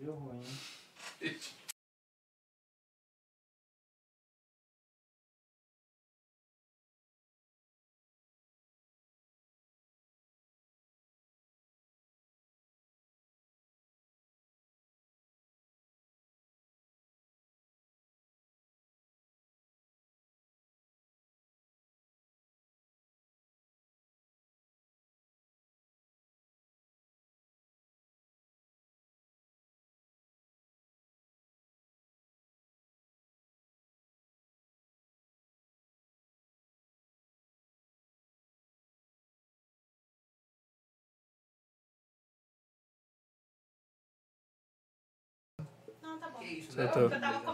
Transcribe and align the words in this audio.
Deu 0.00 0.14
ruim. 0.14 0.42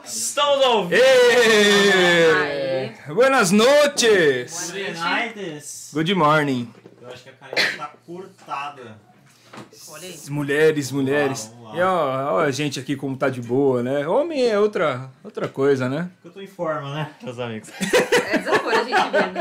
Estamos 0.05 0.64
ao 0.64 0.87
vivo! 0.87 1.02
Buenas 3.14 3.50
noches! 3.50 4.71
United! 4.71 5.64
Good 5.93 6.14
morning. 6.14 6.73
Eu 7.02 7.09
acho 7.09 7.25
que 7.25 7.31
a 7.31 7.33
Karina 7.33 7.76
tá 7.76 7.93
cortada. 8.07 8.99
Mulheres, 10.28 10.93
mulheres. 10.93 11.50
Vamos 11.52 11.73
lá. 11.73 11.76
E 11.76 11.83
ó, 11.83 12.35
ó 12.35 12.40
a 12.40 12.50
gente 12.52 12.78
aqui 12.78 12.95
como 12.95 13.16
tá 13.16 13.28
de 13.28 13.40
boa, 13.43 13.83
né? 13.83 14.07
Homem 14.07 14.47
é 14.47 14.57
outra, 14.59 15.11
outra 15.25 15.49
coisa, 15.49 15.88
né? 15.88 16.09
Eu 16.25 16.31
tô 16.31 16.40
em 16.40 16.47
forma, 16.47 16.95
né, 16.95 17.11
meus 17.23 17.38
amigos? 17.40 17.71
É 17.81 18.38
desaforo 18.38 18.76
a 18.78 18.85
gente 18.85 19.11
vendo. 19.11 19.40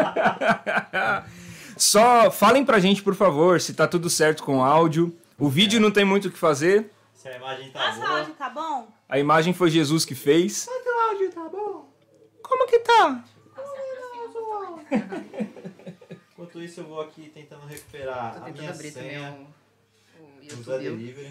Só 1.78 2.32
falem 2.32 2.66
pra 2.66 2.80
gente, 2.80 3.04
por 3.04 3.14
favor, 3.14 3.62
se 3.62 3.74
tá 3.74 3.88
tudo 3.88 4.10
certo 4.10 4.42
com 4.44 4.58
o 4.60 4.64
áudio. 4.64 5.16
O 5.38 5.50
vídeo 5.50 5.80
não 5.80 5.92
tem 5.92 6.06
muito 6.06 6.30
o 6.30 6.32
que 6.32 6.38
fazer. 6.38 6.90
Se 7.14 7.28
a 7.28 7.36
imagem 7.36 7.70
tá 7.72 7.80
Nossa, 7.80 7.98
o 7.98 8.02
boa. 8.02 8.20
áudio 8.20 8.34
tá 8.34 8.50
bom? 8.50 8.95
A 9.08 9.20
imagem 9.20 9.54
foi 9.54 9.70
Jesus 9.70 10.04
que 10.06 10.16
fez. 10.16 10.68
Mas 10.68 10.86
o 10.86 11.00
áudio 11.10 11.32
tá 11.32 11.50
bom. 11.50 11.94
Como 12.42 12.68
que 12.68 12.80
tá? 12.80 13.24
Enquanto 16.34 16.62
isso, 16.62 16.82
eu 16.82 16.86
vou 16.86 17.02
aqui 17.02 17.30
tentando 17.34 17.66
recuperar 17.66 18.36
Tô 18.40 18.46
a 18.46 18.50
minha 18.50 18.70
abrir 18.70 18.92
também 18.92 19.12
senha. 19.12 19.48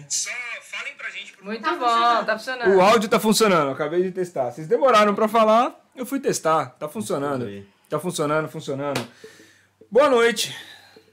Só 0.09 0.29
falem 0.61 0.95
pra 0.95 1.09
gente, 1.09 1.33
por 1.33 1.45
Muito 1.45 1.61
Tá 1.61 1.71
bom, 1.71 1.79
funcionando. 1.87 2.25
tá 2.25 2.37
funcionando. 2.37 2.75
O 2.75 2.81
áudio 2.81 3.09
tá 3.09 3.19
funcionando, 3.19 3.71
acabei 3.71 4.03
de 4.03 4.11
testar. 4.11 4.51
Vocês 4.51 4.67
demoraram 4.67 5.15
pra 5.15 5.27
falar, 5.27 5.73
eu 5.95 6.05
fui 6.05 6.19
testar. 6.19 6.71
Tá 6.71 6.89
funcionando. 6.89 7.65
Tá 7.89 7.99
funcionando, 7.99 8.49
funcionando. 8.49 9.07
Boa 9.89 10.09
noite. 10.09 10.53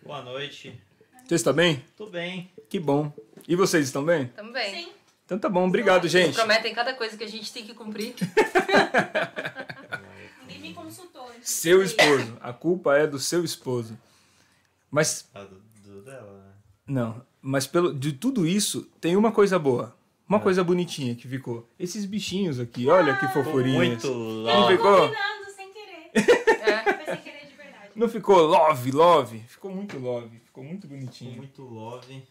Boa 0.02 0.22
noite. 0.22 0.80
Vocês 1.24 1.40
estão 1.40 1.52
bem? 1.52 1.84
Tudo 1.96 2.10
bem? 2.10 2.50
Que 2.68 2.80
bom. 2.80 3.12
E 3.46 3.54
vocês 3.54 3.86
estão 3.86 4.04
bem? 4.04 4.26
Tamo 4.28 4.52
bem. 4.52 4.74
Sim. 4.86 4.92
Então 5.32 5.38
tá 5.38 5.48
bom, 5.48 5.66
obrigado, 5.66 6.06
gente. 6.08 6.34
Prometem 6.34 6.74
cada 6.74 6.92
coisa 6.92 7.16
que 7.16 7.24
a 7.24 7.28
gente 7.28 7.50
tem 7.50 7.64
que 7.64 7.72
cumprir. 7.72 8.14
Ninguém 10.46 10.60
me 10.60 10.74
consultou. 10.74 11.26
Seu 11.40 11.82
esposo. 11.82 12.36
A 12.42 12.52
culpa 12.52 12.98
é 12.98 13.06
do 13.06 13.18
seu 13.18 13.42
esposo. 13.42 13.98
Mas, 14.90 15.26
A 15.34 15.40
do, 15.44 15.56
do 15.86 16.02
dela, 16.02 16.38
né? 16.44 16.52
não, 16.86 17.22
mas 17.40 17.66
pelo, 17.66 17.94
de 17.94 18.12
tudo 18.12 18.46
isso, 18.46 18.82
tem 19.00 19.16
uma 19.16 19.32
coisa 19.32 19.58
boa. 19.58 19.96
Uma 20.28 20.36
É. 20.36 20.40
coisa 20.42 20.62
bonitinha 20.62 21.14
que 21.14 21.26
ficou. 21.26 21.66
Esses 21.80 22.04
bichinhos 22.04 22.60
aqui, 22.60 22.86
olha 22.88 23.16
que 23.16 23.26
fofurinhos. 23.28 24.04
Muito 24.04 24.14
Não 24.44 24.68
ficou? 24.68 25.08
combinando 25.08 25.50
sem 25.56 25.72
querer. 25.72 26.10
É. 26.62 27.14
Sem 27.14 27.22
querer 27.22 27.46
de 27.46 27.54
verdade. 27.54 27.88
Não 27.96 28.06
ficou 28.06 28.36
love, 28.42 28.90
love? 28.92 29.38
Ficou 29.48 29.74
muito 29.74 29.98
love. 29.98 30.38
Ficou 30.44 30.62
muito 30.62 30.86
bonitinho. 30.86 31.38
Muito 31.38 31.62
love. 31.62 32.22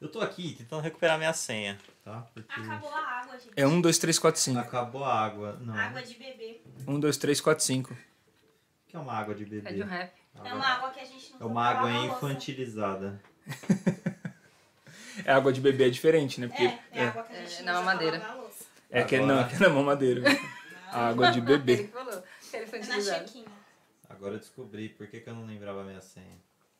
Eu 0.00 0.08
tô 0.08 0.20
aqui 0.20 0.54
tentando 0.58 0.82
recuperar 0.82 1.16
minha 1.18 1.32
senha, 1.32 1.78
tá? 2.04 2.26
Porque 2.34 2.60
Acabou 2.60 2.92
a 2.92 2.98
água, 3.20 3.38
gente. 3.38 3.52
É 3.56 3.66
1, 3.66 3.80
2, 3.80 3.98
3, 3.98 4.18
4, 4.18 4.40
5. 4.40 4.58
acabou 4.60 5.04
a 5.04 5.14
água. 5.14 5.58
Não. 5.60 5.74
Água 5.74 6.02
de 6.02 6.14
bebê. 6.14 6.60
1, 6.86 7.00
2, 7.00 7.16
3, 7.16 7.40
4, 7.40 7.64
5. 7.64 7.92
O 7.94 7.96
que 8.88 8.96
é 8.96 8.98
uma 8.98 9.12
água 9.14 9.34
de 9.34 9.44
bebê? 9.44 9.68
É 9.68 9.72
de 9.72 9.82
um 9.82 9.86
rap. 9.86 10.12
É 10.44 10.52
uma 10.54 10.66
água 10.66 10.90
que 10.90 11.00
a 11.00 11.04
gente 11.04 11.32
não 11.32 11.40
É 11.40 11.44
uma 11.50 11.64
água 11.64 11.90
infantilizada. 11.90 13.20
É 15.24 15.32
água 15.32 15.52
de 15.52 15.60
bebê 15.60 15.86
é 15.86 15.90
diferente, 15.90 16.40
né? 16.40 16.48
Porque 16.48 16.64
É, 16.64 16.78
é 16.92 17.06
água 17.06 17.22
que 17.22 17.32
a 17.36 17.40
gente 17.40 17.60
É, 17.60 17.62
não 17.62 17.84
pra 17.84 17.92
lavar 17.94 18.36
louça. 18.36 18.64
é, 18.90 19.04
que 19.04 19.14
é, 19.14 19.24
não, 19.24 19.46
que 19.46 19.54
é 19.54 19.58
na 19.60 19.68
mamadeira. 19.68 20.22
água 20.90 21.30
de 21.30 21.38
Ele 21.38 21.46
bebê. 21.46 21.76
que 21.84 21.92
falou. 21.92 22.20
que 22.50 22.56
Ele 22.56 22.66
foi 22.66 22.78
É 22.80 22.82
na 22.82 22.88
utilizado. 22.88 23.28
chequinha. 23.28 23.46
Agora 24.10 24.34
eu 24.34 24.38
descobri 24.40 24.88
por 24.88 25.06
que, 25.06 25.20
que 25.20 25.30
eu 25.30 25.34
não 25.34 25.46
lembrava 25.46 25.82
a 25.82 25.84
minha 25.84 26.00
senha. 26.00 26.36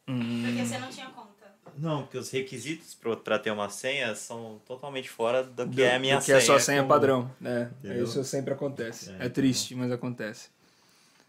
Hum. 0.08 0.42
Porque 0.46 0.66
você 0.66 0.78
não 0.78 0.90
tinha 0.90 1.06
conta. 1.10 1.33
Não, 1.76 2.02
porque 2.02 2.18
os 2.18 2.30
requisitos 2.30 2.96
pra 3.24 3.38
ter 3.38 3.50
uma 3.50 3.68
senha 3.68 4.14
são 4.14 4.60
totalmente 4.66 5.10
fora 5.10 5.42
do 5.42 5.64
que 5.68 5.76
Do- 5.76 5.82
é 5.82 5.96
a 5.96 5.98
minha 5.98 6.16
do 6.16 6.20
que 6.20 6.26
senha. 6.26 6.38
é 6.38 6.40
só 6.40 6.58
senha 6.58 6.78
comum. 6.82 6.88
padrão. 6.88 7.30
É, 7.44 7.68
Entendeu? 7.82 8.04
isso 8.04 8.22
sempre 8.24 8.54
acontece. 8.54 9.10
É, 9.18 9.26
É, 9.26 9.28
triste, 9.28 9.74
mas 9.74 9.90
acontece. 9.90 10.48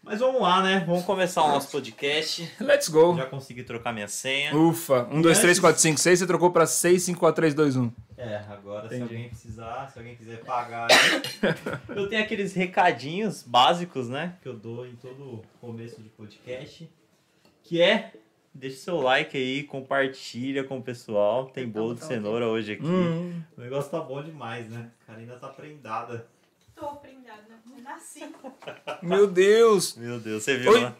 Mas 0.02 0.20
vamos 0.20 0.40
lá, 0.40 0.62
né? 0.62 0.84
Vamos 0.86 1.04
começar 1.04 1.42
o 1.42 1.48
nosso 1.48 1.68
podcast. 1.68 2.48
Let's 2.60 2.88
go. 2.88 3.16
Já 3.16 3.26
consegui 3.26 3.64
trocar 3.64 3.92
minha 3.92 4.06
senha. 4.06 4.56
Ufa. 4.56 5.08
1, 5.10 5.20
2, 5.20 5.38
3, 5.40 5.58
4, 5.58 5.82
5, 5.82 5.98
6. 5.98 6.20
Você 6.20 6.26
trocou 6.28 6.52
pra 6.52 6.64
6, 6.64 7.02
5, 7.02 7.18
4, 7.18 7.34
3, 7.34 7.54
2, 7.54 7.76
1. 7.76 7.90
É, 8.16 8.36
agora 8.48 8.88
se 8.88 8.94
Entendi. 8.94 9.02
alguém 9.14 9.28
precisar, 9.30 9.90
se 9.92 9.98
alguém 9.98 10.14
quiser 10.14 10.44
pagar. 10.44 10.86
aí, 10.92 10.96
eu 11.96 12.08
tenho 12.08 12.22
aqueles 12.22 12.54
recadinhos 12.54 13.42
básicos, 13.42 14.08
né? 14.08 14.36
Que 14.42 14.48
eu 14.48 14.54
dou 14.54 14.86
em 14.86 14.94
todo 14.94 15.42
começo 15.60 16.00
de 16.00 16.08
podcast. 16.10 16.88
Que 17.64 17.82
é. 17.82 18.12
Deixa 18.56 18.78
seu 18.78 18.96
like 19.00 19.36
aí, 19.36 19.62
compartilha 19.64 20.64
com 20.64 20.78
o 20.78 20.82
pessoal. 20.82 21.46
Tem 21.46 21.64
Apertar 21.64 21.78
o 21.78 21.82
bolo 21.82 21.94
de 21.94 22.00
botão 22.00 22.16
cenoura 22.16 22.46
hoje 22.46 22.72
aqui. 22.72 22.86
Hum. 22.86 23.42
O 23.56 23.60
negócio 23.60 23.90
tá 23.90 24.00
bom 24.00 24.22
demais, 24.22 24.70
né? 24.70 24.90
A 25.02 25.12
Karina 25.12 25.34
tá 25.36 25.48
prendada. 25.48 26.26
Tô 26.74 26.86
prendada, 26.96 27.42
né? 27.48 27.82
Nasci. 27.82 28.24
Meu 29.02 29.26
Deus. 29.26 29.94
Meu 29.96 30.18
Deus, 30.18 30.42
você 30.42 30.56
viu, 30.56 30.72
Oi. 30.72 30.80
né? 30.80 30.94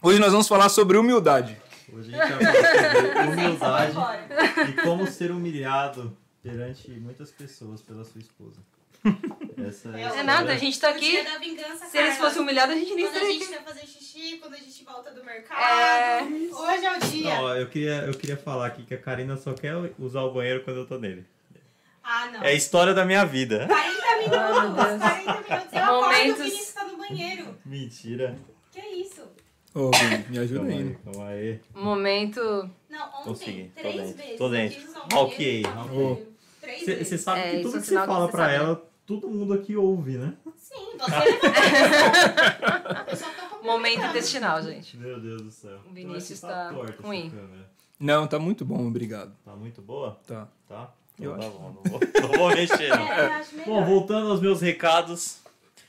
Hoje 0.00 0.20
nós 0.20 0.30
vamos 0.30 0.46
falar 0.46 0.68
sobre 0.68 0.96
humildade. 0.96 1.56
Hoje 1.92 2.14
a 2.14 2.26
gente 2.26 2.44
vai 2.44 3.56
falar 3.56 3.90
sobre 3.90 3.98
humildade 4.06 4.70
e 4.70 4.82
como 4.82 5.06
ser 5.08 5.32
humilhado 5.32 6.16
perante 6.40 6.90
muitas 6.92 7.32
pessoas 7.32 7.82
pela 7.82 8.04
sua 8.04 8.20
esposa. 8.20 8.60
Essa 9.66 9.88
é, 9.90 10.04
a 10.04 10.16
É 10.16 10.22
nada, 10.22 10.52
a 10.52 10.56
gente 10.56 10.78
tá 10.80 10.88
aqui. 10.90 11.22
da 11.22 11.38
vingança, 11.38 11.86
Se 11.86 11.98
eles 11.98 12.16
fossem 12.18 12.42
humilhados, 12.42 12.74
a 12.74 12.78
gente 12.78 12.94
nem 12.94 13.04
Quando 13.06 13.14
a 13.16 13.18
estaria 13.18 13.38
gente 13.38 13.48
quer 13.50 13.64
fazer 13.64 13.86
xixi, 13.86 14.38
quando 14.38 14.54
a 14.54 14.58
gente 14.58 14.84
volta 14.84 15.10
do 15.12 15.24
mercado. 15.24 15.60
É. 15.60 16.22
Hoje 16.24 16.84
é 16.86 16.96
o 16.96 17.00
dia. 17.00 17.34
Não, 17.34 17.56
eu 17.56 17.66
queria, 17.68 17.96
eu 18.06 18.14
queria 18.14 18.36
falar 18.36 18.66
aqui 18.66 18.82
que 18.84 18.94
a 18.94 18.98
Karina 18.98 19.36
só 19.36 19.52
quer 19.54 19.74
usar 19.98 20.22
o 20.22 20.32
banheiro 20.32 20.62
quando 20.64 20.78
eu 20.78 20.86
tô 20.86 20.98
nele. 20.98 21.24
Ah, 22.02 22.28
não. 22.32 22.42
É 22.42 22.48
a 22.48 22.52
história 22.54 22.92
da 22.94 23.04
minha 23.04 23.24
vida. 23.24 23.66
40 23.66 23.74
Ai, 23.74 24.18
meu 24.18 24.28
minutos, 24.30 24.86
Deus. 24.86 25.00
40 25.00 25.24
minutos. 25.24 25.72
Eu 25.72 25.78
acordo 25.78 25.78
e 25.78 25.78
o 25.80 26.00
Momentos- 26.00 26.44
Vinícius 26.44 26.72
tá 26.72 26.84
no 26.84 26.96
banheiro. 26.96 27.58
Mentira. 27.64 28.38
Que 28.72 28.80
isso? 28.80 29.22
Ô, 29.74 29.90
Vini, 29.92 30.24
me 30.30 30.38
ajuda 30.40 30.60
Calma 30.60 30.74
aí. 30.74 30.96
calma 31.04 31.28
aí. 31.28 31.60
Momento. 31.74 32.70
Não, 32.88 33.06
ontem, 33.08 33.22
Consegui, 33.24 33.64
tô 33.74 33.80
três 33.80 33.96
dentro, 33.96 34.16
vezes. 34.16 34.38
tô 34.38 34.48
dentro. 34.48 34.90
Ok, 35.14 35.62
Você 37.04 37.18
sabe 37.18 37.40
É, 37.40 37.50
que 37.56 37.62
tudo 37.62 37.76
é 37.76 37.80
que 37.80 37.86
você 37.86 37.96
que 38.00 38.06
fala 38.06 38.28
pra 38.28 38.44
sabe. 38.46 38.54
ela, 38.56 38.89
todo 39.18 39.28
mundo 39.28 39.52
aqui 39.54 39.74
ouve, 39.76 40.16
né? 40.18 40.34
Sim, 40.56 40.74
você. 40.98 41.14
Eu 41.26 43.16
tô 43.16 43.48
complementando. 43.48 43.64
Momento 43.64 44.04
intestinal, 44.06 44.62
gente. 44.62 44.96
Meu 44.96 45.18
Deus 45.20 45.42
do 45.42 45.50
céu. 45.50 45.80
O 45.88 45.92
Vinícius 45.92 46.42
Eu 46.42 46.48
acho 46.48 46.66
que 46.76 46.82
tá 46.86 46.92
essa 46.92 47.02
ruim. 47.02 47.30
câmera. 47.30 47.70
Não, 47.98 48.26
tá 48.26 48.38
muito 48.38 48.64
bom, 48.64 48.86
obrigado. 48.86 49.32
Tá 49.44 49.54
muito 49.56 49.82
boa? 49.82 50.18
Tá. 50.26 50.48
Tá? 50.68 50.92
Eu 51.18 51.36
Então 51.36 51.40
tá 51.40 51.46
acho. 51.48 51.58
bom, 51.58 51.72
não 51.84 51.90
vou, 51.90 52.00
não 52.22 52.38
vou 52.38 52.48
mexer 52.54 52.88
não. 52.88 53.12
É, 53.12 53.26
eu 53.26 53.32
acho 53.32 53.54
melhor. 53.56 53.66
Bom, 53.66 53.84
voltando 53.84 54.30
aos 54.30 54.40
meus 54.40 54.60
recados. 54.60 55.40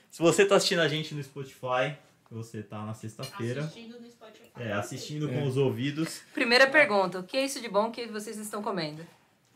Se 0.10 0.22
você 0.22 0.46
tá 0.46 0.56
assistindo 0.56 0.80
a 0.80 0.88
gente 0.90 1.14
no 1.16 1.24
Spotify, 1.24 1.96
você 2.30 2.62
tá 2.64 2.84
na 2.84 2.94
sexta-feira. 2.94 3.62
Assistindo 3.62 4.00
no 4.00 4.10
Spotify. 4.10 4.50
É, 4.58 4.74
assistindo 4.74 5.30
É. 5.30 5.34
com 5.34 5.48
os 5.48 5.56
ouvidos. 5.58 6.22
Primeira 6.34 6.68
pergunta: 6.68 7.20
o 7.20 7.24
que 7.24 7.38
é 7.38 7.46
isso 7.46 7.62
de 7.62 7.70
bom 7.70 7.92
que 7.92 8.08
vocês 8.08 8.38
estão 8.38 8.62
comendo? 8.62 9.06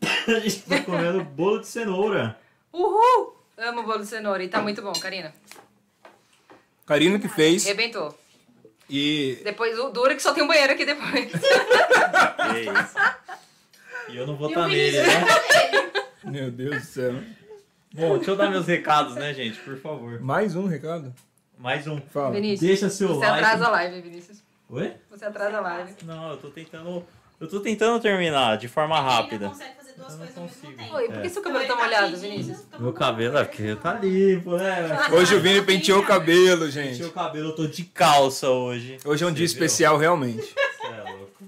A 0.28 0.40
gente 0.40 0.62
tá 0.62 0.82
comendo 0.82 1.22
bolo 1.24 1.58
de 1.60 1.66
cenoura. 1.66 2.38
Uhul! 2.72 3.35
Amo 3.58 3.82
bolo 3.82 4.00
de 4.00 4.06
cenoura 4.06 4.42
e 4.44 4.48
tá 4.48 4.60
muito 4.60 4.82
bom, 4.82 4.92
Karina. 4.92 5.32
Karina 6.84 7.18
que 7.18 7.28
fez. 7.28 7.64
Arrebentou. 7.64 8.16
E 8.88 9.40
Depois 9.42 9.76
o 9.78 9.88
duro 9.90 10.12
é 10.12 10.14
que 10.14 10.22
só 10.22 10.32
tem 10.32 10.44
um 10.44 10.46
banheiro 10.46 10.72
aqui 10.72 10.84
depois. 10.84 11.32
Que 12.46 12.60
isso. 12.60 12.96
E 14.08 14.16
eu 14.16 14.24
não 14.26 14.36
vou 14.36 14.48
estar 14.48 14.68
nele, 14.68 14.90
Vinícius 15.00 15.06
né? 15.08 15.24
tá 15.24 15.70
nele. 15.70 16.38
Meu 16.38 16.50
Deus 16.52 16.76
do 16.76 16.86
céu. 16.86 17.12
Bom, 17.92 18.16
deixa 18.16 18.30
eu 18.30 18.36
dar 18.36 18.50
meus 18.50 18.66
recados, 18.66 19.16
né, 19.16 19.34
gente? 19.34 19.58
Por 19.58 19.76
favor. 19.80 20.20
Mais 20.20 20.54
um 20.54 20.66
recado? 20.66 21.12
Mais 21.58 21.88
um. 21.88 22.00
Fala. 22.00 22.30
Vinícius. 22.32 22.60
Deixa 22.60 22.88
seu 22.90 23.08
Você 23.08 23.26
like. 23.26 23.44
atrasa 23.44 23.66
a 23.66 23.70
live, 23.70 24.00
Vinícius. 24.00 24.42
Oi? 24.68 24.94
Você 25.10 25.24
atrasa 25.24 25.58
a 25.58 25.60
live. 25.60 25.94
Não, 26.04 26.30
eu 26.30 26.36
tô 26.36 26.50
tentando. 26.50 27.04
Eu 27.40 27.48
tô 27.48 27.58
tentando 27.58 28.00
terminar 28.00 28.56
de 28.58 28.68
forma 28.68 28.94
Ele 28.96 29.04
não 29.04 29.10
rápida. 29.10 29.48
consegue 29.48 29.74
fazer 29.76 29.85
duas 29.96 30.12
Eu 30.12 30.18
coisas 30.18 30.36
ao 30.36 30.44
mesmo 30.44 30.72
tempo. 30.76 30.94
Oi, 30.96 31.04
por 31.08 31.20
que 31.20 31.26
É. 31.26 31.28
seu 31.28 31.40
Então, 31.40 31.42
cabelo 31.42 31.58
ele 31.64 31.66
tá 31.68 31.76
molhado, 31.76 32.16
Vinícius? 32.16 32.58
fica 32.60 32.78
Meu 32.78 32.92
cabelo 32.92 33.38
é 33.38 33.44
porque 33.44 33.76
tá 33.76 33.94
limpo, 33.94 34.56
né? 34.56 35.08
Hoje 35.12 35.34
o 35.34 35.40
Vini 35.40 35.62
penteou 35.62 36.00
o 36.00 36.06
cabelo, 36.06 36.70
gente. 36.70 37.02
o 37.04 37.10
cabelo, 37.12 37.48
eu 37.50 37.54
tô 37.56 37.66
de 37.66 37.84
calça 37.84 38.48
hoje. 38.50 38.98
Hoje 39.04 39.24
é 39.24 39.26
um 39.26 39.30
Você 39.30 39.36
dia 39.36 39.46
viu? 39.46 39.52
especial, 39.54 39.96
realmente. 39.98 40.42
Você 40.42 40.86
é 40.86 41.12
louco. 41.12 41.44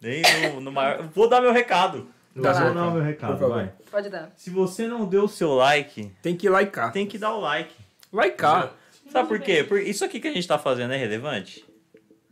Nem 0.00 0.22
no, 0.54 0.60
no 0.60 0.72
maior... 0.72 1.02
Vou 1.14 1.28
dar 1.28 1.40
meu 1.40 1.52
recado. 1.52 2.08
Eu 2.34 2.42
Dá 2.42 2.52
vou 2.52 2.74
dar 2.74 2.88
o 2.88 2.90
meu 2.92 3.02
recado, 3.02 3.38
por 3.38 3.48
vai. 3.48 3.72
Pode 3.90 4.08
dar. 4.10 4.30
Se 4.36 4.50
você 4.50 4.86
não 4.86 5.06
deu 5.06 5.24
o 5.24 5.28
seu 5.28 5.54
like, 5.54 6.12
Tem 6.22 6.36
que 6.36 6.48
likear. 6.48 6.92
tem 6.92 7.06
que 7.06 7.16
dar 7.18 7.34
o 7.34 7.40
like. 7.40 7.74
Likear. 8.12 8.72
Sabe 9.10 9.28
por 9.28 9.40
quê? 9.40 9.64
Porque 9.64 9.84
isso 9.84 10.04
aqui 10.04 10.20
que 10.20 10.28
a 10.28 10.32
gente 10.32 10.46
tá 10.46 10.58
fazendo 10.58 10.92
é 10.92 10.96
relevante? 10.96 11.64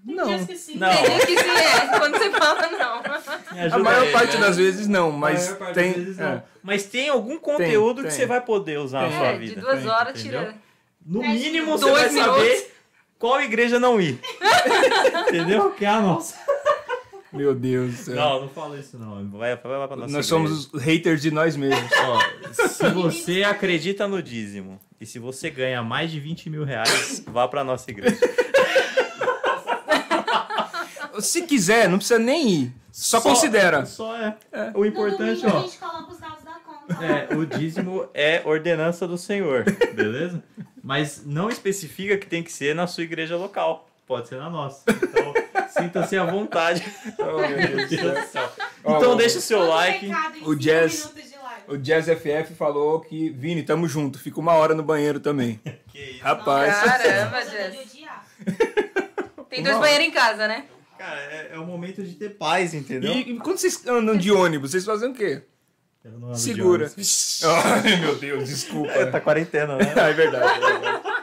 Tem 0.06 0.14
Não. 0.14 0.26
dias 0.26 0.44
que 0.46 0.56
sim. 0.56 0.76
Não. 0.76 0.90
Tem 0.90 1.18
que 1.20 1.38
se 1.38 1.48
é, 1.48 1.98
quando 1.98 2.18
você 2.18 2.30
fala 2.30 2.68
não. 2.70 3.74
A 3.74 3.78
maior 3.78 4.12
parte 4.12 4.34
né? 4.36 4.40
das 4.40 4.56
vezes 4.56 4.86
não, 4.86 5.08
A 5.08 5.12
mas 5.12 5.44
maior 5.44 5.58
parte 5.58 5.74
tem. 5.74 5.92
das 5.92 6.02
vezes 6.04 6.18
é. 6.18 6.22
não. 6.22 6.42
Mas 6.62 6.82
tem 6.84 7.08
algum 7.08 7.38
conteúdo 7.38 8.02
tem. 8.02 8.10
que 8.10 8.16
você 8.16 8.26
vai 8.26 8.40
poder 8.40 8.78
usar 8.78 9.02
na 9.02 9.08
Tem. 9.08 9.16
sua 9.18 9.26
É, 9.28 9.38
vida. 9.38 9.54
de 9.54 9.60
duas 9.60 9.80
Tem, 9.80 9.88
horas 9.88 10.22
tira. 10.22 10.54
No 11.06 11.20
Dez 11.20 11.42
mínimo 11.42 11.78
você 11.78 11.90
vai 11.90 12.08
minutos. 12.10 12.34
saber 12.36 12.74
qual 13.18 13.40
igreja 13.42 13.78
não 13.80 14.00
ir. 14.00 14.18
entendeu? 15.28 15.70
Que 15.72 15.84
é 15.84 15.88
a 15.88 16.00
nossa. 16.00 16.36
Meu 17.32 17.54
Deus 17.54 17.90
do 17.90 17.96
céu. 18.04 18.14
Não, 18.14 18.40
não 18.42 18.48
fala 18.48 18.78
isso 18.78 18.96
não. 18.98 19.28
Vai, 19.30 19.56
vai 19.56 19.78
lá 19.78 19.88
pra 19.88 19.96
nossa 19.96 20.12
Nós 20.12 20.26
igreja. 20.26 20.28
somos 20.28 20.72
os 20.72 20.82
haters 20.82 21.20
de 21.20 21.30
nós 21.30 21.56
mesmos. 21.56 21.90
Ó, 22.06 22.20
se 22.68 22.88
você 22.90 23.42
acredita 23.42 24.06
no 24.06 24.22
dízimo 24.22 24.78
e 25.00 25.04
se 25.06 25.18
você 25.18 25.50
ganha 25.50 25.82
mais 25.82 26.10
de 26.12 26.20
20 26.20 26.48
mil 26.48 26.62
reais, 26.64 27.24
vá 27.26 27.48
pra 27.48 27.64
nossa 27.64 27.90
igreja. 27.90 28.16
Se 31.20 31.42
quiser, 31.42 31.88
não 31.88 31.98
precisa 31.98 32.18
nem 32.18 32.48
ir. 32.48 32.72
Só, 32.92 33.20
considera. 33.20 33.84
Só 33.86 34.16
é. 34.16 34.36
É. 34.52 34.70
O 34.74 34.84
importante, 34.84 35.44
ó. 35.46 35.58
a 35.58 35.60
gente 35.62 35.78
coloca 35.78 36.12
os 36.12 36.18
dados 36.18 36.44
da 36.44 36.52
conta. 36.52 37.04
É, 37.04 37.34
o 37.34 37.44
dízimo 37.44 38.08
é 38.14 38.42
ordenança 38.44 39.06
do 39.08 39.18
Senhor, 39.18 39.64
beleza? 39.94 40.42
Mas 40.82 41.22
não 41.24 41.48
especifica 41.48 42.16
que 42.16 42.26
tem 42.26 42.42
que 42.42 42.52
ser 42.52 42.74
na 42.74 42.86
sua 42.86 43.02
igreja 43.04 43.36
local. 43.36 43.88
Pode 44.06 44.28
ser 44.28 44.36
na 44.36 44.48
nossa. 44.50 44.84
Então, 44.88 45.32
sinta-se 45.70 46.16
à 46.16 46.24
vontade. 46.24 46.84
Oh, 47.18 47.38
meu 47.38 47.88
Deus 47.88 47.90
do 47.90 48.26
céu. 48.30 48.52
Então 48.80 49.12
o- 49.12 49.16
deixa 49.16 49.38
o 49.38 49.40
seu 49.40 49.66
like. 49.66 50.10
o 50.44 50.54
jazz-. 50.54 51.10
O 51.66 51.78
Jazz 51.78 52.06
FF 52.06 52.54
falou 52.54 53.00
que, 53.00 53.30
Vini, 53.30 53.62
tamo 53.62 53.88
junto. 53.88 54.18
Fica 54.18 54.38
uma 54.38 54.52
hora 54.52 54.74
no 54.74 54.82
banheiro 54.82 55.18
também. 55.18 55.58
Que 55.88 56.00
isso. 56.10 56.22
Rapaz. 56.24 56.74
Caramba, 56.74 57.40
eu 57.40 57.80
odiar. 57.80 58.26
Tem 59.48 59.62
dois 59.62 59.78
banheiros 59.78 60.06
em 60.08 60.10
casa, 60.10 60.48
né? 60.48 60.64
Cara, 60.98 61.20
é, 61.20 61.50
é 61.52 61.58
o 61.58 61.66
momento 61.66 62.02
de 62.02 62.14
ter 62.14 62.30
paz, 62.30 62.74
entendeu? 62.74 63.12
E, 63.12 63.32
e 63.32 63.38
quando 63.38 63.58
vocês 63.58 63.86
andam 63.86 64.16
de 64.16 64.30
ônibus, 64.30 64.70
vocês 64.70 64.84
fazem 64.84 65.10
o 65.10 65.14
quê? 65.14 65.42
Eu 66.04 66.12
não 66.12 66.28
ando 66.28 66.36
de 66.36 66.40
Segura. 66.40 66.92
Ai, 67.84 67.96
meu 67.96 68.14
Deus, 68.16 68.48
desculpa. 68.48 68.92
É, 68.92 69.06
tá 69.06 69.20
quarentena, 69.20 69.76
né? 69.76 69.92
Ah, 69.96 70.08
é 70.08 70.12
verdade. 70.12 70.62
é 70.64 70.78
verdade. 70.78 71.14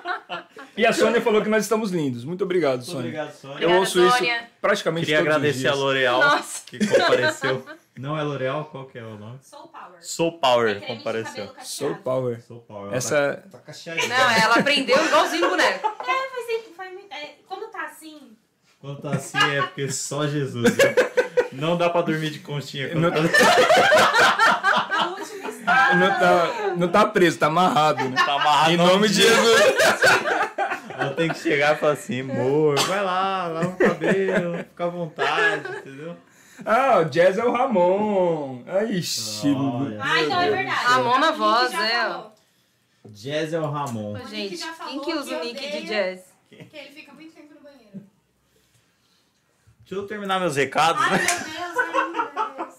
E 0.75 0.85
a 0.85 0.93
Sônia 0.93 1.21
falou 1.21 1.41
que 1.41 1.49
nós 1.49 1.63
estamos 1.63 1.91
lindos. 1.91 2.23
Muito 2.23 2.43
obrigado, 2.43 2.77
Muito 2.77 2.85
Sônia. 2.91 3.01
obrigado, 3.09 3.33
Sônia. 3.33 3.53
Eu 3.55 3.57
Obrigada, 3.69 3.79
ouço 3.79 4.09
Sônia. 4.09 4.37
isso 4.37 4.45
praticamente 4.61 5.05
Queria 5.05 5.19
todos 5.19 5.31
os 5.31 5.35
agradecer 5.37 5.67
a. 5.67 5.75
L'Oreal 5.75 6.43
que 6.65 6.79
compareceu. 6.87 7.65
Não 7.99 8.17
é 8.17 8.23
L'Oreal, 8.23 8.65
qual 8.65 8.85
que 8.87 8.97
é 8.97 9.03
o 9.03 9.17
nome? 9.17 9.37
Soul 9.41 9.67
Power. 9.67 9.97
Soul 10.01 10.31
Power 10.39 10.77
É 10.77 10.79
compareceu. 10.79 11.51
Soul. 11.61 11.95
Power. 11.97 12.41
Soul 12.41 12.61
Power. 12.61 12.87
ela 12.87 12.95
Essa. 12.95 13.43
Tá, 13.51 13.57
tá 13.57 13.63
cacheadinha. 13.65 14.07
Não, 14.07 14.31
ela 14.31 14.55
aprendeu 14.55 15.05
igualzinho 15.05 15.45
o 15.45 15.49
boneco. 15.49 15.87
É, 15.87 16.47
tempo, 16.47 16.73
faz 16.75 16.93
muito. 16.93 17.13
É, 17.13 17.35
quando 17.47 17.69
tá 17.69 17.85
assim. 17.85 18.31
Quando 18.81 18.99
tá 19.01 19.11
assim 19.11 19.37
é 19.37 19.61
porque 19.61 19.91
só 19.91 20.27
Jesus. 20.27 20.75
né? 20.75 20.95
Não 21.53 21.77
dá 21.77 21.89
pra 21.89 22.01
dormir 22.01 22.31
de 22.31 22.39
conchinha. 22.39 22.89
quando 22.89 23.01
Não- 23.01 23.11
tá- 23.11 23.19
A 24.97 25.07
última 25.09 25.49
estágio. 25.49 25.99
Não 25.99 26.09
tá, 26.19 26.73
não 26.77 26.87
tá 26.87 27.05
preso, 27.05 27.37
tá 27.37 27.47
amarrado, 27.47 28.03
né? 28.09 28.15
Tá 28.15 28.33
amarrado 28.33 28.71
Em 28.71 28.77
nome 28.77 29.07
de 29.07 29.15
Jesus. 29.21 29.61
Ela 30.97 31.13
tem 31.13 31.29
que 31.29 31.39
chegar 31.39 31.75
e 31.75 31.79
falar 31.79 31.93
assim, 31.93 32.21
amor, 32.21 32.79
vai 32.81 33.03
lá, 33.03 33.47
lava 33.47 33.67
o 33.69 33.75
cabelo, 33.77 34.57
fica 34.59 34.85
à 34.85 34.87
vontade, 34.87 35.67
entendeu? 35.77 36.15
Ah, 36.63 36.99
o 36.99 37.05
Jazz 37.05 37.37
é 37.39 37.43
o 37.43 37.51
Ramon. 37.51 38.63
Ai, 38.67 38.91
ixi. 38.93 39.47
Olha. 39.49 39.99
Ah, 39.99 40.21
então 40.21 40.41
é 40.41 40.49
verdade. 40.51 40.85
Ramon 40.85 41.19
na 41.19 41.31
voz, 41.31 41.73
é, 41.73 42.21
Jazz 43.09 43.53
é 43.53 43.59
o 43.59 43.69
Ramon. 43.69 44.13
Ô, 44.13 44.27
Gente, 44.27 44.57
quem 44.87 44.99
que 45.01 45.13
usa 45.13 45.37
o 45.37 45.43
nick 45.43 45.71
de 45.71 45.87
jazz? 45.87 46.21
Que 46.49 46.77
ele 46.77 46.91
fica 46.93 47.13
muito. 47.13 47.30
Deixa 49.91 50.03
eu 50.05 50.07
terminar 50.07 50.39
meus 50.39 50.55
recados, 50.55 51.01
Ai, 51.03 51.17
né? 51.17 51.25
meu 51.27 51.35
Deus, 51.43 51.77
ai, 51.77 51.91
meu 51.91 52.27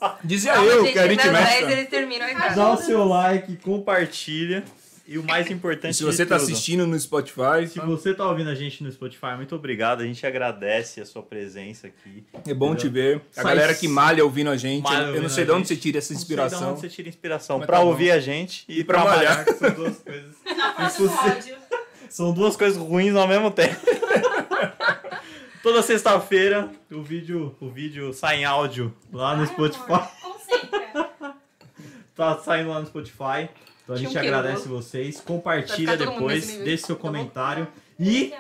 Deus. 0.09 0.13
Dizia 0.25 0.53
Calma, 0.55 0.71
eu, 0.71 0.85
gente, 0.85 0.93
que 0.95 0.99
a 0.99 1.09
gente 1.09 1.17
das 1.19 1.33
10 1.33 1.67
mexe. 1.67 2.37
a 2.43 2.49
Dá 2.55 2.73
o 2.73 2.77
seu 2.79 3.05
like, 3.05 3.57
compartilha. 3.57 4.65
E 5.07 5.19
o 5.19 5.23
mais 5.25 5.51
importante 5.51 5.95
Se 5.95 6.05
você 6.05 6.25
tá 6.25 6.39
tudo, 6.39 6.45
assistindo 6.45 6.87
no 6.87 6.99
Spotify, 6.99 7.67
Se 7.69 7.79
você 7.81 8.15
tá 8.15 8.27
ouvindo 8.27 8.49
a 8.49 8.55
gente 8.55 8.83
no 8.83 8.91
Spotify, 8.91 9.35
muito 9.37 9.55
obrigado. 9.55 10.01
A 10.01 10.07
gente 10.07 10.25
agradece 10.27 11.03
a 11.03 11.05
sua 11.05 11.23
presença 11.23 11.89
aqui. 11.89 12.25
é 12.47 12.55
bom 12.55 12.75
te 12.75 12.89
ver. 12.89 13.21
A 13.37 13.43
Sai- 13.43 13.45
galera 13.45 13.75
que 13.75 13.87
malha 13.89 14.25
ouvindo 14.25 14.49
a 14.49 14.57
gente. 14.57 14.83
Malha 14.85 15.09
eu 15.15 15.21
não 15.21 15.29
sei 15.29 15.45
de 15.45 15.51
onde 15.51 15.69
gente. 15.69 15.69
você 15.69 15.77
tira 15.77 15.99
essa 15.99 16.15
Não 16.15 16.19
sei 16.21 16.27
de 16.29 16.33
inspiração. 16.33 16.71
onde 16.71 16.81
você 16.81 16.89
tira 16.89 17.09
inspiração 17.11 17.59
Mas 17.59 17.67
pra 17.67 17.77
tá 17.79 17.83
ouvir 17.85 18.11
a 18.13 18.21
gente 18.21 18.65
e, 18.67 18.79
E 18.81 18.85
pra 18.85 19.03
pra 19.03 19.11
malhar. 19.17 19.37
malhar. 19.39 19.45
que 19.45 19.53
São 19.55 19.71
duas 19.75 19.99
coisas. 19.99 20.35
Não. 20.47 21.59
São 22.09 22.33
duas 22.33 22.57
coisas 22.57 22.79
ruins 22.79 23.15
ao 23.15 23.27
mesmo 23.29 23.51
tempo. 23.51 23.77
Toda 25.63 25.81
sexta-feira 25.81 26.71
o 26.91 27.03
vídeo, 27.03 27.55
o 27.61 27.71
vídeo 27.71 28.13
sai 28.13 28.41
em 28.41 28.45
áudio 28.45 28.93
lá 29.13 29.37
no 29.37 29.43
Ai, 29.43 29.47
Spotify. 29.49 29.93
amor. 29.93 30.13
Tá 32.15 32.37
saindo 32.39 32.69
lá 32.69 32.79
no 32.79 32.87
Spotify. 32.87 33.49
Então 33.83 33.97
a 33.97 33.99
gente 33.99 34.15
um 34.15 34.21
agradece 34.21 34.69
Lu? 34.69 34.77
vocês. 34.77 35.19
Compartilha 35.21 35.97
depois, 35.97 36.59
deixe 36.59 36.85
seu 36.85 36.95
tá 36.95 37.01
comentário. 37.01 37.67
E 37.99 38.35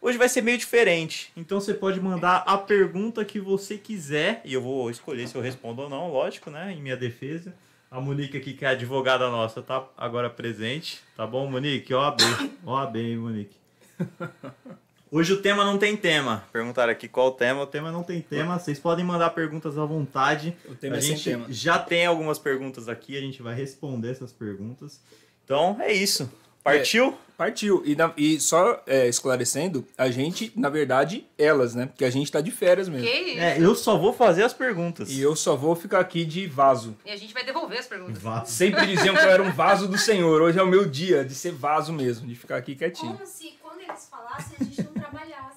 hoje 0.00 0.16
vai 0.16 0.28
ser 0.28 0.40
meio 0.42 0.56
diferente. 0.56 1.32
Então 1.36 1.60
você 1.60 1.74
pode 1.74 2.00
mandar 2.00 2.44
a 2.46 2.56
pergunta 2.56 3.24
que 3.24 3.40
você 3.40 3.76
quiser. 3.76 4.40
E 4.44 4.54
eu 4.54 4.62
vou 4.62 4.88
escolher 4.88 5.26
se 5.26 5.34
eu 5.34 5.42
respondo 5.42 5.82
ou 5.82 5.90
não, 5.90 6.12
lógico, 6.12 6.48
né? 6.48 6.72
Em 6.72 6.80
minha 6.80 6.96
defesa. 6.96 7.52
A 7.90 8.00
Monique 8.00 8.36
aqui, 8.36 8.54
que 8.54 8.64
é 8.64 8.68
a 8.68 8.70
advogada 8.70 9.28
nossa, 9.30 9.60
tá 9.60 9.84
agora 9.96 10.30
presente. 10.30 11.00
Tá 11.16 11.26
bom, 11.26 11.50
Monique? 11.50 11.92
OAB. 11.92 12.20
OAB, 12.64 12.96
hein, 12.96 13.16
Monique? 13.16 13.56
Hoje 15.12 15.32
o 15.32 15.42
tema 15.42 15.64
não 15.64 15.76
tem 15.76 15.96
tema. 15.96 16.44
Perguntaram 16.52 16.92
aqui 16.92 17.08
qual 17.08 17.28
o 17.28 17.32
tema. 17.32 17.62
O 17.62 17.66
tema 17.66 17.90
não 17.90 18.02
tem 18.04 18.20
tema. 18.20 18.58
Vocês 18.58 18.78
podem 18.78 19.04
mandar 19.04 19.30
perguntas 19.30 19.76
à 19.76 19.84
vontade. 19.84 20.56
O 20.68 20.74
tema 20.76 20.94
a 20.96 20.98
é 20.98 21.00
sem 21.00 21.10
gente 21.16 21.24
tema. 21.24 21.46
já 21.48 21.78
tem 21.80 22.06
algumas 22.06 22.38
perguntas 22.38 22.88
aqui. 22.88 23.16
A 23.16 23.20
gente 23.20 23.42
vai 23.42 23.54
responder 23.54 24.10
essas 24.12 24.32
perguntas. 24.32 25.00
Então 25.44 25.76
é 25.80 25.92
isso. 25.92 26.30
Partiu? 26.62 27.18
Partiu. 27.36 27.82
E, 27.86 27.96
na- 27.96 28.12
e 28.16 28.38
só 28.38 28.82
é, 28.86 29.08
esclarecendo, 29.08 29.84
a 29.96 30.10
gente, 30.10 30.52
na 30.54 30.68
verdade, 30.68 31.26
elas, 31.38 31.74
né? 31.74 31.86
Porque 31.86 32.04
a 32.04 32.10
gente 32.10 32.30
tá 32.30 32.40
de 32.42 32.50
férias 32.50 32.86
mesmo. 32.88 33.04
Que 33.08 33.12
isso? 33.12 33.40
É, 33.40 33.58
eu 33.58 33.74
só 33.74 33.96
vou 33.96 34.12
fazer 34.12 34.44
as 34.44 34.52
perguntas. 34.52 35.10
E 35.10 35.20
eu 35.20 35.34
só 35.34 35.56
vou 35.56 35.74
ficar 35.74 36.00
aqui 36.00 36.24
de 36.24 36.46
vaso. 36.46 36.94
E 37.04 37.10
a 37.10 37.16
gente 37.16 37.32
vai 37.34 37.42
devolver 37.44 37.78
as 37.80 37.86
perguntas. 37.86 38.22
Vá. 38.22 38.44
Sempre 38.44 38.86
diziam 38.86 39.16
que 39.16 39.22
eu 39.24 39.30
era 39.30 39.42
um 39.42 39.50
vaso 39.50 39.88
do 39.88 39.96
Senhor. 39.98 40.40
Hoje 40.42 40.58
é 40.58 40.62
o 40.62 40.66
meu 40.68 40.86
dia 40.86 41.24
de 41.24 41.34
ser 41.34 41.50
vaso 41.52 41.92
mesmo, 41.94 42.28
de 42.28 42.36
ficar 42.36 42.58
aqui 42.58 42.76
quietinho. 42.76 43.14
Como 43.14 43.26
se 43.26 43.54
quando 43.62 43.80
eles 43.80 44.06
falassem 44.10 44.56
a 44.60 44.64
gente 44.64 44.82
não. 44.82 44.99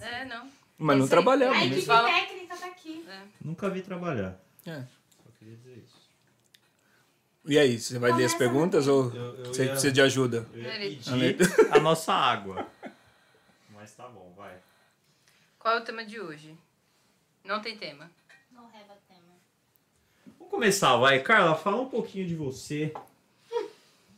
É, 0.03 0.25
não. 0.25 0.49
Mas 0.77 0.97
não 0.99 1.07
trabalhamos 1.07 1.55
A 1.57 1.59
mesmo. 1.61 1.73
equipe 1.75 1.87
Fala. 1.87 2.09
técnica 2.11 2.57
tá 2.57 2.65
aqui. 2.67 3.05
Nunca 3.43 3.69
vi 3.69 3.81
trabalhar. 3.81 4.37
É. 4.65 4.81
Só 4.81 5.29
queria 5.39 5.55
dizer 5.55 5.77
isso. 5.85 5.93
E 7.45 7.57
aí, 7.59 7.79
você 7.79 7.99
vai 7.99 8.11
ler 8.13 8.25
as 8.25 8.33
perguntas 8.33 8.87
ou 8.87 9.13
Eu- 9.13 9.35
eu 9.35 9.45
você 9.47 9.63
ia- 9.65 9.71
precisa 9.71 9.91
de 9.91 10.01
ajuda? 10.01 10.47
Eu 10.53 10.61
ia 10.61 11.33
pedir 11.33 11.71
a 11.71 11.79
nossa 11.79 12.13
água. 12.13 12.65
Mas 13.73 13.91
tá 13.93 14.07
bom, 14.07 14.33
vai. 14.35 14.53
Qual 15.59 15.75
é 15.75 15.79
o 15.79 15.83
tema 15.83 16.03
de 16.05 16.19
hoje? 16.19 16.57
Não 17.43 17.61
tem 17.61 17.77
tema. 17.77 18.09
Não 18.51 18.63
reva 18.67 18.93
tema. 19.07 19.21
Vamos 20.39 20.49
começar, 20.51 20.95
vai. 20.97 21.19
Carla, 21.19 21.55
fala 21.55 21.81
um 21.81 21.89
pouquinho 21.89 22.25
de 22.27 22.35
você. 22.35 22.93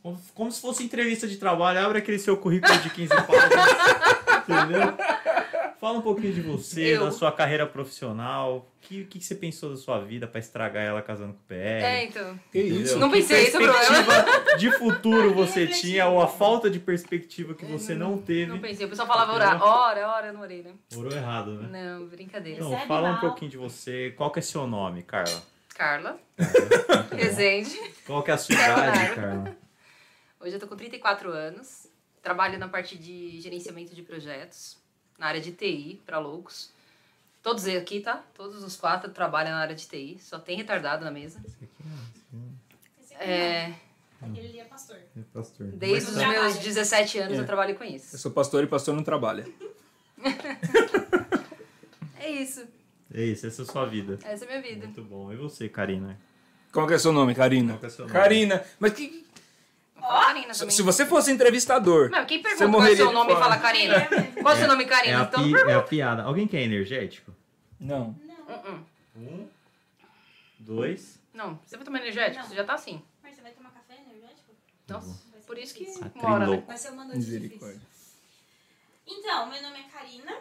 Como, 0.02 0.22
como 0.34 0.52
se 0.52 0.60
fosse 0.60 0.84
entrevista 0.84 1.26
de 1.26 1.36
trabalho. 1.36 1.80
Abre 1.84 1.98
aquele 1.98 2.18
seu 2.20 2.36
currículo 2.36 2.78
de 2.78 2.90
15 2.90 3.12
páginas. 3.12 3.66
entendeu? 4.48 4.96
Fala 5.86 5.98
um 6.00 6.02
pouquinho 6.02 6.32
de 6.32 6.40
você, 6.40 6.96
Eu. 6.96 7.04
da 7.04 7.12
sua 7.12 7.30
carreira 7.30 7.64
profissional. 7.64 8.56
O 8.56 8.80
que, 8.80 9.04
que, 9.04 9.20
você 9.20 9.36
pensou 9.36 9.70
da 9.70 9.76
sua 9.76 10.00
vida 10.00 10.26
pra 10.26 10.40
estragar 10.40 10.82
ela 10.82 11.00
casando 11.00 11.34
com 11.34 11.38
o 11.38 11.46
PR? 11.46 11.54
É, 11.54 12.04
então. 12.06 12.40
Que 12.50 12.58
isso? 12.58 12.98
Não 12.98 13.08
Que 13.08 13.18
pensei, 13.18 13.44
esse 13.44 13.54
é 13.56 13.60
o 13.60 13.62
problema. 13.62 14.56
de 14.58 14.72
futuro 14.72 15.32
você 15.32 15.68
tinha 15.68 16.08
ou 16.08 16.20
a 16.20 16.26
falta 16.26 16.68
de 16.68 16.80
perspectiva 16.80 17.54
que 17.54 17.64
você 17.64 17.94
não 17.94 18.18
teve? 18.18 18.46
Não 18.46 18.58
pensei. 18.58 18.84
O 18.84 18.88
pessoal 18.88 19.06
falava 19.06 19.32
orar. 19.32 19.62
Ora, 19.62 20.08
ora 20.08 20.32
no 20.32 20.40
orelha. 20.40 20.74
Orou 20.96 21.12
errado, 21.12 21.52
né? 21.52 21.84
Não, 21.84 22.08
brincadeira. 22.08 22.58
Não, 22.58 22.70
Recebe 22.70 22.88
fala 22.88 23.08
um 23.08 23.12
mal. 23.12 23.20
pouquinho 23.20 23.52
de 23.52 23.56
você. 23.56 24.12
Qual 24.16 24.32
que 24.32 24.40
é 24.40 24.42
seu 24.42 24.66
nome, 24.66 25.04
Carla? 25.04 25.40
Carla. 25.68 26.18
Resende. 27.16 27.78
Qual 28.04 28.24
que 28.24 28.32
é 28.32 28.34
a 28.34 28.38
sua 28.38 28.56
idade, 28.56 29.14
Carla. 29.14 29.14
Carla? 29.14 29.56
Hoje 30.40 30.52
eu 30.52 30.58
tô 30.58 30.66
com 30.66 30.74
34 30.74 31.30
anos. 31.30 31.86
Trabalho 32.20 32.58
na 32.58 32.66
parte 32.66 32.98
de 32.98 33.40
gerenciamento 33.40 33.94
de 33.94 34.02
projetos, 34.02 34.84
na 35.18 35.26
área 35.26 35.40
de 35.40 35.52
TI, 35.52 36.00
para 36.06 36.18
loucos. 36.18 36.70
Todos 37.42 37.66
aqui, 37.68 38.00
tá? 38.00 38.24
Todos 38.34 38.62
os 38.64 38.76
quatro 38.76 39.10
trabalham 39.12 39.52
na 39.52 39.58
área 39.60 39.74
de 39.74 39.86
TI. 39.86 40.18
Só 40.20 40.38
tem 40.38 40.56
retardado 40.56 41.04
na 41.04 41.10
mesa. 41.10 41.40
Esse 43.00 43.14
aqui 43.14 43.24
É, 43.24 43.68
não. 44.20 44.30
Aquele 44.30 44.48
ali 44.48 44.60
é 44.60 44.64
pastor. 44.64 44.96
É 44.96 45.20
pastor. 45.32 45.66
desde 45.68 46.10
os 46.10 46.16
meus 46.16 46.58
17 46.58 47.18
anos 47.18 47.38
É. 47.38 47.40
eu 47.40 47.46
trabalho 47.46 47.74
com 47.76 47.84
Eu 47.84 47.90
isso. 47.96 48.16
sou 48.18 48.30
pastor 48.32 48.64
e 48.64 48.66
pastor 48.66 48.94
não 48.94 49.02
trabalha. 49.04 49.46
É 52.18 52.30
isso. 52.30 52.66
É 53.12 53.22
isso, 53.22 53.46
essa 53.46 53.62
é 53.62 53.64
a 53.64 53.68
sua 53.68 53.86
vida. 53.86 54.18
Essa 54.24 54.44
é 54.44 54.48
a 54.48 54.50
minha 54.60 54.62
vida. 54.74 54.86
Muito 54.86 55.02
bom. 55.04 55.32
E 55.32 55.36
você, 55.36 55.68
Karina? 55.68 56.18
Qual 56.72 56.86
que 56.86 56.94
é 56.94 56.98
seu 56.98 57.12
nome, 57.12 57.34
Karina? 57.34 57.74
Qual 57.74 57.80
que 57.80 57.86
é 57.86 57.90
seu 57.90 58.04
nome? 58.06 58.12
Karina. 58.12 58.64
Mas 58.80 58.92
que, 58.94 59.25
Fala 60.06 60.24
Karina 60.26 60.54
se 60.54 60.60
também. 60.60 60.74
se 60.76 60.82
você 60.82 61.06
fosse 61.06 61.30
entrevistador, 61.32 62.10
Não, 62.10 62.24
quem 62.26 62.42
Você 62.42 62.48
pergunta 62.56 62.70
qual 62.78 62.86
é 62.86 62.92
o 62.92 62.96
seu 62.96 63.12
nome 63.12 63.32
e 63.32 63.36
fala 63.36 63.58
Karina? 63.58 64.08
Qual 64.42 64.52
é 64.54 64.56
o 64.56 64.58
seu 64.58 64.68
nome, 64.68 64.84
Karina? 64.86 65.12
É 65.14 65.20
a, 65.20 65.22
Então, 65.24 65.42
pi- 65.44 65.70
é 65.70 65.74
a 65.74 65.82
piada. 65.82 66.22
Alguém 66.22 66.46
quer 66.46 66.62
energético? 66.62 67.32
não. 67.80 68.14
Não. 68.26 68.86
Um, 69.16 69.48
dois. 70.58 71.18
Não, 71.34 71.58
você 71.66 71.76
vai 71.76 71.84
tomar 71.84 71.98
energético? 72.00 72.40
Não. 72.42 72.48
Você 72.48 72.54
já 72.54 72.64
tá 72.64 72.74
assim. 72.74 73.02
Mas 73.22 73.34
você 73.34 73.42
vai 73.42 73.52
tomar 73.52 73.70
café 73.70 73.94
energético? 73.94 74.52
Nossa, 74.88 75.06
Vai 75.32 75.40
ser 75.40 75.46
por 75.46 75.58
isso 75.58 75.74
que 75.74 75.86
mora, 76.22 76.46
né? 76.46 76.62
Vai 76.66 76.76
ser 76.78 76.90
uma 76.90 77.04
noite 77.04 77.18
difícil. 77.20 77.40
Misericórdia. 77.42 77.80
Então, 79.06 79.50
meu 79.50 79.62
nome 79.62 79.78
é 79.80 79.82
Karina 79.84 80.32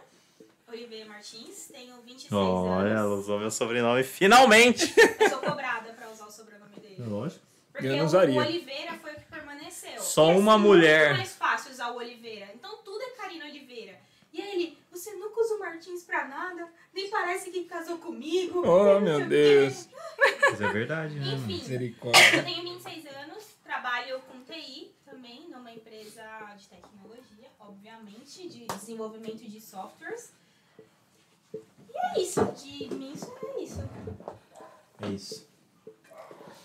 Oliveira 0.67 1.05
Martins, 1.07 1.67
tenho 1.71 1.95
26 2.01 2.31
Olha, 2.33 2.89
ela 2.89 3.01
anos. 3.01 3.19
usou 3.19 3.39
meu 3.39 3.51
sobrenome 3.51 4.03
finalmente. 4.03 4.93
Eu 5.19 5.29
sou 5.29 5.39
cobrada 5.39 5.93
pra 5.93 6.09
usar 6.09 6.25
o 6.25 6.31
sobrenome 6.31 6.75
dele. 6.79 6.95
Lógico. 7.07 7.44
Porque 7.75 7.87
Eu 7.87 7.97
não 7.97 8.03
o- 8.03 8.05
usaria. 8.05 8.39
o 8.39 8.43
Oliveira 8.43 8.93
foi 8.99 9.11
o 9.11 9.15
que 9.15 9.25
permaneceu. 9.25 9.99
Só 10.01 10.31
E 10.31 10.35
é 10.35 10.37
uma 10.37 10.57
mulher. 10.57 11.07
muito 11.09 11.17
mais 11.17 11.35
fácil 11.35 11.71
usar 11.71 11.89
o 11.91 11.97
Oliveira. 11.97 12.49
Então 12.53 12.77
tudo 12.77 13.01
é 13.01 13.09
Karina 13.11 13.43
Oliveira. 13.45 13.99
E 14.31 14.41
aí 14.41 14.51
ele, 14.53 14.77
você 14.91 15.11
nunca 15.13 15.41
usa 15.41 15.55
o 15.55 15.59
Martins 15.59 16.03
pra 16.03 16.25
nada, 16.25 16.67
nem 16.93 17.09
parece 17.09 17.51
que 17.51 17.65
casou 17.65 17.97
comigo. 17.97 18.61
Oh, 18.65 18.99
meu 19.01 19.17
o 19.17 19.21
quê." 19.23 19.25
Deus. 19.27 19.89
Mas 20.41 20.61
é 20.61 20.71
verdade, 20.71 21.15
né? 21.19 21.33
Enfim, 21.33 21.53
Misericórdia. 21.53 22.37
eu 22.37 22.43
tenho 22.45 22.63
26 22.63 23.05
anos, 23.07 23.43
trabalho 23.63 24.19
com 24.21 24.39
TI 24.43 24.93
também, 25.05 25.49
numa 25.49 25.71
empresa 25.71 26.23
de 26.57 26.67
tecnologia, 26.69 27.49
obviamente, 27.59 28.47
de 28.47 28.65
desenvolvimento 28.67 29.43
de 29.45 29.59
softwares. 29.59 30.31
E 31.53 31.97
é 31.97 32.21
isso, 32.21 32.43
de 32.45 32.93
mim 32.93 33.11
isso 33.13 33.33
é 33.57 33.61
isso. 33.61 33.89
É 35.01 35.07
isso. 35.09 35.47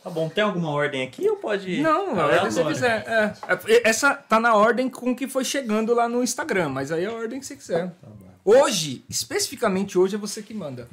Tá 0.02 0.08
bom, 0.08 0.28
tem 0.30 0.42
alguma 0.42 0.70
ordem 0.70 1.02
aqui 1.02 1.28
ou 1.28 1.36
pode. 1.36 1.80
Não, 1.82 2.18
a 2.18 2.24
ordem 2.24 2.38
que 2.40 2.50
você 2.52 2.60
Aleatório? 2.62 2.74
quiser. 2.74 3.04
É. 3.06 3.74
É, 3.74 3.88
Essa 3.88 4.14
tá 4.14 4.40
na 4.40 4.54
ordem 4.54 4.88
com 4.88 5.14
que 5.14 5.28
foi 5.28 5.44
chegando 5.44 5.92
lá 5.94 6.08
no 6.08 6.22
Instagram, 6.22 6.70
mas 6.70 6.90
aí 6.90 7.04
é 7.04 7.08
a 7.08 7.12
ordem 7.12 7.38
que 7.38 7.44
você 7.46 7.56
quiser. 7.56 7.88
Tá. 7.90 8.08
Hoje, 8.44 9.04
especificamente 9.10 9.98
hoje, 9.98 10.14
é 10.14 10.18
você 10.18 10.42
que 10.42 10.54
manda. 10.54 10.88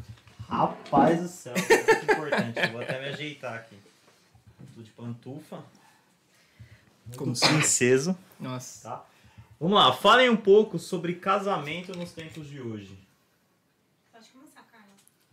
Rapaz 0.50 1.22
do 1.22 1.28
céu, 1.30 1.54
muito 1.54 2.12
importante. 2.12 2.60
Eu 2.60 2.72
Vou 2.72 2.82
até 2.82 3.00
me 3.02 3.08
ajeitar 3.08 3.54
aqui. 3.54 3.76
Tô 4.76 4.82
de 4.82 4.89
pantufa. 4.91 5.63
Como 7.15 7.38
princeso, 7.39 8.17
Nossa. 8.38 8.89
tá? 8.89 9.06
Vamos 9.60 9.76
lá, 9.78 9.93
falem 9.93 10.30
um 10.30 10.36
pouco 10.36 10.78
sobre 10.78 11.15
casamento 11.15 11.98
nos 11.98 12.12
tempos 12.12 12.48
de 12.50 12.60
hoje. 12.62 12.98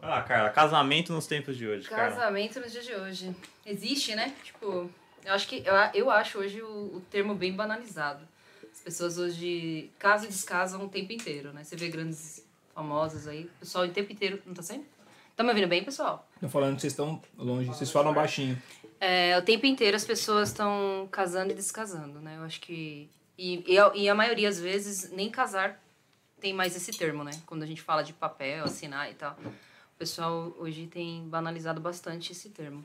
Lá, 0.05 0.23
Carla, 0.23 0.51
casamento 0.51 1.14
nos 1.14 1.27
tempos 1.27 1.57
de 1.57 1.67
hoje, 1.67 1.88
Carla. 1.88 2.14
Casamento 2.14 2.61
nos 2.61 2.71
dias 2.71 2.85
de 2.85 2.95
hoje. 2.95 3.35
Existe, 3.64 4.14
né? 4.14 4.35
Tipo, 4.45 4.90
eu 5.25 5.33
acho 5.33 5.49
que 5.49 5.64
eu, 5.64 5.75
eu 5.95 6.11
acho 6.11 6.38
hoje 6.38 6.61
o, 6.61 6.97
o 6.97 7.03
termo 7.11 7.35
bem 7.35 7.55
banalizado. 7.55 8.21
As 8.71 8.81
pessoas 8.81 9.17
hoje 9.17 9.90
casam 9.99 10.27
e 10.27 10.29
descasam 10.29 10.85
o 10.85 10.88
tempo 10.90 11.11
inteiro, 11.11 11.55
né? 11.55 11.64
Você 11.64 11.75
vê 11.75 11.88
grandes 11.88 12.47
famosos 12.75 13.27
aí, 13.27 13.45
o 13.45 13.61
pessoal 13.61 13.87
o 13.87 13.88
tempo 13.88 14.12
inteiro. 14.12 14.43
Não 14.45 14.53
tá 14.53 14.62
sendo? 14.62 14.85
Tá 15.35 15.43
me 15.43 15.49
ouvindo 15.49 15.69
bem, 15.69 15.83
pessoal? 15.83 16.29
Tô 16.38 16.51
falando 16.51 16.75
que 16.75 16.83
vocês 16.83 16.93
estão 16.93 17.23
longe, 17.38 17.69
vocês 17.69 17.90
falam 17.90 18.12
baixinho. 18.12 18.61
É, 19.01 19.37
o 19.38 19.43
tempo 19.43 19.64
inteiro 19.64 19.97
as 19.97 20.05
pessoas 20.05 20.51
estão 20.51 21.09
casando 21.11 21.53
e 21.53 21.55
descasando, 21.55 22.21
né? 22.21 22.37
Eu 22.37 22.43
acho 22.43 22.61
que. 22.61 23.09
E, 23.38 23.64
e, 23.73 23.79
a, 23.79 23.90
e 23.95 24.09
a 24.09 24.14
maioria, 24.14 24.51
às 24.51 24.61
vezes, 24.61 25.11
nem 25.12 25.31
casar 25.31 25.83
tem 26.40 26.53
mais 26.53 26.77
esse 26.77 26.93
termo, 26.93 27.25
né? 27.25 27.31
Quando 27.47 27.62
a 27.62 27.67
gente 27.67 27.81
fala 27.81 28.05
de 28.05 28.12
papel, 28.12 28.64
assinar 28.64 29.11
e 29.11 29.14
tal. 29.14 29.35
O 29.94 29.96
pessoal 29.96 30.52
hoje 30.59 30.87
tem 30.87 31.22
banalizado 31.28 31.80
bastante 31.80 32.33
esse 32.33 32.50
termo. 32.50 32.85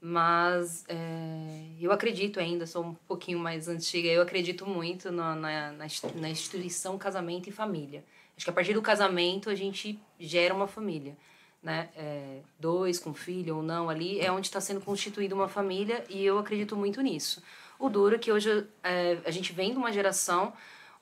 Mas 0.00 0.84
é, 0.88 1.64
eu 1.80 1.92
acredito 1.92 2.40
ainda, 2.40 2.66
sou 2.66 2.84
um 2.84 2.94
pouquinho 2.94 3.38
mais 3.38 3.68
antiga, 3.68 4.08
eu 4.08 4.20
acredito 4.20 4.66
muito 4.66 5.12
na, 5.12 5.34
na, 5.34 5.72
na 5.72 5.86
insti- 5.86 6.16
na 6.16 6.28
instituição 6.28 6.98
casamento 6.98 7.48
e 7.48 7.52
família. 7.52 8.04
Acho 8.36 8.44
que 8.44 8.50
a 8.50 8.52
partir 8.52 8.74
do 8.74 8.82
casamento 8.82 9.48
a 9.48 9.54
gente 9.54 9.98
gera 10.18 10.52
uma 10.52 10.66
família. 10.66 11.16
Né? 11.62 11.88
É, 11.96 12.40
dois 12.58 12.98
com 12.98 13.14
filho 13.14 13.58
ou 13.58 13.62
não 13.62 13.88
ali, 13.88 14.18
é 14.20 14.32
onde 14.32 14.48
está 14.48 14.60
sendo 14.60 14.80
constituída 14.80 15.32
uma 15.36 15.46
família 15.48 16.04
e 16.10 16.24
eu 16.24 16.36
acredito 16.36 16.76
muito 16.76 17.00
nisso. 17.00 17.40
O 17.78 17.88
duro 17.88 18.16
é 18.16 18.18
que 18.18 18.32
hoje 18.32 18.66
é, 18.82 19.18
a 19.24 19.30
gente 19.30 19.52
vem 19.52 19.70
de 19.70 19.78
uma 19.78 19.92
geração 19.92 20.52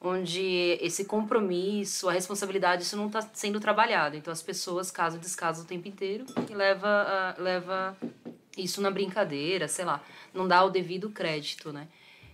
onde 0.01 0.79
esse 0.81 1.05
compromisso, 1.05 2.09
a 2.09 2.13
responsabilidade, 2.13 2.83
isso 2.83 2.97
não 2.97 3.09
está 3.09 3.21
sendo 3.33 3.61
trabalhado. 3.61 4.17
Então 4.17 4.33
as 4.33 4.43
pessoas 4.43 4.91
casam 4.91 5.19
e 5.19 5.23
descasam 5.23 5.65
o 5.65 5.67
tempo 5.67 5.87
inteiro 5.87 6.25
e 6.49 6.55
leva, 6.55 6.89
a- 6.89 7.35
leva 7.39 7.97
isso 8.57 8.81
na 8.81 8.91
brincadeira, 8.91 9.69
sei 9.69 9.85
lá, 9.85 10.03
não 10.33 10.49
dá 10.49 10.65
o 10.65 10.71
devido 10.71 11.11
crédito, 11.11 11.73
né? 11.73 11.87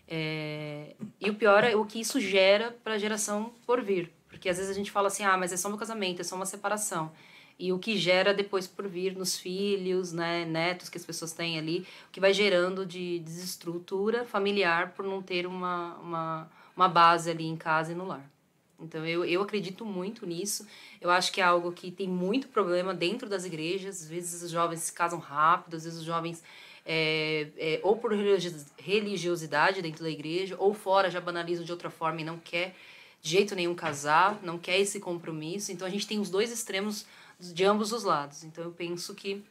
É, 0.09 0.94
e 1.20 1.29
o 1.29 1.35
pior 1.35 1.64
é 1.64 1.74
o 1.74 1.85
que 1.85 2.00
isso 2.00 2.20
gera 2.20 2.76
para 2.85 2.94
a 2.94 2.98
geração 2.98 3.52
por 3.66 3.83
vir. 3.83 4.12
Porque 4.29 4.48
às 4.48 4.57
vezes 4.57 4.70
a 4.70 4.74
gente 4.74 4.90
fala 4.90 5.09
assim, 5.09 5.24
ah, 5.24 5.37
mas 5.37 5.52
é 5.52 5.57
só 5.57 5.68
meu 5.68 5.79
casamento, 5.79 6.20
é 6.20 6.24
só 6.24 6.37
uma 6.37 6.46
separação. 6.46 7.11
E 7.59 7.72
o 7.72 7.79
que 7.79 7.96
gera 7.96 8.35
depois 8.35 8.66
por 8.66 8.87
vir 8.87 9.16
nos 9.16 9.37
filhos, 9.38 10.12
né, 10.12 10.44
netos 10.44 10.88
que 10.90 10.98
as 10.98 11.05
pessoas 11.07 11.33
têm 11.33 11.59
ali, 11.59 11.81
o 12.09 12.12
que 12.12 12.20
vai 12.20 12.33
gerando 12.33 12.85
de 12.85 13.18
desestrutura 13.20 14.24
familiar 14.26 14.92
por 14.92 15.05
não 15.07 15.22
ter 15.22 15.46
uma, 15.46 15.94
uma, 15.96 16.50
uma 16.77 16.89
base 16.89 17.31
ali 17.31 17.47
em 17.47 17.57
casa 17.57 17.93
e 17.93 17.95
no 17.95 18.07
lar. 18.07 18.31
Então 18.79 19.05
eu, 19.07 19.25
eu 19.25 19.41
acredito 19.43 19.85
muito 19.85 20.27
nisso. 20.27 20.67
Eu 21.01 21.11
acho 21.11 21.33
que 21.33 21.41
é 21.41 21.45
algo 21.45 21.73
que 21.73 21.91
tem 21.91 22.07
muito 22.07 22.49
problema 22.49 22.93
dentro 22.93 23.29
das 23.29 23.45
igrejas. 23.45 24.03
Às 24.03 24.09
vezes 24.09 24.43
os 24.43 24.51
jovens 24.51 24.81
se 24.81 24.93
casam 24.93 25.19
rápido, 25.19 25.77
às 25.77 25.85
vezes 25.85 25.99
os 25.99 26.05
jovens, 26.05 26.43
é, 26.85 27.49
é, 27.57 27.81
ou 27.83 27.97
por 27.97 28.12
religio- 28.12 28.67
religiosidade 28.77 29.81
dentro 29.81 30.05
da 30.05 30.11
igreja, 30.11 30.57
ou 30.59 30.75
fora 30.75 31.11
já 31.11 31.21
banalizam 31.21 31.65
de 31.65 31.73
outra 31.73 31.89
forma 31.89 32.21
e 32.21 32.25
não 32.25 32.39
quer 32.39 32.77
de 33.23 33.31
jeito 33.31 33.55
nenhum 33.55 33.75
casar, 33.75 34.39
não 34.43 34.59
quer 34.59 34.79
esse 34.79 35.01
compromisso. 35.01 35.73
Então 35.73 35.87
a 35.87 35.91
gente 35.91 36.07
tem 36.07 36.21
os 36.21 36.29
dois 36.29 36.53
extremos 36.53 37.07
de 37.41 37.65
ambos 37.65 37.93
os 37.93 38.05
lados. 38.05 38.45
Então 38.45 38.62
eu 38.62 38.71
penso 38.71 39.15
que 39.15 39.43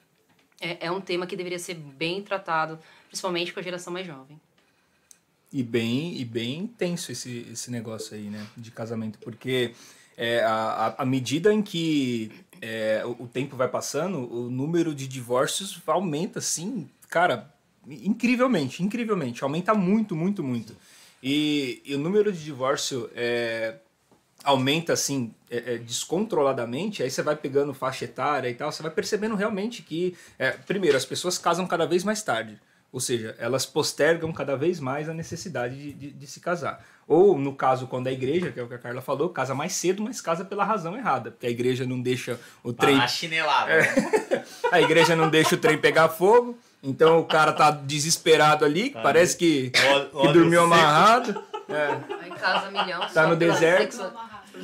é, 0.61 0.85
é 0.85 0.91
um 0.91 1.01
tema 1.01 1.25
que 1.25 1.35
deveria 1.35 1.59
ser 1.59 1.73
bem 1.73 2.21
tratado, 2.21 2.79
principalmente 3.07 3.51
com 3.51 3.59
a 3.59 3.63
geração 3.63 3.91
mais 3.91 4.05
jovem. 4.05 4.39
E 5.57 5.63
bem, 5.63 6.17
e 6.19 6.25
bem 6.25 6.67
tenso 6.67 7.13
esse, 7.13 7.47
esse 7.49 7.71
negócio 7.71 8.13
aí, 8.13 8.23
né? 8.29 8.45
De 8.57 8.71
casamento. 8.71 9.17
Porque 9.19 9.71
é, 10.17 10.43
a, 10.43 10.95
a- 10.97 11.05
medida 11.05 11.53
em 11.53 11.61
que 11.61 12.29
é, 12.61 13.01
o, 13.05 13.23
o 13.23 13.27
tempo 13.27 13.55
vai 13.55 13.69
passando, 13.69 14.17
o 14.29 14.49
número 14.49 14.93
de 14.93 15.07
divórcios 15.07 15.81
aumenta, 15.87 16.39
assim, 16.39 16.89
cara, 17.07 17.49
incrivelmente, 17.87 18.83
incrivelmente. 18.83 19.45
Aumenta 19.45 19.73
muito, 19.73 20.13
muito, 20.13 20.43
muito. 20.43 20.75
E, 21.23 21.81
e 21.85 21.95
o 21.95 21.99
número 21.99 22.33
de 22.33 22.43
divórcio 22.43 23.09
é, 23.15 23.75
aumenta, 24.43 24.91
assim, 24.91 25.33
é, 25.49 25.75
é, 25.75 25.77
descontroladamente. 25.77 27.01
Aí 27.01 27.09
você 27.09 27.21
vai 27.21 27.37
pegando 27.37 27.73
faixa 27.73 28.03
etária 28.03 28.49
e 28.49 28.53
tal, 28.55 28.73
você 28.73 28.83
vai 28.83 28.91
percebendo 28.91 29.35
realmente 29.35 29.81
que, 29.83 30.17
é, 30.37 30.51
primeiro, 30.51 30.97
as 30.97 31.05
pessoas 31.05 31.37
casam 31.37 31.65
cada 31.65 31.85
vez 31.85 32.03
mais 32.03 32.21
tarde. 32.21 32.59
Ou 32.95 33.01
seja, 33.01 33.35
elas 33.39 33.65
postergam 33.65 34.31
cada 34.31 34.55
vez 34.55 34.79
mais 34.79 35.09
a 35.09 35.13
necessidade 35.13 35.75
de, 35.75 35.91
de, 35.91 36.11
de 36.11 36.27
se 36.27 36.39
casar. 36.39 36.81
Ou, 37.05 37.37
no 37.37 37.53
caso, 37.53 37.87
quando 37.87 38.07
a 38.07 38.11
igreja, 38.13 38.53
que 38.53 38.57
é 38.59 38.63
o 38.63 38.69
que 38.69 38.73
a 38.73 38.77
Carla 38.77 39.01
falou, 39.01 39.27
casa 39.27 39.53
mais 39.53 39.73
cedo, 39.73 40.01
mas 40.01 40.21
casa 40.21 40.45
pela 40.45 40.63
razão 40.63 40.95
errada. 40.95 41.29
Porque 41.29 41.45
a 41.45 41.49
igreja 41.49 41.85
não 41.85 41.99
deixa 42.01 42.39
o 42.63 42.71
trem. 42.71 42.97
Tá 42.97 43.05
chinelada. 43.05 43.69
A 44.71 44.79
igreja 44.79 45.13
não 45.13 45.29
deixa 45.29 45.55
o 45.55 45.57
trem 45.57 45.77
pegar 45.77 46.07
fogo. 46.07 46.57
Então 46.81 47.19
o 47.19 47.25
cara 47.25 47.51
tá 47.51 47.69
desesperado 47.69 48.63
ali, 48.63 48.91
Tá 48.91 49.01
parece 49.01 49.35
que, 49.35 49.73
Óleo- 49.91 50.09
que 50.21 50.31
dormiu 50.31 50.61
amarrado. 50.63 51.43
É, 51.67 51.97
Aí 52.23 52.31
casa 52.31 52.71
milhão. 52.71 53.05
Tá 53.13 53.27
no 53.27 53.35
deserto. 53.35 53.93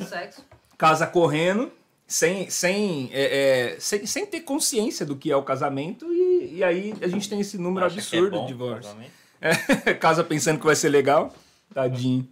Sexo. 0.08 0.42
casa 0.78 1.06
correndo, 1.06 1.70
sem, 2.12 2.50
sem, 2.50 3.08
é, 3.10 3.72
é, 3.72 3.80
sem, 3.80 4.04
sem 4.04 4.26
ter 4.26 4.42
consciência 4.42 5.06
do 5.06 5.16
que 5.16 5.32
é 5.32 5.36
o 5.36 5.42
casamento. 5.42 6.12
E, 6.12 6.56
e 6.56 6.64
aí 6.64 6.94
a 7.00 7.08
gente 7.08 7.26
tem 7.26 7.40
esse 7.40 7.56
número 7.56 7.86
Acha 7.86 7.96
é 7.96 7.98
absurdo 8.00 8.36
bom 8.36 8.46
de 8.46 8.52
divórcio. 8.52 8.94
É, 9.40 9.94
casa 9.96 10.22
pensando 10.22 10.58
que 10.58 10.66
vai 10.66 10.76
ser 10.76 10.90
legal. 10.90 11.34
Tadinho. 11.72 12.28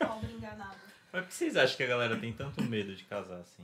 Pobre 0.00 0.32
enganado. 0.36 0.74
Mas 1.12 1.22
por 1.22 1.28
que 1.28 1.34
vocês 1.34 1.56
acham 1.56 1.76
que 1.76 1.84
a 1.84 1.86
galera 1.86 2.16
tem 2.16 2.32
tanto 2.32 2.60
medo 2.64 2.92
de 2.96 3.04
casar 3.04 3.36
assim? 3.36 3.62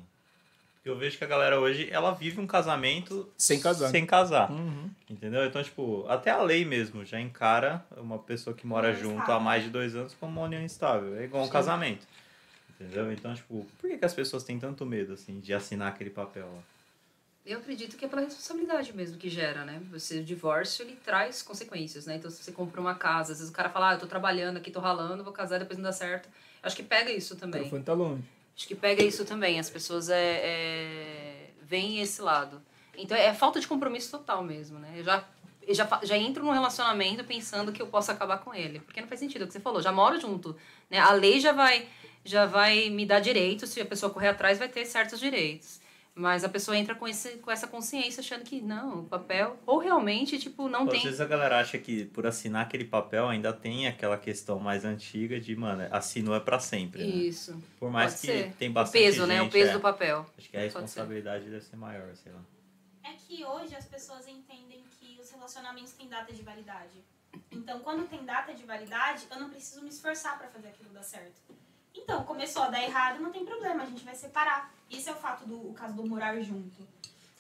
Porque 0.76 0.88
eu 0.88 0.96
vejo 0.96 1.18
que 1.18 1.24
a 1.24 1.26
galera 1.26 1.58
hoje, 1.58 1.88
ela 1.90 2.12
vive 2.12 2.40
um 2.40 2.46
casamento 2.46 3.28
Sem 3.36 3.58
casar. 3.58 3.90
Sem 3.90 4.06
casar. 4.06 4.52
Uhum. 4.52 4.88
Entendeu? 5.10 5.44
Então, 5.44 5.60
tipo, 5.64 6.06
até 6.08 6.30
a 6.30 6.40
lei 6.40 6.64
mesmo 6.64 7.04
já 7.04 7.20
encara 7.20 7.84
uma 7.96 8.20
pessoa 8.20 8.54
que 8.54 8.64
mora 8.64 8.90
União 8.90 9.02
junto 9.02 9.14
estável. 9.14 9.34
há 9.34 9.40
mais 9.40 9.64
de 9.64 9.70
dois 9.70 9.96
anos 9.96 10.14
como 10.14 10.30
uma 10.30 10.46
união 10.46 10.62
instável. 10.62 11.16
É 11.16 11.24
igual 11.24 11.42
um 11.42 11.46
Sim. 11.46 11.52
casamento. 11.52 12.06
Entendeu? 12.78 13.10
Então, 13.12 13.34
tipo, 13.34 13.66
por 13.80 13.88
que, 13.88 13.96
que 13.96 14.04
as 14.04 14.12
pessoas 14.14 14.44
têm 14.44 14.58
tanto 14.58 14.84
medo, 14.84 15.14
assim, 15.14 15.40
de 15.40 15.54
assinar 15.54 15.88
aquele 15.88 16.10
papel 16.10 16.46
lá? 16.46 16.62
Eu 17.44 17.58
acredito 17.58 17.96
que 17.96 18.04
é 18.04 18.08
pela 18.08 18.22
responsabilidade 18.22 18.92
mesmo 18.92 19.16
que 19.16 19.30
gera, 19.30 19.64
né? 19.64 19.80
Você, 19.92 20.18
o 20.18 20.24
divórcio, 20.24 20.84
ele 20.84 20.96
traz 20.96 21.42
consequências, 21.42 22.04
né? 22.04 22.16
Então, 22.16 22.30
se 22.30 22.42
você 22.42 22.50
compra 22.50 22.80
uma 22.80 22.94
casa, 22.96 23.32
às 23.32 23.38
vezes 23.38 23.52
o 23.52 23.54
cara 23.54 23.70
fala, 23.70 23.90
ah, 23.90 23.94
eu 23.94 24.00
tô 24.00 24.06
trabalhando 24.06 24.56
aqui, 24.56 24.70
tô 24.70 24.80
ralando, 24.80 25.22
vou 25.22 25.32
casar, 25.32 25.58
depois 25.58 25.78
não 25.78 25.84
dá 25.84 25.92
certo. 25.92 26.28
Acho 26.62 26.74
que 26.74 26.82
pega 26.82 27.10
isso 27.12 27.34
O 27.34 27.36
também. 27.36 27.60
telefone 27.60 27.84
tá 27.84 27.92
longe. 27.92 28.24
Acho 28.56 28.66
que 28.66 28.74
pega 28.74 29.02
isso 29.02 29.24
também. 29.24 29.60
As 29.60 29.70
pessoas 29.70 30.08
é, 30.10 30.40
é, 30.42 31.50
veem 31.62 32.00
esse 32.00 32.20
lado. 32.20 32.60
Então, 32.96 33.16
é 33.16 33.32
falta 33.32 33.60
de 33.60 33.68
compromisso 33.68 34.10
total 34.10 34.42
mesmo, 34.42 34.78
né? 34.80 34.94
Eu 34.96 35.04
já, 35.04 35.24
eu 35.62 35.74
já, 35.74 36.00
já 36.02 36.16
entro 36.16 36.44
num 36.44 36.50
relacionamento 36.52 37.22
pensando 37.22 37.70
que 37.70 37.80
eu 37.80 37.86
posso 37.86 38.10
acabar 38.10 38.38
com 38.38 38.52
ele. 38.52 38.80
Porque 38.80 39.00
não 39.00 39.06
faz 39.06 39.20
sentido, 39.20 39.42
é 39.42 39.44
o 39.44 39.46
que 39.46 39.52
você 39.52 39.60
falou. 39.60 39.80
Já 39.80 39.92
moro 39.92 40.18
junto, 40.20 40.56
né? 40.90 40.98
A 40.98 41.12
lei 41.12 41.38
já 41.38 41.52
vai, 41.52 41.86
já 42.26 42.46
vai 42.46 42.90
me 42.90 43.06
dar 43.06 43.20
direitos. 43.20 43.70
Se 43.70 43.80
a 43.80 43.86
pessoa 43.86 44.12
correr 44.12 44.28
atrás, 44.28 44.58
vai 44.58 44.68
ter 44.68 44.84
certos 44.84 45.18
direitos. 45.18 45.80
Mas 46.18 46.44
a 46.44 46.48
pessoa 46.48 46.74
entra 46.78 46.94
com, 46.94 47.06
esse, 47.06 47.36
com 47.38 47.50
essa 47.50 47.66
consciência 47.66 48.22
achando 48.22 48.42
que 48.42 48.58
não, 48.62 49.00
o 49.00 49.04
papel... 49.04 49.58
Ou 49.66 49.76
realmente, 49.76 50.38
tipo, 50.38 50.66
não 50.66 50.86
Pô, 50.86 50.92
tem... 50.92 51.00
Às 51.00 51.04
vezes 51.04 51.20
a 51.20 51.26
galera 51.26 51.60
acha 51.60 51.76
que 51.76 52.06
por 52.06 52.26
assinar 52.26 52.62
aquele 52.62 52.86
papel 52.86 53.28
ainda 53.28 53.52
tem 53.52 53.86
aquela 53.86 54.16
questão 54.16 54.58
mais 54.58 54.82
antiga 54.86 55.38
de, 55.38 55.54
mano, 55.54 55.86
assinou 55.90 56.34
é 56.34 56.40
pra 56.40 56.58
sempre, 56.58 57.02
né? 57.02 57.14
Isso. 57.14 57.62
Por 57.78 57.90
mais 57.90 58.14
Pode 58.14 58.20
que 58.22 58.26
ser. 58.28 58.52
tem 58.54 58.70
O 58.70 58.72
bastante 58.72 59.02
peso, 59.02 59.26
né? 59.26 59.40
O 59.40 59.44
gente, 59.44 59.52
peso 59.52 59.70
é. 59.70 59.72
do 59.74 59.80
papel. 59.80 60.24
Acho 60.38 60.48
que 60.48 60.56
a 60.56 60.60
Pode 60.60 60.72
ser. 60.72 60.78
responsabilidade 60.80 61.44
deve 61.50 61.60
ser 61.62 61.76
maior, 61.76 62.16
sei 62.16 62.32
lá. 62.32 62.40
É 63.04 63.12
que 63.12 63.44
hoje 63.44 63.76
as 63.76 63.84
pessoas 63.84 64.26
entendem 64.26 64.82
que 64.98 65.20
os 65.20 65.30
relacionamentos 65.30 65.92
têm 65.92 66.08
data 66.08 66.32
de 66.32 66.40
validade. 66.40 67.04
Então, 67.52 67.80
quando 67.80 68.08
tem 68.08 68.24
data 68.24 68.54
de 68.54 68.64
validade, 68.64 69.26
eu 69.30 69.38
não 69.38 69.50
preciso 69.50 69.82
me 69.82 69.90
esforçar 69.90 70.38
pra 70.38 70.48
fazer 70.48 70.68
aquilo 70.68 70.88
dar 70.94 71.02
certo. 71.02 71.42
Então, 71.96 72.24
começou 72.24 72.62
a 72.62 72.68
dar 72.68 72.82
errado, 72.82 73.20
não 73.20 73.32
tem 73.32 73.44
problema, 73.44 73.82
a 73.82 73.86
gente 73.86 74.04
vai 74.04 74.14
separar. 74.14 74.72
Isso 74.90 75.08
é 75.08 75.12
o 75.12 75.16
fato 75.16 75.46
do 75.46 75.70
o 75.70 75.74
caso 75.74 75.94
do 75.94 76.06
morar 76.06 76.38
junto. 76.40 76.86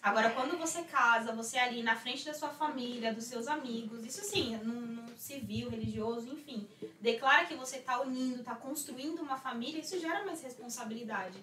Agora, 0.02 0.30
quando 0.30 0.56
você 0.56 0.84
casa, 0.84 1.32
você 1.32 1.56
é 1.56 1.64
ali 1.64 1.82
na 1.82 1.96
frente 1.96 2.24
da 2.24 2.32
sua 2.32 2.48
família, 2.48 3.12
dos 3.12 3.24
seus 3.24 3.48
amigos, 3.48 4.04
isso 4.04 4.22
sim, 4.22 4.56
no 4.58 5.08
civil, 5.18 5.68
religioso, 5.68 6.28
enfim, 6.32 6.68
declara 7.00 7.44
que 7.44 7.56
você 7.56 7.78
tá 7.78 8.00
unindo, 8.00 8.44
tá 8.44 8.54
construindo 8.54 9.20
uma 9.20 9.36
família, 9.36 9.80
isso 9.80 9.98
gera 9.98 10.24
mais 10.24 10.40
responsabilidade. 10.42 11.36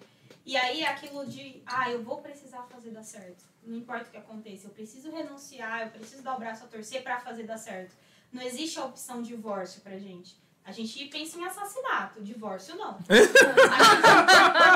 E 0.46 0.56
aí 0.56 0.82
é 0.82 0.88
aquilo 0.88 1.26
de, 1.26 1.62
ah, 1.66 1.90
eu 1.90 2.02
vou 2.02 2.22
precisar 2.22 2.62
fazer 2.62 2.90
dar 2.90 3.02
certo. 3.02 3.44
Não 3.62 3.76
importa 3.76 4.08
o 4.08 4.10
que 4.10 4.16
aconteça, 4.16 4.66
eu 4.66 4.70
preciso 4.70 5.10
renunciar, 5.10 5.82
eu 5.82 5.90
preciso 5.90 6.22
dar 6.22 6.34
o 6.34 6.38
braço 6.38 6.64
a 6.64 6.66
torcer 6.66 7.02
pra 7.02 7.20
fazer 7.20 7.42
dar 7.42 7.58
certo. 7.58 7.94
Não 8.32 8.42
existe 8.42 8.78
a 8.78 8.86
opção 8.86 9.20
divórcio 9.20 9.82
pra 9.82 9.98
gente. 9.98 10.36
A 10.66 10.72
gente 10.72 11.04
pensa 11.06 11.38
em 11.38 11.44
assassinato, 11.44 12.22
divórcio 12.22 12.74
não. 12.76 12.96
A 13.08 13.14
gente, 13.14 13.38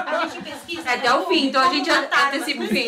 a 0.06 0.26
gente 0.28 0.42
pesquisa. 0.44 0.90
É 0.90 0.94
até 0.94 1.14
o 1.14 1.26
fim, 1.26 1.46
então 1.46 1.62
a 1.62 1.72
gente 1.72 1.88
matar, 1.90 2.28
antecipa 2.28 2.60
mas 2.60 2.70
o 2.70 2.74
fim. 2.74 2.86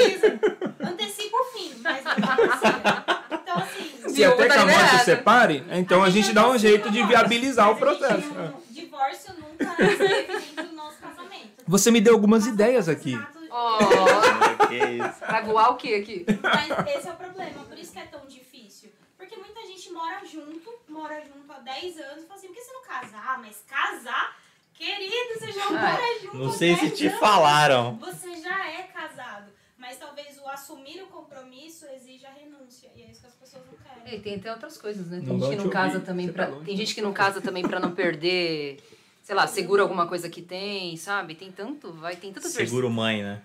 Antecipa 0.84 1.36
o 1.36 1.44
fim, 1.46 1.74
mas 1.82 2.04
não 2.04 2.14
precisa. 2.36 3.04
Então, 3.30 3.56
assim. 3.58 4.08
Se 4.14 4.24
até 4.24 4.46
tá 4.46 4.54
que 4.54 4.60
a 4.60 4.66
morte 4.66 5.04
separe, 5.04 5.64
então 5.70 6.02
a 6.02 6.10
gente 6.10 6.32
dá 6.32 6.48
um 6.48 6.58
jeito 6.58 6.90
de 6.90 7.02
viabilizar 7.04 7.70
o 7.70 7.80
Mas 7.80 7.82
a 7.82 7.86
gente 7.92 7.98
processo. 8.28 8.34
não- 8.34 8.60
Divórcio 8.70 9.34
nunca 9.38 9.82
esteve 9.82 10.26
dentro 10.38 10.64
do 10.66 10.74
nosso 10.76 10.98
casamento. 10.98 11.64
Você 11.66 11.90
me 11.90 12.00
deu 12.00 12.14
algumas 12.14 12.46
ideias 12.46 12.88
aqui. 12.88 13.18
Oh, 13.50 14.66
que 14.66 14.76
isso. 14.76 15.20
vai 15.26 15.42
voar 15.44 15.70
o 15.70 15.76
quê 15.76 15.94
aqui? 15.94 16.26
Mas 16.42 16.96
esse 16.96 17.08
é 17.08 17.12
o 17.12 17.16
problema, 17.16 17.64
por 17.64 17.78
isso 17.78 17.92
que 17.92 17.98
é 17.98 18.04
tão 18.04 18.24
difícil. 18.26 18.90
Porque 19.16 19.36
muita 19.36 19.60
gente 19.66 19.90
mora 19.92 20.20
junto, 20.24 20.72
mora 20.88 21.20
junto 21.20 21.50
há 21.52 21.58
10 21.58 21.98
anos, 21.98 22.24
e 22.24 22.26
fala 22.26 22.38
assim, 22.38 22.46
por 22.48 22.54
que 22.56 22.62
você 22.62 22.69
casar? 22.94 23.38
Mas 23.40 23.62
casar? 23.68 24.36
Querido, 24.74 25.38
você 25.38 25.52
já 25.52 25.66
Ah, 25.66 25.70
mora 25.72 26.18
junto 26.22 26.36
Não 26.38 26.50
sei 26.52 26.74
se 26.74 26.80
10 26.86 26.98
te 26.98 27.06
anos. 27.06 27.20
falaram. 27.20 27.96
Você 27.98 28.36
já 28.40 28.66
é 28.70 28.82
casado. 28.84 29.52
Mas 29.76 29.98
talvez 29.98 30.38
o 30.38 30.48
assumir 30.48 31.02
o 31.02 31.06
compromisso 31.06 31.86
exija 31.94 32.28
renúncia. 32.30 32.90
E 32.96 33.02
é 33.02 33.10
isso 33.10 33.20
que 33.20 33.26
as 33.26 33.34
pessoas 33.34 33.62
não 33.66 33.74
querem. 33.78 34.14
E 34.18 34.20
tem 34.20 34.34
até 34.36 34.50
outras 34.52 34.76
coisas, 34.78 35.06
né? 35.08 35.18
Tem 35.20 35.26
Não 35.28 35.38
gente 35.38 35.50
que 35.50 35.56
te 35.56 35.64
não 35.64 35.70
casa 35.70 35.94
ouvir, 35.94 36.06
também 36.06 36.26
você 36.26 36.32
pra. 36.32 36.46
tá. 36.46 36.60
Tem 36.64 36.76
gente 36.76 36.94
que 36.94 37.02
não 37.02 37.12
casa 37.12 37.40
também 37.40 37.62
pra 37.62 37.80
não 37.80 37.92
perder, 37.92 38.82
sei 39.22 39.34
lá, 39.34 39.46
segura 39.46 39.82
alguma 39.82 40.06
coisa 40.06 40.28
que 40.28 40.42
tem, 40.42 40.96
sabe? 40.96 41.34
Tem 41.34 41.50
tanto, 41.50 41.92
vai, 41.94 42.16
tem 42.16 42.32
tantas 42.32 42.52
Seguro 42.52 42.90
mãe, 42.90 43.22
né? 43.22 43.42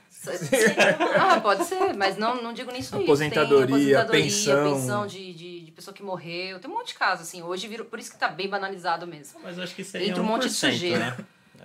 Ah, 1.20 1.40
pode 1.40 1.66
ser, 1.66 1.94
mas 1.96 2.18
não, 2.18 2.42
não 2.42 2.54
digo 2.54 2.72
nisso 2.72 2.96
isso. 2.96 3.04
Aposentadoria, 3.04 4.06
tem 4.06 4.24
pensão. 4.24 4.74
pensão 4.74 5.08
de, 5.08 5.34
de, 5.34 5.62
de 5.66 5.72
pessoa 5.72 5.94
que 5.94 6.02
morreu. 6.04 6.60
Tem 6.60 6.70
um 6.70 6.74
monte 6.74 6.90
de 6.90 6.96
casos, 6.96 7.28
assim. 7.28 7.42
Hoje 7.44 7.68
virou. 7.68 7.86
Por 7.86 8.00
isso 8.00 8.12
que 8.12 8.18
tá 8.18 8.28
bem 8.28 8.50
banalizado 8.50 9.06
mesmo. 9.06 9.40
Mas 9.44 9.60
acho 9.60 9.76
que 9.76 9.82
isso 9.82 9.96
aí 9.98 10.10
Entra 10.10 10.22
é 10.22 10.24
um 10.24 10.28
1%, 10.28 10.30
monte 10.30 10.48
de 10.48 10.54
sujeira. 10.54 10.98
né? 11.00 11.18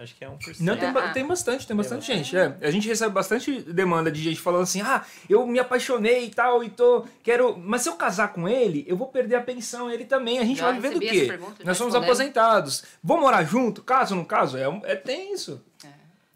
Acho 0.03 0.15
que 0.15 0.25
é 0.25 0.29
1%. 0.29 0.61
Não, 0.61 0.77
tem, 0.77 0.89
Ah. 0.89 1.09
tem 1.13 1.27
bastante, 1.27 1.67
tem 1.67 1.77
bastante 1.77 2.07
gente. 2.07 2.35
É, 2.37 2.57
a 2.63 2.71
gente 2.71 2.89
recebe 2.89 3.13
bastante 3.13 3.61
demanda 3.61 4.11
de 4.11 4.23
gente 4.23 4.41
falando 4.41 4.63
assim: 4.63 4.81
ah, 4.81 5.05
eu 5.29 5.47
me 5.47 5.59
apaixonei 5.59 6.25
e 6.27 6.31
tal, 6.31 6.63
e 6.65 6.71
tô. 6.71 7.05
Quero. 7.23 7.57
Mas 7.59 7.83
se 7.83 7.89
eu 7.89 7.95
casar 7.97 8.33
com 8.33 8.49
ele, 8.49 8.85
eu 8.89 8.97
vou 8.97 9.09
perder 9.09 9.35
a 9.37 9.43
pensão, 9.43 9.91
ele 9.91 10.05
também. 10.05 10.39
A 10.39 10.45
gente 10.45 10.63
vai 10.63 10.73
viver 10.75 10.95
do 10.95 11.01
quê? 11.01 11.39
Nós 11.65 11.77
somos 11.77 11.95
aposentados. 11.95 12.85
Vou 13.03 13.21
morar 13.21 13.43
junto? 13.45 13.83
Caso 13.83 14.15
não 14.15 14.25
caso? 14.25 14.57
É, 14.57 14.69
um- 14.69 14.81
é 14.85 14.97
tenso. 14.97 15.63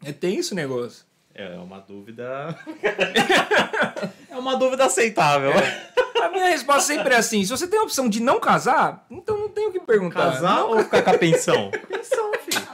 É 0.05 0.13
tenso 0.13 0.53
o 0.53 0.57
negócio. 0.57 1.05
É 1.35 1.57
uma 1.59 1.81
dúvida. 1.81 2.57
é 4.31 4.37
uma 4.37 4.57
dúvida 4.57 4.85
aceitável. 4.87 5.51
A 6.23 6.29
minha 6.29 6.47
resposta 6.49 6.83
sempre 6.95 7.13
é 7.13 7.17
assim: 7.17 7.43
se 7.45 7.51
você 7.51 7.67
tem 7.67 7.79
a 7.81 7.83
opção 7.83 8.09
de 8.09 8.21
não 8.21 8.39
casar, 8.39 9.05
então 9.11 9.37
não 9.39 9.49
tem 9.49 9.67
o 9.67 9.73
que 9.73 9.81
perguntar. 9.81 10.33
Casar 10.33 10.57
Não- 10.61 10.71
ou 10.71 10.79
ficar 10.85 11.03
com 11.03 11.11
a 11.11 11.19
pensão? 11.19 11.71
Pensão, 11.89 12.33
filho. 12.49 12.65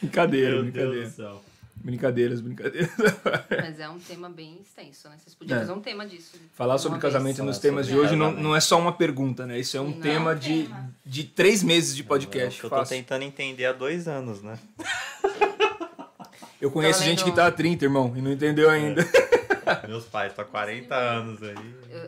Brincadeira, 0.00 0.50
Meu 0.50 0.62
Deus 0.64 0.72
brincadeira. 0.72 1.06
do 1.08 1.12
céu. 1.14 1.44
Brincadeiras, 1.82 2.40
brincadeiras. 2.42 2.90
Mas 3.50 3.80
é 3.80 3.88
um 3.88 3.98
tema 3.98 4.28
bem 4.28 4.58
extenso, 4.60 5.08
né? 5.08 5.16
Vocês 5.18 5.34
podiam 5.34 5.56
É. 5.56 5.60
fazer 5.60 5.72
um 5.72 5.80
tema 5.80 6.06
disso. 6.06 6.32
Falar 6.54 6.76
sobre 6.76 6.98
vez. 6.98 7.10
casamento 7.10 7.36
Falar 7.38 7.48
nos 7.48 7.58
temas 7.58 7.86
de 7.86 7.92
sobre 7.92 8.06
hoje 8.06 8.16
não, 8.16 8.26
casamento. 8.26 8.44
não 8.44 8.54
é 8.56 8.60
só 8.60 8.78
uma 8.78 8.92
pergunta, 8.92 9.46
né? 9.46 9.58
Isso 9.58 9.78
é 9.78 9.80
um 9.80 9.88
Não. 9.92 10.00
tema 10.00 10.36
de, 10.36 10.64
Tema. 10.64 10.90
de 11.06 11.24
três 11.24 11.62
meses 11.62 11.96
de 11.96 12.02
É 12.02 12.04
podcast. 12.04 12.60
que 12.60 12.66
eu 12.66 12.70
tô 12.70 12.82
tentando 12.84 13.22
entender 13.22 13.64
há 13.64 13.72
dois 13.72 14.06
anos, 14.08 14.42
né? 14.42 14.58
Eu 16.60 16.70
conheço 16.70 17.02
gente 17.02 17.24
que 17.24 17.32
tá 17.32 17.46
há 17.46 17.50
30, 17.50 17.84
irmão, 17.84 18.12
e 18.14 18.20
não 18.20 18.30
entendeu 18.30 18.68
ainda. 18.68 19.02
Meus 19.88 20.04
pais 20.04 20.32
estão 20.32 20.44
há 20.44 20.48
40 20.48 20.94
anos 20.94 21.42
aí. 21.42 21.54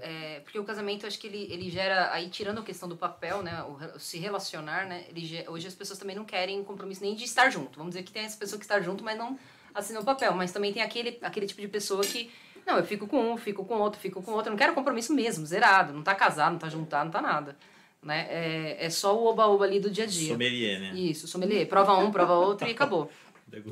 É, 0.03 0.41
porque 0.41 0.59
o 0.59 0.65
casamento, 0.65 1.05
eu 1.05 1.09
acho 1.09 1.19
que 1.19 1.27
ele, 1.27 1.49
ele 1.51 1.71
gera, 1.71 2.12
aí 2.12 2.29
tirando 2.29 2.59
a 2.59 2.62
questão 2.62 2.88
do 2.88 2.97
papel, 2.97 3.43
né, 3.43 3.62
o, 3.62 3.99
se 3.99 4.19
relacionar, 4.19 4.87
né, 4.87 5.05
ele, 5.09 5.45
hoje 5.49 5.67
as 5.67 5.75
pessoas 5.75 5.99
também 5.99 6.17
não 6.17 6.25
querem 6.25 6.62
compromisso 6.65 7.03
nem 7.03 7.15
de 7.15 7.25
estar 7.25 7.51
junto. 7.51 7.79
Vamos 7.79 7.95
dizer 7.95 8.05
que 8.05 8.12
tem 8.12 8.25
essa 8.25 8.37
pessoa 8.37 8.59
que 8.59 8.65
está 8.65 8.81
junto, 8.81 9.03
mas 9.05 9.17
não 9.17 9.38
assina 9.75 10.01
o 10.01 10.05
papel. 10.05 10.35
Mas 10.35 10.53
também 10.53 10.73
tem 10.73 10.83
aquele, 10.83 11.19
aquele 11.23 11.47
tipo 11.47 11.61
de 11.61 11.69
pessoa 11.69 12.03
que, 12.03 12.31
não, 12.67 12.77
eu 12.77 12.85
fico 12.85 13.07
com 13.07 13.33
um, 13.33 13.37
fico 13.37 13.65
com 13.65 13.79
outro, 13.79 14.01
fico 14.01 14.23
com 14.23 14.33
outro, 14.33 14.49
eu 14.49 14.53
não 14.53 14.59
quero 14.59 14.75
compromisso 14.75 15.15
mesmo, 15.15 15.47
zerado, 15.47 15.93
não 15.93 16.03
tá 16.03 16.15
casado, 16.15 16.53
não 16.53 16.59
tá 16.59 16.69
juntado, 16.69 17.05
não 17.05 17.12
tá 17.12 17.23
nada. 17.23 17.57
Né? 18.03 18.27
É, 18.29 18.87
é 18.87 18.91
só 18.91 19.17
o 19.17 19.27
oba-oba 19.27 19.65
ali 19.65 19.79
do 19.79 19.88
dia 19.88 20.05
a 20.05 20.07
dia. 20.09 20.33
Sommelier, 20.33 20.81
né? 20.81 20.93
Isso, 20.93 21.29
sommelier. 21.29 21.69
Prova 21.69 21.97
um, 21.99 22.11
prova 22.11 22.35
outro 22.35 22.67
e 22.67 22.73
acabou. 22.73 23.09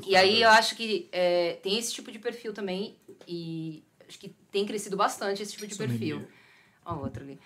E 0.05 0.15
aí 0.15 0.41
eu 0.41 0.49
acho 0.49 0.75
que 0.75 1.09
é, 1.11 1.53
tem 1.63 1.77
esse 1.77 1.93
tipo 1.93 2.11
de 2.11 2.19
perfil 2.19 2.53
também 2.53 2.95
e 3.27 3.83
acho 4.07 4.19
que 4.19 4.29
tem 4.51 4.65
crescido 4.65 4.95
bastante 4.97 5.41
esse 5.41 5.53
tipo 5.53 5.65
de 5.67 5.75
Sommelier. 5.75 6.17
perfil. 6.17 6.27
Ó, 6.85 6.95
o 6.95 6.99
outro 7.03 7.23
ali. 7.23 7.39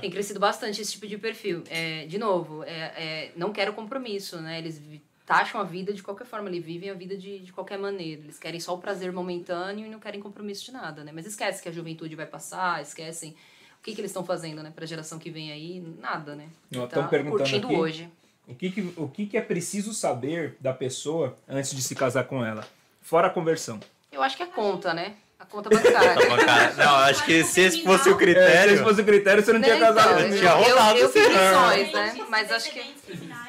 Tem 0.00 0.10
crescido 0.10 0.40
bastante 0.40 0.80
esse 0.80 0.92
tipo 0.92 1.06
de 1.06 1.18
perfil. 1.18 1.62
É, 1.68 2.06
de 2.06 2.16
novo, 2.18 2.62
é, 2.64 2.70
é, 2.96 3.32
não 3.36 3.52
quero 3.52 3.72
compromisso, 3.74 4.40
né? 4.40 4.58
Eles 4.58 4.80
taxam 5.26 5.60
a 5.60 5.64
vida 5.64 5.92
de 5.92 6.02
qualquer 6.02 6.26
forma, 6.26 6.48
eles 6.48 6.64
vivem 6.64 6.88
a 6.88 6.94
vida 6.94 7.14
de, 7.16 7.40
de 7.40 7.52
qualquer 7.52 7.78
maneira. 7.78 8.22
Eles 8.22 8.38
querem 8.38 8.58
só 8.58 8.74
o 8.74 8.78
prazer 8.78 9.12
momentâneo 9.12 9.84
e 9.86 9.90
não 9.90 10.00
querem 10.00 10.20
compromisso 10.20 10.64
de 10.64 10.72
nada, 10.72 11.04
né? 11.04 11.12
Mas 11.14 11.26
esquece 11.26 11.62
que 11.62 11.68
a 11.68 11.72
juventude 11.72 12.16
vai 12.16 12.24
passar, 12.24 12.80
esquecem 12.80 13.36
o 13.78 13.82
que, 13.82 13.94
que 13.94 14.00
eles 14.00 14.10
estão 14.10 14.24
fazendo, 14.24 14.62
né? 14.62 14.72
Pra 14.74 14.86
geração 14.86 15.18
que 15.18 15.30
vem 15.30 15.52
aí, 15.52 15.80
nada, 16.00 16.34
né? 16.34 16.48
Ó, 16.74 16.86
Tá 16.86 17.02
perguntando 17.06 17.38
curtindo 17.38 17.66
aqui. 17.66 17.76
hoje. 17.76 18.10
O 18.48 18.54
que, 18.54 18.70
que, 18.70 18.92
o 18.96 19.08
que, 19.08 19.26
que 19.26 19.36
é 19.36 19.40
preciso 19.42 19.92
saber 19.92 20.56
da 20.60 20.72
pessoa 20.72 21.36
antes 21.48 21.70
de 21.74 21.82
se 21.82 21.94
casar 21.94 22.24
com 22.24 22.44
ela? 22.44 22.64
Fora 23.02 23.26
a 23.26 23.30
conversão. 23.30 23.78
Eu 24.10 24.22
acho 24.22 24.36
que 24.36 24.42
é 24.42 24.46
conta, 24.46 24.94
né? 24.94 25.14
A 25.38 25.44
conta 25.44 25.70
bancária. 25.70 26.14
Tá 26.14 26.28
bom, 26.28 26.36
cara. 26.44 26.74
Não, 26.74 26.94
acho 26.96 27.24
que 27.24 27.44
se 27.44 27.60
esse 27.60 27.84
fosse 27.84 28.08
o 28.08 28.12
É, 28.12 28.14
se 28.14 28.18
critério. 28.18 28.74
esse 28.74 28.82
fosse 28.82 29.00
o 29.00 29.04
critério, 29.04 29.42
você 29.44 29.52
não 29.52 29.60
tinha 29.62 29.74
Né, 29.76 29.80
casado 29.80 30.20
então, 30.20 30.36
tinha 30.38 30.50
eu, 30.50 30.56
rolado 30.58 30.98
eu 30.98 31.06
esse 31.08 31.20
fiz 31.20 31.28
lições, 31.28 31.92
né? 31.92 32.26
Mas 32.28 32.50
acho 32.52 32.70
que. 32.72 32.94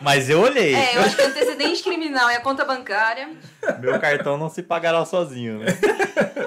Mas 0.02 0.30
eu 0.30 0.40
olhei. 0.42 0.76
É, 0.76 0.98
eu 0.98 1.02
acho 1.02 1.16
que 1.16 1.22
antecedente 1.24 1.82
criminal 1.82 2.30
é 2.30 2.36
a 2.36 2.42
conta 2.42 2.64
bancária, 2.64 3.30
Meu 3.80 4.00
cartão 4.00 4.38
não 4.38 4.50
se 4.50 4.62
pagará 4.62 5.04
sozinho, 5.06 5.60
né? 5.60 5.66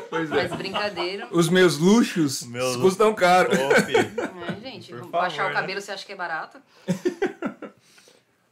Pois 0.09 0.31
é. 0.31 0.35
mas 0.35 0.53
brincadeira. 0.53 1.27
Os 1.31 1.49
meus 1.49 1.79
luxos 1.79 2.43
Meus- 2.43 2.77
custam 2.77 3.15
caro. 3.15 3.51
Ô, 3.51 3.75
filho. 3.81 4.13
É, 4.47 4.61
gente, 4.61 4.93
Por 4.93 5.07
baixar 5.07 5.37
favor, 5.37 5.51
o 5.51 5.55
né? 5.55 5.61
cabelo 5.61 5.81
você 5.81 5.91
acha 5.91 6.05
que 6.05 6.13
é 6.13 6.17
barato? 6.17 6.59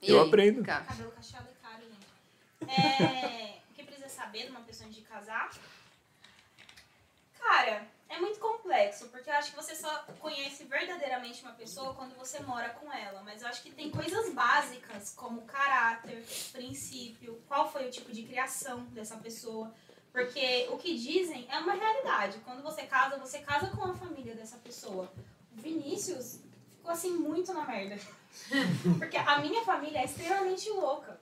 E 0.03 0.11
Eu 0.11 0.21
aí, 0.23 0.29
aprendo. 0.29 0.63
cara? 0.65 0.85
Cabelo 0.85 1.11
cacheado 1.13 1.49
é 1.49 1.55
caro, 1.67 1.83
gente. 1.83 2.81
É, 2.81 3.59
o 3.71 3.75
que 3.75 3.83
precisa 3.85 4.09
saber 4.09 4.45
de 4.45 4.51
uma 4.51 4.61
pessoa 4.61 4.87
antes 4.89 4.99
de 5.01 5.07
casar? 5.07 5.51
Cara, 7.39 7.87
É 8.09 8.19
muito 8.19 8.41
complexo, 8.41 9.07
porque 9.09 9.31
eu 9.31 9.35
acho 9.35 9.51
que 9.51 9.57
você 9.57 9.73
só 9.77 10.05
conhece 10.19 10.65
verdadeiramente 10.65 11.43
uma 11.43 11.53
pessoa 11.53 11.95
quando 11.95 12.17
você 12.17 12.41
mora 12.41 12.71
com 12.71 12.93
ela. 12.93 13.23
Mas 13.23 13.41
eu 13.41 13.47
acho 13.47 13.63
que 13.63 13.71
tem 13.71 13.89
coisas 13.89 14.35
básicas, 14.35 15.13
como 15.15 15.43
caráter, 15.43 16.21
princípio, 16.51 17.41
qual 17.47 17.71
foi 17.71 17.87
o 17.87 17.91
tipo 17.91 18.11
de 18.13 18.25
criação 18.25 18.85
dessa 18.87 19.17
pessoa. 19.17 19.73
Porque 20.13 20.67
o 20.73 20.77
que 20.77 20.99
dizem 20.99 21.47
é 21.49 21.59
uma 21.61 21.73
realidade. 21.75 22.39
Quando 22.41 22.63
você 22.65 22.83
casa, 22.83 23.17
você 23.17 23.39
casa 23.39 23.69
com 23.69 23.85
a 23.85 23.95
família 23.95 24.35
dessa 24.35 24.57
pessoa. 24.59 25.09
O 25.57 25.61
Vinícius 25.61 26.41
ficou 26.79 26.91
assim 26.91 27.13
muito 27.13 27.53
na 27.55 27.65
merda. 27.65 27.97
Porque 28.99 29.17
a 29.17 29.39
minha 29.39 29.63
família 29.65 30.01
é 30.01 30.05
extremamente 30.05 30.69
louca. 30.71 31.21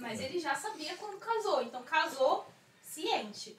Mas 0.00 0.20
ele 0.20 0.38
já 0.38 0.54
sabia 0.54 0.96
quando 0.96 1.18
casou. 1.18 1.62
Então 1.62 1.82
casou 1.82 2.46
ciente. 2.98 3.56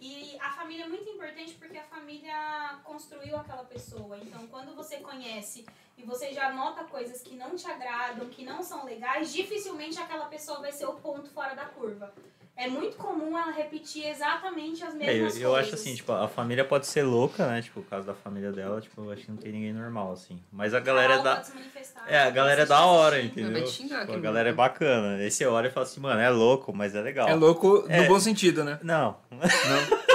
E 0.00 0.36
a 0.40 0.50
família 0.50 0.84
é 0.84 0.88
muito 0.88 1.08
importante 1.08 1.54
porque 1.54 1.78
a 1.78 1.84
família 1.84 2.80
construiu 2.84 3.36
aquela 3.36 3.64
pessoa. 3.64 4.18
Então, 4.18 4.46
quando 4.48 4.74
você 4.74 4.98
conhece 4.98 5.64
e 5.96 6.02
você 6.02 6.32
já 6.32 6.52
nota 6.52 6.84
coisas 6.84 7.22
que 7.22 7.34
não 7.34 7.56
te 7.56 7.70
agradam, 7.70 8.28
que 8.28 8.44
não 8.44 8.62
são 8.62 8.84
legais, 8.84 9.32
dificilmente 9.32 9.98
aquela 9.98 10.26
pessoa 10.26 10.60
vai 10.60 10.72
ser 10.72 10.86
o 10.86 10.94
ponto 10.94 11.30
fora 11.30 11.54
da 11.54 11.66
curva. 11.66 12.12
É 12.54 12.68
muito 12.68 12.96
comum 12.96 13.36
ela 13.36 13.50
repetir 13.50 14.06
exatamente 14.06 14.84
as 14.84 14.90
É, 14.94 14.94
eu, 14.94 14.98
mesmas 14.98 15.20
coisas. 15.32 15.42
eu 15.42 15.56
acho 15.56 15.74
assim, 15.74 15.94
tipo, 15.94 16.12
a 16.12 16.28
família 16.28 16.64
pode 16.64 16.86
ser 16.86 17.02
louca, 17.02 17.46
né? 17.46 17.62
Tipo, 17.62 17.80
o 17.80 17.82
caso 17.82 18.06
da 18.06 18.14
família 18.14 18.52
dela, 18.52 18.78
tipo, 18.80 19.02
eu 19.02 19.10
acho 19.10 19.22
que 19.22 19.30
não 19.30 19.38
tem 19.38 19.52
ninguém 19.52 19.72
normal, 19.72 20.12
assim. 20.12 20.38
Mas 20.52 20.74
a 20.74 20.78
galera 20.80 21.14
é 21.14 21.16
Carol 21.16 21.24
da. 21.24 21.34
pode 21.36 21.46
se 21.48 21.54
manifestar, 21.54 22.04
É, 22.06 22.22
a 22.22 22.30
galera 22.30 22.62
é 22.62 22.66
da 22.66 22.84
hora, 22.84 23.20
entendeu? 23.22 23.66
Xingar 23.66 24.00
Tipo, 24.02 24.18
a 24.18 24.20
galera 24.20 24.50
é 24.50 24.52
bacana. 24.52 25.16
Aí 25.16 25.30
você 25.30 25.46
olha 25.46 25.68
e 25.68 25.70
fala 25.70 25.86
assim, 25.86 26.00
mano, 26.00 26.20
é 26.20 26.28
louco, 26.28 26.72
mas 26.76 26.94
é 26.94 27.00
legal. 27.00 27.26
É 27.26 27.34
louco 27.34 27.86
É. 27.88 28.02
no 28.02 28.08
bom 28.08 28.20
sentido, 28.20 28.62
né? 28.64 28.78
Não. 28.82 29.16
Não. 29.30 29.40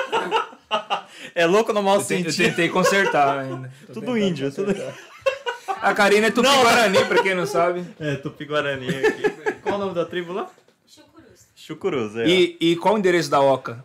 é 1.33 1.45
louco 1.45 1.73
no 1.73 1.81
mau 1.81 1.95
Eu, 1.95 2.05
te- 2.05 2.13
eu 2.13 2.17
sentido. 2.31 2.45
tentei 2.45 2.69
consertar 2.69 3.39
ainda. 3.39 3.71
Tô 3.87 3.93
Tudo 3.93 4.17
índio, 4.17 4.51
tudo- 4.53 4.73
consertar. 4.73 4.93
A 5.81 5.93
Karina 5.93 6.27
é 6.27 6.31
tupi-guarani, 6.31 7.05
pra 7.05 7.21
quem 7.21 7.35
não 7.35 7.45
sabe. 7.45 7.85
É, 7.99 8.15
Tupi-Guarani 8.15 8.87
aqui. 8.89 9.29
Qual 9.61 9.75
o 9.75 9.77
nome 9.77 9.93
da 9.93 10.05
tribo 10.05 10.33
lá? 10.33 10.49
Chucurus. 11.67 12.13
Chucuruz, 12.13 12.15
é. 12.15 12.27
E, 12.27 12.57
e 12.61 12.75
qual 12.77 12.95
o 12.95 12.97
endereço 12.97 13.29
da 13.29 13.41
Oca? 13.41 13.83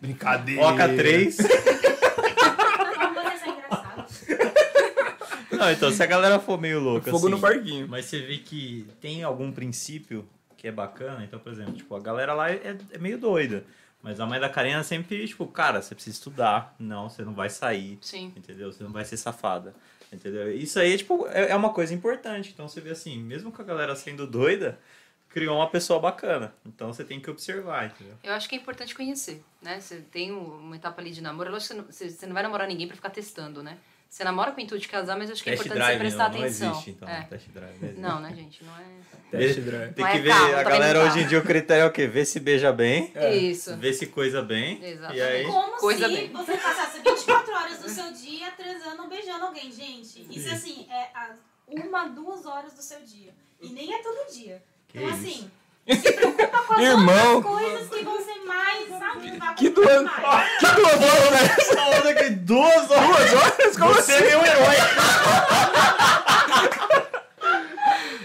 Brincadeira. 0.00 0.62
Oca 0.62 0.88
3. 0.88 1.36
Como 1.36 1.48
vocês 3.14 3.40
são 3.40 3.52
engraçados. 3.52 4.22
Não, 5.58 5.70
então, 5.72 5.90
se 5.90 6.00
a 6.02 6.06
galera 6.06 6.38
for 6.38 6.60
meio 6.60 6.78
louca, 6.78 7.10
Fogo 7.10 7.26
assim, 7.26 7.34
no 7.34 7.38
barquinho. 7.38 7.88
Mas 7.88 8.04
você 8.04 8.20
vê 8.20 8.38
que 8.38 8.86
tem 9.00 9.24
algum 9.24 9.50
princípio 9.50 10.24
que 10.56 10.68
é 10.68 10.72
bacana. 10.72 11.24
Então, 11.24 11.40
por 11.40 11.50
exemplo, 11.50 11.72
tipo, 11.72 11.96
a 11.96 12.00
galera 12.00 12.32
lá 12.32 12.50
é, 12.50 12.76
é 12.92 12.98
meio 12.98 13.18
doida. 13.18 13.64
Mas 14.00 14.20
a 14.20 14.26
mãe 14.26 14.38
da 14.38 14.48
Karina 14.48 14.84
sempre, 14.84 15.26
tipo, 15.26 15.46
cara, 15.46 15.82
você 15.82 15.94
precisa 15.94 16.16
estudar. 16.16 16.76
Não, 16.78 17.08
você 17.08 17.22
não 17.24 17.34
vai 17.34 17.50
sair. 17.50 17.98
Sim. 18.00 18.32
Entendeu? 18.36 18.72
Você 18.72 18.84
não 18.84 18.92
vai 18.92 19.04
ser 19.04 19.16
safada. 19.16 19.74
Entendeu? 20.12 20.54
Isso 20.54 20.78
aí, 20.78 20.96
tipo, 20.96 21.26
é, 21.28 21.50
é 21.50 21.56
uma 21.56 21.70
coisa 21.70 21.92
importante. 21.92 22.50
Então 22.52 22.68
você 22.68 22.80
vê 22.80 22.90
assim, 22.90 23.20
mesmo 23.20 23.50
com 23.50 23.62
a 23.62 23.64
galera 23.64 23.96
sendo 23.96 24.26
doida, 24.26 24.78
criou 25.32 25.56
uma 25.56 25.68
pessoa 25.70 25.98
bacana. 25.98 26.54
Então 26.66 26.92
você 26.92 27.02
tem 27.04 27.18
que 27.20 27.30
observar, 27.30 27.86
entendeu? 27.86 28.14
Eu 28.22 28.32
acho 28.34 28.48
que 28.48 28.54
é 28.54 28.58
importante 28.58 28.94
conhecer, 28.94 29.42
né? 29.62 29.80
Você 29.80 29.96
tem 30.10 30.32
um- 30.32 30.58
uma 30.58 30.76
etapa 30.76 31.00
ali 31.00 31.10
de 31.10 31.20
namoro. 31.22 31.50
Lógico 31.50 31.68
que 31.74 31.74
você 31.74 31.80
não, 31.80 31.92
você- 31.92 32.10
você 32.10 32.26
não 32.26 32.34
vai 32.34 32.42
namorar 32.42 32.68
ninguém 32.68 32.86
pra 32.86 32.94
ficar 32.96 33.10
testando, 33.10 33.62
né? 33.62 33.78
Você 34.10 34.24
namora 34.24 34.52
com 34.52 34.60
o 34.60 34.62
intuito 34.62 34.82
de 34.82 34.88
casar, 34.88 35.16
mas 35.16 35.30
eu 35.30 35.32
acho 35.32 35.42
que 35.42 35.48
é 35.48 35.52
Test 35.54 35.64
importante 35.64 35.84
você 35.86 35.86
drive 35.96 36.00
prestar 36.00 36.28
não, 36.28 36.34
não 36.38 36.44
atenção. 36.44 36.70
existe, 36.72 36.90
então. 36.90 37.08
É. 37.08 37.22
Test 37.22 37.48
drive. 37.48 37.78
não 37.80 37.88
existe. 37.88 38.00
Não, 38.02 38.20
né, 38.20 38.34
gente? 38.34 38.62
Não 38.64 38.76
é. 38.76 38.84
Test 39.30 39.60
drive. 39.60 39.94
Tem 39.94 40.04
Não 40.04 40.12
que 40.12 40.18
é 40.18 40.20
ver, 40.20 40.28
carro, 40.28 40.44
a 40.44 40.48
também 40.48 40.64
galera 40.64 40.98
não 40.98 41.06
hoje 41.08 41.20
em 41.20 41.26
dia 41.28 41.38
o 41.38 41.42
critério 41.42 41.82
é 41.84 41.86
o 41.86 41.90
quê? 41.90 42.06
Ver 42.06 42.26
se 42.26 42.38
beija 42.38 42.70
bem, 42.70 43.10
É. 43.14 43.34
Isso. 43.34 43.74
ver 43.78 43.94
se 43.94 44.06
coisa 44.08 44.42
bem. 44.42 44.84
Exatamente. 44.84 45.16
E 45.18 45.22
aí, 45.22 45.44
Como 45.46 45.76
Coisa 45.78 46.06
se 46.08 46.14
bem. 46.14 46.28
você 46.30 46.58
passasse 46.58 47.00
24 47.00 47.54
horas 47.54 47.78
do 47.78 47.88
seu 47.88 48.12
dia 48.12 48.50
transando 48.50 49.02
ou 49.02 49.08
beijando 49.08 49.46
alguém, 49.46 49.72
gente. 49.72 50.20
Isso, 50.28 50.30
Isso. 50.40 50.54
assim, 50.54 50.86
é 50.90 51.08
uma, 51.66 52.06
duas 52.08 52.44
horas 52.44 52.74
do 52.74 52.82
seu 52.82 53.00
dia. 53.00 53.32
E 53.62 53.70
nem 53.70 53.94
é 53.94 54.02
todo 54.02 54.30
dia. 54.30 54.62
Que 54.92 54.98
então, 54.98 55.08
isso? 55.08 55.50
assim, 55.86 56.00
se 56.02 56.12
preocupa 56.12 56.58
com 56.66 56.74
as 56.74 56.80
Irmão. 56.82 57.42
coisas 57.42 57.88
que 57.88 58.04
vão 58.04 58.18
ser 58.22 58.38
mais, 58.46 58.88
sabe? 58.88 59.32
Que 59.56 59.68
duas, 59.70 60.02
mais. 60.02 60.58
que 60.58 60.66
duas 60.66 60.92
horas, 60.94 61.30
né? 61.30 61.54
essa 61.58 61.80
onda 61.80 62.10
aqui, 62.10 62.30
duas 62.30 62.90
horas. 62.90 63.06
Duas 63.06 63.32
horas? 63.34 63.76
Como 63.78 63.94
Você 63.94 64.12
assim? 64.12 64.24
é 64.24 64.28
meu 64.30 64.44
herói. 64.44 64.76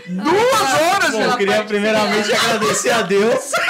Duas 0.08 0.82
horas, 0.82 1.12
Bom, 1.12 1.18
meu? 1.20 1.30
eu 1.32 1.38
queria 1.38 1.64
primeiramente 1.64 2.34
agradecer 2.34 2.90
a 2.92 3.02
Deus. 3.02 3.52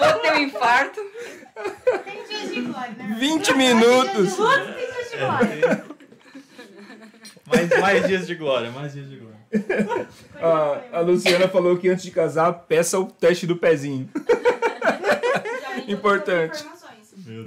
Vou 0.00 0.18
ter 0.20 0.32
um 0.32 0.38
infarto. 0.38 1.00
Tem 2.04 2.24
dias 2.28 2.50
de 2.54 2.60
glória, 2.62 2.92
né? 2.98 3.16
20 3.18 3.44
Tem 3.46 3.56
minutos. 3.56 4.36
dias 4.36 4.46
tem 4.46 4.74
dias 4.74 5.10
de 5.10 5.16
glória. 5.18 5.84
Mais, 7.46 7.80
mais 7.80 8.06
dias 8.06 8.26
de 8.26 8.34
glória, 8.34 8.70
mais 8.70 8.92
dias 8.92 9.08
de 9.08 9.16
glória. 9.16 9.36
A, 10.34 10.98
a 10.98 11.00
Luciana 11.00 11.48
falou 11.48 11.76
que 11.76 11.88
antes 11.88 12.04
de 12.04 12.10
casar, 12.10 12.52
peça 12.52 12.98
o 12.98 13.06
teste 13.06 13.46
do 13.46 13.56
pezinho. 13.56 14.08
Importante. 15.86 16.64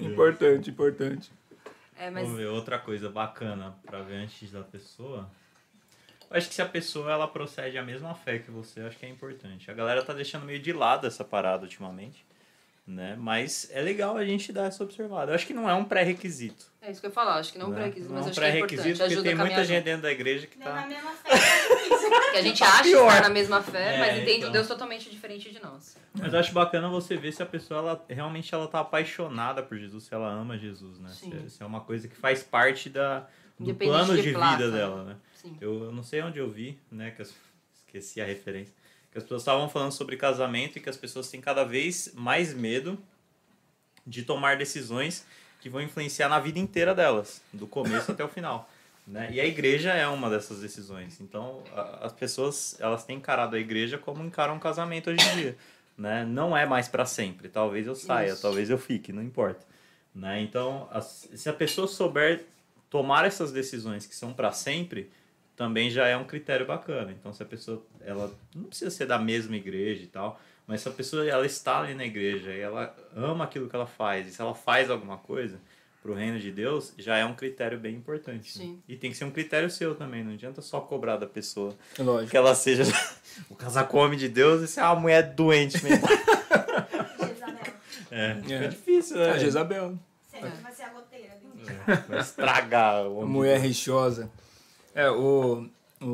Importante, 0.02 0.70
importante. 0.70 1.32
É, 1.98 2.10
mas 2.10 2.24
Vamos 2.24 2.40
ver, 2.40 2.48
outra 2.48 2.80
coisa 2.80 3.10
bacana 3.10 3.76
pra 3.86 4.02
ver 4.02 4.16
antes 4.16 4.52
da 4.52 4.62
pessoa. 4.64 5.30
Eu 6.30 6.38
acho 6.38 6.48
que 6.48 6.56
se 6.56 6.62
a 6.62 6.66
pessoa 6.66 7.12
ela 7.12 7.28
procede 7.28 7.78
a 7.78 7.84
mesma 7.84 8.14
fé 8.14 8.40
que 8.40 8.52
você, 8.52 8.82
eu 8.82 8.88
acho 8.88 8.98
que 8.98 9.06
é 9.06 9.10
importante. 9.10 9.70
A 9.70 9.74
galera 9.74 10.04
tá 10.04 10.14
deixando 10.14 10.46
meio 10.46 10.60
de 10.60 10.72
lado 10.72 11.08
essa 11.08 11.26
parada 11.26 11.64
ultimamente, 11.64 12.26
né? 12.90 13.16
Mas 13.20 13.70
é 13.72 13.82
legal 13.82 14.18
a 14.18 14.26
gente 14.26 14.52
dar 14.52 14.66
essa 14.66 14.84
observada. 14.84 15.32
Eu 15.32 15.36
acho 15.36 15.46
que 15.46 15.54
não 15.54 15.70
é 15.70 15.74
um 15.74 15.86
pré-requisito. 15.86 16.66
é 16.82 16.90
isso 16.92 17.00
que 17.00 17.06
eu 17.06 17.10
ia 17.10 17.14
falar. 17.14 17.36
Acho 17.36 17.54
que 17.54 17.60
não 17.60 17.68
é 17.68 17.70
um 17.70 17.72
né? 17.72 17.76
pré-requisito, 17.78 18.10
Não 18.14 18.16
mas 18.20 18.26
é 18.26 18.28
um 18.28 18.32
acho 18.32 18.40
que 18.40 18.46
é 18.46 18.50
pré-requisito 18.52 18.88
importante. 18.90 18.98
porque 19.00 19.14
Ajuda 19.14 19.30
tem 19.30 19.40
a 19.40 19.46
muita 19.46 19.66
gente 19.66 19.84
dentro 19.84 20.02
da 20.02 20.12
igreja 20.12 20.48
que 20.48 20.58
Nem 20.58 20.68
na 20.68 20.82
tá. 20.82 20.88
mesma 20.88 21.12
fé 21.12 21.30
é. 21.36 22.32
Que 22.32 22.38
a 22.38 22.42
gente 22.42 22.60
Tá 22.60 22.68
acha 22.74 22.84
pior. 22.84 23.08
estar 23.08 23.22
na 23.22 23.30
mesma 23.30 23.62
fé, 23.62 23.96
É, 23.96 24.00
mas 24.00 24.18
entende 24.18 24.38
então. 24.38 24.50
um 24.50 24.54
Deus 24.54 24.68
totalmente 24.68 25.10
diferente 25.10 25.52
de 25.52 25.62
nós. 25.62 25.96
Mas 26.14 26.34
eu 26.34 26.40
acho 26.40 26.52
bacana 26.54 26.90
você 26.90 27.16
ver 27.16 27.32
se 27.32 27.44
a 27.44 27.46
pessoa 27.46 27.80
ela, 27.80 28.06
realmente 28.10 28.54
ela 28.54 28.68
tá 28.68 28.80
apaixonada 28.80 29.62
por 29.62 29.78
Jesus, 29.78 30.04
se 30.06 30.14
ela 30.14 30.28
ama 30.30 30.58
Jesus, 30.58 31.00
né? 31.00 31.10
Sim. 31.14 31.32
Se, 31.44 31.58
se 31.58 31.64
é 31.64 31.66
uma 31.66 31.82
coisa 31.82 32.08
que 32.08 32.16
faz 32.16 32.42
parte 32.44 32.90
da, 32.90 33.28
do 33.60 33.74
plano 33.76 34.16
de 34.16 34.24
de, 34.24 34.32
placa, 34.34 34.58
vida 34.58 34.72
dela, 34.72 35.04
né? 35.04 35.16
Sim. 35.36 35.56
Eu, 35.62 35.86
eu 35.86 35.92
não 35.92 36.02
sei 36.04 36.22
onde 36.24 36.40
eu 36.40 36.50
vi, 36.50 36.78
né? 36.92 37.12
Que 37.12 37.22
as- 37.22 37.34
esqueci 37.86 38.20
a 38.22 38.26
referência. 38.26 38.74
Que 39.12 39.18
as 39.18 39.24
pessoas 39.24 39.42
estavam 39.42 39.68
falando 39.70 39.92
sobre 39.92 40.16
casamento 40.18 40.78
e 40.78 40.82
que 40.82 40.90
as 40.90 40.98
pessoas 40.98 41.30
têm 41.30 41.42
cada 41.42 41.64
vez 41.64 42.12
mais 42.14 42.54
medo 42.54 42.98
de 44.06 44.24
tomar 44.24 44.58
decisões 44.58 45.26
que 45.60 45.70
vão 45.70 45.82
influenciar 45.82 46.30
na 46.30 46.40
vida 46.40 46.58
inteira 46.60 46.96
delas, 46.96 47.42
do 47.52 47.68
começo 47.68 48.12
até 48.12 48.24
o 48.24 48.28
final. 48.30 48.70
Né? 49.06 49.30
E 49.32 49.42
a 49.42 49.46
igreja 49.46 49.92
é 49.92 50.08
uma 50.08 50.30
dessas 50.30 50.62
decisões. 50.62 51.20
Então, 51.20 51.64
a- 51.76 52.06
as 52.06 52.14
pessoas 52.14 52.76
elas 52.80 53.04
têm 53.04 53.18
encarado 53.18 53.56
a 53.56 53.60
igreja 53.60 53.98
como 53.98 54.24
encaram 54.24 54.56
um 54.56 54.60
casamento 54.60 55.10
hoje 55.10 55.20
em 55.32 55.36
dia. 55.36 55.58
Né? 55.98 56.24
Não 56.26 56.56
é 56.56 56.66
mais 56.66 56.88
para 56.88 57.06
sempre. 57.06 57.50
Talvez 57.50 57.88
eu 57.88 57.96
saia, 57.96 58.30
Isso. 58.34 58.42
talvez 58.42 58.70
eu 58.70 58.78
fique, 58.78 59.12
não 59.12 59.22
importa. 59.24 59.66
Né? 60.16 60.42
Então, 60.42 60.88
as- 60.92 61.28
se 61.36 61.50
a 61.50 61.54
pessoa 61.54 61.88
souber 61.88 62.46
tomar 62.90 63.26
essas 63.26 63.52
decisões 63.52 64.06
que 64.06 64.16
são 64.16 64.32
para 64.32 64.52
sempre, 64.52 65.12
também 65.60 65.90
já 65.92 66.08
é 66.08 66.16
um 66.16 66.24
critério 66.24 66.66
bacana. 66.66 67.12
Então, 67.12 67.34
se 67.34 67.44
a 67.44 67.46
pessoa, 67.46 67.84
ela 68.00 68.32
não 68.56 68.64
precisa 68.64 68.90
ser 68.90 69.06
da 69.06 69.20
mesma 69.20 69.58
igreja 69.58 70.02
e 70.04 70.08
tal, 70.08 70.40
mas 70.66 70.80
se 70.80 70.88
a 70.88 70.92
pessoa 70.92 71.28
ela 71.28 71.46
está 71.46 71.82
ali 71.82 71.94
na 71.94 72.06
igreja 72.06 72.54
e 72.54 72.62
ela 72.62 72.96
ama 73.14 73.44
aquilo 73.44 73.68
que 73.68 73.76
ela 73.76 73.86
faz, 73.86 74.26
e 74.26 74.32
se 74.32 74.42
ela 74.42 74.56
faz 74.56 74.90
alguma 74.90 75.18
coisa 75.18 75.60
pro 76.02 76.14
reino 76.14 76.40
de 76.40 76.50
Deus, 76.50 76.94
já 76.98 77.18
é 77.18 77.26
um 77.26 77.34
critério 77.36 77.78
bem 77.78 77.94
importante. 77.94 78.58
né? 78.58 78.64
Sim. 78.66 78.82
E 78.88 78.96
tem 78.96 79.12
que 79.12 79.18
ser 79.18 79.26
um 79.26 79.32
critério 79.32 79.70
seu 79.70 79.94
também, 79.96 80.24
não 80.24 80.32
adianta 80.32 80.62
só 80.62 80.80
cobrar 80.80 81.18
da 81.18 81.28
pessoa 81.28 81.76
Lógico. 82.00 82.32
que 82.32 82.38
ela 82.38 82.56
seja 82.56 82.84
o 83.50 83.56
casaco 83.56 83.98
homem 83.98 84.18
de 84.18 84.30
Deus 84.30 84.62
e 84.62 84.68
ser 84.70 84.80
uma 84.80 84.96
mulher 84.96 85.24
doente 85.34 85.84
mesmo. 85.84 86.08
Jezabel. 86.08 87.74
É, 88.12 88.38
É. 88.50 88.54
é 88.64 88.68
difícil, 88.70 89.18
né? 89.18 89.32
A 89.32 89.38
Jezabel. 89.38 90.00
Sempre 90.32 90.50
vai 90.64 90.72
ser 90.72 90.84
a 90.84 90.90
goteira. 90.90 91.34
viu? 91.42 91.76
Vai 92.08 92.20
estragar 92.22 93.04
o 93.04 93.08
A 93.08 93.10
homem. 93.10 93.30
mulher 93.30 93.60
rixosa. 93.60 94.32
É, 94.94 95.10
o, 95.10 95.68
o, 96.02 96.06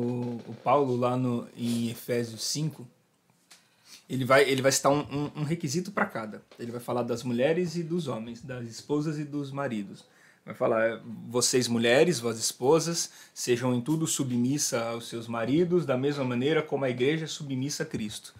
o 0.46 0.56
Paulo 0.62 0.96
lá 0.96 1.16
no, 1.16 1.48
em 1.56 1.90
Efésios 1.90 2.42
5, 2.44 2.86
ele 4.08 4.24
vai, 4.24 4.48
ele 4.48 4.62
vai 4.62 4.72
citar 4.72 4.92
um, 4.92 5.00
um, 5.00 5.30
um 5.36 5.42
requisito 5.42 5.90
para 5.90 6.06
cada. 6.06 6.42
Ele 6.58 6.70
vai 6.70 6.80
falar 6.80 7.02
das 7.02 7.22
mulheres 7.22 7.76
e 7.76 7.82
dos 7.82 8.06
homens, 8.06 8.40
das 8.42 8.66
esposas 8.68 9.18
e 9.18 9.24
dos 9.24 9.50
maridos. 9.50 10.04
Vai 10.44 10.54
falar, 10.54 10.88
é, 10.88 11.00
vocês 11.28 11.66
mulheres, 11.66 12.20
vós 12.20 12.38
esposas, 12.38 13.10
sejam 13.34 13.74
em 13.74 13.80
tudo 13.80 14.06
submissa 14.06 14.80
aos 14.90 15.08
seus 15.08 15.26
maridos, 15.26 15.84
da 15.84 15.96
mesma 15.96 16.24
maneira 16.24 16.62
como 16.62 16.84
a 16.84 16.90
igreja 16.90 17.24
é 17.24 17.28
submissa 17.28 17.82
a 17.82 17.86
Cristo. 17.86 18.32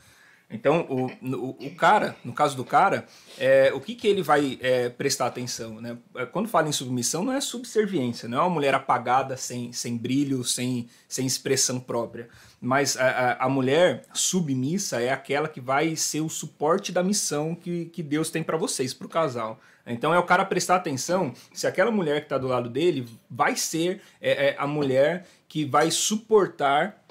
Então, 0.48 0.86
o, 0.88 1.06
o, 1.06 1.66
o, 1.66 1.74
cara, 1.74 2.14
no 2.24 2.32
caso 2.32 2.56
do 2.56 2.64
cara, 2.64 3.06
é, 3.36 3.72
o 3.74 3.80
que, 3.80 3.96
que 3.96 4.06
ele 4.06 4.22
vai 4.22 4.56
é, 4.62 4.88
prestar 4.88 5.26
atenção? 5.26 5.80
Né? 5.80 5.98
É, 6.14 6.24
quando 6.24 6.48
fala 6.48 6.68
em 6.68 6.72
submissão, 6.72 7.24
não 7.24 7.32
é 7.32 7.40
subserviência, 7.40 8.28
não 8.28 8.38
é 8.38 8.40
uma 8.42 8.50
mulher 8.50 8.72
apagada, 8.72 9.36
sem, 9.36 9.72
sem 9.72 9.96
brilho, 9.96 10.44
sem, 10.44 10.88
sem 11.08 11.26
expressão 11.26 11.80
própria. 11.80 12.28
Mas 12.60 12.96
a, 12.96 13.08
a, 13.08 13.46
a 13.46 13.48
mulher 13.48 14.04
submissa 14.12 15.00
é 15.00 15.10
aquela 15.10 15.48
que 15.48 15.60
vai 15.60 15.96
ser 15.96 16.20
o 16.20 16.28
suporte 16.28 16.92
da 16.92 17.02
missão 17.02 17.54
que, 17.54 17.86
que 17.86 18.02
Deus 18.02 18.30
tem 18.30 18.44
para 18.44 18.56
vocês, 18.56 18.94
para 18.94 19.06
o 19.06 19.10
casal. 19.10 19.60
Então 19.84 20.12
é 20.12 20.18
o 20.18 20.24
cara 20.24 20.44
prestar 20.44 20.76
atenção 20.76 21.32
se 21.52 21.66
aquela 21.66 21.92
mulher 21.92 22.20
que 22.20 22.26
está 22.26 22.38
do 22.38 22.48
lado 22.48 22.68
dele 22.68 23.08
vai 23.30 23.54
ser 23.54 24.02
é, 24.20 24.48
é, 24.48 24.56
a 24.58 24.66
mulher 24.66 25.26
que 25.48 25.64
vai 25.64 25.90
suportar 25.92 27.04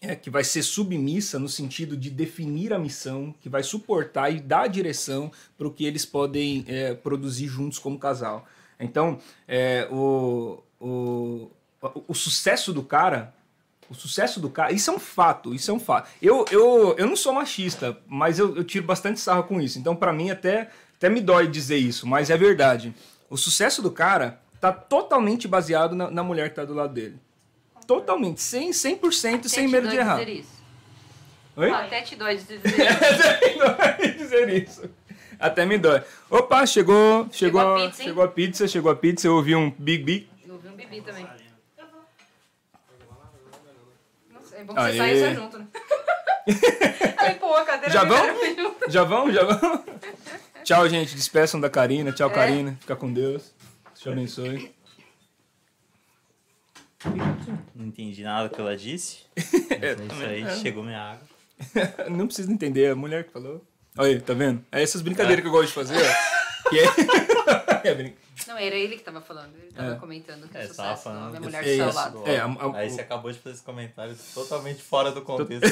é, 0.00 0.14
que 0.14 0.28
vai 0.28 0.44
ser 0.44 0.62
submissa 0.62 1.38
no 1.38 1.48
sentido 1.48 1.96
de 1.96 2.10
definir 2.10 2.72
a 2.72 2.78
missão, 2.78 3.34
que 3.40 3.48
vai 3.48 3.62
suportar 3.62 4.30
e 4.30 4.40
dar 4.40 4.62
a 4.62 4.66
direção 4.66 5.30
para 5.56 5.66
o 5.66 5.70
que 5.70 5.84
eles 5.84 6.04
podem 6.04 6.64
é, 6.68 6.94
produzir 6.94 7.48
juntos 7.48 7.78
como 7.78 7.98
casal. 7.98 8.46
Então, 8.78 9.18
é, 9.48 9.88
o, 9.90 10.62
o, 10.78 11.50
o 12.08 12.14
sucesso 12.14 12.72
do 12.72 12.82
cara, 12.82 13.34
o 13.88 13.94
sucesso 13.94 14.38
do 14.38 14.50
cara, 14.50 14.72
isso 14.72 14.90
é 14.90 14.92
um 14.92 14.98
fato, 14.98 15.54
isso 15.54 15.70
é 15.70 15.74
um 15.74 15.80
fato. 15.80 16.10
Eu, 16.20 16.44
eu, 16.50 16.94
eu 16.98 17.06
não 17.06 17.16
sou 17.16 17.32
machista, 17.32 17.98
mas 18.06 18.38
eu, 18.38 18.54
eu 18.54 18.64
tiro 18.64 18.84
bastante 18.84 19.18
sarro 19.18 19.44
com 19.44 19.60
isso. 19.60 19.78
Então, 19.78 19.96
para 19.96 20.12
mim, 20.12 20.30
até, 20.30 20.70
até 20.96 21.08
me 21.08 21.22
dói 21.22 21.48
dizer 21.48 21.78
isso, 21.78 22.06
mas 22.06 22.28
é 22.28 22.36
verdade. 22.36 22.94
O 23.30 23.36
sucesso 23.36 23.80
do 23.80 23.90
cara 23.90 24.40
tá 24.60 24.72
totalmente 24.72 25.48
baseado 25.48 25.94
na, 25.94 26.10
na 26.10 26.22
mulher 26.22 26.48
que 26.48 26.52
está 26.52 26.64
do 26.64 26.74
lado 26.74 26.92
dele. 26.92 27.18
Totalmente, 27.86 28.38
100%, 28.38 29.00
100% 29.00 29.48
sem 29.48 29.68
medo 29.68 29.88
de 29.88 29.96
errar. 29.96 30.18
Dizer 30.18 30.40
isso. 30.40 30.56
Oi? 31.56 31.70
Até 31.70 32.02
te 32.02 32.16
dói 32.16 32.36
dizer 32.36 32.60
isso. 32.66 32.82
Até 32.82 33.48
me 33.48 33.58
dói 33.58 34.12
dizer 34.12 34.62
isso. 34.62 34.90
Até 35.38 35.66
me 35.66 35.78
dói. 35.78 36.02
Opa, 36.28 36.66
chegou, 36.66 37.28
chegou, 37.30 37.60
chegou 37.60 37.60
a 37.60 37.76
pizza, 37.76 38.02
chegou 38.02 38.24
a 38.24 38.28
pizza, 38.28 38.68
chegou 38.68 38.92
a 38.92 38.96
pizza, 38.96 39.26
eu 39.26 39.34
ouvi 39.34 39.54
um 39.54 39.70
big 39.70 40.02
big. 40.02 40.28
Eu 40.46 40.54
ouvi 40.54 40.68
um 40.68 40.72
bibi 40.72 41.00
também. 41.00 41.26
Nossa, 44.32 44.56
é 44.56 44.64
bom 44.64 44.74
que 44.74 44.80
Aê. 44.80 44.92
você 44.92 44.98
saia 44.98 45.28
só 45.28 45.40
junto, 45.40 45.58
né? 45.58 45.66
Aí, 47.18 47.34
pô, 47.34 47.54
a 47.54 47.64
cadeira 47.64 47.92
já 47.92 48.04
vão? 48.04 48.26
Já 48.88 49.04
vão? 49.04 49.32
Já 49.32 49.44
vão? 49.44 49.84
Tchau, 50.62 50.88
gente. 50.88 51.14
Despeçam 51.14 51.60
da 51.60 51.70
Karina. 51.70 52.12
Tchau, 52.12 52.30
é. 52.30 52.32
Karina. 52.32 52.76
Fica 52.80 52.96
com 52.96 53.12
Deus. 53.12 53.52
Deus 53.52 54.00
te 54.00 54.08
abençoe. 54.08 54.75
Não 57.74 57.86
entendi 57.86 58.22
nada 58.22 58.48
que 58.48 58.60
ela 58.60 58.76
disse. 58.76 59.18
é, 59.36 59.92
isso 59.92 60.24
aí, 60.24 60.42
é. 60.42 60.56
chegou 60.56 60.82
minha 60.82 61.00
água. 61.00 61.22
não 62.10 62.26
precisa 62.26 62.52
entender, 62.52 62.84
é 62.84 62.90
a 62.90 62.96
mulher 62.96 63.24
que 63.24 63.32
falou. 63.32 63.64
Olha 63.96 64.10
aí, 64.10 64.20
tá 64.20 64.34
vendo? 64.34 64.64
É 64.70 64.82
essas 64.82 65.00
brincadeiras 65.02 65.38
é. 65.38 65.42
que 65.42 65.48
eu 65.48 65.52
gosto 65.52 65.68
de 65.68 65.74
fazer, 65.74 65.96
ó. 65.96 66.36
Que 66.68 66.80
é... 66.80 67.90
é 67.90 68.12
não, 68.48 68.58
era 68.58 68.74
ele 68.74 68.96
que 68.96 69.04
tava 69.04 69.20
falando. 69.20 69.54
Ele 69.56 69.70
tava 69.70 69.92
é. 69.92 69.94
comentando 69.94 70.48
que 70.48 70.58
é, 70.58 70.64
o 70.64 70.66
sucesso 70.66 71.04
falando 71.04 71.28
minha 71.28 71.40
mulher 71.40 71.62
do 71.62 71.68
seu 71.68 71.92
lado. 71.92 72.22
É, 72.26 72.38
a, 72.38 72.46
a, 72.46 72.76
aí 72.78 72.90
você 72.90 73.02
acabou 73.02 73.30
de 73.30 73.38
fazer 73.38 73.54
esse 73.54 73.62
comentário 73.62 74.16
totalmente 74.34 74.82
fora 74.82 75.12
do 75.12 75.22
contexto. 75.22 75.62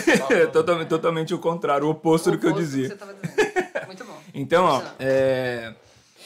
totalmente, 0.53 0.89
totalmente 0.89 1.35
o 1.35 1.39
contrário, 1.41 1.89
o 1.89 1.91
oposto 1.91 2.28
o 2.28 2.32
do 2.32 2.39
que 2.39 2.47
eu 2.47 2.53
dizia. 2.53 2.85
Que 2.85 2.89
você 2.91 2.97
tava 2.97 3.14
dizendo. 3.14 3.87
Muito 3.87 4.05
bom. 4.05 4.20
Então, 4.32 4.64
ó, 4.66 4.82
é 5.01 5.74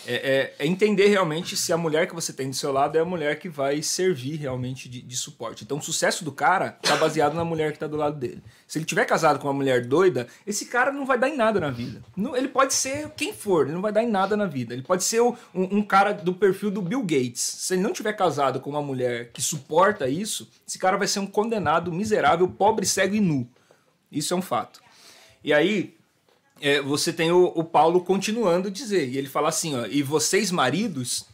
é, 0.07 0.14
é, 0.14 0.55
é, 0.59 0.66
entender 0.66 1.09
realmente 1.09 1.57
se 1.57 1.72
a 1.72 1.76
mulher 1.76 2.07
que 2.07 2.14
você 2.14 2.32
tem 2.32 2.49
do 2.49 2.57
seu 2.57 2.72
lado 2.72 2.96
é 2.96 3.01
a 3.01 3.05
mulher 3.05 3.38
que 3.38 3.49
vai 3.49 3.82
servir 3.82 4.36
realmente 4.36 4.88
de, 4.88 5.03
de 5.03 5.16
suporte. 5.16 5.64
Então, 5.64 5.78
o 5.78 5.82
sucesso 5.82 6.24
do 6.24 6.32
cara 6.32 6.78
está 6.82 6.96
baseado 6.96 7.34
na 7.34 7.44
mulher 7.44 7.72
que 7.72 7.76
está 7.76 7.86
do 7.86 7.96
lado 7.96 8.18
dele. 8.18 8.42
Se 8.66 8.78
ele 8.78 8.84
tiver 8.84 9.05
casado 9.05 9.38
com 9.38 9.49
uma 9.49 9.53
mulher 9.53 9.84
doida, 9.86 10.26
esse 10.46 10.66
cara 10.66 10.92
não 10.92 11.05
vai 11.05 11.18
dar 11.18 11.28
em 11.28 11.36
nada 11.36 11.61
na 11.61 11.70
vida. 11.70 12.03
Não, 12.16 12.36
ele 12.36 12.49
pode 12.49 12.74
ser 12.74 13.11
quem 13.16 13.32
for, 13.32 13.66
ele 13.66 13.74
não 13.74 13.82
vai 13.82 13.92
dar 13.92 14.03
em 14.03 14.11
nada 14.11 14.36
na 14.36 14.46
vida. 14.46 14.72
Ele 14.72 14.82
pode 14.82 15.05
ser 15.05 15.20
um, 15.20 15.36
um 15.55 15.82
cara 15.82 16.12
do 16.12 16.32
perfil 16.32 16.70
do 16.70 16.80
Bill 16.80 17.03
Gates. 17.03 17.40
Se 17.40 17.74
ele 17.74 17.82
não 17.82 17.92
tiver 17.92 18.12
casado 18.14 18.61
com 18.61 18.70
uma 18.70 18.82
mulher 18.82 19.30
que 19.32 19.42
suporta 19.42 20.09
isso, 20.09 20.49
esse 20.66 20.78
cara 20.78 20.96
vai 20.96 21.07
ser 21.07 21.18
um 21.18 21.26
condenado 21.26 21.92
miserável, 21.92 22.49
pobre, 22.49 22.86
cego 22.86 23.14
e 23.14 23.20
nu. 23.20 23.49
Isso 24.11 24.32
é 24.32 24.36
um 24.36 24.42
fato. 24.42 24.80
E 25.44 25.53
aí, 25.53 25.97
é, 26.61 26.80
você 26.80 27.12
tem 27.12 27.30
o, 27.30 27.52
o, 27.54 27.64
Paulo 27.64 28.00
continuando 28.00 28.68
a 28.68 28.70
dizer, 28.70 29.09
e 29.09 29.18
ele 29.18 29.28
fala 29.28 29.48
assim: 29.48 29.76
ó, 29.76 29.86
e 29.86 30.02
vocês, 30.02 30.50
maridos, 30.50 31.26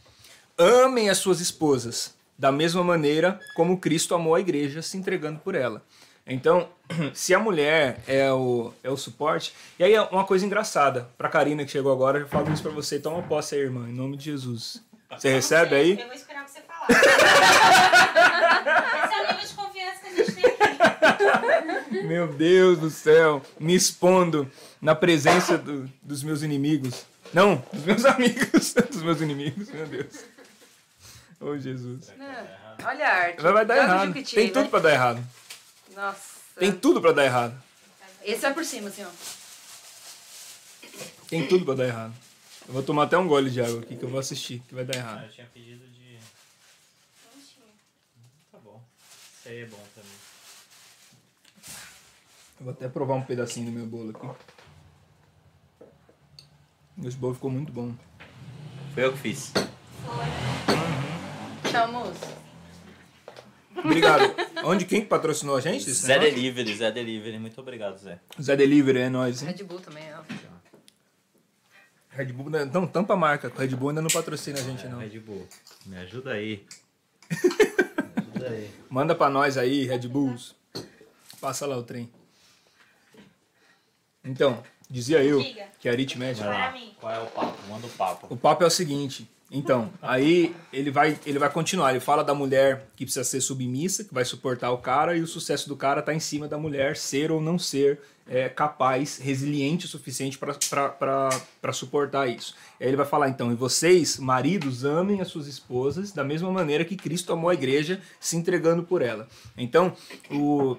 amem 0.57 1.09
as 1.09 1.17
suas 1.17 1.39
esposas, 1.39 2.13
da 2.37 2.51
mesma 2.51 2.83
maneira 2.83 3.39
como 3.55 3.79
Cristo 3.79 4.15
amou 4.15 4.35
a 4.35 4.39
igreja, 4.39 4.81
se 4.81 4.97
entregando 4.97 5.39
por 5.39 5.55
ela. 5.55 5.83
Então, 6.27 6.67
se 7.13 7.33
a 7.33 7.39
mulher 7.39 8.01
é 8.07 8.31
o, 8.31 8.73
é 8.83 8.89
o 8.89 8.97
suporte. 8.97 9.53
E 9.77 9.83
aí, 9.83 9.97
uma 10.11 10.23
coisa 10.23 10.45
engraçada, 10.45 11.09
para 11.17 11.29
Karina 11.29 11.63
que 11.63 11.71
chegou 11.71 11.91
agora, 11.91 12.19
eu 12.19 12.27
falo 12.27 12.51
isso 12.51 12.63
para 12.63 12.71
você: 12.71 12.99
toma 12.99 13.21
posse 13.23 13.55
aí, 13.55 13.61
irmã, 13.61 13.87
em 13.87 13.93
nome 13.93 14.17
de 14.17 14.25
Jesus. 14.25 14.81
Você 15.11 15.29
recebe 15.29 15.75
aí? 15.75 15.99
Eu 15.99 16.07
vou 16.07 16.15
esperar 16.15 16.47
você 16.47 16.61
falar. 16.61 16.87
Esse 19.05 19.13
é 19.13 19.21
o 19.21 19.27
nível 19.27 19.47
de 19.47 19.53
confiança 19.53 19.99
que 20.01 20.07
a 20.07 20.11
gente 20.11 20.31
tem 20.33 20.45
aqui. 20.45 20.65
Meu 22.07 22.27
Deus 22.27 22.79
do 22.79 22.89
céu, 22.89 23.41
me 23.59 23.75
expondo 23.75 24.49
na 24.81 24.95
presença 24.95 25.57
do, 25.57 25.89
dos 26.01 26.23
meus 26.23 26.41
inimigos. 26.41 27.05
Não, 27.33 27.63
dos 27.71 27.83
meus 27.83 28.05
amigos, 28.05 28.73
dos 28.73 29.03
meus 29.03 29.21
inimigos, 29.21 29.69
meu 29.69 29.85
Deus. 29.85 30.25
Oh, 31.39 31.57
Jesus. 31.57 32.11
Não, 32.17 32.87
olha 32.87 33.07
a 33.07 33.13
arte. 33.13 33.41
Vai, 33.41 33.53
vai 33.53 33.65
dar 33.65 33.77
errado. 33.77 34.13
Tem 34.13 34.47
tudo 34.47 34.63
né? 34.63 34.69
pra 34.69 34.79
dar 34.79 34.91
errado. 34.91 35.27
Nossa. 35.95 36.35
Tem 36.57 36.71
tudo 36.71 37.01
pra 37.01 37.11
dar 37.11 37.25
errado. 37.25 37.61
Esse 38.23 38.41
vai 38.41 38.53
por 38.53 38.65
cima, 38.65 38.91
ó. 38.99 39.11
Tem 41.27 41.45
tudo 41.47 41.65
pra 41.65 41.75
dar 41.75 41.85
errado. 41.85 42.13
Eu 42.67 42.73
vou 42.73 42.83
tomar 42.83 43.03
até 43.03 43.17
um 43.17 43.27
gole 43.27 43.51
de 43.51 43.61
água 43.61 43.81
aqui 43.81 43.95
que 43.95 44.03
eu 44.03 44.09
vou 44.09 44.19
assistir, 44.19 44.59
que 44.67 44.73
vai 44.73 44.83
dar 44.85 44.95
errado. 44.95 45.19
Ah, 45.19 45.25
eu 45.25 45.31
tinha 45.31 45.47
pedido 45.53 45.85
de. 45.87 46.17
Tá 48.51 48.57
bom. 48.63 48.81
Isso 49.39 49.49
aí 49.49 49.61
é 49.61 49.65
bom 49.65 49.83
vou 52.65 52.73
até 52.73 52.89
provar 52.89 53.13
um 53.13 53.21
pedacinho 53.21 53.67
do 53.67 53.71
meu 53.71 53.85
bolo 53.85 54.09
aqui. 54.09 54.27
Esse 57.05 57.15
bolo 57.15 57.35
ficou 57.35 57.51
muito 57.51 57.71
bom. 57.71 57.93
Foi 58.95 59.05
eu 59.05 59.13
que 59.13 59.19
fiz. 59.19 59.51
Foi. 59.51 61.69
Tchau, 61.69 61.91
moço. 61.91 62.35
Obrigado. 63.77 64.33
Onde 64.63 64.85
quem 64.85 65.05
patrocinou 65.05 65.55
a 65.55 65.61
gente? 65.61 65.91
Zé 65.91 66.13
negócio? 66.13 66.33
Delivery, 66.33 66.75
Zé 66.75 66.91
Delivery. 66.91 67.37
Muito 67.37 67.61
obrigado, 67.61 67.99
Zé. 67.99 68.19
Zé 68.41 68.55
Delivery, 68.55 68.99
é 68.99 69.09
nóis. 69.09 69.41
Red 69.41 69.63
Bull 69.63 69.79
também, 69.79 70.03
é. 70.03 70.15
Red 72.09 72.33
Bull, 72.33 72.49
não, 72.49 72.87
tampa 72.87 73.13
a 73.13 73.17
marca. 73.17 73.51
O 73.53 73.59
Red 73.59 73.75
Bull 73.75 73.89
ainda 73.89 74.01
não 74.01 74.09
patrocina 74.09 74.57
a 74.57 74.63
gente, 74.63 74.85
é, 74.85 74.89
não. 74.89 74.97
Red 74.97 75.19
Bull, 75.19 75.47
me 75.85 75.97
ajuda 75.97 76.31
aí. 76.31 76.65
me 77.29 78.31
ajuda 78.31 78.49
aí. 78.49 78.71
Manda 78.89 79.13
pra 79.13 79.29
nós 79.29 79.55
aí, 79.55 79.85
Red 79.85 80.07
Bulls. 80.07 80.55
Passa 81.39 81.67
lá 81.67 81.77
o 81.77 81.83
trem. 81.83 82.09
Então, 84.25 84.63
Dizia 84.89 85.23
eu 85.23 85.39
Diga. 85.39 85.65
que 85.79 85.89
a 85.89 85.91
aritmética. 85.91 86.73
Qual 86.99 87.11
é 87.11 87.19
o 87.19 87.25
papo? 87.25 87.57
Manda 87.69 87.87
o 87.87 87.89
papo. 87.89 88.27
O 88.29 88.37
papo 88.37 88.63
é 88.63 88.67
o 88.67 88.71
seguinte. 88.71 89.29
Então, 89.51 89.91
aí 90.01 90.55
ele 90.73 90.89
vai, 90.91 91.17
ele 91.25 91.39
vai 91.39 91.49
continuar. 91.49 91.91
Ele 91.91 91.99
fala 91.99 92.23
da 92.23 92.33
mulher 92.33 92.87
que 92.95 93.05
precisa 93.05 93.23
ser 93.23 93.41
submissa, 93.41 94.03
que 94.03 94.13
vai 94.13 94.25
suportar 94.25 94.71
o 94.71 94.77
cara, 94.79 95.15
e 95.15 95.21
o 95.21 95.27
sucesso 95.27 95.69
do 95.69 95.75
cara 95.75 95.99
está 95.99 96.13
em 96.13 96.19
cima 96.19 96.47
da 96.47 96.57
mulher 96.57 96.97
ser 96.97 97.31
ou 97.31 97.39
não 97.39 97.57
ser 97.57 97.99
é, 98.27 98.49
capaz, 98.49 99.17
resiliente 99.17 99.85
o 99.85 99.89
suficiente 99.89 100.37
para 100.37 101.73
suportar 101.73 102.27
isso. 102.27 102.55
Aí 102.79 102.87
ele 102.87 102.97
vai 102.97 103.05
falar 103.05 103.29
então: 103.29 103.51
e 103.51 103.55
vocês, 103.55 104.17
maridos, 104.17 104.83
amem 104.83 105.21
as 105.21 105.27
suas 105.27 105.47
esposas 105.47 106.11
da 106.11 106.23
mesma 106.23 106.51
maneira 106.51 106.83
que 106.83 106.95
Cristo 106.95 107.31
amou 107.31 107.49
a 107.49 107.53
igreja, 107.53 108.01
se 108.19 108.35
entregando 108.35 108.83
por 108.83 109.01
ela. 109.01 109.27
Então, 109.55 109.95
o 110.31 110.77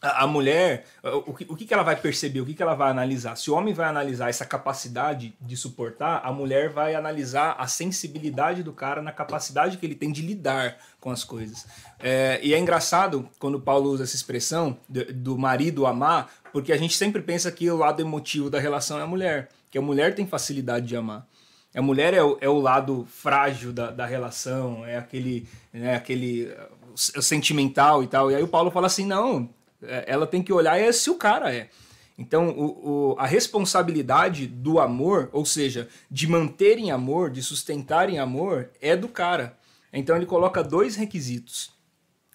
a, 0.00 0.26
mulher, 0.26 0.86
o 1.02 1.34
que, 1.34 1.44
o 1.48 1.56
que 1.56 1.74
ela 1.74 1.82
vai 1.82 1.96
perceber, 1.96 2.40
o 2.40 2.46
que 2.46 2.62
ela 2.62 2.74
vai 2.74 2.90
analisar? 2.90 3.36
Se 3.36 3.50
o 3.50 3.54
homem 3.54 3.74
vai 3.74 3.88
analisar 3.88 4.28
essa 4.28 4.44
capacidade 4.44 5.34
de 5.40 5.56
suportar, 5.56 6.20
a 6.24 6.32
mulher 6.32 6.68
vai 6.68 6.94
analisar 6.94 7.56
a 7.58 7.66
sensibilidade 7.66 8.62
do 8.62 8.72
cara 8.72 9.02
na 9.02 9.10
capacidade 9.10 9.76
que 9.76 9.84
ele 9.84 9.96
tem 9.96 10.12
de 10.12 10.22
lidar 10.22 10.76
com 11.00 11.10
as 11.10 11.24
coisas. 11.24 11.66
É, 11.98 12.38
e 12.42 12.54
é 12.54 12.58
engraçado 12.58 13.28
quando 13.40 13.60
Paulo 13.60 13.90
usa 13.90 14.04
essa 14.04 14.14
expressão 14.14 14.78
do, 14.88 15.12
do 15.12 15.38
marido 15.38 15.84
amar, 15.84 16.30
porque 16.52 16.72
a 16.72 16.76
gente 16.76 16.96
sempre 16.96 17.20
pensa 17.20 17.50
que 17.50 17.68
o 17.68 17.76
lado 17.76 18.00
emotivo 18.00 18.48
da 18.48 18.60
relação 18.60 19.00
é 19.00 19.02
a 19.02 19.06
mulher, 19.06 19.48
que 19.68 19.78
a 19.78 19.82
mulher 19.82 20.14
tem 20.14 20.26
facilidade 20.26 20.86
de 20.86 20.96
amar. 20.96 21.26
A 21.74 21.82
mulher 21.82 22.14
é 22.14 22.22
o, 22.22 22.38
é 22.40 22.48
o 22.48 22.58
lado 22.58 23.06
frágil 23.10 23.72
da, 23.72 23.90
da 23.90 24.06
relação, 24.06 24.86
é 24.86 24.96
aquele, 24.96 25.46
né, 25.72 25.96
aquele 25.96 26.52
sentimental 26.94 28.02
e 28.02 28.06
tal. 28.06 28.30
E 28.30 28.34
aí 28.34 28.42
o 28.42 28.48
Paulo 28.48 28.70
fala 28.70 28.86
assim: 28.86 29.04
não, 29.04 29.48
é, 29.48 29.48
ela 29.82 30.26
tem 30.26 30.42
que 30.42 30.52
olhar 30.52 30.78
é 30.78 30.90
se 30.92 31.10
o 31.10 31.16
cara 31.16 31.54
é. 31.54 31.68
Então, 32.18 32.48
o, 32.50 33.12
o, 33.12 33.16
a 33.18 33.26
responsabilidade 33.26 34.46
do 34.48 34.80
amor, 34.80 35.30
ou 35.32 35.46
seja, 35.46 35.88
de 36.10 36.26
manter 36.26 36.76
em 36.76 36.90
amor, 36.90 37.30
de 37.30 37.40
sustentar 37.40 38.10
em 38.10 38.18
amor, 38.18 38.70
é 38.80 38.96
do 38.96 39.08
cara. 39.08 39.56
Então, 39.92 40.16
ele 40.16 40.26
coloca 40.26 40.64
dois 40.64 40.96
requisitos: 40.96 41.70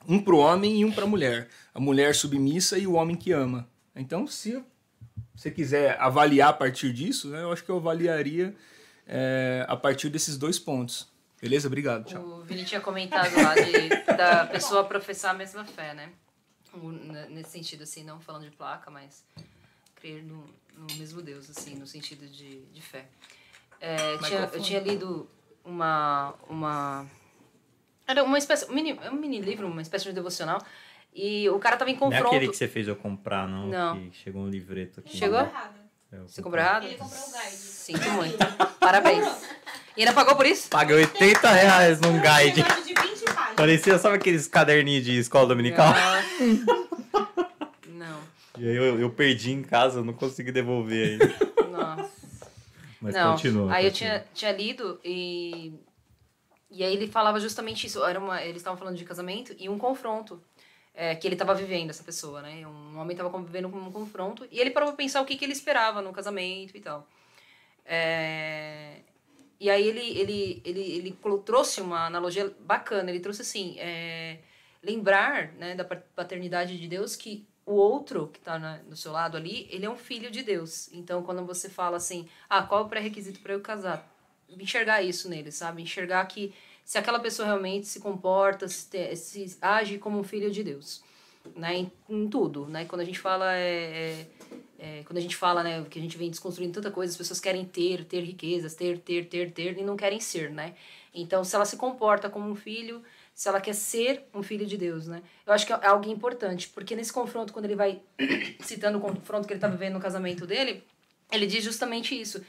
um 0.08 0.20
para 0.20 0.36
o 0.36 0.38
homem 0.38 0.80
e 0.80 0.86
um 0.86 0.92
para 0.92 1.04
a 1.04 1.08
mulher. 1.08 1.50
A 1.74 1.82
mulher 1.82 2.16
submissa 2.16 2.78
e 2.78 2.88
o 2.88 2.94
homem 2.94 3.16
que 3.16 3.34
ama. 3.34 3.68
Então, 3.94 4.26
se 4.26 4.64
você 5.36 5.52
quiser 5.52 6.00
avaliar 6.00 6.50
a 6.50 6.54
partir 6.54 6.94
disso, 6.94 7.28
né, 7.30 7.44
eu 7.44 7.52
acho 7.52 7.64
que 7.64 7.70
eu 7.70 7.78
avaliaria 7.78 8.56
é, 9.06 9.66
a 9.68 9.76
partir 9.76 10.10
desses 10.10 10.38
dois 10.38 10.58
pontos. 10.58 11.12
Beleza? 11.42 11.68
Obrigado. 11.68 12.06
Tchau. 12.06 12.24
O 12.24 12.42
Vini 12.44 12.64
tinha 12.64 12.80
comentado 12.80 13.36
lá 13.36 13.54
de, 13.54 13.90
da 14.16 14.46
pessoa 14.46 14.86
professar 14.86 15.36
a 15.36 15.38
mesma 15.38 15.66
fé, 15.66 15.94
né? 15.94 16.10
Nesse 17.30 17.52
sentido, 17.52 17.84
assim, 17.84 18.04
não 18.04 18.20
falando 18.20 18.44
de 18.44 18.52
placa, 18.52 18.90
mas 18.90 19.24
crer 19.96 20.24
no, 20.24 20.46
no 20.76 20.88
mesmo 20.98 21.22
Deus, 21.22 21.50
assim, 21.50 21.76
no 21.76 21.86
sentido 21.88 22.28
de, 22.28 22.62
de 22.66 22.82
fé. 22.82 23.06
É, 23.80 24.18
tinha, 24.18 24.50
eu 24.52 24.62
tinha 24.62 24.80
lido 24.80 25.30
uma, 25.64 26.34
uma... 26.50 27.06
Era 28.08 28.24
uma 28.24 28.38
espécie... 28.38 28.70
Um 28.70 28.74
mini, 28.74 28.94
um 28.94 29.16
mini 29.16 29.40
livro, 29.40 29.68
uma 29.68 29.82
espécie 29.82 30.06
de 30.06 30.14
devocional, 30.14 30.62
e 31.14 31.48
o 31.50 31.60
cara 31.60 31.78
tava 31.78 31.92
em 31.92 31.96
Não 31.96 32.08
é 32.08 32.10
confronto... 32.12 32.28
aquele 32.36 32.52
que 32.52 32.58
você 32.58 32.68
fez 32.68 32.88
eu 32.88 32.96
comprar, 32.96 33.48
não. 33.48 33.68
Não. 33.68 34.10
Que 34.10 34.18
chegou 34.18 34.42
um 34.42 34.50
livreto 34.50 35.00
aqui. 35.00 35.18
Chegou? 35.18 35.40
Errado. 35.40 35.80
É, 36.12 36.18
Você 36.20 36.42
comprou 36.42 36.64
errado? 36.64 36.86
Ele 36.86 36.96
comprou 36.96 37.20
o 37.20 37.32
guide. 37.32 37.56
Sinto 37.56 38.10
muito. 38.12 38.38
Parabéns. 38.80 39.26
E 39.96 40.02
ainda 40.02 40.14
pagou 40.14 40.36
por 40.36 40.46
isso? 40.46 40.70
Paguei 40.70 40.96
80 40.96 41.52
reais 41.52 42.00
num 42.02 42.10
Um 42.10 42.22
guide. 42.22 42.64
Parecia, 43.56 43.98
sabe 43.98 44.16
aqueles 44.16 44.48
caderninhos 44.48 45.06
de 45.06 45.18
escola 45.18 45.48
dominical? 45.48 45.94
Não. 47.88 48.20
E 48.58 48.68
aí 48.68 48.76
eu, 48.76 49.00
eu 49.00 49.10
perdi 49.10 49.52
em 49.52 49.64
casa, 49.64 50.00
eu 50.00 50.06
não 50.06 50.14
consegui 50.14 50.52
devolver 50.52 51.12
ainda. 51.12 51.36
Nossa. 51.72 52.12
Mas 53.02 53.16
não. 53.16 53.32
continua. 53.32 53.74
Aí 53.74 53.86
eu 53.86 53.92
continua. 53.92 54.20
tinha, 54.20 54.26
tinha 54.34 54.52
lido 54.52 55.00
e. 55.04 55.74
E 56.70 56.84
aí 56.84 56.94
ele 56.94 57.08
falava 57.08 57.40
justamente 57.40 57.86
isso. 57.86 58.04
Era 58.04 58.20
uma, 58.20 58.42
eles 58.42 58.58
estavam 58.58 58.78
falando 58.80 58.98
de 58.98 59.06
casamento 59.06 59.56
e 59.60 59.70
um 59.70 59.78
confronto 59.78 60.42
é, 60.94 61.16
que 61.16 61.28
ele 61.28 61.36
estava 61.36 61.54
vivendo, 61.54 61.90
essa 61.90 62.04
pessoa, 62.04 62.42
né? 62.42 62.66
Um 62.66 62.98
homem 62.98 63.12
estava 63.12 63.30
convivendo 63.30 63.70
com 63.70 63.78
um 63.78 63.92
confronto 63.92 64.48
e 64.52 64.60
ele 64.60 64.72
parou 64.72 64.90
pra 64.90 64.98
pensar 64.98 65.22
o 65.22 65.26
que, 65.26 65.36
que 65.36 65.46
ele 65.46 65.54
esperava 65.54 66.02
no 66.02 66.12
casamento 66.12 66.76
e 66.76 66.82
tal. 66.82 67.08
É, 67.86 68.98
e 69.64 69.70
aí 69.70 69.88
ele, 69.88 70.02
ele, 70.20 70.62
ele, 70.66 70.82
ele 70.82 71.18
trouxe 71.46 71.80
uma 71.80 72.06
analogia 72.08 72.54
bacana. 72.60 73.10
Ele 73.10 73.22
trouxe 73.22 73.44
assim: 73.44 73.80
é, 73.80 74.40
lembrar 74.84 75.54
né, 75.54 75.74
da 75.74 75.86
pa- 75.86 76.04
paternidade 76.14 76.78
de 76.78 76.86
Deus 76.86 77.16
que 77.16 77.48
o 77.66 77.72
outro 77.76 78.28
que 78.28 78.40
está 78.40 78.58
do 78.58 78.98
seu 78.98 79.14
lado 79.14 79.38
ali, 79.38 79.70
ele 79.72 79.86
é 79.86 79.90
um 79.90 79.96
filho 79.96 80.30
de 80.30 80.44
Deus. 80.44 80.92
Então, 80.92 81.24
quando 81.24 81.46
você 81.46 81.70
fala 81.70 81.96
assim, 81.96 82.28
ah, 82.50 82.62
qual 82.64 82.82
é 82.82 82.84
o 82.84 82.90
pré-requisito 82.90 83.40
para 83.40 83.54
eu 83.54 83.62
casar? 83.62 84.06
Enxergar 84.50 85.02
isso 85.02 85.30
nele, 85.30 85.50
sabe? 85.50 85.82
Enxergar 85.82 86.26
que 86.26 86.54
se 86.84 86.98
aquela 86.98 87.22
pessoa 87.22 87.46
realmente 87.48 87.88
se 87.88 88.02
comporta, 88.02 88.68
se, 88.68 88.90
te- 88.90 89.16
se 89.16 89.58
age 89.62 89.98
como 89.98 90.20
um 90.20 90.26
filho 90.26 90.52
de 90.52 90.62
Deus, 90.62 91.02
né? 91.56 91.74
Em, 91.78 91.92
em 92.10 92.28
tudo, 92.28 92.66
né? 92.68 92.84
Quando 92.84 93.00
a 93.00 93.06
gente 93.06 93.18
fala 93.20 93.56
é, 93.56 93.64
é, 93.64 94.28
é, 94.84 95.02
quando 95.06 95.18
a 95.18 95.22
gente 95.22 95.38
fala, 95.38 95.64
né, 95.64 95.86
que 95.90 95.98
a 95.98 96.02
gente 96.02 96.18
vem 96.18 96.30
desconstruindo 96.30 96.74
tanta 96.74 96.92
coisa, 96.92 97.14
as 97.14 97.18
pessoas 97.18 97.40
querem 97.40 97.64
ter, 97.64 98.04
ter 98.04 98.20
riquezas, 98.20 98.76
ter, 98.76 99.00
ter, 99.00 99.30
ter, 99.30 99.52
ter, 99.54 99.78
e 99.78 99.82
não 99.82 99.96
querem 99.96 100.20
ser, 100.20 100.52
né? 100.52 100.74
Então, 101.14 101.42
se 101.46 101.56
ela 101.56 101.64
se 101.64 101.78
comporta 101.78 102.30
como 102.30 102.50
um 102.50 102.56
filho, 102.56 103.02
se 103.34 103.48
ela 103.48 103.62
quer 103.62 103.74
ser 103.76 104.26
um 104.34 104.44
filho 104.44 104.66
de 104.66 104.78
Deus, 104.78 105.08
né? 105.08 105.24
Eu 105.48 105.54
acho 105.54 105.66
que 105.66 105.72
é 105.72 105.86
algo 105.86 106.12
importante, 106.12 106.68
porque 106.68 106.98
nesse 106.98 107.14
confronto, 107.14 107.54
quando 107.54 107.64
ele 107.64 107.78
vai 107.78 108.02
citando 108.60 108.98
o 108.98 109.02
confronto 109.02 109.48
que 109.48 109.54
ele 109.54 109.62
tá 109.62 109.70
vivendo 109.70 109.94
no 109.94 110.02
casamento 110.02 110.46
dele, 110.46 110.84
ele 111.32 111.48
diz 111.48 111.64
justamente 111.64 112.20
isso, 112.20 112.44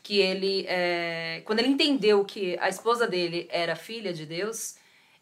que 0.00 0.20
ele, 0.20 0.66
é, 0.68 1.42
quando 1.44 1.58
ele 1.58 1.68
entendeu 1.68 2.24
que 2.24 2.56
a 2.60 2.68
esposa 2.68 3.04
dele 3.08 3.48
era 3.50 3.74
filha 3.74 4.12
de 4.12 4.24
Deus, 4.24 4.76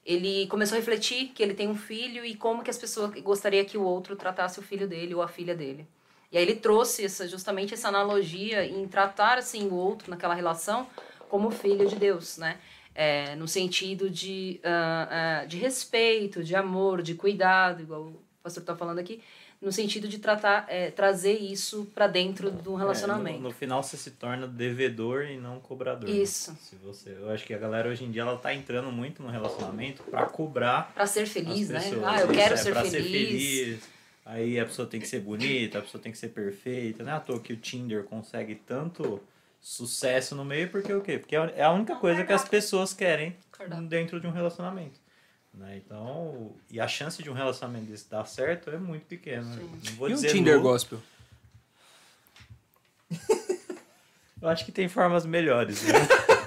ele 0.04 0.46
começou 0.48 0.76
a 0.76 0.78
refletir 0.78 1.28
que 1.28 1.42
ele 1.42 1.54
tem 1.54 1.66
um 1.66 1.74
filho 1.74 2.26
e 2.26 2.34
como 2.34 2.62
que 2.62 2.68
as 2.68 2.76
pessoas 2.76 3.10
gostaria 3.22 3.64
que 3.64 3.78
o 3.78 3.82
outro 3.82 4.14
tratasse 4.16 4.60
o 4.60 4.62
filho 4.62 4.86
dele 4.86 5.14
ou 5.14 5.22
a 5.22 5.28
filha 5.28 5.54
dele. 5.54 5.86
E 6.30 6.36
aí 6.36 6.42
ele 6.44 6.56
trouxe 6.56 7.04
essa, 7.04 7.26
justamente 7.26 7.72
essa 7.74 7.88
analogia 7.88 8.64
em 8.66 8.86
tratar 8.86 9.38
assim 9.38 9.66
o 9.68 9.74
outro 9.74 10.10
naquela 10.10 10.34
relação 10.34 10.86
como 11.28 11.50
filho 11.50 11.86
de 11.88 11.96
Deus, 11.96 12.36
né? 12.38 12.58
É, 12.94 13.34
no 13.36 13.46
sentido 13.46 14.10
de, 14.10 14.60
ah, 14.64 15.40
ah, 15.42 15.44
de 15.46 15.56
respeito, 15.56 16.42
de 16.42 16.54
amor, 16.56 17.00
de 17.00 17.14
cuidado, 17.14 17.82
igual 17.82 18.02
o 18.02 18.20
pastor 18.42 18.62
está 18.62 18.74
falando 18.74 18.98
aqui, 18.98 19.22
no 19.60 19.70
sentido 19.72 20.06
de 20.08 20.18
tratar, 20.18 20.66
é, 20.68 20.90
trazer 20.90 21.38
isso 21.38 21.86
para 21.94 22.06
dentro 22.06 22.50
do 22.50 22.74
É, 22.74 22.78
relacionamento. 22.78 23.38
no, 23.38 23.48
no 23.48 23.54
final 23.54 23.82
você 23.82 23.96
se 23.96 24.10
torna 24.12 24.46
devedor 24.46 25.24
e 25.24 25.36
não 25.36 25.60
cobrador. 25.60 26.08
né? 26.10 26.16
Isso. 26.16 26.56
Se 26.60 26.76
você, 26.76 27.10
eu 27.10 27.30
acho 27.30 27.44
que 27.44 27.54
a 27.54 27.58
galera 27.58 27.88
hoje 27.88 28.04
em 28.04 28.10
dia 28.10 28.22
ela 28.22 28.36
tá 28.36 28.52
entrando 28.54 28.90
muito 28.92 29.22
no 29.22 29.28
relacionamento 29.30 30.02
pra 30.04 30.26
cobrar 30.26 30.92
Para 30.94 31.06
ser 31.06 31.26
feliz, 31.26 31.68
né? 31.70 31.80
Ah, 32.04 32.20
eu 32.20 32.28
quero 32.28 32.54
é 32.54 32.56
ser 32.56 32.72
pra 32.72 32.82
feliz. 32.84 32.92
ser 32.92 33.02
feliz. 33.02 33.97
Aí 34.30 34.60
a 34.60 34.66
pessoa 34.66 34.86
tem 34.86 35.00
que 35.00 35.08
ser 35.08 35.20
bonita, 35.20 35.78
a 35.78 35.82
pessoa 35.82 36.02
tem 36.02 36.12
que 36.12 36.18
ser 36.18 36.28
perfeita. 36.28 37.02
Não 37.02 37.12
é 37.12 37.16
à 37.16 37.20
toa 37.20 37.40
que 37.40 37.50
o 37.54 37.56
Tinder 37.56 38.04
consegue 38.04 38.56
tanto 38.56 39.22
sucesso 39.58 40.34
no 40.34 40.44
meio, 40.44 40.68
porque 40.68 40.92
o 40.92 41.00
quê? 41.00 41.18
Porque 41.18 41.34
é 41.34 41.62
a 41.64 41.72
única 41.72 41.96
coisa 41.96 42.22
que 42.22 42.32
as 42.34 42.46
pessoas 42.46 42.92
querem 42.92 43.34
dentro 43.88 44.20
de 44.20 44.26
um 44.26 44.30
relacionamento. 44.30 45.00
Né? 45.54 45.80
Então, 45.82 46.52
e 46.70 46.78
a 46.78 46.86
chance 46.86 47.22
de 47.22 47.30
um 47.30 47.32
relacionamento 47.32 47.86
desse 47.86 48.08
dar 48.10 48.26
certo 48.26 48.68
é 48.68 48.76
muito 48.76 49.06
pequena. 49.06 49.44
Não 49.46 49.92
vou 49.96 50.10
E 50.10 50.12
o 50.12 50.16
dizer 50.16 50.30
Tinder 50.30 50.58
nula. 50.58 50.72
Gospel? 50.72 51.00
Eu 54.42 54.48
acho 54.48 54.66
que 54.66 54.70
tem 54.70 54.88
formas 54.88 55.24
melhores, 55.24 55.82
né? 55.84 55.94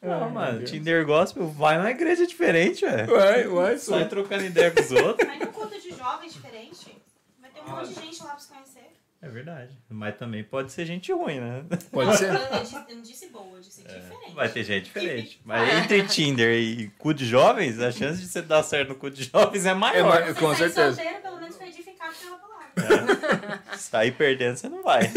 Não, 0.00 0.30
mano, 0.30 0.64
Tinder 0.64 1.04
Gospel 1.04 1.48
vai 1.48 1.76
numa 1.76 1.90
igreja 1.90 2.24
diferente, 2.26 2.84
velho. 2.86 3.12
Uai, 3.12 3.46
uai, 3.48 3.78
Sai 3.78 4.08
trocando 4.08 4.44
ideia 4.44 4.70
com 4.70 4.80
os 4.80 4.90
outros. 4.92 5.26
Mas 5.28 5.40
num 5.40 5.46
culto 5.46 5.80
de 5.80 5.90
jovens 5.90 6.32
diferente, 6.34 6.96
vai 7.40 7.50
ter 7.50 7.60
um 7.60 7.68
monte 7.68 7.88
de 7.88 7.94
gente 8.00 8.22
lá 8.22 8.30
pra 8.30 8.38
se 8.38 8.48
conhecer. 8.48 8.78
É 9.20 9.28
verdade. 9.28 9.76
Mas 9.90 10.16
também 10.16 10.44
pode 10.44 10.70
ser 10.70 10.86
gente 10.86 11.12
ruim, 11.12 11.40
né? 11.40 11.64
Pode 11.90 12.16
ser? 12.16 12.32
Eu, 12.32 12.34
eu 12.40 12.60
disse, 12.62 12.76
eu 12.88 12.94
não 12.94 13.02
disse 13.02 13.28
boa, 13.30 13.56
eu 13.56 13.60
disse 13.60 13.82
diferente. 13.82 14.32
Vai 14.32 14.48
ter 14.48 14.62
gente 14.62 14.84
diferente. 14.84 15.40
Mas 15.44 15.74
entre 15.82 16.04
Tinder 16.06 16.54
e 16.56 16.88
cu 16.96 17.12
de 17.12 17.26
jovens, 17.26 17.80
a 17.80 17.90
chance 17.90 18.20
de 18.20 18.28
você 18.28 18.40
dar 18.40 18.62
certo 18.62 18.90
no 18.90 18.94
cu 18.94 19.10
de 19.10 19.24
jovens 19.24 19.66
é 19.66 19.70
É, 19.70 19.74
maior. 19.74 20.22
Você 20.24 20.34
com 20.34 20.54
sair 20.54 20.70
certeza. 20.70 20.94
solteiro, 20.94 21.20
pelo 21.22 21.40
menos 21.40 21.56
foi 21.56 21.66
edificado 21.66 22.14
pela 22.14 22.38
palavra. 22.38 23.62
Sair 23.76 24.12
perdendo, 24.12 24.56
você 24.56 24.68
não 24.68 24.84
vai. 24.84 25.00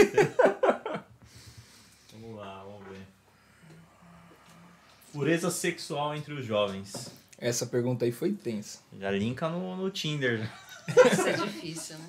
vamos 2.12 2.36
lá, 2.40 2.64
vamos 2.64 2.88
ver. 2.88 3.06
Pureza 5.12 5.50
sexual 5.50 6.16
entre 6.16 6.34
os 6.34 6.46
jovens. 6.46 7.10
Essa 7.38 7.66
pergunta 7.66 8.06
aí 8.06 8.12
foi 8.12 8.32
tensa. 8.32 8.80
Já 9.00 9.12
linka 9.12 9.50
no, 9.50 9.76
no 9.76 9.90
Tinder. 9.90 10.50
Isso 11.12 11.28
é 11.28 11.34
difícil, 11.34 11.98
né? 11.98 12.06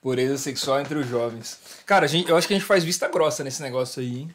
Pureza 0.00 0.36
sexual 0.38 0.80
entre 0.80 0.98
os 0.98 1.06
jovens. 1.06 1.58
Cara, 1.86 2.06
a 2.06 2.08
gente, 2.08 2.28
eu 2.28 2.36
acho 2.36 2.46
que 2.46 2.54
a 2.54 2.56
gente 2.58 2.66
faz 2.66 2.82
vista 2.82 3.08
grossa 3.08 3.44
nesse 3.44 3.62
negócio 3.62 4.02
aí, 4.02 4.20
hein? 4.20 4.34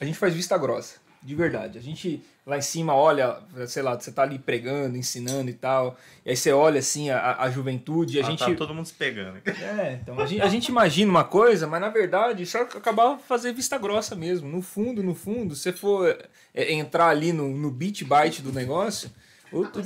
A 0.00 0.04
gente 0.04 0.18
faz 0.18 0.34
vista 0.34 0.58
grossa, 0.58 0.96
de 1.22 1.34
verdade. 1.34 1.78
A 1.78 1.80
gente 1.82 2.22
lá 2.44 2.58
em 2.58 2.62
cima 2.62 2.94
olha, 2.94 3.38
sei 3.68 3.82
lá, 3.82 3.94
você 3.98 4.10
tá 4.10 4.22
ali 4.22 4.38
pregando, 4.38 4.96
ensinando 4.96 5.48
e 5.48 5.54
tal, 5.54 5.96
e 6.26 6.30
aí 6.30 6.36
você 6.36 6.50
olha 6.52 6.80
assim 6.80 7.08
a, 7.10 7.36
a 7.40 7.50
juventude, 7.50 8.18
a 8.18 8.22
Ah, 8.22 8.24
gente. 8.24 8.38
Tá 8.40 8.54
todo 8.54 8.74
mundo 8.74 8.86
se 8.86 8.94
pegando. 8.94 9.38
É, 9.46 9.98
então 10.02 10.18
a 10.18 10.26
gente, 10.26 10.40
a 10.42 10.48
gente 10.48 10.66
imagina 10.68 11.10
uma 11.10 11.24
coisa, 11.24 11.66
mas 11.66 11.80
na 11.80 11.88
verdade 11.88 12.44
só 12.44 12.62
acabar 12.62 13.16
fazer 13.18 13.52
vista 13.52 13.78
grossa 13.78 14.16
mesmo. 14.16 14.48
No 14.48 14.60
fundo, 14.62 15.02
no 15.02 15.14
fundo, 15.14 15.54
se 15.54 15.62
você 15.62 15.72
for 15.72 16.18
é, 16.52 16.72
entrar 16.72 17.06
ali 17.08 17.32
no, 17.32 17.48
no 17.48 17.70
beat 17.70 18.02
byte 18.04 18.42
do 18.42 18.52
negócio, 18.52 19.10
o, 19.52 19.60
o- 19.60 19.66
tá 19.66 19.80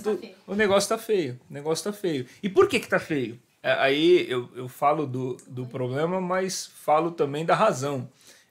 o 0.47 0.55
negócio 0.55 0.89
tá 0.89 0.97
feio. 0.97 1.39
O 1.51 1.53
negócio 1.53 1.85
tá 1.85 1.93
feio. 1.93 2.27
E 2.43 2.49
por 2.49 2.69
que 2.69 2.81
que 2.81 2.89
tá 2.89 2.99
feio? 2.99 3.39
É, 3.63 3.73
aí 3.73 4.25
eu, 4.31 4.49
eu 4.55 4.69
falo 4.69 5.07
do, 5.07 5.37
do 5.49 5.67
problema, 5.67 6.21
mas 6.21 6.67
falo 6.67 7.11
também 7.11 7.45
da 7.45 7.55
razão. 7.55 8.09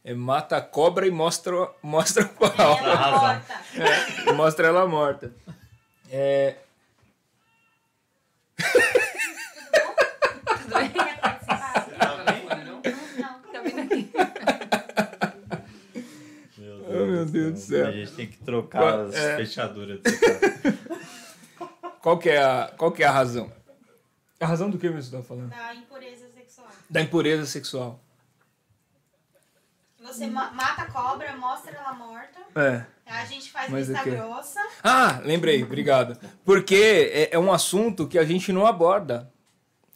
É, 0.07 0.13
mata 0.13 0.57
a 0.57 0.61
cobra 0.61 1.07
e 1.07 1.11
mostra, 1.11 1.51
mostra 1.81 2.23
o 2.25 2.29
pau. 2.29 2.77
Ela. 2.77 3.43
É, 4.27 4.31
mostra 4.33 4.67
ela 4.67 4.85
morta. 4.87 5.33
É, 6.11 6.57
Tudo 10.61 10.69
bem? 10.75 10.91
Participar? 11.17 11.73
Tá 11.97 13.63
bem? 13.63 14.09
Meu 16.57 16.85
Oh, 16.87 17.05
meu 17.07 17.25
Deus 17.25 17.53
do 17.53 17.59
céu. 17.59 17.87
A 17.87 17.91
gente 17.91 18.11
tem 18.11 18.27
que 18.27 18.37
trocar 18.37 18.99
as 19.01 19.15
É. 19.15 19.37
fechaduras 19.37 19.99
qual, 22.01 22.17
que 22.19 22.29
é 22.29 22.41
a, 22.43 22.71
qual 22.77 22.91
que 22.91 23.03
é 23.03 23.07
a 23.07 23.11
razão? 23.11 23.51
A 24.39 24.45
razão 24.45 24.69
do 24.69 24.77
que 24.77 24.87
você 24.89 24.99
está 24.99 25.21
falando? 25.23 25.49
Da 25.49 25.73
impureza 25.75 26.27
sexual. 26.33 26.67
Da 26.89 27.01
impureza 27.01 27.45
sexual. 27.45 27.99
Você 30.05 30.27
ma- 30.27 30.51
mata 30.51 30.83
a 30.83 30.91
cobra, 30.91 31.35
mostra 31.35 31.75
ela 31.75 31.93
morta. 31.93 32.39
É. 32.55 32.85
A 33.07 33.25
gente 33.25 33.51
faz 33.51 33.69
Mas 33.71 33.87
vista 33.87 34.03
grossa. 34.03 34.59
Ah, 34.83 35.19
lembrei, 35.23 35.63
obrigado. 35.63 36.17
Porque 36.43 37.09
é, 37.11 37.35
é 37.35 37.39
um 37.39 37.51
assunto 37.51 38.07
que 38.07 38.19
a 38.19 38.23
gente 38.23 38.53
não 38.53 38.65
aborda 38.67 39.31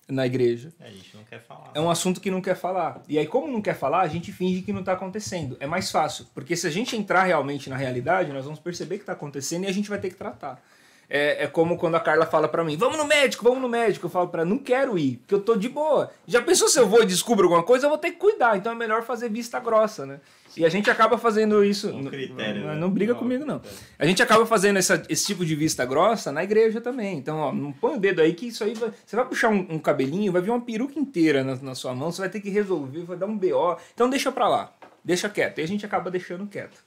na 0.08 0.26
igreja. 0.26 0.74
A 0.80 0.90
gente 0.90 1.16
não 1.16 1.24
quer 1.24 1.40
falar. 1.40 1.72
É 1.76 1.80
um 1.80 1.90
assunto 1.90 2.20
que 2.20 2.32
não 2.32 2.42
quer 2.42 2.56
falar. 2.56 3.04
E 3.08 3.20
aí, 3.20 3.28
como 3.28 3.48
não 3.48 3.62
quer 3.62 3.76
falar, 3.76 4.02
a 4.02 4.08
gente 4.08 4.32
finge 4.32 4.64
que 4.64 4.74
não 4.74 4.80
está 4.80 4.94
acontecendo. 4.94 5.56
É 5.60 5.68
mais 5.68 5.92
fácil. 5.92 6.26
Porque 6.34 6.56
se 6.56 6.66
a 6.66 6.72
gente 6.72 6.96
entrar 6.98 7.24
realmente 7.24 7.70
na 7.70 7.78
realidade, 7.78 8.34
nós 8.34 8.46
vamos 8.46 8.60
perceber 8.60 8.96
que 8.96 9.04
está 9.04 9.14
acontecendo 9.14 9.66
e 9.66 9.68
a 9.68 9.72
gente 9.72 9.90
vai 9.90 10.00
ter 10.00 10.10
que 10.10 10.16
tratar. 10.16 10.62
É, 11.10 11.46
é 11.46 11.48
como 11.48 11.76
quando 11.76 11.96
a 11.96 12.00
Carla 12.00 12.26
fala 12.28 12.48
pra 12.48 12.64
mim, 12.64 12.78
vamos 12.78 12.96
no 12.98 13.04
médico, 13.06 13.44
vamos 13.44 13.60
no 13.60 13.68
médico. 13.68 14.06
Eu 14.06 14.10
falo 14.12 14.28
pra 14.28 14.42
ela, 14.44 14.50
não 14.50 14.60
quero 14.60 14.96
ir, 14.98 15.18
porque 15.18 15.34
eu 15.34 15.42
tô 15.42 15.56
de 15.56 15.68
boa. 15.68 16.12
Já 16.28 16.40
pensou 16.40 16.68
se 16.70 16.80
eu 16.80 16.88
vou 16.88 17.02
e 17.02 17.06
descubro 17.08 17.46
alguma 17.46 17.64
coisa, 17.64 17.86
eu 17.88 17.90
vou 17.90 17.98
ter 17.98 18.12
que 18.12 18.18
cuidar. 18.18 18.56
Então 18.58 18.72
é 18.72 18.76
melhor 18.76 19.02
fazer 19.02 19.28
vista 19.28 19.60
grossa, 19.60 20.06
né? 20.06 20.20
E 20.56 20.64
a 20.66 20.70
gente 20.70 20.90
acaba 20.90 21.18
fazendo 21.18 21.64
isso. 21.64 21.90
Um 21.90 22.06
critério, 22.06 22.62
não, 22.62 22.68
né? 22.70 22.76
não 22.76 22.90
briga 22.92 23.14
Não, 23.14 23.20
comigo, 23.20 23.44
não. 23.46 23.60
critério. 23.60 23.86
A 23.98 24.06
gente 24.06 24.22
acaba 24.22 24.46
fazendo 24.46 24.78
essa- 24.78 25.02
esse 25.10 25.26
tipo 25.26 25.44
de 25.46 25.56
vista 25.56 25.84
grossa 25.86 26.32
na 26.32 26.44
igreja 26.44 26.80
também. 26.80 27.18
Então, 27.18 27.38
ó, 27.38 27.52
não 27.52 27.72
põe 27.72 27.96
o 27.96 28.00
dedo 28.00 28.22
aí 28.22 28.34
que 28.34 28.48
isso 28.48 28.64
aí 28.64 28.74
vai. 28.76 28.92
Você 29.06 29.16
vai 29.16 29.26
puxar 29.26 29.50
um, 29.50 29.66
um 29.70 29.80
cabelinho, 29.80 30.32
vai 30.32 30.42
vir 30.44 30.52
uma 30.52 30.62
peruca 30.62 31.00
inteira 31.00 31.44
na, 31.44 31.56
na 31.56 31.74
sua 31.76 31.94
mão, 31.96 32.12
você 32.12 32.22
vai 32.22 32.30
ter 32.30 32.40
que 32.40 32.50
resolver, 32.52 33.04
vai 33.04 33.18
dar 33.18 33.26
um 33.26 33.36
BO. 33.38 33.78
Então 33.96 34.10
deixa 34.10 34.32
pra 34.32 34.48
lá. 34.48 34.74
Deixa 35.04 35.28
quieto. 35.30 35.60
E 35.60 35.64
a 35.64 35.68
gente 35.68 35.86
acaba 35.86 36.12
deixando 36.12 36.46
quieto. 36.46 36.84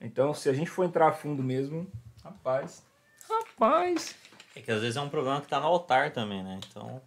Então, 0.00 0.32
se 0.34 0.48
a 0.48 0.52
gente 0.52 0.70
for 0.70 0.84
entrar 0.84 1.08
a 1.08 1.12
fundo 1.12 1.42
mesmo, 1.42 1.86
rapaz. 2.22 2.82
Rapaz. 3.28 4.14
É 4.54 4.60
que 4.60 4.70
às 4.70 4.80
vezes 4.80 4.96
é 4.96 5.00
um 5.00 5.08
problema 5.08 5.40
que 5.40 5.48
tá 5.48 5.58
no 5.58 5.66
altar 5.66 6.12
também, 6.12 6.42
né? 6.42 6.60
Então. 6.68 7.02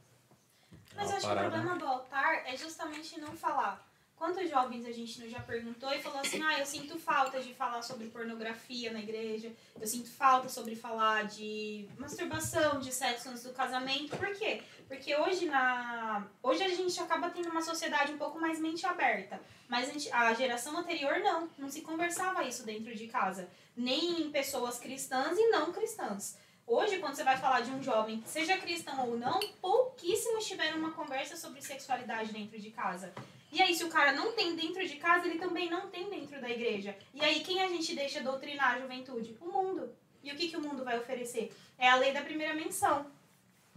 Mas 0.95 1.09
é 1.09 1.13
eu 1.13 1.17
acho 1.17 1.27
que 1.27 1.33
o 1.33 1.37
problema 1.37 1.75
do 1.77 1.85
altar 1.85 2.43
é 2.45 2.57
justamente 2.57 3.19
não 3.19 3.35
falar. 3.35 3.86
Quantos 4.17 4.49
jovens 4.49 4.83
a 4.83 4.91
gente 4.91 5.21
não 5.21 5.29
já 5.29 5.39
perguntou 5.39 5.93
e 5.93 6.01
falou 6.01 6.19
assim: 6.19 6.41
ah, 6.41 6.57
eu 6.57 6.65
sinto 6.65 6.97
falta 6.97 7.39
de 7.39 7.53
falar 7.53 7.83
sobre 7.83 8.07
pornografia 8.07 8.91
na 8.91 8.99
igreja, 8.99 9.51
eu 9.79 9.85
sinto 9.85 10.09
falta 10.09 10.49
sobre 10.49 10.75
falar 10.75 11.25
de 11.25 11.87
masturbação, 11.99 12.79
de 12.79 12.91
sexo 12.91 13.29
antes 13.29 13.43
do 13.43 13.53
casamento. 13.53 14.17
Por 14.17 14.33
quê? 14.33 14.63
Porque 14.87 15.15
hoje 15.15 15.45
na 15.45 16.25
hoje 16.41 16.63
a 16.63 16.69
gente 16.69 16.99
acaba 16.99 17.29
tendo 17.29 17.49
uma 17.49 17.61
sociedade 17.61 18.11
um 18.11 18.17
pouco 18.17 18.39
mais 18.39 18.59
mente 18.59 18.87
aberta, 18.87 19.39
mas 19.69 20.11
a, 20.11 20.33
geração 20.33 20.75
anterior 20.75 21.19
não, 21.19 21.47
não 21.55 21.69
se 21.69 21.81
conversava 21.81 22.43
isso 22.43 22.65
dentro 22.65 22.95
de 22.95 23.05
casa, 23.05 23.47
nem 23.75 24.23
em 24.23 24.31
pessoas 24.31 24.79
cristãs 24.79 25.37
e 25.37 25.49
não 25.51 25.71
cristãs. 25.71 26.39
Hoje, 26.65 26.97
quando 26.97 27.15
você 27.15 27.23
vai 27.23 27.37
falar 27.37 27.61
de 27.61 27.71
um 27.71 27.81
jovem, 27.83 28.21
seja 28.25 28.57
cristão 28.57 29.07
ou 29.07 29.17
não, 29.17 29.39
pouquíssimos 29.61 30.45
tiveram 30.45 30.79
uma 30.79 30.91
conversa 30.91 31.37
sobre 31.37 31.61
sexualidade 31.61 32.33
dentro 32.33 32.59
de 32.59 32.71
casa. 32.71 33.13
E 33.51 33.61
aí, 33.61 33.73
se 33.73 33.83
o 33.83 33.89
cara 33.89 34.11
não 34.11 34.33
tem 34.33 34.55
dentro 34.55 34.85
de 34.85 34.95
casa, 34.97 35.27
ele 35.27 35.39
também 35.39 35.69
não 35.69 35.89
tem 35.89 36.09
dentro 36.09 36.39
da 36.41 36.49
igreja. 36.49 36.97
E 37.13 37.21
aí, 37.21 37.41
quem 37.41 37.61
a 37.61 37.67
gente 37.67 37.95
deixa 37.95 38.21
doutrinar 38.21 38.75
a 38.75 38.79
juventude? 38.79 39.37
O 39.39 39.45
mundo. 39.45 39.95
E 40.21 40.31
o 40.31 40.35
que, 40.35 40.49
que 40.49 40.57
o 40.57 40.61
mundo 40.61 40.83
vai 40.83 40.99
oferecer? 40.99 41.53
É 41.77 41.87
a 41.89 41.95
lei 41.95 42.11
da 42.11 42.21
primeira 42.21 42.53
menção. 42.53 43.09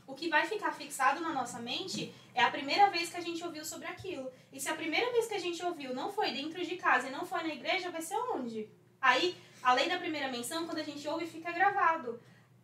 O 0.07 0.15
que 0.15 0.29
vai 0.29 0.45
ficar 0.45 0.73
fixado 0.73 1.21
na 1.21 1.33
nossa 1.33 1.61
mente 1.61 2.13
é 2.35 2.43
a 2.43 2.51
primeira 2.51 2.91
vez 2.91 3.11
que 3.11 3.17
a 3.17 3.21
gente 3.21 3.45
ouviu 3.45 3.65
sobre 3.65 3.87
aquilo. 3.87 4.29
E 4.53 4.59
se 4.59 4.69
a 4.69 4.75
primeira 4.75 5.13
vez 5.13 5.29
que 5.29 5.35
a 5.35 5.39
gente 5.39 5.65
ouviu 5.65 5.95
não 5.95 6.11
foi 6.11 6.33
dentro 6.33 6.65
de 6.67 6.77
casa 6.77 7.09
e 7.09 7.13
não 7.13 7.25
foi 7.25 7.43
na 7.45 7.55
igreja, 7.55 7.91
vai 7.91 8.03
ser 8.03 8.17
onde? 8.17 8.69
Aí, 9.01 9.37
a 9.63 9.73
lei 9.73 9.89
da 9.89 9.99
primeira 9.99 10.29
menção, 10.29 10.67
quando 10.67 10.79
a 10.79 10.83
gente 10.83 11.07
ouve, 11.07 11.27
fica 11.27 11.53
gravado. 11.53 12.21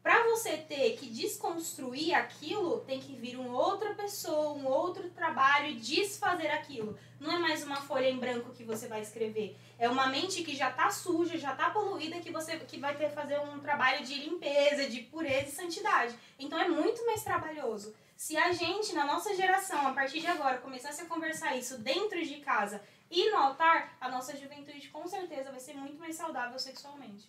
Pra 0.06 0.22
você 0.22 0.56
ter 0.56 0.96
que 0.96 1.06
desconstruir 1.06 2.14
aquilo, 2.14 2.78
tem 2.82 3.00
que 3.00 3.16
vir 3.16 3.36
uma 3.36 3.58
outra 3.58 3.92
pessoa, 3.92 4.52
um 4.52 4.64
outro 4.64 5.10
trabalho 5.10 5.66
e 5.66 5.80
desfazer 5.80 6.46
aquilo. 6.46 6.96
Não 7.18 7.32
é 7.32 7.38
mais 7.40 7.64
uma 7.64 7.74
folha 7.74 8.08
em 8.08 8.16
branco 8.16 8.52
que 8.52 8.62
você 8.62 8.86
vai 8.86 9.00
escrever. 9.00 9.56
É 9.76 9.88
uma 9.88 10.06
mente 10.06 10.44
que 10.44 10.54
já 10.54 10.70
tá 10.70 10.92
suja, 10.92 11.36
já 11.36 11.56
tá 11.56 11.70
poluída, 11.70 12.20
que 12.20 12.30
você 12.30 12.56
que 12.56 12.78
vai 12.78 12.96
ter 12.96 13.08
que 13.08 13.16
fazer 13.16 13.40
um 13.40 13.58
trabalho 13.58 14.06
de 14.06 14.14
limpeza, 14.14 14.88
de 14.88 15.00
pureza 15.00 15.48
e 15.48 15.50
santidade. 15.50 16.16
Então 16.38 16.56
é 16.56 16.68
muito 16.68 17.04
mais 17.04 17.24
trabalhoso. 17.24 17.92
Se 18.16 18.36
a 18.36 18.52
gente, 18.52 18.92
na 18.92 19.04
nossa 19.04 19.34
geração, 19.34 19.88
a 19.88 19.92
partir 19.92 20.20
de 20.20 20.28
agora, 20.28 20.58
começasse 20.58 21.02
a 21.02 21.06
conversar 21.06 21.56
isso 21.56 21.78
dentro 21.78 22.24
de 22.24 22.36
casa 22.36 22.80
e 23.10 23.28
no 23.32 23.38
altar, 23.38 23.96
a 24.00 24.08
nossa 24.08 24.36
juventude 24.36 24.88
com 24.88 25.04
certeza 25.08 25.50
vai 25.50 25.58
ser 25.58 25.74
muito 25.74 25.98
mais 25.98 26.14
saudável 26.14 26.60
sexualmente. 26.60 27.26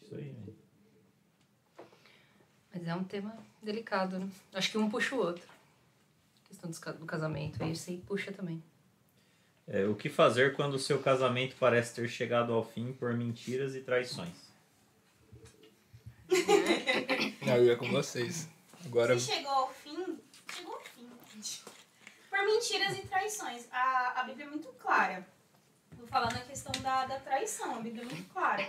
Isso 0.00 0.14
aí, 0.14 0.32
né? 0.32 0.59
Mas 2.72 2.86
é 2.86 2.94
um 2.94 3.04
tema 3.04 3.36
delicado, 3.62 4.18
né? 4.18 4.28
Acho 4.54 4.70
que 4.70 4.78
um 4.78 4.88
puxa 4.88 5.14
o 5.14 5.18
outro. 5.18 5.42
A 6.44 6.48
questão 6.48 6.94
do 6.94 7.06
casamento. 7.06 7.62
Aí 7.62 7.72
aí 7.88 7.96
puxa 8.06 8.32
também. 8.32 8.62
É, 9.66 9.84
o 9.86 9.94
que 9.94 10.08
fazer 10.08 10.54
quando 10.56 10.74
o 10.74 10.78
seu 10.78 11.00
casamento 11.00 11.54
parece 11.58 11.94
ter 11.94 12.08
chegado 12.08 12.52
ao 12.52 12.64
fim 12.64 12.92
por 12.92 13.12
mentiras 13.14 13.74
e 13.74 13.80
traições? 13.80 14.34
Não, 17.46 17.56
eu 17.56 17.66
ia 17.66 17.76
com 17.76 17.90
vocês. 17.90 18.48
Agora. 18.84 19.18
Se 19.18 19.32
chegou 19.32 19.50
ao 19.50 19.72
fim, 19.72 20.18
chegou 20.52 20.74
ao 20.74 20.80
fim, 20.82 21.08
gente. 21.34 21.62
Por 22.28 22.44
mentiras 22.44 22.98
e 22.98 23.02
traições. 23.02 23.66
A, 23.72 24.20
a 24.20 24.24
Bíblia 24.24 24.46
é 24.46 24.48
muito 24.48 24.68
clara. 24.74 25.26
Vou 25.92 26.06
falar 26.06 26.32
na 26.32 26.40
questão 26.40 26.72
da, 26.82 27.06
da 27.06 27.20
traição. 27.20 27.76
A 27.76 27.80
Bíblia 27.80 28.02
é 28.02 28.06
muito 28.06 28.32
clara. 28.32 28.66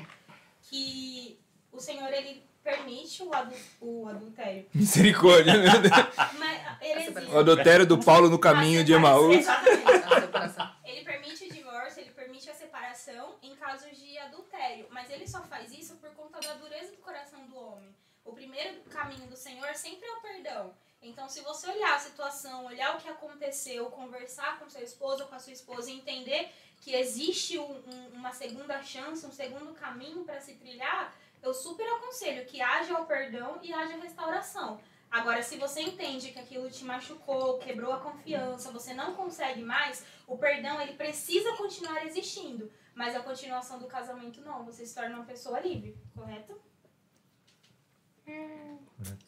Que 0.63 1.39
o 1.71 1.79
Senhor, 1.79 2.11
ele 2.13 2.43
permite 2.63 3.23
o, 3.23 3.33
adu, 3.33 3.55
o 3.79 4.07
adultério. 4.07 4.65
Misericórdia, 4.73 5.53
meu 5.57 5.81
Deus. 5.81 5.93
Mas 6.37 6.67
a 6.67 6.77
heresia. 6.85 7.29
O 7.29 7.39
adultério 7.39 7.85
do 7.85 7.97
Paulo 7.97 8.29
no 8.29 8.39
caminho 8.39 8.83
de 8.83 8.93
Emaús. 8.93 9.37
Exatamente. 9.37 9.89
A 10.13 10.21
separação. 10.21 10.71
Ele 10.85 11.03
permite 11.05 11.45
o 11.45 11.51
divórcio, 11.53 12.01
ele 12.01 12.11
permite 12.11 12.49
a 12.49 12.53
separação 12.53 13.35
em 13.41 13.55
casos 13.55 13.97
de 13.97 14.17
adultério, 14.19 14.87
mas 14.91 15.09
ele 15.09 15.27
só 15.27 15.41
faz 15.41 15.71
isso 15.71 15.95
por 15.95 16.09
conta 16.11 16.39
da 16.39 16.53
dureza 16.55 16.91
do 16.91 16.97
coração 16.97 17.45
do 17.47 17.57
homem. 17.57 17.93
O 18.23 18.33
primeiro 18.33 18.79
caminho 18.89 19.27
do 19.27 19.35
Senhor 19.35 19.73
sempre 19.75 20.07
é 20.07 20.11
o 20.13 20.21
perdão. 20.21 20.73
Então, 21.01 21.27
se 21.27 21.41
você 21.41 21.67
olhar 21.67 21.95
a 21.95 21.99
situação, 21.99 22.65
olhar 22.65 22.95
o 22.95 22.99
que 22.99 23.09
aconteceu, 23.09 23.85
conversar 23.87 24.59
com 24.59 24.69
seu 24.69 24.83
esposo 24.83 25.23
ou 25.23 25.29
com 25.29 25.33
a 25.35 25.39
sua 25.39 25.51
esposa 25.53 25.89
e 25.89 25.95
entender 25.95 26.51
que 26.81 26.93
existe 26.93 27.57
um- 27.57 27.63
um- 27.87 28.07
uma 28.13 28.31
segunda 28.31 28.81
chance, 28.83 29.25
um 29.25 29.31
segundo 29.31 29.73
caminho 29.73 30.23
para 30.23 30.39
se 30.39 30.53
trilhar, 30.53 31.11
eu 31.41 31.53
super 31.53 31.87
aconselho 31.93 32.45
que 32.45 32.61
haja 32.61 32.99
o 32.99 33.05
perdão 33.05 33.59
e 33.61 33.73
haja 33.73 33.95
a 33.95 34.01
restauração. 34.01 34.79
Agora, 35.09 35.43
se 35.43 35.57
você 35.57 35.81
entende 35.81 36.31
que 36.31 36.39
aquilo 36.39 36.69
te 36.69 36.85
machucou, 36.85 37.57
quebrou 37.57 37.91
a 37.91 37.99
confiança, 37.99 38.71
você 38.71 38.93
não 38.93 39.13
consegue 39.13 39.61
mais, 39.61 40.05
o 40.25 40.37
perdão 40.37 40.79
ele 40.81 40.93
precisa 40.93 41.53
continuar 41.57 42.05
existindo, 42.05 42.71
mas 42.95 43.13
a 43.13 43.19
continuação 43.19 43.77
do 43.77 43.87
casamento 43.87 44.39
não. 44.41 44.63
Você 44.63 44.85
se 44.85 44.95
torna 44.95 45.15
uma 45.15 45.25
pessoa 45.25 45.59
livre, 45.59 45.97
correto? 46.15 46.57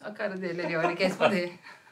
A 0.00 0.10
cara 0.12 0.36
dele 0.36 0.62
ali, 0.62 0.76
olha, 0.76 0.86
ele 0.86 0.96
quer 0.96 1.08
responder. 1.08 1.58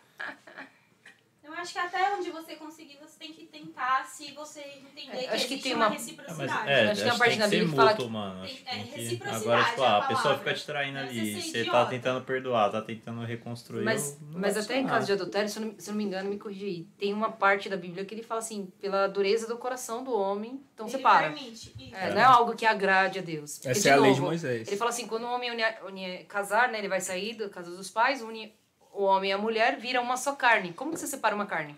Acho 1.62 1.72
que 1.74 1.78
até 1.78 2.12
onde 2.16 2.28
você 2.30 2.56
conseguir, 2.56 2.98
você 3.00 3.16
tem 3.20 3.32
que 3.32 3.46
tentar, 3.46 4.04
se 4.04 4.32
você 4.32 4.60
entender 4.60 5.16
É, 5.16 5.20
que 5.22 5.26
acho 5.28 5.46
que 5.48 5.58
tem 5.58 5.74
uma, 5.74 5.86
uma- 5.86 5.94
É, 5.94 5.98
mas, 5.98 6.02
reciprocidade. 6.02 6.68
é, 6.68 6.90
Acho 6.90 6.94
que 6.94 7.02
tem 7.02 7.12
uma 7.12 7.18
parte 7.18 7.36
ser 7.36 7.48
Bíblia 7.48 7.68
que 7.68 7.76
fala 7.76 7.90
mútuo, 7.92 8.06
que- 8.06 8.12
mano. 8.12 8.42
Acho 8.42 8.54
tem- 8.54 8.62
é, 8.66 8.70
tem 8.74 8.84
que- 8.86 8.98
reciprocidade 9.00 9.42
Agora, 9.44 9.64
tipo, 9.64 9.82
é 9.82 9.86
a 9.86 9.96
a 9.98 10.02
pessoa 10.08 10.38
fica 10.38 10.54
te 10.54 10.66
traindo 10.66 10.98
é 10.98 11.02
ali, 11.02 11.40
você 11.40 11.50
você 11.52 11.64
tá 11.70 11.86
tentando 11.86 12.24
perdoar, 12.24 12.70
tá 12.72 12.82
tentando 12.82 13.24
reconstruir. 13.24 13.84
Mas, 13.84 14.18
mas 14.32 14.56
até 14.56 14.78
em 14.80 14.86
caso 14.88 15.06
de 15.06 15.12
adultério, 15.12 15.48
se 15.48 15.58
eu, 15.60 15.64
não, 15.66 15.74
se 15.78 15.88
eu 15.88 15.92
não 15.92 15.98
me 15.98 16.04
engano, 16.04 16.28
me 16.28 16.38
corrigi 16.38 16.64
aí. 16.66 16.84
Tem 16.98 17.12
uma 17.14 17.30
parte 17.30 17.68
da 17.68 17.76
Bíblia 17.76 18.04
que 18.04 18.12
ele 18.12 18.24
fala 18.24 18.40
assim, 18.40 18.66
pela 18.80 19.06
dureza 19.06 19.46
do 19.46 19.56
coração 19.56 20.02
do 20.02 20.12
homem, 20.12 20.60
então 20.74 20.86
Ele 20.86 20.96
separa. 20.96 21.30
permite. 21.30 21.72
É, 21.92 22.10
não 22.10 22.20
é 22.20 22.24
algo 22.24 22.56
que 22.56 22.66
agrade 22.66 23.20
a 23.20 23.22
Deus. 23.22 23.54
Porque, 23.58 23.68
Essa 23.68 23.80
de 23.82 23.88
é 23.88 23.92
a 23.92 23.96
lei 23.96 24.10
de 24.10 24.16
novo, 24.16 24.26
Moisés. 24.30 24.66
Ele 24.66 24.76
fala 24.76 24.90
assim, 24.90 25.06
quando 25.06 25.24
o 25.24 25.30
homem 25.32 25.50
une, 25.52 25.62
une- 25.86 26.24
casar, 26.24 26.68
né, 26.72 26.78
ele 26.80 26.88
vai 26.88 27.00
sair 27.00 27.34
da 27.34 27.48
casa 27.48 27.70
dos 27.70 27.88
pais, 27.88 28.20
une 28.20 28.52
o 28.92 29.02
homem 29.04 29.30
e 29.30 29.32
a 29.32 29.38
mulher, 29.38 29.78
vira 29.78 30.00
uma 30.00 30.16
só 30.16 30.34
carne. 30.34 30.72
Como 30.72 30.92
que 30.92 31.00
você 31.00 31.06
separa 31.06 31.34
uma 31.34 31.46
carne? 31.46 31.76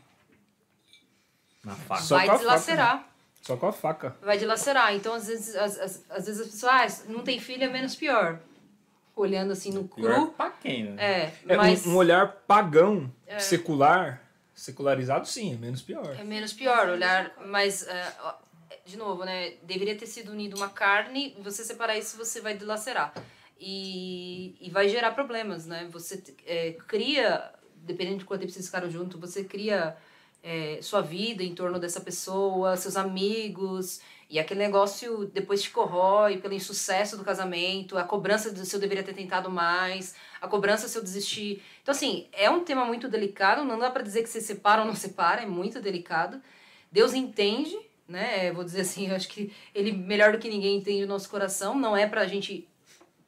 Na 1.65 1.75
faca. 1.75 2.03
Só 2.03 2.17
vai 2.17 2.27
com 2.27 2.33
a 2.33 2.35
faca, 2.35 2.45
dilacerar. 2.49 3.09
Só 3.41 3.57
com 3.57 3.67
a 3.67 3.73
faca. 3.73 4.17
Vai 4.23 4.39
dilacerar. 4.39 4.95
Então, 4.95 5.15
às 5.15 5.27
vezes, 5.27 5.55
às, 5.57 5.79
às, 5.79 6.05
às 6.11 6.27
vezes 6.27 6.41
as 6.41 6.49
pessoas, 6.49 6.73
ah, 6.73 7.13
não 7.13 7.23
tem 7.23 7.41
filho 7.41 7.65
é 7.65 7.69
menos 7.69 7.95
pior. 7.95 8.39
Olhando 9.17 9.53
assim 9.53 9.71
no 9.71 9.85
Pior 9.87 10.15
cru. 10.15 10.27
pra 10.33 10.51
quem, 10.51 10.85
né? 10.91 11.05
É, 11.23 11.33
É, 11.47 11.57
mas 11.57 11.87
um, 11.87 11.93
um 11.93 11.97
olhar 11.97 12.27
pagão, 12.49 13.09
secular, 13.39 14.21
secularizado 14.53 15.27
sim, 15.29 15.55
é 15.55 15.57
menos 15.57 15.83
pior. 15.83 16.17
é 16.19 16.25
menos 16.25 16.53
pior 16.53 16.89
olhar. 16.89 17.33
Mas, 17.47 17.87
é, 17.87 18.13
ó, 18.21 18.35
de 18.85 18.97
novo, 18.97 19.25
né? 19.25 19.55
Deveria 19.63 19.97
ter 19.97 20.07
sido 20.07 20.33
unido 20.33 20.57
uma 20.57 20.69
carne, 20.69 21.37
você 21.41 21.63
separar 21.65 21.97
isso, 21.97 22.17
você 22.17 22.41
vai 22.41 22.57
dilacerar. 22.57 23.15
E, 23.67 24.57
e 24.61 24.69
vai 24.69 24.91
gerar 24.91 25.13
problemas, 25.13 25.65
né? 25.65 25.89
Você 25.91 26.23
é, 26.45 26.73
cria, 26.87 27.51
dependendo 27.77 28.19
de 28.19 28.27
quanto 28.27 28.41
tempo 28.41 28.53
vocês 28.53 28.67
ficaram 28.67 28.91
juntos, 28.91 29.19
você 29.19 29.43
cria 29.43 29.97
é, 30.43 30.81
sua 30.83 31.01
vida 31.01 31.43
em 31.43 31.55
torno 31.55 31.79
dessa 31.79 31.99
pessoa, 31.99 32.77
seus 32.77 32.95
amigos, 32.95 34.03
e 34.29 34.39
aquele 34.39 34.61
negócio 34.61 35.25
depois 35.33 35.63
te 35.63 35.71
corrói 35.71 36.37
pelo 36.37 36.53
insucesso 36.53 37.17
do 37.17 37.25
casamento, 37.25 37.97
a 37.97 38.05
cobrança 38.05 38.55
se 38.55 38.77
eu 38.77 38.81
deveria 38.81 39.03
ter 39.03 39.15
tentado 39.15 39.51
mais, 39.51 40.15
a 40.43 40.47
cobrança 40.47 40.87
se 40.87 40.99
eu 40.99 41.03
desistir. 41.03 41.63
Então, 41.83 41.93
assim, 41.93 42.29
é 42.35 42.51
um 42.51 42.63
tema 42.65 42.85
muito 42.85 43.09
delicado, 43.09 43.65
não 43.65 43.79
dá 43.79 43.91
pra 43.91 44.03
dizer 44.03 44.23
que 44.23 44.29
você 44.29 44.43
separa 44.43 44.83
ou 44.83 44.87
não 44.87 44.95
separa, 44.95 45.41
é 45.41 45.47
muito 45.47 45.81
delicado. 45.81 46.39
Deus 46.93 47.15
entende, 47.15 47.79
né? 48.07 48.53
Vou 48.53 48.63
dizer 48.63 48.83
assim, 48.83 49.09
eu 49.09 49.17
acho 49.17 49.29
que 49.29 49.51
ele 49.75 49.91
melhor 49.91 50.33
do 50.33 50.39
que 50.39 50.51
ninguém 50.51 50.77
entende 50.77 51.05
o 51.05 51.09
nosso 51.09 51.31
coração, 51.31 51.79
não 51.79 51.97
é 51.97 52.07
pra 52.07 52.27
gente 52.27 52.69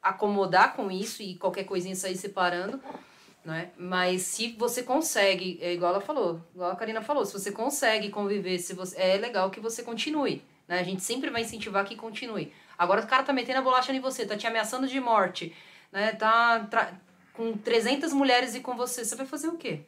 acomodar 0.09 0.75
com 0.75 0.91
isso 0.91 1.21
e 1.21 1.35
qualquer 1.35 1.63
coisinha 1.63 1.95
sair 1.95 2.15
separando, 2.15 2.79
né? 3.43 3.69
Mas 3.77 4.23
se 4.23 4.55
você 4.57 4.83
consegue, 4.83 5.57
é 5.61 5.73
igual 5.73 5.93
ela 5.93 6.01
falou, 6.01 6.41
igual 6.53 6.71
a 6.71 6.75
Karina 6.75 7.01
falou, 7.01 7.25
se 7.25 7.33
você 7.33 7.51
consegue 7.51 8.09
conviver, 8.09 8.59
se 8.59 8.73
você 8.73 8.99
é 8.99 9.17
legal 9.17 9.49
que 9.49 9.59
você 9.59 9.83
continue, 9.83 10.43
né? 10.67 10.79
A 10.79 10.83
gente 10.83 11.01
sempre 11.01 11.29
vai 11.29 11.41
incentivar 11.41 11.85
que 11.85 11.95
continue. 11.95 12.51
Agora 12.77 13.01
o 13.01 13.07
cara 13.07 13.23
tá 13.23 13.33
metendo 13.33 13.59
a 13.59 13.61
bolacha 13.61 13.93
em 13.93 13.99
você, 13.99 14.25
tá 14.25 14.35
te 14.37 14.45
ameaçando 14.45 14.87
de 14.87 14.99
morte, 14.99 15.55
né? 15.91 16.11
Tá 16.11 16.67
com 17.33 17.53
300 17.53 18.13
mulheres 18.13 18.55
e 18.55 18.59
com 18.59 18.75
você, 18.75 19.05
você 19.05 19.15
vai 19.15 19.25
fazer 19.25 19.47
o 19.47 19.57
quê? 19.57 19.81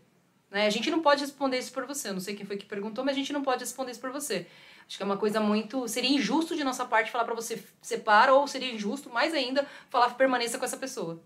Né? 0.51 0.65
A 0.65 0.69
gente 0.69 0.89
não 0.89 1.01
pode 1.01 1.21
responder 1.21 1.57
isso 1.57 1.71
por 1.71 1.85
você. 1.85 2.09
Eu 2.09 2.13
não 2.13 2.19
sei 2.19 2.35
quem 2.35 2.45
foi 2.45 2.57
que 2.57 2.65
perguntou, 2.65 3.03
mas 3.03 3.15
a 3.15 3.19
gente 3.19 3.33
não 3.33 3.43
pode 3.43 3.59
responder 3.59 3.91
isso 3.91 4.01
por 4.01 4.11
você. 4.11 4.47
Acho 4.89 4.97
que 4.97 5.03
é 5.03 5.05
uma 5.05 5.17
coisa 5.17 5.39
muito. 5.39 5.87
Seria 5.87 6.09
injusto 6.09 6.55
de 6.55 6.63
nossa 6.63 6.83
parte 6.83 7.11
falar 7.11 7.23
para 7.23 7.35
você 7.35 7.63
separa, 7.79 8.33
ou 8.33 8.47
seria 8.47 8.73
injusto, 8.73 9.07
mais 9.11 9.35
ainda, 9.35 9.67
falar 9.87 10.09
permaneça 10.15 10.57
com 10.57 10.65
essa 10.65 10.77
pessoa. 10.77 11.21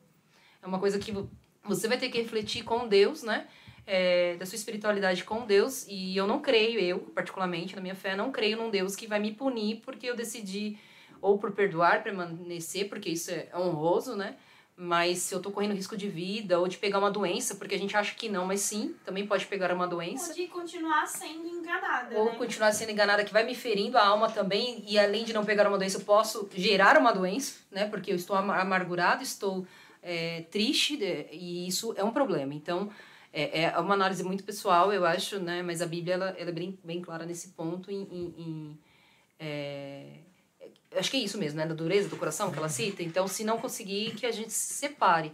É 0.61 0.67
uma 0.67 0.79
coisa 0.79 0.99
que 0.99 1.15
você 1.63 1.87
vai 1.87 1.97
ter 1.97 2.09
que 2.09 2.21
refletir 2.21 2.65
com 2.65 2.85
Deus, 2.89 3.23
né? 3.23 3.47
É, 3.87 4.35
da 4.35 4.45
sua 4.45 4.57
espiritualidade 4.57 5.23
com 5.23 5.45
Deus. 5.45 5.87
E 5.87 6.15
eu 6.17 6.27
não 6.27 6.41
creio, 6.41 6.77
eu, 6.77 6.99
particularmente, 6.99 7.73
na 7.73 7.81
minha 7.81 7.95
fé, 7.95 8.17
não 8.17 8.33
creio 8.33 8.57
num 8.57 8.69
Deus 8.69 8.97
que 8.97 9.07
vai 9.07 9.19
me 9.19 9.31
punir 9.31 9.81
porque 9.85 10.07
eu 10.07 10.15
decidi, 10.15 10.77
ou 11.21 11.37
por 11.37 11.53
perdoar, 11.53 12.03
permanecer, 12.03 12.89
porque 12.89 13.11
isso 13.11 13.31
é 13.31 13.47
honroso, 13.55 14.13
né? 14.13 14.35
Mas 14.83 15.19
se 15.19 15.33
eu 15.33 15.39
tô 15.39 15.49
correndo 15.49 15.73
risco 15.73 15.95
de 15.95 16.09
vida 16.09 16.59
ou 16.59 16.67
de 16.67 16.77
pegar 16.77 16.99
uma 16.99 17.09
doença, 17.09 17.55
porque 17.55 17.73
a 17.73 17.77
gente 17.77 17.95
acha 17.95 18.13
que 18.15 18.27
não, 18.27 18.45
mas 18.45 18.59
sim, 18.59 18.93
também 19.05 19.25
pode 19.25 19.45
pegar 19.45 19.73
uma 19.73 19.87
doença. 19.87 20.31
Ou 20.31 20.35
de 20.35 20.47
continuar 20.47 21.07
sendo 21.07 21.47
enganada. 21.47 22.13
Ou 22.17 22.25
né? 22.25 22.35
continuar 22.35 22.73
sendo 22.73 22.91
enganada, 22.91 23.23
que 23.23 23.31
vai 23.31 23.45
me 23.45 23.55
ferindo 23.55 23.97
a 23.97 24.05
alma 24.05 24.29
também, 24.29 24.83
e 24.85 24.99
além 24.99 25.23
de 25.23 25.31
não 25.31 25.45
pegar 25.45 25.69
uma 25.69 25.77
doença, 25.77 25.99
eu 25.99 26.01
posso 26.03 26.49
gerar 26.53 26.97
uma 26.97 27.13
doença, 27.13 27.61
né? 27.71 27.87
Porque 27.87 28.11
eu 28.11 28.17
estou 28.17 28.35
amargurado, 28.35 29.23
estou 29.23 29.65
é, 30.01 30.41
triste, 30.51 30.99
e 31.31 31.65
isso 31.65 31.93
é 31.95 32.03
um 32.03 32.11
problema. 32.11 32.53
Então, 32.53 32.91
é, 33.31 33.61
é 33.63 33.79
uma 33.79 33.93
análise 33.93 34.21
muito 34.21 34.43
pessoal, 34.43 34.91
eu 34.91 35.05
acho, 35.05 35.39
né? 35.39 35.63
Mas 35.63 35.81
a 35.81 35.85
Bíblia, 35.85 36.15
ela, 36.15 36.35
ela 36.37 36.49
é 36.49 36.53
bem, 36.53 36.77
bem 36.83 37.01
clara 37.01 37.25
nesse 37.25 37.49
ponto 37.51 37.89
em... 37.89 38.01
em, 38.01 38.35
em 38.37 38.79
é, 39.39 40.17
acho 40.95 41.11
que 41.11 41.17
é 41.17 41.19
isso 41.19 41.37
mesmo, 41.37 41.57
né? 41.57 41.65
Da 41.65 41.73
dureza 41.73 42.09
do 42.09 42.17
coração 42.17 42.51
que 42.51 42.57
ela 42.57 42.69
cita. 42.69 43.03
Então, 43.03 43.27
se 43.27 43.43
não 43.43 43.57
conseguir, 43.57 44.11
que 44.15 44.25
a 44.25 44.31
gente 44.31 44.51
se 44.51 44.73
separe. 44.73 45.31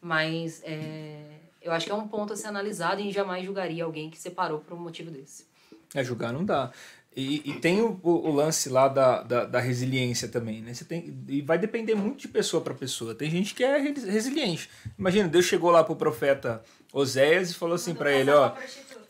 Mas 0.00 0.62
é, 0.64 1.20
eu 1.60 1.72
acho 1.72 1.86
que 1.86 1.92
é 1.92 1.94
um 1.94 2.06
ponto 2.06 2.32
a 2.32 2.36
ser 2.36 2.46
analisado 2.46 3.00
e 3.00 3.10
jamais 3.10 3.44
julgaria 3.44 3.84
alguém 3.84 4.10
que 4.10 4.18
separou 4.18 4.60
por 4.60 4.76
um 4.76 4.80
motivo 4.80 5.10
desse. 5.10 5.46
É, 5.94 6.04
julgar 6.04 6.32
não 6.32 6.44
dá. 6.44 6.70
E, 7.16 7.50
e 7.50 7.54
tem 7.54 7.80
o, 7.80 7.98
o, 8.02 8.30
lance 8.30 8.68
lá 8.68 8.86
da, 8.86 9.22
da, 9.22 9.44
da, 9.44 9.58
resiliência 9.58 10.28
também, 10.28 10.62
né? 10.62 10.72
Você 10.72 10.84
tem, 10.84 11.18
e 11.26 11.42
vai 11.42 11.58
depender 11.58 11.96
muito 11.96 12.20
de 12.20 12.28
pessoa 12.28 12.62
para 12.62 12.74
pessoa. 12.74 13.12
Tem 13.12 13.28
gente 13.28 13.54
que 13.54 13.64
é 13.64 13.76
resiliente. 13.76 14.70
Imagina, 14.96 15.28
Deus 15.28 15.44
chegou 15.44 15.70
lá 15.70 15.82
pro 15.82 15.96
profeta 15.96 16.62
Oséias 16.92 17.50
e 17.50 17.54
falou 17.54 17.74
assim 17.74 17.92
para 17.92 18.12
ele, 18.12 18.30
ó, 18.30 18.54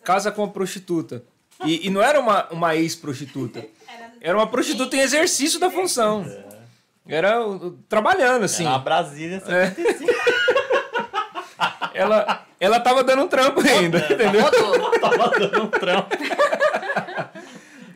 casa 0.02 0.32
com 0.32 0.42
a 0.42 0.48
prostituta. 0.48 1.22
E, 1.66 1.86
e 1.86 1.90
não 1.90 2.00
era 2.00 2.18
uma, 2.18 2.48
uma 2.48 2.74
ex-prostituta. 2.74 3.66
Era 3.86 4.07
uma 4.36 4.46
prostituta 4.46 4.96
em 4.96 5.00
exercício 5.00 5.60
da 5.60 5.70
função. 5.70 6.24
Era 7.06 7.36
trabalhando, 7.88 8.44
assim. 8.44 8.66
Era 8.66 8.74
a 8.74 8.78
Brasília 8.78 9.40
75. 9.40 10.12
É. 11.54 12.00
ela, 12.00 12.46
ela 12.60 12.80
tava 12.80 13.02
dando 13.02 13.22
um 13.22 13.28
trampo 13.28 13.60
ainda, 13.60 13.98
entendeu? 13.98 14.44
tava 15.00 15.30
dando 15.38 15.62
um 15.64 15.66
trampo. 15.68 16.16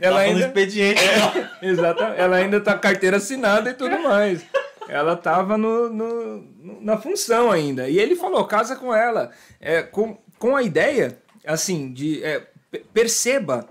Ela 0.01 0.17
tava 0.17 0.19
ainda, 0.19 0.41
no 0.41 0.47
expediente. 0.47 1.01
É, 1.01 1.67
exato. 1.67 2.03
Ela 2.03 2.37
ainda 2.37 2.61
tá 2.61 2.77
carteira 2.79 3.19
assinada 3.19 3.71
e 3.71 3.75
tudo 3.75 3.99
mais. 4.01 4.43
Ela 4.89 5.15
tava 5.15 5.57
no, 5.59 5.89
no, 5.91 6.81
na 6.81 6.97
função 6.97 7.51
ainda. 7.51 7.89
E 7.89 7.99
ele 7.99 8.17
falou, 8.17 8.45
casa 8.47 8.77
com 8.77 8.95
ela. 8.95 9.31
É, 9.61 9.83
com, 9.83 10.19
com 10.39 10.57
a 10.57 10.63
ideia, 10.63 11.19
assim, 11.47 11.93
de... 11.93 12.25
É, 12.25 12.47
perceba 12.95 13.69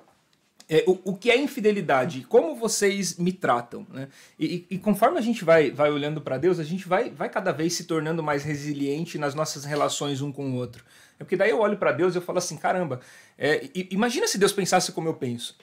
é, 0.71 0.85
o, 0.87 0.97
o 1.03 1.17
que 1.17 1.29
é 1.29 1.35
infidelidade, 1.35 2.21
como 2.29 2.55
vocês 2.55 3.17
me 3.17 3.33
tratam. 3.33 3.85
Né? 3.89 4.07
E, 4.39 4.65
e, 4.69 4.77
conforme 4.77 5.17
a 5.17 5.21
gente 5.21 5.43
vai, 5.43 5.69
vai 5.69 5.91
olhando 5.91 6.21
para 6.21 6.37
Deus, 6.37 6.59
a 6.59 6.63
gente 6.63 6.87
vai, 6.87 7.09
vai 7.09 7.27
cada 7.27 7.51
vez 7.51 7.73
se 7.73 7.83
tornando 7.83 8.23
mais 8.23 8.45
resiliente 8.45 9.17
nas 9.17 9.35
nossas 9.35 9.65
relações 9.65 10.21
um 10.21 10.31
com 10.31 10.49
o 10.49 10.55
outro. 10.55 10.85
É 11.19 11.25
porque 11.25 11.35
daí 11.35 11.49
eu 11.49 11.59
olho 11.59 11.75
para 11.75 11.91
Deus 11.91 12.15
e 12.15 12.19
eu 12.19 12.21
falo 12.21 12.37
assim, 12.37 12.55
caramba, 12.55 13.01
é, 13.37 13.69
imagina 13.91 14.25
se 14.29 14.37
Deus 14.37 14.53
pensasse 14.53 14.93
como 14.93 15.09
eu 15.09 15.13
penso. 15.13 15.57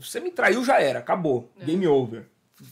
Você 0.00 0.20
me 0.20 0.30
traiu, 0.30 0.64
já 0.64 0.80
era, 0.80 1.00
acabou, 1.00 1.52
é. 1.60 1.66
game 1.66 1.86
over. 1.86 2.24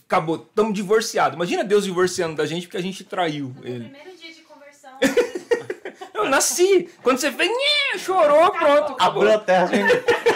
Acabou, 0.07 0.37
estamos 0.37 0.73
divorciados. 0.73 1.35
Imagina 1.35 1.63
Deus 1.63 1.83
divorciando 1.83 2.35
da 2.35 2.47
gente 2.47 2.65
porque 2.65 2.77
a 2.77 2.81
gente 2.81 3.03
traiu 3.03 3.53
no 3.55 3.67
ele. 3.67 3.89
primeiro 3.89 4.17
dia 4.17 4.33
de 4.33 4.41
conversão. 4.41 4.89
eu 6.15 6.27
nasci. 6.27 6.89
Quando 7.03 7.19
você 7.19 7.31
fez, 7.31 7.51
chorou, 7.99 8.49
pronto. 8.53 8.93
Acabou. 8.93 9.21
Abriu 9.21 9.35
a 9.35 9.39
terra, 9.39 9.67
gente. 9.67 9.93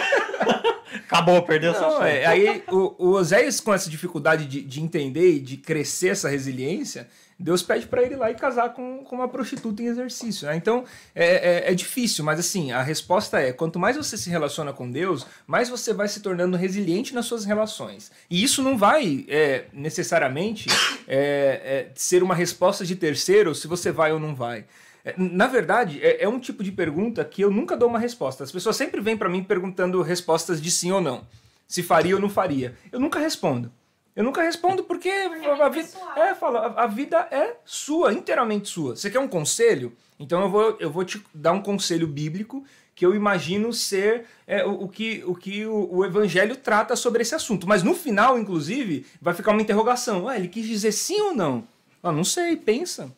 Acabou, 1.06 1.42
perdeu 1.42 1.72
Não, 1.72 1.78
sua 1.78 2.08
é, 2.08 2.26
Aí 2.26 2.62
o, 2.68 2.94
o 2.98 3.08
Oséias, 3.12 3.60
com 3.60 3.72
essa 3.72 3.88
dificuldade 3.88 4.46
de, 4.46 4.62
de 4.62 4.80
entender 4.80 5.36
e 5.36 5.40
de 5.40 5.56
crescer 5.56 6.08
essa 6.08 6.28
resiliência, 6.28 7.08
Deus 7.40 7.62
pede 7.62 7.86
para 7.86 8.02
ele 8.02 8.14
ir 8.14 8.18
lá 8.18 8.30
e 8.30 8.34
casar 8.34 8.74
com, 8.74 8.98
com 8.98 9.16
uma 9.16 9.26
prostituta 9.26 9.82
em 9.82 9.86
exercício. 9.86 10.46
Né? 10.46 10.56
Então 10.56 10.84
é, 11.14 11.68
é, 11.68 11.72
é, 11.72 11.74
difícil, 11.74 12.22
mas 12.22 12.38
assim, 12.38 12.70
a 12.70 12.82
resposta 12.82 13.40
é: 13.40 13.50
quanto 13.50 13.78
mais 13.78 13.96
você 13.96 14.16
se 14.18 14.28
relaciona 14.28 14.74
com 14.74 14.90
Deus, 14.90 15.26
mais 15.46 15.70
você 15.70 15.94
vai 15.94 16.06
se 16.06 16.20
tornando 16.20 16.56
resiliente 16.56 17.14
nas 17.14 17.24
suas 17.24 17.46
relações. 17.46 18.12
E 18.28 18.42
isso 18.42 18.62
não 18.62 18.76
vai 18.76 19.24
é, 19.26 19.64
necessariamente 19.72 20.68
é, 21.08 21.16
é, 21.16 21.88
ser 21.94 22.22
uma 22.22 22.34
resposta 22.34 22.84
de 22.84 22.94
terceiro 22.94 23.54
se 23.54 23.66
você 23.66 23.90
vai 23.90 24.12
ou 24.12 24.20
não 24.20 24.34
vai. 24.34 24.66
É, 25.10 25.14
na 25.16 25.46
verdade, 25.46 26.00
é, 26.02 26.24
é, 26.24 26.28
um 26.28 26.38
tipo 26.38 26.62
de 26.62 26.70
pergunta 26.70 27.24
que 27.24 27.42
eu 27.42 27.50
nunca 27.50 27.76
dou 27.76 27.88
uma 27.88 27.98
resposta. 27.98 28.44
As 28.44 28.52
pessoas 28.52 28.76
sempre 28.76 29.00
vêm 29.00 29.16
para 29.16 29.28
mim 29.28 29.42
perguntando 29.42 30.00
respostas 30.02 30.60
de 30.60 30.70
sim 30.70 30.92
ou 30.92 31.00
não. 31.00 31.26
Se 31.66 31.82
faria 31.82 32.14
ou 32.14 32.20
não 32.20 32.28
faria. 32.28 32.76
Eu 32.92 33.00
nunca 33.00 33.18
respondo. 33.18 33.72
Eu 34.14 34.24
nunca 34.24 34.42
respondo 34.42 34.82
porque, 34.84 35.10
porque 35.28 35.46
a, 35.46 35.68
vida, 35.68 35.88
é, 36.16 36.34
fala, 36.34 36.74
a 36.76 36.86
vida 36.86 37.28
é 37.30 37.56
sua, 37.64 38.12
inteiramente 38.12 38.68
sua. 38.68 38.96
Você 38.96 39.08
quer 39.10 39.20
um 39.20 39.28
conselho? 39.28 39.92
Então 40.18 40.42
eu 40.42 40.50
vou, 40.50 40.76
eu 40.80 40.90
vou 40.90 41.04
te 41.04 41.24
dar 41.32 41.52
um 41.52 41.62
conselho 41.62 42.06
bíblico 42.06 42.64
que 42.94 43.06
eu 43.06 43.14
imagino 43.14 43.72
ser 43.72 44.26
é, 44.46 44.64
o, 44.66 44.82
o, 44.82 44.88
que, 44.88 45.22
o, 45.24 45.34
que 45.34 45.64
o, 45.64 45.88
o, 45.90 46.04
evangelho 46.04 46.56
trata 46.56 46.94
sobre 46.96 47.22
esse 47.22 47.34
assunto. 47.34 47.66
Mas 47.66 47.82
no 47.82 47.94
final, 47.94 48.38
inclusive, 48.38 49.06
vai 49.22 49.32
ficar 49.32 49.52
uma 49.52 49.62
interrogação. 49.62 50.24
Ué, 50.24 50.36
ele 50.36 50.48
quis 50.48 50.66
dizer 50.66 50.92
sim 50.92 51.18
ou 51.20 51.34
não? 51.34 51.64
Ah, 52.02 52.12
não 52.12 52.24
sei, 52.24 52.56
pensa. 52.56 53.10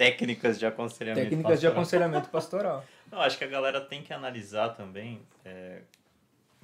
Técnicas 0.00 0.58
de 0.58 0.64
aconselhamento 0.64 1.20
Técnicas 1.20 1.52
pastoral. 1.52 1.60
de 1.60 1.78
aconselhamento 1.78 2.28
pastoral. 2.30 2.84
Eu 3.12 3.20
acho 3.20 3.36
que 3.36 3.44
a 3.44 3.46
galera 3.46 3.82
tem 3.82 4.02
que 4.02 4.14
analisar 4.14 4.70
também. 4.70 5.20
É, 5.44 5.82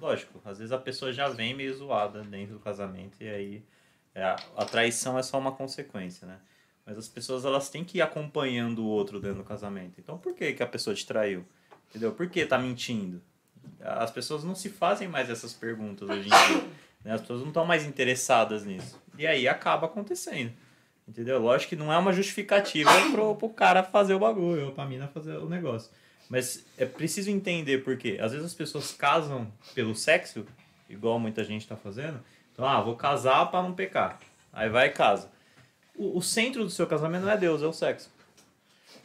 lógico, 0.01 0.41
às 0.43 0.57
vezes 0.57 0.73
a 0.73 0.79
pessoa 0.79 1.13
já 1.13 1.29
vem 1.29 1.53
meio 1.53 1.75
zoada 1.75 2.23
dentro 2.23 2.55
do 2.55 2.61
casamento 2.61 3.19
e 3.21 3.29
aí 3.29 3.63
é, 4.15 4.25
a 4.25 4.65
traição 4.65 5.19
é 5.19 5.23
só 5.23 5.39
uma 5.39 5.53
consequência, 5.53 6.27
né? 6.27 6.39
Mas 6.87 6.97
as 6.97 7.09
pessoas 7.09 7.45
elas 7.45 7.69
têm 7.69 7.85
que 7.85 7.99
ir 7.99 8.01
acompanhando 8.01 8.79
o 8.79 8.87
outro 8.87 9.21
dentro 9.21 9.39
do 9.39 9.45
casamento. 9.45 10.01
Então 10.01 10.17
por 10.17 10.35
que, 10.35 10.55
que 10.55 10.63
a 10.63 10.67
pessoa 10.67 10.97
te 10.97 11.05
traiu? 11.05 11.45
Entendeu? 11.91 12.13
Por 12.13 12.31
que 12.31 12.47
tá 12.47 12.57
mentindo? 12.57 13.21
As 13.81 14.11
pessoas 14.11 14.45
não 14.45 14.55
se 14.55 14.71
fazem 14.71 15.09
mais 15.09 15.29
essas 15.29 15.53
perguntas 15.53 16.09
hoje 16.09 16.27
em 16.27 16.31
dia. 16.31 16.69
Né? 17.05 17.13
As 17.13 17.21
pessoas 17.21 17.41
não 17.41 17.49
estão 17.49 17.67
mais 17.67 17.85
interessadas 17.85 18.65
nisso. 18.65 18.99
E 19.19 19.27
aí 19.27 19.47
acaba 19.47 19.87
acontecendo. 19.87 20.55
Entendeu? 21.07 21.39
Lógico 21.39 21.71
que 21.71 21.77
não 21.77 21.93
é 21.93 21.99
uma 21.99 22.13
justificativa 22.13 22.91
pro, 23.13 23.37
pro 23.37 23.49
cara 23.49 23.83
fazer 23.83 24.15
o 24.15 24.19
bagulho, 24.19 24.67
ou 24.67 24.73
pra 24.73 24.85
mina 24.85 25.07
fazer 25.07 25.37
o 25.37 25.49
negócio. 25.49 25.91
Mas 26.29 26.65
é 26.77 26.85
preciso 26.85 27.31
entender 27.31 27.85
por 27.85 27.97
quê. 27.97 28.19
Às 28.21 28.33
vezes 28.33 28.47
as 28.47 28.55
pessoas 28.55 28.93
casam 28.93 29.47
pelo 29.75 29.95
sexo, 29.95 30.45
igual 30.89 31.19
muita 31.19 31.45
gente 31.45 31.67
tá 31.67 31.77
fazendo. 31.77 32.21
Então, 32.53 32.67
ah, 32.67 32.81
vou 32.81 32.97
casar 32.97 33.51
para 33.51 33.63
não 33.63 33.73
pecar. 33.73 34.19
Aí 34.53 34.69
vai 34.69 34.89
e 34.89 34.91
casa. 34.91 35.31
O, 35.95 36.19
o 36.19 36.23
centro 36.23 36.65
do 36.65 36.71
seu 36.71 36.87
casamento 36.87 37.25
não 37.25 37.31
é 37.31 37.37
Deus, 37.37 37.63
é 37.63 37.67
o 37.67 37.73
sexo. 37.73 38.11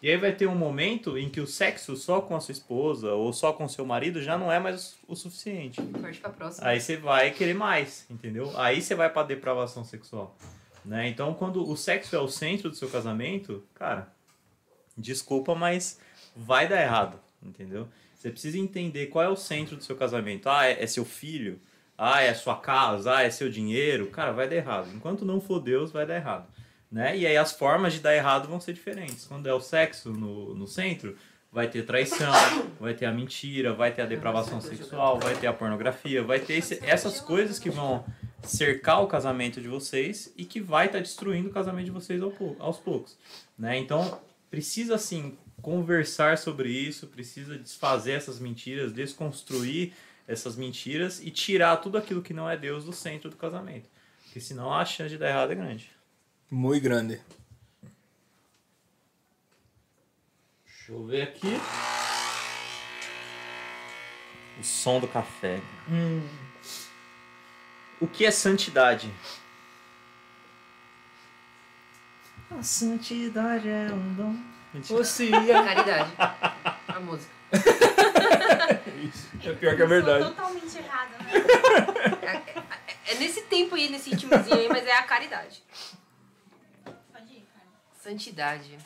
E 0.01 0.09
aí 0.09 0.17
vai 0.17 0.31
ter 0.31 0.47
um 0.47 0.55
momento 0.55 1.15
em 1.15 1.29
que 1.29 1.39
o 1.39 1.45
sexo 1.45 1.95
só 1.95 2.21
com 2.21 2.35
a 2.35 2.39
sua 2.39 2.53
esposa 2.53 3.13
ou 3.13 3.31
só 3.31 3.53
com 3.53 3.65
o 3.65 3.69
seu 3.69 3.85
marido 3.85 4.19
já 4.19 4.35
não 4.35 4.51
é 4.51 4.57
mais 4.57 4.97
o 5.07 5.15
suficiente. 5.15 5.79
Aí 6.65 6.79
você 6.79 6.97
vai 6.97 7.29
querer 7.29 7.53
mais, 7.53 8.07
entendeu? 8.09 8.51
Aí 8.57 8.81
você 8.81 8.95
vai 8.95 9.11
pra 9.11 9.21
depravação 9.21 9.83
sexual. 9.83 10.35
Né? 10.83 11.07
Então, 11.07 11.33
quando 11.33 11.67
o 11.67 11.75
sexo 11.77 12.15
é 12.15 12.19
o 12.19 12.27
centro 12.27 12.69
do 12.69 12.75
seu 12.75 12.89
casamento, 12.89 13.63
cara, 13.75 14.11
desculpa, 14.97 15.53
mas 15.53 15.99
vai 16.35 16.67
dar 16.67 16.81
errado, 16.81 17.19
entendeu? 17.41 17.87
Você 18.15 18.29
precisa 18.29 18.57
entender 18.57 19.07
qual 19.07 19.25
é 19.25 19.29
o 19.29 19.35
centro 19.35 19.75
do 19.75 19.83
seu 19.83 19.95
casamento. 19.95 20.47
Ah, 20.47 20.65
é, 20.65 20.83
é 20.83 20.87
seu 20.87 21.03
filho? 21.03 21.59
Ah, 21.97 22.21
é 22.21 22.33
sua 22.33 22.55
casa? 22.55 23.15
Ah, 23.15 23.23
é 23.23 23.29
seu 23.29 23.49
dinheiro? 23.49 24.07
Cara, 24.07 24.31
vai 24.31 24.47
dar 24.47 24.55
errado. 24.55 24.89
Enquanto 24.93 25.25
não 25.25 25.41
for 25.41 25.59
Deus, 25.59 25.91
vai 25.91 26.05
dar 26.05 26.15
errado. 26.15 26.47
Né? 26.91 27.17
E 27.17 27.25
aí 27.25 27.37
as 27.37 27.51
formas 27.51 27.93
de 27.93 27.99
dar 27.99 28.15
errado 28.15 28.47
vão 28.47 28.59
ser 28.59 28.73
diferentes. 28.73 29.25
Quando 29.25 29.47
é 29.47 29.53
o 29.53 29.59
sexo 29.59 30.11
no, 30.11 30.53
no 30.53 30.67
centro, 30.67 31.15
vai 31.51 31.67
ter 31.67 31.83
traição, 31.83 32.31
vai 32.79 32.93
ter 32.93 33.05
a 33.05 33.11
mentira, 33.11 33.73
vai 33.73 33.91
ter 33.91 34.01
a 34.01 34.05
depravação 34.05 34.61
sexual, 34.61 35.19
vai 35.19 35.35
ter 35.35 35.47
a 35.47 35.53
pornografia, 35.53 36.23
vai 36.23 36.39
ter 36.39 36.53
esse, 36.53 36.79
essas 36.83 37.19
coisas 37.19 37.59
que 37.59 37.69
vão 37.69 38.05
cercar 38.43 39.01
o 39.03 39.07
casamento 39.07 39.61
de 39.61 39.67
vocês 39.67 40.33
e 40.35 40.45
que 40.45 40.59
vai 40.59 40.87
estar 40.87 40.97
tá 40.97 41.03
destruindo 41.03 41.49
o 41.49 41.51
casamento 41.51 41.85
de 41.85 41.91
vocês 41.91 42.21
aos 42.59 42.77
poucos, 42.77 43.17
né? 43.57 43.77
Então, 43.77 44.21
precisa 44.49 44.95
assim 44.95 45.37
conversar 45.61 46.37
sobre 46.37 46.69
isso, 46.69 47.07
precisa 47.07 47.57
desfazer 47.57 48.13
essas 48.13 48.39
mentiras, 48.39 48.91
desconstruir 48.91 49.93
essas 50.27 50.55
mentiras 50.55 51.21
e 51.21 51.29
tirar 51.29 51.77
tudo 51.77 51.97
aquilo 51.97 52.21
que 52.21 52.33
não 52.33 52.49
é 52.49 52.57
Deus 52.57 52.85
do 52.85 52.93
centro 52.93 53.29
do 53.29 53.35
casamento. 53.35 53.89
Porque 54.23 54.39
senão 54.39 54.73
a 54.73 54.85
chance 54.85 55.09
de 55.09 55.17
dar 55.17 55.29
errado 55.29 55.51
é 55.51 55.55
grande. 55.55 55.91
Muito 56.49 56.83
grande. 56.83 57.21
Deixa 60.65 60.91
eu 60.91 61.05
ver 61.05 61.21
aqui. 61.23 61.57
O 64.59 64.63
som 64.63 64.99
do 64.99 65.07
café. 65.07 65.61
O 68.01 68.07
que 68.07 68.25
é 68.25 68.31
santidade? 68.31 69.13
A 72.49 72.61
santidade 72.63 73.69
é 73.69 73.87
um 73.93 74.13
dom. 74.15 74.35
Mentira. 74.73 75.03
Caridade. 75.63 76.11
A 76.87 76.99
música. 76.99 77.31
É 79.43 79.53
pior 79.53 79.57
que 79.59 79.65
é 79.65 79.71
Eu 79.71 79.77
sou 79.77 79.87
verdade. 79.87 80.23
totalmente 80.25 80.77
errada, 80.77 81.17
né? 81.23 81.31
É, 82.21 82.35
é- 82.59 83.11
é 83.11 83.15
nesse 83.15 83.41
tempo 83.43 83.73
aí, 83.75 83.89
nesse 83.89 84.11
ritmozinho 84.11 84.55
aí, 84.55 84.69
mas 84.69 84.85
é 84.85 84.93
a 84.93 85.01
caridade. 85.03 85.63
Pode 87.11 87.33
ir, 87.33 87.43
cara. 87.51 87.65
Santidade. 87.99 88.77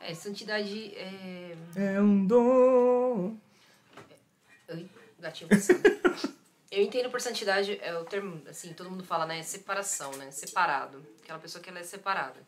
É, 0.00 0.14
santidade 0.14 0.92
é. 0.94 1.56
É 1.76 2.00
um 2.00 2.26
dom. 2.26 3.36
Oi, 4.68 4.88
gatinho. 5.18 5.48
Eu 6.74 6.82
entendo 6.82 7.08
por 7.08 7.20
santidade, 7.20 7.78
é 7.80 7.96
o 7.96 8.04
termo, 8.04 8.42
assim, 8.48 8.72
todo 8.72 8.90
mundo 8.90 9.04
fala, 9.04 9.26
né? 9.26 9.42
Separação, 9.42 10.10
né? 10.16 10.30
Separado. 10.32 11.06
Aquela 11.22 11.38
pessoa 11.38 11.62
que 11.62 11.70
ela 11.70 11.78
é 11.78 11.84
separada. 11.84 12.40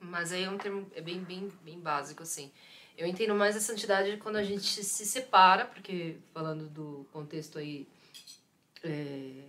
Mas 0.00 0.32
aí 0.32 0.42
é 0.44 0.50
um 0.50 0.58
termo 0.58 0.90
é 0.94 1.00
bem, 1.00 1.20
bem, 1.22 1.52
bem 1.62 1.78
básico, 1.78 2.22
assim. 2.22 2.50
Eu 2.98 3.06
entendo 3.06 3.34
mais 3.34 3.56
a 3.56 3.60
santidade 3.60 4.16
quando 4.16 4.36
a 4.36 4.42
gente 4.42 4.82
se 4.82 5.06
separa, 5.06 5.64
porque 5.66 6.16
falando 6.34 6.66
do 6.68 7.06
contexto 7.12 7.58
aí 7.58 7.86
é, 8.82 9.42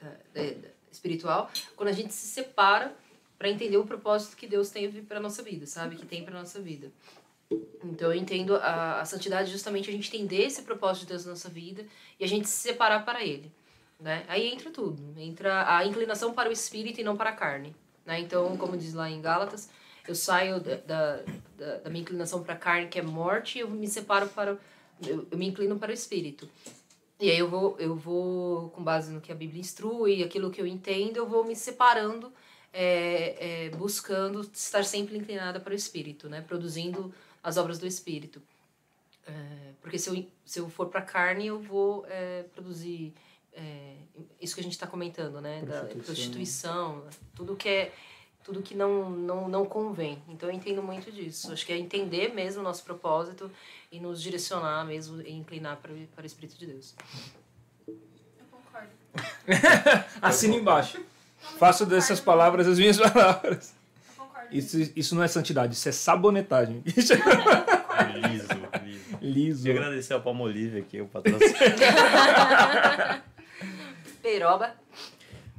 da- 0.00 0.10
da- 0.42 0.50
da- 0.52 0.68
espiritual, 0.92 1.50
quando 1.74 1.88
a 1.88 1.92
gente 1.92 2.12
se 2.14 2.26
separa 2.28 2.94
para 3.38 3.48
entender 3.48 3.76
o 3.78 3.84
propósito 3.86 4.36
que 4.36 4.46
Deus 4.46 4.70
tem 4.70 4.90
para 5.04 5.18
nossa 5.18 5.42
vida, 5.42 5.66
sabe? 5.66 5.96
Que 5.96 6.06
tem 6.06 6.24
para 6.24 6.38
nossa 6.38 6.60
vida. 6.60 6.92
Então 7.82 8.12
eu 8.12 8.18
entendo 8.18 8.56
a, 8.56 9.00
a 9.00 9.04
santidade 9.04 9.50
justamente 9.50 9.88
a 9.88 9.92
gente 9.92 10.08
entender 10.08 10.44
esse 10.44 10.62
propósito 10.62 11.02
de 11.02 11.08
Deus 11.08 11.24
na 11.24 11.30
nossa 11.32 11.48
vida 11.48 11.84
e 12.18 12.24
a 12.24 12.28
gente 12.28 12.48
se 12.48 12.68
separar 12.68 13.04
para 13.04 13.24
Ele. 13.24 13.52
Né? 14.00 14.24
Aí 14.28 14.52
entra 14.52 14.70
tudo. 14.70 15.02
Entra 15.18 15.76
a 15.76 15.84
inclinação 15.84 16.32
para 16.32 16.48
o 16.48 16.52
espírito 16.52 17.00
e 17.00 17.04
não 17.04 17.16
para 17.16 17.30
a 17.30 17.34
carne. 17.34 17.74
Né? 18.04 18.20
Então, 18.20 18.56
como 18.56 18.76
diz 18.76 18.92
lá 18.92 19.08
em 19.08 19.20
Gálatas, 19.20 19.70
eu 20.06 20.14
saio 20.14 20.60
da, 20.60 20.76
da, 20.76 21.22
da, 21.78 21.90
minha 21.90 22.02
inclinação 22.02 22.42
para 22.42 22.54
a 22.54 22.58
carne, 22.58 22.88
que 22.88 22.98
é 22.98 23.02
morte, 23.02 23.58
e 23.58 23.60
eu 23.62 23.70
me 23.70 23.88
separo 23.88 24.28
para. 24.28 24.58
Eu, 25.04 25.26
eu 25.30 25.38
me 25.38 25.46
inclino 25.46 25.78
para 25.78 25.90
o 25.90 25.94
espírito. 25.94 26.48
E 27.18 27.30
aí 27.30 27.38
eu 27.38 27.48
vou, 27.48 27.76
eu 27.78 27.94
vou, 27.94 28.68
com 28.70 28.82
base 28.82 29.12
no 29.12 29.20
que 29.20 29.32
a 29.32 29.34
Bíblia 29.34 29.60
instrui, 29.60 30.22
aquilo 30.22 30.50
que 30.50 30.60
eu 30.60 30.66
entendo, 30.66 31.16
eu 31.16 31.26
vou 31.26 31.44
me 31.44 31.56
separando, 31.56 32.32
é, 32.72 33.66
é, 33.66 33.70
buscando 33.70 34.40
estar 34.52 34.84
sempre 34.84 35.16
inclinada 35.16 35.60
para 35.60 35.72
o 35.72 35.76
espírito, 35.76 36.28
né? 36.28 36.42
produzindo 36.42 37.14
as 37.44 37.56
obras 37.56 37.78
do 37.78 37.86
espírito. 37.86 38.42
É, 39.26 39.32
porque 39.80 39.98
se 39.98 40.10
eu, 40.10 40.26
se 40.44 40.58
eu 40.58 40.68
for 40.68 40.86
para 40.88 40.98
a 41.00 41.04
carne, 41.04 41.46
eu 41.46 41.60
vou 41.60 42.04
é, 42.08 42.42
produzir 42.54 43.12
é, 43.52 43.94
isso 44.40 44.54
que 44.54 44.60
a 44.60 44.64
gente 44.64 44.72
está 44.72 44.86
comentando, 44.86 45.40
né? 45.40 45.60
Da 45.62 45.80
Prostituição. 45.84 46.04
prostituição, 46.04 47.04
tudo 47.36 47.54
que 47.54 47.68
é 47.68 47.92
tudo 48.42 48.60
que 48.60 48.74
não, 48.74 49.08
não, 49.08 49.48
não 49.48 49.64
convém. 49.64 50.22
Então 50.28 50.50
eu 50.50 50.54
entendo 50.54 50.82
muito 50.82 51.10
disso. 51.10 51.50
Acho 51.50 51.64
que 51.64 51.72
é 51.72 51.78
entender 51.78 52.34
mesmo 52.34 52.60
o 52.60 52.62
nosso 52.64 52.84
propósito 52.84 53.50
e 53.90 53.98
nos 53.98 54.20
direcionar 54.20 54.84
mesmo 54.84 55.22
e 55.22 55.32
inclinar 55.32 55.78
para, 55.78 55.90
o- 55.92 56.06
para 56.14 56.24
o 56.24 56.26
Espírito 56.26 56.58
de 56.58 56.66
Deus. 56.66 56.94
Eu 57.88 57.96
concordo. 58.50 58.90
Assina 60.20 60.56
embaixo. 60.56 61.02
Faço 61.58 61.86
dessas 61.86 62.20
palavras 62.20 62.66
as 62.66 62.78
minhas 62.78 62.98
palavras. 63.00 63.74
Isso, 64.50 64.76
isso 64.94 65.14
não 65.14 65.22
é 65.22 65.28
santidade, 65.28 65.72
isso 65.74 65.88
é 65.88 65.92
sabonetagem. 65.92 66.82
Liso, 68.28 68.48
liso. 68.84 69.18
Liso. 69.20 69.62
Queria 69.64 69.80
agradecer 69.80 70.12
ao 70.14 70.20
Palmolive 70.20 70.78
aqui, 70.80 71.00
o 71.00 71.06
patrocínio. 71.06 71.54
Peroba 74.20 74.74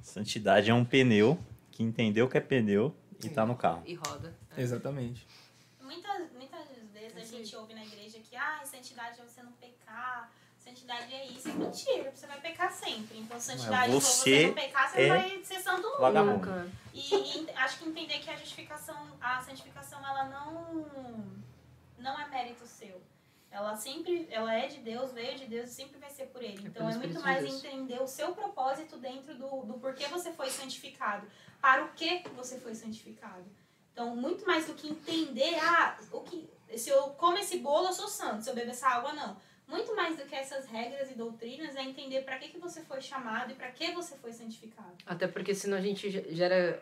Santidade 0.01 0.69
é 0.69 0.73
um 0.73 0.83
pneu 0.83 1.39
que 1.71 1.81
entendeu 1.83 2.27
que 2.27 2.38
é 2.38 2.41
pneu 2.41 2.93
e 3.23 3.29
tá 3.29 3.45
no 3.45 3.55
carro. 3.55 3.83
e 3.86 3.93
roda. 3.95 4.33
Exatamente. 4.57 5.25
Muitas, 5.81 6.31
muitas 6.33 6.67
vezes 6.93 7.33
a 7.33 7.38
gente 7.38 7.55
ouve 7.55 7.73
na 7.73 7.83
igreja 7.86 8.19
que 8.19 8.36
ah, 8.36 8.59
santidade 8.63 9.19
é 9.19 9.23
você 9.23 9.41
não 9.43 9.51
santidade 10.86 11.13
é 11.13 11.25
isso. 11.25 11.49
É 11.49 11.53
mentira, 11.53 12.11
você 12.13 12.27
vai 12.27 12.39
pecar 12.39 12.71
sempre. 12.71 13.17
Então, 13.17 13.39
santidade 13.39 13.91
Mas 13.91 14.03
se 14.03 14.19
você 14.19 14.23
você 14.23 14.47
não 14.47 14.53
pecar, 14.53 14.89
você 14.91 15.01
é 15.01 15.07
vai 15.07 15.43
ser 15.43 15.59
santo 15.59 15.81
nunca. 15.81 16.01
Vagabundo. 16.01 16.71
E, 16.93 17.15
e 17.15 17.49
acho 17.55 17.79
que 17.79 17.89
entender 17.89 18.19
que 18.19 18.29
a 18.29 18.36
justificação, 18.36 18.95
a 19.19 19.41
santificação, 19.41 19.99
ela 20.05 20.25
não, 20.25 20.86
não 21.97 22.19
é 22.19 22.27
mérito 22.29 22.65
seu. 22.65 23.01
Ela 23.51 23.75
sempre, 23.75 24.27
ela 24.29 24.53
é 24.53 24.67
de 24.67 24.79
Deus, 24.79 25.13
veio 25.13 25.38
de 25.38 25.45
Deus 25.45 25.69
e 25.69 25.73
sempre 25.73 25.97
vai 25.97 26.09
ser 26.09 26.25
por 26.25 26.43
ele. 26.43 26.57
É 26.57 26.67
Então 26.67 26.88
pelo 26.88 26.89
é 26.89 26.97
muito 26.97 27.17
de 27.17 27.23
mais 27.23 27.43
entender 27.45 28.01
o 28.01 28.07
seu 28.07 28.33
propósito 28.33 28.97
dentro 28.97 29.33
do, 29.36 29.63
do 29.63 29.73
porquê 29.75 30.07
você 30.07 30.31
foi 30.33 30.49
santificado. 30.49 31.25
Para 31.61 31.86
o 31.86 31.93
que 31.93 32.23
você 32.36 32.59
foi 32.59 32.75
santificado. 32.75 33.45
Então, 33.93 34.13
muito 34.13 34.45
mais 34.45 34.67
do 34.67 34.73
que 34.73 34.89
entender, 34.89 35.57
ah, 35.57 35.97
o 36.11 36.19
que, 36.19 36.49
se 36.77 36.89
eu 36.89 37.11
como 37.11 37.38
esse 37.38 37.59
bolo, 37.59 37.88
eu 37.88 37.93
sou 37.93 38.09
santo, 38.09 38.43
se 38.43 38.49
eu 38.49 38.53
beber 38.53 38.71
essa 38.71 38.89
água, 38.89 39.13
não. 39.13 39.38
Muito 39.68 39.95
mais 39.95 40.16
do 40.18 40.24
que 40.26 40.36
essas 40.36 40.68
regras 40.68 41.09
e 41.09 41.16
doutrinas 41.16 41.76
é 41.76 41.84
entender 41.84 42.22
para 42.22 42.38
que, 42.38 42.49
que 42.49 42.57
você 42.59 42.82
foi 42.82 43.01
chamado 43.01 43.51
e 43.51 43.55
para 43.55 43.70
que 43.72 43.91
você 43.93 44.16
foi 44.18 44.32
santificado. 44.32 44.93
Até 45.05 45.28
porque 45.28 45.55
senão 45.55 45.78
a 45.78 45.82
gente 45.82 46.09
ge- 46.11 46.26
gera 46.30 46.80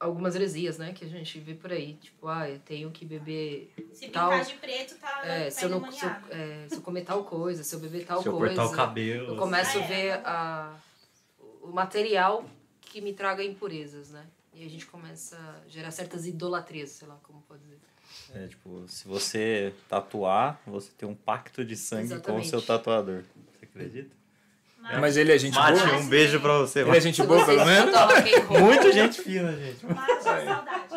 algumas 0.00 0.34
heresias, 0.34 0.78
né? 0.78 0.92
Que 0.94 1.04
a 1.04 1.08
gente 1.08 1.38
vê 1.38 1.54
por 1.54 1.70
aí. 1.70 1.94
Tipo, 1.94 2.28
ah, 2.28 2.48
eu 2.48 2.58
tenho 2.60 2.90
que 2.90 3.04
beber. 3.04 3.72
Se 3.92 4.08
Tal- 4.08 4.30
pintar 4.30 4.44
de 4.46 4.54
preto, 4.54 4.94
tá, 4.98 5.20
É, 5.26 5.50
se, 5.50 5.64
eu 5.64 5.68
não, 5.68 5.90
se, 5.92 6.04
eu, 6.04 6.10
é, 6.30 6.66
se 6.68 6.76
eu 6.76 6.80
comer 6.82 7.04
tal 7.04 7.24
coisa, 7.24 7.62
se 7.62 7.74
eu 7.74 7.80
beber 7.80 8.04
tal 8.06 8.22
Se 8.22 8.28
eu 8.28 8.36
coisa. 8.36 8.54
cortar 8.54 8.72
o 8.72 8.76
cabelo. 8.76 9.28
Eu 9.32 9.36
começo 9.36 9.78
Ah, 9.78 9.80
a 9.80 9.84
é. 9.84 9.86
ver 9.86 10.12
a, 10.26 10.76
o 11.62 11.68
material 11.72 12.44
que 12.80 13.00
me 13.00 13.12
traga 13.12 13.44
impurezas, 13.44 14.10
né? 14.10 14.26
E 14.54 14.64
a 14.64 14.68
gente 14.68 14.86
começa 14.86 15.36
a 15.36 15.68
gerar 15.68 15.90
certas 15.90 16.26
idolatrias, 16.26 16.90
sei 16.90 17.08
lá 17.08 17.18
como 17.22 17.42
pode 17.42 17.62
dizer. 17.64 17.78
É, 18.34 18.46
tipo, 18.48 18.84
se 18.88 19.06
você 19.06 19.72
tatuar, 19.88 20.60
você 20.66 20.90
tem 20.96 21.08
um 21.08 21.14
pacto 21.14 21.64
de 21.64 21.76
sangue 21.76 22.08
com 22.08 22.14
o 22.14 22.16
Exatamente. 22.16 22.48
seu 22.48 22.62
tatuador. 22.62 23.22
Você 23.58 23.64
acredita? 23.64 24.10
Mas 25.00 25.16
ele 25.16 25.32
é 25.32 25.38
gente 25.38 25.54
Mate, 25.54 25.80
boa? 25.80 25.96
um 25.96 26.06
beijo 26.08 26.40
pra 26.40 26.58
você. 26.58 26.80
Ele 26.80 26.96
é 26.96 27.00
gente 27.00 27.22
boa, 27.22 27.44
pelo 27.46 27.64
menos? 27.64 27.94
Muito 28.60 28.92
gente 28.92 29.20
fina, 29.22 29.52
gente. 29.56 29.86
Mas 29.86 30.22
saudades. 30.22 30.94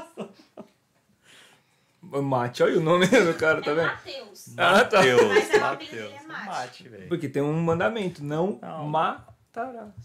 Mate, 2.01 2.63
olha 2.63 2.77
o 2.77 2.81
nome 2.81 3.05
do 3.05 3.33
cara, 3.33 3.61
tá 3.61 3.71
é 3.71 3.75
vendo? 3.75 3.85
Mateus. 3.87 4.45
Ah, 4.57 4.83
tá. 4.85 4.97
Mas 5.27 5.49
é 5.51 5.59
Mateus. 5.59 6.11
é 6.13 6.23
mate. 6.27 6.45
Mate, 6.47 6.89
velho. 6.89 7.07
Porque 7.09 7.27
tem 7.29 7.41
um 7.41 7.53
mandamento, 7.61 8.23
não, 8.23 8.59
Não. 8.61 8.87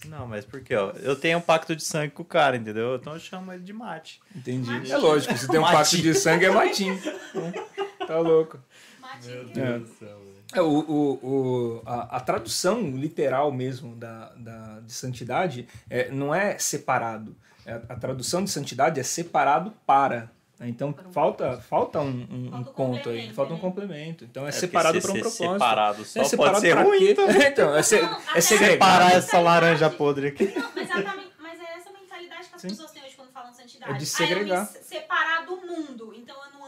Não, 0.07 0.26
mas 0.26 0.44
por 0.44 0.61
quê? 0.62 0.74
Ó, 0.74 0.90
eu 1.03 1.14
tenho 1.16 1.38
um 1.38 1.40
pacto 1.40 1.74
de 1.76 1.84
sangue 1.84 2.11
com 2.12 2.22
o 2.22 2.26
cara, 2.26 2.57
entendeu? 2.57 2.96
Então 2.96 3.12
eu 3.14 3.20
chamo 3.20 3.53
ele 3.53 3.62
de 3.62 3.72
mate. 3.72 4.20
Entendi. 4.34 4.70
Matinho. 4.70 4.94
É 4.94 4.96
lógico, 4.96 5.36
se 5.36 5.48
tem 5.48 5.61
um 5.61 5.62
pacto 5.62 5.78
Matinho. 5.78 6.03
de 6.03 6.14
sangue 6.14 6.44
é 6.44 6.50
matinho. 6.50 6.98
Tá 8.07 8.18
louco. 8.18 8.59
Mate. 9.00 9.30
É. 9.59 9.78
do 9.78 9.86
céu. 9.86 10.32
É, 10.55 10.61
o, 10.61 10.66
o, 10.66 11.12
o, 11.26 11.82
a, 11.86 12.16
a 12.16 12.20
tradução 12.20 12.90
literal 12.90 13.50
mesmo 13.50 13.96
da, 13.96 14.30
da, 14.36 14.80
de 14.80 14.92
santidade 14.92 15.66
é, 15.88 16.11
não 16.11 16.34
é 16.34 16.59
separado. 16.59 17.34
É, 17.64 17.80
a 17.88 17.96
tradução 17.96 18.44
de 18.44 18.50
santidade 18.50 19.00
é 19.00 19.03
separado 19.03 19.72
para. 19.86 20.30
Né? 20.63 20.69
Então 20.69 20.89
um 21.07 21.13
falta, 21.13 21.59
falta 21.61 22.01
um, 22.01 22.27
um, 22.31 22.51
Falta 22.51 22.71
um 22.71 22.73
ponto 22.73 23.09
aí, 23.11 23.29
complemento, 23.29 23.35
falta 23.35 23.53
um 23.53 23.57
né? 23.57 23.61
complemento. 23.61 24.25
Então 24.25 24.47
é, 24.47 24.49
É, 24.49 24.53
separado 24.53 25.01
para 25.01 25.11
um 25.11 25.15
propósito. 25.15 25.53
Separado 25.53 26.05
só 26.05 26.21
é 26.21 26.25
separado 26.25 26.55
pode 26.57 26.67
ser 26.67 26.73
ruim. 26.79 26.99
quê? 26.99 27.11
Então. 27.13 27.31
então, 27.43 27.77
é, 27.77 27.83
se, 27.83 28.01
Não, 28.01 28.19
é 28.35 28.41
segregado. 28.41 28.73
Separar 28.73 29.13
essa 29.15 29.39
laranja 29.41 29.91
podre 29.91 30.29
aqui. 30.29 30.53
Não, 30.55 30.71
mas 30.75 30.91
exatamente, 30.91 31.31
mas 31.43 31.61
é 31.61 31.65
essa 31.79 31.91
mentalidade 31.93 32.49
que 32.49 32.55
as 32.55 32.61
Sim. 32.63 32.69
pessoas 32.69 32.91
têm 32.93 33.03
hoje 33.05 33.15
quando 33.17 33.31
falam 33.33 33.53
santidade. 33.53 33.93
É 33.93 33.95
de 33.97 34.05
Ah, 34.05 34.07
segregar. 34.07 34.57
eu 34.57 34.61
me 34.63 34.67
se- 34.67 34.85
separar 34.85 35.45
do 35.47 35.57
mundo. 35.57 36.13
Então 36.17 36.37
eu 36.45 36.59
não 36.59 36.62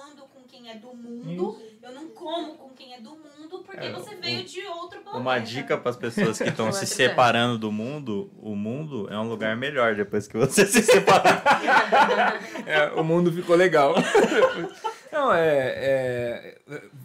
quem 0.65 0.71
é 0.71 0.75
do 0.77 0.95
mundo, 0.95 1.61
eu 1.83 1.93
não 1.93 2.09
como 2.09 2.55
com 2.55 2.71
quem 2.71 2.95
é 2.95 3.01
do 3.01 3.11
mundo, 3.11 3.63
porque 3.67 3.85
É, 3.85 3.93
você 3.93 4.15
veio 4.15 4.45
de 4.45 4.63
outro 4.63 5.01
planeta. 5.01 5.19
Uma 5.19 5.39
dica 5.39 5.77
para 5.77 5.91
as 5.91 5.97
pessoas 5.97 6.39
que 6.39 6.49
estão 6.49 6.69
é 6.69 6.73
se 6.73 6.87
separando 6.87 7.59
do 7.59 7.71
mundo: 7.71 8.31
o 8.41 8.57
mundo 8.57 9.07
é 9.13 9.19
um 9.19 9.29
lugar 9.29 9.55
melhor 9.57 9.95
depois 9.95 10.27
que 10.27 10.39
você 10.39 10.65
se 10.67 10.83
separar. 10.83 11.43
É, 12.67 12.87
o 12.99 13.05
mundo 13.05 13.31
ficou 13.31 13.55
legal. 13.55 13.95
Não, 15.13 15.33
é. 15.35 16.57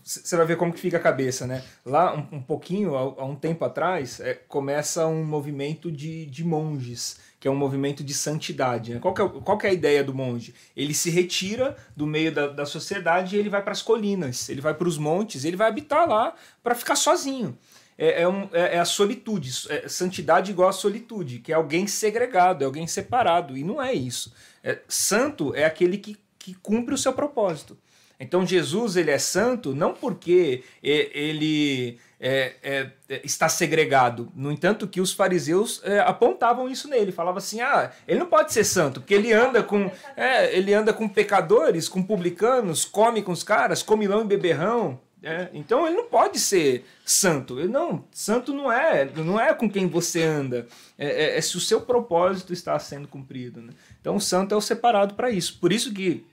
Você 0.03 0.37
vai 0.37 0.45
ver 0.45 0.55
como 0.55 0.71
que 0.71 0.79
fica 0.79 0.97
a 0.97 1.01
cabeça, 1.01 1.45
né? 1.45 1.63
Lá, 1.85 2.15
um, 2.15 2.37
um 2.37 2.41
pouquinho, 2.41 2.95
há, 2.95 3.01
há 3.21 3.25
um 3.25 3.35
tempo 3.35 3.65
atrás, 3.65 4.21
é, 4.21 4.33
começa 4.33 5.05
um 5.05 5.23
movimento 5.25 5.91
de, 5.91 6.25
de 6.25 6.45
monges, 6.45 7.19
que 7.39 7.47
é 7.47 7.51
um 7.51 7.55
movimento 7.55 8.03
de 8.03 8.13
santidade. 8.13 8.93
Né? 8.93 8.99
Qual, 8.99 9.13
que 9.13 9.21
é, 9.21 9.27
qual 9.29 9.57
que 9.57 9.65
é 9.65 9.69
a 9.69 9.73
ideia 9.73 10.03
do 10.03 10.13
monge? 10.13 10.53
Ele 10.75 10.93
se 10.93 11.09
retira 11.09 11.77
do 11.95 12.05
meio 12.05 12.31
da, 12.31 12.47
da 12.47 12.65
sociedade 12.65 13.35
e 13.35 13.39
ele 13.39 13.49
vai 13.49 13.61
para 13.61 13.71
as 13.71 13.81
colinas, 13.81 14.49
ele 14.49 14.61
vai 14.61 14.73
para 14.73 14.87
os 14.87 14.97
montes, 14.97 15.45
ele 15.45 15.55
vai 15.55 15.67
habitar 15.69 16.07
lá 16.07 16.33
para 16.61 16.75
ficar 16.75 16.95
sozinho. 16.95 17.57
É, 17.97 18.21
é, 18.21 18.27
um- 18.27 18.49
é- 18.53 18.75
é 18.75 18.79
a 18.79 18.85
solitude, 18.85 19.51
é 19.69 19.87
santidade 19.87 20.51
igual 20.51 20.69
a 20.69 20.73
solitude, 20.73 21.39
que 21.39 21.51
é 21.51 21.55
alguém 21.55 21.85
segregado, 21.87 22.63
é 22.63 22.65
alguém 22.65 22.87
separado, 22.87 23.57
e 23.57 23.63
não 23.63 23.81
é 23.81 23.93
isso. 23.93 24.33
É, 24.63 24.79
santo 24.87 25.53
é 25.55 25.65
aquele 25.65 25.97
que, 25.97 26.17
que 26.37 26.53
cumpre 26.55 26.93
o 26.93 26.97
seu 26.97 27.11
propósito. 27.13 27.77
Então 28.19 28.45
Jesus 28.45 28.95
ele 28.95 29.11
é 29.11 29.17
santo 29.17 29.73
não 29.73 29.93
porque 29.93 30.63
ele 30.83 31.97
é, 32.19 32.53
é, 32.61 32.91
é, 33.07 33.21
está 33.23 33.47
segregado. 33.47 34.29
No 34.35 34.51
entanto, 34.51 34.87
que 34.87 34.99
os 34.99 35.13
fariseus 35.13 35.81
é, 35.85 35.99
apontavam 35.99 36.67
isso 36.67 36.89
nele, 36.89 37.13
falavam 37.13 37.37
assim: 37.37 37.61
ah, 37.61 37.91
ele 38.05 38.19
não 38.19 38.25
pode 38.25 38.51
ser 38.51 38.65
santo 38.65 38.99
porque 38.99 39.13
ele 39.13 39.31
anda 39.31 39.63
com 39.63 39.89
é, 40.17 40.53
ele 40.55 40.73
anda 40.73 40.91
com 40.91 41.07
pecadores, 41.07 41.87
com 41.87 42.03
publicanos, 42.03 42.83
come 42.83 43.21
com 43.21 43.31
os 43.31 43.43
caras, 43.43 43.81
comilão 43.81 44.21
e 44.21 44.25
beberrão. 44.25 44.99
É, 45.21 45.49
então 45.53 45.85
ele 45.85 45.95
não 45.95 46.05
pode 46.05 46.39
ser 46.39 46.85
santo. 47.05 47.57
Ele 47.57 47.69
não, 47.69 48.05
santo 48.11 48.53
não 48.53 48.71
é, 48.71 49.05
não 49.15 49.39
é 49.39 49.53
com 49.53 49.69
quem 49.69 49.87
você 49.87 50.23
anda. 50.23 50.67
É 50.97 51.39
se 51.41 51.57
o 51.57 51.59
seu 51.59 51.81
propósito 51.81 52.51
está 52.51 52.77
sendo 52.79 53.07
cumprido. 53.07 53.61
né? 53.61 53.73
Então 53.99 54.15
o 54.15 54.21
santo 54.21 54.53
é 54.53 54.57
o 54.57 54.61
separado 54.61 55.15
para 55.15 55.29
isso. 55.29 55.57
Por 55.59 55.73
isso 55.73 55.93
que 55.93 56.25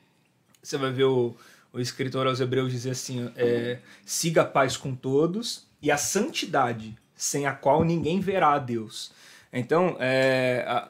você 0.62 0.76
vai 0.76 0.92
ver 0.92 1.04
o, 1.04 1.34
o 1.76 1.80
escritor 1.80 2.26
aos 2.26 2.40
Hebreus 2.40 2.72
dizer 2.72 2.90
assim: 2.90 3.30
é, 3.36 3.78
siga 4.04 4.42
a 4.42 4.44
paz 4.44 4.76
com 4.76 4.94
todos 4.94 5.66
e 5.82 5.90
a 5.90 5.98
santidade, 5.98 6.96
sem 7.14 7.46
a 7.46 7.52
qual 7.52 7.84
ninguém 7.84 8.18
verá 8.18 8.54
a 8.54 8.58
Deus. 8.58 9.12
Então, 9.52 9.96
é, 10.00 10.88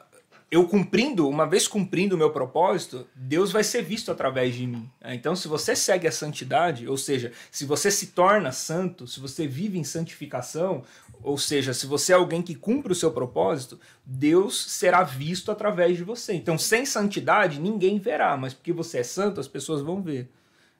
eu 0.49 0.65
cumprindo, 0.65 1.27
uma 1.27 1.45
vez 1.45 1.67
cumprindo 1.67 2.15
o 2.15 2.17
meu 2.17 2.31
propósito, 2.31 3.05
Deus 3.13 3.51
vai 3.51 3.63
ser 3.63 3.81
visto 3.81 4.11
através 4.11 4.55
de 4.55 4.65
mim. 4.65 4.89
É, 5.01 5.13
Então, 5.13 5.35
se 5.35 5.47
você 5.47 5.75
segue 5.75 6.07
a 6.07 6.11
santidade, 6.11 6.87
ou 6.87 6.97
seja, 6.97 7.33
se 7.51 7.65
você 7.65 7.91
se 7.91 8.07
torna 8.07 8.51
santo, 8.53 9.05
se 9.05 9.19
você 9.19 9.45
vive 9.45 9.77
em 9.77 9.83
santificação, 9.83 10.83
ou 11.21 11.37
seja, 11.37 11.73
se 11.73 11.85
você 11.85 12.13
é 12.13 12.15
alguém 12.15 12.41
que 12.41 12.55
cumpre 12.55 12.93
o 12.93 12.95
seu 12.95 13.11
propósito, 13.11 13.77
Deus 14.05 14.71
será 14.71 15.03
visto 15.03 15.51
através 15.51 15.97
de 15.97 16.03
você. 16.03 16.33
Então, 16.33 16.57
sem 16.57 16.85
santidade, 16.85 17.59
ninguém 17.59 17.99
verá, 17.99 18.37
mas 18.37 18.53
porque 18.53 18.71
você 18.71 18.99
é 18.99 19.03
santo, 19.03 19.41
as 19.41 19.47
pessoas 19.49 19.81
vão 19.81 20.01
ver. 20.01 20.29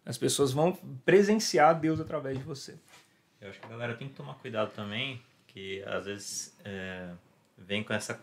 As 0.08 0.18
pessoas 0.18 0.54
vão 0.54 0.72
presenciar 1.04 1.78
Deus 1.78 2.00
através 2.00 2.38
de 2.38 2.44
você. 2.44 2.76
Eu 3.42 3.50
acho 3.50 3.60
que 3.60 3.66
a 3.66 3.70
galera 3.70 3.94
tem 3.94 4.08
que 4.08 4.14
tomar 4.14 4.36
cuidado 4.36 4.72
também, 4.74 5.22
que 5.48 5.84
às 5.86 6.06
vezes 6.06 6.56
é, 6.64 7.10
vem 7.58 7.84
com 7.84 7.94
essa, 7.94 8.18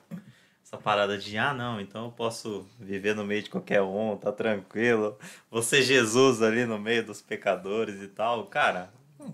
essa 0.65 0.79
parada 0.79 1.19
de, 1.19 1.37
ah, 1.37 1.53
não, 1.53 1.79
então 1.79 2.07
eu 2.07 2.11
posso 2.11 2.67
viver 2.81 3.15
no 3.15 3.23
meio 3.23 3.43
de 3.43 3.51
qualquer 3.51 3.83
um, 3.83 4.17
tá 4.17 4.33
tranquilo, 4.33 5.19
vou 5.51 5.63
ser 5.63 5.83
Jesus 5.83 6.41
ali 6.41 6.65
no 6.65 6.79
meio 6.79 7.05
dos 7.05 7.21
pecadores 7.21 8.01
e 8.01 8.09
tal. 8.09 8.47
Cara, 8.47 8.91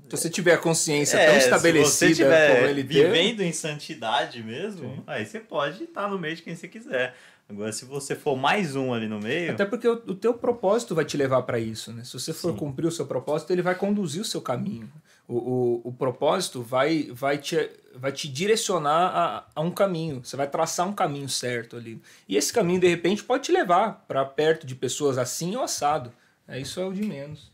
Se 0.09 0.17
você 0.17 0.29
tiver 0.29 0.55
a 0.55 0.59
consciência 0.59 1.19
é, 1.19 1.27
tão 1.27 1.35
se 1.35 1.41
você 1.43 1.47
estabelecida 1.47 2.15
tiver 2.15 2.57
como 2.57 2.67
ele 2.67 2.83
vivendo 2.83 3.43
em 3.43 3.53
santidade 3.53 4.43
mesmo, 4.43 5.05
aí 5.07 5.25
você 5.25 5.39
pode 5.39 5.85
estar 5.85 6.09
no 6.09 6.19
meio 6.19 6.35
de 6.35 6.43
quem 6.43 6.57
você 6.57 6.67
quiser. 6.67 7.15
Agora, 7.51 7.73
se 7.73 7.85
você 7.85 8.15
for 8.15 8.37
mais 8.37 8.77
um 8.77 8.95
ali 8.95 9.09
no 9.09 9.19
meio, 9.19 9.53
Até 9.53 9.65
porque 9.65 9.89
o, 9.89 9.95
o 9.95 10.15
teu 10.15 10.33
propósito 10.33 10.95
vai 10.95 11.05
te 11.05 11.17
levar 11.17 11.43
para 11.43 11.59
isso, 11.59 11.93
né? 11.93 12.05
Se 12.05 12.13
você 12.13 12.33
for 12.33 12.53
Sim. 12.53 12.57
cumprir 12.57 12.87
o 12.87 12.93
seu 12.93 13.05
propósito, 13.07 13.53
ele 13.53 13.61
vai 13.61 13.75
conduzir 13.75 14.23
o 14.23 14.25
seu 14.25 14.41
caminho. 14.41 14.89
O, 15.27 15.37
o, 15.37 15.89
o 15.89 15.93
propósito 15.93 16.63
vai, 16.63 17.11
vai, 17.13 17.39
te, 17.39 17.69
vai 17.97 18.13
te 18.13 18.29
direcionar 18.29 19.17
a, 19.17 19.47
a 19.53 19.61
um 19.61 19.73
caminho. 19.73 20.25
Você 20.25 20.37
vai 20.37 20.49
traçar 20.49 20.87
um 20.87 20.93
caminho 20.93 21.29
certo 21.29 21.77
ali. 21.77 22.01
E 22.29 22.37
esse 22.37 22.53
caminho, 22.53 22.81
de 22.81 22.89
repente, 22.89 23.25
pode 23.25 23.43
te 23.43 23.53
levar 23.53 24.05
para 24.07 24.25
perto 24.25 24.65
de 24.65 24.77
pessoas 24.77 25.19
assim 25.19 25.57
ou 25.57 25.65
assado. 25.65 26.13
É, 26.47 26.61
isso 26.61 26.79
é 26.79 26.87
o 26.87 26.93
de 26.93 27.03
menos. 27.03 27.51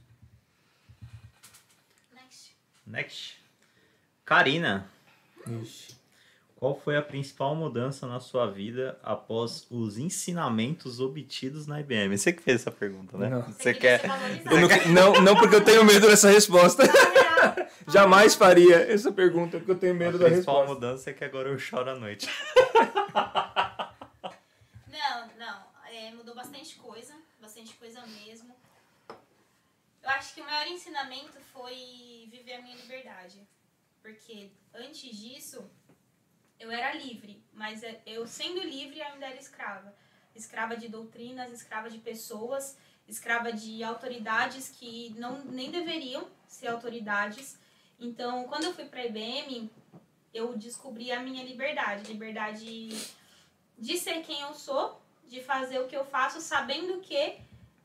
Next. 2.14 2.53
next. 2.86 3.36
Karina, 4.26 4.86
Ixi. 5.47 5.95
Qual 6.57 6.74
foi 6.80 6.96
a 6.96 7.02
principal 7.02 7.54
mudança 7.54 8.07
na 8.07 8.18
sua 8.18 8.46
vida 8.50 8.98
após 9.02 9.66
os 9.70 9.98
ensinamentos 9.98 11.00
obtidos 11.00 11.66
na 11.66 11.80
IBM? 11.80 12.16
Você 12.16 12.32
que 12.32 12.42
fez 12.42 12.62
essa 12.62 12.70
pergunta, 12.70 13.18
né? 13.18 13.28
Não. 13.28 13.42
Você 13.42 13.74
quer. 13.74 14.00
não, 14.46 15.12
não, 15.12 15.20
não 15.22 15.36
porque 15.36 15.57
eu 15.57 15.64
tenho 15.64 15.84
medo 15.84 16.07
dessa 16.09 16.30
resposta. 16.30 16.82
Jamais 17.86 18.34
faria 18.34 18.90
essa 18.90 19.12
pergunta 19.12 19.59
porque 19.59 19.70
eu 19.70 19.78
tenho 19.78 19.92
A 19.92 19.96
medo 19.96 20.18
da 20.18 20.24
principal 20.26 20.61
resposta. 20.61 20.74
mudança 20.74 21.11
é 21.11 21.12
que 21.12 21.24
agora 21.24 21.50
eu 21.50 21.59
choro 21.59 21.90
à 21.90 21.94
noite. 21.94 22.26
Não, 24.88 25.28
não. 25.38 25.62
é, 25.92 26.11
mudou 26.12 26.34
bastante 26.34 26.76
coisa. 26.76 27.14
Bastante 27.38 27.74
coisa 27.74 28.00
mesmo. 28.24 28.57
Eu 30.02 30.11
acho 30.11 30.34
que 30.34 30.40
o 30.40 30.44
maior 30.44 30.66
ensinamento 30.68 31.38
foi 31.52 32.28
viver 32.30 32.54
a 32.54 32.62
minha 32.62 32.76
liberdade. 32.76 33.46
Porque 34.00 34.50
antes 34.74 35.16
disso, 35.16 35.62
eu 36.59 36.70
era 36.70 36.94
livre. 36.94 37.42
Mas 37.52 37.82
é- 37.82 38.00
eu, 38.07 38.26
sendo 38.26 38.61
livre, 38.61 39.00
ainda 39.02 39.26
era 39.26 39.36
escrava. 39.36 39.94
Escrava 40.34 40.76
de 40.76 40.88
doutrinas, 40.88 41.52
escrava 41.52 41.88
de 41.88 41.98
pessoas, 41.98 42.76
escrava 43.09 43.52
de 43.52 43.82
autoridades 43.82 44.68
que 44.68 45.14
não, 45.18 45.44
nem 45.44 45.70
deveriam 45.70 46.28
ser 46.46 46.68
autoridades. 46.68 47.59
Então, 47.98 48.44
quando 48.44 48.64
eu 48.64 48.74
fui 48.74 48.84
para 48.84 49.00
a 49.00 49.07
IBM, 49.07 49.70
eu 50.34 50.57
descobri 50.57 51.11
a 51.11 51.20
minha 51.20 51.42
liberdade. 51.44 52.11
Liberdade 52.12 52.88
de 53.78 53.98
ser 53.98 54.22
quem 54.22 54.40
eu 54.40 54.54
sou, 54.54 55.00
de 55.26 55.42
fazer 55.42 55.80
o 55.80 55.86
que 55.86 55.96
eu 55.96 56.04
faço, 56.04 56.40
sabendo 56.40 57.00
que 57.00 57.38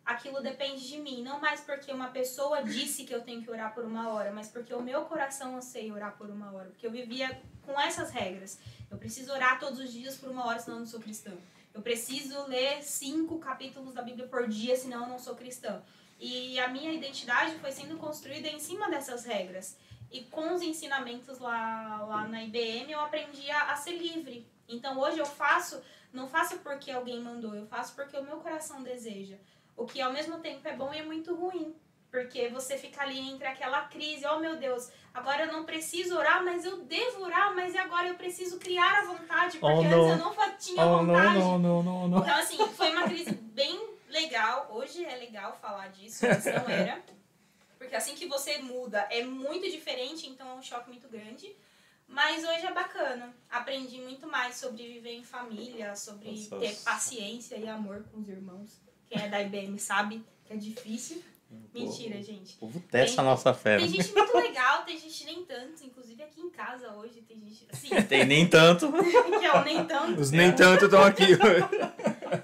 aquilo 0.05 0.41
depende 0.41 0.87
de 0.87 0.97
mim. 0.97 1.23
Não 1.23 1.39
mais 1.39 1.61
porque 1.61 1.91
uma 1.91 2.09
pessoa 2.09 2.63
disse 2.63 3.03
que 3.03 3.13
eu 3.13 3.21
tenho 3.21 3.41
que 3.41 3.49
orar 3.49 3.73
por 3.73 3.85
uma 3.85 4.09
hora, 4.09 4.31
mas 4.31 4.47
porque 4.47 4.73
o 4.73 4.81
meu 4.81 5.05
coração 5.05 5.55
anseia 5.55 5.93
orar 5.93 6.15
por 6.17 6.29
uma 6.29 6.51
hora. 6.51 6.69
Porque 6.69 6.85
eu 6.85 6.91
vivia 6.91 7.41
com 7.63 7.79
essas 7.79 8.11
regras. 8.11 8.59
Eu 8.89 8.97
preciso 8.97 9.31
orar 9.31 9.59
todos 9.59 9.79
os 9.79 9.91
dias 9.91 10.17
por 10.17 10.29
uma 10.29 10.45
hora, 10.45 10.59
senão 10.59 10.77
eu 10.77 10.81
não 10.81 10.87
sou 10.87 10.99
cristã. 10.99 11.31
Eu 11.73 11.81
preciso 11.81 12.45
ler 12.47 12.83
cinco 12.83 13.39
capítulos 13.39 13.93
da 13.93 14.01
Bíblia 14.01 14.27
por 14.27 14.47
dia, 14.47 14.75
senão 14.75 15.03
eu 15.03 15.09
não 15.09 15.19
sou 15.19 15.35
cristã. 15.35 15.81
E 16.19 16.59
a 16.59 16.67
minha 16.67 16.91
identidade 16.93 17.55
foi 17.59 17.71
sendo 17.71 17.97
construída 17.97 18.47
em 18.47 18.59
cima 18.59 18.89
dessas 18.89 19.25
regras. 19.25 19.77
E 20.11 20.23
com 20.25 20.53
os 20.53 20.61
ensinamentos 20.61 21.39
lá, 21.39 22.03
lá 22.03 22.27
na 22.27 22.43
IBM, 22.43 22.91
eu 22.91 22.99
aprendi 22.99 23.49
a, 23.49 23.71
a 23.71 23.75
ser 23.77 23.97
livre. 23.97 24.45
Então 24.67 24.99
hoje 24.99 25.19
eu 25.19 25.25
faço, 25.25 25.81
não 26.11 26.27
faço 26.27 26.59
porque 26.59 26.91
alguém 26.91 27.21
mandou, 27.21 27.55
eu 27.55 27.65
faço 27.65 27.95
porque 27.95 28.17
o 28.17 28.23
meu 28.23 28.37
coração 28.37 28.83
deseja. 28.83 29.37
O 29.81 29.85
que 29.87 29.99
ao 29.99 30.13
mesmo 30.13 30.37
tempo 30.39 30.67
é 30.67 30.75
bom 30.75 30.93
e 30.93 30.99
é 30.99 31.03
muito 31.03 31.33
ruim. 31.33 31.75
Porque 32.11 32.49
você 32.49 32.77
fica 32.77 33.01
ali 33.01 33.17
entre 33.17 33.47
aquela 33.47 33.83
crise, 33.83 34.25
oh 34.27 34.37
meu 34.37 34.57
Deus, 34.57 34.91
agora 35.13 35.45
eu 35.45 35.51
não 35.53 35.63
preciso 35.63 36.17
orar, 36.17 36.43
mas 36.43 36.65
eu 36.65 36.83
devo 36.83 37.23
orar, 37.23 37.55
mas 37.55 37.75
agora 37.75 38.09
eu 38.09 38.15
preciso 38.15 38.59
criar 38.59 38.99
a 38.99 39.05
vontade, 39.05 39.57
porque 39.57 39.73
Oh, 39.73 39.79
antes 39.79 40.09
eu 40.09 40.17
não 40.17 40.57
tinha 40.57 40.85
Oh, 40.85 40.97
vontade. 40.99 41.39
não, 41.39 41.57
não, 41.57 41.81
não, 41.83 42.07
não. 42.09 42.19
Então, 42.19 42.35
assim, 42.35 42.57
foi 42.73 42.91
uma 42.91 43.07
crise 43.07 43.31
bem 43.31 43.81
legal. 44.09 44.67
Hoje 44.71 45.03
é 45.03 45.15
legal 45.15 45.57
falar 45.59 45.87
disso, 45.87 46.27
mas 46.27 46.45
não 46.45 46.69
era. 46.69 47.01
Porque 47.79 47.95
assim 47.95 48.13
que 48.13 48.27
você 48.27 48.59
muda 48.59 49.07
é 49.09 49.23
muito 49.23 49.71
diferente, 49.71 50.27
então 50.29 50.47
é 50.47 50.53
um 50.53 50.61
choque 50.61 50.89
muito 50.89 51.07
grande. 51.07 51.55
Mas 52.07 52.43
hoje 52.43 52.65
é 52.67 52.73
bacana. 52.73 53.33
Aprendi 53.49 53.99
muito 54.01 54.27
mais 54.27 54.55
sobre 54.57 54.85
viver 54.85 55.13
em 55.13 55.23
família, 55.23 55.95
sobre 55.95 56.29
Nossa. 56.29 56.59
ter 56.59 56.75
paciência 56.83 57.55
e 57.55 57.67
amor 57.67 58.03
com 58.11 58.19
os 58.19 58.27
irmãos. 58.27 58.90
Quem 59.11 59.21
é 59.21 59.27
da 59.27 59.41
IBM 59.41 59.77
sabe 59.77 60.23
que 60.45 60.53
é 60.53 60.55
difícil. 60.55 61.21
Mentira, 61.73 62.23
gente. 62.23 62.55
O 62.55 62.59
povo 62.59 62.79
testa 62.79 63.19
a 63.21 63.25
nossa 63.25 63.53
fé. 63.53 63.77
Tem 63.77 63.89
gente 63.89 64.13
muito 64.13 64.37
legal, 64.37 64.85
tem 64.85 64.97
gente 64.97 65.25
nem 65.25 65.43
tanto. 65.43 65.83
Inclusive 65.85 66.23
aqui 66.23 66.39
em 66.39 66.49
casa 66.49 66.93
hoje 66.93 67.21
tem 67.23 67.37
gente 67.41 67.67
assim, 67.69 67.89
Tem 68.07 68.25
nem 68.25 68.47
tanto. 68.47 68.89
que 68.89 69.45
é 69.45 69.53
o 69.53 69.63
nem 69.65 69.85
tanto. 69.85 70.21
Os 70.21 70.31
nem 70.31 70.55
tanto 70.55 70.85
estão 70.85 71.03
aqui. 71.03 71.25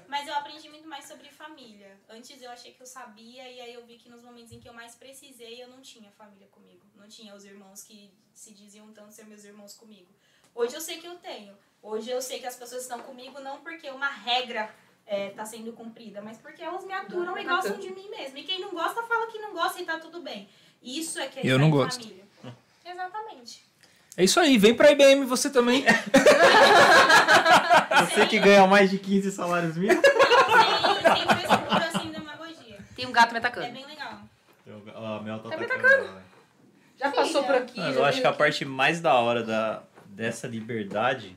Mas 0.06 0.28
eu 0.28 0.34
aprendi 0.34 0.68
muito 0.68 0.86
mais 0.86 1.06
sobre 1.06 1.30
família. 1.30 1.98
Antes 2.06 2.42
eu 2.42 2.50
achei 2.50 2.72
que 2.74 2.82
eu 2.82 2.86
sabia 2.86 3.50
e 3.50 3.60
aí 3.62 3.72
eu 3.72 3.86
vi 3.86 3.96
que 3.96 4.10
nos 4.10 4.22
momentos 4.22 4.52
em 4.52 4.60
que 4.60 4.68
eu 4.68 4.74
mais 4.74 4.94
precisei 4.94 5.62
eu 5.62 5.68
não 5.68 5.80
tinha 5.80 6.10
família 6.10 6.48
comigo. 6.48 6.84
Não 6.94 7.08
tinha 7.08 7.34
os 7.34 7.46
irmãos 7.46 7.82
que 7.82 8.12
se 8.34 8.52
diziam 8.52 8.92
tanto 8.92 9.14
ser 9.14 9.24
meus 9.24 9.42
irmãos 9.42 9.72
comigo. 9.72 10.08
Hoje 10.54 10.74
eu 10.74 10.82
sei 10.82 10.98
que 10.98 11.06
eu 11.06 11.14
tenho. 11.16 11.56
Hoje 11.82 12.10
eu 12.10 12.20
sei 12.20 12.40
que 12.40 12.46
as 12.46 12.56
pessoas 12.56 12.82
estão 12.82 13.00
comigo 13.00 13.40
não 13.40 13.62
porque 13.62 13.88
uma 13.88 14.08
regra 14.08 14.68
está 15.08 15.44
sendo 15.44 15.72
cumprida, 15.72 16.20
mas 16.22 16.36
porque 16.38 16.62
elas 16.62 16.84
me 16.84 16.92
aturam 16.92 17.36
e 17.38 17.44
gostam 17.44 17.78
de 17.78 17.90
mim 17.90 18.08
mesmo. 18.10 18.36
E 18.38 18.42
quem 18.44 18.60
não 18.60 18.70
gosta, 18.70 19.02
fala 19.02 19.26
que 19.26 19.38
não 19.38 19.52
gosta 19.54 19.80
e 19.80 19.84
tá 19.84 19.98
tudo 19.98 20.20
bem. 20.22 20.48
Isso 20.82 21.18
é 21.18 21.26
que 21.26 21.40
é 21.40 21.42
Eu 21.44 21.58
não 21.58 21.70
gosto. 21.70 22.00
família. 22.02 22.24
Exatamente. 22.84 23.64
É 24.16 24.24
isso 24.24 24.40
aí, 24.40 24.58
vem 24.58 24.74
pra 24.74 24.90
IBM 24.90 25.24
você 25.24 25.48
também. 25.50 25.84
Você 28.00 28.26
que 28.26 28.38
ganha 28.38 28.66
mais 28.66 28.90
de 28.90 28.98
15 28.98 29.30
salários. 29.32 29.76
Não, 29.76 29.84
frescura, 31.36 31.90
sem 32.00 32.10
demagogia. 32.10 32.78
Tem 32.96 33.06
um 33.06 33.12
gato 33.12 33.30
me 33.32 33.36
É 33.36 33.38
atacando. 33.38 33.72
bem 33.72 33.86
legal. 33.86 34.18
A 34.94 35.20
Mel 35.22 35.38
tá 35.40 35.50
Tá 35.50 35.56
me 35.56 35.64
atacando 35.64 35.86
ela, 35.94 36.02
velho. 36.12 36.24
Já 36.98 37.10
passou 37.12 37.44
por 37.44 37.54
aqui. 37.54 37.78
Mas 37.80 37.94
já 37.94 38.00
eu 38.00 38.04
acho 38.04 38.20
que 38.20 38.26
a 38.26 38.30
aqui. 38.30 38.38
parte 38.38 38.64
mais 38.64 39.00
da 39.00 39.14
hora 39.14 39.42
da, 39.42 39.82
dessa 40.06 40.46
liberdade 40.48 41.36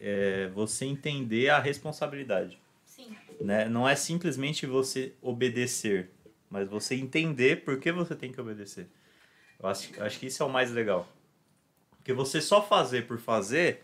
é 0.00 0.48
você 0.52 0.84
entender 0.84 1.48
a 1.48 1.58
responsabilidade. 1.58 2.58
Né? 3.40 3.68
Não 3.68 3.88
é 3.88 3.96
simplesmente 3.96 4.66
você 4.66 5.14
obedecer, 5.22 6.10
mas 6.50 6.68
você 6.68 6.94
entender 6.94 7.64
por 7.64 7.78
que 7.80 7.90
você 7.90 8.14
tem 8.14 8.30
que 8.30 8.40
obedecer. 8.40 8.88
Eu 9.58 9.68
acho, 9.68 10.02
acho 10.02 10.18
que 10.18 10.26
isso 10.26 10.42
é 10.42 10.46
o 10.46 10.50
mais 10.50 10.70
legal. 10.70 11.08
Porque 11.96 12.12
você 12.12 12.40
só 12.40 12.62
fazer 12.62 13.06
por 13.06 13.18
fazer, 13.18 13.82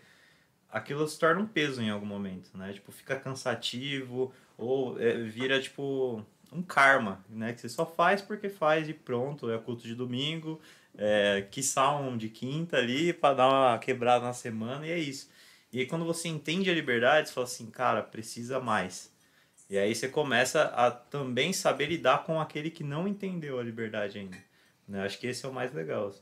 aquilo 0.69 1.07
se 1.07 1.17
torna 1.17 1.41
um 1.41 1.47
peso 1.47 1.81
em 1.81 1.89
algum 1.89 2.05
momento, 2.05 2.55
né? 2.55 2.73
Tipo, 2.73 2.91
fica 2.91 3.19
cansativo, 3.19 4.33
ou 4.57 4.99
é, 4.99 5.17
vira, 5.23 5.59
tipo, 5.61 6.23
um 6.51 6.61
karma, 6.61 7.23
né? 7.29 7.53
Que 7.53 7.61
você 7.61 7.69
só 7.69 7.85
faz 7.85 8.21
porque 8.21 8.49
faz 8.49 8.87
e 8.89 8.93
pronto, 8.93 9.49
é 9.49 9.57
culto 9.57 9.83
de 9.83 9.95
domingo, 9.95 10.59
é, 10.97 11.47
quiçá 11.51 11.95
um 11.95 12.17
de 12.17 12.29
quinta 12.29 12.77
ali 12.77 13.13
para 13.13 13.35
dar 13.35 13.47
uma 13.47 13.79
quebrada 13.79 14.25
na 14.25 14.33
semana 14.33 14.85
e 14.85 14.91
é 14.91 14.99
isso. 14.99 15.29
E 15.71 15.79
aí 15.79 15.85
quando 15.85 16.05
você 16.05 16.27
entende 16.27 16.69
a 16.69 16.73
liberdade, 16.73 17.29
você 17.29 17.33
fala 17.33 17.45
assim, 17.45 17.69
cara, 17.69 18.01
precisa 18.01 18.59
mais. 18.59 19.15
E 19.69 19.77
aí 19.77 19.93
você 19.93 20.07
começa 20.07 20.63
a 20.75 20.89
também 20.91 21.51
saber 21.51 21.87
lidar 21.87 22.23
com 22.23 22.39
aquele 22.39 22.69
que 22.69 22.83
não 22.83 23.07
entendeu 23.07 23.59
a 23.59 23.63
liberdade 23.63 24.17
ainda. 24.17 24.37
Né? 24.87 25.03
Acho 25.03 25.19
que 25.19 25.27
esse 25.27 25.45
é 25.45 25.49
o 25.49 25.53
mais 25.53 25.73
legal, 25.73 26.07
assim, 26.07 26.21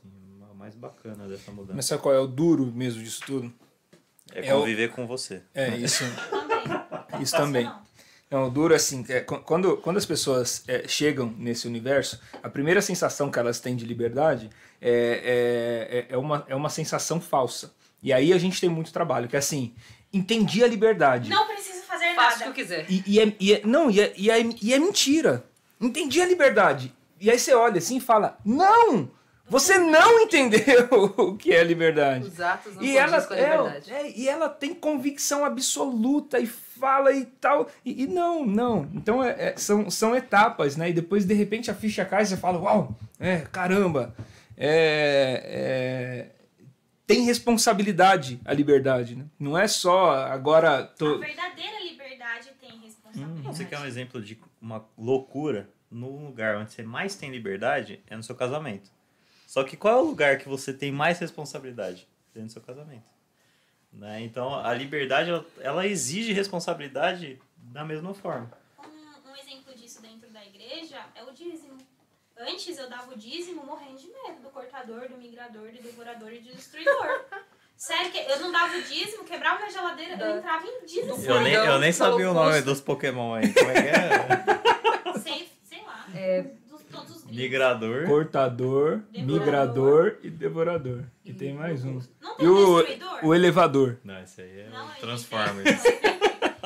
o 0.50 0.54
mais 0.54 0.74
bacana 0.74 1.28
dessa 1.28 1.52
mudança. 1.52 1.74
Mas 1.76 1.86
sabe 1.86 2.02
qual 2.02 2.14
é 2.14 2.18
o 2.18 2.26
duro 2.26 2.66
mesmo 2.66 3.02
disso 3.02 3.22
tudo? 3.24 3.52
É 4.32 4.48
é 4.48 4.54
o- 4.54 4.60
conviver 4.60 4.90
com 4.90 5.06
você. 5.06 5.42
É 5.54 5.76
isso. 5.76 6.02
Também. 7.08 7.22
Isso 7.22 7.36
também. 7.36 7.70
Não. 8.28 8.48
O 8.48 8.50
duro 8.50 8.72
é 8.74 8.76
assim, 8.76 9.04
é, 9.08 9.20
qu- 9.20 9.38
quando, 9.38 9.76
quando 9.76 9.96
as 9.98 10.04
pessoas 10.04 10.64
é, 10.68 10.86
chegam 10.88 11.32
nesse 11.38 11.68
universo, 11.68 12.20
a 12.42 12.50
primeira 12.50 12.82
sensação 12.82 13.30
que 13.30 13.38
elas 13.38 13.60
têm 13.60 13.76
de 13.76 13.84
liberdade 13.86 14.50
é, 14.80 14.90
é, 14.90 15.98
é, 15.98 16.06
é 16.10 16.16
uma, 16.18 16.44
é 16.48 16.54
uma 16.56 16.68
sensação 16.68 17.20
falsa. 17.20 17.72
E 18.02 18.12
aí 18.12 18.32
a 18.32 18.38
gente 18.38 18.60
tem 18.60 18.68
muito 18.68 18.92
trabalho, 18.92 19.28
que 19.28 19.36
é 19.36 19.38
assim, 19.38 19.72
entendi 20.12 20.64
a 20.64 20.66
liberdade. 20.66 21.30
Não 21.30 21.46
preciso 21.46 21.75
fazer 21.98 22.14
Faço 22.14 22.28
o 22.36 22.38
que 22.38 22.38
nada. 22.38 22.50
eu 22.50 22.52
quiser. 22.54 22.86
E, 22.88 23.02
e 23.06 23.20
é, 23.20 23.32
e 23.40 23.52
é- 23.54 23.60
não, 23.64 23.90
e 23.90 24.00
é, 24.00 24.12
e, 24.16 24.30
é, 24.30 24.40
e 24.62 24.74
é 24.74 24.78
mentira. 24.78 25.44
Entendi 25.80 26.20
a 26.20 26.26
liberdade. 26.26 26.92
E 27.20 27.30
aí 27.30 27.38
você 27.38 27.54
olha 27.54 27.78
assim 27.78 27.96
e 27.96 28.00
fala, 28.00 28.38
não! 28.44 29.10
Você 29.48 29.78
não 29.78 30.18
entendeu 30.20 30.88
o 31.16 31.36
que 31.36 31.52
é 31.54 31.62
liberdade. 31.62 32.26
Os 32.26 32.40
atos 32.40 32.74
não 32.74 32.82
E 32.82 32.96
ela, 32.98 33.22
com 33.22 33.32
a 33.32 33.36
liberdade. 33.36 33.92
é, 33.92 34.02
é, 34.08 34.12
e 34.18 34.28
ela 34.28 34.48
tem 34.48 34.74
convicção 34.74 35.44
absoluta 35.44 36.40
e 36.40 36.46
fala 36.46 37.12
e 37.12 37.24
tal. 37.26 37.68
E, 37.84 38.02
e 38.02 38.06
não, 38.08 38.44
não. 38.44 38.88
Então 38.92 39.22
é- 39.22 39.50
é- 39.50 39.54
são, 39.56 39.88
são 39.88 40.16
etapas, 40.16 40.76
né? 40.76 40.90
E 40.90 40.92
depois, 40.92 41.24
de 41.24 41.32
repente, 41.32 41.70
a 41.70 41.74
ficha 41.74 42.04
cai 42.04 42.24
e 42.24 42.26
você 42.26 42.36
fala, 42.36 42.58
uau, 42.58 42.92
é, 43.20 43.38
caramba. 43.52 44.14
É, 44.58 45.42
é, 45.44 46.35
tem 47.06 47.24
responsabilidade 47.24 48.40
a 48.44 48.52
liberdade, 48.52 49.14
né? 49.14 49.26
Não 49.38 49.56
é 49.56 49.68
só 49.68 50.10
agora. 50.10 50.80
A 50.80 50.82
Tô... 50.86 51.18
verdadeira 51.18 51.80
liberdade 51.80 52.50
tem 52.60 52.78
responsabilidade. 52.80 53.56
Você 53.56 53.64
quer 53.64 53.78
um 53.78 53.86
exemplo 53.86 54.20
de 54.20 54.38
uma 54.60 54.84
loucura? 54.98 55.70
No 55.88 56.26
lugar 56.26 56.56
onde 56.56 56.72
você 56.72 56.82
mais 56.82 57.14
tem 57.14 57.30
liberdade 57.30 58.00
é 58.08 58.16
no 58.16 58.22
seu 58.22 58.34
casamento. 58.34 58.90
Só 59.46 59.62
que 59.62 59.76
qual 59.76 59.98
é 59.98 60.02
o 60.02 60.04
lugar 60.04 60.38
que 60.38 60.48
você 60.48 60.72
tem 60.72 60.90
mais 60.90 61.20
responsabilidade? 61.20 62.08
Dentro 62.34 62.48
do 62.48 62.52
seu 62.52 62.62
casamento. 62.62 63.08
Né? 63.92 64.22
Então, 64.22 64.54
a 64.54 64.74
liberdade, 64.74 65.30
ela, 65.30 65.46
ela 65.60 65.86
exige 65.86 66.32
responsabilidade 66.32 67.40
da 67.56 67.84
mesma 67.84 68.12
forma. 68.12 68.50
Um, 68.78 69.30
um 69.30 69.36
exemplo 69.36 69.72
disso 69.74 70.02
dentro 70.02 70.28
da 70.30 70.44
igreja 70.44 71.06
é 71.14 71.22
o 71.22 71.32
dízimo. 71.32 71.78
Antes 72.38 72.76
eu 72.78 72.88
dava 72.88 73.12
o 73.12 73.16
dízimo 73.16 73.64
morrendo 73.64 73.96
de 73.98 74.08
medo 74.08 74.42
do 74.42 74.50
cortador, 74.50 75.08
do 75.08 75.16
migrador, 75.16 75.70
do 75.72 75.82
devorador 75.82 76.32
e 76.32 76.38
do 76.40 76.54
destruidor. 76.54 77.20
Sério, 77.76 78.10
que 78.10 78.18
eu 78.18 78.40
não 78.40 78.50
dava 78.52 78.76
o 78.76 78.82
dízimo, 78.82 79.24
quebrava 79.24 79.58
minha 79.58 79.70
geladeira, 79.70 80.14
eu 80.22 80.38
entrava 80.38 80.66
em 80.66 80.84
dízimo. 80.86 81.14
Eu 81.24 81.40
nem, 81.42 81.52
eu 81.54 81.78
nem 81.78 81.92
sabia 81.92 82.30
o 82.30 82.34
nome 82.34 82.62
dos 82.62 82.80
Pokémon 82.80 83.34
aí. 83.34 83.52
Como 83.52 83.70
é 83.70 83.74
que 83.82 83.88
é? 83.88 85.18
Sei, 85.20 85.48
sei 85.64 85.82
lá. 85.82 86.06
É. 86.14 86.42
Dos, 86.68 86.82
todos 86.84 87.10
os 87.16 87.22
gringos. 87.22 87.36
Migrador. 87.36 88.06
Cortador, 88.06 88.98
Devorador. 89.10 89.38
migrador 89.40 90.18
e 90.22 90.30
devorador. 90.30 91.04
E 91.24 91.32
tem 91.34 91.52
mais 91.54 91.84
um. 91.84 92.00
Não 92.20 92.36
tem 92.36 92.46
E 92.46 92.48
o, 92.48 92.76
destruidor? 92.82 93.24
o 93.26 93.34
elevador. 93.34 93.98
Não, 94.04 94.22
esse 94.22 94.40
aí 94.40 94.60
é 94.60 94.68
Não, 94.70 94.86
o 94.86 94.94
Transformers. 94.94 95.68
inventei. 95.84 96.00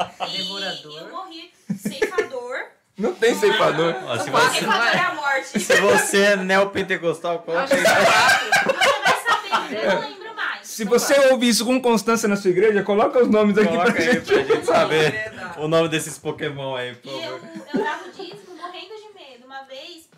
E 0.01 0.37
Devorador. 0.39 0.99
eu 0.99 1.11
morri 1.11 1.53
ceifador. 1.77 2.57
Não 3.01 3.15
tem 3.15 3.35
ceifador. 3.35 3.95
Ó, 4.07 4.19
se, 4.19 4.31
você, 4.31 4.59
Ceifador 4.61 4.87
é 4.87 4.99
a 5.01 5.15
morte. 5.15 5.61
se 5.61 5.81
você 5.81 6.23
é 6.23 6.37
neopentecostal, 6.37 7.41
que 7.41 7.51
vai 7.51 7.67
saber, 7.69 9.85
eu 9.85 9.95
não 9.95 10.01
lembro 10.01 10.35
mais. 10.35 10.67
Se 10.69 10.85
você 10.85 11.19
ouve 11.31 11.49
isso 11.49 11.65
com 11.65 11.81
constância 11.81 12.29
na 12.29 12.37
sua 12.37 12.51
igreja, 12.51 12.83
coloca 12.83 13.19
os 13.23 13.29
nomes 13.29 13.57
aqui 13.59 13.69
Coloca 13.69 13.93
pra 13.93 14.03
aí 14.03 14.13
gente. 14.13 14.27
pra 14.27 14.43
gente 14.43 14.67
saber 14.67 15.33
o 15.59 15.69
nome 15.69 15.89
desses 15.89 16.19
Pokémon 16.19 16.75
aí, 16.77 16.95
por 16.95 17.11
E 17.11 17.25
eu, 17.25 17.39
favor. 17.39 17.67
eu 17.75 17.85
dava 17.85 18.05
o 18.05 18.11
dízimo 18.13 18.57
morrendo 18.57 18.95
de 18.97 19.15
medo. 19.15 19.47
Uma 19.47 19.63
vez, 19.65 20.09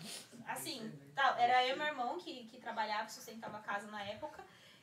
assim, 0.47 0.91
tal, 1.15 1.35
era 1.37 1.65
eu 1.67 1.75
e 1.75 1.77
meu 1.77 1.87
irmão 1.87 2.17
que, 2.19 2.47
que 2.51 2.57
trabalhava, 2.59 3.09
sustentava 3.09 3.57
a 3.57 3.61
casa 3.61 3.87
na 3.91 4.01
época. 4.03 4.41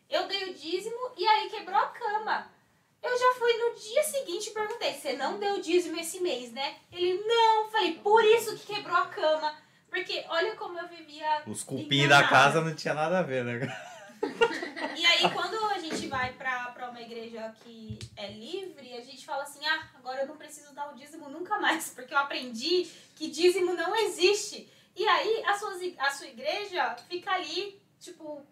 Eu 0.08 0.26
dei 0.26 0.50
o 0.50 0.54
dízimo 0.54 0.96
e 1.16 1.26
aí 1.26 1.48
quebrou 1.50 1.78
a 1.78 1.86
cama. 1.86 2.46
Eu 3.02 3.18
já 3.18 3.34
fui 3.38 3.52
no 3.54 3.74
dia 3.74 4.02
seguinte 4.02 4.50
e 4.50 4.52
perguntei: 4.52 4.94
você 4.94 5.14
não 5.14 5.38
deu 5.38 5.60
dízimo 5.60 5.98
esse 5.98 6.20
mês, 6.20 6.52
né? 6.52 6.76
Ele, 6.92 7.22
não. 7.24 7.70
Falei, 7.70 7.94
por 7.94 8.24
isso 8.24 8.56
que 8.56 8.74
quebrou 8.74 8.96
a 8.96 9.06
cama. 9.06 9.54
Porque 9.88 10.24
olha 10.28 10.54
como 10.54 10.78
eu 10.78 10.88
vivia. 10.88 11.42
Os 11.46 11.62
cupim 11.62 12.06
da 12.06 12.26
casa 12.26 12.60
não 12.60 12.74
tinha 12.74 12.94
nada 12.94 13.18
a 13.18 13.22
ver, 13.22 13.44
né? 13.44 13.60
E 14.96 15.06
aí, 15.06 15.30
quando 15.32 15.56
a 15.70 15.78
gente 15.78 16.06
vai 16.08 16.32
pra, 16.34 16.66
pra 16.72 16.90
uma 16.90 17.00
igreja 17.00 17.54
que 17.62 17.98
é 18.16 18.30
livre, 18.32 18.94
a 18.94 19.00
gente 19.00 19.24
fala 19.24 19.44
assim: 19.44 19.64
ah, 19.66 19.88
agora 19.94 20.22
eu 20.22 20.26
não 20.26 20.36
preciso 20.36 20.74
dar 20.74 20.92
o 20.92 20.94
dízimo 20.94 21.28
nunca 21.30 21.58
mais, 21.58 21.90
porque 21.90 22.12
eu 22.12 22.18
aprendi 22.18 22.86
que 23.16 23.30
dízimo 23.30 23.72
não 23.74 23.96
existe. 23.96 24.68
E 24.94 25.06
aí, 25.06 25.42
a 25.46 25.56
sua, 25.56 25.72
a 25.98 26.10
sua 26.10 26.26
igreja 26.26 26.96
fica 27.08 27.30
ali, 27.32 27.80
tipo, 27.98 28.42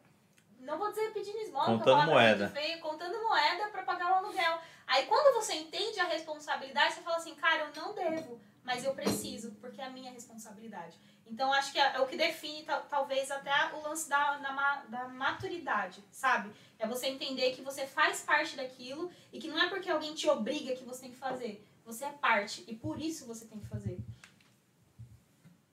não 0.60 0.78
vou 0.78 0.90
dizer 0.90 1.12
pedindo 1.12 1.38
esmola, 1.38 1.66
Contando 1.66 2.00
a 2.00 2.06
palavra 2.06 2.14
muito 2.14 2.38
moeda. 2.38 2.48
feia, 2.50 2.78
contando 2.78 3.22
moeda 3.22 3.68
pra 3.68 3.82
pagar 3.82 4.10
o 4.12 4.14
aluguel. 4.16 4.58
Aí, 4.86 5.06
quando 5.06 5.34
você 5.34 5.54
entende 5.54 5.98
a 6.00 6.04
responsabilidade, 6.04 6.94
você 6.94 7.00
fala 7.02 7.16
assim: 7.16 7.34
cara, 7.34 7.64
eu 7.74 7.82
não 7.82 7.94
devo, 7.94 8.40
mas 8.64 8.84
eu 8.84 8.94
preciso, 8.94 9.52
porque 9.60 9.80
é 9.80 9.84
a 9.84 9.90
minha 9.90 10.10
responsabilidade. 10.10 10.96
Então, 11.26 11.52
acho 11.52 11.72
que 11.72 11.78
é, 11.78 11.94
é 11.96 12.00
o 12.00 12.06
que 12.06 12.16
define, 12.16 12.62
tal- 12.64 12.82
talvez, 12.84 13.30
até 13.30 13.52
o 13.74 13.82
lance 13.82 14.08
da, 14.08 14.38
da, 14.38 14.84
da 14.88 15.08
maturidade, 15.08 16.02
sabe? 16.10 16.50
É 16.78 16.86
você 16.86 17.06
entender 17.08 17.54
que 17.54 17.60
você 17.60 17.86
faz 17.86 18.22
parte 18.22 18.56
daquilo 18.56 19.10
e 19.30 19.38
que 19.38 19.46
não 19.48 19.58
é 19.60 19.68
porque 19.68 19.90
alguém 19.90 20.14
te 20.14 20.26
obriga 20.28 20.74
que 20.74 20.84
você 20.84 21.02
tem 21.02 21.10
que 21.10 21.18
fazer. 21.18 21.62
Você 21.84 22.04
é 22.06 22.12
parte 22.12 22.64
e 22.66 22.74
por 22.74 22.98
isso 22.98 23.26
você 23.26 23.44
tem 23.46 23.58
que 23.60 23.66
fazer. 23.66 23.98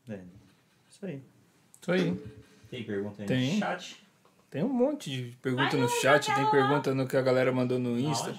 É, 0.10 0.20
isso 0.90 1.06
aí. 1.06 1.24
Isso 1.82 1.92
aí. 1.92 2.16
Tem 2.70 2.84
pergunta 2.84 3.22
aí 3.22 3.28
Tem. 3.28 3.54
no 3.54 3.60
chat? 3.60 4.05
Tem 4.56 4.64
um 4.64 4.70
monte 4.70 5.10
de 5.10 5.38
pergunta 5.42 5.76
no 5.76 5.84
no- 5.84 5.90
chat, 5.90 6.34
tem 6.34 6.50
pergunta 6.50 6.96
no 6.96 7.06
que 7.06 7.18
a 7.18 7.22
galera 7.22 7.52
mandou 7.52 7.78
no 7.78 8.00
Insta. 8.00 8.34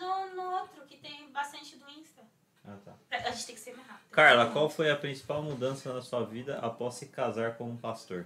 No, 0.00 0.34
no 0.34 0.50
outro, 0.52 0.82
que 0.88 0.96
tem 0.96 1.30
bastante 1.30 1.76
do 1.76 1.84
Insta. 1.90 2.22
Ah, 2.66 2.72
tá. 2.82 2.92
A 3.10 3.30
gente 3.32 3.44
tem 3.48 3.54
que 3.54 3.60
ser 3.60 3.76
mais 3.76 3.86
rápido. 3.86 4.08
Carla, 4.10 4.46
qual 4.46 4.70
foi 4.70 4.90
a 4.90 4.96
principal 4.96 5.42
mudança 5.42 5.92
na 5.92 6.00
sua 6.00 6.24
vida 6.24 6.58
após 6.62 6.94
se 6.94 7.08
casar 7.08 7.58
com 7.58 7.68
um 7.68 7.76
pastor? 7.76 8.24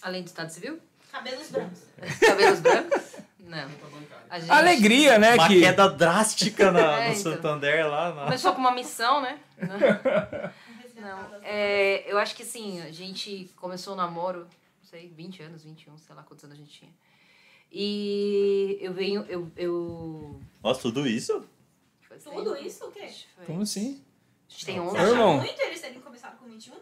Além 0.00 0.22
do 0.22 0.28
Estado 0.28 0.48
Civil? 0.48 0.80
Cabelos 1.12 1.50
brancos. 1.50 1.82
Cabelos 2.20 2.60
brancos? 2.60 3.16
Não. 3.38 3.70
A 4.30 4.38
gente 4.38 4.50
Alegria, 4.50 5.18
né? 5.18 5.34
Uma 5.34 5.46
que... 5.46 5.60
queda 5.60 5.90
drástica 5.90 6.72
na, 6.72 6.80
É, 7.04 7.08
no 7.08 7.20
então. 7.20 7.32
Santander 7.34 7.86
lá. 7.86 8.14
Na... 8.14 8.24
Começou 8.24 8.54
com 8.54 8.60
uma 8.60 8.72
missão, 8.72 9.20
né? 9.20 9.38
Não, 9.60 9.78
Resgatadas. 9.78 11.42
é, 11.44 12.10
eu 12.10 12.16
acho 12.16 12.34
que 12.34 12.42
assim, 12.42 12.80
a 12.80 12.90
gente 12.90 13.50
começou 13.56 13.92
o 13.92 13.96
namoro, 13.96 14.40
não 14.40 14.48
sei, 14.88 15.08
20 15.08 15.42
anos, 15.42 15.62
21, 15.64 15.98
sei 15.98 16.14
lá 16.14 16.22
quantos 16.22 16.44
anos 16.44 16.56
a 16.56 16.60
gente 16.60 16.70
tinha. 16.72 16.90
E 17.70 18.78
eu 18.80 18.92
venho, 18.94 19.22
eu. 19.28 19.50
eu 19.56 20.40
Nossa, 20.62 20.80
tudo 20.82 21.06
isso? 21.06 21.44
Tudo 22.24 22.56
isso 22.56 22.86
o 22.86 22.90
quê? 22.90 23.08
Foi- 23.36 23.44
Como 23.46 23.62
assim? 23.62 24.02
A 24.48 24.52
gente 24.52 24.66
tem 24.66 24.76
Não, 24.76 24.86
Você 24.88 24.96
11. 24.96 24.96
Meu 24.96 25.04
acha 25.04 25.12
irmão. 25.12 25.36
muito 25.38 25.60
eles 25.62 25.80
terem 25.80 26.00
começado 26.00 26.38
com 26.38 26.46
21? 26.46 26.74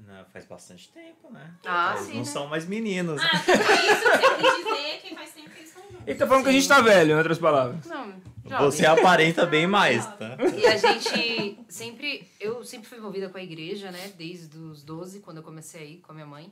Não, 0.00 0.24
faz 0.32 0.46
bastante 0.46 0.88
tempo, 0.88 1.30
né? 1.30 1.54
Ah, 1.66 1.92
Eles 1.94 2.06
sim, 2.06 2.12
não 2.14 2.18
né? 2.20 2.24
são 2.24 2.46
mais 2.48 2.66
meninos. 2.66 3.20
Ah, 3.22 3.28
tudo 3.44 3.62
isso 3.62 4.02
você 4.02 4.34
quis 4.42 4.64
dizer 4.64 5.00
que 5.02 5.14
faz 5.14 5.30
tempo 5.32 5.50
que 5.50 5.58
eles 5.58 5.68
estão 5.68 5.82
juntos. 5.84 6.06
Ele 6.06 6.18
tá 6.18 6.26
falando 6.26 6.42
que 6.44 6.48
a 6.48 6.52
gente 6.52 6.66
tá 6.68 6.80
velho, 6.80 7.12
em 7.12 7.16
outras 7.18 7.38
palavras. 7.38 7.84
Não, 7.84 8.14
Você 8.60 8.82
jovem. 8.82 9.04
aparenta 9.04 9.44
bem 9.46 9.66
mais, 9.66 10.06
tá? 10.16 10.36
E 10.58 10.66
a 10.66 10.76
gente 10.78 11.58
sempre. 11.68 12.26
Eu 12.40 12.64
sempre 12.64 12.88
fui 12.88 12.96
envolvida 12.98 13.28
com 13.28 13.36
a 13.36 13.42
igreja, 13.42 13.90
né? 13.92 14.10
Desde 14.16 14.56
os 14.56 14.82
12, 14.82 15.20
quando 15.20 15.36
eu 15.36 15.42
comecei 15.42 15.82
a 15.82 15.84
ir 15.84 15.96
com 15.98 16.12
a 16.12 16.14
minha 16.14 16.26
mãe. 16.26 16.50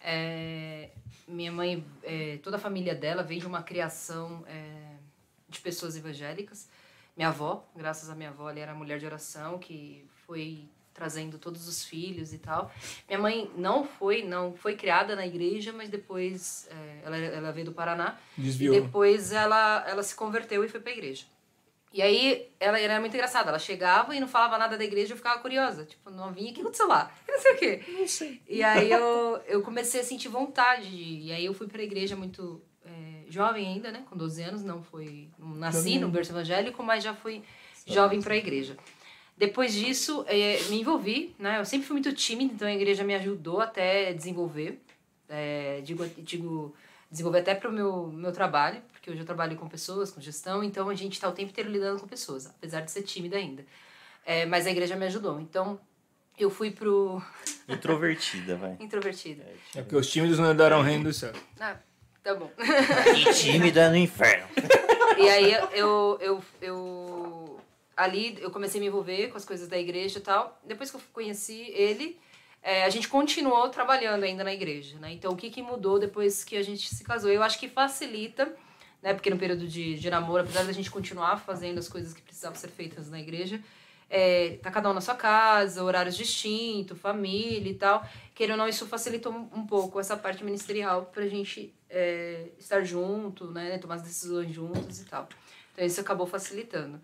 É, 0.00 0.90
minha 1.26 1.52
mãe, 1.52 1.84
é, 2.02 2.38
toda 2.42 2.56
a 2.56 2.60
família 2.60 2.94
dela 2.94 3.22
veio 3.22 3.40
de 3.40 3.46
uma 3.46 3.62
criação 3.62 4.44
é, 4.46 4.96
de 5.48 5.60
pessoas 5.60 5.96
evangélicas. 5.96 6.68
Minha 7.16 7.28
avó, 7.28 7.68
graças 7.74 8.08
à 8.08 8.14
minha 8.14 8.30
avó, 8.30 8.48
ela 8.48 8.58
era 8.58 8.74
mulher 8.74 8.98
de 8.98 9.06
oração 9.06 9.58
que 9.58 10.04
foi 10.26 10.68
trazendo 10.94 11.38
todos 11.38 11.68
os 11.68 11.84
filhos 11.84 12.32
e 12.32 12.38
tal. 12.38 12.72
Minha 13.06 13.20
mãe 13.20 13.50
não 13.56 13.84
foi, 13.84 14.22
não 14.22 14.52
foi 14.54 14.74
criada 14.74 15.14
na 15.14 15.26
igreja, 15.26 15.72
mas 15.72 15.88
depois 15.88 16.68
é, 16.70 17.00
ela, 17.04 17.16
ela 17.16 17.52
veio 17.52 17.66
do 17.66 17.72
Paraná. 17.72 18.18
Desviou. 18.36 18.74
E 18.74 18.80
depois 18.80 19.32
ela, 19.32 19.84
ela 19.88 20.02
se 20.02 20.14
converteu 20.14 20.64
e 20.64 20.68
foi 20.68 20.80
pra 20.80 20.92
igreja. 20.92 21.24
E 21.92 22.02
aí, 22.02 22.50
ela 22.60 22.78
era 22.78 23.00
muito 23.00 23.14
engraçada. 23.14 23.48
Ela 23.48 23.58
chegava 23.58 24.14
e 24.14 24.20
não 24.20 24.28
falava 24.28 24.58
nada 24.58 24.76
da 24.76 24.84
igreja, 24.84 25.12
eu 25.14 25.16
ficava 25.16 25.40
curiosa. 25.40 25.84
Tipo, 25.86 26.10
novinha, 26.10 26.50
o 26.50 26.54
que 26.54 26.60
aconteceu 26.60 26.86
lá? 26.86 27.10
E 27.26 27.32
não 27.32 27.40
sei 27.40 27.52
o 27.52 27.56
quê. 27.58 27.84
Não 27.88 28.06
sei. 28.06 28.42
E 28.48 28.62
aí, 28.62 28.90
eu, 28.90 29.40
eu 29.46 29.62
comecei 29.62 30.00
a 30.00 30.04
sentir 30.04 30.28
vontade. 30.28 30.88
de- 30.90 31.26
E 31.28 31.32
aí, 31.32 31.44
eu 31.44 31.54
fui 31.54 31.66
pra 31.66 31.82
igreja 31.82 32.14
muito 32.14 32.60
é, 32.84 33.24
jovem 33.30 33.66
ainda, 33.66 33.90
né? 33.90 34.04
Com 34.08 34.16
12 34.16 34.42
anos. 34.42 34.62
Não 34.62 34.82
fui... 34.82 35.28
Não 35.38 35.48
nasci 35.54 35.78
Jovem. 35.78 35.98
no 36.00 36.08
berço 36.08 36.32
evangélico, 36.32 36.82
mas 36.82 37.02
já 37.02 37.14
fui 37.14 37.42
jovem 37.86 38.20
pra 38.20 38.36
igreja. 38.36 38.76
Depois 39.36 39.72
disso, 39.72 40.24
eh, 40.26 40.58
me 40.68 40.80
envolvi, 40.80 41.34
né? 41.38 41.60
Eu 41.60 41.64
sempre 41.64 41.86
fui 41.86 41.94
muito 41.94 42.12
tímida, 42.12 42.52
então 42.52 42.66
a 42.68 42.72
igreja 42.74 43.04
me 43.04 43.14
ajudou 43.14 43.60
até 43.60 44.12
desenvolver. 44.12 44.82
É, 45.28 45.80
digo, 45.84 46.04
digo, 46.18 46.74
desenvolver 47.10 47.38
até 47.38 47.54
para 47.54 47.70
o 47.70 47.72
meu, 47.72 48.08
meu 48.08 48.32
trabalho, 48.32 48.82
porque 49.08 49.12
hoje 49.12 49.20
eu 49.20 49.26
trabalho 49.26 49.56
com 49.56 49.66
pessoas, 49.66 50.10
com 50.10 50.20
gestão, 50.20 50.62
então 50.62 50.88
a 50.88 50.94
gente 50.94 51.14
está 51.14 51.28
o 51.28 51.32
tempo 51.32 51.50
inteiro 51.50 51.70
lidando 51.70 52.00
com 52.00 52.06
pessoas, 52.06 52.46
apesar 52.46 52.82
de 52.82 52.90
ser 52.90 53.02
tímida 53.02 53.36
ainda. 53.36 53.64
É, 54.24 54.44
mas 54.44 54.66
a 54.66 54.70
igreja 54.70 54.94
me 54.96 55.06
ajudou. 55.06 55.40
Então, 55.40 55.80
eu 56.38 56.50
fui 56.50 56.70
pro. 56.70 57.22
Introvertida, 57.66 58.56
vai. 58.56 58.76
Introvertida. 58.78 59.44
É 59.74 59.80
porque 59.80 59.96
os 59.96 60.10
tímidos 60.10 60.38
não 60.38 60.50
herdaram 60.50 60.80
o 60.80 60.82
reino 60.82 61.04
do 61.04 61.12
céu. 61.12 61.32
Ah, 61.58 61.76
tá 62.22 62.34
bom. 62.34 62.50
E 63.16 63.32
tímida 63.32 63.88
no 63.88 63.96
inferno. 63.96 64.46
E 65.16 65.28
aí 65.28 65.52
eu, 65.72 66.18
eu, 66.20 66.44
eu. 66.60 67.60
Ali 67.96 68.38
eu 68.40 68.50
comecei 68.50 68.78
a 68.78 68.82
me 68.82 68.88
envolver 68.88 69.28
com 69.28 69.38
as 69.38 69.44
coisas 69.44 69.68
da 69.68 69.78
igreja 69.78 70.18
e 70.18 70.22
tal. 70.22 70.60
Depois 70.64 70.90
que 70.90 70.96
eu 70.96 71.00
conheci 71.12 71.72
ele, 71.72 72.18
é, 72.62 72.84
a 72.84 72.90
gente 72.90 73.08
continuou 73.08 73.68
trabalhando 73.70 74.24
ainda 74.24 74.44
na 74.44 74.52
igreja, 74.52 74.98
né? 74.98 75.12
Então 75.12 75.32
o 75.32 75.36
que, 75.36 75.48
que 75.48 75.62
mudou 75.62 75.98
depois 75.98 76.44
que 76.44 76.56
a 76.56 76.62
gente 76.62 76.94
se 76.94 77.02
casou? 77.02 77.30
Eu 77.30 77.42
acho 77.42 77.58
que 77.58 77.68
facilita, 77.68 78.54
né? 79.02 79.14
Porque 79.14 79.30
no 79.30 79.38
período 79.38 79.66
de, 79.66 79.98
de 79.98 80.10
namoro, 80.10 80.42
apesar 80.42 80.64
da 80.64 80.72
gente 80.72 80.90
continuar 80.90 81.38
fazendo 81.38 81.78
as 81.78 81.88
coisas 81.88 82.12
que 82.12 82.22
precisavam 82.22 82.58
ser 82.58 82.68
feitas 82.68 83.10
na 83.10 83.20
igreja, 83.20 83.60
é, 84.10 84.58
tá 84.62 84.70
cada 84.70 84.90
um 84.90 84.94
na 84.94 85.00
sua 85.00 85.14
casa, 85.14 85.84
horários 85.84 86.16
distintos, 86.16 86.98
família 86.98 87.70
e 87.70 87.74
tal. 87.74 88.06
Querendo 88.34 88.52
ou 88.52 88.58
não, 88.58 88.68
isso 88.68 88.86
facilitou 88.86 89.32
um 89.32 89.66
pouco 89.66 90.00
essa 90.00 90.16
parte 90.16 90.42
ministerial 90.44 91.06
pra 91.12 91.26
gente 91.28 91.74
é, 91.90 92.48
estar 92.58 92.82
junto, 92.82 93.50
né? 93.50 93.78
Tomar 93.78 93.96
as 93.96 94.02
decisões 94.02 94.52
juntos 94.52 95.00
e 95.00 95.04
tal. 95.04 95.28
Então 95.72 95.84
isso 95.84 96.00
acabou 96.00 96.26
facilitando. 96.26 97.00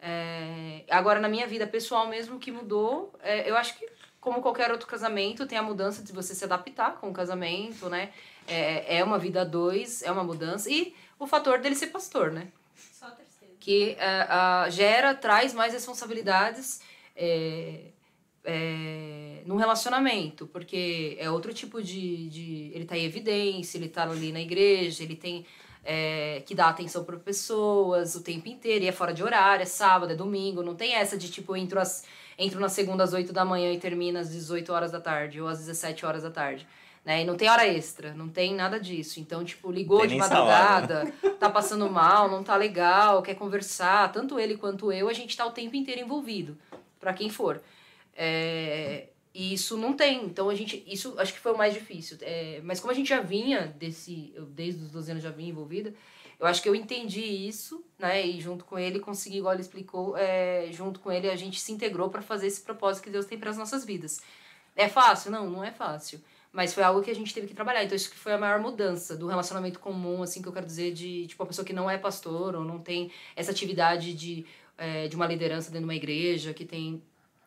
É, 0.00 0.84
agora, 0.90 1.20
na 1.20 1.28
minha 1.28 1.46
vida 1.46 1.66
pessoal 1.66 2.08
mesmo, 2.08 2.38
que 2.38 2.50
mudou, 2.50 3.12
é, 3.22 3.48
eu 3.50 3.56
acho 3.56 3.78
que 3.78 3.86
como 4.26 4.42
qualquer 4.42 4.72
outro 4.72 4.88
casamento, 4.88 5.46
tem 5.46 5.56
a 5.56 5.62
mudança 5.62 6.02
de 6.02 6.12
você 6.12 6.34
se 6.34 6.42
adaptar 6.42 6.96
com 6.96 7.10
o 7.10 7.12
casamento, 7.12 7.88
né? 7.88 8.10
É, 8.48 8.98
é 8.98 9.04
uma 9.04 9.20
vida 9.20 9.42
a 9.42 9.44
dois, 9.44 10.02
é 10.02 10.10
uma 10.10 10.24
mudança. 10.24 10.68
E 10.68 10.96
o 11.18 11.26
fator 11.26 11.58
dele 11.58 11.74
ser 11.74 11.88
pastor, 11.88 12.30
né? 12.30 12.48
Só 12.92 13.06
a 13.06 13.10
terceira. 13.10 13.54
que 13.58 13.96
uh, 13.98 14.66
uh, 14.66 14.70
gera, 14.70 15.14
traz 15.14 15.54
mais 15.54 15.72
responsabilidades 15.72 16.80
é, 17.16 17.80
é, 18.44 19.42
num 19.44 19.56
relacionamento, 19.56 20.46
porque 20.46 21.16
é 21.18 21.30
outro 21.30 21.52
tipo 21.52 21.82
de, 21.82 22.28
de. 22.28 22.70
Ele 22.74 22.84
está 22.84 22.96
em 22.96 23.04
evidência, 23.04 23.76
ele 23.76 23.86
está 23.86 24.04
ali 24.04 24.30
na 24.30 24.40
igreja, 24.40 25.02
ele 25.02 25.16
tem 25.16 25.44
é, 25.84 26.42
que 26.46 26.54
dar 26.54 26.68
atenção 26.68 27.04
para 27.04 27.16
pessoas 27.16 28.14
o 28.14 28.22
tempo 28.22 28.48
inteiro, 28.48 28.84
e 28.84 28.88
é 28.88 28.92
fora 28.92 29.12
de 29.12 29.22
horário, 29.22 29.62
é 29.62 29.66
sábado, 29.66 30.12
é 30.12 30.16
domingo, 30.16 30.62
não 30.62 30.74
tem 30.74 30.94
essa 30.94 31.16
de 31.16 31.30
tipo, 31.30 31.52
eu 31.52 31.56
entro, 31.56 31.80
as, 31.80 32.04
entro 32.38 32.60
na 32.60 32.68
segunda 32.68 33.02
às 33.02 33.12
8 33.12 33.32
da 33.32 33.44
manhã 33.44 33.72
e 33.72 33.78
termina 33.78 34.20
às 34.20 34.30
18 34.30 34.72
horas 34.72 34.92
da 34.92 35.00
tarde, 35.00 35.40
ou 35.40 35.48
às 35.48 35.58
17 35.58 36.04
horas 36.06 36.22
da 36.22 36.30
tarde. 36.30 36.66
Né? 37.06 37.22
E 37.22 37.24
não 37.24 37.36
tem 37.36 37.48
hora 37.48 37.64
extra, 37.64 38.12
não 38.14 38.28
tem 38.28 38.52
nada 38.52 38.80
disso. 38.80 39.20
Então, 39.20 39.44
tipo, 39.44 39.70
ligou 39.70 40.02
de 40.02 40.08
nem 40.08 40.18
madrugada, 40.18 41.14
tá 41.38 41.48
passando 41.48 41.88
mal, 41.88 42.28
não 42.28 42.42
tá 42.42 42.56
legal, 42.56 43.22
quer 43.22 43.36
conversar. 43.36 44.10
Tanto 44.10 44.40
ele 44.40 44.56
quanto 44.56 44.90
eu, 44.90 45.08
a 45.08 45.12
gente 45.12 45.36
tá 45.36 45.46
o 45.46 45.52
tempo 45.52 45.76
inteiro 45.76 46.00
envolvido, 46.00 46.58
para 46.98 47.14
quem 47.14 47.30
for. 47.30 47.62
É, 48.16 49.06
e 49.32 49.54
isso 49.54 49.76
não 49.76 49.92
tem. 49.92 50.24
Então, 50.24 50.48
a 50.50 50.54
gente. 50.56 50.82
Isso 50.84 51.14
acho 51.16 51.32
que 51.32 51.38
foi 51.38 51.52
o 51.52 51.56
mais 51.56 51.72
difícil. 51.72 52.18
É, 52.22 52.60
mas 52.64 52.80
como 52.80 52.90
a 52.90 52.94
gente 52.94 53.08
já 53.08 53.20
vinha 53.20 53.72
desse. 53.78 54.32
Eu, 54.34 54.44
desde 54.44 54.82
os 54.82 54.90
12 54.90 55.12
anos 55.12 55.22
já 55.22 55.30
vinha 55.30 55.50
envolvida, 55.50 55.94
eu 56.40 56.46
acho 56.48 56.60
que 56.60 56.68
eu 56.68 56.74
entendi 56.74 57.20
isso, 57.20 57.84
né? 57.96 58.26
E 58.26 58.40
junto 58.40 58.64
com 58.64 58.76
ele, 58.76 58.98
consegui, 58.98 59.38
igual 59.38 59.54
ele 59.54 59.62
explicou, 59.62 60.16
é, 60.16 60.70
junto 60.72 60.98
com 60.98 61.12
ele, 61.12 61.30
a 61.30 61.36
gente 61.36 61.60
se 61.60 61.70
integrou 61.70 62.10
para 62.10 62.20
fazer 62.20 62.48
esse 62.48 62.62
propósito 62.62 63.04
que 63.04 63.10
Deus 63.10 63.26
tem 63.26 63.38
para 63.38 63.50
as 63.50 63.56
nossas 63.56 63.84
vidas. 63.84 64.20
É 64.74 64.88
fácil? 64.88 65.30
Não, 65.30 65.48
não 65.48 65.62
é 65.62 65.70
fácil. 65.70 66.20
Mas 66.56 66.72
foi 66.72 66.82
algo 66.82 67.02
que 67.02 67.10
a 67.10 67.14
gente 67.14 67.34
teve 67.34 67.46
que 67.46 67.52
trabalhar. 67.52 67.84
Então, 67.84 67.94
isso 67.94 68.10
que 68.10 68.16
foi 68.16 68.32
a 68.32 68.38
maior 68.38 68.58
mudança 68.58 69.14
do 69.14 69.26
relacionamento 69.26 69.78
comum, 69.78 70.22
assim, 70.22 70.40
que 70.40 70.48
eu 70.48 70.52
quero 70.54 70.64
dizer, 70.64 70.90
de, 70.94 71.26
tipo, 71.26 71.42
uma 71.42 71.46
pessoa 71.46 71.66
que 71.66 71.72
não 71.74 71.88
é 71.90 71.98
pastor 71.98 72.54
ou 72.54 72.64
não 72.64 72.78
tem 72.78 73.12
essa 73.36 73.50
atividade 73.50 74.14
de, 74.14 74.46
é, 74.78 75.06
de 75.06 75.14
uma 75.14 75.26
liderança 75.26 75.70
dentro 75.70 75.80
de 75.80 75.84
uma 75.84 75.94
igreja, 75.94 76.54
que 76.54 76.64
tem 76.64 77.02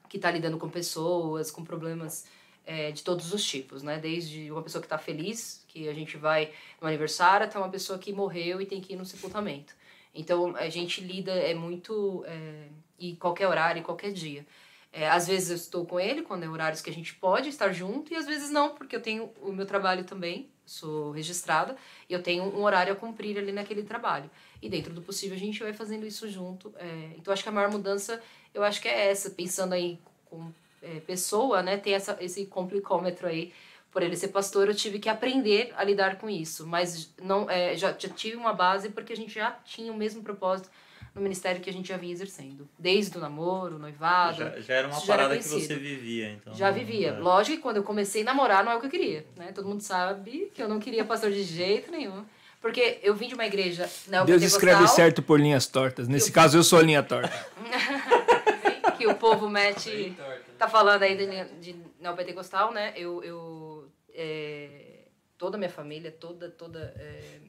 que 0.07 0.17
está 0.17 0.29
lidando 0.29 0.59
com 0.59 0.69
pessoas, 0.69 1.49
com 1.49 1.63
problemas 1.63 2.27
é, 2.67 2.91
de 2.91 3.03
todos 3.03 3.33
os 3.33 3.43
tipos, 3.43 3.81
né? 3.81 3.97
Desde 3.97 4.51
uma 4.51 4.61
pessoa 4.61 4.79
que 4.79 4.85
está 4.85 4.99
feliz, 4.99 5.65
que 5.67 5.89
a 5.89 5.93
gente 5.93 6.15
vai 6.15 6.51
no 6.79 6.87
aniversário, 6.87 7.47
até 7.47 7.57
uma 7.57 7.69
pessoa 7.69 7.97
que 7.97 8.13
morreu 8.13 8.61
e 8.61 8.65
tem 8.67 8.79
que 8.79 8.93
ir 8.93 8.95
no 8.95 9.05
sepultamento. 9.05 9.73
Então, 10.13 10.55
a 10.55 10.69
gente 10.69 11.01
lida, 11.01 11.31
é 11.31 11.55
muito... 11.55 12.23
É, 12.27 12.67
e 12.99 13.15
qualquer 13.15 13.47
horário, 13.47 13.79
e 13.79 13.83
qualquer 13.83 14.11
dia. 14.11 14.45
É, 14.91 15.07
às 15.07 15.27
vezes 15.27 15.49
eu 15.49 15.55
estou 15.55 15.85
com 15.85 15.99
ele, 15.99 16.23
quando 16.23 16.43
é 16.43 16.49
horários 16.49 16.81
que 16.81 16.89
a 16.89 16.93
gente 16.93 17.13
pode 17.13 17.49
estar 17.49 17.71
junto, 17.71 18.11
e 18.11 18.15
às 18.15 18.25
vezes 18.25 18.49
não, 18.49 18.75
porque 18.75 18.95
eu 18.95 19.01
tenho 19.01 19.31
o 19.41 19.51
meu 19.51 19.65
trabalho 19.65 20.03
também, 20.03 20.49
sou 20.65 21.11
registrada, 21.11 21.75
e 22.07 22.13
eu 22.13 22.23
tenho 22.23 22.43
um 22.43 22.63
horário 22.63 22.93
a 22.93 22.95
cumprir 22.95 23.37
ali 23.37 23.51
naquele 23.51 23.83
trabalho. 23.83 24.29
E 24.61 24.67
dentro 24.67 24.93
do 24.93 25.01
possível 25.01 25.35
a 25.35 25.39
gente 25.39 25.61
vai 25.61 25.73
fazendo 25.73 26.05
isso 26.07 26.27
junto. 26.27 26.73
É, 26.77 27.11
então 27.17 27.31
acho 27.31 27.43
que 27.43 27.49
a 27.49 27.51
maior 27.51 27.71
mudança, 27.71 28.21
eu 28.53 28.63
acho 28.63 28.81
que 28.81 28.87
é 28.87 29.11
essa, 29.11 29.29
pensando 29.29 29.73
aí 29.73 29.99
com 30.25 30.51
é, 30.81 30.99
pessoa, 31.01 31.61
né, 31.61 31.77
tem 31.77 31.93
essa, 31.93 32.17
esse 32.19 32.45
complicômetro 32.45 33.27
aí. 33.27 33.53
Por 33.91 34.03
ele 34.03 34.15
ser 34.15 34.27
pastor, 34.27 34.67
eu 34.67 34.75
tive 34.75 34.99
que 34.99 35.09
aprender 35.09 35.73
a 35.75 35.83
lidar 35.83 36.17
com 36.17 36.29
isso, 36.29 36.65
mas 36.67 37.11
não 37.21 37.49
é, 37.49 37.75
já, 37.75 37.91
já 37.97 38.09
tive 38.09 38.37
uma 38.37 38.53
base 38.53 38.89
porque 38.89 39.13
a 39.13 39.15
gente 39.15 39.33
já 39.33 39.51
tinha 39.65 39.91
o 39.91 39.97
mesmo 39.97 40.21
propósito 40.21 40.69
no 41.13 41.21
ministério 41.21 41.61
que 41.61 41.69
a 41.69 41.73
gente 41.73 41.89
já 41.89 41.97
vinha 41.97 42.13
exercendo. 42.13 42.67
Desde 42.77 43.17
o 43.17 43.21
namoro, 43.21 43.75
o 43.75 43.79
noivado. 43.79 44.37
Já, 44.37 44.59
já 44.59 44.73
era 44.75 44.87
uma 44.87 44.97
isso 44.97 45.05
já 45.05 45.13
era 45.13 45.23
parada 45.23 45.41
que 45.41 45.47
você 45.47 45.75
vivia, 45.75 46.31
então. 46.31 46.53
Já 46.53 46.67
não- 46.67 46.77
vivia. 46.77 47.09
é. 47.09 47.19
Lógico 47.19 47.57
que 47.57 47.63
quando 47.63 47.77
eu 47.77 47.83
comecei 47.83 48.21
a 48.21 48.25
namorar 48.25 48.63
não 48.63 48.71
é 48.71 48.75
o 48.75 48.79
que 48.79 48.85
eu 48.85 48.91
queria, 48.91 49.25
né? 49.35 49.51
Todo 49.51 49.67
mundo 49.67 49.81
sabe 49.81 50.51
que 50.53 50.61
eu 50.61 50.69
não 50.69 50.79
queria 50.79 51.03
pastor 51.03 51.31
de 51.31 51.43
jeito 51.43 51.91
nenhum. 51.91 52.23
Porque 52.61 52.99
eu 53.01 53.15
vim 53.15 53.27
de 53.27 53.35
uma 53.35 53.45
igreja 53.45 53.83
Deus 53.83 54.07
neopentecostal, 54.07 54.47
escreve 54.47 54.87
certo 54.89 55.21
por 55.21 55.39
linhas 55.39 55.65
tortas. 55.65 56.07
Nesse 56.09 56.31
caso, 56.31 56.57
eu 56.57 56.63
sou 56.63 56.79
a 56.79 56.81
linha 56.81 57.01
torta. 57.01 57.31
que 58.97 59.07
o 59.07 59.15
povo 59.15 59.49
mete... 59.49 60.13
Tá 60.57 60.67
falando 60.67 61.03
aí 61.03 61.15
de, 61.15 61.71
de 61.73 61.79
neopentecostal, 62.01 62.73
né? 62.73 62.93
Eu... 62.97 63.23
eu 63.23 63.89
é, 64.13 65.05
toda 65.37 65.55
a 65.55 65.57
minha 65.57 65.69
família, 65.69 66.11
toda... 66.11 66.49
toda 66.49 66.93
é, 66.97 67.39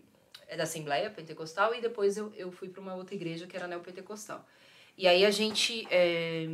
é 0.52 0.56
da 0.56 0.64
Assembleia 0.64 1.08
Pentecostal 1.10 1.74
e 1.74 1.80
depois 1.80 2.16
eu, 2.16 2.32
eu 2.36 2.50
fui 2.50 2.68
para 2.68 2.80
uma 2.82 2.94
outra 2.94 3.14
igreja 3.14 3.46
que 3.46 3.56
era 3.56 3.66
neopentecostal. 3.68 4.44
E 4.98 5.06
aí 5.06 5.24
a 5.24 5.30
gente 5.30 5.86
é, 5.90 6.46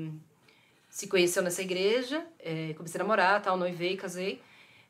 se 0.88 1.08
conheceu 1.08 1.42
nessa 1.42 1.62
igreja, 1.62 2.24
é, 2.38 2.74
comecei 2.74 3.00
a 3.00 3.02
namorar, 3.04 3.42
tal, 3.42 3.56
noivei, 3.56 3.96
casei, 3.96 4.40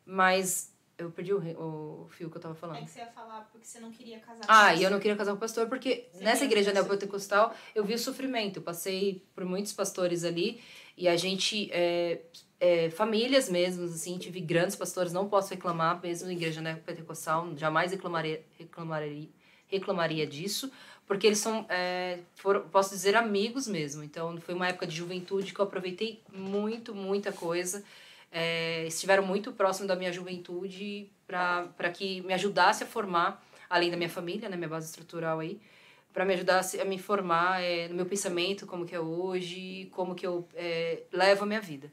mas 0.05 0.73
eu 0.99 1.11
perdi 1.11 1.33
o, 1.33 1.39
o 1.39 2.09
fio 2.11 2.31
que 2.31 2.37
eu 2.37 2.41
tava 2.41 2.55
É 2.55 2.57
falando. 2.59 2.85
que 2.85 2.91
você 2.91 3.01
ia 3.01 3.07
falar 3.07 3.49
porque 3.53 3.67
você 3.67 3.79
não 3.81 3.91
queria 3.93 4.19
casar 4.19 4.45
Ah, 4.49 4.73
com 4.73 4.81
e 4.81 4.83
eu 4.83 4.91
não 4.91 4.99
queria 4.99 5.17
casar 5.17 5.33
com 5.33 5.37
o 5.37 5.41
pastor 5.41 5.69
porque 5.69 6.09
Você 6.13 6.25
nessa 6.25 6.45
igreja 6.45 6.73
neopentecostal 6.73 7.55
eu 7.75 7.85
vi 7.85 7.95
o 7.95 7.99
sofrimento. 7.99 8.59
Eu 8.59 8.63
passei 8.63 9.23
por 9.35 9.45
muitos 9.45 9.73
pastores 9.73 10.25
ali 10.25 10.61
e 10.97 11.07
a 11.07 11.17
gente, 11.17 11.71
é, 11.73 12.21
é, 12.59 12.91
famílias 12.91 13.49
mesmo, 13.49 13.85
assim, 13.85 14.19
tive 14.19 14.41
grandes 14.41 14.77
pastores, 14.77 15.13
não 15.13 15.29
posso 15.29 15.51
reclamar, 15.51 16.01
mesmo 16.03 16.27
na 16.27 16.33
igreja 16.33 16.61
neopentecostal, 16.61 17.55
jamais 17.57 17.93
reclamaria, 17.93 18.43
reclamaria, 18.59 19.29
reclamaria 19.69 20.27
disso, 20.27 20.71
porque 21.07 21.27
eles 21.27 21.39
são, 21.39 21.67
é, 21.69 22.19
foram, 22.35 22.63
posso 22.69 22.91
dizer, 22.91 23.15
amigos 23.15 23.69
mesmo. 23.69 24.03
Então 24.03 24.37
foi 24.41 24.55
uma 24.55 24.69
época 24.69 24.87
de 24.87 24.97
juventude 24.97 25.53
que 25.53 25.61
eu 25.61 25.65
aproveitei 25.65 26.23
muito, 26.33 26.95
muita 26.95 27.31
coisa. 27.31 27.85
É, 28.33 28.87
estiveram 28.87 29.25
muito 29.25 29.53
próximo 29.53 29.87
da 29.87 29.95
minha 29.95 30.13
juventude 30.13 31.09
para 31.27 31.91
que 31.93 32.23
me 32.23 32.33
ajudasse 32.33 32.83
a 32.83 32.87
formar, 32.87 33.45
além 33.69 33.91
da 33.91 33.97
minha 33.97 34.09
família, 34.09 34.49
né, 34.49 34.57
minha 34.57 34.69
base 34.69 34.87
estrutural 34.87 35.41
aí, 35.41 35.61
para 36.13 36.25
me 36.25 36.35
ajudar 36.35 36.63
a 36.81 36.85
me 36.85 36.99
formar 36.99 37.63
é, 37.63 37.89
no 37.89 37.95
meu 37.95 38.07
pensamento, 38.07 38.67
como 38.67 38.87
que 38.87 38.95
é 38.95 39.01
hoje, 39.01 39.89
como 39.93 40.15
que 40.15 40.27
eu 40.27 40.49
é, 40.55 41.03
levo 41.13 41.45
a 41.45 41.47
minha 41.47 41.61
vida. 41.61 41.93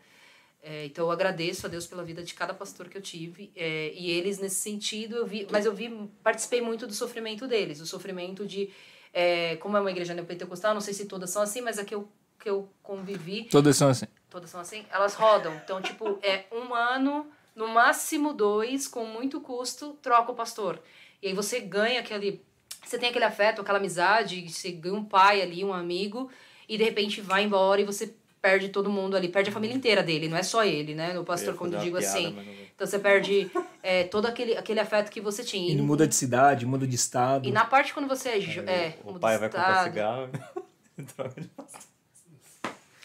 É, 0.65 0.85
então 0.85 1.05
eu 1.05 1.11
agradeço 1.11 1.65
a 1.65 1.69
Deus 1.69 1.85
pela 1.85 2.05
vida 2.05 2.23
de 2.23 2.33
cada 2.33 2.53
pastor 2.53 2.87
que 2.87 2.97
eu 2.97 3.01
tive 3.01 3.51
é, 3.53 3.91
e 3.93 4.09
eles 4.09 4.39
nesse 4.39 4.55
sentido 4.61 5.17
eu 5.17 5.27
vi, 5.27 5.45
mas 5.51 5.65
eu 5.65 5.73
vi, 5.73 5.89
participei 6.23 6.61
muito 6.61 6.87
do 6.87 6.93
sofrimento 6.93 7.45
deles, 7.45 7.81
o 7.81 7.85
sofrimento 7.85 8.45
de 8.45 8.69
é, 9.11 9.57
como 9.57 9.75
é 9.75 9.81
uma 9.81 9.91
igreja 9.91 10.13
neopentecostal, 10.13 10.73
não 10.73 10.79
sei 10.79 10.93
se 10.93 11.05
todas 11.05 11.29
são 11.29 11.41
assim, 11.41 11.59
mas 11.59 11.77
a 11.77 11.83
que 11.83 11.93
eu 11.93 12.07
que 12.43 12.49
eu 12.49 12.69
convivi 12.81 13.45
Todas 13.45 13.77
são 13.77 13.89
assim. 13.89 14.05
todas 14.29 14.49
são 14.49 14.59
assim, 14.59 14.85
elas 14.91 15.13
rodam. 15.13 15.55
Então, 15.63 15.81
tipo, 15.81 16.19
é 16.21 16.45
um 16.51 16.75
ano, 16.75 17.31
no 17.55 17.69
máximo 17.69 18.33
dois, 18.33 18.85
com 18.85 19.05
muito 19.05 19.39
custo, 19.39 19.97
troca 20.01 20.31
o 20.31 20.35
pastor. 20.35 20.81
E 21.21 21.27
aí 21.27 21.33
você 21.33 21.61
ganha 21.61 22.01
aquele. 22.01 22.43
Você 22.85 22.99
tem 22.99 23.09
aquele 23.09 23.23
afeto, 23.23 23.61
aquela 23.61 23.77
amizade, 23.77 24.49
você 24.49 24.71
ganha 24.71 24.95
um 24.95 25.05
pai 25.05 25.41
ali, 25.41 25.63
um 25.63 25.73
amigo, 25.73 26.29
e 26.67 26.77
de 26.77 26.83
repente 26.83 27.21
vai 27.21 27.43
embora 27.45 27.79
e 27.79 27.85
você 27.85 28.13
perde 28.43 28.67
todo 28.67 28.89
mundo 28.89 29.15
ali, 29.15 29.29
perde 29.29 29.49
a 29.49 29.53
família 29.53 29.73
inteira 29.73 30.03
dele, 30.03 30.27
não 30.27 30.35
é 30.35 30.43
só 30.43 30.65
ele, 30.65 30.93
né? 30.93 31.17
O 31.17 31.23
pastor, 31.23 31.55
quando 31.55 31.77
digo 31.79 31.97
piada, 31.97 32.17
assim. 32.17 32.33
não. 32.33 32.43
Então 32.75 32.85
você 32.85 32.99
perde 32.99 33.49
é, 33.81 34.03
todo 34.03 34.25
aquele, 34.25 34.57
aquele 34.57 34.81
afeto 34.81 35.09
que 35.09 35.21
você 35.21 35.45
tinha. 35.45 35.71
Ele 35.71 35.81
muda 35.81 36.05
de 36.05 36.13
cidade, 36.13 36.65
muda 36.65 36.85
de 36.85 36.93
estado. 36.93 37.47
E 37.47 37.53
na 37.53 37.63
parte 37.63 37.93
quando 37.93 38.05
você 38.05 38.29
é. 38.29 38.39
é 38.67 38.97
o 39.05 39.17
pai 39.17 39.37
vai 39.37 39.47
comprar 39.47 39.69
estado, 39.69 39.83
cigarro. 39.85 40.29
troca 41.15 41.39
de- 41.39 41.49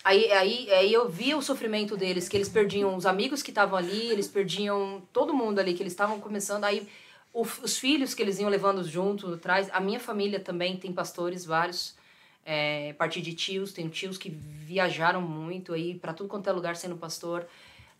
Aí, 0.03 0.33
aí, 0.33 0.71
aí 0.73 0.93
eu 0.93 1.09
via 1.09 1.37
o 1.37 1.43
sofrimento 1.43 1.97
deles, 1.97 2.29
que 2.29 2.37
eles 2.37 2.49
perdiam 2.49 2.97
os 2.97 3.07
amigos 3.07 3.41
que 3.41 3.51
estavam 3.51 3.79
ali, 3.79 4.11
eles 4.11 4.27
perdiam 4.27 5.03
todo 5.13 5.35
mundo 5.35 5.61
ali, 5.61 5.75
que 5.75 5.83
eles 5.83 5.93
estavam 5.93 6.19
começando. 6.19 6.65
Aí 6.65 6.89
os 7.33 7.79
filhos 7.79 8.13
que 8.13 8.23
eles 8.23 8.41
iam 8.41 8.49
levando 8.51 8.83
junto 8.83 9.35
atrás. 9.35 9.69
A 9.73 9.79
minha 9.79 10.01
família 10.01 10.41
também 10.41 10.77
tem 10.77 10.93
pastores, 10.93 11.45
vários. 11.45 11.95
É, 12.51 12.91
a 12.93 12.95
partir 12.95 13.21
de 13.21 13.35
tios, 13.35 13.73
tenho 13.75 13.91
tios 13.91 14.17
que 14.17 14.31
viajaram 14.31 15.21
muito 15.21 15.75
aí 15.75 15.95
para 15.95 16.15
tudo 16.15 16.29
quanto 16.31 16.49
é 16.49 16.53
lugar 16.53 16.77
sendo 16.77 16.97
pastor. 16.97 17.47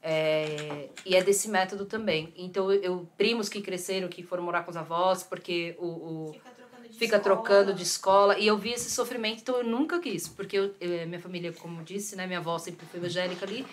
É, 0.03 0.89
e 1.05 1.15
é 1.15 1.23
desse 1.23 1.49
método 1.51 1.85
também. 1.85 2.33
Então, 2.37 2.73
eu, 2.73 3.07
primos 3.17 3.49
que 3.49 3.61
cresceram, 3.61 4.09
que 4.09 4.23
foram 4.23 4.43
morar 4.43 4.63
com 4.63 4.71
os 4.71 4.77
avós, 4.77 5.23
porque 5.23 5.77
o, 5.79 5.87
o, 5.87 6.33
Fica 6.33 6.51
trocando 6.55 6.89
de 6.89 6.99
fica 6.99 7.17
escola. 7.17 7.23
trocando 7.23 7.75
de 7.75 7.83
escola. 7.83 8.39
E 8.39 8.47
eu 8.47 8.57
vi 8.57 8.71
esse 8.73 8.91
sofrimento, 8.91 9.41
então 9.43 9.57
eu 9.59 9.65
nunca 9.65 10.01
quis. 10.01 10.29
Porque 10.29 10.57
eu, 10.59 10.75
eu- 10.81 11.07
minha 11.07 11.21
família, 11.21 11.53
como 11.53 11.83
disse, 11.83 12.17
né, 12.17 12.27
minha 12.27 12.39
avó 12.39 12.59
sempre 12.59 12.87
foi 12.87 13.01
evangélica 13.01 13.45
ali. 13.45 13.67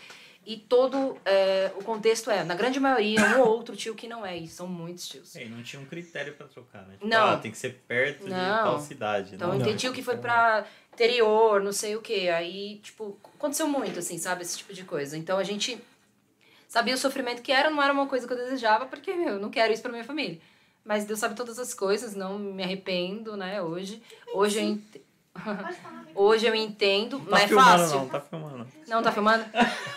E 0.45 0.57
todo 0.57 1.17
é, 1.25 1.71
o 1.75 1.83
contexto 1.83 2.29
é, 2.29 2.43
na 2.43 2.53
grande 2.53 2.79
maioria, 2.79 3.19
um 3.35 3.39
ou 3.41 3.47
outro 3.47 3.75
tio 3.75 3.95
que 3.95 4.07
não 4.07 4.23
é. 4.23 4.37
E 4.37 4.47
são 4.47 4.67
muitos 4.67 5.07
tios. 5.07 5.35
É, 5.35 5.43
e 5.45 5.49
não 5.49 5.63
tinha 5.63 5.81
um 5.81 5.85
critério 5.85 6.33
pra 6.33 6.47
trocar, 6.47 6.83
né? 6.85 6.93
Tipo, 6.93 7.07
Não. 7.07 7.29
ah, 7.29 7.37
tem 7.37 7.51
que 7.51 7.57
ser 7.57 7.81
perto 7.87 8.25
de 8.25 8.29
Não. 8.29 8.63
tal 8.63 8.79
cidade. 8.79 9.33
Então, 9.35 9.47
não, 9.47 9.55
eu 9.55 9.59
não. 9.59 9.65
tem 9.65 9.75
tio 9.75 9.91
que 9.91 10.03
foi 10.03 10.17
pra 10.17 10.65
interior, 10.93 11.61
não 11.61 11.71
sei 11.71 11.95
o 11.95 12.01
quê. 12.01 12.29
Aí, 12.29 12.79
tipo, 12.83 13.17
aconteceu 13.35 13.67
muito, 13.67 13.97
assim, 13.97 14.19
sabe? 14.19 14.43
Esse 14.43 14.59
tipo 14.59 14.71
de 14.71 14.83
coisa. 14.83 15.17
Então, 15.17 15.37
a 15.39 15.43
gente 15.43 15.81
sabia 16.67 16.93
o 16.93 16.97
sofrimento 16.97 17.41
que 17.41 17.51
era, 17.51 17.69
não 17.71 17.81
era 17.81 17.91
uma 17.91 18.05
coisa 18.05 18.27
que 18.27 18.33
eu 18.33 18.37
desejava, 18.37 18.85
porque, 18.85 19.13
meu, 19.13 19.33
eu 19.33 19.39
não 19.39 19.49
quero 19.49 19.73
isso 19.73 19.81
pra 19.81 19.91
minha 19.91 20.03
família. 20.03 20.39
Mas 20.83 21.05
Deus 21.05 21.19
sabe 21.19 21.35
todas 21.35 21.57
as 21.57 21.73
coisas, 21.73 22.15
não 22.15 22.37
me 22.37 22.61
arrependo, 22.63 23.35
né, 23.35 23.59
hoje. 23.59 23.99
Hoje 24.31 24.59
eu. 24.59 24.79
Hoje 26.15 26.45
eu 26.45 26.55
entendo, 26.55 27.19
Tá 27.19 27.25
mas 27.31 27.43
é 27.51 27.55
fácil. 27.55 27.97
não, 27.99 28.07
tá 28.09 28.21
filmando. 28.21 28.67
não. 28.87 29.03
Tá 29.03 29.11
filmando? 29.11 29.45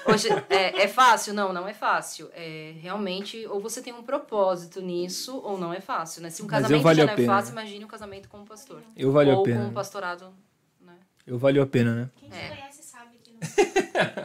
Hoje, 0.07 0.29
é, 0.51 0.83
é 0.83 0.89
fácil? 0.89 1.33
Não, 1.35 1.53
não 1.53 1.67
é 1.69 1.73
fácil. 1.75 2.31
É, 2.35 2.75
realmente, 2.81 3.47
ou 3.47 3.61
você 3.61 3.81
tem 3.81 3.93
um 3.93 4.03
propósito 4.03 4.81
nisso, 4.81 5.41
ou 5.45 5.59
não 5.59 5.73
é 5.73 5.81
fácil, 5.81 6.23
né? 6.23 6.31
Se 6.31 6.43
um 6.43 6.47
casamento 6.47 6.83
já 6.95 7.05
não 7.07 7.13
é 7.13 7.17
pena, 7.17 7.33
fácil, 7.35 7.53
imagine 7.53 7.85
um 7.85 7.89
casamento 7.89 8.29
com 8.29 8.39
um 8.39 8.45
pastor. 8.45 8.83
Eu 8.97 9.13
valeu 9.13 9.37
ou 9.37 9.41
a 9.43 9.45
pena. 9.45 9.61
com 9.63 9.67
um 9.69 9.73
pastorado, 9.73 10.33
né? 10.81 10.95
Eu 11.27 11.39
valeu 11.39 11.63
a 11.63 11.67
pena, 11.67 11.95
né? 11.95 12.11
Quem 12.17 12.29
te 12.31 12.37
É. 12.37 12.49
conhece 12.49 12.83
sabe 12.83 13.19
que 13.23 13.33
não. 13.33 13.39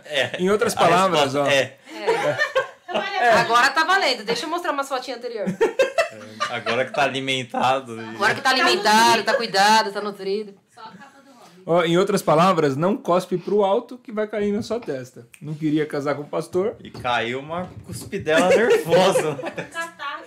É. 0.05 0.37
Em 0.41 0.49
outras 0.49 0.73
palavras, 0.73 1.33
resposta 1.33 1.41
ó. 1.41 1.47
É. 1.47 1.77
A 2.89 2.99
pena. 3.01 3.39
Agora 3.41 3.69
tá 3.69 3.83
valendo. 3.85 4.23
Deixa 4.23 4.45
eu 4.45 4.49
mostrar 4.49 4.71
umas 4.71 4.87
fotinhas 4.87 5.17
anterior. 5.19 5.45
Agora 6.49 6.85
que 6.85 6.91
tá 6.93 7.03
alimentado. 7.03 7.99
Agora 7.99 8.35
que 8.35 8.41
tá 8.41 8.49
alimentado, 8.51 9.23
tá 9.23 9.33
cuidado, 9.35 9.91
tá 9.91 10.01
nutrido. 10.01 10.53
Só 10.73 10.81
a 10.81 10.83
capa 10.91 11.19
do 11.21 11.31
Robin. 11.31 11.39
Ó, 11.41 11.49
em 11.85 11.97
outras 11.97 12.21
palavras, 12.21 12.75
não 12.75 12.97
cospe 12.97 13.37
pro 13.37 13.63
alto 13.63 13.97
que 13.97 14.11
vai 14.11 14.27
cair 14.27 14.51
na 14.51 14.61
sua 14.61 14.79
testa. 14.79 15.27
Não 15.41 15.53
queria 15.53 15.85
casar 15.85 16.15
com 16.15 16.23
o 16.23 16.27
pastor? 16.27 16.75
E 16.83 16.91
caiu 16.91 17.39
uma 17.39 17.69
cuspidela 17.85 18.49
nervosa. 18.49 19.35
Catar. 19.71 20.23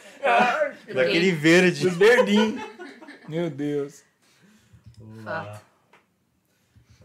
daquele 0.95 1.33
verde. 1.33 1.89
Dos 1.89 1.97
verdinhos. 1.97 2.63
Meu 3.29 3.51
Deus. 3.51 4.03
Lá. 5.25 5.61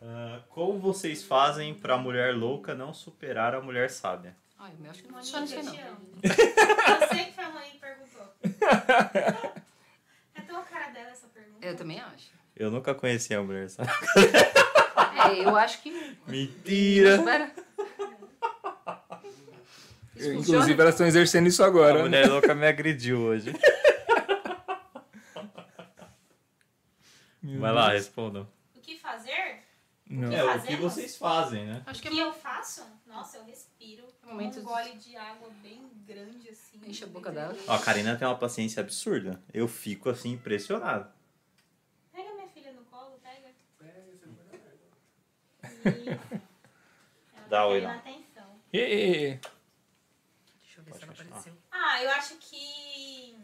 Ah, 0.04 0.40
como 0.50 0.80
vocês 0.80 1.24
fazem 1.24 1.74
pra 1.74 1.98
mulher 1.98 2.36
louca 2.36 2.74
não 2.74 2.94
superar 2.94 3.54
a 3.54 3.62
mulher 3.62 3.90
sábia? 3.90 4.36
Ai, 4.58 4.74
eu 4.84 4.92
acho 4.92 5.04
que 5.04 5.12
não 5.12 5.18
aí, 5.20 5.24
te 5.24 5.64
não. 5.64 5.74
Você 7.08 7.26
que 7.26 7.32
foi 7.34 7.44
a 7.44 7.50
mãe 7.50 7.70
que 7.72 7.78
perguntou. 7.80 8.34
É 10.34 10.42
tão 10.42 10.64
cara 10.64 10.90
dela 10.92 11.10
essa 11.10 11.28
pergunta. 11.28 11.66
Eu 11.66 11.76
também 11.76 12.00
acho. 12.00 12.31
Eu 12.62 12.70
nunca 12.70 12.94
conheci 12.94 13.34
a 13.34 13.42
mulher 13.42 13.68
sábia. 13.72 13.92
É, 15.28 15.44
eu 15.46 15.56
acho 15.56 15.82
que. 15.82 15.90
Mentira! 16.28 17.16
Espera. 17.16 17.52
Inclusive, 20.16 20.80
elas 20.80 20.94
estão 20.94 21.08
exercendo 21.08 21.48
isso 21.48 21.64
A 21.64 21.68
agora. 21.68 21.96
né? 21.96 22.02
mulher 22.04 22.30
louca 22.30 22.54
me 22.54 22.68
agrediu 22.68 23.20
hoje. 23.20 23.52
Meu 27.42 27.60
Vai 27.60 27.72
lá, 27.74 27.90
Deus. 27.90 28.04
respondam. 28.04 28.48
O 28.76 28.80
que 28.80 28.98
fazer? 29.00 29.64
Não. 30.08 30.32
É, 30.32 30.56
o 30.56 30.62
que 30.62 30.76
vocês 30.76 31.18
fazem, 31.18 31.66
né? 31.66 31.82
Acho 31.88 32.00
O 32.00 32.04
que 32.04 32.10
que 32.10 32.20
é 32.20 32.24
eu 32.24 32.32
faço? 32.34 32.84
Nossa, 33.08 33.38
eu 33.38 33.46
respiro. 33.46 34.04
Momentos- 34.24 34.60
um 34.60 34.64
gole 34.64 34.94
de 34.98 35.16
água 35.18 35.50
bem 35.64 35.82
grande 36.06 36.48
assim. 36.50 36.80
Enche 36.86 37.04
a 37.06 37.08
boca 37.08 37.32
dela. 37.32 37.56
Ó, 37.68 37.74
a 37.74 37.80
Karina 37.80 38.16
tem 38.16 38.28
uma 38.28 38.38
paciência 38.38 38.82
absurda. 38.82 39.42
Eu 39.52 39.68
fico 39.68 40.10
assim 40.10 40.34
impressionado. 40.34 41.10
Pega 42.14 42.32
minha 42.36 42.48
filha 42.50 42.72
no 42.74 42.84
colo, 42.86 43.20
pega. 43.24 43.50
Isso. 43.50 44.28
Ela 45.64 45.70
Dá 47.50 47.58
tá 47.58 47.68
oi, 47.68 47.80
querendo 47.82 47.90
não. 47.92 48.00
atenção. 48.00 48.62
Ê, 48.74 49.40
Deixa 50.62 50.80
eu 50.80 50.84
ver 50.84 50.92
Pode 50.92 50.98
se 51.00 51.04
ela 51.06 51.14
continuar. 51.14 51.40
apareceu. 51.40 51.54
Ah, 51.72 52.04
eu 52.04 52.10
acho 52.12 52.36
que. 52.38 53.38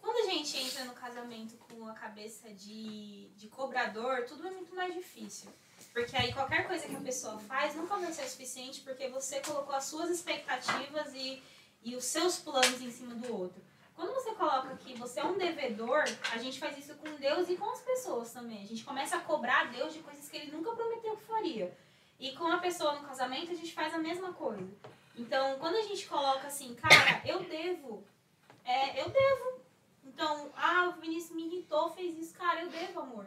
Quando 0.00 0.28
a 0.28 0.32
gente 0.32 0.56
entra 0.56 0.84
no 0.84 0.92
casamento 0.94 1.56
com 1.56 1.86
a 1.86 1.92
cabeça 1.92 2.52
de, 2.54 3.28
de 3.36 3.48
cobrador, 3.48 4.24
tudo 4.24 4.46
é 4.46 4.50
muito 4.50 4.74
mais 4.74 4.94
difícil. 4.94 5.50
Porque 5.92 6.16
aí 6.16 6.32
qualquer 6.32 6.66
coisa 6.66 6.86
que 6.86 6.94
a 6.96 7.00
pessoa 7.00 7.38
faz 7.40 7.74
nunca 7.74 7.96
vai 7.96 8.12
ser 8.12 8.24
o 8.24 8.28
suficiente 8.28 8.80
porque 8.82 9.08
você 9.08 9.40
colocou 9.40 9.74
as 9.74 9.84
suas 9.84 10.10
expectativas 10.10 11.12
e, 11.14 11.42
e 11.82 11.96
os 11.96 12.04
seus 12.04 12.38
planos 12.38 12.80
em 12.80 12.90
cima 12.90 13.14
do 13.16 13.34
outro. 13.34 13.60
Quando 13.98 14.14
você 14.14 14.30
coloca 14.30 14.76
que 14.76 14.94
você 14.94 15.18
é 15.18 15.24
um 15.24 15.36
devedor, 15.36 16.04
a 16.32 16.38
gente 16.38 16.60
faz 16.60 16.78
isso 16.78 16.94
com 16.94 17.16
Deus 17.16 17.48
e 17.48 17.56
com 17.56 17.68
as 17.68 17.80
pessoas 17.80 18.32
também. 18.32 18.62
A 18.62 18.66
gente 18.66 18.84
começa 18.84 19.16
a 19.16 19.20
cobrar 19.20 19.62
a 19.62 19.64
Deus 19.64 19.92
de 19.92 19.98
coisas 19.98 20.28
que 20.28 20.36
ele 20.36 20.52
nunca 20.52 20.70
prometeu 20.70 21.16
que 21.16 21.24
faria. 21.24 21.76
E 22.20 22.30
com 22.36 22.46
a 22.46 22.58
pessoa 22.58 22.92
no 22.92 23.08
casamento, 23.08 23.50
a 23.50 23.56
gente 23.56 23.74
faz 23.74 23.92
a 23.92 23.98
mesma 23.98 24.32
coisa. 24.32 24.70
Então, 25.16 25.58
quando 25.58 25.74
a 25.74 25.82
gente 25.82 26.06
coloca 26.06 26.46
assim, 26.46 26.76
cara, 26.76 27.22
eu 27.26 27.40
devo, 27.40 28.04
é, 28.64 29.02
eu 29.02 29.08
devo. 29.10 29.62
Então, 30.04 30.48
ah, 30.54 30.94
o 30.96 31.00
Vinícius 31.00 31.34
me 31.34 31.48
irritou, 31.48 31.90
fez 31.90 32.16
isso, 32.16 32.34
cara, 32.34 32.62
eu 32.62 32.68
devo, 32.68 33.00
amor. 33.00 33.26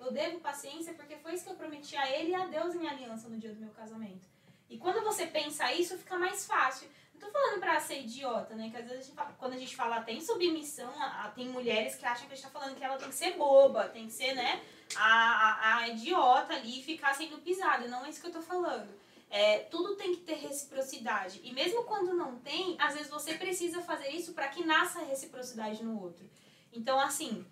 Eu 0.00 0.10
devo 0.10 0.40
paciência 0.40 0.94
porque 0.94 1.14
foi 1.18 1.34
isso 1.34 1.44
que 1.44 1.50
eu 1.50 1.56
prometi 1.56 1.96
a 1.96 2.10
ele 2.10 2.30
e 2.30 2.34
a 2.34 2.44
Deus 2.44 2.74
em 2.74 2.88
aliança 2.88 3.28
no 3.28 3.38
dia 3.38 3.54
do 3.54 3.60
meu 3.60 3.70
casamento. 3.70 4.26
E 4.68 4.78
quando 4.78 5.00
você 5.04 5.28
pensa 5.28 5.72
isso, 5.72 5.96
fica 5.96 6.18
mais 6.18 6.44
fácil. 6.44 6.88
Não 7.20 7.26
tô 7.26 7.32
falando 7.32 7.58
pra 7.60 7.80
ser 7.80 8.00
idiota, 8.00 8.54
né? 8.54 8.70
Que 8.70 8.76
às 8.76 8.84
vezes 8.84 8.98
a 9.00 9.02
gente 9.06 9.14
fala- 9.16 9.34
quando 9.38 9.52
a 9.54 9.58
gente 9.58 9.74
fala 9.74 10.00
tem 10.02 10.20
submissão, 10.20 10.90
a- 11.00 11.24
a- 11.24 11.28
tem 11.30 11.48
mulheres 11.48 11.96
que 11.96 12.06
acham 12.06 12.26
que 12.26 12.32
a 12.32 12.36
gente 12.36 12.44
tá 12.44 12.50
falando 12.50 12.76
que 12.76 12.84
ela 12.84 12.96
tem 12.96 13.08
que 13.08 13.14
ser 13.14 13.32
boba, 13.36 13.88
tem 13.88 14.06
que 14.06 14.12
ser, 14.12 14.34
né, 14.34 14.62
a, 14.96 15.78
a, 15.78 15.88
idiota 15.88 16.54
ali 16.54 16.78
e 16.80 16.82
ficar 16.82 17.14
sendo 17.14 17.38
pisada. 17.38 17.88
Não 17.88 18.04
é 18.06 18.10
isso 18.10 18.20
que 18.20 18.28
eu 18.28 18.32
tô 18.32 18.40
falando. 18.42 18.88
É, 19.30 19.58
tudo 19.70 19.96
tem 19.96 20.14
que 20.14 20.22
ter 20.22 20.34
reciprocidade. 20.36 21.40
E 21.44 21.52
mesmo 21.52 21.84
quando 21.84 22.14
não 22.14 22.36
tem, 22.38 22.76
às 22.78 22.94
vezes 22.94 23.10
você 23.10 23.34
precisa 23.34 23.82
fazer 23.82 24.08
isso 24.10 24.32
para 24.32 24.48
que 24.48 24.64
nasça 24.64 25.00
reciprocidade 25.00 25.82
no 25.84 26.00
outro. 26.00 26.24
Então, 26.72 26.98
assim, 26.98 27.44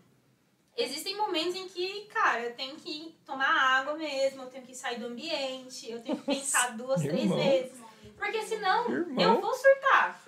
existem 0.76 1.16
momentos 1.16 1.54
em 1.54 1.68
que, 1.68 2.02
cara, 2.06 2.40
eu 2.44 2.54
tenho 2.54 2.76
que 2.76 3.14
tomar 3.26 3.48
água 3.78 3.94
mesmo, 3.94 4.42
eu 4.42 4.48
tenho 4.50 4.64
que 4.64 4.74
sair 4.74 4.98
do 4.98 5.06
ambiente, 5.06 5.90
eu 5.90 6.00
tenho 6.02 6.16
que 6.16 6.24
pensar 6.24 6.76
duas, 6.76 7.02
três 7.02 7.22
Irmão. 7.24 7.36
vezes. 7.38 7.85
Porque 8.18 8.42
senão 8.42 8.90
Irmão. 8.90 9.34
eu 9.34 9.40
vou 9.40 9.54
surtar. 9.54 10.20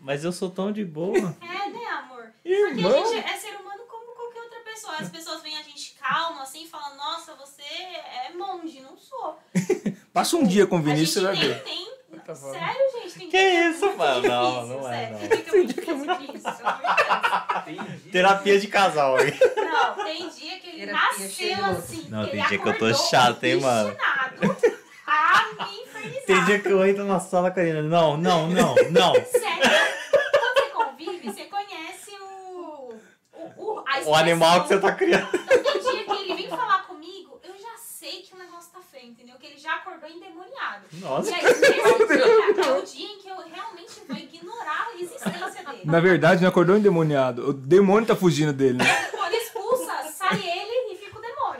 Mas 0.00 0.24
eu 0.24 0.32
sou 0.32 0.50
tão 0.50 0.70
de 0.70 0.84
boa. 0.84 1.36
É, 1.40 1.68
né, 1.70 1.86
amor? 1.98 2.32
Porque 2.42 2.48
Irmão. 2.48 3.02
a 3.02 3.06
gente 3.06 3.18
é 3.18 3.36
ser 3.36 3.56
humano 3.56 3.82
como 3.88 4.14
qualquer 4.14 4.42
outra 4.42 4.60
pessoa. 4.60 4.94
As 5.00 5.08
pessoas 5.10 5.42
veem 5.42 5.58
a 5.58 5.62
gente 5.62 5.96
calmo, 6.00 6.40
assim, 6.40 6.64
e 6.64 6.68
falam, 6.68 6.96
nossa, 6.96 7.34
você 7.34 7.62
é 7.62 8.32
monge. 8.36 8.80
Não 8.80 8.96
sou. 8.96 9.38
Passa 10.12 10.36
um 10.36 10.46
dia 10.46 10.66
com 10.66 10.78
o 10.78 10.82
Vinícius, 10.82 11.14
você 11.14 11.20
vai 11.22 11.36
ver. 11.36 11.62
tem... 11.62 11.96
Tá. 12.24 12.34
Sério, 12.34 12.80
gente? 12.92 13.18
Tem 13.18 13.28
Que 13.28 13.38
dia 13.38 13.40
é 13.40 13.70
isso, 13.70 13.96
mano? 13.96 14.28
Não, 14.28 14.54
difícil, 14.54 14.80
não 14.80 14.88
é, 14.88 14.92
sério. 14.92 15.18
não. 15.18 15.50
Tem 15.50 15.66
dia 15.66 15.82
que 15.82 15.90
é 15.90 15.94
muito 15.94 16.18
difícil 16.18 16.52
Deus. 17.66 18.12
Terapia 18.12 18.60
de 18.60 18.68
casal 18.68 19.16
aí. 19.16 19.38
Não, 19.56 20.04
tem 20.04 20.28
dia 20.28 20.58
que 20.60 20.68
ele 20.68 20.86
Terapia 20.86 21.18
nasceu 21.18 21.64
assim. 21.66 22.08
Não, 22.08 22.24
que 22.24 22.30
tem 22.30 22.40
ele 22.40 22.48
dia 22.48 22.58
que 22.58 22.68
eu 22.68 22.78
tô 22.78 22.94
chato, 22.94 23.44
hein, 23.44 23.60
mano? 23.60 23.96
A 25.06 25.46
me 25.64 25.82
infernizar. 25.82 26.24
Tem 26.26 26.44
dia 26.44 26.58
que 26.58 26.68
eu 26.68 26.84
entro 26.86 27.04
na 27.04 27.20
sala, 27.20 27.50
Karina. 27.50 27.82
Não, 27.82 28.16
não, 28.16 28.48
não, 28.48 28.74
não. 28.90 29.14
Sério, 29.26 29.70
quando 30.32 30.54
você 30.54 30.70
convive, 30.74 31.30
você 31.32 31.44
conhece 31.44 32.10
o. 32.20 32.94
O, 33.34 33.74
o, 33.78 33.84
O 34.10 34.14
animal 34.14 34.62
que 34.62 34.68
você 34.68 34.78
tá 34.80 34.92
criando. 34.92 35.28
Então 35.32 35.62
tem 35.62 35.80
dia 35.80 36.04
que 36.04 36.12
ele 36.12 36.34
vem 36.34 36.48
falar 36.48 36.82
comigo, 36.86 37.40
eu 37.44 37.54
já 37.56 37.76
sei 37.78 38.22
que 38.22 38.34
o 38.34 38.38
negócio 38.38 38.70
tá 38.72 38.80
feio, 38.80 39.10
entendeu? 39.10 39.36
Que 39.38 39.46
ele 39.46 39.58
já 39.58 39.74
acordou 39.76 40.08
endemoniado. 40.10 40.84
Nossa. 40.94 41.30
E 41.30 41.34
aí, 41.34 41.42
nesse 41.44 41.72
dia, 41.72 41.82
é 42.66 42.78
o 42.78 42.82
dia 42.82 43.06
em 43.06 43.18
que 43.18 43.28
eu 43.28 43.36
realmente 43.36 44.00
vou 44.08 44.16
ignorar 44.16 44.88
a 44.92 45.00
existência 45.00 45.64
dele. 45.64 45.80
Na 45.84 46.00
verdade, 46.00 46.42
não 46.42 46.48
acordou 46.48 46.76
endemoniado. 46.76 47.50
O 47.50 47.52
demônio 47.52 48.06
tá 48.06 48.16
fugindo 48.16 48.52
dele, 48.52 48.78
né? 48.78 48.84
Quando 49.12 49.34
expulsa, 49.34 50.02
sai 50.12 50.36
ele 50.36 50.94
e 50.94 50.96
fica 50.96 51.16
o 51.16 51.22
demônio. 51.22 51.56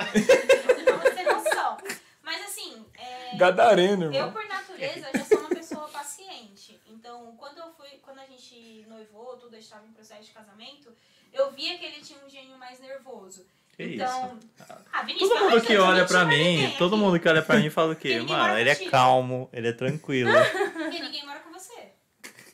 Pra 0.84 0.96
você 0.96 1.10
ter 1.10 1.32
noção. 1.32 1.76
Mas 2.22 2.44
assim, 2.44 2.84
é, 2.98 3.25
Gadareno, 3.36 4.14
eu 4.14 4.30
por 4.32 4.44
natureza 4.46 5.08
já 5.14 5.24
sou 5.24 5.38
uma 5.38 5.48
pessoa 5.48 5.88
paciente. 5.88 6.78
Então, 6.88 7.34
quando 7.36 7.58
eu 7.58 7.72
fui, 7.74 7.88
quando 8.02 8.18
a 8.20 8.26
gente 8.26 8.84
noivou, 8.88 9.36
tudo, 9.36 9.56
estava 9.56 9.86
em 9.86 9.92
processo 9.92 10.22
de 10.24 10.30
casamento, 10.30 10.92
eu 11.32 11.50
via 11.52 11.78
que 11.78 11.84
ele 11.84 12.00
tinha 12.00 12.18
um 12.24 12.28
gênio 12.28 12.56
mais 12.58 12.80
nervoso. 12.80 13.46
Que 13.76 13.84
isso? 13.84 13.94
então, 14.04 14.38
ah, 14.92 15.02
Vinícius, 15.02 15.28
Todo 15.28 15.50
mundo 15.50 15.60
que 15.60 15.76
olha 15.76 16.06
pra 16.06 16.24
mim, 16.24 16.74
todo 16.78 16.94
aqui. 16.94 17.04
mundo 17.04 17.20
que 17.20 17.28
olha 17.28 17.42
pra 17.42 17.56
mim 17.58 17.68
fala 17.68 17.92
o 17.92 17.96
quê? 17.96 18.20
Mano, 18.20 18.58
ele 18.58 18.70
é 18.70 18.74
calmo, 18.74 19.50
ele 19.52 19.68
é 19.68 19.72
tranquilo. 19.72 20.30
Porque 20.72 20.98
ninguém 20.98 21.26
mora 21.26 21.40
com 21.40 21.52
você. 21.52 21.92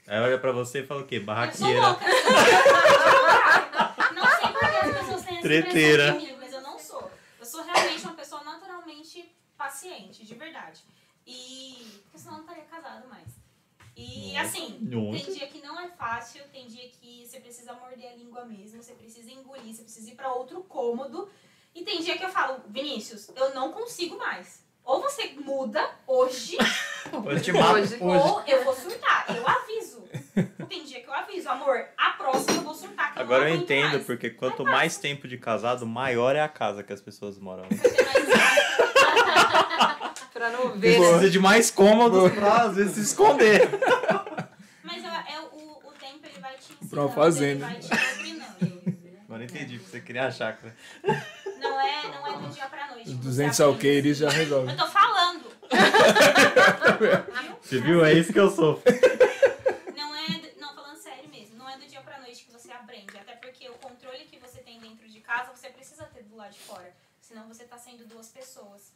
Aí 0.09 0.21
olha 0.21 0.37
pra 0.39 0.51
você 0.51 0.81
e 0.81 0.87
fala 0.87 1.03
o 1.03 1.07
quê? 1.07 1.17
Eu 1.17 1.21
sou 1.21 1.27
Barraqueira. 1.27 1.81
louca. 1.81 2.05
não 4.15 4.27
sei 4.27 4.49
porque 4.53 4.77
as 4.77 4.99
pessoas 4.99 5.23
têm 5.23 5.33
essa 5.35 5.43
Treteira. 5.43 6.09
impressão 6.09 6.27
de 6.27 6.33
mim, 6.33 6.39
mas 6.41 6.53
eu 6.53 6.61
não 6.61 6.79
sou. 6.79 7.11
Eu 7.39 7.47
sou 7.47 7.63
realmente 7.63 8.03
uma 8.03 8.15
pessoa 8.15 8.43
naturalmente 8.43 9.33
paciente, 9.57 10.27
de 10.27 10.35
verdade. 10.35 10.81
E. 11.25 12.01
Porque 12.05 12.19
senão 12.19 12.33
eu 12.33 12.39
não 12.39 12.45
estaria 12.45 12.65
casada 12.65 13.07
mais. 13.07 13.29
E 14.23 14.37
assim, 14.37 14.79
Nossa. 14.81 15.25
tem 15.25 15.35
dia 15.35 15.47
que 15.49 15.61
não 15.61 15.81
é 15.81 15.89
fácil, 15.89 16.43
tem 16.53 16.67
dia 16.67 16.89
que 16.89 17.27
você 17.27 17.41
precisa 17.41 17.73
morder 17.73 18.13
a 18.13 18.17
língua 18.17 18.45
mesmo, 18.45 18.83
você 18.83 18.93
precisa 18.93 19.31
engolir, 19.31 19.75
você 19.75 19.83
precisa 19.83 20.11
ir 20.11 20.15
pra 20.15 20.33
outro 20.33 20.63
cômodo. 20.65 21.29
E 21.75 21.83
tem 21.83 22.01
dia 22.01 22.17
que 22.19 22.25
eu 22.25 22.29
falo, 22.29 22.61
Vinícius, 22.69 23.31
eu 23.35 23.55
não 23.55 23.73
consigo 23.73 24.17
mais. 24.19 24.63
Ou 24.85 25.01
você 25.01 25.29
muda 25.45 25.91
hoje, 26.07 26.57
Hoje. 27.25 27.53
hoje. 27.53 27.97
ou 28.01 28.43
eu 28.47 28.65
vou 28.65 28.75
surtar. 28.75 29.27
Eu 29.37 29.47
aviso. 29.47 30.03
Tem 30.69 30.85
dia 30.85 31.01
que 31.01 31.09
eu 31.09 31.13
aviso, 31.15 31.49
amor, 31.49 31.85
a 31.97 32.11
próxima 32.11 32.57
eu 32.59 32.63
vou 32.63 32.75
surtar. 32.75 33.13
Que 33.15 33.21
Agora 33.21 33.49
eu, 33.49 33.57
entendo, 33.57 33.93
mais. 33.93 34.05
porque 34.05 34.31
quanto 34.31 34.65
Vai 34.65 34.73
mais 34.73 34.97
tempo 34.97 35.29
de 35.29 35.39
casado, 35.39 35.87
maior 35.87 36.35
é 36.35 36.41
a 36.41 36.49
casa 36.49 36.83
que 36.83 36.93
as 36.93 37.01
pessoas 37.01 37.39
moram. 37.39 37.65
Pra 40.33 40.51
não 40.51 40.73
ver, 40.73 40.99
né? 40.99 41.07
Precisa 41.09 41.31
de 41.31 41.39
mais 41.39 41.71
cômodos 41.71 42.33
pra, 42.33 42.63
às 42.63 42.75
vezes, 42.77 42.95
se 42.95 43.01
esconder. 43.03 43.69
Mas 44.83 45.05
é, 45.05 45.35
é 45.35 45.41
o, 45.41 45.79
o 45.89 45.93
tempo 46.01 46.21
ele 46.27 46.41
vai 46.41 46.55
te 46.57 46.73
ensinando, 46.73 46.81
Pra 46.93 47.07
uma 47.07 47.11
fazenda. 47.11 47.67
doutrinando. 47.67 49.23
Agora 49.25 49.45
entendi, 49.45 49.79
porque 49.79 49.91
você 49.93 50.01
queria 50.03 50.27
a 50.27 50.31
chácara. 50.31 50.77
Não 51.59 51.81
é, 51.81 52.03
não 52.09 52.27
é 52.27 52.39
do 52.39 52.49
dia 52.53 52.67
pra 52.67 52.87
noite. 52.89 53.09
Os 53.09 53.15
que 53.17 53.23
200 53.23 53.57
você 53.57 53.63
aprende. 53.63 53.75
alqueires 53.77 54.17
já 54.19 54.29
resolve. 54.29 54.71
Eu 54.73 54.77
tô 54.77 54.87
falando. 54.89 55.43
Viu? 56.99 57.53
Você 57.63 57.81
viu? 57.81 58.05
É 58.05 58.13
isso 58.13 58.31
que 58.33 58.39
eu 58.39 58.51
sou. 58.51 58.83
Não 59.97 60.15
é, 60.15 60.53
não, 60.61 60.75
falando 60.75 60.99
sério 60.99 61.27
mesmo, 61.31 61.57
não 61.57 61.67
é 61.67 61.79
do 61.79 61.87
dia 61.87 62.03
pra 62.03 62.19
noite 62.21 62.45
que 62.45 62.53
você 62.53 62.71
aprende. 62.71 63.17
Até 63.17 63.35
porque 63.37 63.67
o 63.71 63.75
controle 63.75 64.25
que 64.27 64.39
você 64.39 64.59
tem 64.61 64.79
dentro 64.79 65.09
de 65.09 65.21
casa, 65.21 65.51
você 65.57 65.71
precisa 65.71 66.05
ter 66.05 66.23
do 66.25 66.37
lado 66.37 66.53
de 66.53 66.59
fora. 66.59 66.93
Senão 67.23 67.49
você 67.49 67.65
tá 67.65 67.79
sendo 67.79 68.05
duas 68.07 68.29
pessoas. 68.29 68.93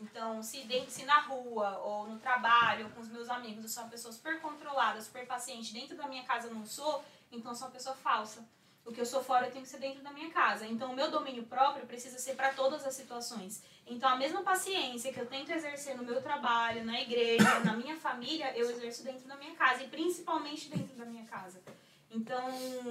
Então, 0.00 0.42
se, 0.42 0.60
dentro, 0.60 0.90
se 0.90 1.04
na 1.04 1.20
rua, 1.20 1.78
ou 1.80 2.08
no 2.08 2.18
trabalho, 2.18 2.86
ou 2.86 2.90
com 2.92 3.00
os 3.02 3.08
meus 3.08 3.28
amigos, 3.28 3.62
eu 3.64 3.68
sou 3.68 3.82
uma 3.82 3.90
pessoa 3.90 4.12
super 4.12 4.40
controlada, 4.40 5.00
super 5.02 5.26
paciente, 5.26 5.72
dentro 5.74 5.94
da 5.96 6.08
minha 6.08 6.24
casa 6.24 6.48
eu 6.48 6.54
não 6.54 6.64
sou, 6.64 7.04
então 7.34 7.52
eu 7.52 7.56
sou 7.56 7.66
uma 7.66 7.72
pessoa 7.72 7.94
falsa. 7.94 8.46
O 8.84 8.92
que 8.92 9.00
eu 9.00 9.06
sou 9.06 9.24
fora 9.24 9.46
eu 9.46 9.50
tenho 9.50 9.64
que 9.64 9.70
ser 9.70 9.78
dentro 9.78 10.02
da 10.02 10.12
minha 10.12 10.30
casa. 10.30 10.66
Então, 10.66 10.92
o 10.92 10.94
meu 10.94 11.10
domínio 11.10 11.44
próprio 11.44 11.86
precisa 11.86 12.18
ser 12.18 12.34
para 12.34 12.52
todas 12.52 12.86
as 12.86 12.94
situações. 12.94 13.62
Então, 13.86 14.10
a 14.10 14.16
mesma 14.16 14.42
paciência 14.42 15.10
que 15.10 15.18
eu 15.18 15.26
tento 15.26 15.50
exercer 15.52 15.96
no 15.96 16.02
meu 16.02 16.20
trabalho, 16.20 16.84
na 16.84 17.00
igreja, 17.00 17.60
na 17.60 17.72
minha 17.72 17.96
família, 17.96 18.54
eu 18.54 18.70
exerço 18.70 19.02
dentro 19.02 19.26
da 19.26 19.36
minha 19.36 19.54
casa 19.54 19.82
e 19.82 19.88
principalmente 19.88 20.68
dentro 20.68 20.94
da 20.96 21.06
minha 21.06 21.24
casa. 21.24 21.62
Então, 22.10 22.46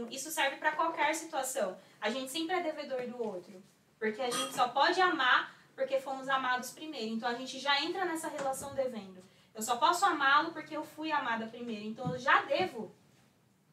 isso 0.10 0.32
serve 0.32 0.58
para 0.58 0.72
qualquer 0.72 1.14
situação. 1.14 1.78
A 2.02 2.10
gente 2.10 2.32
sempre 2.32 2.56
é 2.56 2.64
devedor 2.64 3.08
do 3.08 3.24
outro, 3.24 3.64
porque 4.00 4.22
a 4.22 4.32
gente 4.32 4.54
só 4.56 4.70
pode 4.70 5.00
amar 5.00 5.56
porque 5.76 6.00
fomos 6.00 6.28
amados 6.28 6.72
primeiro. 6.72 7.14
Então, 7.14 7.30
a 7.30 7.36
gente 7.36 7.60
já 7.60 7.82
entra 7.82 8.04
nessa 8.04 8.28
relação 8.28 8.74
devendo. 8.74 9.24
Eu 9.54 9.62
só 9.62 9.78
posso 9.78 10.06
amá-lo 10.06 10.52
porque 10.52 10.76
eu 10.76 10.84
fui 10.84 11.12
amada 11.12 11.46
primeiro. 11.48 11.86
Então, 11.86 12.12
eu 12.12 12.18
já 12.18 12.42
devo. 12.42 12.94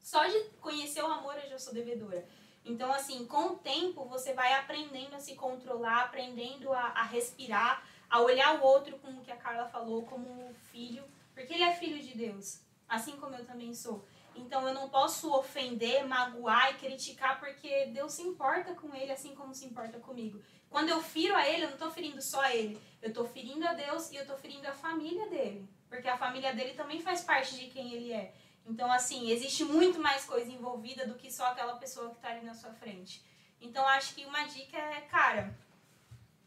Só 0.03 0.27
de 0.27 0.39
conhecer 0.61 1.03
o 1.03 1.07
amor, 1.07 1.37
eu 1.37 1.49
já 1.49 1.59
sou 1.59 1.75
devedora. 1.75 2.27
Então, 2.65 2.93
assim, 2.93 3.27
com 3.27 3.47
o 3.49 3.57
tempo, 3.57 4.05
você 4.05 4.33
vai 4.33 4.53
aprendendo 4.55 5.15
a 5.15 5.21
se 5.21 5.35
controlar, 5.35 6.05
aprendendo 6.05 6.73
a, 6.73 6.87
a 6.89 7.03
respirar, 7.03 7.85
a 8.09 8.21
olhar 8.21 8.61
o 8.61 8.65
outro, 8.65 8.99
como 8.99 9.23
que 9.23 9.31
a 9.31 9.37
Carla 9.37 9.69
falou, 9.69 10.05
como 10.05 10.55
filho, 10.71 11.05
porque 11.35 11.55
ele 11.55 11.63
é 11.63 11.75
filho 11.75 12.03
de 12.03 12.17
Deus, 12.17 12.61
assim 12.89 13.17
como 13.17 13.35
eu 13.35 13.47
também 13.47 13.75
sou. 13.75 14.05
Então, 14.37 14.67
eu 14.67 14.75
não 14.75 14.89
posso 14.89 15.33
ofender, 15.35 16.07
magoar 16.07 16.71
e 16.71 16.79
criticar, 16.79 17.41
porque 17.41 17.87
Deus 17.87 18.13
se 18.13 18.23
importa 18.23 18.75
com 18.75 18.95
ele, 18.95 19.11
assim 19.11 19.35
como 19.35 19.55
se 19.55 19.65
importa 19.65 19.99
comigo. 19.99 20.41
Quando 20.69 20.89
eu 20.89 21.01
firo 21.01 21.35
a 21.35 21.49
ele, 21.49 21.65
eu 21.65 21.69
não 21.69 21.75
estou 21.75 21.91
ferindo 21.91 22.23
só 22.23 22.41
a 22.43 22.55
ele, 22.55 22.81
eu 23.03 23.09
estou 23.09 23.27
ferindo 23.27 23.67
a 23.67 23.73
Deus 23.73 24.11
e 24.13 24.17
eu 24.17 24.23
estou 24.23 24.37
ferindo 24.37 24.69
a 24.69 24.73
família 24.73 25.29
dele, 25.29 25.69
porque 25.89 26.07
a 26.07 26.17
família 26.17 26.55
dele 26.55 26.75
também 26.75 27.01
faz 27.01 27.25
parte 27.25 27.57
de 27.57 27.67
quem 27.67 27.93
ele 27.93 28.13
é. 28.13 28.33
Então, 28.71 28.91
assim, 28.93 29.31
existe 29.31 29.65
muito 29.65 29.99
mais 30.01 30.25
coisa 30.25 30.51
envolvida 30.51 31.07
do 31.07 31.15
que 31.15 31.31
só 31.31 31.47
aquela 31.47 31.75
pessoa 31.77 32.11
que 32.11 32.17
está 32.17 32.29
ali 32.31 32.45
na 32.45 32.55
sua 32.55 32.73
frente. 32.73 33.23
Então, 33.61 33.87
acho 33.89 34.15
que 34.15 34.25
uma 34.25 34.45
dica 34.45 34.77
é, 34.77 35.01
cara, 35.11 35.53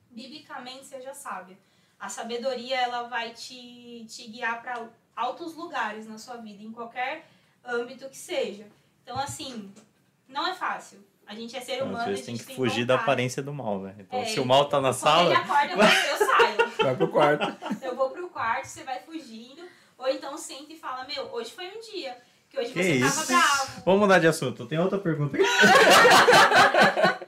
biblicamente 0.09 0.85
seja 0.85 1.13
sábia. 1.13 1.57
A 1.99 2.09
sabedoria, 2.09 2.79
ela 2.79 3.03
vai 3.03 3.33
te, 3.33 4.05
te 4.09 4.27
guiar 4.27 4.61
para 4.61 4.87
altos 5.15 5.53
lugares 5.55 6.07
na 6.07 6.17
sua 6.17 6.37
vida, 6.37 6.63
em 6.63 6.71
qualquer 6.71 7.25
âmbito 7.63 8.09
que 8.09 8.17
seja. 8.17 8.67
Então, 9.03 9.17
assim, 9.19 9.73
não 10.27 10.47
é 10.47 10.53
fácil. 10.53 11.05
A 11.25 11.33
gente 11.35 11.55
é 11.55 11.61
ser 11.61 11.81
humano, 11.83 11.97
Às 11.97 12.03
a 12.03 12.05
vezes 12.09 12.25
gente 12.25 12.37
tem 12.39 12.47
que 12.47 12.55
fugir 12.55 12.85
da 12.85 12.95
vontade. 12.95 13.11
aparência 13.11 13.41
do 13.43 13.53
mal, 13.53 13.79
né? 13.79 13.95
Então, 13.99 14.19
É, 14.19 14.25
se 14.25 14.39
o 14.39 14.45
mal 14.45 14.67
tá 14.67 14.81
na 14.81 14.93
Quando 14.93 15.27
ele 15.31 15.35
sala, 15.35 15.37
acorda, 15.37 15.73
eu, 15.73 16.11
eu 16.11 16.17
saio. 16.27 16.71
Vai 16.83 16.95
pro 16.97 17.07
quarto. 17.07 17.75
Eu 17.81 17.95
vou 17.95 18.09
pro 18.09 18.29
quarto, 18.29 18.65
você 18.65 18.83
vai 18.83 18.99
fugindo. 18.99 19.61
Ou 20.03 20.09
então 20.09 20.37
senta 20.37 20.73
e 20.73 20.77
fala, 20.77 21.05
meu, 21.05 21.23
hoje 21.33 21.51
foi 21.53 21.65
um 21.69 21.79
dia. 21.79 22.17
Que 22.49 22.59
hoje 22.59 22.73
Que 22.73 22.83
você 22.83 22.91
isso? 22.95 23.27
tava 23.27 23.41
bravo. 23.41 23.81
vamos 23.85 23.99
mudar 24.01 24.19
de 24.19 24.27
assunto. 24.27 24.65
Tem 24.67 24.77
outra 24.77 24.99
pergunta 24.99 25.37
aqui. 25.37 25.45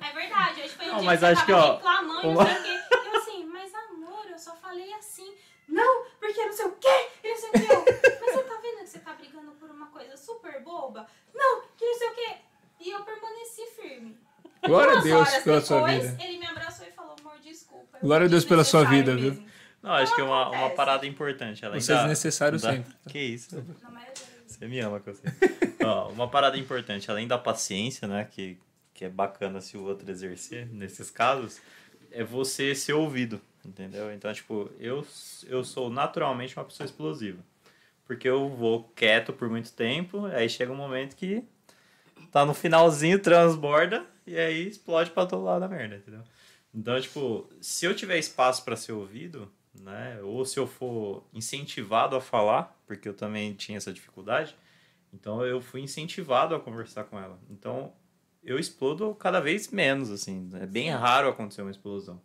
É 0.02 0.14
verdade, 0.14 0.62
hoje 0.62 0.70
foi 0.76 0.86
um 0.86 0.90
Não, 0.90 0.98
dia 1.00 1.06
mas 1.06 1.20
que 1.20 1.26
você 1.26 1.32
acho 1.32 1.46
que, 1.46 1.52
tava 1.52 1.66
ó, 1.66 1.76
reclamando 1.78 2.22
e 2.22 2.28
uma- 2.30 2.44
não 2.44 2.52
sei 2.62 2.76
o 2.76 2.80
quê. 2.90 2.96
Eu 3.06 3.18
assim, 3.18 3.46
mas 3.46 3.74
amor, 3.74 4.26
eu 4.30 4.38
só 4.40 4.56
falei 4.56 4.94
assim. 4.94 5.34
Não, 5.68 6.04
porque 6.20 6.46
não 6.46 6.54
sei 6.54 6.66
o 6.66 6.72
quê, 6.74 7.08
e 7.24 7.30
não 7.30 7.38
sei 7.38 7.50
o 7.50 7.52
quê. 7.54 7.68
Eu, 7.70 8.20
Mas 8.22 8.36
você 8.36 8.44
tá 8.44 8.60
vendo 8.62 8.80
que 8.84 8.88
você 8.88 9.00
tá 9.00 9.14
brigando 9.14 9.52
por 9.54 9.72
uma 9.72 9.88
coisa 9.88 10.16
super 10.18 10.62
boba? 10.62 11.08
Não, 11.34 11.62
que 11.76 11.84
não 11.86 11.98
sei 11.98 12.08
o 12.10 12.14
quê. 12.14 12.36
E 12.82 12.92
eu 12.92 13.02
permaneci 13.04 13.66
firme. 13.82 14.18
Glória 14.64 14.98
a 15.00 15.02
Deus 15.02 15.30
pela 15.30 15.60
depois, 15.62 15.66
sua 15.66 15.84
vida. 15.88 16.18
ele 16.24 16.38
me 16.38 16.46
abraçou 16.46 16.86
e 16.86 16.92
falou, 16.92 17.16
amor, 17.20 17.40
desculpa. 17.40 17.98
Glória 18.00 18.26
a 18.28 18.30
Deus 18.30 18.46
pela 18.46 18.64
sua 18.64 18.84
vida, 18.84 19.16
viu? 19.16 19.44
Não, 19.86 19.92
acho 19.94 20.16
que 20.16 20.22
é 20.22 20.24
uma, 20.24 20.50
uma 20.50 20.70
parada 20.72 21.06
importante. 21.06 21.64
Além 21.64 21.80
Você 21.80 21.92
é 21.92 21.96
da- 21.96 22.02
desnecessário 22.02 22.60
da- 22.60 22.72
sempre. 22.72 22.92
Que 23.08 23.20
isso? 23.20 23.64
Você 24.48 24.68
me 24.68 24.80
ama, 24.80 25.00
que 25.00 25.10
eu 25.10 25.14
sei. 25.14 25.32
Ó, 25.84 26.10
uma 26.10 26.28
parada 26.28 26.58
importante, 26.58 27.10
além 27.12 27.28
da 27.28 27.38
paciência, 27.38 28.08
né? 28.08 28.28
Que, 28.32 28.58
que 28.96 29.06
é 29.06 29.10
bacana 29.10 29.62
se 29.62 29.78
o 29.78 29.84
outro 29.84 30.10
exercer 30.10 30.68
nesses 30.72 31.12
casos, 31.12 31.62
é 32.12 32.24
você 32.24 32.74
ser 32.74 32.94
ouvido, 32.94 33.40
entendeu? 33.64 34.12
Então, 34.12 34.34
tipo, 34.34 34.72
eu, 34.80 35.06
eu 35.46 35.64
sou 35.64 35.90
naturalmente 35.90 36.58
uma 36.58 36.66
pessoa 36.66 36.86
explosiva. 36.86 37.40
Porque 38.08 38.28
eu 38.28 38.50
vou 38.50 38.84
quieto 38.96 39.34
por 39.34 39.50
muito 39.50 39.72
tempo, 39.74 40.26
aí 40.28 40.50
chega 40.50 40.72
um 40.72 40.76
momento 40.76 41.16
que 41.16 41.44
tá 42.32 42.44
no 42.46 42.54
finalzinho, 42.54 43.20
transborda, 43.20 44.04
e 44.26 44.36
aí 44.38 44.68
explode 44.68 45.12
pra 45.12 45.26
todo 45.26 45.44
lado 45.44 45.60
da 45.62 45.68
merda, 45.68 45.96
entendeu? 45.98 46.22
Então, 46.74 47.00
tipo, 47.00 47.48
se 47.62 47.86
eu 47.86 47.96
tiver 47.96 48.18
espaço 48.18 48.64
para 48.64 48.76
ser 48.76 48.92
ouvido, 48.92 49.52
né? 49.82 50.20
Ou 50.24 50.46
se 50.46 50.60
eu 50.60 50.68
for 50.68 51.24
incentivado 51.34 52.16
a 52.16 52.22
falar, 52.22 52.78
porque 52.86 53.08
eu 53.08 53.14
também 53.14 53.54
tinha 53.54 53.78
essa 53.78 53.94
dificuldade, 53.94 54.56
então 55.14 55.46
eu 55.46 55.62
fui 55.62 55.82
incentivado 55.82 56.56
a 56.56 56.60
conversar 56.60 57.06
com 57.06 57.20
ela. 57.20 57.40
Então 57.50 57.94
eu 58.44 58.60
explodo 58.60 59.14
cada 59.16 59.40
vez 59.40 59.70
menos, 59.70 60.12
assim. 60.12 60.50
É 60.62 60.68
bem 60.68 60.90
raro 60.92 61.28
acontecer 61.28 61.64
uma 61.64 61.72
explosão. 61.72 62.22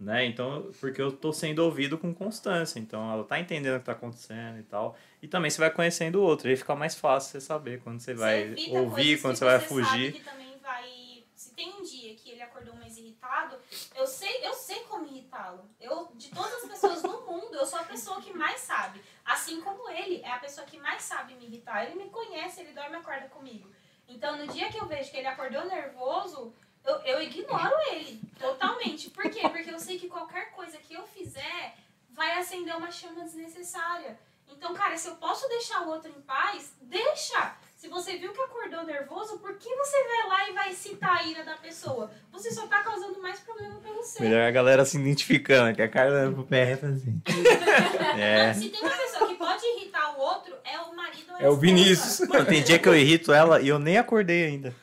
Né? 0.00 0.26
Então, 0.26 0.70
porque 0.80 1.02
eu 1.02 1.10
tô 1.10 1.32
sendo 1.32 1.58
ouvido 1.58 1.98
com 1.98 2.14
constância. 2.14 2.78
Então, 2.78 3.12
ela 3.12 3.24
tá 3.24 3.38
entendendo 3.38 3.76
o 3.76 3.78
que 3.80 3.84
tá 3.84 3.92
acontecendo 3.92 4.58
e 4.60 4.62
tal. 4.62 4.96
E 5.20 5.26
também 5.26 5.50
você 5.50 5.58
vai 5.58 5.70
conhecendo 5.70 6.20
o 6.20 6.22
outro. 6.22 6.48
Aí 6.48 6.56
fica 6.56 6.74
mais 6.76 6.94
fácil 6.94 7.32
você 7.32 7.40
saber 7.40 7.80
quando 7.80 7.98
você 8.00 8.14
vai 8.14 8.42
evita 8.42 8.70
ouvir, 8.78 9.20
quando 9.20 9.34
que 9.34 9.40
você 9.40 9.44
vai 9.44 9.58
fugir. 9.58 10.12
que 10.14 10.20
também 10.20 10.56
vai. 10.62 11.24
Se 11.34 11.52
tem 11.52 11.68
um 11.74 11.82
dia 11.82 12.14
que 12.14 12.30
ele 12.30 12.42
acordou 12.42 12.76
mais 12.76 12.96
irritado, 12.96 13.56
eu 13.96 14.06
sei, 14.06 14.46
eu 14.46 14.54
sei 14.54 14.80
como 14.84 15.04
irritá-lo. 15.06 15.68
Eu, 15.88 16.10
de 16.14 16.30
todas 16.30 16.64
as 16.64 16.70
pessoas 16.70 17.02
no 17.02 17.22
mundo, 17.22 17.54
eu 17.54 17.66
sou 17.66 17.78
a 17.78 17.84
pessoa 17.84 18.20
que 18.20 18.32
mais 18.32 18.60
sabe. 18.60 19.02
Assim 19.24 19.60
como 19.60 19.88
ele 19.90 20.20
é 20.22 20.30
a 20.30 20.38
pessoa 20.38 20.66
que 20.66 20.78
mais 20.78 21.02
sabe 21.02 21.34
me 21.34 21.46
irritar. 21.46 21.84
Ele 21.84 22.02
me 22.02 22.10
conhece, 22.10 22.60
ele 22.60 22.72
dorme 22.72 22.96
e 22.96 22.96
acorda 22.96 23.28
comigo. 23.28 23.70
Então, 24.06 24.36
no 24.36 24.46
dia 24.48 24.70
que 24.70 24.78
eu 24.78 24.86
vejo 24.86 25.10
que 25.10 25.16
ele 25.16 25.26
acordou 25.26 25.64
nervoso, 25.66 26.54
eu, 26.84 26.96
eu 27.02 27.22
ignoro 27.22 27.74
ele 27.90 28.20
totalmente. 28.38 29.10
Por 29.10 29.30
quê? 29.30 29.48
Porque 29.48 29.70
eu 29.70 29.78
sei 29.78 29.98
que 29.98 30.08
qualquer 30.08 30.50
coisa 30.52 30.78
que 30.78 30.94
eu 30.94 31.06
fizer 31.06 31.76
vai 32.10 32.38
acender 32.38 32.74
uma 32.76 32.90
chama 32.90 33.22
desnecessária. 33.22 34.18
Então, 34.48 34.74
cara, 34.74 34.96
se 34.96 35.08
eu 35.08 35.16
posso 35.16 35.46
deixar 35.48 35.82
o 35.82 35.90
outro 35.90 36.10
em 36.10 36.20
paz, 36.22 36.74
deixa! 36.80 37.56
Se 37.78 37.86
você 37.86 38.16
viu 38.16 38.32
que 38.32 38.40
acordou 38.40 38.84
nervoso, 38.84 39.38
por 39.38 39.54
que 39.54 39.72
você 39.72 39.96
vai 40.02 40.28
lá 40.28 40.50
e 40.50 40.52
vai 40.52 40.72
citar 40.74 41.18
a 41.18 41.22
ira 41.22 41.44
da 41.44 41.54
pessoa? 41.54 42.10
Você 42.32 42.50
só 42.50 42.66
tá 42.66 42.82
causando 42.82 43.22
mais 43.22 43.38
problema 43.38 43.76
pra 43.76 43.92
você. 43.92 44.20
Melhor 44.20 44.42
a 44.48 44.50
galera 44.50 44.84
se 44.84 44.98
identificando, 44.98 45.72
que 45.72 45.80
a 45.80 45.88
Carla 45.88 46.32
pro 46.32 46.42
pé 46.42 46.76
faz 46.76 46.96
assim. 46.96 47.22
é. 48.18 48.52
Se 48.52 48.68
tem 48.68 48.80
uma 48.80 48.90
pessoa 48.90 49.28
que 49.28 49.36
pode 49.36 49.64
irritar 49.64 50.18
o 50.18 50.20
outro, 50.20 50.56
é 50.64 50.76
o 50.80 50.96
marido 50.96 51.30
ou 51.30 51.36
a 51.36 51.42
É 51.42 51.48
o. 51.48 51.54
Vinícius. 51.54 52.28
Mano, 52.28 52.46
tem 52.46 52.64
dia 52.64 52.80
que 52.80 52.88
eu 52.88 52.96
irrito 52.96 53.32
ela 53.32 53.60
e 53.60 53.68
eu 53.68 53.78
nem 53.78 53.96
acordei 53.96 54.46
ainda. 54.46 54.74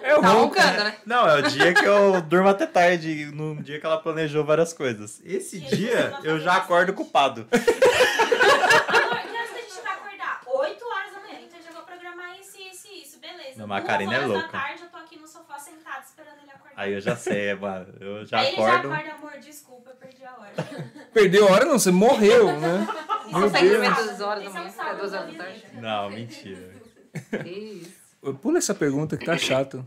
É 0.00 0.16
o 0.16 0.20
Tá 0.20 0.28
roncando, 0.28 0.84
né? 0.84 0.96
Não, 1.04 1.28
é 1.28 1.40
o 1.40 1.42
dia 1.42 1.74
que 1.74 1.84
eu 1.84 2.22
durmo 2.22 2.48
até 2.48 2.66
tarde, 2.66 3.32
num 3.34 3.60
dia 3.60 3.80
que 3.80 3.86
ela 3.86 3.98
planejou 3.98 4.44
várias 4.44 4.72
coisas. 4.72 5.20
Esse 5.24 5.58
dia 5.58 6.16
eu 6.22 6.38
já 6.38 6.54
acordo 6.54 6.92
culpado. 6.92 7.48
Amor, 7.50 9.20
que 9.22 9.36
horas 9.36 9.50
que 9.50 9.58
a 9.58 9.62
gente 9.62 9.82
vai 9.82 9.92
acordar? 9.94 10.40
8 10.46 10.84
horas 10.84 11.12
da 11.12 11.20
manhã. 11.20 11.38
Então 11.46 11.58
eu 11.58 11.64
já 11.64 11.70
vou 11.70 11.82
programar 11.82 12.36
isso, 12.40 12.56
isso 12.60 12.88
e 12.90 13.02
isso. 13.02 13.18
Beleza. 13.20 13.51
Não, 13.51 13.51
mas 13.51 13.51
a 13.70 13.80
Karina 13.82 14.14
é 14.14 14.26
louca. 14.26 14.42
da 14.46 14.48
tarde 14.52 14.82
eu 14.82 14.88
tô 14.88 14.96
aqui 14.96 15.18
no 15.18 15.26
sofá 15.28 15.58
sentada 15.58 16.00
esperando 16.04 16.38
ele 16.42 16.50
acordar. 16.50 16.72
Aí 16.76 16.92
eu 16.92 17.00
já 17.00 17.14
sei, 17.16 17.54
mano. 17.54 17.86
Eu 18.00 18.24
já 18.24 18.38
Aí 18.40 18.46
ele 18.48 18.56
acordo. 18.56 18.88
já 18.88 18.94
acorda, 18.96 19.12
amor, 19.14 19.32
desculpa, 19.40 19.90
eu 19.90 19.96
perdi 19.96 20.24
a 20.24 20.32
hora. 20.32 20.52
Perdeu 21.12 21.48
a 21.48 21.50
hora, 21.52 21.64
não, 21.66 21.78
você 21.78 21.90
morreu, 21.90 22.58
né? 22.58 22.86
Você 23.24 23.32
Meu 23.32 23.42
consegue 23.42 23.68
Deus. 23.68 23.80
dormir 23.82 23.94
duas 24.04 24.20
horas 24.20 24.44
da 24.44 24.50
é 24.50 24.52
manhã, 24.52 24.72
até 24.78 24.94
duas 24.94 25.12
horas 25.12 25.32
da 25.36 25.44
tarde. 25.44 25.64
Não, 25.74 26.10
mentira. 26.10 26.72
Isso. 27.44 28.02
Pula 28.40 28.58
essa 28.58 28.74
pergunta 28.74 29.16
que 29.16 29.26
tá 29.26 29.36
chato. 29.36 29.84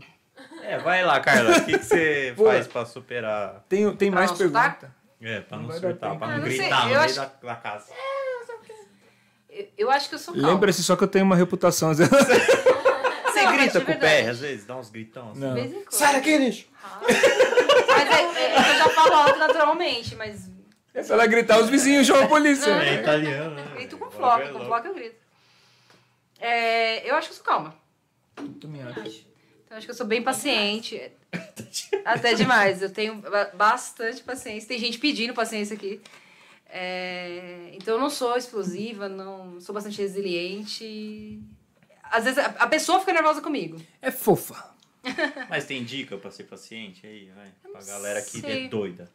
É, 0.62 0.78
vai 0.78 1.04
lá, 1.04 1.18
Carla. 1.20 1.56
O 1.58 1.64
que, 1.64 1.78
que 1.78 1.84
você 1.84 2.32
Boa. 2.36 2.52
faz 2.52 2.66
pra 2.66 2.84
superar? 2.84 3.64
Tem, 3.68 3.94
tem 3.96 4.10
Pra 4.10 4.20
mais 4.20 4.30
não 4.32 4.38
pergunta? 4.38 4.94
É, 5.20 5.40
pra 5.40 5.56
não, 5.58 5.64
Não 5.68 5.72
surtar, 5.80 6.16
pra 6.18 6.26
Ah, 6.26 6.30
não, 6.32 6.38
não 6.38 6.46
sei, 6.46 6.58
gritar 6.58 6.76
no 6.76 6.82
eu 6.82 6.88
meio 6.88 7.00
acho- 7.00 7.14
da, 7.16 7.24
da 7.42 7.56
casa. 7.56 7.86
Eu, 9.48 9.68
eu 9.78 9.90
acho 9.90 10.08
que 10.10 10.14
eu 10.14 10.18
sou 10.18 10.34
calma. 10.34 10.48
Lembra-se 10.50 10.82
só 10.84 10.94
que 10.96 11.04
eu 11.04 11.08
tenho 11.08 11.24
uma 11.24 11.34
reputação. 11.36 11.92
Grita 13.56 13.78
de 13.80 13.84
com 13.86 13.92
o 13.92 13.98
pé, 13.98 14.28
às 14.28 14.38
vezes? 14.40 14.64
Dá 14.64 14.76
uns 14.76 14.90
gritão 14.90 15.30
assim. 15.30 15.40
Não. 15.40 15.84
Sai 15.90 16.14
daqui, 16.14 16.36
lixo! 16.36 16.66
Mas 17.02 18.10
é, 18.10 18.22
é, 18.22 18.58
eu 18.58 18.78
já 18.78 18.88
falo 18.90 19.12
alto 19.14 19.38
naturalmente, 19.38 20.14
mas 20.14 20.50
É 20.94 21.02
se 21.02 21.12
ela 21.12 21.26
gritar, 21.26 21.58
os 21.60 21.68
vizinhos 21.68 22.06
chamam 22.06 22.24
a 22.24 22.28
polícia. 22.28 22.70
É 22.70 22.94
italiano, 23.00 23.54
né? 23.54 23.64
grito 23.74 23.98
com 23.98 24.10
floco, 24.10 24.42
É 24.42 24.48
com 24.48 24.64
floco 24.64 24.86
eu 24.86 24.94
grito. 24.94 25.16
É, 26.38 27.08
eu 27.10 27.14
acho 27.16 27.28
que 27.28 27.32
eu 27.32 27.36
sou 27.36 27.44
calma. 27.46 27.74
Também 28.60 28.82
acho. 28.82 28.98
Então, 29.64 29.72
eu 29.72 29.76
acho 29.78 29.86
que 29.86 29.90
eu 29.90 29.96
sou 29.96 30.06
bem 30.06 30.22
paciente. 30.22 31.10
Até 32.04 32.34
demais. 32.34 32.82
Eu 32.82 32.90
tenho 32.90 33.16
ba- 33.16 33.50
bastante 33.54 34.22
paciência. 34.22 34.68
Tem 34.68 34.78
gente 34.78 34.98
pedindo 34.98 35.32
paciência 35.34 35.74
aqui. 35.74 36.00
É, 36.68 37.70
então 37.74 37.94
eu 37.94 38.00
não 38.00 38.10
sou 38.10 38.36
explosiva, 38.36 39.08
não 39.08 39.60
sou 39.60 39.74
bastante 39.74 40.00
resiliente. 40.00 41.40
Às 42.10 42.24
vezes 42.24 42.38
a, 42.38 42.66
pessoa 42.66 43.00
fica 43.00 43.12
nervosa 43.12 43.40
comigo. 43.40 43.80
É 44.00 44.10
fofa. 44.10 44.70
Mas 45.48 45.64
tem 45.64 45.84
dica 45.84 46.16
pra 46.16 46.30
ser 46.30 46.44
paciente 46.44 47.06
aí, 47.06 47.30
vai? 47.34 47.48
Pra 47.72 47.82
galera 47.82 48.20
que 48.22 48.40
sei. 48.40 48.66
é 48.66 48.68
doida. 48.68 49.10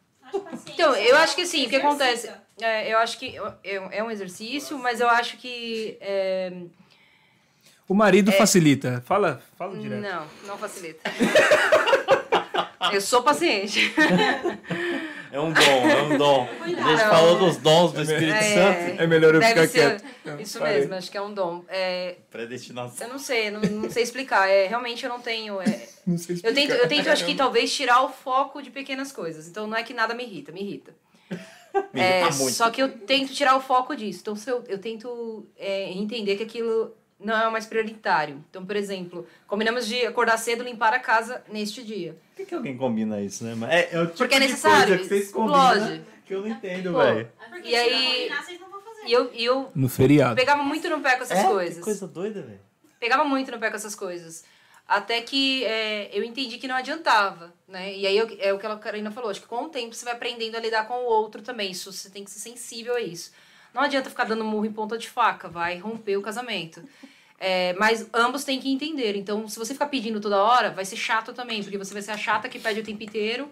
Então, 0.66 0.94
eu 0.94 1.16
é 1.16 1.22
acho 1.22 1.34
que 1.34 1.42
assim, 1.42 1.66
o 1.66 1.68
que 1.68 1.76
acontece? 1.76 2.30
É, 2.60 2.92
eu 2.92 2.98
acho 2.98 3.18
que 3.18 3.36
é, 3.64 3.98
é 3.98 4.02
um 4.02 4.10
exercício, 4.10 4.78
mas 4.78 5.00
eu 5.00 5.08
acho 5.08 5.36
que. 5.36 5.98
é, 6.00 6.52
O 7.86 7.94
marido 7.94 8.32
facilita. 8.32 9.02
Fala, 9.04 9.42
fala 9.58 9.76
direto. 9.76 10.00
não, 10.00 10.26
não 10.46 10.56
facilita. 10.56 11.10
eu 12.92 13.00
sou 13.00 13.22
paciente. 13.22 13.92
É 15.32 15.40
um 15.40 15.50
dom, 15.52 15.60
é 15.62 16.02
um 16.02 16.18
dom. 16.18 16.42
A 16.62 16.68
gente 16.68 16.82
Cuidado. 16.82 17.08
falou 17.10 17.38
dos 17.38 17.56
dons 17.56 17.92
do 17.92 18.02
Espírito 18.02 18.36
É. 18.36 18.54
Santo. 18.54 19.02
É 19.02 19.06
melhor 19.06 19.34
eu 19.34 19.40
Deve 19.40 19.66
ficar 19.66 19.68
ser 19.68 20.00
quieto. 20.24 20.40
Isso 20.42 20.58
parei. 20.58 20.80
mesmo, 20.80 20.94
acho 20.94 21.10
que 21.10 21.16
é 21.16 21.22
um 21.22 21.32
dom. 21.32 21.64
É, 21.68 22.16
Predestinação. 22.30 23.06
eu 23.06 23.12
não 23.12 23.18
sei, 23.18 23.50
não, 23.50 23.60
não 23.62 23.90
sei 23.90 24.02
explicar. 24.02 24.46
É, 24.48 24.66
realmente 24.66 25.02
eu 25.04 25.08
não 25.08 25.20
tenho. 25.20 25.60
é, 25.60 25.88
Não 26.06 26.18
sei 26.18 26.36
eu 26.36 26.42
tento, 26.42 26.58
explicar. 26.58 26.74
eu 26.76 26.88
tento, 26.88 27.08
acho 27.10 27.24
que 27.24 27.34
talvez 27.34 27.72
tirar 27.74 28.02
o 28.02 28.08
foco 28.10 28.60
de 28.60 28.70
pequenas 28.70 29.10
coisas. 29.10 29.48
Então 29.48 29.66
não 29.66 29.76
é 29.76 29.82
que 29.82 29.94
nada 29.94 30.14
me 30.14 30.22
irrita, 30.24 30.52
me 30.52 30.60
irrita. 30.60 30.94
Me 31.94 32.00
É, 32.00 32.20
irrita 32.22 32.36
muito. 32.36 32.52
só 32.54 32.70
que 32.70 32.82
eu 32.82 32.88
tento 32.90 33.32
tirar 33.32 33.56
o 33.56 33.60
foco 33.60 33.96
disso. 33.96 34.18
Então 34.20 34.36
se 34.36 34.50
eu, 34.50 34.62
eu 34.68 34.78
tento 34.78 35.46
é, 35.56 35.90
entender 35.92 36.36
que 36.36 36.42
aquilo 36.42 36.94
não 37.24 37.36
é 37.36 37.48
o 37.48 37.52
mais 37.52 37.66
prioritário. 37.66 38.42
Então, 38.50 38.64
por 38.66 38.76
exemplo, 38.76 39.26
combinamos 39.46 39.86
de 39.86 40.04
acordar 40.06 40.36
cedo 40.38 40.62
e 40.62 40.66
limpar 40.66 40.92
a 40.92 40.98
casa 40.98 41.42
neste 41.48 41.82
dia. 41.82 42.16
Por 42.30 42.36
que, 42.36 42.46
que 42.46 42.54
alguém 42.54 42.76
combina 42.76 43.20
isso, 43.20 43.44
né? 43.44 43.56
É, 43.70 43.94
é 43.96 44.00
o 44.00 44.06
tipo 44.06 44.18
Porque 44.18 44.34
é 44.34 44.40
de 44.40 44.46
necessário, 44.46 44.86
coisa 44.96 45.02
que 45.02 45.08
vocês 45.08 45.30
combinam 45.32 45.72
explode. 45.76 46.02
que 46.26 46.34
eu 46.34 46.40
não 46.40 46.48
entendo, 46.48 46.96
velho. 46.96 47.28
E 47.62 47.68
se 47.70 47.74
aí- 47.76 47.90
não 47.92 48.12
combinar, 48.12 48.42
vocês 48.44 48.60
não 48.60 48.70
vão 48.70 48.80
fazer. 48.82 49.02
E 49.06 49.12
eu, 49.12 49.30
e 49.34 49.44
eu 49.44 49.72
No 49.74 49.88
feriado. 49.88 50.36
pegava 50.36 50.62
muito 50.62 50.88
no 50.88 51.00
pé 51.00 51.16
com 51.16 51.22
essas 51.22 51.38
É, 51.38 51.44
coisas. 51.44 51.78
Que 51.78 51.84
coisa 51.84 52.06
doida, 52.06 52.42
velho. 52.42 52.60
pegava 53.00 53.24
muito 53.24 53.50
no 53.50 53.58
pé 53.58 53.68
com 53.70 53.76
essas 53.76 53.94
coisas. 53.94 54.44
Até 54.86 55.20
que 55.22 55.64
é, 55.64 56.10
eu 56.12 56.22
entendi 56.24 56.58
que 56.58 56.66
não 56.68 56.74
adiantava, 56.74 57.54
né? 57.68 57.94
E 57.96 58.06
aí 58.06 58.16
eu- 58.18 58.28
é 58.40 58.52
o 58.52 58.58
que 58.58 58.66
a 58.66 58.76
Karina 58.76 59.10
falou, 59.12 59.30
acho 59.30 59.40
que 59.40 59.46
com 59.46 59.64
o 59.64 59.68
tempo 59.68 59.94
você 59.94 60.04
vai 60.04 60.12
aprendendo 60.14 60.56
a 60.56 60.60
lidar 60.60 60.86
com 60.86 60.94
o 60.94 61.04
outro 61.04 61.40
também. 61.40 61.70
Isso 61.70 61.92
você 61.92 62.10
tem 62.10 62.24
que 62.24 62.30
ser 62.30 62.40
sensível 62.40 62.94
a 62.96 63.00
isso. 63.00 63.32
Não 63.72 63.80
adianta 63.82 64.10
ficar 64.10 64.24
dando 64.24 64.44
murro 64.44 64.66
em 64.66 64.72
ponta 64.72 64.98
de 64.98 65.08
faca, 65.08 65.48
vai 65.48 65.78
romper 65.78 66.16
o 66.18 66.22
casamento. 66.22 66.82
É, 67.44 67.72
mas 67.72 68.08
ambos 68.14 68.44
têm 68.44 68.60
que 68.60 68.70
entender. 68.70 69.16
Então, 69.16 69.48
se 69.48 69.58
você 69.58 69.72
ficar 69.72 69.86
pedindo 69.86 70.20
toda 70.20 70.40
hora, 70.40 70.70
vai 70.70 70.84
ser 70.84 70.94
chato 70.94 71.32
também, 71.32 71.60
porque 71.60 71.76
você 71.76 71.92
vai 71.92 72.00
ser 72.00 72.12
a 72.12 72.16
chata 72.16 72.48
que 72.48 72.56
pede 72.56 72.78
o 72.78 72.84
tempo 72.84 73.02
inteiro 73.02 73.50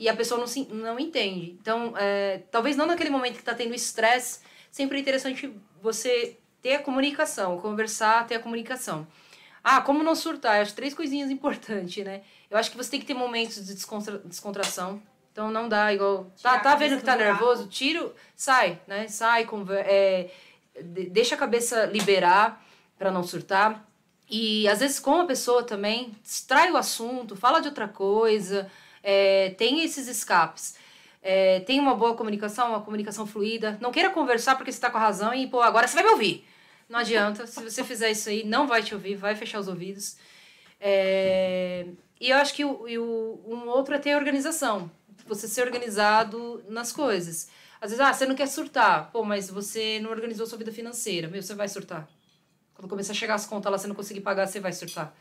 e 0.00 0.08
a 0.08 0.16
pessoa 0.16 0.40
não, 0.40 0.46
se, 0.48 0.64
não 0.72 0.98
entende. 0.98 1.56
Então, 1.62 1.94
é, 1.96 2.40
talvez 2.50 2.76
não 2.76 2.84
naquele 2.84 3.10
momento 3.10 3.34
que 3.34 3.38
está 3.38 3.54
tendo 3.54 3.72
estresse, 3.76 4.40
sempre 4.72 4.98
é 4.98 5.00
interessante 5.00 5.52
você 5.80 6.36
ter 6.60 6.74
a 6.74 6.82
comunicação, 6.82 7.58
conversar, 7.60 8.26
ter 8.26 8.34
a 8.34 8.40
comunicação. 8.40 9.06
Ah, 9.62 9.80
como 9.82 10.02
não 10.02 10.16
surtar? 10.16 10.56
Eu 10.56 10.62
acho 10.62 10.74
três 10.74 10.92
coisinhas 10.92 11.30
importantes, 11.30 12.04
né? 12.04 12.22
Eu 12.50 12.58
acho 12.58 12.72
que 12.72 12.76
você 12.76 12.90
tem 12.90 12.98
que 12.98 13.06
ter 13.06 13.14
momentos 13.14 13.64
de 13.64 13.72
descontra 13.74 14.18
descontração. 14.18 15.00
Então 15.30 15.48
não 15.48 15.68
dá 15.68 15.94
igual. 15.94 16.24
Tá, 16.42 16.58
Tirar 16.58 16.62
tá 16.62 16.74
vendo 16.74 16.96
que 16.98 17.04
tá 17.04 17.14
nervoso? 17.14 17.68
Tiro, 17.68 18.12
sai, 18.34 18.80
né? 18.88 19.06
Sai, 19.06 19.44
conver 19.44 19.84
é, 19.86 20.30
de- 20.82 21.08
deixa 21.10 21.36
a 21.36 21.38
cabeça 21.38 21.84
liberar 21.86 22.64
para 22.98 23.10
não 23.10 23.22
surtar. 23.22 23.86
E 24.30 24.68
às 24.68 24.80
vezes 24.80 24.98
com 25.00 25.20
a 25.20 25.24
pessoa 25.26 25.62
também, 25.62 26.14
distrai 26.22 26.70
o 26.70 26.76
assunto, 26.76 27.34
fala 27.36 27.60
de 27.60 27.68
outra 27.68 27.88
coisa, 27.88 28.70
é, 29.02 29.50
tem 29.56 29.82
esses 29.82 30.06
escapes. 30.08 30.76
É, 31.22 31.60
tem 31.60 31.80
uma 31.80 31.94
boa 31.94 32.14
comunicação, 32.14 32.68
uma 32.70 32.80
comunicação 32.82 33.26
fluida. 33.26 33.78
Não 33.80 33.90
queira 33.90 34.10
conversar 34.10 34.56
porque 34.56 34.70
você 34.70 34.80
tá 34.80 34.90
com 34.90 34.98
a 34.98 35.00
razão 35.00 35.32
e, 35.34 35.46
pô, 35.46 35.60
agora 35.60 35.86
você 35.88 35.94
vai 35.94 36.04
me 36.04 36.10
ouvir. 36.10 36.46
Não 36.88 36.98
adianta. 37.00 37.46
Se 37.46 37.62
você 37.62 37.82
fizer 37.84 38.10
isso 38.10 38.28
aí, 38.28 38.44
não 38.44 38.66
vai 38.66 38.82
te 38.82 38.94
ouvir, 38.94 39.14
vai 39.16 39.34
fechar 39.34 39.58
os 39.60 39.68
ouvidos. 39.68 40.16
É, 40.80 41.86
e 42.20 42.30
eu 42.30 42.36
acho 42.38 42.54
que 42.54 42.64
o, 42.64 42.70
o- 42.70 43.54
um 43.54 43.68
outro 43.68 43.94
é 43.94 43.98
ter 43.98 44.14
organização. 44.16 44.90
Você 45.26 45.48
ser 45.48 45.62
organizado 45.62 46.62
nas 46.68 46.92
coisas. 46.92 47.48
Às 47.80 47.90
vezes, 47.90 48.00
ah, 48.04 48.12
você 48.12 48.26
não 48.26 48.34
quer 48.34 48.46
surtar. 48.48 49.10
Pô, 49.12 49.22
mas 49.24 49.50
você 49.50 49.98
não 50.00 50.10
organizou 50.10 50.46
sua 50.46 50.58
vida 50.58 50.72
financeira. 50.72 51.28
Meu, 51.28 51.42
você 51.42 51.54
vai 51.54 51.68
surtar. 51.68 52.08
Quando 52.78 52.88
começar 52.88 53.10
a 53.10 53.16
chegar 53.16 53.34
as 53.34 53.44
contas 53.44 53.72
lá, 53.72 53.76
você 53.76 53.88
não 53.88 53.94
conseguir 53.96 54.20
pagar, 54.20 54.46
você 54.46 54.60
vai 54.60 54.72
surtar. 54.72 55.12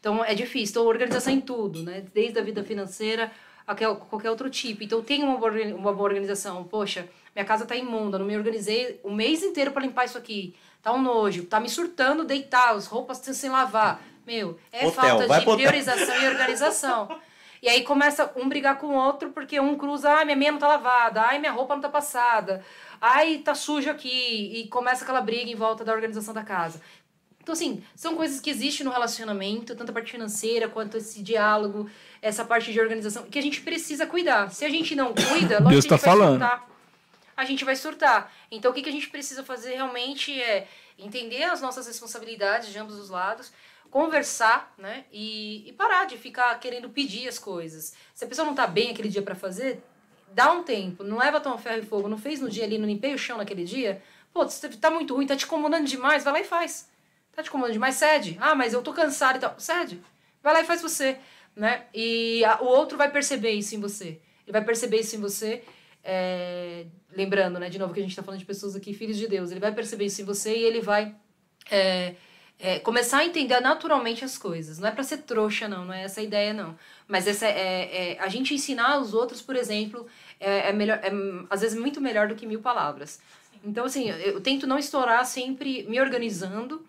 Então, 0.00 0.24
é 0.24 0.34
difícil. 0.34 0.72
Então, 0.72 0.86
organização 0.86 1.32
em 1.32 1.40
tudo, 1.40 1.84
né? 1.84 2.02
Desde 2.12 2.36
a 2.36 2.42
vida 2.42 2.64
financeira 2.64 3.30
a 3.64 3.76
qualquer- 3.76 4.28
outro 4.28 4.50
tipo. 4.50 4.82
Então, 4.82 5.00
tem 5.02 5.22
uma 5.22 5.38
boa, 5.38 6.02
organização. 6.02 6.64
Poxa, 6.64 7.08
minha 7.32 7.44
casa 7.44 7.64
tá 7.64 7.76
imunda, 7.76 8.18
não 8.18 8.26
me 8.26 8.36
organizei 8.36 9.00
o 9.04 9.12
mês 9.12 9.44
inteiro 9.44 9.70
para 9.70 9.82
limpar 9.82 10.06
isso 10.06 10.18
aqui. 10.18 10.56
Tá 10.82 10.92
um 10.92 11.00
nojo, 11.00 11.44
tá 11.44 11.60
me 11.60 11.68
surtando 11.68 12.24
deitar, 12.24 12.74
as 12.74 12.86
roupas 12.88 13.18
estão 13.18 13.32
sem 13.32 13.50
lavar. 13.50 14.02
Meu, 14.26 14.58
é 14.72 14.84
Hotel, 14.84 14.90
falta 14.92 15.26
de 15.28 15.32
hotel. 15.32 15.54
priorização 15.58 16.22
e 16.22 16.26
organização. 16.26 17.08
E 17.62 17.68
aí 17.70 17.82
começa 17.82 18.30
um 18.36 18.48
brigar 18.48 18.76
com 18.78 18.88
o 18.88 18.94
outro 18.94 19.30
porque 19.30 19.58
um 19.58 19.76
cruza, 19.76 20.10
ai, 20.10 20.24
minha 20.26 20.36
meia 20.36 20.52
não 20.52 20.58
tá 20.58 20.68
lavada, 20.68 21.22
ai, 21.22 21.38
minha 21.38 21.50
roupa 21.50 21.74
não 21.74 21.80
tá 21.80 21.88
passada, 21.88 22.62
ai, 23.00 23.38
tá 23.38 23.54
sujo 23.54 23.90
aqui. 23.90 24.08
E 24.08 24.68
começa 24.68 25.04
aquela 25.04 25.20
briga 25.20 25.50
em 25.50 25.54
volta 25.54 25.84
da 25.84 25.92
organização 25.92 26.32
da 26.34 26.42
casa. 26.42 26.80
Então, 27.46 27.52
assim, 27.52 27.84
são 27.94 28.16
coisas 28.16 28.40
que 28.40 28.50
existem 28.50 28.84
no 28.84 28.90
relacionamento, 28.90 29.76
tanto 29.76 29.90
a 29.90 29.92
parte 29.92 30.10
financeira 30.10 30.68
quanto 30.68 30.96
esse 30.96 31.22
diálogo, 31.22 31.88
essa 32.20 32.44
parte 32.44 32.72
de 32.72 32.80
organização, 32.80 33.22
que 33.26 33.38
a 33.38 33.42
gente 33.42 33.60
precisa 33.60 34.04
cuidar. 34.04 34.50
Se 34.50 34.64
a 34.64 34.68
gente 34.68 34.96
não 34.96 35.14
cuida, 35.14 35.60
lógico 35.60 35.68
Deus 35.70 35.84
que 35.84 35.94
a 35.94 35.96
tá 35.96 35.96
gente 35.96 36.06
vai 36.06 36.18
falando. 36.18 36.40
surtar. 36.40 36.68
A 37.36 37.44
gente 37.44 37.64
vai 37.64 37.76
surtar. 37.76 38.32
Então, 38.50 38.72
o 38.72 38.74
que, 38.74 38.82
que 38.82 38.88
a 38.88 38.92
gente 38.92 39.08
precisa 39.08 39.44
fazer 39.44 39.76
realmente 39.76 40.32
é 40.40 40.66
entender 40.98 41.44
as 41.44 41.60
nossas 41.60 41.86
responsabilidades 41.86 42.72
de 42.72 42.78
ambos 42.80 42.98
os 42.98 43.10
lados, 43.10 43.52
conversar, 43.92 44.74
né? 44.76 45.04
E, 45.12 45.68
e 45.68 45.72
parar 45.72 46.06
de 46.06 46.18
ficar 46.18 46.58
querendo 46.58 46.90
pedir 46.90 47.28
as 47.28 47.38
coisas. 47.38 47.94
Se 48.12 48.24
a 48.24 48.28
pessoa 48.28 48.44
não 48.44 48.56
tá 48.56 48.66
bem 48.66 48.90
aquele 48.90 49.08
dia 49.08 49.22
para 49.22 49.36
fazer, 49.36 49.84
dá 50.36 50.52
um 50.52 50.62
tempo, 50.62 51.02
não 51.02 51.16
leva 51.16 51.40
tão 51.40 51.56
ferro 51.56 51.82
e 51.82 51.86
fogo. 51.86 52.08
Não 52.08 52.18
fez 52.18 52.40
no 52.42 52.50
dia 52.50 52.64
ali, 52.64 52.76
não 52.78 52.86
limpei 52.86 53.14
o 53.14 53.18
chão 53.18 53.38
naquele 53.38 53.64
dia? 53.64 54.02
Pô, 54.34 54.44
tá 54.80 54.90
muito 54.90 55.14
ruim, 55.14 55.26
tá 55.26 55.34
te 55.34 55.46
incomodando 55.46 55.86
demais, 55.86 56.22
vai 56.24 56.32
lá 56.34 56.40
e 56.40 56.44
faz. 56.44 56.88
Tá 57.34 57.42
te 57.42 57.48
incomodando 57.48 57.72
demais? 57.72 57.94
Cede. 57.96 58.36
Ah, 58.38 58.54
mas 58.54 58.74
eu 58.74 58.82
tô 58.82 58.92
cansado 58.92 59.36
e 59.36 59.40
tal. 59.40 59.54
Cede. 59.58 59.98
Vai 60.42 60.52
lá 60.52 60.60
e 60.60 60.64
faz 60.64 60.82
você, 60.82 61.16
né? 61.56 61.84
E 61.94 62.44
a- 62.44 62.58
o 62.60 62.66
outro 62.66 62.98
vai 62.98 63.10
perceber 63.10 63.52
isso 63.52 63.74
em 63.74 63.80
você. 63.80 64.20
Ele 64.44 64.52
vai 64.52 64.62
perceber 64.64 64.98
isso 65.00 65.16
em 65.16 65.20
você. 65.20 65.62
é, 66.08 66.86
lembrando, 67.16 67.58
né, 67.58 67.68
de 67.68 67.78
novo 67.80 67.92
que 67.92 67.98
a 67.98 68.02
gente 68.04 68.14
tá 68.14 68.22
falando 68.22 68.38
de 68.38 68.46
pessoas 68.46 68.76
aqui, 68.76 68.94
filhos 68.94 69.16
de 69.16 69.26
Deus. 69.26 69.50
Ele 69.50 69.58
vai 69.58 69.72
perceber 69.72 70.04
isso 70.04 70.22
em 70.22 70.24
você 70.24 70.56
e 70.56 70.62
ele 70.62 70.80
vai 70.80 71.12
é, 71.68 72.14
é, 72.58 72.78
começar 72.80 73.18
a 73.18 73.24
entender 73.26 73.60
naturalmente 73.60 74.24
as 74.24 74.38
coisas. 74.38 74.78
Não 74.78 74.88
é 74.88 74.90
para 74.90 75.02
ser 75.04 75.18
trouxa, 75.18 75.68
não. 75.68 75.84
Não 75.84 75.92
é 75.94 76.04
essa 76.04 76.20
a 76.20 76.24
ideia, 76.24 76.52
não. 76.54 76.76
Mas 77.06 77.26
essa 77.26 77.46
é, 77.46 78.14
é- 78.14 78.18
a 78.20 78.28
gente 78.28 78.54
ensinar 78.54 78.98
os 78.98 79.14
outros, 79.14 79.42
por 79.42 79.56
exemplo, 79.56 80.06
é, 80.40 80.70
é 80.70 80.72
melhor, 80.72 80.98
é, 81.02 81.10
às 81.50 81.60
vezes 81.60 81.78
muito 81.78 82.00
melhor 82.00 82.28
do 82.28 82.34
que 82.34 82.46
mil 82.46 82.60
palavras. 82.60 83.20
Então, 83.64 83.84
assim, 83.84 84.08
eu, 84.08 84.16
eu 84.16 84.40
tento 84.40 84.66
não 84.66 84.78
estourar 84.78 85.24
sempre 85.26 85.84
me 85.88 86.00
organizando 86.00 86.84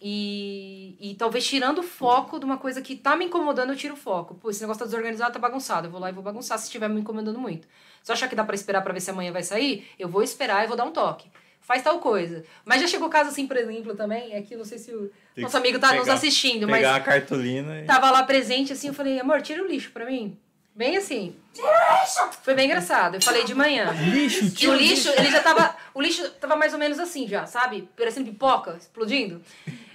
E, 0.00 0.96
e 1.00 1.14
talvez 1.14 1.46
tirando 1.46 1.78
o 1.78 1.82
foco 1.82 2.38
de 2.38 2.44
uma 2.44 2.58
coisa 2.58 2.82
que 2.82 2.94
tá 2.96 3.16
me 3.16 3.24
incomodando, 3.24 3.70
eu 3.72 3.76
tiro 3.76 3.94
o 3.94 3.96
foco. 3.96 4.34
Pô, 4.34 4.50
esse 4.50 4.60
negócio 4.60 4.80
tá 4.80 4.84
desorganizado, 4.84 5.32
tá 5.32 5.38
bagunçado. 5.38 5.86
Eu 5.86 5.90
vou 5.90 6.00
lá 6.00 6.10
e 6.10 6.12
vou 6.12 6.22
bagunçar 6.22 6.58
se 6.58 6.64
estiver 6.66 6.88
me 6.88 7.00
incomodando 7.00 7.38
muito. 7.40 7.66
Se 8.02 8.10
eu 8.12 8.14
achar 8.14 8.28
que 8.28 8.36
dá 8.36 8.44
pra 8.44 8.54
esperar 8.54 8.82
pra 8.82 8.92
ver 8.92 9.00
se 9.00 9.10
amanhã 9.10 9.32
vai 9.32 9.42
sair, 9.42 9.88
eu 9.98 10.08
vou 10.08 10.22
esperar 10.22 10.64
e 10.64 10.66
vou 10.68 10.76
dar 10.76 10.84
um 10.84 10.92
toque. 10.92 11.30
Faz 11.66 11.82
tal 11.82 11.98
coisa. 11.98 12.44
Mas 12.64 12.80
já 12.80 12.86
chegou 12.86 13.08
caso 13.08 13.30
assim, 13.30 13.46
por 13.46 13.56
exemplo, 13.56 13.94
também, 13.96 14.32
é 14.34 14.40
que 14.40 14.54
eu 14.54 14.58
não 14.58 14.64
sei 14.64 14.78
se 14.78 14.92
o 14.94 15.10
Tem 15.34 15.42
nosso 15.42 15.56
amigo 15.56 15.78
tá 15.80 15.88
nos 15.92 16.02
pegar- 16.02 16.14
assistindo, 16.14 16.68
mas 16.68 16.76
Pegar 16.78 16.94
a 16.96 17.00
cartolina 17.00 17.80
e... 17.80 17.84
tava 17.84 18.08
lá 18.10 18.22
presente 18.22 18.72
assim, 18.72 18.86
eu 18.88 18.94
falei, 18.94 19.18
amor, 19.18 19.42
tira 19.42 19.62
o 19.62 19.66
lixo 19.66 19.90
pra 19.90 20.06
mim. 20.06 20.38
Bem 20.76 20.96
assim. 20.96 21.34
Tira 21.54 21.66
o 21.66 22.00
lixo! 22.02 22.38
Foi 22.42 22.54
bem 22.54 22.66
engraçado. 22.66 23.14
Eu 23.16 23.22
falei 23.22 23.42
de 23.44 23.54
manhã. 23.54 23.90
Lixo, 24.12 24.52
E 24.62 24.68
o 24.68 24.74
lixo, 24.74 25.08
ele 25.16 25.30
já 25.30 25.40
tava. 25.42 25.74
O 25.94 26.00
lixo 26.02 26.28
tava 26.40 26.54
mais 26.54 26.72
ou 26.74 26.78
menos 26.78 26.98
assim 27.00 27.26
já, 27.26 27.46
sabe? 27.46 27.88
Parecendo 27.96 28.30
pipoca, 28.30 28.76
explodindo. 28.78 29.40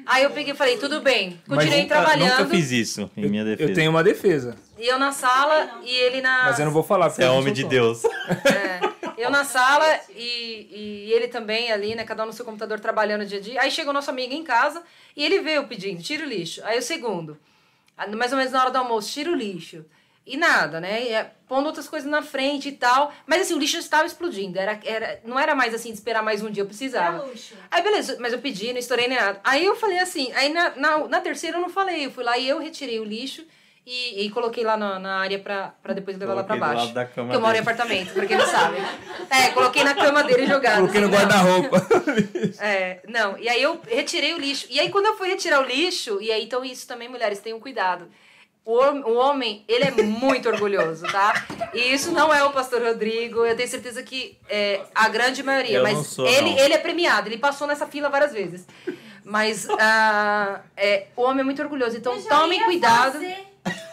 Aí 0.08 0.24
eu 0.24 0.32
peguei 0.32 0.54
e 0.54 0.58
falei, 0.58 0.78
tudo 0.78 1.00
bem. 1.00 1.40
Continuei 1.48 1.84
Nunca- 1.84 1.96
trabalhando. 1.96 2.32
Nunca 2.40 2.46
fiz 2.48 2.72
isso, 2.72 3.10
em 3.16 3.30
minha 3.30 3.46
defesa. 3.46 3.70
Eu 3.70 3.76
tenho 3.76 3.92
uma 3.92 4.04
defesa, 4.04 4.56
E 4.78 4.88
eu 4.88 4.98
na 5.00 5.12
sala 5.12 5.80
e 5.84 5.90
ele 5.96 6.20
na. 6.20 6.46
mas 6.46 6.58
eu 6.60 6.66
não 6.66 6.74
vou 6.74 6.82
falar. 6.84 7.10
porque 7.10 7.22
é 7.22 7.28
eu 7.28 7.30
não 7.34 7.38
homem 7.40 7.54
de. 7.54 7.64
Deus. 7.64 8.02
Eu 9.22 9.30
na 9.30 9.44
sala 9.44 10.00
e, 10.10 11.08
e 11.08 11.14
ele 11.14 11.28
também 11.28 11.72
ali, 11.72 11.96
né? 11.96 12.04
Cada 12.04 12.24
um 12.24 12.28
no 12.28 12.34
seu 12.34 12.46
computador 12.46 12.80
trabalhando 12.80 13.26
dia 13.26 13.40
a 13.40 13.42
dia. 13.42 13.62
Aí 13.62 13.72
chega 13.72 13.90
o 13.90 13.94
nosso 13.94 14.10
amigo 14.10 14.34
em 14.34 14.44
casa 14.44 14.84
e 15.16 15.24
ele 15.24 15.40
veio 15.40 15.68
pedindo, 15.68 16.02
tira 16.02 16.26
o 16.26 16.28
lixo. 16.28 16.62
Aí 16.64 16.78
o 16.78 16.82
segundo, 16.82 17.38
mais 18.18 18.32
ou 18.32 18.38
menos 18.38 18.52
na 18.52 18.62
hora 18.62 18.72
do 18.72 18.78
almoço, 18.78 19.12
tira 19.12 19.32
o 19.32 19.36
lixo. 19.36 19.86
E 20.26 20.38
nada, 20.38 20.80
né? 20.80 21.04
E, 21.04 21.14
é, 21.14 21.32
pondo 21.48 21.66
outras 21.66 21.90
coisas 21.90 22.10
na 22.10 22.22
frente 22.22 22.70
e 22.70 22.72
tal. 22.74 23.12
Mas 23.26 23.42
assim, 23.42 23.54
o 23.54 23.60
lixo 23.60 23.78
estava 23.78 24.06
explodindo. 24.06 24.58
Era, 24.60 24.80
era, 24.84 25.20
não 25.26 25.40
era 25.40 25.56
mais 25.56 25.74
assim 25.74 25.90
de 25.90 25.98
esperar 25.98 26.22
mais 26.22 26.44
um 26.44 26.52
dia, 26.52 26.62
eu 26.62 26.68
precisava. 26.68 27.26
Aí 27.70 27.82
beleza, 27.82 28.18
mas 28.20 28.32
eu 28.32 28.40
pedi, 28.40 28.72
não 28.72 28.80
estourei 28.80 29.08
nem 29.08 29.18
nada. 29.18 29.42
Aí 29.44 29.66
eu 29.66 29.76
falei 29.76 30.00
assim, 30.00 30.32
aí 30.34 30.54
na, 30.54 30.76
na, 30.76 31.08
na 31.08 31.22
terceira 31.22 31.58
eu 31.58 31.62
não 31.62 31.70
falei, 31.70 32.06
eu 32.06 32.12
fui 32.12 32.24
lá 32.24 32.38
e 32.38 32.48
eu 32.48 32.60
retirei 32.60 33.00
o 33.00 33.04
lixo 33.04 33.46
e, 33.86 34.26
e 34.26 34.30
coloquei 34.30 34.64
lá 34.64 34.78
na, 34.78 35.00
na 35.00 35.20
área 35.20 35.40
pra, 35.40 35.74
pra 35.82 35.94
depois 35.94 36.18
levar 36.18 36.34
lá 36.36 36.44
pra 36.44 36.56
Coloquei 36.56 36.70
do 36.70 36.76
baixo. 36.76 36.86
lado 36.86 36.94
da 36.94 37.06
cama 37.06 37.28
Porque 37.28 37.36
eu 37.38 37.42
moro 37.42 37.52
em 37.52 37.62
dele. 37.62 37.70
apartamento, 37.72 38.14
pra 38.14 38.26
quem 38.28 38.38
não 38.38 38.46
sabe. 38.48 38.78
É, 39.30 39.50
coloquei 39.50 39.84
na 39.84 39.96
cama 39.96 40.24
dele 40.24 40.46
jogado. 40.48 40.76
Coloquei 40.82 41.02
no 41.02 41.08
assim, 41.08 41.16
não. 41.16 41.22
guarda-roupa. 41.30 41.88
É, 42.60 43.00
não, 43.08 43.38
e 43.38 43.50
aí 43.50 43.62
eu 43.62 43.82
retirei 43.88 44.34
o 44.34 44.38
lixo. 44.38 44.68
E 44.70 44.80
aí 44.80 44.90
quando 44.90 45.08
eu 45.08 45.18
fui 45.18 45.30
retirar 45.30 45.60
o 45.62 45.66
lixo, 45.66 46.22
e 46.22 46.32
aí 46.32 46.44
então 46.44 46.64
isso 46.64 46.88
também, 46.88 47.10
mulheres, 47.10 47.40
tenham 47.40 47.60
cuidado. 47.60 48.08
O, 48.64 48.76
o 48.80 49.16
homem, 49.16 49.66
ele 49.68 49.86
é 49.86 49.92
muito 50.04 50.48
orgulhoso, 50.48 51.08
tá? 51.08 51.34
E 51.74 51.92
isso 51.92 52.12
não 52.12 52.32
é 52.32 52.44
o 52.44 52.52
pastor 52.52 52.84
Rodrigo, 52.84 53.44
eu 53.44 53.56
tenho 53.56 53.68
certeza 53.68 54.04
que 54.04 54.38
é, 54.48 54.82
a 54.94 55.10
grande 55.10 55.42
maioria, 55.42 55.78
Eu 55.78 55.84
mas 55.84 55.96
não 55.96 56.04
sou, 56.04 56.28
ele, 56.28 56.52
não. 56.52 56.60
ele 56.60 56.74
é 56.76 56.78
premiado, 56.78 57.28
ele 57.28 57.40
passou 57.40 57.66
nessa 57.66 57.88
fila 57.88 58.08
várias 58.10 58.32
vezes. 58.32 58.68
Mas 59.24 59.68
ah, 59.80 60.62
é, 60.78 61.08
o 61.16 61.24
homem 61.24 61.42
é 61.42 61.44
muito 61.44 61.62
orgulhoso, 61.62 61.98
então 61.98 62.22
tomem 62.22 62.64
cuidado. 62.64 63.14
fazer. 63.14 63.51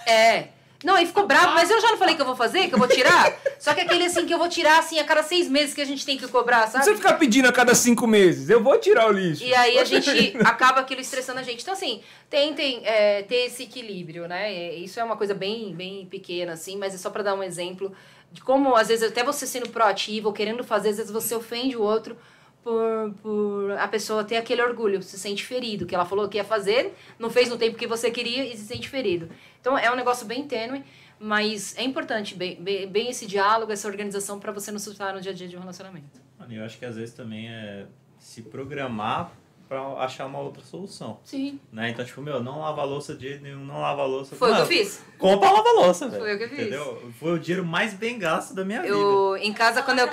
É. 0.08 0.48
Não, 0.84 0.94
aí 0.94 1.06
ficou 1.06 1.26
bravo, 1.26 1.54
mas 1.54 1.68
eu 1.68 1.80
já 1.80 1.90
não 1.90 1.98
falei 1.98 2.14
que 2.14 2.22
eu 2.22 2.26
vou 2.26 2.36
fazer, 2.36 2.68
que 2.68 2.74
eu 2.74 2.78
vou 2.78 2.86
tirar? 2.86 3.36
Só 3.58 3.74
que 3.74 3.80
aquele 3.80 4.04
assim 4.04 4.24
que 4.24 4.32
eu 4.32 4.38
vou 4.38 4.48
tirar 4.48 4.78
assim 4.78 5.00
a 5.00 5.04
cada 5.04 5.24
seis 5.24 5.48
meses 5.48 5.74
que 5.74 5.80
a 5.80 5.84
gente 5.84 6.06
tem 6.06 6.16
que 6.16 6.28
cobrar, 6.28 6.68
sabe? 6.68 6.84
precisa 6.84 6.96
ficar 6.96 7.14
pedindo 7.14 7.48
a 7.48 7.52
cada 7.52 7.74
cinco 7.74 8.06
meses. 8.06 8.48
Eu 8.48 8.62
vou 8.62 8.78
tirar 8.78 9.08
o 9.08 9.12
lixo. 9.12 9.42
E 9.42 9.52
aí 9.54 9.76
a 9.76 9.84
gente 9.84 10.36
acaba 10.46 10.80
aquilo 10.80 11.00
estressando 11.00 11.40
a 11.40 11.42
gente. 11.42 11.62
Então, 11.62 11.74
assim, 11.74 12.00
tentem 12.30 12.80
é, 12.84 13.22
ter 13.22 13.46
esse 13.46 13.64
equilíbrio, 13.64 14.28
né? 14.28 14.54
Isso 14.76 15.00
é 15.00 15.04
uma 15.04 15.16
coisa 15.16 15.34
bem, 15.34 15.74
bem 15.74 16.06
pequena, 16.06 16.52
assim, 16.52 16.76
mas 16.76 16.94
é 16.94 16.98
só 16.98 17.10
pra 17.10 17.24
dar 17.24 17.34
um 17.34 17.42
exemplo 17.42 17.92
de 18.30 18.40
como, 18.40 18.76
às 18.76 18.86
vezes, 18.86 19.10
até 19.10 19.24
você 19.24 19.48
sendo 19.48 19.70
proativo 19.70 20.28
ou 20.28 20.32
querendo 20.32 20.62
fazer, 20.62 20.90
às 20.90 20.98
vezes 20.98 21.10
você 21.10 21.34
ofende 21.34 21.76
o 21.76 21.82
outro 21.82 22.16
por, 22.62 23.14
por 23.22 23.70
a 23.72 23.88
pessoa 23.88 24.22
ter 24.22 24.36
aquele 24.36 24.62
orgulho, 24.62 25.02
se 25.02 25.18
sente 25.18 25.44
ferido, 25.44 25.86
que 25.86 25.94
ela 25.94 26.04
falou 26.04 26.28
que 26.28 26.36
ia 26.36 26.44
fazer, 26.44 26.94
não 27.18 27.30
fez 27.30 27.48
no 27.48 27.56
tempo 27.56 27.78
que 27.78 27.86
você 27.86 28.10
queria 28.10 28.44
e 28.44 28.56
se 28.56 28.66
sente 28.66 28.88
ferido. 28.88 29.28
Então, 29.60 29.76
é 29.76 29.90
um 29.90 29.96
negócio 29.96 30.26
bem 30.26 30.46
tênue. 30.46 30.84
Mas 31.20 31.76
é 31.76 31.82
importante 31.82 32.36
bem, 32.36 32.62
bem, 32.62 32.86
bem 32.86 33.10
esse 33.10 33.26
diálogo, 33.26 33.72
essa 33.72 33.88
organização 33.88 34.38
pra 34.38 34.52
você 34.52 34.70
não 34.70 34.78
surtar 34.78 35.12
no 35.12 35.20
dia 35.20 35.32
a 35.32 35.34
dia 35.34 35.48
de 35.48 35.56
um 35.56 35.60
relacionamento. 35.60 36.20
Mano, 36.38 36.54
eu 36.54 36.64
acho 36.64 36.78
que 36.78 36.84
às 36.84 36.94
vezes 36.94 37.12
também 37.12 37.48
é 37.48 37.86
se 38.20 38.42
programar 38.42 39.32
pra 39.68 39.80
achar 39.98 40.26
uma 40.26 40.38
outra 40.38 40.62
solução. 40.62 41.18
Sim. 41.24 41.60
Né? 41.72 41.90
Então, 41.90 42.04
tipo, 42.04 42.22
meu, 42.22 42.42
não 42.42 42.60
lava 42.60 42.80
a 42.80 42.84
louça 42.84 43.14
de 43.14 43.28
jeito 43.28 43.42
nenhum, 43.42 43.64
não 43.64 43.80
lava 43.80 44.02
a 44.02 44.06
louça. 44.06 44.34
Foi 44.36 44.50
o 44.50 44.54
que 44.54 44.60
eu 44.62 44.66
fiz. 44.66 45.04
Compra 45.18 45.50
lava 45.50 45.68
a 45.68 45.72
louça, 45.72 46.08
velho. 46.08 46.22
Foi 46.22 46.34
o 46.34 46.38
que 46.38 46.44
eu 46.44 46.48
fiz. 46.48 46.58
Entendeu? 46.60 47.12
Foi 47.18 47.32
o 47.32 47.38
dinheiro 47.38 47.66
mais 47.66 47.92
bem 47.92 48.18
gasto 48.18 48.54
da 48.54 48.64
minha 48.64 48.80
vida. 48.80 48.94
Eu, 48.94 49.36
em 49.36 49.52
casa, 49.52 49.82
quando 49.82 49.98
eu, 49.98 50.08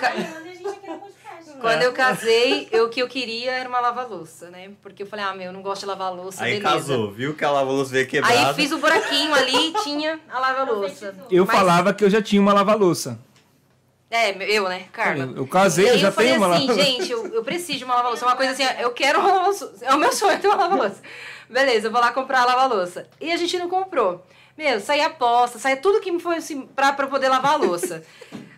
quando 1.61 1.82
É. 1.82 1.86
eu 1.86 1.94
casei, 1.94 2.68
eu, 2.72 2.86
o 2.86 2.90
que 2.90 3.02
eu 3.02 3.07
queria 3.07 3.52
era 3.52 3.68
uma 3.69 3.80
lava-louça, 3.80 4.49
né? 4.49 4.72
Porque 4.82 5.03
eu 5.03 5.07
falei, 5.07 5.26
ah, 5.26 5.34
meu, 5.34 5.48
eu 5.48 5.53
não 5.53 5.61
gosto 5.61 5.82
de 5.82 5.88
lavar 5.88 6.14
louça, 6.14 6.44
Aí 6.44 6.60
beleza. 6.60 6.76
casou, 6.76 7.11
viu 7.11 7.34
que 7.36 7.44
a 7.45 7.52
lava-louça 7.52 7.91
veio 7.91 8.07
quebrada. 8.07 8.49
Aí 8.49 8.53
fiz 8.53 8.72
o 8.72 8.77
buraquinho 8.77 9.34
ali 9.34 9.69
e 9.69 9.73
tinha 9.84 10.19
a 10.32 10.40
lava-louça. 10.40 11.15
Eu 11.32 11.45
Mas- 11.45 11.56
falava 11.56 11.94
que 11.94 12.03
eu 12.03 12.10
já 12.10 12.22
tinha 12.22 12.41
uma 12.41 12.53
lava-louça. 12.53 13.19
É, 14.10 14.32
eu, 14.56 14.69
né, 14.69 14.86
Carla? 14.94 15.23
Eu, 15.26 15.38
eu 15.38 15.48
casei, 15.48 15.86
E 15.86 15.88
eu 15.90 15.94
aí 15.95 15.99
já 15.99 16.07
eu 16.07 16.11
falei 16.11 16.30
tenho 16.32 16.41
uma 16.41 16.56
assim, 16.56 16.68
lava-louça. 16.68 16.90
gente, 16.91 17.11
eu, 17.11 17.27
eu 17.34 17.44
preciso 17.44 17.80
de 17.80 17.84
uma 17.86 17.95
lava-louça. 17.95 18.23
É 18.23 18.27
uma 18.27 18.36
coisa 18.36 18.52
assim, 18.53 18.64
eu 18.82 18.91
quero 18.91 19.19
uma 19.19 19.30
lava-louça. 19.34 19.73
É 19.82 19.94
o 19.94 19.98
meu 19.98 20.11
sonho 20.14 20.40
ter 20.40 20.48
uma 20.48 20.56
lava-louça. 20.57 21.02
Beleza, 21.49 21.88
eu 21.88 21.91
vou 21.91 21.99
lá 21.99 22.11
comprar 22.11 22.41
a 22.41 22.45
lava-louça. 22.45 23.07
E 23.19 23.32
a 23.32 23.38
gente 23.38 23.57
não 23.57 23.68
comprou. 23.68 24.26
Meu, 24.57 24.80
saía 24.80 25.07
aposta, 25.07 25.60
saía 25.60 25.76
tudo 25.76 25.99
que 25.99 26.10
me 26.11 26.19
foi 26.19 26.38
assim, 26.38 26.61
pra, 26.68 26.94
pra 26.94 27.07
poder 27.07 27.27
lavar 27.27 27.53
a 27.53 27.57
louça. 27.57 28.03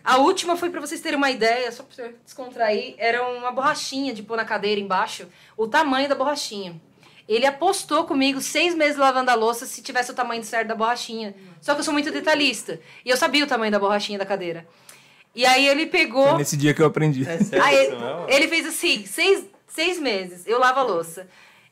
A 0.08 0.20
última 0.20 0.56
foi 0.56 0.70
pra 0.70 0.80
vocês 0.80 1.02
terem 1.02 1.18
uma 1.18 1.30
ideia, 1.30 1.70
só 1.70 1.84
pra 1.84 1.94
você 1.94 2.16
descontrair, 2.24 2.96
era 2.98 3.28
uma 3.28 3.52
borrachinha 3.52 4.14
de 4.14 4.24
pôr 4.24 4.38
na 4.38 4.46
cadeira 4.46 4.80
embaixo, 4.80 5.28
o 5.58 5.68
tamanho 5.68 6.08
da 6.08 6.16
borrachinha. 6.16 6.80
Ele 7.28 7.46
apostou 7.46 8.06
comigo 8.06 8.40
seis 8.40 8.74
meses 8.74 8.96
lavando 8.96 9.32
a 9.32 9.34
louça 9.34 9.66
se 9.66 9.82
tivesse 9.82 10.10
o 10.10 10.14
tamanho 10.14 10.42
certo 10.46 10.70
da 10.70 10.76
borrachinha. 10.76 11.36
Só 11.60 11.74
que 11.74 11.82
eu 11.82 11.84
sou 11.84 11.92
muito 11.92 12.10
detalhista. 12.10 12.80
E 13.04 13.10
eu 13.10 13.18
sabia 13.18 13.44
o 13.44 13.48
tamanho 13.48 13.70
da 13.70 13.80
borrachinha 13.80 14.18
da 14.18 14.26
cadeira. 14.26 14.66
E 15.36 15.46
aí 15.46 15.68
ele 15.68 15.88
pegou. 15.88 16.30
Foi 16.30 16.38
nesse 16.38 16.56
dia 16.56 16.74
que 16.74 16.82
eu 16.82 16.86
aprendi. 16.86 17.28
É 17.28 17.40
sério 17.40 17.66
Aí, 17.66 17.90
ele 18.30 18.48
fez 18.48 18.66
assim, 18.66 19.06
seis, 19.06 19.44
seis 19.68 20.00
meses, 20.00 20.48
eu 20.48 20.58
lavo 20.58 20.80
a 20.80 20.84
louça. 20.84 21.28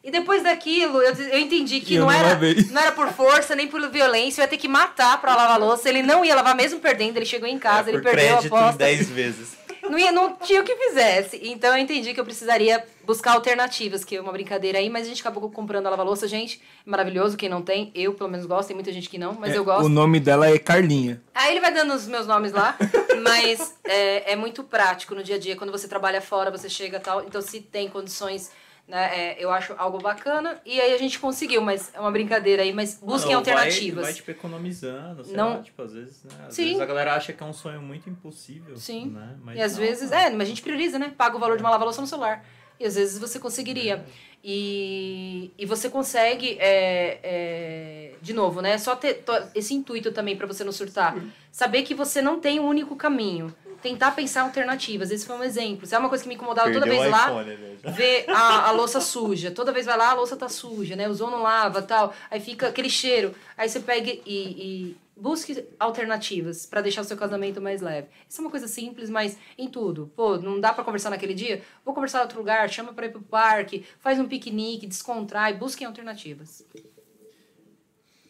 E 0.05 0.11
depois 0.11 0.43
daquilo, 0.43 1.01
eu, 1.01 1.13
eu 1.15 1.39
entendi 1.39 1.79
que 1.79 1.95
Eu 1.95 2.01
não, 2.01 2.11
não 2.11 2.13
era, 2.13 2.27
lavei. 2.29 2.55
não 2.69 2.79
era 2.79 2.91
por 2.91 3.07
força, 3.11 3.55
nem 3.55 3.67
por 3.67 3.81
violência, 3.89 4.39
eu 4.39 4.43
ia 4.43 4.47
ter 4.47 4.57
que 4.57 4.67
matar 4.67 5.19
pra 5.19 5.35
lavar 5.35 5.59
louça. 5.59 5.89
Ele 5.89 6.03
não 6.03 6.23
ia 6.23 6.35
lavar 6.35 6.55
mesmo 6.55 6.79
perdendo, 6.79 7.17
ele 7.17 7.25
chegou 7.25 7.49
em 7.49 7.57
casa, 7.57 7.89
É, 7.89 7.93
ele 7.95 8.03
perdeu 8.03 8.35
a 8.35 8.39
aposta. 8.39 8.77
10 8.77 9.09
vezes. 9.09 9.57
Não, 9.81 9.97
ia, 9.97 10.11
não 10.11 10.35
tinha 10.35 10.61
o 10.61 10.63
que 10.63 10.75
fizesse. 10.75 11.39
Então 11.43 11.71
eu 11.75 11.79
entendi 11.79 12.13
que 12.13 12.19
eu 12.19 12.23
precisaria 12.25 12.83
buscar 13.03 13.33
alternativas, 13.33 14.03
que 14.03 14.15
é 14.15 14.21
uma 14.21 14.31
brincadeira 14.31 14.77
aí, 14.77 14.91
mas 14.91 15.05
a 15.05 15.09
gente 15.09 15.21
acabou 15.21 15.49
comprando 15.49 15.87
a 15.87 15.89
lava-louça, 15.89 16.27
gente. 16.27 16.61
Maravilhoso, 16.85 17.35
quem 17.35 17.49
não 17.49 17.63
tem. 17.63 17.91
Eu, 17.95 18.13
pelo 18.13 18.29
menos, 18.29 18.45
gosto, 18.45 18.67
tem 18.67 18.75
muita 18.75 18.91
gente 18.93 19.09
que 19.09 19.17
não, 19.17 19.33
mas 19.33 19.53
É, 19.53 19.57
eu 19.57 19.63
gosto. 19.65 19.85
O 19.85 19.89
nome 19.89 20.19
dela 20.19 20.47
é 20.49 20.57
Carlinha. 20.59 21.19
Aí 21.33 21.51
ele 21.51 21.61
vai 21.61 21.71
dando 21.73 21.93
os 21.95 22.07
meus 22.07 22.27
nomes 22.27 22.51
lá, 22.51 22.75
mas 23.23 23.75
é, 23.83 24.33
é 24.33 24.35
muito 24.35 24.63
prático 24.63 25.15
no 25.15 25.23
dia 25.23 25.35
a 25.35 25.39
dia. 25.39 25.55
Quando 25.55 25.71
você 25.71 25.87
trabalha 25.87 26.21
fora, 26.21 26.49
você 26.51 26.69
chega 26.69 26.97
e 26.97 26.99
tal. 26.99 27.23
Então, 27.23 27.41
se 27.41 27.59
tem 27.61 27.87
condições, 27.87 28.51
né, 28.87 29.31
é, 29.33 29.43
eu 29.43 29.51
acho 29.51 29.73
algo 29.77 29.97
bacana. 29.99 30.61
E 30.65 30.79
aí 30.79 30.93
a 30.93 30.97
gente 30.97 31.17
conseguiu, 31.19 31.61
mas 31.61 31.91
é 31.93 31.99
uma 31.99 32.11
brincadeira 32.11 32.61
aí, 32.61 32.71
mas 32.73 32.99
busquem 33.01 33.33
Não, 33.33 33.43
vai- 33.43 33.53
alternativas. 33.53 34.03
Vai, 34.05 34.13
tipo, 34.13 34.29
economizando, 34.31 35.23
sei 35.23 35.35
Não- 35.35 35.55
lá, 35.55 35.61
tipo, 35.63 35.81
às 35.81 35.93
vezes, 35.93 36.23
né? 36.23 36.31
Às 36.47 36.53
Sim. 36.55 36.63
vezes 36.65 36.79
a 36.81 36.85
galera 36.85 37.13
acha 37.15 37.33
que 37.33 37.41
é 37.41 37.45
um 37.45 37.53
sonho 37.53 37.81
muito 37.81 38.09
impossível. 38.09 38.77
Sim. 38.77 39.07
Né? 39.09 39.35
Mas 39.43 39.57
E 39.57 39.61
às 39.61 39.73
não, 39.73 39.79
vezes, 39.79 40.09
cara. 40.09 40.21
é, 40.23 40.29
mas 40.29 40.41
a 40.41 40.49
gente 40.49 40.61
prioriza, 40.61 40.99
né? 40.99 41.13
Paga 41.17 41.35
o 41.35 41.39
valor 41.39 41.57
de 41.57 41.63
uma 41.63 41.69
lava-louça 41.71 41.99
no 42.01 42.07
celular. 42.07 42.45
E 42.79 42.85
às 42.85 42.95
vezes 42.95 43.17
você 43.17 43.39
conseguiria. 43.39 44.05
E, 44.43 45.51
e 45.57 45.65
você 45.65 45.89
consegue, 45.89 46.55
é, 46.59 47.19
é, 47.23 48.11
de 48.21 48.31
novo, 48.33 48.61
né? 48.61 48.77
Só 48.77 48.95
ter 48.95 49.23
esse 49.55 49.73
intuito 49.73 50.11
também 50.11 50.35
pra 50.37 50.45
você 50.45 50.63
não 50.63 50.71
surtar. 50.71 51.15
Saber 51.51 51.81
que 51.81 51.95
você 51.95 52.21
não 52.21 52.39
tem 52.39 52.59
um 52.59 52.65
único 52.67 52.95
caminho. 52.95 53.53
Tentar 53.81 54.11
pensar 54.11 54.41
alternativas. 54.41 55.11
Esse 55.11 55.25
foi 55.25 55.35
um 55.35 55.43
exemplo. 55.43 55.85
Se 55.85 55.95
é 55.95 55.99
uma 55.99 56.09
coisa 56.09 56.23
que 56.23 56.27
me 56.27 56.35
incomodava 56.35 56.71
toda 56.71 56.85
Perdeu 56.85 57.01
vez 57.01 57.13
o 57.13 57.15
lá, 57.15 57.25
iPhone, 57.27 57.57
né, 57.57 57.77
ver 57.91 58.25
a, 58.29 58.69
a 58.69 58.71
louça 58.71 58.99
suja. 58.99 59.51
Toda 59.51 59.71
vez 59.71 59.85
vai 59.85 59.97
lá, 59.97 60.11
a 60.11 60.13
louça 60.13 60.35
tá 60.35 60.49
suja, 60.49 60.95
né? 60.95 61.07
Usou, 61.07 61.29
não 61.29 61.41
lava, 61.41 61.81
tal. 61.81 62.13
Aí 62.29 62.39
fica 62.39 62.67
aquele 62.67 62.89
cheiro. 62.89 63.33
Aí 63.57 63.69
você 63.69 63.79
pega 63.79 64.11
e, 64.11 64.21
e 64.25 64.97
busque 65.15 65.65
alternativas 65.79 66.65
pra 66.65 66.81
deixar 66.81 67.01
o 67.01 67.05
seu 67.05 67.15
casamento 67.15 67.61
mais 67.61 67.81
leve. 67.81 68.07
Isso 68.27 68.41
é 68.41 68.43
uma 68.43 68.51
coisa 68.51 68.67
simples, 68.67 69.09
mas 69.09 69.37
em 69.57 69.67
tudo. 69.67 70.11
Pô, 70.15 70.37
não 70.37 70.59
dá 70.59 70.73
pra 70.73 70.83
conversar 70.83 71.09
naquele 71.09 71.33
dia? 71.33 71.61
Vou 71.83 71.93
conversar 71.93 72.19
em 72.19 72.21
outro 72.23 72.39
lugar, 72.39 72.69
chama 72.69 72.93
pra 72.93 73.05
ir 73.05 73.11
pro 73.11 73.21
parque, 73.21 73.85
faz 73.99 74.19
um 74.19 74.27
piquenique, 74.27 74.85
descontrai, 74.87 75.53
busquem 75.53 75.87
alternativas. 75.87 76.65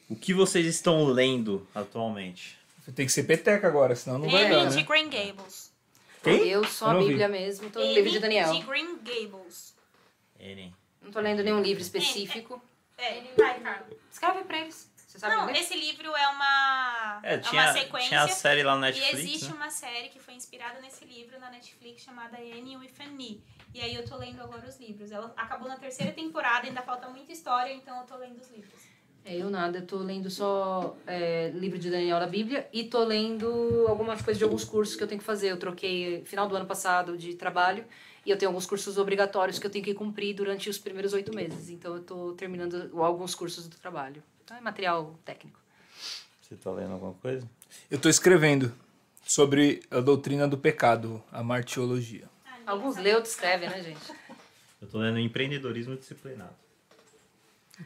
O 0.08 0.16
que 0.16 0.34
vocês 0.34 0.66
estão 0.68 1.06
lendo 1.06 1.68
atualmente? 1.74 2.60
Tem 2.94 3.06
que 3.06 3.12
ser 3.12 3.24
peteca 3.24 3.68
agora, 3.68 3.96
senão 3.96 4.20
não 4.20 4.30
vai 4.30 4.50
dar, 4.50 4.66
de 4.68 4.76
né? 4.78 4.84
Green 4.84 5.10
Gables. 5.10 5.74
Quem? 6.24 6.48
Eu 6.48 6.64
sou 6.66 6.88
Eu 6.90 6.92
a 6.92 6.94
não. 7.00 7.08
Bíblia 7.08 7.28
mesmo, 7.28 7.70
tô 7.70 7.80
no 7.80 7.86
Amy 7.86 7.96
livro 7.96 8.12
de 8.12 8.20
Daniel. 8.20 8.52
de 8.54 8.62
Green 8.64 8.98
Gables. 8.98 9.76
N. 10.40 10.76
Não 11.02 11.12
tô 11.12 11.20
lendo 11.20 11.44
nenhum 11.44 11.62
livro 11.62 11.82
específico. 11.82 12.62
É, 12.98 13.22
vai, 13.38 13.60
Carla. 13.60 13.88
Escreve 14.12 14.44
pra 14.44 14.60
eles. 14.60 14.90
Você 15.08 15.20
sabe 15.20 15.36
Não, 15.36 15.46
ler? 15.46 15.56
esse 15.58 15.76
livro 15.76 16.14
é 16.16 16.28
uma, 16.28 17.20
É, 17.24 17.36
é 17.36 17.38
tinha, 17.38 17.62
uma 17.64 17.74
sequência. 17.74 18.08
tinha 18.10 18.22
a 18.24 18.28
série 18.28 18.64
lá 18.64 18.74
no 18.76 18.80
E 18.80 18.82
Netflix, 18.92 19.14
existe 19.20 19.46
né? 19.50 19.54
uma 19.56 19.70
série 19.70 20.10
que 20.10 20.20
foi 20.20 20.34
inspirada 20.34 20.80
nesse 20.82 21.06
livro 21.06 21.40
na 21.40 21.50
Netflix 21.50 22.02
chamada 22.04 22.38
Annie 22.38 22.76
with 22.78 22.92
an 23.00 23.16
E. 23.22 23.42
E 23.74 23.82
aí 23.82 23.96
eu 23.96 24.06
tô 24.06 24.18
lendo 24.18 24.42
agora 24.42 24.68
os 24.68 24.78
livros. 24.78 25.12
Ela 25.12 25.34
acabou 25.38 25.68
na 25.70 25.78
terceira 25.78 26.12
temporada, 26.12 26.68
ainda 26.68 26.82
falta 26.82 27.08
muita 27.08 27.32
história, 27.32 27.72
então 27.74 27.98
eu 28.02 28.06
tô 28.06 28.18
lendo 28.18 28.40
os 28.42 28.50
livros. 28.50 28.74
É, 29.28 29.36
eu 29.38 29.50
nada, 29.50 29.80
eu 29.80 29.88
tô 29.88 29.98
lendo 29.98 30.30
só 30.30 30.96
é, 31.08 31.50
livro 31.56 31.80
de 31.80 31.90
Daniel 31.90 32.20
da 32.20 32.28
Bíblia 32.28 32.70
e 32.72 32.84
tô 32.84 33.04
lendo 33.04 33.86
algumas 33.88 34.22
coisas 34.22 34.38
de 34.38 34.44
alguns 34.44 34.64
cursos 34.64 34.96
que 34.96 35.02
eu 35.02 35.08
tenho 35.08 35.20
que 35.20 35.26
fazer. 35.26 35.52
Eu 35.52 35.58
troquei 35.58 36.24
final 36.26 36.48
do 36.48 36.56
ano 36.56 36.68
passado 36.68 37.18
de 37.18 37.34
trabalho 37.34 37.84
e 38.24 38.30
eu 38.30 38.38
tenho 38.38 38.50
alguns 38.50 38.68
cursos 38.68 39.00
obrigatórios 39.00 39.58
que 39.58 39.66
eu 39.66 39.72
tenho 39.72 39.84
que 39.84 39.96
cumprir 39.96 40.36
durante 40.36 40.70
os 40.70 40.78
primeiros 40.78 41.12
oito 41.14 41.34
meses. 41.34 41.72
Então 41.72 41.96
eu 41.96 42.04
tô 42.04 42.34
terminando 42.34 42.92
alguns 43.02 43.34
cursos 43.34 43.68
do 43.68 43.76
trabalho. 43.78 44.22
Então 44.44 44.56
é 44.56 44.62
material 44.62 45.20
técnico. 45.26 45.60
Você 46.40 46.56
tá 46.56 46.70
lendo 46.70 46.94
alguma 46.94 47.16
coisa? 47.16 47.50
Eu 47.90 47.98
tô 47.98 48.08
escrevendo 48.08 48.72
sobre 49.26 49.82
a 49.90 50.02
doutrina 50.02 50.48
do 50.48 50.56
pecado, 50.56 51.24
a 51.32 51.42
martiologia. 51.42 52.30
Alguns 52.64 52.96
lê, 52.98 53.16
outros 53.16 53.34
escreve, 53.34 53.68
né, 53.68 53.82
gente? 53.82 54.14
Eu 54.80 54.88
tô 54.88 55.00
lendo 55.00 55.18
empreendedorismo 55.18 55.96
disciplinado. 55.96 56.65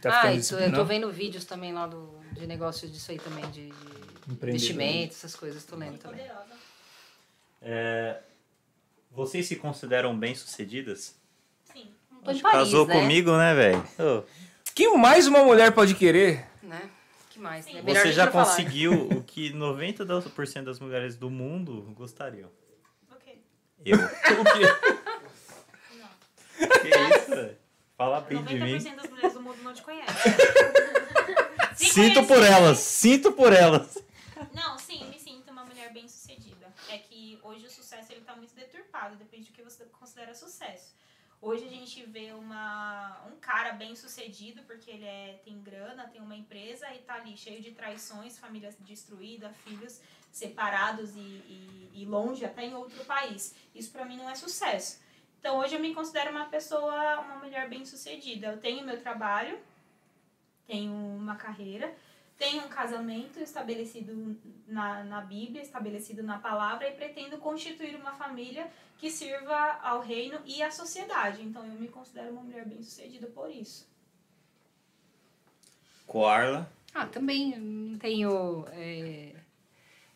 Tá 0.01 0.21
ah, 0.21 0.33
isso, 0.33 0.55
eu 0.55 0.71
tô 0.71 0.85
vendo 0.85 1.11
vídeos 1.11 1.45
também 1.45 1.73
lá 1.73 1.87
do, 1.87 2.19
de 2.33 2.45
negócios 2.45 2.91
disso 2.91 3.11
aí 3.11 3.17
também, 3.17 3.49
de, 3.49 3.69
de 3.69 4.47
investimentos, 4.47 5.17
essas 5.17 5.35
coisas, 5.35 5.63
tô 5.63 5.75
lendo 5.75 5.97
também. 5.97 6.29
É, 7.61 8.19
vocês 9.11 9.47
se 9.47 9.55
consideram 9.55 10.17
bem-sucedidas? 10.17 11.15
Sim. 11.73 11.91
Tô 12.23 12.31
de 12.31 12.41
Paris, 12.41 12.59
Casou 12.59 12.85
né? 12.85 12.93
comigo, 12.93 13.35
né, 13.35 13.55
velho? 13.55 13.83
Ô, 13.97 14.23
que 14.75 14.87
mais 14.89 15.25
uma 15.25 15.43
mulher 15.43 15.71
pode 15.71 15.95
querer? 15.95 16.45
Né? 16.61 16.89
que 17.39 17.39
mais? 17.39 17.67
É 17.67 17.81
melhor 17.81 18.03
Você 18.03 18.11
já 18.11 18.23
pra 18.23 18.31
falar. 18.33 18.45
conseguiu 18.45 19.07
o 19.09 19.23
que 19.23 19.51
90% 19.53 20.63
das 20.63 20.79
mulheres 20.79 21.15
do 21.15 21.29
mundo 21.29 21.93
gostariam. 21.95 22.49
Ok. 23.11 23.41
Eu. 23.85 23.97
O 24.39 24.43
quê? 24.43 24.99
Não. 25.97 26.69
que 26.81 27.17
isso, 27.17 27.29
velho? 27.29 27.57
Fala 27.99 28.21
bem 28.21 28.41
de 28.45 28.57
mim. 28.57 28.77
90% 28.77 28.95
das 28.95 29.09
mulheres 29.09 29.33
do 29.33 29.41
mundo 29.41 29.61
não 29.61 29.73
te 29.73 29.81
conhecem. 29.81 30.31
Sinto 31.75 32.25
por 32.25 32.41
elas, 32.41 32.77
sinto 32.77 33.31
por 33.33 33.51
elas. 33.51 33.97
Não, 34.53 34.77
sim, 34.77 35.05
me 35.09 35.19
sinto 35.19 35.51
uma 35.51 35.65
mulher 35.65 35.91
bem 35.91 36.07
sucedida. 36.07 36.73
É 36.87 36.97
que 36.97 37.37
hoje 37.43 37.65
o 37.65 37.69
sucesso 37.69 38.13
ele 38.13 38.21
tá 38.21 38.37
muito 38.37 38.55
deturpado, 38.55 39.17
depende 39.17 39.47
do 39.47 39.53
que 39.53 39.61
você 39.61 39.83
considera 39.85 40.33
sucesso. 40.33 40.95
Hoje 41.41 41.65
a 41.65 41.69
gente 41.69 42.05
vê 42.05 42.31
uma, 42.31 43.21
um 43.27 43.35
cara 43.37 43.73
bem 43.73 43.93
sucedido 43.97 44.61
porque 44.63 44.91
ele 44.91 45.05
é, 45.05 45.41
tem 45.43 45.61
grana, 45.61 46.07
tem 46.07 46.21
uma 46.21 46.35
empresa 46.37 46.93
e 46.93 46.99
tá 46.99 47.15
ali 47.15 47.35
cheio 47.35 47.61
de 47.61 47.71
traições, 47.71 48.37
família 48.37 48.73
destruída, 48.79 49.53
filhos 49.65 49.99
separados 50.31 51.17
e, 51.17 51.19
e, 51.19 51.91
e 51.95 52.05
longe, 52.05 52.45
até 52.45 52.63
em 52.63 52.75
outro 52.75 53.03
país. 53.03 53.53
Isso 53.75 53.91
pra 53.91 54.05
mim 54.05 54.15
não 54.15 54.29
é 54.29 54.35
sucesso. 54.35 55.01
Então 55.39 55.57
hoje 55.57 55.75
eu 55.75 55.79
me 55.79 55.93
considero 55.93 56.31
uma 56.31 56.45
pessoa, 56.45 57.19
uma 57.21 57.35
mulher 57.37 57.69
bem 57.69 57.85
sucedida. 57.85 58.47
Eu 58.47 58.57
tenho 58.57 58.85
meu 58.85 58.99
trabalho, 58.99 59.57
tenho 60.67 60.93
uma 60.93 61.35
carreira, 61.35 61.93
tenho 62.37 62.65
um 62.65 62.69
casamento 62.69 63.39
estabelecido 63.39 64.37
na, 64.67 65.03
na 65.03 65.21
Bíblia, 65.21 65.61
estabelecido 65.61 66.21
na 66.23 66.37
palavra 66.37 66.87
e 66.87 66.91
pretendo 66.91 67.37
constituir 67.37 67.95
uma 67.95 68.11
família 68.11 68.69
que 68.97 69.09
sirva 69.09 69.79
ao 69.81 70.01
reino 70.01 70.39
e 70.45 70.61
à 70.61 70.69
sociedade. 70.69 71.41
Então 71.41 71.65
eu 71.65 71.73
me 71.73 71.87
considero 71.87 72.31
uma 72.31 72.41
mulher 72.41 72.65
bem 72.65 72.83
sucedida 72.83 73.27
por 73.27 73.49
isso. 73.49 73.87
Coarla. 76.05 76.69
Ah, 76.93 77.05
também 77.05 77.57
não 77.57 77.97
tenho. 77.97 78.65
é, 78.73 79.35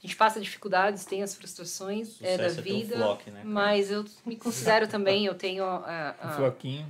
A 0.04 0.06
gente 0.06 0.18
passa 0.18 0.42
dificuldades, 0.42 1.06
tem 1.06 1.24
as 1.24 1.34
frustrações 1.34 2.22
é, 2.22 2.38
da 2.38 2.44
é 2.48 2.50
vida. 2.50 2.98
flock, 2.98 3.32
né, 3.32 3.42
mas 3.46 3.90
eu 3.90 4.04
me 4.26 4.36
considero 4.36 4.86
também, 4.86 5.26
eu 5.26 5.34
tenho. 5.34 5.64
a- 5.64 6.14
Um 6.22 6.28
a- 6.28 6.36
floquinho. 6.36 6.86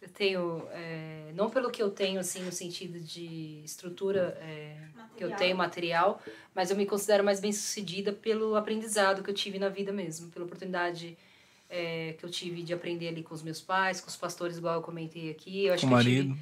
eu 0.00 0.08
tenho. 0.08 0.64
é, 0.70 1.32
não 1.34 1.50
pelo 1.50 1.68
que 1.68 1.82
eu 1.82 1.90
tenho, 1.90 2.20
assim, 2.20 2.42
no 2.44 2.52
sentido 2.52 3.00
de 3.00 3.60
estrutura 3.64 4.38
é, 4.40 4.76
que 5.16 5.24
eu 5.24 5.34
tenho, 5.34 5.56
material, 5.56 6.22
mas 6.54 6.70
eu 6.70 6.76
me 6.76 6.86
considero 6.86 7.24
mais 7.24 7.40
bem 7.40 7.52
sucedida 7.52 8.12
pelo 8.12 8.54
aprendizado 8.54 9.22
que 9.22 9.30
eu 9.30 9.34
tive 9.34 9.58
na 9.58 9.68
vida 9.68 9.92
mesmo, 9.92 10.30
pela 10.30 10.44
oportunidade. 10.44 11.18
é, 11.74 12.14
que 12.18 12.24
eu 12.26 12.28
tive 12.30 12.62
de 12.62 12.74
aprender 12.74 13.08
ali 13.08 13.22
com 13.22 13.34
os 13.34 13.42
meus 13.42 13.58
pais, 13.58 13.98
com 13.98 14.06
os 14.08 14.14
pastores, 14.16 14.58
igual 14.58 14.74
eu 14.74 14.82
comentei 14.82 15.30
aqui. 15.30 15.64
Eu 15.64 15.72
acho 15.72 15.80
Com 15.80 15.86
o 15.86 15.88
que 15.88 15.94
eu 15.96 16.04
tive- 16.04 16.28
marido. 16.28 16.38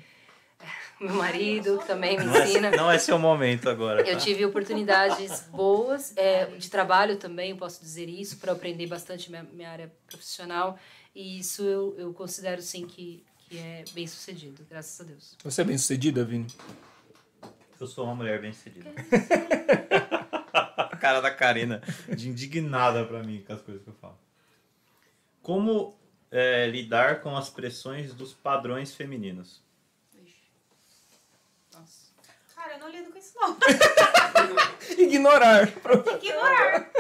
meu 1.01 1.15
marido, 1.15 1.79
que 1.79 1.87
também 1.87 2.19
me 2.19 2.25
Não 2.25 2.35
é, 2.37 2.45
ensina. 2.45 2.71
não 2.71 2.91
é 2.91 2.99
seu 2.99 3.19
momento 3.19 3.69
agora. 3.69 4.01
Eu 4.03 4.15
tá? 4.15 4.21
tive 4.21 4.45
oportunidades 4.45 5.49
boas 5.51 6.17
é, 6.17 6.47
de 6.47 6.71
trabalho 6.71 7.17
também, 7.17 7.51
eu 7.51 7.57
posso 7.57 7.81
dizer 7.81 8.09
isso, 8.09 8.39
para 8.39 8.53
aprender 8.53 8.87
bastante 8.87 9.31
minha, 9.31 9.43
minha 9.43 9.71
área 9.71 9.93
profissional. 10.07 10.79
E 11.15 11.39
isso 11.39 11.63
eu, 11.63 11.95
eu 11.99 12.13
considero, 12.13 12.63
sim, 12.63 12.87
que, 12.87 13.25
que 13.49 13.59
é 13.59 13.85
bem 13.93 14.07
sucedido, 14.07 14.65
graças 14.69 15.01
a 15.01 15.05
Deus. 15.05 15.37
Você 15.43 15.63
é 15.63 15.65
bem 15.65 15.79
sucedida, 15.79 16.25
Vini? 16.25 16.47
Eu 17.81 17.87
sou 17.87 18.05
uma 18.05 18.15
mulher 18.15 18.43
bem-sucedida. 18.43 18.91
A 20.77 20.97
cara 21.01 21.23
da 21.23 21.31
Karina, 21.31 21.81
de 22.15 22.29
indignada 22.29 23.07
pra 23.07 23.23
mim 23.23 23.43
com 23.47 23.55
as 23.55 23.63
coisas 23.63 23.83
que 23.83 23.89
eu 23.89 23.95
falo. 23.95 24.19
Como 25.41 25.99
é, 26.31 26.67
lidar 26.67 27.23
com 27.23 27.35
as 27.35 27.49
pressões 27.49 28.13
dos 28.13 28.35
padrões 28.35 28.95
femininos? 28.95 29.63
Nossa. 31.73 32.11
Cara, 32.55 32.70
eu 32.70 32.70
não 32.81 32.89
lido 32.89 33.13
com 33.13 33.19
isso 33.19 33.33
não. 33.37 33.57
Ignorar. 34.99 35.67
Tem 36.05 36.19
que 36.19 36.29
ignorar. 36.29 36.91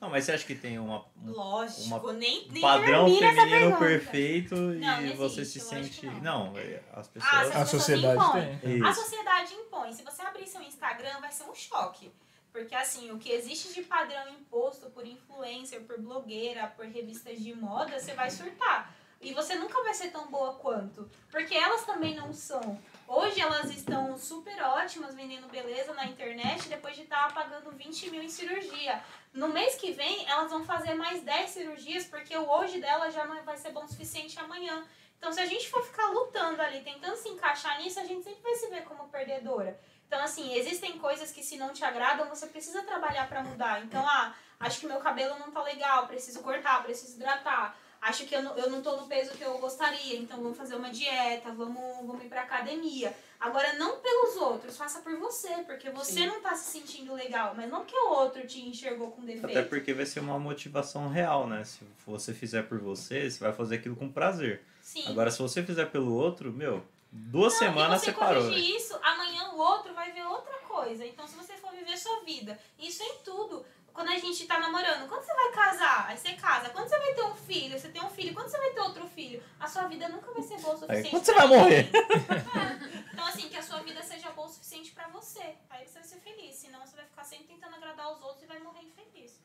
Não, 0.00 0.10
mas 0.10 0.24
você 0.24 0.32
acha 0.32 0.44
que 0.44 0.56
tem 0.56 0.80
uma, 0.80 1.04
um 1.24 1.30
Lógico, 1.30 1.82
Uma- 1.82 2.12
nem, 2.12 2.48
um 2.48 2.52
nem 2.52 2.60
padrão 2.60 3.06
feminino 3.08 3.78
perfeito 3.78 4.56
Não, 4.56 5.00
e 5.00 5.08
não 5.10 5.16
você 5.16 5.44
se 5.44 5.58
existe, 5.58 5.68
sente. 5.68 6.00
que 6.00 6.20
Não, 6.20 6.58
é, 6.58 6.80
as 6.92 7.06
Ah, 7.06 7.10
pessoas. 7.12 7.32
As 7.32 7.46
A 7.46 7.58
pessoas 7.60 7.68
sociedade 7.70 8.16
impõem. 8.24 8.58
tem. 8.58 8.84
A 8.84 8.92
sociedade 8.94 9.54
impõe. 9.54 9.92
Se 9.92 10.02
você 10.02 10.22
abrir 10.22 10.46
seu 10.48 10.60
Instagram, 10.62 11.20
vai 11.20 11.30
ser 11.30 11.44
um 11.44 11.54
choque. 11.54 12.10
Porque, 12.52 12.74
assim, 12.74 13.12
o 13.12 13.18
que 13.18 13.30
existe 13.30 13.72
de 13.72 13.82
padrão 13.82 14.28
imposto 14.30 14.90
por 14.90 15.06
influencer, 15.06 15.82
por 15.82 15.98
blogueira, 16.00 16.66
por 16.76 16.84
revistas 16.84 17.38
de 17.38 17.54
moda, 17.54 17.98
você 17.98 18.12
vai 18.12 18.28
surtar. 18.28 18.92
E 19.20 19.32
você 19.32 19.54
nunca 19.54 19.80
vai 19.84 19.94
ser 19.94 20.08
tão 20.08 20.28
boa 20.28 20.54
quanto. 20.54 21.08
Porque 21.30 21.54
elas 21.54 21.86
também 21.86 22.16
não 22.16 22.32
são. 22.32 22.76
Hoje 23.14 23.42
elas 23.42 23.68
estão 23.68 24.16
super 24.16 24.58
ótimas 24.62 25.14
vendendo 25.14 25.46
beleza 25.46 25.92
na 25.92 26.06
internet 26.06 26.66
depois 26.66 26.96
de 26.96 27.02
estar 27.02 27.30
pagando 27.34 27.70
20 27.70 28.08
mil 28.08 28.22
em 28.22 28.28
cirurgia. 28.30 29.04
No 29.34 29.48
mês 29.48 29.74
que 29.74 29.92
vem, 29.92 30.26
elas 30.26 30.50
vão 30.50 30.64
fazer 30.64 30.94
mais 30.94 31.22
10 31.22 31.50
cirurgias 31.50 32.06
porque 32.06 32.34
o 32.34 32.48
hoje 32.48 32.80
dela 32.80 33.10
já 33.10 33.26
não 33.26 33.42
vai 33.42 33.58
ser 33.58 33.70
bom 33.70 33.84
o 33.84 33.86
suficiente 33.86 34.38
amanhã. 34.40 34.82
Então, 35.18 35.30
se 35.30 35.40
a 35.40 35.44
gente 35.44 35.68
for 35.68 35.84
ficar 35.84 36.06
lutando 36.06 36.62
ali, 36.62 36.80
tentando 36.80 37.14
se 37.16 37.28
encaixar 37.28 37.82
nisso, 37.82 38.00
a 38.00 38.04
gente 38.06 38.24
sempre 38.24 38.40
vai 38.40 38.54
se 38.54 38.68
ver 38.68 38.84
como 38.84 39.06
perdedora. 39.10 39.78
Então, 40.06 40.18
assim, 40.18 40.54
existem 40.54 40.98
coisas 40.98 41.30
que 41.30 41.42
se 41.42 41.58
não 41.58 41.70
te 41.70 41.84
agradam, 41.84 42.30
você 42.30 42.46
precisa 42.46 42.82
trabalhar 42.82 43.28
pra 43.28 43.44
mudar. 43.44 43.82
Então, 43.82 44.02
ah, 44.08 44.34
acho 44.58 44.80
que 44.80 44.86
meu 44.86 45.00
cabelo 45.00 45.38
não 45.38 45.50
tá 45.50 45.62
legal, 45.62 46.06
preciso 46.06 46.40
cortar, 46.40 46.82
preciso 46.82 47.16
hidratar. 47.16 47.76
Acho 48.02 48.26
que 48.26 48.34
eu 48.34 48.42
não, 48.42 48.58
eu 48.58 48.68
não 48.68 48.82
tô 48.82 48.96
no 48.96 49.06
peso 49.06 49.30
que 49.32 49.44
eu 49.44 49.56
gostaria, 49.58 50.18
então 50.18 50.42
vamos 50.42 50.58
fazer 50.58 50.74
uma 50.74 50.90
dieta, 50.90 51.52
vamos, 51.52 52.04
vamos 52.04 52.24
ir 52.24 52.28
pra 52.28 52.42
academia. 52.42 53.14
Agora, 53.38 53.74
não 53.74 53.98
pelos 54.00 54.36
outros, 54.36 54.76
faça 54.76 55.00
por 55.02 55.16
você, 55.18 55.48
porque 55.64 55.88
você 55.88 56.14
Sim. 56.14 56.26
não 56.26 56.40
tá 56.40 56.52
se 56.56 56.72
sentindo 56.72 57.14
legal, 57.14 57.54
mas 57.56 57.70
não 57.70 57.80
porque 57.84 57.96
o 57.96 58.08
outro 58.10 58.44
te 58.44 58.60
enxergou 58.60 59.12
com 59.12 59.22
defeito. 59.22 59.46
Até 59.46 59.62
porque 59.62 59.94
vai 59.94 60.04
ser 60.04 60.18
uma 60.18 60.36
motivação 60.36 61.08
real, 61.08 61.46
né? 61.46 61.62
Se 61.62 61.78
você 62.04 62.34
fizer 62.34 62.64
por 62.64 62.80
você, 62.80 63.30
você 63.30 63.38
vai 63.38 63.52
fazer 63.52 63.76
aquilo 63.76 63.94
com 63.94 64.10
prazer. 64.10 64.62
Sim. 64.80 65.06
Agora, 65.06 65.30
se 65.30 65.40
você 65.40 65.62
fizer 65.62 65.86
pelo 65.86 66.12
outro, 66.12 66.52
meu, 66.52 66.82
duas 67.12 67.52
Não, 67.52 67.58
semanas 67.60 68.00
você 68.00 68.06
você 68.06 68.18
parou. 68.18 68.42
corrigir 68.42 68.72
né? 68.72 68.76
isso, 68.78 68.98
amanhã 69.00 69.50
o 69.52 69.58
outro 69.58 69.94
vai 69.94 70.10
ver 70.10 70.24
outra 70.26 70.58
coisa. 70.68 71.06
Então, 71.06 71.26
se 71.28 71.36
você 71.36 71.52
for 71.54 71.70
viver 71.70 71.96
sua 71.96 72.20
vida, 72.24 72.58
isso 72.78 73.00
é 73.02 73.06
em 73.06 73.18
tudo. 73.24 73.64
Quando 73.92 74.08
a 74.08 74.18
gente 74.18 74.46
tá 74.46 74.58
namorando, 74.58 75.06
quando 75.08 75.22
você 75.22 75.34
vai 75.34 75.52
casar? 75.52 76.06
Aí 76.08 76.16
você 76.16 76.32
casa. 76.32 76.70
Quando 76.70 76.88
você 76.88 76.98
vai 76.98 77.14
ter 77.14 77.22
um 77.22 77.34
filho? 77.34 77.78
Você 77.78 77.88
tem 77.88 78.02
um 78.02 78.10
filho. 78.10 78.34
Quando 78.34 78.48
você 78.48 78.58
vai 78.58 78.70
ter 78.70 78.80
outro 78.80 79.06
filho? 79.06 79.42
A 79.60 79.68
sua 79.68 79.86
vida 79.86 80.08
nunca 80.08 80.32
vai 80.32 80.42
ser 80.42 80.58
boa 80.60 80.74
o 80.74 80.78
suficiente. 80.78 81.10
quando 81.10 81.24
você 81.24 81.34
vai 81.34 81.46
ninguém. 81.48 81.78
É. 81.78 83.12
Então, 83.12 83.26
assim, 83.26 83.48
que 83.48 83.56
a 83.56 83.62
sua 83.62 83.82
vida 83.82 84.02
seja 84.02 84.30
boa 84.30 84.48
o 84.48 84.50
suficiente 84.50 84.92
pra 84.92 85.08
você. 85.08 85.54
Aí 85.70 85.86
você 85.86 85.98
vai 85.98 86.04
ser 86.04 86.16
feliz. 86.16 86.54
Senão, 86.56 86.80
você 86.84 86.96
vai 86.96 87.04
ficar 87.04 87.24
sempre 87.24 87.46
tentando 87.46 87.76
agradar 87.76 88.10
os 88.12 88.22
outros 88.22 88.42
e 88.42 88.46
vai 88.46 88.58
morrer 88.58 88.80
infeliz. 88.82 89.40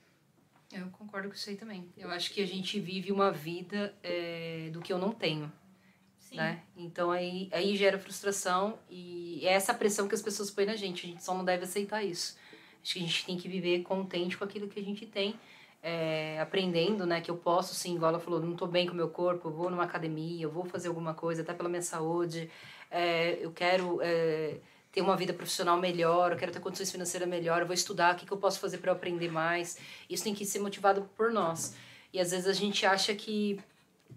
Eu 0.71 0.89
concordo 0.91 1.29
com 1.29 1.35
isso 1.35 1.49
aí 1.49 1.55
também. 1.55 1.91
Eu 1.97 2.09
acho 2.09 2.33
que 2.33 2.41
a 2.41 2.47
gente 2.47 2.79
vive 2.79 3.11
uma 3.11 3.31
vida 3.31 3.93
é, 4.03 4.69
do 4.71 4.81
que 4.81 4.91
eu 4.91 4.97
não 4.97 5.11
tenho. 5.11 5.51
Sim. 6.19 6.35
né? 6.35 6.61
Então 6.75 7.09
aí, 7.09 7.49
aí 7.53 7.75
gera 7.77 7.97
frustração 7.97 8.77
e 8.89 9.47
é 9.47 9.53
essa 9.53 9.73
pressão 9.73 10.09
que 10.09 10.15
as 10.15 10.21
pessoas 10.21 10.51
põem 10.51 10.65
na 10.65 10.75
gente. 10.75 11.05
A 11.05 11.09
gente 11.09 11.23
só 11.23 11.33
não 11.33 11.45
deve 11.45 11.63
aceitar 11.63 12.03
isso. 12.03 12.37
Acho 12.87 12.93
que 12.93 12.99
a 12.99 13.01
gente 13.01 13.25
tem 13.25 13.37
que 13.37 13.49
viver 13.49 13.83
contente 13.83 14.37
com 14.37 14.45
aquilo 14.45 14.65
que 14.69 14.79
a 14.79 14.83
gente 14.83 15.05
tem, 15.05 15.37
é, 15.83 16.39
aprendendo, 16.39 17.05
né? 17.05 17.19
Que 17.19 17.29
eu 17.29 17.35
posso, 17.35 17.75
sim, 17.75 17.95
igual 17.97 18.11
ela 18.11 18.19
falou, 18.19 18.39
não 18.39 18.55
tô 18.55 18.65
bem 18.65 18.87
com 18.87 18.93
o 18.93 18.95
meu 18.95 19.09
corpo, 19.09 19.49
eu 19.49 19.51
vou 19.51 19.69
numa 19.69 19.83
academia, 19.83 20.41
eu 20.41 20.49
vou 20.49 20.63
fazer 20.63 20.87
alguma 20.87 21.13
coisa, 21.13 21.41
até 21.41 21.53
pela 21.53 21.67
minha 21.67 21.81
saúde. 21.81 22.49
É, 22.89 23.39
eu 23.41 23.51
quero 23.51 23.99
é, 24.01 24.55
ter 24.89 25.01
uma 25.01 25.17
vida 25.17 25.33
profissional 25.33 25.77
melhor, 25.77 26.31
eu 26.31 26.37
quero 26.37 26.53
ter 26.53 26.61
condições 26.61 26.89
financeiras 26.89 27.27
melhor, 27.27 27.59
eu 27.59 27.67
vou 27.67 27.73
estudar, 27.73 28.15
o 28.15 28.17
que, 28.17 28.25
que 28.25 28.31
eu 28.31 28.37
posso 28.37 28.57
fazer 28.57 28.77
para 28.77 28.93
aprender 28.93 29.29
mais. 29.29 29.77
Isso 30.09 30.23
tem 30.23 30.33
que 30.33 30.45
ser 30.45 30.59
motivado 30.59 31.09
por 31.17 31.29
nós. 31.29 31.75
E 32.13 32.21
às 32.21 32.31
vezes 32.31 32.47
a 32.47 32.53
gente 32.53 32.85
acha 32.85 33.13
que 33.13 33.59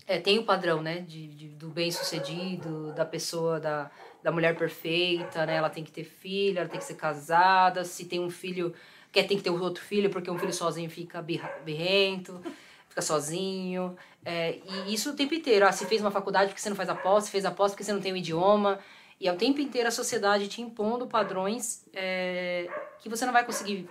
é, 0.07 0.21
tem 0.21 0.39
o 0.39 0.45
padrão, 0.45 0.81
né? 0.81 1.01
De, 1.01 1.27
de 1.27 1.49
do 1.49 1.71
bem-sucedido, 1.71 2.93
da 2.93 3.05
pessoa, 3.05 3.59
da, 3.59 3.91
da 4.23 4.31
mulher 4.31 4.57
perfeita, 4.57 5.47
né? 5.47 5.57
Ela 5.57 5.71
tem 5.71 5.85
que 5.85 5.93
ter 5.93 6.05
filho, 6.05 6.59
ela 6.59 6.69
tem 6.69 6.79
que 6.79 6.85
ser 6.85 6.95
casada. 6.95 7.85
Se 7.85 8.05
tem 8.05 8.21
um 8.21 8.31
filho, 8.31 8.75
quer 9.11 9.27
tem 9.27 9.37
que 9.37 9.43
ter 9.43 9.51
outro 9.51 9.83
filho, 9.83 10.11
porque 10.11 10.31
um 10.31 10.39
filho 10.39 10.53
sozinho 10.53 10.91
fica 10.91 11.23
birrento, 11.65 12.41
fica 12.89 13.03
sozinho. 13.03 13.97
É, 14.25 14.59
e 14.87 14.95
isso 14.95 15.11
o 15.11 15.17
tempo 15.17 15.35
inteiro. 15.35 15.67
Ah, 15.67 15.73
se 15.73 15.87
fez 15.87 16.01
uma 16.01 16.11
faculdade 16.11 16.51
porque 16.51 16.61
você 16.61 16.69
não 16.69 16.77
faz 16.77 16.89
a 16.89 16.95
pós, 16.95 17.25
se 17.25 17.31
fez 17.31 17.45
a 17.45 17.51
pós 17.51 17.73
porque 17.73 17.85
você 17.85 17.93
não 17.93 18.01
tem 18.01 18.13
o 18.13 18.17
idioma. 18.17 18.79
E 19.19 19.29
é 19.29 19.33
o 19.33 19.37
tempo 19.37 19.61
inteiro 19.61 19.87
a 19.89 19.91
sociedade 19.91 20.49
te 20.49 20.63
impondo 20.63 21.07
padrões 21.07 21.85
é, 21.93 22.69
que 22.99 23.09
você 23.09 23.27
não 23.27 23.33
vai 23.33 23.45
conseguir 23.45 23.89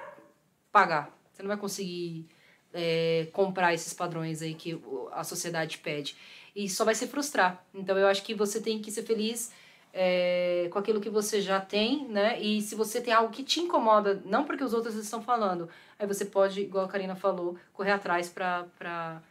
pagar. 0.72 1.16
Você 1.32 1.44
não 1.44 1.48
vai 1.48 1.58
conseguir 1.58 2.28
é, 2.74 3.28
comprar 3.32 3.74
esses 3.74 3.94
padrões 3.94 4.42
aí 4.42 4.56
que 4.56 4.82
a 5.12 5.24
sociedade 5.24 5.78
pede. 5.78 6.16
E 6.56 6.68
só 6.68 6.84
vai 6.84 6.96
se 6.96 7.08
frustrar. 7.08 7.64
Então 7.74 7.98
eu 7.98 8.08
acho 8.08 8.24
que 8.24 8.34
você 8.34 8.60
tem 8.60 8.80
que 8.80 8.92
ser 8.92 9.04
feliz 9.04 9.52
é, 9.94 10.68
com 10.72 10.80
aquilo 10.80 11.02
que 11.02 11.10
você 11.10 11.42
já 11.42 11.60
tem, 11.60 12.08
né? 12.08 12.40
E 12.40 12.62
se 12.62 12.76
você 12.76 13.02
tem 13.02 13.14
algo 13.14 13.32
que 13.32 13.44
te 13.44 13.60
incomoda, 13.60 14.22
não 14.26 14.44
porque 14.44 14.64
os 14.64 14.74
outros 14.74 14.96
estão 14.96 15.22
falando, 15.22 15.70
aí 15.98 16.08
você 16.08 16.26
pode, 16.26 16.62
igual 16.62 16.86
a 16.86 16.88
Karina 16.88 17.16
falou, 17.16 17.58
correr 17.74 17.92
atrás 17.92 18.30
para 18.30 19.22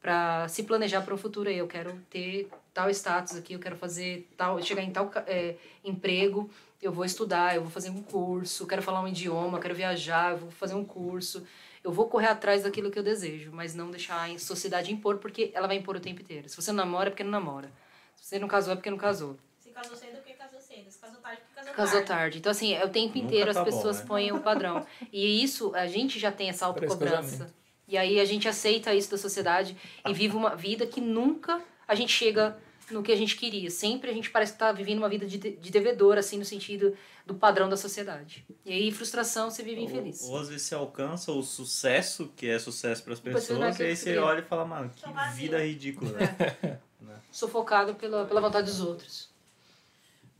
para 0.00 0.46
se 0.48 0.62
planejar 0.62 1.02
para 1.02 1.14
o 1.14 1.18
futuro. 1.18 1.50
Eu 1.50 1.66
quero 1.66 1.92
ter 2.08 2.48
tal 2.72 2.88
status 2.90 3.36
aqui, 3.36 3.54
eu 3.54 3.58
quero 3.58 3.76
fazer 3.76 4.28
tal, 4.36 4.62
chegar 4.62 4.82
em 4.82 4.90
tal 4.90 5.10
é, 5.26 5.56
emprego, 5.84 6.48
eu 6.80 6.92
vou 6.92 7.04
estudar, 7.04 7.56
eu 7.56 7.62
vou 7.62 7.70
fazer 7.70 7.90
um 7.90 8.02
curso, 8.02 8.66
quero 8.66 8.82
falar 8.82 9.00
um 9.02 9.08
idioma, 9.08 9.58
quero 9.58 9.74
viajar, 9.74 10.32
eu 10.32 10.38
vou 10.38 10.50
fazer 10.50 10.74
um 10.74 10.84
curso. 10.84 11.44
Eu 11.82 11.92
vou 11.92 12.08
correr 12.08 12.26
atrás 12.26 12.64
daquilo 12.64 12.90
que 12.90 12.98
eu 12.98 13.02
desejo, 13.02 13.50
mas 13.52 13.74
não 13.74 13.90
deixar 13.90 14.28
a 14.28 14.38
sociedade 14.38 14.92
impor, 14.92 15.18
porque 15.18 15.50
ela 15.54 15.66
vai 15.66 15.76
impor 15.76 15.96
o 15.96 16.00
tempo 16.00 16.20
inteiro. 16.20 16.48
Se 16.48 16.56
você 16.56 16.70
não 16.70 16.84
namora, 16.84 17.08
é 17.08 17.10
porque 17.10 17.24
não 17.24 17.30
namora. 17.30 17.70
Se 18.16 18.26
você 18.26 18.38
não 18.38 18.48
casou, 18.48 18.72
é 18.72 18.76
porque 18.76 18.90
não 18.90 18.98
casou. 18.98 19.38
Casou 19.80 19.96
cedo, 19.96 20.16
porque 20.16 20.32
casou 20.32 20.60
cedo. 20.60 20.90
Se 20.90 20.98
casou 20.98 21.20
tarde, 21.20 21.40
porque 21.40 21.54
casou, 21.54 21.74
Casou 21.74 21.92
tarde. 21.94 22.08
tarde. 22.08 22.38
Então, 22.38 22.50
assim, 22.50 22.74
é 22.74 22.84
o 22.84 22.88
tempo 22.88 23.16
inteiro 23.16 23.44
tá 23.44 23.50
as 23.50 23.56
bom, 23.58 23.64
pessoas 23.64 24.00
né? 24.00 24.06
põem 24.06 24.32
o 24.32 24.40
padrão. 24.40 24.84
E 25.12 25.42
isso, 25.42 25.72
a 25.74 25.86
gente 25.86 26.18
já 26.18 26.32
tem 26.32 26.48
essa 26.48 26.66
autocobrança. 26.66 27.54
E 27.86 27.96
aí 27.96 28.20
a 28.20 28.24
gente 28.24 28.48
aceita 28.48 28.92
isso 28.92 29.10
da 29.10 29.16
sociedade 29.16 29.76
e 30.06 30.12
vive 30.12 30.36
uma 30.36 30.54
vida 30.56 30.86
que 30.86 31.00
nunca 31.00 31.62
a 31.86 31.94
gente 31.94 32.12
chega 32.12 32.58
no 32.90 33.02
que 33.02 33.12
a 33.12 33.16
gente 33.16 33.36
queria. 33.36 33.70
Sempre 33.70 34.10
a 34.10 34.12
gente 34.12 34.30
parece 34.30 34.52
que 34.52 34.58
tá 34.58 34.72
vivendo 34.72 34.98
uma 34.98 35.08
vida 35.08 35.26
de, 35.26 35.38
de 35.38 35.70
devedor, 35.70 36.18
assim, 36.18 36.38
no 36.38 36.44
sentido 36.44 36.96
do 37.24 37.34
padrão 37.34 37.68
da 37.68 37.76
sociedade. 37.76 38.44
E 38.64 38.72
aí, 38.72 38.90
frustração, 38.90 39.50
você 39.50 39.62
vive 39.62 39.82
infeliz. 39.82 40.22
Ou, 40.22 40.32
ou 40.32 40.38
às 40.38 40.48
vezes 40.48 40.66
você 40.66 40.74
alcança 40.74 41.30
o 41.30 41.42
sucesso, 41.42 42.32
que 42.36 42.48
é 42.48 42.58
sucesso 42.58 43.02
para 43.02 43.12
as 43.12 43.20
pessoas, 43.20 43.78
e 43.78 43.82
aí 43.82 43.90
que 43.90 43.96
você 43.96 44.18
olha 44.18 44.40
e 44.40 44.42
fala, 44.42 44.64
mano, 44.64 44.90
que 44.94 45.06
vida 45.36 45.64
ridícula. 45.64 46.12
né? 47.00 47.20
Sufocado 47.30 47.94
pela, 47.94 48.24
pela 48.26 48.40
vontade 48.40 48.66
dos 48.66 48.80
outros. 48.80 49.27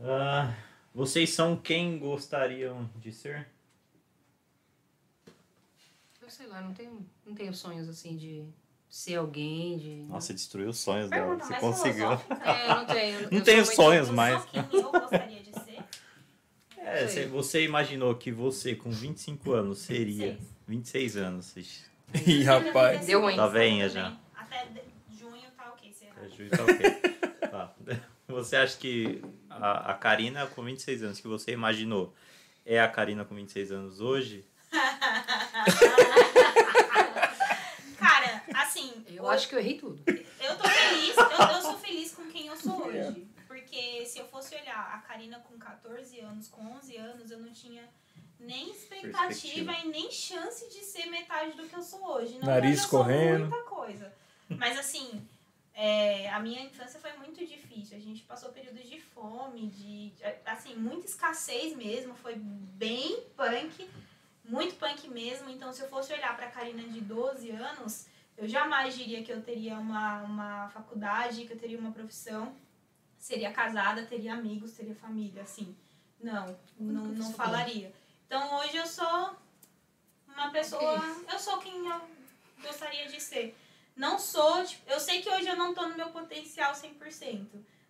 Ah, 0.01 0.55
vocês 0.95 1.31
são 1.31 1.57
quem 1.57 1.99
gostariam 1.99 2.89
de 2.97 3.12
ser? 3.12 3.49
Eu 6.23 6.31
sei 6.31 6.47
lá, 6.47 6.61
não 6.61 6.73
tenho, 6.73 7.05
não 7.27 7.35
tenho 7.35 7.53
sonhos, 7.55 7.89
assim, 7.89 8.16
de 8.16 8.45
ser 8.89 9.16
alguém, 9.16 9.79
de... 9.79 9.95
Nossa, 10.09 10.29
você 10.29 10.35
destruiu 10.35 10.69
os 10.69 10.79
sonhos 10.79 11.11
dela. 11.11 11.37
Você 11.37 11.55
conseguiu. 11.55 12.12
É, 12.12 12.69
não 12.69 12.87
tenho. 12.87 13.23
Não 13.23 13.39
eu 13.39 13.45
tenho 13.45 13.66
sonhos 13.66 14.11
mais. 14.11 14.45
quem 14.45 14.65
eu 14.73 14.91
gostaria 14.93 15.43
de 15.43 15.53
ser. 15.53 15.85
É, 16.77 17.07
você, 17.07 17.27
você 17.27 17.65
imaginou 17.65 18.15
que 18.15 18.31
você, 18.31 18.75
com 18.75 18.91
25 18.91 19.53
anos, 19.53 19.79
seria. 19.79 20.39
26. 20.66 21.15
26 21.15 21.16
anos. 21.16 21.55
Ih, 22.27 22.43
rapaz. 22.45 23.07
Deu 23.07 23.20
ruim. 23.20 23.37
Tá 23.37 23.47
Tudo 23.47 23.89
já. 23.89 24.16
Até 24.37 24.69
junho 25.11 25.51
tá 25.57 25.73
ok, 25.73 25.93
será? 25.93 26.15
É 26.23 26.29
juiz, 26.29 26.51
tá 26.51 26.62
ok. 26.62 27.19
Tá. 27.49 27.75
Você 28.29 28.57
acha 28.57 28.77
que 28.77 29.23
a, 29.60 29.90
a 29.93 29.94
Karina, 29.94 30.47
com 30.47 30.62
26 30.62 31.02
anos, 31.02 31.20
que 31.20 31.28
você 31.28 31.52
imaginou, 31.52 32.14
é 32.64 32.80
a 32.80 32.89
Karina 32.89 33.24
com 33.24 33.35
26 33.35 33.72
anos 33.72 34.01
hoje? 34.01 34.44
Cara, 37.98 38.43
assim, 38.55 39.05
Eu 39.09 39.24
hoje- 39.24 39.35
acho 39.35 39.48
que 39.48 39.55
eu 39.55 39.59
errei 39.59 39.78
tudo. 39.78 40.02
eu 40.06 40.56
tô 40.56 40.68
feliz, 40.68 41.16
eu, 41.16 41.47
eu 41.56 41.62
sou 41.62 41.78
feliz 41.78 42.12
com 42.12 42.24
quem 42.30 42.47
eu 42.47 42.56
sou 42.56 42.86
hoje. 42.86 43.26
Porque 43.47 44.05
se 44.06 44.18
eu 44.18 44.26
fosse 44.28 44.55
olhar 44.55 44.78
a 44.94 44.98
Karina 44.98 45.39
com 45.40 45.59
14 45.59 46.20
anos, 46.20 46.48
com 46.48 46.62
11 46.76 46.97
anos, 46.97 47.30
eu 47.30 47.39
não 47.39 47.51
tinha 47.52 47.82
nem 48.39 48.70
expectativa 48.70 49.72
e 49.72 49.89
nem 49.89 50.10
chance 50.12 50.68
de 50.68 50.85
ser 50.85 51.06
metade 51.06 51.56
do 51.56 51.64
que 51.66 51.74
eu 51.74 51.82
sou 51.82 52.05
hoje. 52.06 52.39
Não, 52.39 52.47
Nariz 52.47 52.72
hoje 52.72 52.82
eu 52.85 52.89
sou 52.89 53.01
correndo. 53.01 53.47
muita 53.48 53.64
coisa. 53.64 54.12
Mas 54.51 54.78
assim, 54.78 55.26
é, 55.81 56.29
a 56.31 56.41
minha 56.41 56.61
infância 56.61 56.99
foi 56.99 57.13
muito 57.19 57.39
difícil. 57.47 57.97
A 57.97 58.01
gente 58.01 58.25
passou 58.25 58.51
períodos 58.51 58.83
de 58.91 59.01
fome, 59.01 59.69
de 59.69 60.13
assim, 60.45 60.75
muita 60.75 61.07
escassez 61.07 61.77
mesmo. 61.77 62.17
Foi 62.17 62.35
bem 62.35 63.23
punk, 63.37 63.89
muito 64.45 64.75
punk 64.75 65.07
mesmo. 65.09 65.49
Então, 65.49 65.73
se 65.73 65.81
eu 65.81 65.89
fosse 65.89 66.13
olhar 66.13 66.37
pra 66.37 66.51
Karina 66.51 66.83
de 66.83 67.01
12 67.01 67.51
anos, 67.53 68.09
eu 68.37 68.49
jamais 68.49 68.97
diria 68.97 69.23
que 69.23 69.33
eu 69.33 69.41
teria 69.41 69.79
uma, 69.79 70.23
uma 70.23 70.69
faculdade, 70.71 71.45
que 71.45 71.53
eu 71.53 71.59
teria 71.59 71.79
uma 71.79 71.93
profissão, 71.93 72.57
seria 73.17 73.53
casada, 73.53 74.05
teria 74.05 74.35
amigos, 74.35 74.73
teria 74.73 74.97
família, 74.97 75.43
assim. 75.43 75.77
Não, 76.21 76.59
não, 76.77 77.05
não 77.05 77.33
falaria. 77.33 77.95
Então 78.27 78.59
hoje 78.59 78.77
eu 78.77 78.87
sou 78.87 79.37
uma 80.27 80.51
pessoa. 80.51 81.01
Eu 81.33 81.39
sou 81.39 81.59
quem 81.59 81.87
eu 81.87 82.01
gostaria 82.61 83.07
de 83.07 83.21
ser. 83.21 83.57
Não 83.99 84.19
sou, 84.19 84.65
tipo, 84.65 84.89
eu 84.91 85.01
sei 85.01 85.20
que 85.20 85.29
hoje 85.29 85.49
eu 85.49 85.57
não 85.57 85.75
tô 85.75 85.87
no 85.89 85.97
meu 85.97 86.09
potencial 86.11 86.73
100%, 86.73 87.47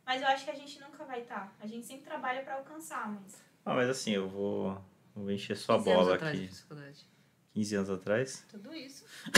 mas 0.07 0.23
eu 0.23 0.29
acho 0.29 0.45
que 0.45 0.51
a 0.51 0.55
gente 0.55 0.81
nunca 0.81 1.05
vai 1.05 1.21
estar. 1.21 1.55
A 1.61 1.67
gente 1.67 1.87
sempre 1.87 2.05
trabalha 2.05 2.43
pra 2.43 2.55
alcançar, 2.55 3.09
mas. 3.13 3.37
Ah, 3.65 3.75
mas 3.75 3.89
assim, 3.91 4.13
eu 4.13 4.27
vou, 4.29 4.83
vou 5.15 5.31
encher 5.31 5.57
sua 5.57 5.77
15 5.77 5.91
anos 5.91 6.03
bola 6.05 6.15
atrás 6.17 6.37
de 6.39 6.45
aqui. 6.45 6.53
psicologia. 6.55 7.05
15 7.53 7.75
anos 7.77 7.91
atrás? 7.91 8.45
Tudo 8.49 8.75
isso. 8.75 9.05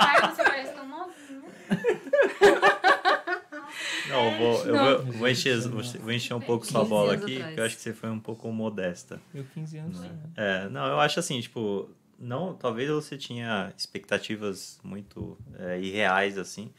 Ai, 0.00 0.30
você 0.34 0.42
parece 0.42 0.72
tão 0.72 0.88
novinho. 0.88 1.44
Não, 4.08 4.24
eu 4.32 4.38
vou, 4.38 4.64
eu 4.66 4.74
Não. 4.74 5.02
vou, 5.04 5.12
vou 5.18 5.28
encher, 5.28 5.60
vou, 5.60 5.82
vou 5.82 6.12
encher 6.12 6.34
um 6.34 6.40
pouco 6.40 6.66
sua 6.66 6.80
15 6.80 6.90
bola 6.90 7.14
aqui, 7.14 7.36
atrás. 7.36 7.54
que 7.54 7.60
eu 7.60 7.64
acho 7.64 7.76
que 7.76 7.82
você 7.82 7.92
foi 7.92 8.08
um 8.10 8.18
pouco 8.18 8.50
modesta. 8.50 9.20
Eu 9.34 9.44
15 9.54 9.78
anos. 9.78 10.00
né? 10.00 10.10
É, 10.36 10.68
não, 10.70 10.86
eu 10.86 10.98
acho 10.98 11.20
assim, 11.20 11.38
tipo, 11.40 11.90
não, 12.18 12.54
talvez 12.54 12.90
você 12.90 13.16
tinha 13.16 13.72
expectativas 13.76 14.78
muito 14.82 15.38
é, 15.58 15.78
irreais, 15.78 16.36
assim, 16.36 16.72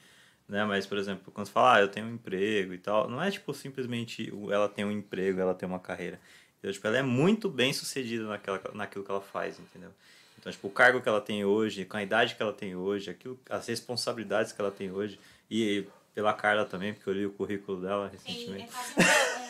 né? 0.47 0.65
Mas, 0.65 0.85
por 0.85 0.97
exemplo, 0.97 1.31
quando 1.31 1.47
você 1.47 1.53
fala, 1.53 1.75
ah, 1.75 1.81
eu 1.81 1.87
tenho 1.87 2.07
um 2.07 2.13
emprego 2.13 2.73
e 2.73 2.77
tal, 2.77 3.09
não 3.09 3.21
é, 3.21 3.31
tipo, 3.31 3.53
simplesmente 3.53 4.31
ela 4.51 4.67
tem 4.67 4.83
um 4.83 4.91
emprego, 4.91 5.39
ela 5.39 5.53
tem 5.53 5.67
uma 5.67 5.79
carreira. 5.79 6.19
Então, 6.59 6.71
tipo, 6.71 6.85
ela 6.85 6.97
é 6.97 7.03
muito 7.03 7.49
bem 7.49 7.71
sucedida 7.71 8.27
naquela, 8.27 8.61
naquilo 8.73 9.05
que 9.05 9.11
ela 9.11 9.21
faz, 9.21 9.57
entendeu? 9.59 9.91
Então, 10.37 10.51
tipo, 10.51 10.67
o 10.67 10.71
cargo 10.71 11.01
que 11.01 11.07
ela 11.07 11.21
tem 11.21 11.45
hoje, 11.45 11.85
com 11.85 11.97
a 11.97 12.03
idade 12.03 12.35
que 12.35 12.41
ela 12.41 12.53
tem 12.53 12.75
hoje, 12.75 13.09
aquilo, 13.09 13.39
as 13.49 13.67
responsabilidades 13.67 14.51
que 14.51 14.59
ela 14.59 14.71
tem 14.71 14.91
hoje, 14.91 15.19
e 15.49 15.85
pela 16.13 16.33
Carla 16.33 16.65
também, 16.65 16.93
porque 16.93 17.09
eu 17.09 17.13
li 17.13 17.25
o 17.25 17.31
currículo 17.31 17.81
dela 17.81 18.07
é 18.07 18.11
recentemente. 18.11 18.69
quase 18.71 18.93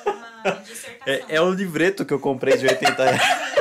uma, 0.05 0.51
uma 0.51 0.61
dissertação. 0.61 1.13
É, 1.13 1.35
é 1.35 1.41
o 1.41 1.51
livreto 1.51 2.05
que 2.05 2.13
eu 2.13 2.19
comprei 2.19 2.57
de 2.57 2.67
80 2.67 3.03
reais. 3.03 3.21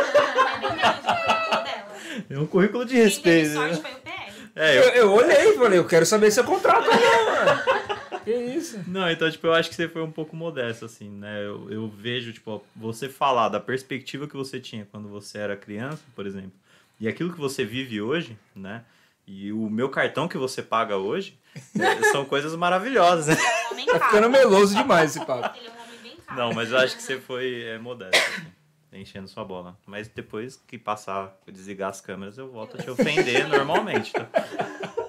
É 0.48 0.58
bem 0.60 0.76
grande 0.76 0.98
o 0.98 1.02
currículo 1.04 1.64
dela. 1.64 2.17
É 2.30 2.38
um 2.38 2.46
currículo 2.46 2.84
de 2.84 2.94
Quem 2.94 3.02
respeito. 3.04 3.52
sorte 3.54 3.76
né? 3.76 3.82
foi 3.82 3.92
o 3.92 3.96
PL. 3.96 4.50
É, 4.56 4.78
Eu, 4.78 4.82
eu, 4.82 4.94
eu 4.94 5.12
olhei 5.12 5.50
e 5.50 5.56
falei, 5.56 5.78
eu 5.78 5.84
quero 5.86 6.04
saber 6.04 6.30
se 6.30 6.40
é 6.40 6.42
contrato 6.42 6.86
ou 6.88 6.94
não, 6.94 7.26
mano. 7.26 7.88
Que 8.24 8.34
isso? 8.34 8.78
Não, 8.86 9.10
então, 9.10 9.30
tipo, 9.30 9.46
eu 9.46 9.54
acho 9.54 9.70
que 9.70 9.74
você 9.74 9.88
foi 9.88 10.02
um 10.02 10.10
pouco 10.10 10.36
modesto, 10.36 10.84
assim, 10.84 11.08
né? 11.08 11.46
Eu, 11.46 11.70
eu 11.70 11.88
vejo, 11.88 12.30
tipo, 12.30 12.62
você 12.76 13.08
falar 13.08 13.48
da 13.48 13.58
perspectiva 13.58 14.26
que 14.28 14.36
você 14.36 14.60
tinha 14.60 14.86
quando 14.90 15.08
você 15.08 15.38
era 15.38 15.56
criança, 15.56 16.02
por 16.14 16.26
exemplo, 16.26 16.52
e 17.00 17.08
aquilo 17.08 17.32
que 17.32 17.40
você 17.40 17.64
vive 17.64 18.02
hoje, 18.02 18.36
né? 18.54 18.82
E 19.26 19.50
o 19.50 19.70
meu 19.70 19.88
cartão 19.88 20.28
que 20.28 20.36
você 20.36 20.62
paga 20.62 20.98
hoje, 20.98 21.38
é, 21.80 22.02
são 22.12 22.22
coisas 22.26 22.54
maravilhosas, 22.54 23.28
né? 23.28 23.34
Ele 23.34 23.42
é 23.46 23.66
um 23.68 23.72
homem 23.72 23.86
Tá 23.86 24.00
ficando 24.00 24.28
meloso 24.28 24.74
demais 24.74 25.16
esse 25.16 25.24
papo. 25.24 25.56
Ele 25.58 25.68
é 25.68 25.70
um 25.70 25.74
homem 25.82 25.98
bem 26.02 26.16
caro. 26.26 26.38
Não, 26.38 26.52
mas 26.52 26.70
eu 26.70 26.76
acho 26.78 26.96
que 26.96 27.02
você 27.02 27.18
foi 27.18 27.62
é, 27.62 27.78
modesto, 27.78 28.14
assim, 28.18 28.46
enchendo 28.92 29.28
sua 29.28 29.44
bola. 29.44 29.78
Mas 29.86 30.08
depois 30.08 30.56
que 30.56 30.78
passar, 30.78 31.36
eu 31.46 31.52
desligar 31.52 31.90
as 31.90 32.00
câmeras, 32.00 32.38
eu 32.38 32.50
volto 32.50 32.76
a 32.76 32.82
te 32.82 32.90
ofender 32.90 33.46
normalmente, 33.48 34.12
tá? 34.12 34.28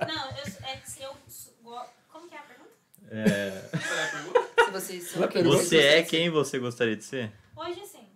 Não, 0.08 0.30
eu, 0.32 0.44
é, 0.68 0.78
se 0.86 1.02
eu 1.04 1.16
Como 2.10 2.28
que 2.28 2.36
é 2.36 2.38
a 2.38 2.42
pergunta? 2.42 2.70
É, 3.12 3.70
Se 4.66 4.72
vocês 4.72 5.04
são 5.04 5.22
Ela 5.24 5.32
quem 5.32 5.42
pergunta- 5.44 5.64
você 5.64 5.78
é 5.80 6.04
quem 6.04 6.30
você 6.30 6.60
gostaria 6.60 6.96
de 6.96 7.04
ser? 7.04 7.32
Hoje 7.56 7.86
sim. 7.86 8.08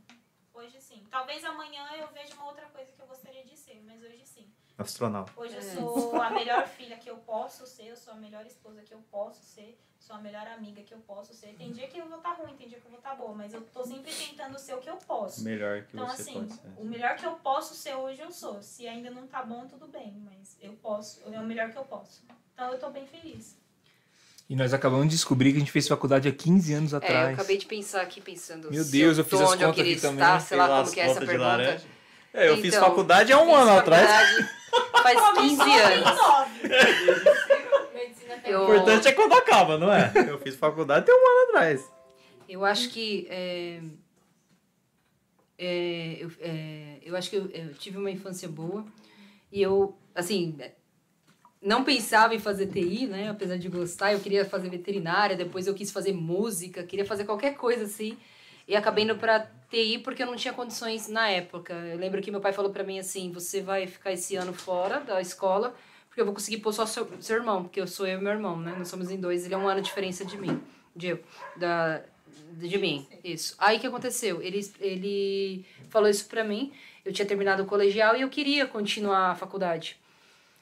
Hoje 0.53 0.79
sim. 0.81 1.03
Talvez 1.09 1.43
amanhã 1.43 1.83
eu 1.99 2.07
veja 2.13 2.33
uma 2.35 2.47
outra 2.47 2.65
coisa 2.67 2.91
que 2.91 3.01
eu 3.01 3.07
gostaria 3.07 3.43
de 3.43 3.57
ser, 3.57 3.81
mas 3.85 4.01
hoje 4.03 4.21
sim. 4.25 4.45
Astronauta. 4.77 5.31
Hoje 5.37 5.53
eu 5.53 5.59
É. 5.59 5.61
sou 5.61 6.21
a 6.21 6.29
melhor 6.31 6.67
filha 6.67 6.97
que 6.97 7.09
eu 7.09 7.17
posso 7.17 7.65
ser, 7.65 7.87
eu 7.87 7.95
sou 7.95 8.13
a 8.13 8.17
melhor 8.17 8.45
esposa 8.45 8.81
que 8.81 8.93
eu 8.93 8.99
posso 9.11 9.43
ser, 9.45 9.79
sou 10.05 10.15
a 10.17 10.19
melhor 10.19 10.45
amiga 10.47 10.81
que 10.81 10.93
eu 10.93 10.97
posso 11.07 11.33
ser. 11.33 11.55
Tem 11.57 11.71
dia 11.71 11.87
que 11.87 11.97
eu 11.97 12.05
vou 12.07 12.17
estar 12.17 12.33
ruim, 12.33 12.53
tem 12.57 12.67
dia 12.67 12.77
que 12.79 12.85
eu 12.85 12.91
vou 12.91 12.99
estar 12.99 13.15
boa, 13.15 13.33
mas 13.33 13.53
eu 13.53 13.61
tô 13.61 13.83
sempre 13.83 14.11
tentando 14.11 14.57
ser 14.59 14.73
o 14.75 14.77
que 14.79 14.89
eu 14.89 14.97
posso. 14.97 15.43
Melhor 15.43 15.83
que 15.83 15.95
Então, 15.95 16.07
você 16.07 16.21
assim, 16.21 16.33
pode 16.33 16.53
ser. 16.53 16.61
o 16.77 16.85
melhor 16.85 17.15
que 17.15 17.25
eu 17.25 17.31
posso 17.35 17.73
ser 17.73 17.95
hoje 17.95 18.21
eu 18.21 18.31
sou. 18.31 18.61
Se 18.61 18.87
ainda 18.87 19.09
não 19.09 19.25
tá 19.27 19.41
bom, 19.43 19.65
tudo 19.65 19.87
bem, 19.87 20.13
mas 20.25 20.57
eu 20.61 20.73
posso, 20.73 21.21
é 21.31 21.39
o 21.39 21.45
melhor 21.45 21.69
que 21.71 21.77
eu 21.77 21.85
posso. 21.85 22.21
Então 22.53 22.71
eu 22.71 22.77
tô 22.79 22.89
bem 22.89 23.05
feliz. 23.07 23.57
E 24.49 24.55
nós 24.57 24.73
acabamos 24.73 25.05
de 25.07 25.11
descobrir 25.15 25.51
que 25.51 25.57
a 25.57 25.59
gente 25.61 25.71
fez 25.71 25.87
faculdade 25.87 26.27
há 26.27 26.31
15 26.33 26.73
anos 26.73 26.93
É, 26.93 26.97
atrás. 26.97 27.27
eu 27.29 27.33
acabei 27.35 27.57
de 27.57 27.65
pensar 27.65 28.01
aqui, 28.01 28.19
pensando. 28.19 28.69
Meu 28.69 28.83
Deus, 28.83 29.17
eu 29.17 29.23
fiz 29.23 29.39
as 29.39 29.55
contas 29.55 29.75
queria 29.75 29.93
aqui 29.93 30.01
também, 30.01 30.15
estar, 30.21 30.39
sei 30.41 30.57
lá 30.57 30.65
Pelas 30.67 30.81
como 30.83 30.93
que 30.93 30.99
é 30.99 31.05
essa 31.05 31.19
pergunta. 31.21 31.43
laranja. 31.43 31.85
É, 32.33 32.49
eu 32.49 32.57
fiz 32.57 32.73
Então, 32.73 32.87
faculdade 32.89 33.31
há 33.31 33.39
um 33.39 33.45
Fiz 33.45 33.53
ano 33.55 33.71
atrás. 33.79 34.49
Faz 35.01 35.37
15 35.37 35.61
anos. 35.61 36.19
Medicina 38.43 38.59
O 38.59 38.63
Eu- 38.67 38.75
importante 38.75 39.07
é 39.07 39.11
quando 39.13 39.33
acaba, 39.33 39.77
não 39.77 39.91
é? 39.93 40.11
Eu 40.29 40.37
fiz 40.39 40.55
faculdade 40.55 41.05
tem 41.05 41.15
um 41.15 41.17
ano 41.17 41.49
atrás. 41.49 41.91
Eu 42.47 42.63
acho 42.65 42.89
que. 42.89 43.25
É, 43.29 43.81
é, 45.57 46.17
eu, 46.19 46.31
é, 46.39 46.97
eu 47.03 47.15
acho 47.15 47.29
que 47.29 47.35
eu, 47.35 47.49
eu 47.51 47.73
tive 47.73 47.97
uma 47.97 48.11
infância 48.11 48.47
boa. 48.47 48.85
E 49.51 49.61
eu, 49.61 49.95
assim, 50.13 50.57
não 51.61 51.83
pensava 51.83 52.35
em 52.35 52.39
fazer 52.39 52.67
TI, 52.67 53.07
né? 53.07 53.29
Apesar 53.29 53.57
de 53.57 53.69
gostar, 53.69 54.13
eu 54.13 54.19
queria 54.19 54.43
fazer 54.45 54.69
veterinária, 54.69 55.35
depois 55.35 55.67
eu 55.67 55.73
quis 55.73 55.91
fazer 55.91 56.11
música, 56.11 56.83
queria 56.83 57.05
fazer 57.05 57.23
qualquer 57.23 57.55
coisa 57.55 57.85
assim. 57.85 58.17
E 58.67 58.75
acabei 58.75 59.03
indo 59.03 59.15
pra 59.15 59.47
TI 59.69 59.99
porque 59.99 60.23
eu 60.23 60.27
não 60.27 60.35
tinha 60.35 60.53
condições 60.53 61.07
na 61.07 61.29
época. 61.29 61.73
Eu 61.73 61.97
lembro 61.97 62.21
que 62.21 62.31
meu 62.31 62.41
pai 62.41 62.51
falou 62.53 62.71
pra 62.71 62.83
mim 62.83 62.99
assim: 62.99 63.31
você 63.31 63.61
vai 63.61 63.87
ficar 63.87 64.11
esse 64.11 64.35
ano 64.35 64.53
fora 64.53 64.99
da 64.99 65.21
escola, 65.21 65.75
porque 66.13 66.21
eu 66.21 66.25
vou 66.25 66.33
conseguir 66.35 66.57
pôr 66.59 66.71
só 66.71 66.85
seu, 66.85 67.09
seu 67.19 67.37
irmão, 67.37 67.63
porque 67.63 67.81
eu 67.81 67.87
sou 67.87 68.05
eu 68.05 68.19
e 68.19 68.21
meu 68.21 68.31
irmão, 68.31 68.55
né? 68.59 68.75
Nós 68.77 68.87
somos 68.87 69.09
em 69.09 69.19
dois, 69.19 69.45
ele 69.45 69.55
é 69.55 69.57
um 69.57 69.67
ano 69.67 69.81
de 69.81 69.87
diferença 69.87 70.23
de 70.23 70.37
mim, 70.37 70.61
de 70.95 71.07
eu, 71.07 71.19
da, 71.55 72.03
de 72.53 72.77
mim, 72.77 73.07
isso. 73.23 73.55
Aí 73.57 73.77
o 73.77 73.79
que 73.79 73.87
aconteceu? 73.87 74.39
Ele, 74.39 74.59
ele 74.79 75.65
falou 75.89 76.07
isso 76.07 76.27
pra 76.27 76.43
mim, 76.43 76.71
eu 77.03 77.11
tinha 77.11 77.25
terminado 77.25 77.63
o 77.63 77.65
colegial 77.65 78.15
e 78.15 78.21
eu 78.21 78.29
queria 78.29 78.67
continuar 78.67 79.31
a 79.31 79.35
faculdade. 79.35 79.99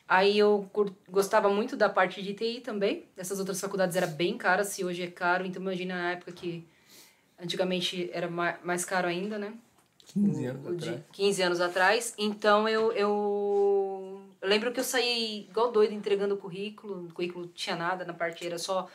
Aí 0.07 0.37
eu 0.39 0.69
gostava 1.09 1.49
muito 1.49 1.75
da 1.75 1.89
parte 1.89 2.21
de 2.23 2.33
TI 2.33 2.61
também. 2.61 3.03
Essas 3.17 3.37
outras 3.39 3.59
faculdades 3.59 3.97
era 3.97 4.07
bem 4.07 4.37
caras, 4.37 4.67
se 4.69 4.85
hoje 4.85 5.03
é 5.03 5.07
caro, 5.07 5.45
então 5.45 5.61
imagina 5.61 5.95
na 5.95 6.11
época 6.11 6.31
que 6.31 6.65
antigamente 7.37 8.09
era 8.13 8.29
ma- 8.29 8.57
mais 8.63 8.85
caro 8.85 9.07
ainda, 9.07 9.37
né? 9.37 9.53
15 10.13 10.45
anos 10.45 10.65
o 10.65 10.75
de 10.75 10.89
atrás. 10.89 11.05
15 11.13 11.41
anos 11.41 11.61
atrás. 11.61 12.13
Então 12.17 12.67
eu, 12.67 12.91
eu, 12.91 13.11
eu 14.41 14.49
lembro 14.49 14.71
que 14.71 14.79
eu 14.79 14.83
saí 14.83 15.47
igual 15.49 15.71
doido 15.71 15.93
entregando 15.93 16.33
o 16.33 16.37
currículo. 16.37 17.05
O 17.05 17.13
currículo 17.13 17.45
não 17.45 17.53
tinha 17.53 17.75
nada, 17.75 18.03
na 18.03 18.13
parte 18.13 18.45
era 18.45 18.57
só 18.57 18.89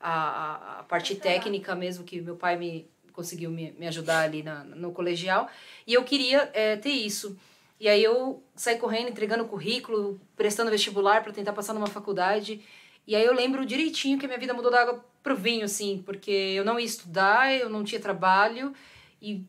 a, 0.00 0.12
a, 0.12 0.80
a 0.80 0.82
parte 0.84 1.14
técnica 1.16 1.74
mesmo, 1.74 2.04
que 2.04 2.20
meu 2.20 2.36
pai 2.36 2.56
me 2.56 2.88
conseguiu 3.12 3.50
me, 3.50 3.72
me 3.72 3.86
ajudar 3.88 4.20
ali 4.20 4.42
na, 4.42 4.64
no 4.64 4.92
colegial. 4.92 5.48
E 5.86 5.92
eu 5.94 6.04
queria 6.04 6.50
eh, 6.54 6.76
ter 6.76 6.90
isso. 6.90 7.36
E 7.80 7.88
aí 7.88 8.02
eu 8.02 8.42
saí 8.54 8.78
correndo, 8.78 9.08
entregando 9.08 9.42
o 9.44 9.48
currículo, 9.48 10.20
prestando 10.36 10.70
vestibular 10.70 11.22
para 11.22 11.32
tentar 11.32 11.52
passar 11.52 11.74
numa 11.74 11.88
faculdade. 11.88 12.64
E 13.06 13.16
aí 13.16 13.24
eu 13.24 13.34
lembro 13.34 13.66
direitinho 13.66 14.18
que 14.18 14.24
a 14.24 14.28
minha 14.28 14.38
vida 14.38 14.54
mudou 14.54 14.70
da 14.70 14.82
água 14.82 15.04
pro 15.20 15.34
vinho, 15.34 15.64
assim, 15.64 16.00
porque 16.04 16.30
eu 16.30 16.64
não 16.64 16.78
ia 16.78 16.86
estudar, 16.86 17.52
eu 17.52 17.68
não 17.68 17.82
tinha 17.82 18.00
trabalho 18.00 18.72
e 19.20 19.44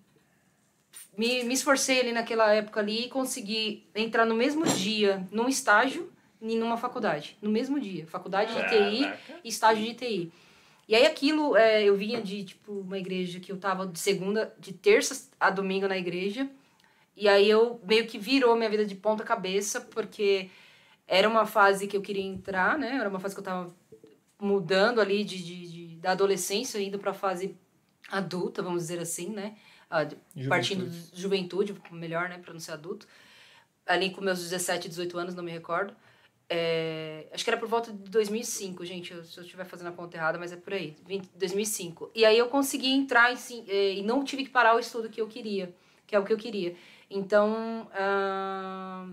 me, 1.17 1.43
me 1.43 1.53
esforcei 1.53 1.99
ali 1.99 2.11
naquela 2.11 2.53
época 2.53 2.79
ali 2.79 3.05
e 3.05 3.09
consegui 3.09 3.85
entrar 3.95 4.25
no 4.25 4.35
mesmo 4.35 4.65
dia 4.65 5.27
num 5.31 5.47
estágio 5.47 6.11
e 6.41 6.55
numa 6.55 6.77
faculdade. 6.77 7.37
No 7.41 7.49
mesmo 7.49 7.79
dia. 7.79 8.05
Faculdade 8.07 8.53
de 8.53 8.69
TI 8.69 9.13
e 9.43 9.47
estágio 9.49 9.83
de 9.85 9.93
TI. 9.93 10.31
E 10.87 10.95
aí 10.95 11.05
aquilo, 11.05 11.55
é, 11.55 11.83
eu 11.83 11.95
vinha 11.95 12.21
de, 12.21 12.43
tipo, 12.43 12.71
uma 12.73 12.97
igreja 12.97 13.39
que 13.39 13.51
eu 13.51 13.57
tava 13.57 13.87
de 13.87 13.97
segunda, 13.99 14.53
de 14.59 14.73
terça 14.73 15.29
a 15.39 15.49
domingo 15.49 15.87
na 15.87 15.97
igreja. 15.97 16.49
E 17.15 17.29
aí 17.29 17.49
eu 17.49 17.79
meio 17.87 18.05
que 18.07 18.17
virou 18.17 18.55
minha 18.55 18.69
vida 18.69 18.85
de 18.85 18.95
ponta 18.95 19.23
cabeça, 19.23 19.79
porque 19.79 20.49
era 21.07 21.29
uma 21.29 21.45
fase 21.45 21.87
que 21.87 21.95
eu 21.95 22.01
queria 22.01 22.23
entrar, 22.23 22.77
né? 22.77 22.97
Era 22.99 23.07
uma 23.07 23.19
fase 23.19 23.33
que 23.35 23.39
eu 23.39 23.43
tava 23.45 23.73
mudando 24.39 24.99
ali 24.99 25.23
de, 25.23 25.41
de, 25.41 25.67
de- 25.67 25.95
da 25.97 26.11
adolescência, 26.11 26.79
indo 26.79 26.99
pra 26.99 27.13
fase 27.13 27.55
adulta, 28.09 28.61
vamos 28.61 28.81
dizer 28.83 28.99
assim, 28.99 29.29
né? 29.29 29.55
Ah, 29.95 30.03
de- 30.03 30.17
Juventude. 30.35 30.49
partindo 30.49 30.89
de 30.89 31.21
juventude, 31.21 31.75
melhor, 31.91 32.27
né? 32.29 32.39
Pra 32.39 32.51
não 32.51 32.59
ser 32.59 32.71
adulto. 32.71 33.07
Ali 33.85 34.09
com 34.09 34.21
meus 34.21 34.39
17, 34.39 34.89
18 34.89 35.17
anos, 35.19 35.35
não 35.35 35.43
me 35.43 35.51
recordo. 35.51 35.93
É, 36.49 37.27
acho 37.31 37.43
que 37.43 37.49
era 37.49 37.59
por 37.59 37.67
volta 37.69 37.91
de 37.91 38.09
2005, 38.09 38.83
gente. 38.85 39.09
se 39.25 39.37
eu 39.37 39.43
estiver 39.43 39.65
fazendo 39.65 39.87
a 39.87 39.91
conta 39.91 40.17
errada, 40.17 40.37
mas 40.39 40.51
é 40.51 40.55
por 40.55 40.73
aí. 40.73 40.95
20, 41.05 41.29
2005. 41.35 42.09
E 42.15 42.25
aí 42.25 42.37
eu 42.37 42.47
consegui 42.47 42.87
entrar 42.91 43.35
si- 43.37 43.63
eh, 43.67 43.95
e 43.95 44.01
não 44.03 44.23
tive 44.23 44.43
que 44.45 44.49
parar 44.49 44.75
o 44.75 44.79
estudo 44.79 45.09
que 45.09 45.21
eu 45.21 45.27
queria, 45.27 45.73
que 46.07 46.15
é 46.15 46.19
o 46.19 46.23
que 46.25 46.33
eu 46.33 46.37
queria. 46.37 46.75
Então, 47.09 47.87
ah, 47.93 49.07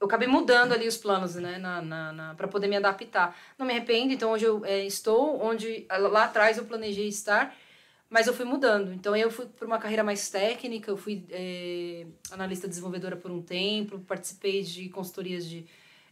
eu 0.00 0.06
acabei 0.06 0.26
mudando 0.28 0.72
ali 0.72 0.86
os 0.88 0.96
planos, 0.96 1.34
né, 1.36 1.58
na, 1.58 1.80
na, 1.82 2.12
na, 2.12 2.34
para 2.34 2.48
poder 2.48 2.66
me 2.68 2.76
adaptar. 2.76 3.36
Não 3.58 3.66
me 3.66 3.72
arrependo, 3.72 4.12
então 4.12 4.30
hoje 4.32 4.44
eu 4.44 4.64
eh, 4.64 4.84
estou 4.86 5.40
onde 5.42 5.86
lá 6.10 6.24
atrás 6.24 6.58
eu 6.58 6.64
planejei 6.64 7.08
estar, 7.08 7.54
mas 8.12 8.26
eu 8.26 8.34
fui 8.34 8.44
mudando. 8.44 8.92
Então 8.92 9.16
eu 9.16 9.30
fui 9.30 9.46
para 9.46 9.66
uma 9.66 9.78
carreira 9.78 10.04
mais 10.04 10.28
técnica, 10.28 10.90
eu 10.90 10.96
fui 10.98 11.24
eh, 11.30 12.06
analista 12.30 12.68
desenvolvedora 12.68 13.16
por 13.16 13.30
um 13.30 13.40
tempo, 13.40 13.98
participei 14.00 14.62
de 14.62 14.88
consultorias 14.90 15.48
de 15.48 15.64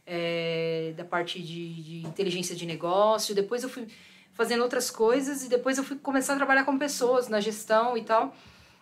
eh, 0.07 0.93
da 0.97 1.05
parte 1.05 1.39
de, 1.39 1.83
de 1.83 2.07
inteligência 2.07 2.55
de 2.55 2.65
negócio, 2.65 3.35
depois 3.35 3.61
eu 3.63 3.69
fui 3.69 3.87
fazendo 4.33 4.61
outras 4.63 4.89
coisas 4.89 5.43
e 5.43 5.49
depois 5.49 5.77
eu 5.77 5.83
fui 5.83 5.97
começar 5.97 6.33
a 6.33 6.37
trabalhar 6.37 6.63
com 6.65 6.77
pessoas 6.77 7.27
na 7.29 7.39
gestão 7.39 7.95
e 7.95 8.03
tal. 8.03 8.35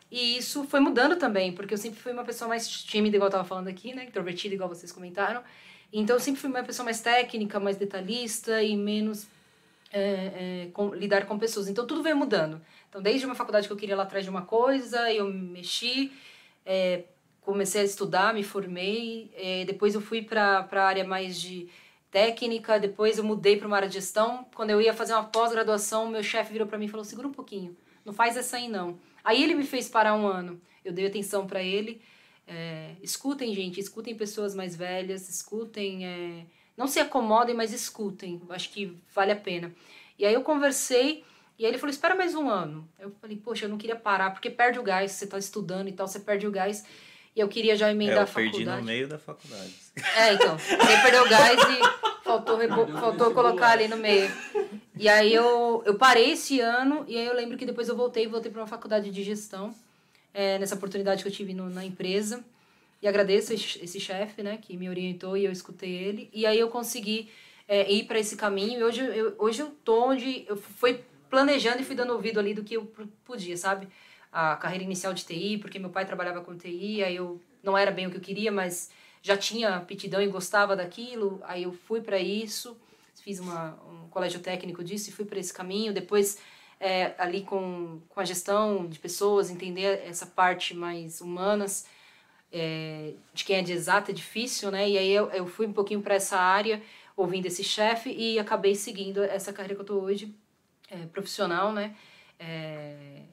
E 0.09 0.37
isso 0.37 0.63
foi 0.63 0.79
mudando 0.79 1.17
também, 1.17 1.51
porque 1.51 1.73
eu 1.73 1.77
sempre 1.77 1.99
fui 1.99 2.11
uma 2.13 2.23
pessoa 2.23 2.47
mais 2.47 2.67
tímida, 2.69 3.15
igual 3.17 3.27
eu 3.27 3.31
tava 3.31 3.43
falando 3.43 3.67
aqui, 3.67 3.93
né? 3.93 4.05
Introvertida, 4.05 4.55
igual 4.55 4.69
vocês 4.69 4.91
comentaram. 4.91 5.43
Então 5.91 6.15
eu 6.15 6.19
sempre 6.19 6.39
fui 6.39 6.49
uma 6.49 6.63
pessoa 6.63 6.85
mais 6.85 7.01
técnica, 7.01 7.59
mais 7.59 7.75
detalhista 7.77 8.63
e 8.63 8.75
menos 8.75 9.27
é, 9.91 10.01
é, 10.63 10.69
com- 10.73 10.93
lidar 10.95 11.25
com 11.25 11.37
pessoas. 11.37 11.67
Então 11.67 11.85
tudo 11.85 12.01
veio 12.01 12.15
mudando. 12.15 12.61
Então 12.89 13.01
desde 13.01 13.25
uma 13.25 13.35
faculdade 13.35 13.67
que 13.67 13.73
eu 13.73 13.77
queria 13.77 13.95
lá 13.95 14.03
atrás 14.03 14.25
de 14.25 14.29
uma 14.29 14.41
coisa, 14.41 15.11
eu 15.13 15.25
me 15.25 15.51
mexi, 15.51 16.11
é, 16.65 17.03
comecei 17.41 17.81
a 17.81 17.85
estudar, 17.85 18.33
me 18.33 18.43
formei. 18.43 19.31
é, 19.35 19.65
depois 19.65 19.95
eu 19.95 20.01
fui 20.01 20.21
para 20.21 20.67
a 20.71 20.83
área 20.83 21.03
mais 21.03 21.39
de 21.39 21.69
técnica, 22.11 22.79
depois 22.79 23.17
eu 23.17 23.23
mudei 23.23 23.57
para 23.57 23.67
uma 23.67 23.75
área 23.75 23.87
de 23.87 23.95
gestão. 23.95 24.45
Quando 24.55 24.71
eu 24.71 24.81
ia 24.81 24.93
fazer 24.93 25.13
uma 25.13 25.23
pós-graduação, 25.23 26.09
meu 26.09 26.23
chefe 26.23 26.51
virou 26.51 26.67
para 26.67 26.77
mim 26.77 26.85
e 26.85 26.89
falou: 26.89 27.03
segura 27.03 27.27
um 27.27 27.31
pouquinho, 27.31 27.75
não 28.03 28.13
faz 28.13 28.35
essa 28.35 28.57
aí 28.57 28.67
não. 28.67 28.99
Aí 29.23 29.43
ele 29.43 29.53
me 29.53 29.63
fez 29.63 29.87
parar 29.87 30.15
um 30.15 30.25
ano. 30.27 30.59
Eu 30.83 30.91
dei 30.93 31.05
atenção 31.05 31.45
para 31.45 31.61
ele. 31.61 32.01
É, 32.47 32.95
escutem, 33.03 33.53
gente, 33.53 33.79
escutem 33.79 34.15
pessoas 34.15 34.55
mais 34.55 34.75
velhas, 34.75 35.29
escutem. 35.29 36.05
é, 36.05 36.45
não 36.75 36.87
se 36.87 36.99
acomodem, 36.99 37.53
mas 37.53 37.73
escutem. 37.73 38.41
Eu 38.47 38.55
Acho 38.55 38.69
que 38.71 38.97
vale 39.13 39.31
a 39.31 39.35
pena. 39.35 39.73
E 40.17 40.25
aí 40.25 40.33
eu 40.33 40.41
conversei, 40.41 41.23
e 41.59 41.65
aí 41.65 41.71
ele 41.71 41.77
falou: 41.77 41.91
espera 41.91 42.15
mais 42.15 42.33
um 42.33 42.49
ano. 42.49 42.87
Eu 42.97 43.11
falei: 43.21 43.37
poxa, 43.37 43.65
eu 43.65 43.69
não 43.69 43.77
queria 43.77 43.95
parar, 43.95 44.31
porque 44.31 44.49
perde 44.49 44.79
o 44.79 44.83
gás. 44.83 45.11
Você 45.11 45.25
está 45.25 45.37
estudando 45.37 45.87
e 45.89 45.91
tal, 45.91 46.07
você 46.07 46.19
perde 46.19 46.47
o 46.47 46.51
gás. 46.51 46.83
E 47.35 47.39
eu 47.39 47.47
queria 47.47 47.75
já 47.75 47.89
É, 47.89 47.91
emendar 47.91 48.17
eu 48.17 48.21
a 48.23 48.25
faculdade. 48.25 48.65
perdi 48.65 48.79
no 48.79 48.83
meio 48.83 49.07
da 49.07 49.19
faculdade. 49.19 49.73
É, 50.17 50.33
então. 50.33 50.57
Você 50.57 51.01
perdeu 51.03 51.23
o 51.23 51.29
gás 51.29 51.59
e 51.61 52.23
faltou, 52.23 52.57
faltou 52.99 53.31
colocar 53.33 53.69
ali 53.71 53.87
no 53.87 53.97
meio. 53.97 54.29
E 54.97 55.07
aí 55.07 55.33
eu, 55.33 55.83
eu 55.85 55.95
parei 55.95 56.31
esse 56.31 56.59
ano, 56.59 57.05
e 57.07 57.15
aí 57.17 57.25
eu 57.25 57.33
lembro 57.35 57.57
que 57.57 57.65
depois 57.65 57.87
eu 57.87 57.95
voltei, 57.95 58.27
voltei 58.27 58.51
para 58.51 58.61
uma 58.61 58.67
faculdade 58.67 59.11
de 59.11 59.23
gestão, 59.23 59.73
é, 60.33 60.57
nessa 60.57 60.75
oportunidade 60.75 61.21
que 61.21 61.29
eu 61.29 61.33
tive 61.33 61.53
no- 61.53 61.69
na 61.69 61.85
empresa. 61.85 62.43
E 63.01 63.07
agradeço 63.07 63.53
esse, 63.53 63.79
esse 63.81 63.99
chefe, 63.99 64.43
né, 64.43 64.57
que 64.61 64.75
me 64.75 64.89
orientou 64.89 65.37
e 65.37 65.45
eu 65.45 65.51
escutei 65.51 65.91
ele. 65.91 66.29
E 66.33 66.45
aí 66.45 66.59
eu 66.59 66.67
consegui 66.67 67.29
é, 67.67 67.89
ir 67.89 68.03
para 68.05 68.19
esse 68.19 68.35
caminho. 68.35 68.79
E 68.79 68.83
hoje 68.83 69.01
eu, 69.05 69.35
hoje 69.37 69.61
eu 69.61 69.67
tô 69.85 70.05
onde 70.09 70.43
eu 70.49 70.57
fui 70.57 70.99
planejando 71.29 71.81
e 71.81 71.85
fui 71.85 71.95
dando 71.95 72.13
ouvido 72.13 72.39
ali 72.39 72.53
do 72.53 72.63
que 72.63 72.75
eu 72.75 72.85
podia, 73.23 73.55
sabe? 73.55 73.87
A 74.31 74.55
carreira 74.55 74.83
inicial 74.83 75.13
de 75.13 75.25
TI, 75.25 75.57
porque 75.57 75.79
meu 75.79 75.89
pai 75.89 76.05
trabalhava 76.05 76.41
com 76.41 76.55
TI, 76.55 77.03
aí 77.03 77.15
eu 77.15 77.41
não 77.63 77.77
era 77.77 77.91
bem 77.91 78.07
o 78.07 78.11
que 78.11 78.17
eu 78.17 78.21
queria, 78.21 78.51
mas 78.51 78.91
já 79.21 79.35
tinha 79.35 79.75
aptidão 79.75 80.21
e 80.21 80.27
gostava 80.27 80.75
daquilo. 80.75 81.41
Aí 81.43 81.63
eu 81.63 81.73
fui 81.73 82.01
para 82.01 82.19
isso, 82.19 82.77
fiz 83.23 83.39
uma, 83.39 83.77
um 83.89 84.07
colégio 84.09 84.39
técnico 84.39 84.83
disso 84.83 85.09
e 85.09 85.13
fui 85.13 85.25
para 85.25 85.39
esse 85.39 85.53
caminho. 85.53 85.93
Depois, 85.93 86.39
é, 86.79 87.13
ali 87.17 87.41
com, 87.41 88.01
com 88.09 88.19
a 88.19 88.25
gestão 88.25 88.87
de 88.87 88.99
pessoas, 88.99 89.49
entender 89.49 90.01
essa 90.05 90.25
parte 90.25 90.75
mais 90.75 91.21
humanas 91.21 91.85
é, 92.51 93.13
de 93.33 93.43
quem 93.43 93.57
é 93.57 93.61
de 93.61 93.73
exata 93.73 94.11
é 94.11 94.13
difícil, 94.13 94.71
né? 94.71 94.89
E 94.89 94.97
aí 94.97 95.11
eu, 95.11 95.29
eu 95.31 95.45
fui 95.45 95.67
um 95.67 95.73
pouquinho 95.73 96.01
para 96.01 96.15
essa 96.15 96.37
área, 96.37 96.81
ouvindo 97.15 97.45
esse 97.45 97.63
chefe, 97.63 98.11
e 98.11 98.39
acabei 98.39 98.75
seguindo 98.75 99.23
essa 99.23 99.53
carreira 99.53 99.75
que 99.75 99.81
eu 99.81 99.85
tô 99.85 99.99
hoje, 99.99 100.33
é, 100.89 101.05
profissional, 101.07 101.71
né? 101.71 101.95
É, 102.39 103.23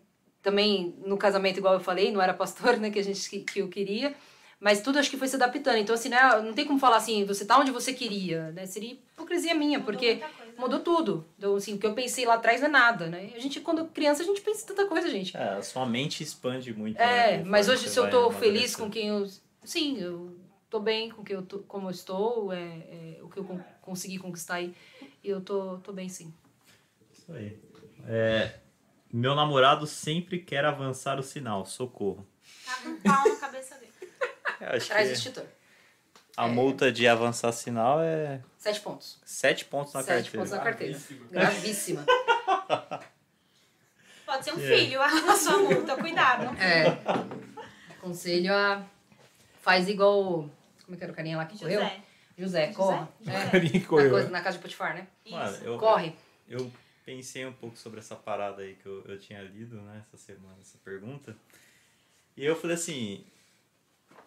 também 0.43 0.95
no 1.05 1.17
casamento, 1.17 1.59
igual 1.59 1.75
eu 1.75 1.81
falei, 1.81 2.13
não 2.13 2.23
era 2.23 2.35
pastor, 2.35 2.77
né? 2.79 2.91
Que, 2.91 2.99
a 2.99 3.03
gente, 3.05 3.29
que, 3.29 3.41
que 3.41 3.59
eu 3.61 3.69
queria, 3.69 4.15
mas 4.61 4.81
tudo 4.81 4.99
acho 4.99 5.11
que 5.11 5.17
foi 5.17 5.29
se 5.29 5.37
adaptando. 5.37 5.77
Então, 5.79 5.95
assim, 5.95 6.09
né? 6.09 6.19
Não 6.43 6.53
tem 6.53 6.65
como 6.67 6.79
falar 6.79 6.97
assim, 6.97 7.25
você 7.25 7.45
tá 7.45 7.59
onde 7.59 7.71
você 7.71 7.93
queria, 7.93 8.51
né? 8.53 8.67
Seria 8.67 8.93
hipocrisia 8.93 9.55
minha, 9.55 9.79
Mudou 9.79 9.93
porque 9.93 10.17
coisa, 10.17 10.27
né? 10.27 10.53
mudou 10.59 10.81
tudo. 10.81 11.27
Então, 11.39 11.57
assim, 11.57 11.75
o 11.75 11.79
que 11.79 11.87
eu 11.87 11.95
pensei 11.95 12.25
lá 12.27 12.35
atrás 12.35 12.61
não 12.61 12.69
é 12.69 12.71
nada, 12.71 13.09
né? 13.09 13.33
A 13.35 13.39
gente, 13.39 13.61
quando 13.61 13.87
criança, 13.87 14.23
a 14.23 14.27
gente 14.27 14.41
pensa 14.41 14.63
em 14.63 14.67
tanta 14.67 14.87
coisa, 14.87 15.09
gente. 15.11 15.37
É, 15.37 15.43
a 15.51 15.63
sua 15.63 15.85
mente 15.87 16.23
expande 16.23 16.73
muito. 16.75 16.99
É, 16.99 17.39
né, 17.39 17.45
mas 17.45 17.69
hoje 17.69 17.89
se 17.89 17.99
eu 17.99 18.09
tô 18.09 18.31
feliz 18.31 18.75
com 18.77 18.91
quem 18.91 19.09
eu. 19.09 19.27
Sim, 19.65 19.99
eu 19.99 20.37
tô 20.71 20.79
bem 20.79 21.11
com 21.11 21.25
quem 21.25 21.35
eu 21.37 21.43
tô, 21.43 21.59
como 21.61 21.89
eu 21.89 21.91
estou, 21.91 22.53
é, 22.53 23.17
é 23.19 23.19
o 23.23 23.29
que 23.29 23.39
eu 23.39 23.45
con- 23.45 23.61
consegui 23.83 24.19
conquistar 24.19 24.55
aí. 24.57 24.73
E 25.23 25.29
eu 25.29 25.41
tô, 25.41 25.79
tô 25.79 25.93
bem, 25.93 26.09
sim. 26.09 26.33
Isso 27.29 27.33
aí. 27.37 27.59
É, 28.09 28.55
meu 29.13 29.35
namorado 29.35 29.87
sempre 29.87 30.39
quer 30.39 30.65
avançar 30.65 31.19
o 31.19 31.23
sinal. 31.23 31.67
Socorro. 31.67 32.27
Tá 32.65 32.77
com 32.83 32.89
um 32.91 33.01
pau 33.01 33.29
na 33.29 33.37
cabeça 33.37 33.75
dele. 33.77 33.93
Acho 34.61 34.87
Traz 34.89 35.09
o 35.11 35.13
extintor. 35.13 35.45
a 36.37 36.47
multa 36.49 36.91
de 36.93 37.07
avançar 37.09 37.51
sinal 37.53 38.01
é 38.01 38.41
Sete 38.59 38.81
pontos. 38.81 39.21
7 39.25 39.65
pontos 39.67 39.93
na 39.93 40.03
Sete 40.03 40.31
carteira. 40.31 40.39
pontos 40.39 40.51
na 40.53 40.65
carteira. 40.65 40.93
Gravíssimo. 41.31 42.05
Gravíssima. 42.05 42.07
Pode 44.25 44.45
ser 44.45 44.53
um 44.55 44.59
É. 44.59 44.77
filho 44.77 45.01
a 45.03 45.37
sua 45.37 45.59
multa, 45.59 45.97
cuidado. 45.97 46.57
É. 46.61 46.85
Conselho 48.01 48.53
a. 48.55 48.85
Faz 49.61 49.89
igual. 49.89 50.49
Como 50.85 50.95
é 50.95 50.97
que 50.97 51.03
era 51.05 51.13
o 51.13 51.17
carinha 51.17 51.37
lá 51.37 51.47
que 51.47 51.59
correu? 51.59 51.81
José. 51.81 52.01
José, 52.39 52.67
corra. 52.73 53.09
José. 53.21 53.33
É. 53.37 53.79
Na, 53.79 53.87
correu. 53.87 54.11
coisa- 54.11 54.29
na 54.31 54.41
casa 54.41 54.57
de 54.57 54.63
Potifar, 54.63 54.95
né? 54.95 55.07
Mano, 55.31 55.51
Isso. 55.53 55.65
eu, 55.65 55.79
Corre. 55.79 56.15
eu 56.49 56.71
pensei 57.07 57.47
um 57.47 57.53
pouco 57.53 57.79
sobre 57.79 58.01
essa 58.01 58.17
parada 58.17 58.63
aí 58.63 58.75
que 58.75 58.85
eu, 58.87 59.03
eu 59.07 59.17
tinha 59.19 59.41
lido, 59.41 59.77
né, 59.77 60.03
essa 60.07 60.17
semana, 60.17 60.57
essa 60.61 60.77
pergunta. 60.85 61.37
E 62.37 62.45
eu 62.45 62.57
falei 62.57 62.75
assim, 62.75 63.25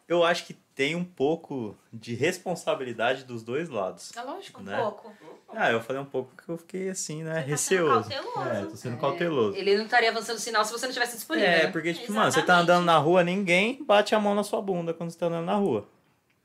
eu 0.07 0.23
acho 0.23 0.45
que 0.47 0.53
tem 0.73 0.95
um 0.95 1.03
pouco 1.03 1.77
de 1.91 2.15
responsabilidade 2.15 3.25
dos 3.25 3.43
dois 3.43 3.67
lados. 3.69 4.11
É 4.15 4.21
lógico. 4.21 4.61
Um 4.61 4.63
Né? 4.63 4.77
pouco. 4.81 5.13
Ah, 5.49 5.69
eu 5.71 5.81
falei 5.81 6.01
um 6.01 6.05
pouco 6.05 6.31
que 6.41 6.47
eu 6.49 6.57
fiquei 6.57 6.89
assim, 6.89 7.21
né, 7.21 7.33
Você 7.33 7.49
tá 7.51 7.57
sendo 7.57 7.91
receoso. 7.91 8.09
cauteloso. 8.09 8.49
É, 8.49 8.65
tô 8.65 8.75
sendo 8.77 8.95
É, 8.95 8.99
cauteloso. 8.99 9.57
Ele 9.57 9.77
não 9.77 9.83
estaria 9.85 10.09
avançando 10.09 10.37
o 10.37 10.39
sinal 10.39 10.63
se 10.63 10.71
você 10.71 10.85
não 10.85 10.93
tivesse 10.93 11.15
disponível. 11.17 11.49
É, 11.49 11.63
né? 11.65 11.71
porque, 11.71 11.93
tipo, 11.93 12.13
mano, 12.13 12.31
você 12.31 12.37
tá 12.37 12.53
Exatamente. 12.53 12.63
andando 12.71 12.85
na 12.85 12.97
rua, 12.97 13.23
ninguém 13.25 13.83
bate 13.83 14.15
a 14.15 14.19
mão 14.21 14.33
na 14.33 14.43
sua 14.43 14.61
bunda 14.61 14.93
quando 14.93 15.11
você 15.11 15.17
tá 15.19 15.25
andando 15.25 15.45
na 15.45 15.55
rua. 15.55 15.85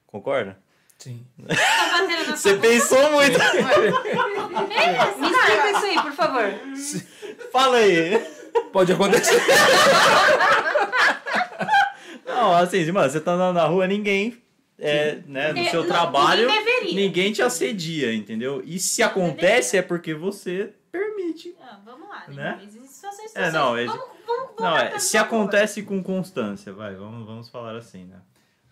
Concorda? 0.06 0.58
Sim. 0.98 1.26
Tá 1.46 2.00
batendo 2.00 2.30
na 2.30 2.36
Você 2.36 2.56
pensou 2.58 3.10
muito. 3.12 3.38
Me 4.62 4.74
explica 4.76 5.70
isso 5.70 5.84
aí, 5.86 5.94
por 6.02 6.12
favor. 6.12 6.54
Fala 7.52 7.76
aí. 7.78 8.18
Pode 8.72 8.92
acontecer. 8.92 9.40
Não, 12.26 12.54
assim, 12.54 12.90
mano, 12.90 13.10
você 13.10 13.20
tá 13.20 13.32
andando 13.32 13.54
na 13.56 13.64
rua, 13.66 13.86
ninguém, 13.86 14.42
é, 14.78 15.18
né, 15.26 15.48
no 15.52 15.54
De- 15.62 15.70
seu 15.70 15.82
não, 15.82 15.88
trabalho, 15.88 16.48
ninguém 16.48 16.94
ninguém 16.94 17.32
te 17.32 17.42
assedia, 17.42 18.12
entendeu? 18.14 18.62
E 18.64 18.78
se 18.78 19.02
acontece 19.02 19.76
é 19.76 19.82
porque 19.82 20.14
você 20.14 20.72
permite. 20.90 21.54
Ah, 21.62 21.78
vamos 21.84 22.08
lá, 22.08 22.24
Né? 22.28 22.58
Existem 22.64 22.86
situações 22.88 23.36
É, 23.36 23.50
não, 23.50 23.76
é- 23.76 23.84
Vamos, 23.84 24.04
vamos, 24.26 24.48
vamos 24.56 24.60
Não, 24.60 24.76
é, 24.76 24.98
se 24.98 25.16
acontece 25.18 25.82
com 25.82 26.02
constância, 26.02 26.72
vai, 26.72 26.94
vamos, 26.94 27.26
vamos 27.26 27.48
falar 27.48 27.76
assim, 27.76 28.04
né? 28.04 28.16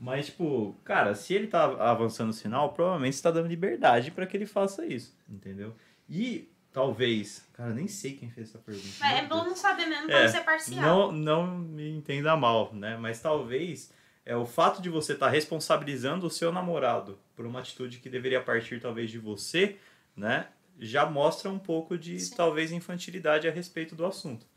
Mas, 0.03 0.27
tipo, 0.27 0.75
cara, 0.83 1.15
se 1.15 1.33
ele 1.33 1.47
tá 1.47 1.63
avançando 1.63 2.31
o 2.31 2.33
sinal, 2.33 2.73
provavelmente 2.73 3.15
você 3.15 3.23
tá 3.23 3.31
dando 3.31 3.47
liberdade 3.47 4.11
pra 4.11 4.27
que 4.27 4.37
ele 4.37 4.47
faça 4.47 4.85
isso, 4.85 5.17
entendeu? 5.29 5.77
E 6.11 6.51
talvez, 6.73 7.47
cara, 7.53 7.73
nem 7.73 7.87
sei 7.87 8.15
quem 8.15 8.29
fez 8.29 8.49
essa 8.49 8.59
pergunta. 8.59 9.07
É 9.07 9.21
meu 9.21 9.29
bom 9.29 9.45
não 9.45 9.55
saber 9.55 9.87
mesmo 9.87 10.09
pra 10.09 10.19
É, 10.19 10.27
ser 10.27 10.41
parcial. 10.41 10.83
Não, 10.83 11.13
não 11.13 11.57
me 11.57 11.89
entenda 11.89 12.37
mal, 12.37 12.75
né? 12.75 12.97
Mas 12.97 13.21
talvez 13.21 13.93
é 14.27 14.35
o 14.35 14.45
fato 14.45 14.83
de 14.83 14.91
você 14.91 15.13
estar 15.13 15.29
responsabilizando 15.29 16.27
o 16.27 16.31
seu 16.31 16.51
namorado 16.51 17.17
por 17.37 17.47
uma 17.47 17.61
atitude 17.61 17.99
que 17.99 18.11
deveria 18.11 18.43
partir 18.43 18.81
talvez 18.81 19.09
de 19.09 19.21
você, 19.21 19.77
né? 20.17 20.49
Já 20.81 21.07
mostra 21.07 21.49
um 21.49 21.61
pouco 21.61 21.97
de 21.97 22.19
Sim. 22.19 22.35
talvez 22.35 22.73
infantilidade 22.73 23.47
a 23.47 23.53
respeito 23.53 23.95
do 23.95 24.05
assunto, 24.05 24.49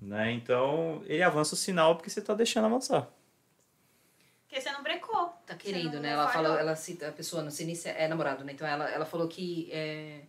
né? 0.00 0.32
Então 0.32 1.02
ele 1.04 1.22
avança 1.22 1.52
o 1.52 1.58
sinal 1.58 1.94
porque 1.94 2.08
você 2.08 2.20
está 2.20 2.32
deixando 2.32 2.64
avançar. 2.64 3.06
Porque 4.48 4.62
você 4.62 4.72
não 4.72 4.82
brecou. 4.82 5.26
Tá 5.46 5.52
Você 5.52 5.58
querendo, 5.58 6.00
né? 6.00 6.12
Ela 6.12 6.26
falou, 6.28 6.56
ela 6.56 6.74
cita, 6.74 7.08
a 7.08 7.12
pessoa, 7.12 7.48
sei 7.50 7.66
nem 7.66 7.74
se 7.74 7.86
é 7.90 8.08
namorado, 8.08 8.44
né? 8.44 8.52
Então 8.52 8.66
ela, 8.66 8.88
ela 8.90 9.04
falou 9.04 9.28
que 9.28 9.68
é, 9.70 10.20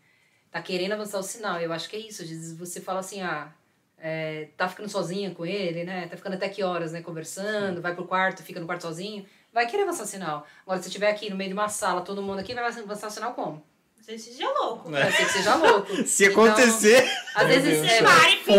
tá 0.51 0.61
querendo 0.61 0.91
avançar 0.91 1.19
o 1.19 1.23
sinal. 1.23 1.57
Eu 1.61 1.71
acho 1.71 1.89
que 1.89 1.95
é 1.95 1.99
isso. 1.99 2.21
Às 2.21 2.29
vezes 2.29 2.57
você 2.57 2.81
fala 2.81 2.99
assim, 2.99 3.21
ah, 3.21 3.49
é, 3.97 4.49
tá 4.57 4.67
ficando 4.67 4.89
sozinha 4.89 5.31
com 5.33 5.45
ele, 5.45 5.85
né? 5.85 6.05
Tá 6.09 6.17
ficando 6.17 6.33
até 6.33 6.49
que 6.49 6.61
horas, 6.61 6.91
né? 6.91 7.01
Conversando, 7.01 7.81
vai 7.81 7.95
pro 7.95 8.05
quarto, 8.05 8.43
fica 8.43 8.59
no 8.59 8.65
quarto 8.65 8.81
sozinho. 8.81 9.25
Vai 9.53 9.67
querer 9.67 9.83
avançar 9.83 10.03
o 10.03 10.07
sinal. 10.07 10.45
Agora, 10.63 10.79
se 10.79 10.83
você 10.83 10.89
estiver 10.89 11.09
aqui 11.09 11.29
no 11.29 11.37
meio 11.37 11.49
de 11.49 11.53
uma 11.53 11.69
sala, 11.69 12.01
todo 12.01 12.21
mundo 12.21 12.39
aqui, 12.39 12.53
vai 12.53 12.65
avançar 12.65 13.07
o 13.07 13.11
sinal 13.11 13.33
como? 13.33 13.63
Você 14.01 14.17
seja 14.17 14.49
louco. 14.49 14.93
É. 14.95 15.03
Pode 15.03 15.15
ser 15.15 15.25
que 15.25 15.31
seja 15.31 15.55
louco. 15.55 15.95
Se 16.05 16.25
Então, 16.25 16.43
acontecer, 16.45 17.09
Às 17.35 17.47
vezes, 17.47 17.91
é, 17.91 18.03
Pare, 18.03 18.37
filho, 18.37 18.57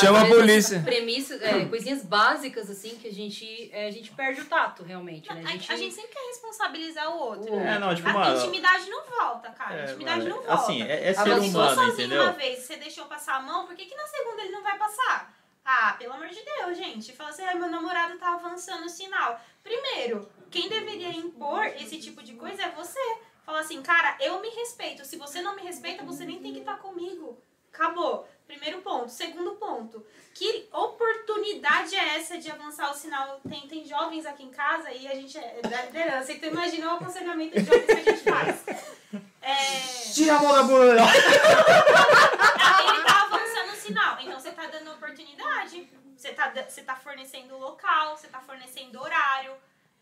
Chama 0.00 0.22
a 0.22 0.26
polícia. 0.26 0.80
Premissas, 0.82 1.40
é, 1.42 1.64
coisinhas 1.66 2.02
básicas, 2.04 2.68
assim, 2.70 2.96
que 2.96 3.08
a 3.08 3.12
gente, 3.12 3.70
é, 3.72 3.86
a 3.86 3.90
gente 3.90 4.10
perde 4.12 4.40
o 4.40 4.44
tato, 4.46 4.82
realmente, 4.82 5.32
né? 5.32 5.42
A, 5.46 5.72
a 5.72 5.76
gente 5.76 5.94
sempre 5.94 6.10
quer 6.12 6.26
responsabilizar 6.28 7.08
o 7.14 7.18
outro. 7.18 7.52
O- 7.54 7.60
né? 7.60 7.74
É, 7.74 7.78
não, 7.78 7.94
tipo, 7.94 8.08
a 8.08 8.12
mano- 8.12 8.36
intimidade 8.38 8.88
não 8.90 9.04
volta, 9.04 9.50
cara. 9.50 9.74
a 9.74 9.78
É, 9.78 9.84
intimidade 9.84 10.18
mano, 10.22 10.30
não 10.30 10.42
volta. 10.42 10.52
assim, 10.54 10.82
é, 10.82 11.08
é 11.08 11.14
ser 11.14 11.20
Agora, 11.20 11.40
se 11.40 11.52
for 11.52 11.58
humano, 11.58 11.74
sozinho 11.74 11.92
entendeu? 12.06 12.22
uma 12.22 12.32
vez 12.32 12.58
você 12.60 12.76
deixou 12.76 13.04
passar 13.06 13.36
a 13.36 13.40
mão, 13.40 13.66
por 13.66 13.74
que, 13.76 13.84
que 13.86 13.94
na 13.94 14.06
segunda 14.06 14.42
ele 14.42 14.52
não 14.52 14.62
vai 14.62 14.76
passar? 14.78 15.34
Ah, 15.64 15.94
pelo 15.98 16.12
amor 16.12 16.28
de 16.28 16.40
Deus, 16.42 16.76
gente. 16.76 17.12
Fala 17.12 17.30
assim, 17.30 17.42
ah, 17.44 17.54
meu 17.54 17.68
namorado 17.68 18.16
tá 18.18 18.34
avançando 18.34 18.84
o 18.84 18.88
sinal. 18.88 19.40
Primeiro, 19.64 20.28
quem 20.50 20.68
deveria 20.68 21.10
impor 21.10 21.66
esse 21.66 21.98
tipo 21.98 22.22
de 22.22 22.34
coisa 22.34 22.62
é 22.62 22.70
você. 22.70 23.00
Fala 23.44 23.60
assim, 23.60 23.82
cara, 23.82 24.16
eu 24.20 24.40
me 24.40 24.48
respeito. 24.48 25.04
Se 25.04 25.16
você 25.16 25.42
não 25.42 25.56
me 25.56 25.62
respeita, 25.62 26.04
você 26.04 26.24
nem 26.24 26.40
tem 26.40 26.52
que 26.52 26.60
estar 26.60 26.78
comigo. 26.78 27.40
Acabou. 27.72 28.28
Primeiro 28.46 28.80
ponto. 28.80 29.10
Segundo 29.10 29.52
ponto. 29.52 30.04
Que 30.34 30.68
oportunidade 30.72 31.96
é 31.96 32.16
essa 32.16 32.38
de 32.38 32.50
avançar 32.50 32.90
o 32.90 32.94
sinal? 32.94 33.40
Tem, 33.48 33.66
tem 33.66 33.84
jovens 33.84 34.26
aqui 34.26 34.44
em 34.44 34.50
casa 34.50 34.92
e 34.92 35.08
a 35.08 35.14
gente 35.14 35.38
é 35.38 35.60
da 35.62 35.82
liderança. 35.82 36.32
Então 36.32 36.50
imagina 36.50 36.92
o 36.92 36.96
aconselhamento 36.96 37.58
de 37.58 37.64
jovens 37.64 37.86
que 37.86 37.92
a 37.92 38.12
gente 38.12 38.22
faz. 38.22 38.64
É... 39.40 40.12
Tira 40.12 40.36
a 40.36 40.42
mão 40.42 40.52
da 40.52 40.62
bunda. 40.64 41.02
Ele 42.88 43.04
tá 43.04 43.22
avançando 43.22 43.72
o 43.72 43.76
sinal. 43.76 44.18
Então 44.20 44.38
você 44.38 44.50
tá 44.52 44.66
dando 44.66 44.92
oportunidade. 44.92 45.88
Você 46.16 46.32
tá, 46.32 46.52
você 46.68 46.82
tá 46.82 46.96
fornecendo 46.96 47.56
local, 47.56 48.16
você 48.16 48.26
tá 48.26 48.40
fornecendo 48.40 49.00
horário. 49.00 49.52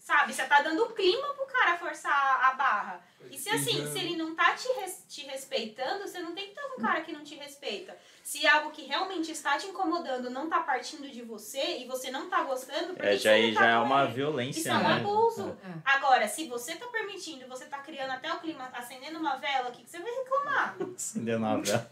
Sabe? 0.04 0.34
Você 0.34 0.44
tá 0.44 0.60
dando 0.60 0.84
clima 0.90 1.28
pro 1.28 1.46
cara 1.46 1.78
forçar 1.78 2.12
a 2.44 2.52
barra. 2.52 3.00
E 3.30 3.38
se 3.38 3.48
assim, 3.48 3.90
se 3.90 3.98
ele 3.98 4.16
não 4.16 4.34
tá 4.34 4.52
te, 4.52 4.68
res- 4.78 5.02
te 5.08 5.22
respeitando, 5.22 6.06
você 6.06 6.18
não 6.20 6.34
tem 6.34 6.44
que 6.44 6.50
estar 6.50 6.62
com 6.68 6.78
um 6.78 6.84
cara 6.84 7.00
que 7.00 7.10
não 7.10 7.24
te 7.24 7.34
respeita. 7.36 7.96
Se 8.22 8.46
algo 8.46 8.70
que 8.70 8.82
realmente 8.82 9.32
está 9.32 9.56
te 9.56 9.66
incomodando 9.66 10.28
não 10.28 10.46
tá 10.46 10.60
partindo 10.60 11.08
de 11.10 11.22
você 11.22 11.78
e 11.78 11.86
você 11.86 12.10
não 12.10 12.28
tá 12.28 12.42
gostando, 12.42 12.88
por 12.88 12.98
que 12.98 13.06
É, 13.06 13.16
já, 13.16 13.18
você 13.18 13.28
não 13.28 13.34
aí 13.48 13.54
tá 13.54 13.60
já 13.62 13.68
é 13.70 13.78
uma 13.78 14.04
violência, 14.04 14.60
Isso 14.60 14.68
é 14.68 14.74
um 14.74 14.82
né? 14.88 14.94
abuso. 14.96 15.56
É. 15.64 15.72
Agora, 15.86 16.28
se 16.28 16.46
você 16.48 16.76
tá 16.76 16.86
permitindo, 16.88 17.48
você 17.48 17.64
tá 17.64 17.78
criando 17.78 18.10
até 18.10 18.30
o 18.30 18.40
clima, 18.40 18.68
acendendo 18.74 19.18
uma 19.18 19.36
vela, 19.36 19.70
o 19.70 19.72
que, 19.72 19.84
que 19.84 19.90
você 19.90 20.00
vai 20.00 20.10
reclamar? 20.12 20.76
Acendendo 20.94 21.38
uma 21.38 21.62
vela. 21.62 21.90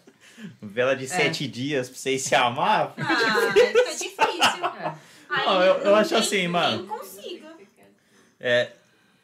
Vela 0.60 0.94
de 0.94 1.08
sete 1.08 1.46
dias 1.48 1.88
pra 1.88 1.96
vocês 1.98 2.20
se 2.22 2.34
amar. 2.34 2.92
Ah, 2.98 3.52
fica 3.54 3.90
difícil. 3.94 4.66
É. 4.80 4.94
Aí 5.30 5.46
Não, 5.46 5.62
eu- 5.62 5.78
eu 5.78 5.94
acho 5.94 6.14
assim, 6.14 6.46
mano. 6.46 6.86
É, 8.42 8.72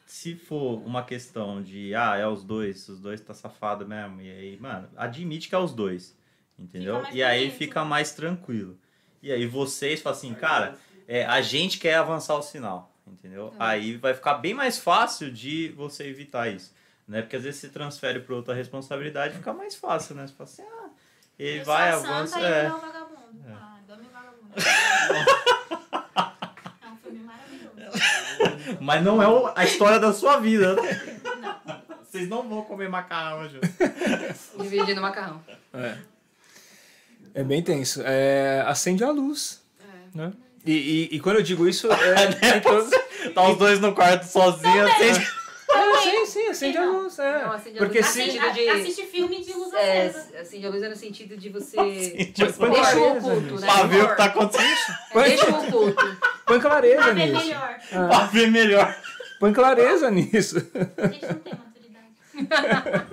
se 0.07 0.36
for 0.36 0.78
uma 0.86 1.03
questão 1.03 1.61
de, 1.61 1.93
ah, 1.95 2.16
é 2.16 2.27
os 2.27 2.45
dois, 2.45 2.89
os 2.89 3.01
dois 3.01 3.20
tá 3.20 3.35
safado 3.35 3.86
mesmo, 3.86 4.23
e 4.23 4.31
aí, 4.31 4.57
mano, 4.59 4.89
admite 4.97 5.49
que 5.49 5.55
é 5.57 5.59
os 5.59 5.74
dois, 5.74 6.16
entendeu? 6.59 7.05
E 7.12 7.23
aí 7.23 7.51
fica 7.51 7.85
mais 7.85 8.12
tranquilo. 8.12 8.78
E 9.20 9.32
aí 9.32 9.45
vocês 9.45 10.01
falam 10.01 10.16
assim, 10.16 10.32
cara, 10.32 10.78
é, 11.07 11.27
a 11.27 11.40
gente 11.40 11.78
quer 11.78 11.97
avançar 11.97 12.36
o 12.36 12.43
sinal, 12.43 12.95
entendeu? 13.07 13.53
Aí 13.59 13.97
vai 13.97 14.15
ficar 14.15 14.35
bem 14.35 14.55
mais 14.55 14.78
fácil 14.78 15.32
de 15.32 15.69
você 15.77 16.05
evitar 16.05 16.49
isso, 16.49 16.73
né? 17.07 17.20
Porque 17.20 17.36
às 17.36 17.43
vezes 17.43 17.61
você 17.61 17.69
transfere 17.69 18.20
para 18.20 18.35
outra 18.36 18.55
responsabilidade, 18.55 19.35
fica 19.35 19.53
mais 19.53 19.74
fácil, 19.74 20.15
né? 20.15 20.27
Você 20.27 20.32
fala 20.32 20.49
assim, 20.49 20.62
ah, 20.62 20.89
ele 21.39 21.61
Eu 21.61 21.65
vai, 21.65 21.90
avança, 21.90 22.39
é. 22.39 22.40
ele 22.40 22.66
é 22.66 22.70
vagabundo. 22.70 23.45
Ah, 23.49 23.81
dame 23.86 24.07
o 24.07 24.11
vagabundo. 24.11 24.55
é 26.82 26.89
um 26.89 26.97
filme 26.97 27.19
maravilhoso. 27.19 27.99
Mas 28.81 29.02
não 29.02 29.23
é 29.23 29.28
o- 29.28 29.51
a 29.55 29.65
história 29.65 29.98
da 29.98 30.12
sua 30.12 30.39
vida, 30.39 30.74
né? 30.74 31.16
Vocês 32.10 32.28
não 32.28 32.48
vão 32.48 32.62
comer 32.62 32.89
macarrão 32.89 33.40
hoje. 33.43 33.60
Dividindo 34.59 35.01
macarrão. 35.01 35.43
É. 35.74 35.94
É 37.35 37.43
bem 37.44 37.62
tenso. 37.62 38.02
É, 38.05 38.62
acende 38.66 39.05
a 39.05 39.10
luz. 39.10 39.62
É. 39.81 40.19
Né? 40.19 40.32
E, 40.65 40.73
e, 41.12 41.16
e 41.16 41.20
quando 41.20 41.36
eu 41.36 41.43
digo 41.43 41.69
isso, 41.69 41.89
é, 41.93 42.60
todos- 42.60 42.90
Tá 43.35 43.48
os 43.48 43.59
dois 43.59 43.78
no 43.81 43.94
quarto 43.94 44.23
sozinhos, 44.24 44.90
assim. 44.90 45.27
É, 46.64 46.68
acende 46.70 46.78
a 46.78 46.85
luz. 46.85 47.18
É. 47.18 47.43
Não, 47.44 47.52
acende 47.52 47.76
a 47.76 47.78
Porque 47.78 47.98
luz. 47.98 48.06
se. 48.10 48.20
Assiste, 48.20 48.40
sentido 48.40 48.55
de- 48.55 48.68
assiste 48.68 49.06
filme 49.06 49.44
de 49.44 49.52
luz 49.55 49.72
É, 49.74 50.06
acesa. 50.06 50.39
assim, 50.40 50.64
a 50.66 50.68
luz 50.70 50.82
é 50.82 50.89
no 50.89 50.97
sentido 50.97 51.36
de 51.36 51.48
você. 51.48 51.76
Acende 51.80 52.32
Deixa 52.32 52.98
o 52.98 53.16
oculto, 53.18 53.60
né? 53.60 53.66
Pra 53.66 53.82
ver 53.85 54.02
o 54.05 54.09
que 54.10 54.16
tá 54.16 54.24
acontecendo. 54.24 54.97
Põe, 55.12 55.22
Deixa 55.24 55.47
o 55.51 55.66
oculto. 55.68 56.16
põe 56.47 56.60
clareza 56.60 57.02
Pra 57.02 57.12
ver 57.12 57.26
nisso. 57.26 57.47
melhor. 57.47 57.78
Pra 57.90 58.26
ver 58.26 58.51
melhor. 58.51 58.97
Põe 59.40 59.52
clareza 59.52 60.10
nisso. 60.10 60.56
A 60.97 61.06
gente 61.06 61.26
não 61.26 61.35
tem 61.35 61.52
maturidade. 61.55 63.06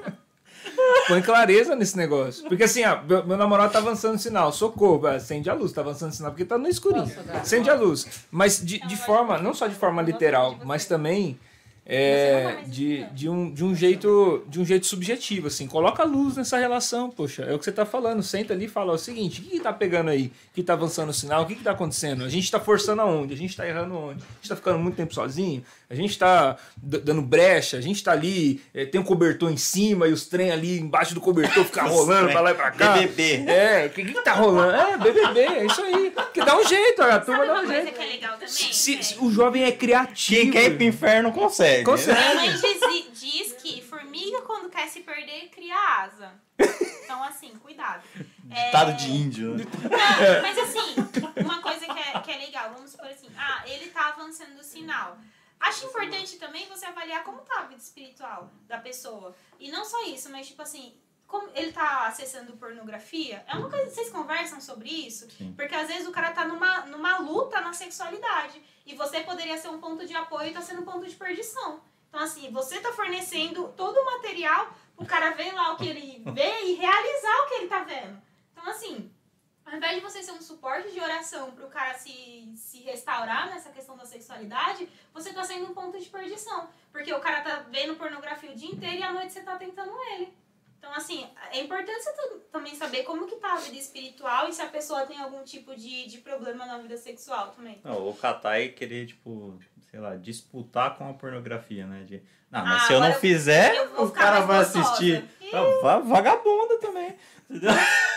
Põe 1.07 1.21
clareza 1.21 1.75
nesse 1.75 1.95
negócio. 1.97 2.47
Porque 2.47 2.63
assim, 2.63 2.83
ó, 2.83 3.01
meu, 3.03 3.25
meu 3.25 3.37
namorado 3.37 3.71
tá 3.71 3.79
avançando 3.79 4.17
sinal, 4.17 4.51
socorro, 4.51 5.07
ah, 5.07 5.13
acende 5.15 5.49
a 5.49 5.53
luz, 5.53 5.71
tá 5.71 5.81
avançando 5.81 6.11
sinal, 6.11 6.31
porque 6.31 6.43
tá 6.45 6.57
no 6.57 6.67
escurinho. 6.67 7.09
Acende 7.33 7.69
a 7.69 7.75
luz. 7.75 8.05
Mas 8.29 8.63
de, 8.63 8.79
de 8.79 8.97
forma, 8.97 9.37
não 9.37 9.53
só 9.53 9.67
de 9.67 9.75
forma 9.75 10.01
literal, 10.01 10.57
mas 10.65 10.85
também 10.85 11.39
é, 11.85 12.63
de, 12.65 13.03
de, 13.11 13.29
um, 13.29 13.53
de, 13.53 13.63
um 13.63 13.75
jeito, 13.75 14.43
de 14.47 14.59
um 14.59 14.65
jeito 14.65 14.87
subjetivo, 14.87 15.47
assim. 15.47 15.67
Coloca 15.67 16.03
luz 16.03 16.35
nessa 16.35 16.57
relação, 16.57 17.11
poxa. 17.11 17.43
É 17.43 17.53
o 17.53 17.59
que 17.59 17.65
você 17.65 17.71
tá 17.71 17.85
falando. 17.85 18.23
Senta 18.23 18.53
ali 18.53 18.65
e 18.65 18.67
fala 18.67 18.93
o 18.93 18.97
seguinte, 18.97 19.39
o 19.39 19.43
que, 19.43 19.49
que 19.51 19.59
tá 19.59 19.71
pegando 19.71 20.09
aí? 20.09 20.31
O 20.51 20.55
que 20.55 20.63
tá 20.63 20.73
avançando 20.73 21.09
o 21.09 21.13
sinal? 21.13 21.43
O 21.43 21.45
que, 21.45 21.55
que 21.55 21.63
tá 21.63 21.71
acontecendo? 21.71 22.23
A 22.23 22.29
gente 22.29 22.49
tá 22.49 22.59
forçando 22.59 23.03
aonde? 23.03 23.33
A 23.33 23.37
gente 23.37 23.55
tá 23.55 23.67
errando 23.67 23.95
onde? 23.95 24.19
A 24.19 24.35
gente 24.37 24.49
tá 24.49 24.55
ficando 24.55 24.79
muito 24.79 24.95
tempo 24.95 25.13
sozinho? 25.13 25.63
A 25.89 25.95
gente 25.95 26.17
tá 26.17 26.57
d- 26.77 26.99
dando 26.99 27.21
brecha? 27.21 27.77
A 27.77 27.81
gente 27.81 28.03
tá 28.03 28.11
ali, 28.11 28.63
é, 28.73 28.85
tem 28.85 28.99
um 28.99 29.03
cobertor 29.03 29.51
em 29.51 29.57
cima 29.57 30.07
e 30.07 30.11
os 30.13 30.25
trem 30.27 30.51
ali 30.51 30.79
embaixo 30.79 31.13
do 31.13 31.21
cobertor 31.21 31.63
ficar 31.65 31.83
rolando 31.87 32.29
pra 32.31 32.41
lá 32.41 32.51
e 32.51 32.55
pra 32.55 32.71
cá. 32.71 32.93
BBB. 32.93 33.45
É, 33.49 33.85
o 33.85 33.89
que, 33.91 34.03
que 34.05 34.21
tá 34.21 34.33
rolando? 34.33 34.75
É, 34.75 34.97
BBB, 34.97 35.39
é 35.41 35.65
isso 35.65 35.81
aí. 35.81 36.13
Que 36.33 36.43
dá 36.43 36.57
um 36.57 36.67
jeito, 36.67 37.01
a 37.01 37.19
turma 37.19 37.45
dá 37.45 37.53
uma 37.53 37.61
um 37.61 37.65
coisa 37.65 37.81
jeito. 37.83 37.97
que 37.97 38.03
é 38.03 38.07
legal 38.07 38.33
também? 38.33 38.47
Se, 38.47 38.95
É, 38.97 39.01
se 39.01 39.17
o 39.19 39.31
jovem 39.31 39.63
é 39.63 39.71
criativo. 39.71 40.41
Quem 40.41 40.51
quer 40.51 40.63
ir 40.65 40.75
pro 40.75 40.83
inferno 40.85 41.31
consegue. 41.31 41.83
Consegue. 41.83 42.19
Minha 42.19 42.35
mãe 42.35 42.49
diz, 42.51 43.21
diz 43.21 43.51
que 43.61 43.81
formiga, 43.81 44.41
quando 44.41 44.69
quer 44.69 44.87
se 44.87 45.01
perder, 45.01 45.49
cria 45.53 45.75
asa. 46.03 46.31
Então, 47.03 47.23
assim, 47.23 47.51
cuidado. 47.61 48.01
É, 48.49 48.65
Ditado 48.65 48.93
de 48.93 49.11
índio, 49.11 49.55
né? 49.55 49.65
Não, 49.83 50.41
mas 50.41 50.57
assim, 50.57 50.95
uma 51.43 51.61
coisa 51.61 51.85
que 51.85 51.99
é, 51.99 52.19
que 52.19 52.31
é 52.31 52.37
legal, 52.37 52.71
vamos 52.75 52.91
supor 52.91 53.07
assim, 53.07 53.27
ah, 53.37 53.63
ele 53.67 53.87
tá 53.87 54.09
avançando 54.09 54.59
o 54.59 54.63
sinal. 54.63 55.17
Acho 55.59 55.85
importante 55.85 56.37
também 56.37 56.67
você 56.67 56.85
avaliar 56.85 57.23
como 57.23 57.41
tá 57.41 57.61
a 57.61 57.63
vida 57.63 57.81
espiritual 57.81 58.51
da 58.67 58.77
pessoa. 58.77 59.35
E 59.59 59.71
não 59.71 59.83
só 59.83 60.05
isso, 60.05 60.29
mas 60.29 60.47
tipo 60.47 60.61
assim, 60.61 60.95
como 61.27 61.49
ele 61.55 61.71
tá 61.71 62.07
acessando 62.07 62.57
pornografia, 62.57 63.43
é 63.47 63.55
uma 63.55 63.69
coisa, 63.69 63.89
vocês 63.89 64.09
conversam 64.09 64.61
sobre 64.61 64.89
isso? 64.89 65.29
Sim. 65.31 65.53
Porque 65.53 65.73
às 65.73 65.87
vezes 65.87 66.07
o 66.07 66.11
cara 66.11 66.31
tá 66.31 66.45
numa, 66.45 66.85
numa 66.85 67.17
luta 67.17 67.61
na 67.61 67.73
sexualidade. 67.73 68.61
E 68.85 68.95
você 68.95 69.21
poderia 69.21 69.57
ser 69.57 69.69
um 69.69 69.79
ponto 69.79 70.05
de 70.05 70.15
apoio 70.15 70.49
e 70.49 70.53
tá 70.53 70.61
sendo 70.61 70.81
um 70.81 70.85
ponto 70.85 71.07
de 71.07 71.15
perdição. 71.15 71.81
Então, 72.07 72.21
assim, 72.21 72.51
você 72.51 72.79
tá 72.79 72.93
fornecendo 72.93 73.73
todo 73.75 73.97
o 73.97 74.05
material 74.05 74.71
o 74.97 75.05
cara 75.05 75.31
ver 75.31 75.51
lá 75.53 75.73
o 75.73 75.77
que 75.77 75.87
ele 75.87 76.23
vê 76.31 76.63
e 76.63 76.75
realizar 76.75 77.41
o 77.41 77.47
que 77.47 77.53
ele 77.55 77.67
tá 77.67 77.83
vendo. 77.83 78.21
Então, 78.51 78.69
assim, 78.69 79.11
ao 79.65 79.75
invés 79.75 79.95
de 79.95 80.01
você 80.01 80.21
ser 80.23 80.31
um 80.31 80.41
suporte 80.41 80.91
de 80.91 80.99
oração 80.99 81.51
pro 81.51 81.67
cara 81.67 81.93
se, 81.97 82.53
se 82.55 82.79
restaurar 82.83 83.49
nessa 83.49 83.69
questão 83.69 83.97
da 83.97 84.05
sexualidade, 84.05 84.87
você 85.13 85.33
tá 85.33 85.43
sendo 85.43 85.65
um 85.71 85.73
ponto 85.73 85.99
de 85.99 86.05
perdição. 86.07 86.67
Porque 86.91 87.11
o 87.13 87.19
cara 87.19 87.41
tá 87.41 87.65
vendo 87.69 87.95
pornografia 87.95 88.51
o 88.51 88.55
dia 88.55 88.69
inteiro 88.69 88.95
e 88.97 89.03
à 89.03 89.11
noite 89.11 89.33
você 89.33 89.41
tá 89.41 89.55
tentando 89.55 89.91
ele. 90.13 90.31
Então, 90.77 90.93
assim, 90.93 91.27
é 91.51 91.61
importante 91.61 91.99
você 92.03 92.11
tam- 92.13 92.39
também 92.51 92.75
saber 92.75 93.01
como 93.03 93.25
que 93.25 93.37
tá 93.37 93.53
a 93.53 93.57
vida 93.57 93.75
espiritual 93.75 94.47
e 94.47 94.53
se 94.53 94.61
a 94.61 94.67
pessoa 94.67 95.05
tem 95.07 95.19
algum 95.19 95.43
tipo 95.43 95.75
de, 95.75 96.05
de 96.05 96.19
problema 96.19 96.63
na 96.67 96.77
vida 96.77 96.95
sexual 96.95 97.47
também. 97.55 97.81
Não, 97.83 97.95
ou 98.03 98.13
catar 98.13 98.59
e 98.59 98.69
querer, 98.69 99.07
tipo, 99.07 99.57
sei 99.89 99.99
lá, 99.99 100.15
disputar 100.15 100.95
com 100.95 101.09
a 101.09 101.13
pornografia, 101.13 101.87
né? 101.87 102.03
De, 102.03 102.21
não, 102.51 102.63
mas 102.63 102.83
Ah, 102.83 102.85
se 102.87 102.93
eu 102.93 102.99
não 102.99 103.13
fizer, 103.15 103.75
eu 103.75 104.03
o 104.03 104.11
cara 104.11 104.41
vai 104.41 104.59
assistir. 104.59 105.27
Va- 105.81 105.99
vagabunda 105.99 106.77
também. 106.79 107.17
Entendeu? 107.49 107.71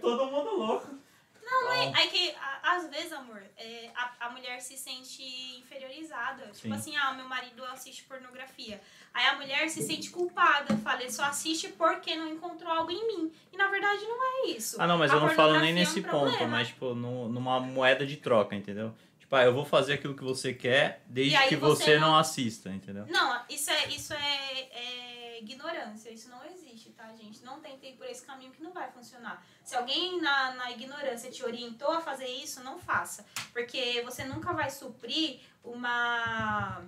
Todo 0.00 0.26
mundo 0.26 0.56
louco. 0.56 1.00
Não, 1.42 1.72
é, 1.72 2.04
é 2.04 2.06
que, 2.06 2.30
a- 2.36 2.76
às 2.76 2.88
vezes, 2.88 3.12
amor, 3.12 3.42
é, 3.56 3.90
a, 3.94 4.26
a 4.26 4.30
mulher 4.30 4.60
se 4.60 4.76
sente 4.78 5.22
inferiorizada. 5.58 6.44
Sim. 6.54 6.62
Tipo 6.62 6.74
assim, 6.74 6.96
ah, 6.96 7.12
meu 7.12 7.28
marido 7.28 7.64
assiste 7.64 8.04
pornografia. 8.04 8.80
Aí 9.12 9.26
a 9.26 9.34
mulher 9.34 9.68
se 9.68 9.82
sente 9.82 10.10
culpada, 10.10 10.76
fala, 10.78 11.02
ele 11.02 11.10
só 11.10 11.24
assiste 11.24 11.68
porque 11.70 12.14
não 12.14 12.28
encontrou 12.28 12.70
algo 12.70 12.90
em 12.92 13.04
mim. 13.06 13.32
E 13.52 13.56
na 13.56 13.66
verdade 13.68 14.02
não 14.04 14.22
é 14.22 14.46
isso. 14.50 14.76
Ah, 14.80 14.86
não, 14.86 14.96
mas 14.96 15.10
A 15.10 15.14
eu 15.14 15.20
não 15.20 15.28
falo 15.30 15.58
nem 15.58 15.74
pornografia 15.74 15.82
é 15.82 15.82
um 15.82 15.88
nesse 15.88 16.00
ponto, 16.02 16.28
problema. 16.30 16.46
mas, 16.46 16.68
tipo, 16.68 16.94
no- 16.94 17.28
numa 17.28 17.58
moeda 17.58 18.06
de 18.06 18.16
troca, 18.16 18.54
entendeu? 18.54 18.94
Tipo, 19.18 19.34
ah, 19.34 19.44
eu 19.44 19.52
vou 19.52 19.64
fazer 19.64 19.94
aquilo 19.94 20.14
que 20.14 20.22
você 20.24 20.54
quer, 20.54 21.02
desde 21.06 21.34
aí 21.36 21.48
que 21.48 21.56
você 21.56 21.84
você 21.84 21.98
não... 21.98 22.08
não- 22.12 22.16
assista, 22.18 22.68
entendeu? 22.70 23.06
Não, 23.08 23.42
isso 23.48 23.70
é, 23.70 23.88
isso 23.88 24.12
é, 24.14 24.68
é 24.72 25.38
ignorância. 25.40 26.10
Isso 26.10 26.28
não 26.28 26.44
existe, 26.44 26.90
tá, 26.90 27.08
gente? 27.14 27.42
Não 27.44 27.60
tentem 27.60 27.92
ir 27.92 27.96
por 27.96 28.06
esse 28.06 28.24
caminho 28.26 28.52
que 28.52 28.62
não 28.62 28.72
vai 28.72 28.90
funcionar. 28.90 29.44
Se 29.70 29.76
alguém 29.76 30.20
na, 30.20 30.52
na 30.54 30.72
ignorância 30.72 31.30
te 31.30 31.44
orientou 31.44 31.92
a 31.92 32.00
fazer 32.00 32.26
isso, 32.26 32.60
não 32.60 32.76
faça. 32.76 33.24
Porque 33.52 34.02
você 34.04 34.24
nunca 34.24 34.52
vai 34.52 34.68
suprir 34.68 35.38
uma. 35.62 36.84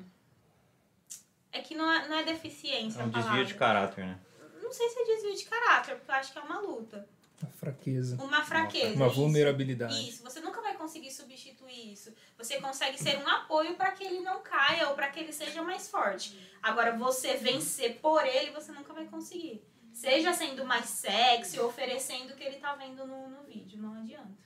É 1.52 1.60
que 1.60 1.76
não 1.76 1.88
é, 1.88 2.08
não 2.08 2.16
é 2.16 2.24
deficiência. 2.24 3.00
É 3.00 3.04
um 3.04 3.08
desvio 3.08 3.22
palavra. 3.22 3.44
de 3.44 3.54
caráter, 3.54 4.04
né? 4.04 4.18
Não 4.60 4.72
sei 4.72 4.88
se 4.88 4.98
é 4.98 5.04
desvio 5.04 5.36
de 5.36 5.44
caráter, 5.44 5.94
porque 5.94 6.10
eu 6.10 6.14
acho 6.16 6.32
que 6.32 6.38
é 6.40 6.42
uma 6.42 6.58
luta. 6.58 7.08
Uma 7.40 7.52
fraqueza. 7.52 8.20
Uma 8.20 8.44
fraqueza. 8.44 8.96
Uma 8.96 9.06
isso. 9.06 9.14
vulnerabilidade. 9.14 10.08
Isso, 10.08 10.24
você 10.24 10.40
nunca 10.40 10.60
vai 10.60 10.74
conseguir 10.74 11.12
substituir 11.12 11.92
isso. 11.92 12.12
Você 12.36 12.60
consegue 12.60 13.00
ser 13.00 13.16
um 13.18 13.28
apoio 13.28 13.76
para 13.76 13.92
que 13.92 14.02
ele 14.02 14.18
não 14.22 14.42
caia 14.42 14.88
ou 14.88 14.96
para 14.96 15.08
que 15.08 15.20
ele 15.20 15.32
seja 15.32 15.62
mais 15.62 15.88
forte. 15.88 16.36
Agora, 16.60 16.96
você 16.96 17.36
vencer 17.36 18.00
por 18.00 18.26
ele, 18.26 18.50
você 18.50 18.72
nunca 18.72 18.92
vai 18.92 19.04
conseguir. 19.04 19.62
Seja 19.92 20.32
sendo 20.32 20.64
mais 20.64 20.86
sexy, 20.86 21.60
oferecendo 21.60 22.32
o 22.32 22.36
que 22.36 22.42
ele 22.44 22.56
tá 22.56 22.74
vendo 22.74 23.06
no, 23.06 23.28
no 23.28 23.42
vídeo, 23.44 23.78
não 23.80 23.94
adianta. 23.94 24.42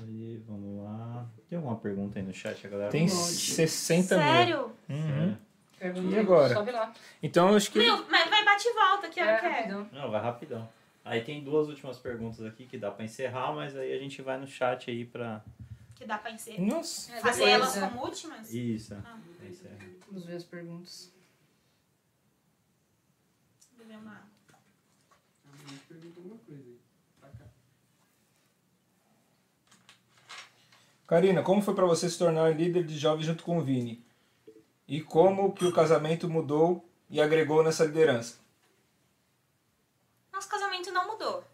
Aí, 0.00 0.42
vamos 0.46 0.82
lá. 0.82 1.26
Tem 1.48 1.56
alguma 1.58 1.76
pergunta 1.76 2.18
aí 2.18 2.24
no 2.24 2.32
chat, 2.32 2.66
a 2.66 2.70
galera? 2.70 2.90
Tem 2.90 3.06
Vamos- 3.06 3.22
60 3.22 4.16
mil. 4.16 4.24
Sério? 4.26 4.72
Uhum. 4.88 5.36
Pergunta 5.78 6.14
E 6.14 6.18
agora? 6.18 6.54
Sobe 6.54 6.70
lá. 6.72 6.92
Então 7.22 7.48
eu 7.50 7.56
acho 7.56 7.70
que. 7.70 7.78
Meu, 7.78 8.06
mas 8.08 8.28
vai 8.30 8.44
bate 8.44 8.68
e 8.68 8.72
volta, 8.72 9.08
que 9.08 9.20
É, 9.20 9.36
que 9.38 9.46
é? 9.46 9.48
rapidão. 9.50 9.88
Não, 9.92 10.10
vai 10.10 10.20
rapidão. 10.22 10.68
Aí 11.04 11.22
tem 11.22 11.42
duas 11.42 11.68
últimas 11.68 11.98
perguntas 11.98 12.44
aqui 12.44 12.66
que 12.66 12.76
dá 12.78 12.90
pra 12.90 13.04
encerrar, 13.04 13.52
mas 13.54 13.74
aí 13.76 13.92
a 13.92 13.98
gente 13.98 14.20
vai 14.22 14.38
no 14.38 14.46
chat 14.46 14.90
aí 14.90 15.04
pra... 15.04 15.42
Que 15.94 16.04
dá 16.04 16.18
pra 16.18 16.30
encerrar. 16.30 16.60
Nossa. 16.62 17.12
Fazer 17.20 17.48
elas 17.48 17.76
como 17.78 18.04
últimas? 18.04 18.52
Isso, 18.52 18.94
Ah. 18.94 19.18
Vamos 20.08 20.24
ver 20.26 20.36
as 20.36 20.44
perguntas. 20.44 21.12
Uma 23.96 24.12
água. 24.12 24.58
A 25.52 25.56
gente 25.56 25.84
pergunta 25.86 26.20
alguma 26.20 26.38
coisa 26.38 26.62
aí. 26.62 26.80
Pra 27.20 27.30
cá. 27.30 27.44
Karina, 31.06 31.42
como 31.42 31.60
foi 31.60 31.74
pra 31.74 31.86
você 31.86 32.08
se 32.08 32.18
tornar 32.18 32.56
líder 32.56 32.84
de 32.84 32.96
jovens 32.96 33.26
junto 33.26 33.42
com 33.42 33.58
o 33.58 33.62
Vini? 33.62 34.04
E 34.86 35.00
como 35.00 35.52
que 35.52 35.64
o 35.64 35.72
casamento 35.72 36.28
mudou 36.28 36.88
e 37.08 37.20
agregou 37.20 37.62
nessa 37.62 37.84
liderança? 37.84 38.38
Nosso 40.32 40.48
casamento 40.48 40.90
não 40.92 41.06
mudou. 41.08 41.44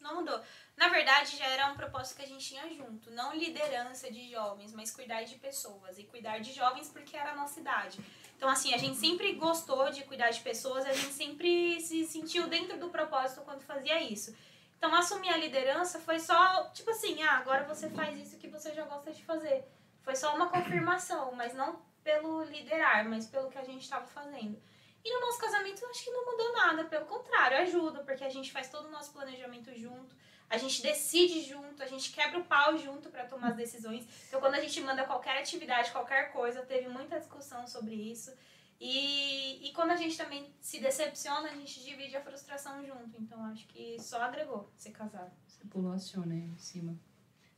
Não 0.00 0.16
mudou. 0.16 0.40
Na 0.78 0.88
verdade, 0.88 1.36
já 1.36 1.44
era 1.46 1.66
um 1.72 1.74
propósito 1.74 2.18
que 2.18 2.22
a 2.22 2.28
gente 2.28 2.46
tinha 2.50 2.72
junto. 2.72 3.10
Não 3.10 3.34
liderança 3.34 4.08
de 4.12 4.30
jovens, 4.30 4.72
mas 4.72 4.92
cuidar 4.92 5.24
de 5.24 5.34
pessoas. 5.34 5.98
E 5.98 6.04
cuidar 6.04 6.38
de 6.38 6.52
jovens 6.52 6.88
porque 6.88 7.16
era 7.16 7.32
a 7.32 7.34
nossa 7.34 7.58
idade. 7.58 7.98
Então, 8.36 8.48
assim, 8.48 8.72
a 8.72 8.78
gente 8.78 8.96
sempre 8.96 9.32
gostou 9.32 9.90
de 9.90 10.04
cuidar 10.04 10.30
de 10.30 10.40
pessoas, 10.40 10.86
a 10.86 10.92
gente 10.92 11.12
sempre 11.12 11.80
se 11.80 12.06
sentiu 12.06 12.46
dentro 12.46 12.78
do 12.78 12.90
propósito 12.90 13.40
quando 13.40 13.62
fazia 13.62 14.00
isso. 14.00 14.32
Então, 14.76 14.94
assumir 14.94 15.30
a 15.30 15.36
liderança 15.36 15.98
foi 15.98 16.20
só, 16.20 16.70
tipo 16.70 16.90
assim, 16.90 17.20
ah, 17.24 17.38
agora 17.38 17.64
você 17.64 17.90
faz 17.90 18.16
isso 18.16 18.38
que 18.38 18.46
você 18.46 18.72
já 18.72 18.84
gosta 18.84 19.10
de 19.10 19.24
fazer. 19.24 19.64
Foi 20.02 20.14
só 20.14 20.32
uma 20.36 20.48
confirmação, 20.48 21.32
mas 21.32 21.54
não 21.54 21.82
pelo 22.04 22.44
liderar, 22.44 23.04
mas 23.08 23.26
pelo 23.26 23.50
que 23.50 23.58
a 23.58 23.64
gente 23.64 23.82
estava 23.82 24.06
fazendo. 24.06 24.62
E 25.04 25.12
no 25.12 25.20
nosso 25.22 25.40
casamento, 25.40 25.84
acho 25.86 26.04
que 26.04 26.10
não 26.12 26.24
mudou 26.24 26.52
nada, 26.52 26.84
pelo 26.84 27.06
contrário, 27.06 27.58
ajuda, 27.58 28.04
porque 28.04 28.22
a 28.22 28.28
gente 28.28 28.52
faz 28.52 28.70
todo 28.70 28.86
o 28.86 28.92
nosso 28.92 29.12
planejamento 29.12 29.76
junto, 29.76 30.14
a 30.50 30.56
gente 30.56 30.82
decide 30.82 31.42
junto, 31.42 31.82
a 31.82 31.86
gente 31.86 32.10
quebra 32.12 32.38
o 32.38 32.44
pau 32.44 32.76
junto 32.78 33.10
para 33.10 33.24
tomar 33.24 33.50
as 33.50 33.56
decisões. 33.56 34.06
Então, 34.26 34.40
quando 34.40 34.54
a 34.54 34.60
gente 34.60 34.80
manda 34.80 35.04
qualquer 35.04 35.38
atividade, 35.38 35.90
qualquer 35.90 36.32
coisa, 36.32 36.62
teve 36.62 36.88
muita 36.88 37.18
discussão 37.18 37.66
sobre 37.66 37.94
isso. 37.94 38.32
E, 38.80 39.68
e 39.68 39.72
quando 39.72 39.90
a 39.90 39.96
gente 39.96 40.16
também 40.16 40.54
se 40.60 40.78
decepciona, 40.80 41.48
a 41.50 41.54
gente 41.54 41.84
divide 41.84 42.16
a 42.16 42.22
frustração 42.22 42.84
junto. 42.84 43.20
Então, 43.20 43.44
acho 43.46 43.66
que 43.66 44.00
só 44.00 44.22
agregou 44.22 44.72
ser 44.76 44.92
casado. 44.92 45.32
Você 45.46 45.64
pulou 45.66 45.92
a 45.92 45.96
aí 45.96 46.38
em 46.38 46.56
cima. 46.56 46.98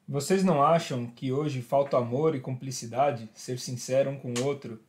Vocês 0.08 0.42
não 0.42 0.60
acham 0.60 1.06
que 1.06 1.30
hoje 1.30 1.62
falta 1.62 1.96
amor 1.96 2.34
e 2.34 2.40
cumplicidade, 2.40 3.30
ser 3.32 3.60
sincero 3.60 4.10
um 4.10 4.18
com 4.18 4.34
o 4.34 4.44
outro, 4.44 4.82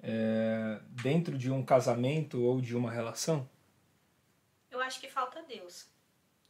é, 0.00 0.80
dentro 1.02 1.36
de 1.36 1.50
um 1.50 1.64
casamento 1.64 2.40
ou 2.40 2.60
de 2.60 2.76
uma 2.76 2.90
relação? 2.90 3.48
Eu 4.70 4.80
acho 4.80 5.00
que 5.00 5.08
falta 5.08 5.42
Deus. 5.42 5.88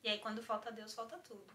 E 0.08 0.12
aí, 0.12 0.18
quando 0.20 0.42
falta 0.42 0.72
Deus, 0.72 0.94
falta 0.94 1.18
tudo. 1.18 1.52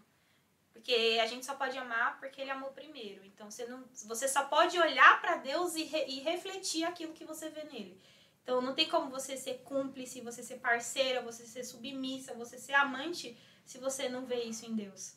Porque 0.72 1.18
a 1.20 1.26
gente 1.26 1.44
só 1.44 1.56
pode 1.56 1.76
amar 1.76 2.20
porque 2.20 2.40
ele 2.40 2.52
amou 2.52 2.70
primeiro. 2.70 3.24
Então, 3.24 3.50
você, 3.50 3.66
não, 3.66 3.84
você 4.04 4.28
só 4.28 4.44
pode 4.44 4.78
olhar 4.78 5.20
para 5.20 5.38
Deus 5.38 5.74
e, 5.74 5.82
re- 5.82 6.06
e 6.06 6.20
refletir 6.20 6.84
aquilo 6.84 7.12
que 7.12 7.24
você 7.24 7.48
vê 7.48 7.64
nele. 7.64 8.00
Então, 8.44 8.60
não 8.60 8.72
tem 8.72 8.88
como 8.88 9.10
você 9.10 9.36
ser 9.36 9.54
cúmplice, 9.64 10.20
você 10.20 10.40
ser 10.40 10.58
parceira, 10.60 11.20
você 11.20 11.44
ser 11.44 11.64
submissa, 11.64 12.32
você 12.34 12.56
ser 12.56 12.74
amante, 12.74 13.36
se 13.64 13.76
você 13.78 14.08
não 14.08 14.24
vê 14.24 14.44
isso 14.44 14.64
em 14.66 14.74
Deus. 14.76 15.16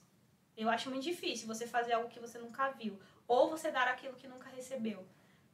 Eu 0.55 0.67
acho 0.67 0.89
muito 0.89 1.03
difícil 1.03 1.45
você 1.45 1.67
fazer 1.67 1.93
algo 1.93 2.09
que 2.09 2.19
você 2.19 2.39
nunca 2.39 2.71
viu. 2.71 2.99
Ou 3.27 3.51
você 3.51 3.69
dar 3.69 3.87
aquilo 3.87 4.15
que 4.15 4.27
nunca 4.27 4.49
recebeu. 4.49 5.05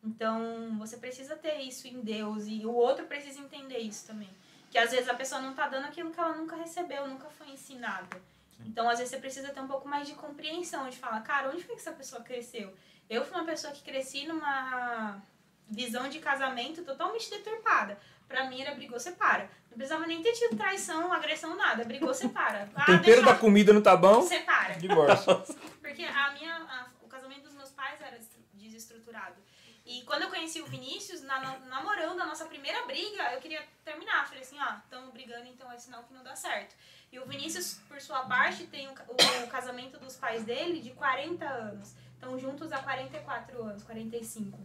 Então, 0.01 0.77
você 0.77 0.95
precisa 0.95 1.35
ter 1.35 1.59
isso 1.59 1.85
em 1.85 1.99
Deus 1.99 2.45
e 2.47 2.65
o 2.65 2.73
outro 2.73 3.05
precisa 3.07 3.41
entender 3.41 3.79
isso 3.79 4.07
também. 4.07 4.29
Que 4.73 4.79
às 4.79 4.89
vezes 4.89 5.07
a 5.07 5.13
pessoa 5.13 5.39
não 5.39 5.53
tá 5.53 5.67
dando 5.67 5.85
aquilo 5.85 6.09
que 6.09 6.19
ela 6.19 6.33
nunca 6.33 6.55
recebeu, 6.55 7.07
nunca 7.07 7.29
foi 7.29 7.47
ensinada. 7.51 8.19
Então, 8.65 8.89
às 8.89 8.97
vezes, 8.97 9.11
você 9.13 9.19
precisa 9.19 9.49
ter 9.53 9.59
um 9.59 9.67
pouco 9.67 9.87
mais 9.87 10.07
de 10.07 10.15
compreensão, 10.15 10.89
de 10.89 10.97
falar, 10.97 11.21
cara, 11.21 11.49
onde 11.51 11.63
foi 11.63 11.75
que 11.75 11.81
essa 11.81 11.91
pessoa 11.91 12.23
cresceu? 12.23 12.73
Eu 13.07 13.23
fui 13.23 13.37
uma 13.37 13.45
pessoa 13.45 13.71
que 13.71 13.83
cresci 13.83 14.25
numa 14.25 15.21
visão 15.69 16.09
de 16.09 16.17
casamento 16.17 16.83
totalmente 16.83 17.29
deturpada. 17.29 17.99
Pra 18.27 18.45
mim 18.49 18.61
era 18.63 18.73
brigou, 18.73 18.99
separa. 18.99 19.47
Não 19.69 19.77
precisava 19.77 20.07
nem 20.07 20.23
ter 20.23 20.31
tido 20.31 20.57
traição, 20.57 21.13
agressão, 21.13 21.55
nada. 21.55 21.83
Brigou, 21.85 22.11
separa. 22.15 22.67
Ah, 22.73 22.85
Tempero 22.85 23.03
deixa- 23.03 23.21
da 23.21 23.35
comida 23.35 23.71
não 23.73 23.81
tá 23.81 23.95
bom? 23.95 24.23
Separa. 24.23 24.73
Divórcio. 24.79 25.43
Porque 25.81 26.03
a 26.03 26.31
minha, 26.31 26.55
a- 26.55 26.87
o 27.03 27.07
casamento 27.07 27.43
dos 27.43 27.53
meus 27.53 27.69
pais 27.69 28.01
era 28.01 28.17
desestruturado. 28.53 29.35
E 29.85 30.01
quando 30.03 30.23
eu 30.23 30.29
conheci 30.29 30.61
o 30.61 30.65
Vinícius, 30.65 31.21
na, 31.21 31.39
na- 31.39 31.59
namorando 31.59 32.21
a 32.21 32.25
nossa 32.25 32.45
primeira 32.45 32.85
briga, 32.85 33.33
eu 33.33 33.41
queria 33.41 33.61
terminar. 33.83 34.25
Falei 34.27 34.41
assim, 34.41 34.57
ó, 34.59 34.77
estamos 34.77 35.11
brigando, 35.11 35.45
então 35.47 35.69
é 35.71 35.77
sinal 35.77 36.03
que 36.03 36.13
não 36.13 36.23
dá 36.23 36.35
certo. 36.35 36.73
E 37.11 37.19
o 37.19 37.25
Vinícius, 37.25 37.79
por 37.87 37.99
sua 38.01 38.23
parte, 38.25 38.65
tem 38.67 38.87
o, 38.89 38.93
ca- 38.93 39.05
o 39.43 39.47
casamento 39.47 39.99
dos 39.99 40.15
pais 40.15 40.43
dele 40.45 40.79
de 40.79 40.91
40 40.91 41.45
anos. 41.45 41.93
Estão 42.13 42.39
juntos 42.39 42.71
há 42.71 42.81
44 42.81 43.61
anos, 43.61 43.83
45. 43.83 44.57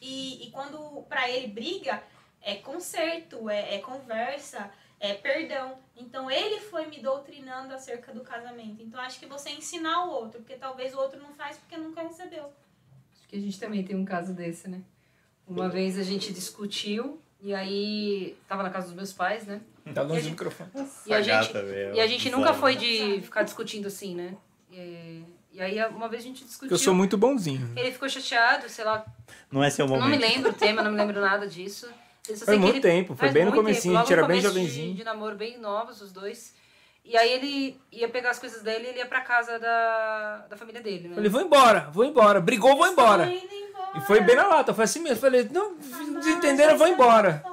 E, 0.00 0.46
e 0.46 0.50
quando 0.50 1.02
pra 1.08 1.30
ele 1.30 1.46
briga, 1.46 2.02
é 2.42 2.56
conserto, 2.56 3.48
é, 3.48 3.76
é 3.76 3.78
conversa, 3.80 4.70
é 5.00 5.14
perdão. 5.14 5.78
Então 5.96 6.28
ele 6.30 6.60
foi 6.60 6.86
me 6.86 7.00
doutrinando 7.00 7.72
acerca 7.72 8.12
do 8.12 8.22
casamento. 8.22 8.82
Então 8.82 9.00
acho 9.00 9.18
que 9.20 9.26
você 9.26 9.50
ensinar 9.50 10.04
o 10.06 10.10
outro, 10.10 10.40
porque 10.40 10.56
talvez 10.56 10.94
o 10.94 10.98
outro 10.98 11.20
não 11.20 11.32
faz 11.34 11.56
porque 11.58 11.76
nunca 11.76 12.02
recebeu. 12.02 12.52
Que 13.36 13.40
a 13.42 13.44
gente 13.44 13.60
também 13.60 13.84
tem 13.84 13.94
um 13.94 14.04
caso 14.04 14.32
desse, 14.32 14.66
né? 14.66 14.80
Uma 15.46 15.68
vez 15.68 15.98
a 15.98 16.02
gente 16.02 16.32
discutiu 16.32 17.20
e 17.42 17.54
aí 17.54 18.34
tava 18.48 18.62
na 18.62 18.70
casa 18.70 18.86
dos 18.86 18.96
meus 18.96 19.12
pais, 19.12 19.46
né? 19.46 19.60
Tá 19.94 20.00
longe 20.00 20.22
do 20.22 20.30
microfone. 20.30 20.70
E 21.06 21.12
a 21.12 21.20
gente, 21.20 21.52
e 21.94 22.00
a 22.00 22.06
gente 22.06 22.30
nunca 22.30 22.54
foi 22.54 22.76
de 22.76 23.20
ficar 23.20 23.42
discutindo 23.42 23.86
assim, 23.88 24.14
né? 24.14 24.34
É, 24.72 25.20
E 25.52 25.60
aí 25.60 25.84
uma 25.88 26.08
vez 26.08 26.22
a 26.22 26.26
gente 26.26 26.44
discutiu. 26.44 26.70
Eu 26.74 26.78
sou 26.78 26.94
muito 26.94 27.18
bonzinho. 27.18 27.70
Ele 27.76 27.92
ficou 27.92 28.08
chateado, 28.08 28.68
sei 28.70 28.84
lá, 28.86 29.04
Não 29.52 29.62
é 29.62 29.68
seu 29.68 29.86
não 29.86 29.96
momento. 30.00 30.10
me 30.10 30.16
lembro 30.16 30.50
o 30.50 30.54
tema, 30.54 30.82
não 30.82 30.90
me 30.90 30.96
lembro 30.96 31.20
nada 31.20 31.46
disso. 31.46 31.86
Eu 32.28 32.34
que 32.38 32.56
muito 32.56 32.74
ele- 32.76 32.80
tempo, 32.80 33.08
foi 33.08 33.16
faz 33.28 33.32
bem 33.34 33.44
no 33.44 33.52
comecinho, 33.52 33.92
tempo, 33.92 33.98
a 33.98 34.00
gente 34.02 34.12
era 34.14 34.26
bem 34.26 34.40
jovenzinho. 34.40 34.90
De, 34.92 34.96
de 34.96 35.04
namoro, 35.04 35.36
bem 35.36 35.58
novos, 35.58 36.00
os 36.00 36.10
dois. 36.10 36.54
E 37.08 37.16
aí 37.16 37.32
ele 37.32 37.80
ia 37.92 38.08
pegar 38.08 38.30
as 38.30 38.38
coisas 38.38 38.62
dele 38.62 38.86
e 38.86 38.88
ele 38.88 38.98
ia 38.98 39.06
pra 39.06 39.20
casa 39.20 39.58
da, 39.58 40.46
da 40.50 40.56
família 40.56 40.80
dele, 40.82 41.08
né? 41.08 41.14
Falei, 41.14 41.30
vou 41.30 41.40
embora, 41.40 41.88
vou 41.92 42.04
embora. 42.04 42.40
Brigou, 42.40 42.76
vou 42.76 42.86
embora. 42.86 43.26
Embora. 43.26 43.96
E 43.96 44.00
foi 44.00 44.20
bem 44.20 44.34
na 44.34 44.46
lata, 44.46 44.74
foi 44.74 44.84
assim 44.84 45.00
mesmo. 45.00 45.20
Falei, 45.20 45.48
não, 45.50 45.76
desentenderam, 46.18 46.72
eu 46.72 46.78
vou 46.78 46.88
embora. 46.88 47.44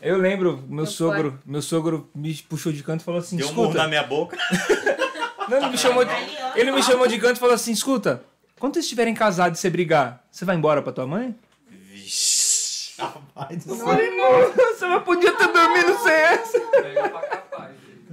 Eu 0.00 0.16
lembro, 0.18 0.58
meu 0.66 0.76
Meu 0.76 0.86
sogro, 0.86 1.38
meu 1.44 1.60
sogro 1.62 2.08
me 2.14 2.34
puxou 2.48 2.72
de 2.72 2.82
canto 2.82 3.00
e 3.02 3.04
falou 3.04 3.20
assim, 3.20 3.36
Deu 3.36 3.48
um 3.48 3.52
murro 3.52 3.68
escuta. 3.68 3.82
na 3.82 3.88
minha 3.88 4.02
boca. 4.02 4.36
Não, 5.48 5.58
ele 5.58 5.68
me 5.68 5.78
chamou 5.78 6.04
de, 6.04 6.10
ele 6.56 6.72
me 6.72 6.82
chamou 6.82 7.06
de 7.06 7.18
canto 7.20 7.36
e 7.36 7.38
falou 7.40 7.54
assim, 7.54 7.70
escuta, 7.70 8.22
quando 8.58 8.74
vocês 8.74 8.84
estiverem 8.86 9.14
casados 9.14 9.58
e 9.58 9.62
você 9.62 9.70
brigar, 9.70 10.24
você 10.30 10.44
vai 10.44 10.56
embora 10.56 10.82
pra 10.82 10.92
tua 10.92 11.06
mãe? 11.06 11.36
Vixe. 11.68 13.00
Rapaz 13.00 13.64
do 13.64 13.72
Eu 13.72 13.76
céu. 13.76 13.86
falei, 13.86 14.16
nossa, 14.16 14.88
mas 14.88 15.02
podia 15.04 15.32
ter 15.36 15.46
dormido 15.48 15.98
sem 15.98 16.12
essa. 16.12 16.60
Pega 16.60 17.08
pra 17.08 17.20
capaz. 17.20 17.45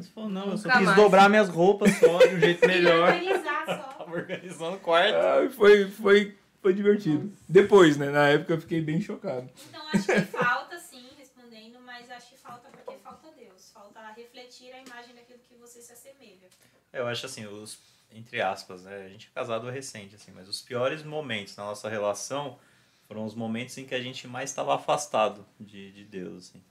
Você 0.03 0.11
falou, 0.11 0.30
não, 0.30 0.51
eu 0.51 0.57
só 0.57 0.67
Nunca 0.67 0.77
quis 0.80 0.85
mais. 0.88 0.95
dobrar 0.97 1.30
minhas 1.30 1.49
roupas 1.49 1.91
só 1.97 2.17
de 2.19 2.35
um 2.35 2.39
jeito 2.41 2.67
melhor. 2.67 3.09
organizar 3.13 3.65
só. 3.65 3.73
Tava 3.97 4.11
organizando 4.11 4.75
o 4.77 4.80
quarto. 4.80 5.15
Ai, 5.15 5.49
foi, 5.49 5.89
foi, 5.89 6.38
foi 6.61 6.73
divertido. 6.73 7.31
Depois, 7.47 7.97
né, 7.97 8.09
na 8.09 8.27
época 8.30 8.53
eu 8.53 8.61
fiquei 8.61 8.81
bem 8.81 8.99
chocado. 9.01 9.49
Então 9.69 9.81
acho 9.93 10.05
que 10.05 10.21
falta 10.21 10.77
sim, 10.80 11.07
respondendo, 11.17 11.80
mas 11.85 12.09
acho 12.11 12.30
que 12.30 12.38
falta 12.38 12.69
porque 12.69 12.97
falta 13.03 13.27
Deus. 13.38 13.71
Falta 13.73 13.99
refletir 14.15 14.71
a 14.73 14.80
imagem 14.81 15.15
daquilo 15.15 15.39
que 15.39 15.55
você 15.55 15.81
se 15.81 15.91
assemelha. 15.93 16.47
Eu 16.91 17.07
acho 17.07 17.25
assim, 17.25 17.45
os 17.45 17.80
entre 18.15 18.41
aspas, 18.41 18.84
né? 18.84 19.05
A 19.05 19.09
gente 19.09 19.27
é 19.27 19.34
casado 19.34 19.67
recente, 19.71 20.15
assim, 20.15 20.31
mas 20.35 20.47
os 20.47 20.61
piores 20.61 21.03
momentos 21.03 21.55
na 21.55 21.63
nossa 21.63 21.89
relação 21.89 22.59
foram 23.07 23.25
os 23.25 23.34
momentos 23.34 23.75
em 23.80 23.85
que 23.85 23.95
a 23.95 24.01
gente 24.01 24.27
mais 24.27 24.51
estava 24.51 24.75
afastado 24.75 25.43
de, 25.59 25.91
de 25.91 26.03
Deus, 26.05 26.49
assim. 26.49 26.61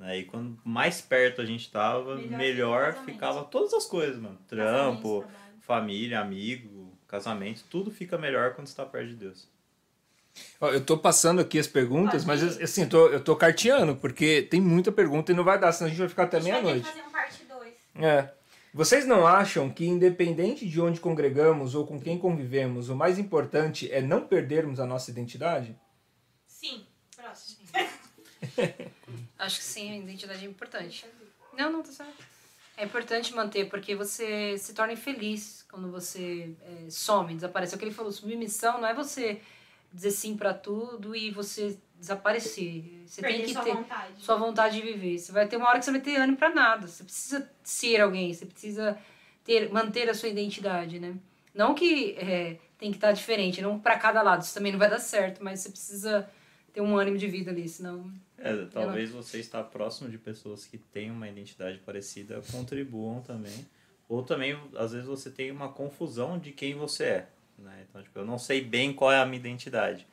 Né? 0.00 0.20
E 0.20 0.24
quando 0.24 0.58
mais 0.64 1.02
perto 1.02 1.42
a 1.42 1.44
gente 1.44 1.60
estava, 1.60 2.16
Melhor 2.16 2.38
melhor, 2.38 2.94
ficava 3.04 3.44
todas 3.44 3.74
as 3.74 3.84
coisas, 3.84 4.18
mano. 4.18 4.38
Trampo, 4.48 5.20
Casamento, 5.20 5.60
família, 5.60 6.20
amigo, 6.20 6.98
casamento, 7.06 7.64
tudo 7.68 7.90
fica 7.90 8.16
melhor 8.16 8.54
quando 8.54 8.66
está 8.66 8.84
perto 8.86 9.08
de 9.08 9.16
Deus. 9.16 9.46
Eu 10.58 10.82
tô 10.82 10.96
passando 10.96 11.40
aqui 11.42 11.58
as 11.58 11.66
perguntas, 11.66 12.24
Pode 12.24 12.42
mas 12.42 12.62
assim, 12.62 12.82
eu 12.82 12.88
tô, 12.88 13.06
eu 13.08 13.22
tô 13.22 13.36
carteando, 13.36 13.94
porque 13.94 14.42
tem 14.42 14.60
muita 14.60 14.90
pergunta 14.90 15.32
e 15.32 15.34
não 15.34 15.44
vai 15.44 15.58
dar, 15.58 15.70
senão 15.70 15.88
a 15.88 15.90
gente 15.90 15.98
vai 15.98 16.08
ficar 16.08 16.22
até 16.22 16.40
meia-noite. 16.40 16.86
fazer 16.86 17.02
um 17.02 17.10
parte 17.10 17.44
2. 17.44 17.74
É. 17.96 18.32
Vocês 18.72 19.04
não 19.04 19.26
acham 19.26 19.68
que, 19.68 19.84
independente 19.84 20.66
de 20.66 20.80
onde 20.80 20.98
congregamos 20.98 21.74
ou 21.74 21.86
com 21.86 22.00
quem 22.00 22.16
convivemos, 22.16 22.88
o 22.88 22.96
mais 22.96 23.18
importante 23.18 23.90
é 23.92 24.00
não 24.00 24.26
perdermos 24.26 24.80
a 24.80 24.86
nossa 24.86 25.10
identidade? 25.10 25.76
Sim. 26.46 26.86
Próximo. 27.14 27.58
Acho 29.40 29.58
que 29.58 29.64
sim, 29.64 29.90
a 29.92 29.96
identidade 29.96 30.44
é 30.44 30.48
importante. 30.48 31.06
Não, 31.56 31.72
não, 31.72 31.82
tá 31.82 31.90
certo. 31.90 32.24
É 32.76 32.84
importante 32.84 33.34
manter, 33.34 33.68
porque 33.68 33.94
você 33.94 34.56
se 34.58 34.72
torna 34.72 34.92
infeliz 34.92 35.64
quando 35.70 35.90
você 35.90 36.54
é, 36.62 36.90
some, 36.90 37.34
desaparece. 37.34 37.74
É 37.74 37.76
o 37.76 37.78
que 37.78 37.84
ele 37.84 37.94
falou, 37.94 38.12
submissão 38.12 38.80
não 38.80 38.88
é 38.88 38.94
você 38.94 39.40
dizer 39.92 40.10
sim 40.10 40.36
pra 40.36 40.54
tudo 40.54 41.14
e 41.16 41.30
você 41.30 41.76
desaparecer. 41.98 42.84
Você 43.06 43.20
Perder 43.20 43.36
tem 43.38 43.46
que 43.46 43.52
sua 43.52 43.62
ter 43.62 43.74
vontade. 43.74 44.12
sua 44.18 44.36
vontade 44.36 44.76
de 44.76 44.82
viver. 44.82 45.18
Você 45.18 45.32
vai 45.32 45.46
ter 45.48 45.56
uma 45.56 45.68
hora 45.68 45.78
que 45.78 45.84
você 45.84 45.90
vai 45.90 46.00
ter 46.00 46.16
ânimo 46.16 46.38
pra 46.38 46.54
nada. 46.54 46.86
Você 46.86 47.04
precisa 47.04 47.50
ser 47.62 48.00
alguém, 48.00 48.32
você 48.32 48.46
precisa 48.46 48.98
ter, 49.44 49.70
manter 49.70 50.08
a 50.08 50.14
sua 50.14 50.28
identidade, 50.28 50.98
né? 50.98 51.14
Não 51.54 51.74
que 51.74 52.12
é, 52.12 52.58
tem 52.78 52.90
que 52.90 52.96
estar 52.96 53.12
diferente, 53.12 53.60
não 53.60 53.78
pra 53.78 53.98
cada 53.98 54.22
lado, 54.22 54.42
isso 54.42 54.54
também 54.54 54.72
não 54.72 54.78
vai 54.78 54.88
dar 54.88 55.00
certo, 55.00 55.42
mas 55.42 55.60
você 55.60 55.68
precisa 55.70 56.30
ter 56.72 56.80
um 56.80 56.96
ânimo 56.96 57.18
de 57.18 57.26
vida 57.26 57.50
ali, 57.50 57.68
senão 57.68 58.10
É, 58.40 58.64
talvez 58.66 59.10
você 59.10 59.38
estar 59.38 59.62
próximo 59.64 60.08
de 60.08 60.16
pessoas 60.18 60.64
que 60.66 60.78
têm 60.78 61.10
uma 61.10 61.28
identidade 61.28 61.78
parecida 61.78 62.40
contribuam 62.50 63.20
também. 63.20 63.66
Ou 64.08 64.22
também, 64.22 64.58
às 64.76 64.92
vezes, 64.92 65.06
você 65.06 65.30
tem 65.30 65.50
uma 65.50 65.68
confusão 65.68 66.38
de 66.38 66.50
quem 66.50 66.74
você 66.74 67.04
é. 67.04 67.28
Né? 67.58 67.84
Então, 67.88 68.02
tipo, 68.02 68.18
eu 68.18 68.24
não 68.24 68.38
sei 68.38 68.60
bem 68.60 68.92
qual 68.92 69.12
é 69.12 69.18
a 69.18 69.26
minha 69.26 69.38
identidade. 69.38 70.06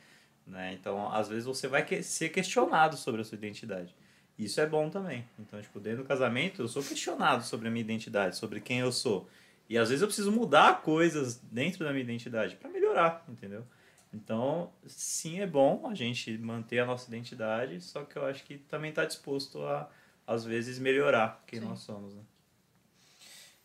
Né? 0.46 0.74
Então, 0.78 1.12
às 1.12 1.28
vezes, 1.28 1.44
você 1.44 1.66
vai 1.66 1.84
que- 1.84 2.02
ser 2.02 2.28
questionado 2.28 2.96
sobre 2.96 3.22
a 3.22 3.24
sua 3.24 3.36
identidade. 3.36 3.94
Isso 4.38 4.60
é 4.60 4.66
bom 4.66 4.88
também. 4.88 5.24
Então, 5.38 5.60
tipo, 5.60 5.80
dentro 5.80 6.04
do 6.04 6.06
casamento, 6.06 6.62
eu 6.62 6.68
sou 6.68 6.82
questionado 6.82 7.42
sobre 7.44 7.66
a 7.66 7.70
minha 7.70 7.80
identidade, 7.80 8.36
sobre 8.36 8.60
quem 8.60 8.78
eu 8.78 8.92
sou. 8.92 9.28
E 9.68 9.76
às 9.76 9.88
vezes 9.88 10.00
eu 10.00 10.06
preciso 10.08 10.30
mudar 10.30 10.80
coisas 10.82 11.40
dentro 11.50 11.84
da 11.84 11.90
minha 11.90 12.04
identidade 12.04 12.54
para 12.56 12.70
melhorar, 12.70 13.24
entendeu? 13.28 13.66
Então, 14.12 14.72
sim, 14.86 15.40
é 15.40 15.46
bom 15.46 15.86
a 15.86 15.94
gente 15.94 16.36
manter 16.38 16.78
a 16.78 16.86
nossa 16.86 17.08
identidade, 17.08 17.80
só 17.80 18.04
que 18.04 18.16
eu 18.16 18.24
acho 18.24 18.42
que 18.44 18.56
também 18.56 18.90
está 18.90 19.04
disposto 19.04 19.62
a, 19.64 19.88
às 20.26 20.44
vezes, 20.44 20.78
melhorar 20.78 21.42
quem 21.46 21.60
Sim. 21.60 21.66
nós 21.66 21.80
somos. 21.80 22.14
Né? 22.14 22.22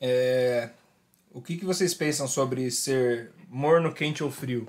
É, 0.02 0.70
o 1.32 1.41
que, 1.41 1.57
que 1.57 1.65
vocês 1.65 1.94
pensam 1.94 2.28
sobre 2.28 2.70
ser 2.70 3.32
morno, 3.48 3.94
quente 3.94 4.24
ou 4.24 4.30
frio? 4.30 4.68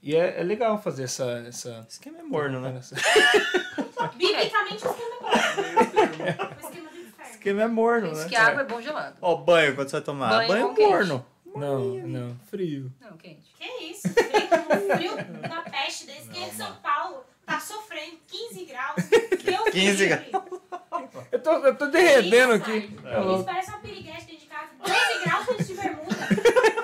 E 0.00 0.14
é, 0.14 0.40
é 0.40 0.42
legal 0.44 0.80
fazer 0.80 1.04
essa. 1.04 1.44
essa... 1.46 1.84
Esquema 1.88 2.18
é 2.20 2.22
morno, 2.22 2.60
né? 2.60 2.80
Biblicamente, 4.16 4.86
o 4.86 4.90
esquema 4.90 5.14
é 5.14 6.32
bom. 6.32 6.48
O 7.18 7.40
esquema 7.40 7.62
é 7.62 7.68
morno, 7.68 8.08
Por 8.08 8.12
isso 8.14 8.22
né? 8.24 8.28
que 8.28 8.36
a 8.36 8.46
água 8.46 8.62
é 8.62 8.64
bom 8.64 8.82
gelado. 8.82 9.16
Ó, 9.20 9.36
banho 9.36 9.74
quando 9.74 9.88
você 9.88 9.96
vai 9.96 10.02
tomar. 10.02 10.28
Banho 10.28 10.48
Banho, 10.48 10.68
com 10.68 10.74
quente. 10.74 11.24
Não, 11.58 12.06
não, 12.06 12.36
frio. 12.50 12.92
Não, 13.00 13.16
quente. 13.16 13.52
Que 13.58 13.64
isso? 13.90 14.08
Frio, 14.08 14.96
frio 14.96 15.16
da 15.48 15.62
peste 15.62 16.06
desse. 16.06 16.28
Quem 16.28 16.44
é 16.44 16.48
de 16.48 16.56
São 16.56 16.74
Paulo 16.76 17.24
tá 17.44 17.58
sofrendo 17.60 18.18
15 18.26 18.64
graus. 18.66 19.02
Deus 19.42 19.70
15 19.70 20.04
me 20.04 20.14
livre. 20.14 20.30
Eu 21.32 21.40
tô, 21.40 21.50
eu 21.64 21.74
tô 21.74 21.86
derretendo 21.86 22.54
Isso, 22.54 22.62
aqui. 22.62 22.98
É 23.04 23.14
Eles 23.14 23.26
louco. 23.26 23.44
parecem 23.44 23.74
uma 23.74 23.80
piriguete 23.80 24.26
dentro 24.26 24.36
de 24.36 24.46
casa. 24.46 24.68
12 24.78 25.24
graus 25.24 25.46
tô 25.46 25.54
de 25.54 25.74
bermuda. 25.74 26.28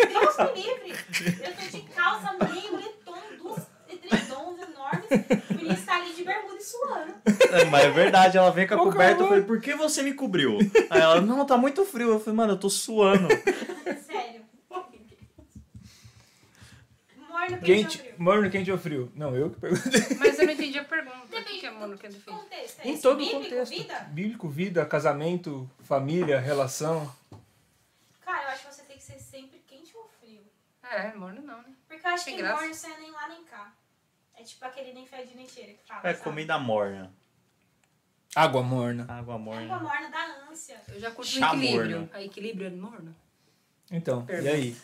Deus 0.09 0.37
me 0.39 0.63
livre. 0.63 1.45
Eu 1.45 1.53
tô 1.55 1.77
de 1.77 1.83
calça, 1.95 2.33
meio 2.33 2.73
moletom, 2.73 3.23
duas 3.39 3.67
edredons 3.89 4.59
enormes. 4.59 5.51
O 5.51 5.55
Vinícius 5.55 5.85
tá 5.85 5.97
ali 5.97 6.15
de 6.15 6.25
bermuda 6.25 6.57
e 6.57 6.63
suando. 6.63 7.15
É, 7.53 7.65
mas 7.67 7.85
é 7.85 7.91
verdade, 7.91 8.39
ela 8.39 8.51
vem 8.51 8.67
com 8.67 8.75
a 8.75 8.79
coberta. 8.79 9.23
Eu 9.23 9.29
falei, 9.29 9.43
por 9.43 9.61
que 9.61 9.75
você 9.75 10.03
me 10.03 10.15
cobriu? 10.15 10.59
Aí 10.91 11.01
ela, 11.01 11.21
não, 11.21 11.45
tá 11.45 11.57
muito 11.57 11.85
frio. 11.85 12.09
Eu 12.11 12.21
falei, 12.21 12.37
mano, 12.37 12.53
eu 12.55 12.59
tô 12.59 12.71
suando. 12.71 13.29
Sério. 14.07 14.45
Morno 17.51 17.65
Quente, 17.65 17.99
frio. 17.99 18.15
morno, 18.19 18.51
quente 18.51 18.71
ou 18.73 18.79
frio? 18.79 19.13
Não, 19.15 19.37
eu 19.37 19.51
que 19.51 19.61
perguntei. 19.61 20.17
Mas 20.19 20.39
eu 20.39 20.47
não 20.47 20.53
entendi 20.53 20.79
a 20.79 20.85
pergunta. 20.85 21.17
O 21.17 21.29
que 21.29 21.37
Depende 21.39 21.61
que 21.61 21.67
é 21.67 21.71
do 21.71 21.77
mono 21.79 21.99
que 21.99 22.07
é 22.07 22.09
defeito? 22.11 22.39
contexto. 22.41 22.81
É 22.81 22.89
Em 22.89 23.01
todo 23.01 23.17
Bíblico, 23.19 23.41
contexto. 23.43 23.71
vida? 23.73 23.99
Bíblico, 24.11 24.49
vida, 24.49 24.87
casamento, 24.87 25.71
família, 25.83 26.39
relação. 26.41 27.15
Cara, 28.21 28.45
eu 28.45 28.49
acho 28.51 28.67
que 28.67 28.75
você 28.75 28.83
tem 28.83 28.97
que 28.97 29.03
ser 29.03 29.19
sempre 29.19 29.59
quente 29.67 29.95
ou 29.97 30.09
frio. 30.21 30.41
É, 30.83 31.15
morno 31.15 31.43
não, 31.43 31.59
né? 31.59 31.75
Porque 31.89 32.07
eu 32.07 32.11
acho 32.11 32.25
Tem 32.25 32.37
que 32.37 32.43
graça. 32.43 32.61
morno 32.61 32.75
você 32.75 32.87
é 32.87 32.99
nem 32.99 33.11
lá 33.11 33.29
nem 33.29 33.45
cá. 33.45 33.73
É 34.37 34.43
tipo 34.43 34.65
aquele 34.65 34.93
nem 34.93 35.07
fede 35.07 35.35
nem 35.37 35.49
cheira 35.49 35.73
que 35.75 35.87
fala. 35.87 36.01
É 36.09 36.13
sabe? 36.13 36.25
comida 36.25 36.59
morna. 36.59 37.13
Água 38.35 38.63
morna. 38.63 39.05
Água 39.05 39.35
Água 39.35 39.39
morna. 39.39 39.79
morna 39.79 40.09
da 40.11 40.49
ânsia. 40.51 40.81
Eu 40.89 40.99
já 40.99 41.11
curto 41.11 41.29
o 41.29 41.31
Chá 41.31 41.55
equilíbrio. 41.55 41.99
morno. 42.01 42.11
A 42.13 42.23
equilíbrio 42.23 42.67
é 42.67 42.71
morno? 42.71 43.15
Então, 43.91 44.23
e 44.23 44.27
Pergunta. 44.27 44.51
aí? 44.51 44.77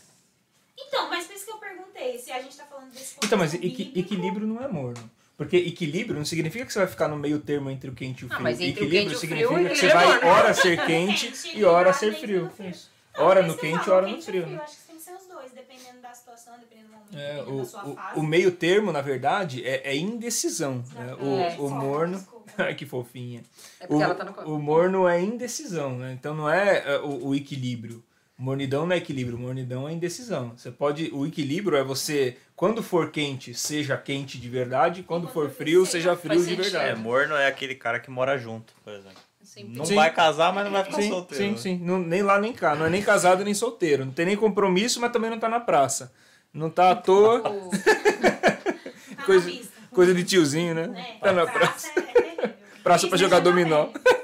Então, 0.86 1.08
mas 1.08 1.26
por 1.26 1.36
isso 1.36 1.44
que 1.44 1.50
eu 1.52 1.58
perguntei, 1.58 2.18
se 2.18 2.30
a 2.32 2.40
gente 2.40 2.56
tá 2.56 2.64
falando 2.64 2.90
desse 2.90 3.16
Então, 3.22 3.38
mas 3.38 3.54
equi- 3.54 3.92
equilíbrio 3.94 4.46
não 4.46 4.62
é 4.62 4.68
morno. 4.68 5.10
Porque 5.36 5.56
equilíbrio 5.56 6.16
não 6.18 6.24
significa 6.24 6.66
que 6.66 6.72
você 6.72 6.80
vai 6.80 6.88
ficar 6.88 7.08
no 7.08 7.16
meio 7.16 7.38
termo 7.40 7.70
entre 7.70 7.88
o 7.88 7.94
quente 7.94 8.22
e 8.22 8.24
o 8.24 8.28
Ah, 8.30 8.34
frio. 8.34 8.42
mas 8.42 8.60
entre 8.60 8.84
o 8.84 8.86
equilíbrio 8.86 9.00
quente 9.00 9.12
e 9.12 9.16
o 9.16 9.18
significa 9.18 9.54
frio, 9.54 9.68
que 9.70 9.76
você 9.76 9.88
vai 9.88 10.04
é 10.04 10.08
morno. 10.24 10.28
ora 10.30 10.54
ser 10.54 10.86
quente 10.86 11.32
e 11.58 11.64
ora 11.64 11.92
ser 11.92 12.14
frio. 12.14 12.50
frio. 12.56 12.72
Não, 13.16 13.24
Ora 13.26 13.42
no 13.42 13.56
quente, 13.56 13.84
falo, 13.84 13.96
ora 13.96 14.06
no 14.06 14.14
quente 14.14 14.18
ou 14.26 14.32
frio. 14.32 14.46
né? 14.46 14.56
Eu 14.56 14.62
acho 14.62 14.76
que 14.76 14.82
tem 14.86 14.96
que 14.96 15.02
ser 15.02 15.14
os 15.14 15.26
dois, 15.26 15.52
dependendo 15.52 16.00
da 16.00 16.12
situação, 16.14 16.54
dependendo 16.58 16.88
do 16.88 16.94
momento, 16.94 17.16
É, 17.16 17.34
dependendo 17.36 17.52
o, 17.56 17.58
da 17.58 17.64
sua 17.68 17.80
fase. 17.94 18.18
o, 18.18 18.20
o 18.20 18.26
meio 18.26 18.52
termo, 18.52 18.92
na 18.92 19.00
verdade, 19.00 19.66
é, 19.66 19.82
é 19.90 19.96
indecisão. 19.96 20.84
Né? 20.94 21.14
O, 21.14 21.38
É. 21.40 21.56
o 21.58 21.70
morno. 21.70 22.26
Que 22.76 22.84
fofinha. 22.84 23.42
É 23.78 23.86
porque 23.86 24.02
O, 24.02 24.04
ela 24.04 24.14
tá 24.14 24.24
no 24.24 24.54
o 24.56 24.58
morno 24.58 25.08
é 25.08 25.20
indecisão, 25.22 25.96
né? 25.96 26.12
Então 26.18 26.34
não 26.34 26.50
é 26.50 26.82
é, 26.84 26.98
o, 26.98 27.28
o 27.28 27.34
equilíbrio. 27.34 28.02
Mornidão 28.40 28.86
não 28.86 28.94
é 28.94 28.96
equilíbrio, 28.96 29.36
mornidão 29.38 29.86
é 29.86 29.92
indecisão. 29.92 30.54
Você 30.56 30.70
pode. 30.70 31.10
O 31.12 31.26
equilíbrio 31.26 31.76
é 31.76 31.84
você, 31.84 32.38
quando 32.56 32.82
for 32.82 33.10
quente, 33.10 33.52
seja 33.52 33.96
quente 33.98 34.38
de 34.38 34.48
verdade, 34.48 35.02
quando 35.02 35.20
quando 35.20 35.32
for 35.32 35.50
frio, 35.50 35.84
seja 35.84 36.16
frio 36.16 36.38
de 36.38 36.44
sentido. 36.44 36.62
É, 36.64 36.70
verdade. 36.70 37.00
morno 37.00 37.34
é 37.34 37.46
aquele 37.46 37.74
cara 37.74 38.00
que 38.00 38.10
mora 38.10 38.38
junto, 38.38 38.72
por 38.82 38.94
exemplo. 38.94 39.18
Sempre. 39.42 39.76
Não 39.76 39.84
Sim. 39.84 39.94
vai 39.94 40.10
casar, 40.10 40.54
mas 40.54 40.64
não 40.64 40.72
vai 40.72 40.84
ficar 40.84 40.96
Sim, 41.02 41.08
solteiro. 41.10 41.44
sim, 41.44 41.50
né? 41.50 41.56
sim. 41.58 41.78
Não, 41.84 41.98
nem 41.98 42.22
lá 42.22 42.38
nem 42.40 42.52
cá. 42.54 42.74
Não 42.74 42.86
é 42.86 42.90
nem 42.90 43.02
casado 43.02 43.44
nem 43.44 43.52
solteiro. 43.52 44.04
Não 44.06 44.12
tem 44.12 44.24
nem 44.24 44.36
compromisso, 44.36 45.00
mas 45.00 45.12
também 45.12 45.28
não 45.30 45.38
tá 45.38 45.48
na 45.48 45.60
praça. 45.60 46.10
Não 46.54 46.70
tá 46.70 46.90
à 46.92 46.94
toa. 46.96 47.40
Tá 47.42 47.50
Coisa-. 49.26 49.52
Coisa 49.90 50.14
de 50.14 50.24
tiozinho, 50.24 50.74
né? 50.74 51.16
É, 51.16 51.18
Tá 51.24 51.32
na 51.32 51.44
praça 51.46 51.90
praça. 51.90 52.00
é 52.00 52.00
terrível. 52.12 52.50
Praça 52.82 53.08
pra 53.08 53.18
jogar 53.18 53.40
dominó. 53.40 53.88
É 54.06 54.19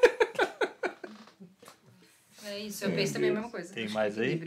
isso, 2.66 2.84
eu 2.84 2.92
penso 2.92 3.12
também 3.14 3.30
a 3.30 3.34
mesma 3.34 3.50
coisa. 3.50 3.72
Tem 3.74 3.88
mais 3.88 4.18
aí? 4.18 4.44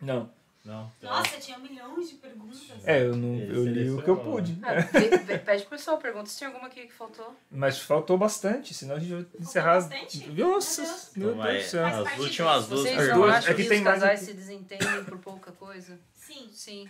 Não. 0.00 0.30
Não. 0.64 0.92
Nossa, 1.02 1.38
tinha 1.40 1.58
milhões 1.58 2.08
de 2.08 2.14
perguntas. 2.16 2.62
É, 2.84 3.02
eu, 3.02 3.16
não, 3.16 3.36
eu 3.36 3.66
li 3.66 3.90
o 3.90 4.00
que 4.00 4.08
eu 4.08 4.16
pude. 4.16 4.56
Ah, 4.62 4.74
pe- 4.80 5.18
pe- 5.18 5.38
pede 5.40 5.62
pro 5.62 5.70
pessoal, 5.70 5.98
pergunta 5.98 6.26
se 6.30 6.38
tem 6.38 6.46
alguma 6.46 6.68
aqui 6.68 6.86
que 6.86 6.92
faltou. 6.92 7.34
Mas 7.50 7.80
faltou 7.80 8.16
bastante, 8.16 8.72
senão 8.72 8.94
a 8.94 9.00
gente 9.00 9.10
vai 9.12 9.26
encerrar. 9.40 9.80
bastante? 9.80 10.18
Nossa, 10.30 10.82
Meu 11.16 11.34
meu 11.34 11.42
Deus. 11.42 11.42
Então, 11.42 11.42
Deus 11.52 11.64
do 11.64 11.68
céu. 11.68 11.82
Faz 11.82 11.96
as 11.98 12.04
parte 12.04 12.20
últimas 12.20 12.66
duas 12.68 12.80
Vocês 12.80 12.98
as 13.00 13.08
não 13.08 13.14
duas- 13.16 13.26
perguntas. 13.32 13.38
acham 13.38 13.50
é 13.52 13.56
que 13.56 13.62
que, 13.64 13.68
tem 13.68 13.78
os 13.78 13.84
mais 13.84 14.00
casais 14.00 14.20
aqui. 14.22 14.30
se 14.30 14.34
desentendem 14.36 15.04
por 15.04 15.18
pouca 15.18 15.50
coisa? 15.52 15.98
Sim, 16.14 16.48
Sim. 16.52 16.88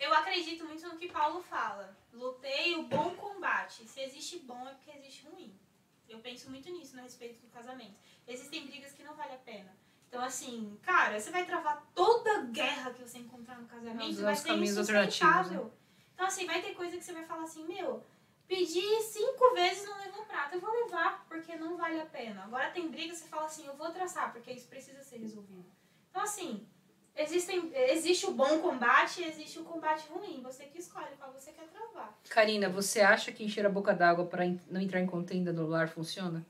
eu 0.00 0.14
acredito 0.14 0.64
muito 0.64 0.88
no 0.88 0.96
que 0.96 1.08
Paulo 1.08 1.42
fala. 1.42 1.94
Lutei 2.14 2.76
o 2.76 2.84
bom 2.84 3.10
combate. 3.10 3.86
Se 3.88 4.00
existe 4.00 4.38
bom 4.38 4.66
é 4.66 4.72
porque 4.72 4.90
existe 4.98 5.26
ruim. 5.30 5.52
Eu 6.08 6.18
penso 6.20 6.48
muito 6.48 6.70
nisso 6.70 6.96
no 6.96 7.02
respeito 7.02 7.42
do 7.42 7.48
casamento. 7.48 7.92
Existem 8.26 8.66
brigas 8.66 8.92
que 8.92 9.02
não 9.02 9.14
vale 9.14 9.34
a 9.34 9.38
pena. 9.38 9.70
Então, 10.12 10.22
assim, 10.22 10.78
cara, 10.82 11.18
você 11.18 11.30
vai 11.30 11.46
travar 11.46 11.82
toda 11.94 12.42
guerra 12.42 12.92
que 12.92 13.00
você 13.00 13.16
encontrar 13.16 13.58
no 13.58 13.66
casamento, 13.66 14.20
vai 14.20 14.36
ser 14.36 14.46
caminhos 14.48 14.76
insustentável. 14.76 15.40
alternativos, 15.40 15.72
Então, 16.12 16.26
assim, 16.26 16.44
vai 16.46 16.60
ter 16.60 16.74
coisa 16.74 16.98
que 16.98 17.02
você 17.02 17.14
vai 17.14 17.24
falar 17.24 17.44
assim, 17.44 17.66
meu, 17.66 18.04
pedi 18.46 18.82
cinco 19.04 19.54
vezes 19.54 19.86
não 19.86 19.96
levou 20.04 20.26
prato, 20.26 20.54
eu 20.54 20.60
vou 20.60 20.70
levar, 20.70 21.24
porque 21.26 21.56
não 21.56 21.78
vale 21.78 21.98
a 21.98 22.04
pena. 22.04 22.44
Agora 22.44 22.70
tem 22.70 22.90
briga, 22.90 23.14
você 23.14 23.26
fala 23.26 23.46
assim, 23.46 23.66
eu 23.66 23.74
vou 23.74 23.90
traçar, 23.90 24.30
porque 24.34 24.52
isso 24.52 24.68
precisa 24.68 25.02
ser 25.02 25.16
resolvido. 25.16 25.64
Então, 26.10 26.20
assim, 26.24 26.68
existem, 27.16 27.72
existe 27.74 28.26
o 28.26 28.34
bom 28.34 28.58
combate 28.58 29.22
e 29.22 29.24
existe 29.24 29.60
o 29.60 29.64
combate 29.64 30.06
ruim. 30.10 30.42
Você 30.42 30.66
que 30.66 30.78
escolhe 30.78 31.16
qual 31.18 31.32
você 31.32 31.52
quer 31.52 31.68
travar. 31.68 32.18
Karina, 32.28 32.68
você 32.68 33.00
acha 33.00 33.32
que 33.32 33.42
encher 33.42 33.64
a 33.64 33.70
boca 33.70 33.94
d'água 33.94 34.26
pra 34.26 34.44
en- 34.44 34.60
não 34.68 34.78
entrar 34.82 35.00
em 35.00 35.06
contenda 35.06 35.54
no 35.54 35.66
lar 35.66 35.88
funciona? 35.88 36.44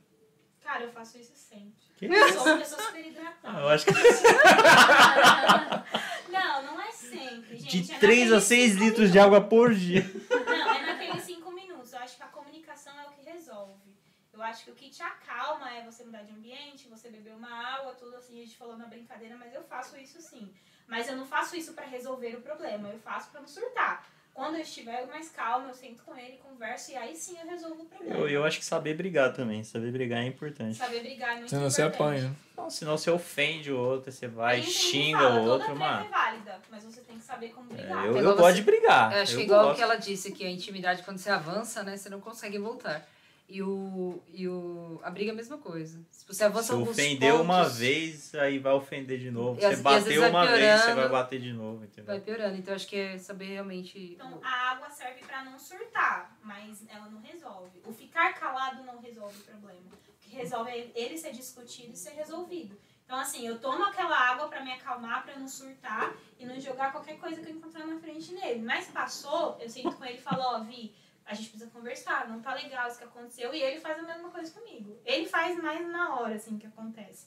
Cara, 0.60 0.82
eu 0.82 0.90
faço 0.90 1.16
isso 1.16 1.36
sempre. 1.36 1.81
Que 2.08 2.12
Eu 2.12 2.32
sou 2.32 2.44
uma 2.46 2.58
pessoa 2.58 2.82
super 2.82 3.06
hidratada. 3.06 3.36
Ah, 3.44 3.60
eu 3.60 3.68
acho 3.68 3.86
que 3.86 3.92
Não, 6.32 6.62
não 6.64 6.80
é 6.80 6.90
sempre, 6.90 7.56
gente. 7.58 7.80
de 7.82 7.92
é 7.92 7.98
3 7.98 8.32
a 8.32 8.40
naqueles 8.40 8.44
6 8.48 8.72
cinco 8.72 8.84
litros 8.84 9.12
de 9.12 9.18
água 9.20 9.40
por 9.40 9.72
dia. 9.72 10.04
Não, 10.28 10.74
é 10.74 10.86
naqueles 10.86 11.22
cinco 11.22 11.52
minutos. 11.52 11.92
Eu 11.92 12.00
acho 12.00 12.16
que 12.16 12.22
a 12.24 12.26
comunicação 12.26 12.92
é 12.98 13.04
o 13.04 13.10
que 13.12 13.22
resolve. 13.30 13.94
Eu 14.32 14.42
acho 14.42 14.64
que 14.64 14.70
o 14.72 14.74
que 14.74 14.90
te 14.90 15.00
acalma 15.02 15.70
é 15.70 15.84
você 15.84 16.02
mudar 16.02 16.22
de 16.22 16.32
ambiente, 16.32 16.88
você 16.88 17.08
beber 17.08 17.34
uma 17.34 17.52
água, 17.76 17.94
tudo 17.94 18.16
assim, 18.16 18.40
a 18.40 18.44
gente 18.44 18.56
falou 18.56 18.76
na 18.76 18.86
brincadeira, 18.86 19.36
mas 19.36 19.54
eu 19.54 19.62
faço 19.62 19.96
isso 19.96 20.20
sim. 20.20 20.52
Mas 20.88 21.06
eu 21.06 21.14
não 21.16 21.24
faço 21.24 21.54
isso 21.54 21.72
pra 21.72 21.84
resolver 21.84 22.34
o 22.34 22.42
problema, 22.42 22.88
eu 22.88 22.98
faço 22.98 23.30
pra 23.30 23.40
não 23.40 23.46
surtar. 23.46 24.04
Quando 24.34 24.54
eu 24.56 24.62
estiver 24.62 25.06
mais 25.06 25.28
calma, 25.30 25.68
eu 25.68 25.74
sento 25.74 26.02
com 26.04 26.16
ele, 26.16 26.38
converso 26.38 26.90
e 26.92 26.96
aí 26.96 27.14
sim 27.14 27.36
eu 27.42 27.46
resolvo 27.48 27.82
o 27.82 27.86
problema. 27.86 28.18
Eu, 28.18 28.28
eu 28.28 28.44
acho 28.44 28.59
que 28.59 28.64
saber 28.64 28.94
brigar 28.94 29.32
também. 29.32 29.62
Saber 29.62 29.92
brigar 29.92 30.22
é 30.22 30.26
importante. 30.26 30.76
Saber 30.76 31.00
brigar 31.00 31.32
é 31.32 31.36
muito 31.36 31.50
Senão 31.50 31.68
você 31.70 31.82
importante. 31.82 32.02
apanha. 32.02 32.36
Não, 32.56 32.70
senão 32.70 32.96
você 32.96 33.10
ofende 33.10 33.70
o 33.70 33.78
outro, 33.78 34.10
você 34.10 34.26
vai, 34.26 34.62
xinga 34.62 35.18
fala, 35.18 35.40
o 35.40 35.42
outro, 35.44 35.66
toda 35.68 35.78
mano. 35.80 36.04
treta 36.04 36.16
é 36.16 36.30
válida, 36.30 36.62
mas 36.70 36.84
você 36.84 37.00
tem 37.02 37.18
que 37.18 37.24
saber 37.24 37.48
como 37.50 37.70
É, 37.72 37.76
brigar. 37.76 38.04
eu 38.06 38.10
Igual 38.10 38.24
eu 38.24 38.30
você- 38.30 38.40
gosto 38.42 38.56
de 38.56 38.62
brigar. 38.62 39.12
Eu 39.16 39.22
acho 39.22 39.32
que 39.34 39.40
eu 39.40 39.44
igual 39.44 39.70
o 39.70 39.74
que 39.74 39.82
ela 39.82 39.96
disse, 39.96 40.32
que 40.32 40.44
a 40.44 40.50
intimidade, 40.50 41.02
quando 41.02 41.18
você 41.18 41.28
avança, 41.30 41.82
né, 41.82 41.96
você 41.96 42.09
não 42.09 42.20
consegue 42.20 42.59
voltar. 42.59 43.06
E 43.52 43.62
o. 43.62 44.22
E 44.32 44.48
o. 44.48 44.98
A 45.04 45.10
briga 45.10 45.30
é 45.30 45.34
a 45.34 45.36
mesma 45.36 45.58
coisa. 45.58 46.00
Se 46.10 46.26
você 46.26 46.42
avança 46.44 46.74
Se 46.74 46.80
ofendeu 46.80 47.42
uma 47.42 47.64
pontos, 47.64 47.76
vez, 47.76 48.34
aí 48.34 48.58
vai 48.58 48.72
ofender 48.72 49.18
de 49.18 49.30
novo. 49.30 49.60
Você 49.60 49.68
vezes 49.68 49.82
bateu 49.82 50.28
uma 50.30 50.46
vez, 50.46 50.80
você 50.80 50.94
vai 50.94 51.08
bater 51.10 51.38
de 51.38 51.52
novo, 51.52 51.84
entendeu? 51.84 52.06
Vai 52.06 52.20
piorando. 52.20 52.56
Então 52.56 52.74
acho 52.74 52.86
que 52.86 52.96
é 52.96 53.18
saber 53.18 53.48
realmente. 53.48 54.14
Então, 54.14 54.40
a 54.42 54.70
água 54.70 54.88
serve 54.88 55.20
pra 55.20 55.44
não 55.44 55.58
surtar, 55.58 56.34
mas 56.42 56.82
ela 56.88 57.10
não 57.10 57.20
resolve. 57.20 57.78
O 57.84 57.92
ficar 57.92 58.32
calado 58.32 58.82
não 58.84 58.98
resolve 58.98 59.36
o 59.36 59.42
problema. 59.42 59.82
O 60.08 60.18
que 60.22 60.34
resolve 60.34 60.70
é 60.70 60.90
ele 60.94 61.18
ser 61.18 61.32
discutido 61.32 61.92
e 61.92 61.96
ser 61.96 62.12
resolvido. 62.12 62.74
Então, 63.04 63.18
assim, 63.20 63.46
eu 63.46 63.58
tomo 63.58 63.84
aquela 63.84 64.16
água 64.16 64.48
pra 64.48 64.64
me 64.64 64.72
acalmar, 64.72 65.22
pra 65.24 65.34
eu 65.34 65.40
não 65.40 65.48
surtar 65.48 66.16
e 66.38 66.46
não 66.46 66.58
jogar 66.58 66.90
qualquer 66.90 67.18
coisa 67.18 67.42
que 67.42 67.50
eu 67.50 67.54
encontrar 67.54 67.86
na 67.86 68.00
frente 68.00 68.32
nele. 68.32 68.62
Mas 68.62 68.86
passou, 68.86 69.58
eu 69.60 69.68
sento 69.68 69.94
com 69.94 70.04
ele 70.06 70.16
e 70.16 70.22
falo, 70.22 70.40
ó, 70.40 70.60
Vi, 70.60 70.94
a 71.27 71.35
gente 71.35 71.49
precisa 71.51 71.70
conversar, 71.70 72.28
não 72.28 72.40
tá 72.40 72.55
legal 72.55 72.89
isso 72.89 72.99
que 72.99 73.05
aconteceu. 73.05 73.55
E 73.55 73.62
ele 73.62 73.81
faz 73.81 73.99
a 73.99 74.03
mesma 74.03 74.28
coisa 74.31 74.51
comigo. 74.53 74.99
Ele 75.05 75.27
faz 75.27 75.57
mais 75.62 75.86
na 75.89 76.16
hora, 76.20 76.35
assim, 76.35 76.59
que 76.59 76.66
acontece. 76.66 77.27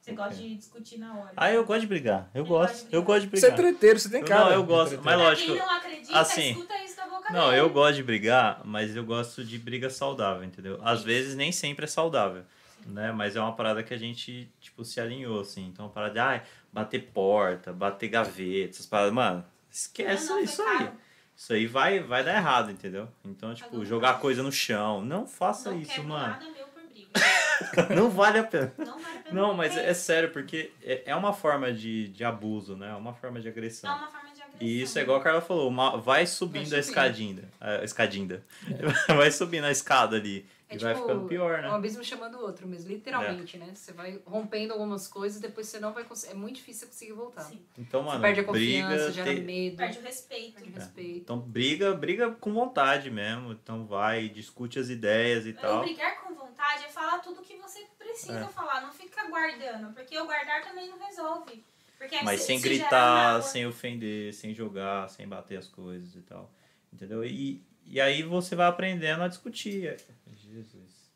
Você 0.00 0.12
gosta 0.12 0.34
de 0.34 0.54
discutir 0.56 0.98
na 0.98 1.14
hora. 1.14 1.32
Ah, 1.36 1.52
eu 1.52 1.64
gosto 1.64 1.82
de 1.82 1.86
brigar. 1.86 2.30
Eu 2.34 2.44
gosto. 2.44 2.74
de 2.88 2.94
Eu 2.94 3.02
brigar. 3.02 3.04
gosto 3.04 3.20
de 3.28 3.38
Você 3.40 3.46
é 3.46 3.50
brigar. 3.50 3.70
treteiro, 3.72 3.98
você 3.98 4.08
tem 4.08 4.24
cara. 4.24 4.44
não, 4.46 4.52
eu 4.52 4.64
gosto, 4.64 4.94
mas 4.96 5.02
Pra 5.02 5.16
lógico. 5.16 5.52
quem 5.52 5.58
não 5.60 5.70
acredita, 5.70 6.18
assim, 6.18 6.50
escuta 6.52 6.84
isso 6.84 6.96
da 6.96 7.06
boca 7.06 7.32
Não, 7.32 7.48
dele. 7.50 7.60
eu 7.60 7.70
gosto 7.70 7.96
de 7.96 8.02
brigar, 8.02 8.62
mas 8.64 8.96
eu 8.96 9.04
gosto 9.04 9.44
de 9.44 9.58
briga 9.58 9.90
saudável, 9.90 10.42
entendeu? 10.42 10.80
Às 10.82 11.02
vezes 11.02 11.36
nem 11.36 11.52
sempre 11.52 11.84
é 11.84 11.88
saudável, 11.88 12.44
né? 12.86 13.12
Mas 13.12 13.36
é 13.36 13.40
uma 13.40 13.54
parada 13.54 13.82
que 13.82 13.92
a 13.92 13.98
gente, 13.98 14.50
tipo, 14.58 14.84
se 14.86 14.98
alinhou, 15.02 15.40
assim. 15.42 15.66
Então, 15.66 15.84
uma 15.84 15.92
parada 15.92 16.14
de, 16.14 16.18
ai, 16.18 16.42
bater 16.72 17.10
porta, 17.12 17.70
bater 17.70 18.08
gaveta, 18.08 18.70
essas 18.70 18.86
paradas. 18.86 19.12
Mano, 19.12 19.44
esquece 19.70 20.28
Não, 20.28 20.36
não, 20.36 20.42
isso 20.42 20.62
aí. 20.62 20.78
caro. 20.78 20.92
Isso 21.40 21.54
aí 21.54 21.66
vai, 21.66 22.00
vai 22.00 22.22
dar 22.22 22.36
errado, 22.36 22.70
entendeu? 22.70 23.08
Então, 23.24 23.54
tipo, 23.54 23.70
Agora- 23.70 23.84
jogar 23.86 24.20
coisa 24.20 24.42
no 24.42 24.52
chão. 24.52 25.00
Não 25.00 25.26
faça 25.26 25.70
não 25.70 25.80
isso, 25.80 26.02
mano. 26.04 26.34
nada 26.34 26.44
meu 26.50 26.66
por 26.66 26.82
briga. 26.82 27.10
Não 27.96 28.10
vale 28.10 28.38
a 28.40 28.44
pena. 28.44 28.70
Não 28.76 28.98
vale 28.98 29.18
a 29.18 29.22
pena. 29.22 29.40
Não, 29.40 29.54
mas 29.54 29.72
porque 29.72 29.86
é 29.86 29.94
sério, 29.94 30.30
porque 30.32 30.70
é 30.82 31.02
é 31.06 31.16
uma 31.16 31.32
forma 31.32 31.72
de, 31.72 32.08
de 32.08 32.24
abuso, 32.24 32.76
né? 32.76 32.90
É 32.90 32.94
uma 32.94 33.14
forma 33.14 33.40
de 33.40 33.48
É 33.48 33.50
agressão. 33.50 33.90
uma 33.90 34.06
forma 34.08 34.28
de 34.34 34.39
agressão. 34.39 34.39
E 34.58 34.82
isso 34.82 34.98
é 34.98 35.02
igual 35.02 35.18
a 35.18 35.22
Carla 35.22 35.40
falou, 35.40 35.68
uma- 35.68 35.96
vai 35.96 36.26
subindo 36.26 36.68
Vai 36.68 36.78
a 36.78 36.80
escadinha. 36.80 37.44
A 37.60 37.84
escadinha. 37.84 38.42
Vai 39.08 39.30
subindo 39.30 39.64
a 39.64 39.70
escada 39.70 40.16
ali. 40.16 40.46
É 40.68 40.76
e 40.76 40.78
vai 40.78 40.94
tipo, 40.94 41.04
ficando 41.04 41.26
pior, 41.26 41.58
Um 41.58 41.62
né? 41.62 41.68
abismo 41.70 42.04
chamando 42.04 42.36
o 42.36 42.42
outro 42.42 42.64
mesmo, 42.68 42.90
literalmente, 42.90 43.58
né? 43.58 43.72
Você 43.74 43.92
vai 43.92 44.20
rompendo 44.24 44.72
algumas 44.72 45.08
coisas 45.08 45.38
e 45.38 45.42
depois 45.42 45.66
você 45.66 45.80
não 45.80 45.92
vai 45.92 46.04
conseguir. 46.04 46.32
É 46.32 46.36
muito 46.36 46.56
difícil 46.56 46.82
você 46.86 46.92
conseguir 46.92 47.12
voltar. 47.14 47.40
Sim. 47.42 47.60
Então, 47.76 48.02
Você 48.02 48.08
mano, 48.08 48.20
perde 48.20 48.40
a 48.40 48.44
confiança, 48.44 48.94
briga. 49.06 49.12
gera 49.12 49.34
te- 49.34 49.40
medo, 49.40 49.76
Perde 49.78 49.98
o 49.98 50.02
respeito. 50.02 50.54
perde 50.54 50.70
o 50.70 50.74
respeito. 50.74 51.18
Então, 51.18 51.38
briga, 51.40 51.92
briga 51.94 52.30
com 52.30 52.52
vontade 52.54 53.10
mesmo. 53.10 53.50
Então, 53.50 53.84
vai, 53.84 54.28
discute 54.28 54.78
as 54.78 54.88
ideias 54.90 55.44
e 55.44 55.50
O 55.50 55.54
tal. 55.54 55.80
brigar 55.82 56.20
com 56.20 56.32
vontade 56.34 56.84
é 56.84 56.88
falar 56.88 57.18
tudo 57.18 57.42
que 57.42 57.56
você 57.56 57.84
precisa 57.98 58.38
É. 58.38 58.44
falar, 58.46 58.80
não 58.82 58.92
fica 58.92 59.26
guardando, 59.28 59.92
porque 59.92 60.16
o 60.20 60.24
guardar 60.24 60.62
também 60.62 60.88
não 60.88 60.98
resolve. 61.04 61.64
Porque 62.00 62.22
Mas 62.22 62.40
se- 62.40 62.46
sem 62.46 62.58
se 62.58 62.66
gritar, 62.66 63.42
sem 63.42 63.66
ofender, 63.66 64.32
sem 64.32 64.54
jogar, 64.54 65.08
sem 65.10 65.28
bater 65.28 65.58
as 65.58 65.68
coisas 65.68 66.14
e 66.16 66.22
tal. 66.22 66.50
Entendeu? 66.90 67.22
E, 67.22 67.62
e 67.84 68.00
aí 68.00 68.22
você 68.22 68.56
vai 68.56 68.66
aprendendo 68.66 69.22
a 69.22 69.28
discutir. 69.28 69.96
Jesus. 70.42 71.10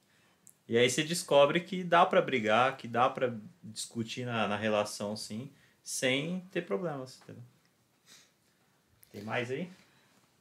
E 0.69 0.77
aí 0.77 0.89
você 0.91 1.03
descobre 1.03 1.61
que 1.61 1.83
dá 1.83 2.05
pra 2.05 2.21
brigar, 2.21 2.77
que 2.77 2.87
dá 2.87 3.09
pra 3.09 3.35
discutir 3.63 4.27
na, 4.27 4.47
na 4.47 4.57
relação, 4.57 5.17
sim, 5.17 5.51
sem 5.83 6.41
ter 6.53 6.63
problemas. 6.67 7.19
Entendeu? 7.23 7.43
Tem 9.11 9.23
mais 9.23 9.51
aí? 9.51 9.71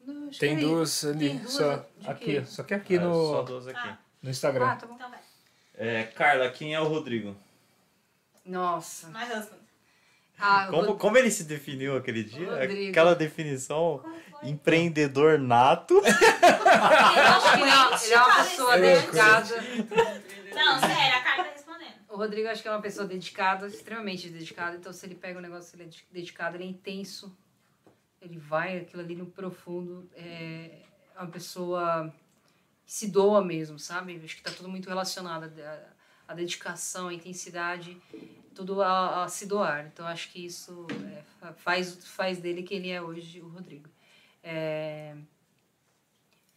Não, 0.05 0.29
Tem 0.29 0.57
que 0.57 0.63
é 0.65 0.67
duas 0.67 1.05
ali, 1.05 1.29
Tem 1.29 1.37
duas 1.37 1.53
só. 1.53 1.89
Aqui, 2.05 2.25
quê? 2.25 2.45
só 2.45 2.63
que 2.63 2.73
aqui 2.73 2.97
Ah, 2.97 3.01
Só 3.01 3.07
no, 3.41 3.43
duas 3.43 3.67
aqui. 3.67 3.79
Ah. 3.79 3.97
no. 4.21 4.29
Instagram. 4.29 4.65
Ah, 4.65 4.75
tá 4.75 4.85
bom. 4.87 4.95
Então 4.95 5.09
vai. 5.09 5.19
É, 5.75 6.03
Carla, 6.03 6.49
quem 6.51 6.73
é 6.75 6.79
o 6.81 6.87
Rodrigo? 6.87 7.33
Nossa. 8.45 9.07
My 9.09 9.23
husband. 9.23 9.62
Ah, 10.39 10.67
Como, 10.69 10.81
Rod- 10.89 10.97
como 10.99 11.17
ele 11.17 11.31
se 11.31 11.43
definiu 11.45 11.95
aquele 11.95 12.23
dia? 12.23 12.49
Rodrigo. 12.59 12.89
Aquela 12.91 13.15
definição 13.15 14.03
empreendedor 14.43 15.39
nato. 15.39 15.95
Eu 16.03 16.03
acho 16.03 17.53
que 17.53 17.61
ele 17.61 17.69
é 17.71 17.75
uma- 17.75 18.03
ele 18.03 18.13
é 18.13 18.17
uma 18.23 18.35
pessoa 18.43 18.75
É 18.75 18.93
louco. 18.93 19.11
dedicada. 19.11 19.55
Não, 20.53 20.65
Não, 20.65 20.79
sério, 20.79 21.17
a 21.17 21.21
Carla 21.21 21.43
tá 21.45 21.51
respondendo. 21.51 21.93
O 22.09 22.17
Rodrigo 22.17 22.47
acho 22.49 22.61
que 22.61 22.67
é 22.67 22.71
uma 22.71 22.81
pessoa 22.81 23.07
dedicada, 23.07 23.67
extremamente 23.67 24.29
dedicada. 24.29 24.75
Então, 24.75 24.91
se 24.93 25.05
ele 25.05 25.15
pega 25.15 25.39
um 25.39 25.41
negócio, 25.41 25.75
ele 25.75 25.83
é 25.83 25.87
de- 25.87 26.05
dedicado, 26.11 26.57
ele 26.57 26.63
é 26.65 26.67
intenso. 26.67 27.35
Ele 28.21 28.37
vai 28.37 28.79
aquilo 28.79 29.01
ali 29.01 29.15
no 29.15 29.25
profundo. 29.25 30.09
É 30.15 30.69
uma 31.17 31.27
pessoa 31.27 32.13
que 32.85 32.91
se 32.93 33.07
doa 33.07 33.43
mesmo, 33.43 33.79
sabe? 33.79 34.19
Acho 34.23 34.35
que 34.35 34.41
tá 34.43 34.51
tudo 34.51 34.67
muito 34.69 34.87
relacionado. 34.89 35.51
A, 35.61 35.79
a 36.27 36.33
dedicação, 36.33 37.07
a 37.07 37.13
intensidade, 37.13 37.97
tudo 38.53 38.81
a, 38.81 39.23
a 39.23 39.27
se 39.27 39.45
doar. 39.45 39.85
Então, 39.91 40.05
acho 40.07 40.29
que 40.31 40.45
isso 40.45 40.85
é, 41.11 41.21
fa- 41.39 41.53
faz, 41.53 42.05
faz 42.07 42.37
dele 42.39 42.63
quem 42.63 42.77
ele 42.77 42.89
é 42.91 43.01
hoje, 43.01 43.41
o 43.41 43.47
Rodrigo. 43.49 43.89
É, 44.43 45.15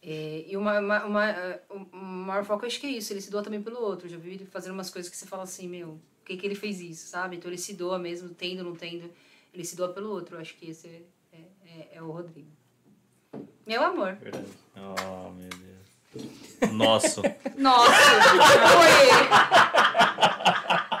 é, 0.01 0.45
e 0.47 0.55
uma, 0.55 0.79
uma, 0.79 1.05
uma, 1.05 1.29
eh, 1.29 1.61
o 1.69 1.97
maior 1.97 2.45
foco 2.45 2.65
acho 2.65 2.79
que 2.79 2.87
é 2.87 2.91
isso, 2.91 3.11
ele 3.13 3.21
se 3.21 3.31
doa 3.31 3.41
também 3.43 3.61
pelo 3.61 3.81
outro. 3.81 4.05
Eu 4.07 4.11
já 4.11 4.17
vi 4.17 4.31
ele 4.35 4.45
fazendo 4.45 4.73
umas 4.73 4.89
coisas 4.89 5.09
que 5.11 5.17
você 5.17 5.25
fala 5.25 5.43
assim, 5.43 5.67
meu, 5.67 5.99
por 6.19 6.25
que, 6.25 6.37
que 6.37 6.45
ele 6.45 6.55
fez 6.55 6.79
isso, 6.79 7.07
sabe? 7.07 7.35
Então 7.35 7.49
ele 7.49 7.57
se 7.57 7.73
doa 7.73 7.97
mesmo, 7.97 8.29
tendo, 8.29 8.63
não 8.63 8.75
tendo, 8.75 9.11
ele 9.53 9.65
se 9.65 9.75
doa 9.75 9.89
pelo 9.89 10.09
outro. 10.11 10.35
Eu 10.35 10.41
acho 10.41 10.55
que 10.55 10.69
esse 10.69 10.87
é, 10.87 11.01
é, 11.33 11.37
é, 11.65 11.89
é 11.95 12.01
o 12.01 12.11
Rodrigo. 12.11 12.49
Meu 13.65 13.83
amor. 13.83 14.13
Verdade. 14.15 14.45
Oh, 14.75 15.29
meu 15.31 15.49
Deus. 15.49 16.71
Nosso. 16.71 17.21
Nossa! 17.57 17.91
Oi! 18.79 19.07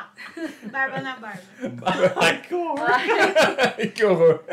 Barba 0.71 1.01
na 1.01 1.15
barba. 1.17 1.41
Ai, 2.21 2.41
que 2.41 2.53
horror. 2.55 2.87
que 3.95 4.05
horror. 4.05 4.43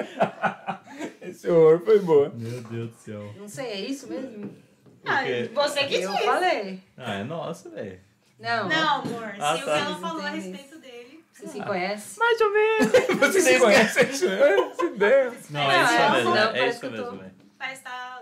Esse 1.21 1.49
horror 1.49 1.81
foi 1.81 1.99
boa. 2.01 2.29
Meu 2.35 2.61
Deus 2.63 2.91
do 2.91 2.97
céu. 2.97 3.35
Não 3.37 3.49
sei, 3.49 3.67
é 3.67 3.81
isso 3.81 4.09
mesmo? 4.09 4.55
Ah, 5.05 5.23
você 5.53 5.85
que 5.87 5.97
Eu 5.97 6.11
disse. 6.13 6.25
falei. 6.25 6.81
Ah, 6.97 7.15
é 7.17 7.25
nosso, 7.25 7.71
velho. 7.71 8.01
Não, 8.39 8.69
Não, 8.69 9.01
amor. 9.03 9.35
Ah, 9.39 9.57
se 9.57 9.63
o 9.63 9.67
tá. 9.67 9.75
que 9.75 9.81
ela 9.85 9.97
falou 9.99 10.23
a 10.23 10.31
respeito 10.31 10.79
dele. 10.79 11.25
você 11.33 11.47
se 11.47 11.63
conhece. 11.63 12.19
Mais 12.19 12.41
ou 12.41 12.53
menos. 12.53 12.93
Você 13.21 13.41
se 13.41 13.59
conhece 13.61 14.05
isso? 14.07 14.29
É, 14.29 14.75
Se 14.75 14.91
der. 14.97 15.33
Não, 15.51 15.71
é 15.71 15.83
isso 15.83 15.93
é, 15.93 16.11
mesmo. 16.11 16.31
não, 16.31 16.51
é 16.51 16.69
isso 16.69 16.87
eu 16.87 16.91
mesmo, 16.91 17.11
velho. 17.19 17.35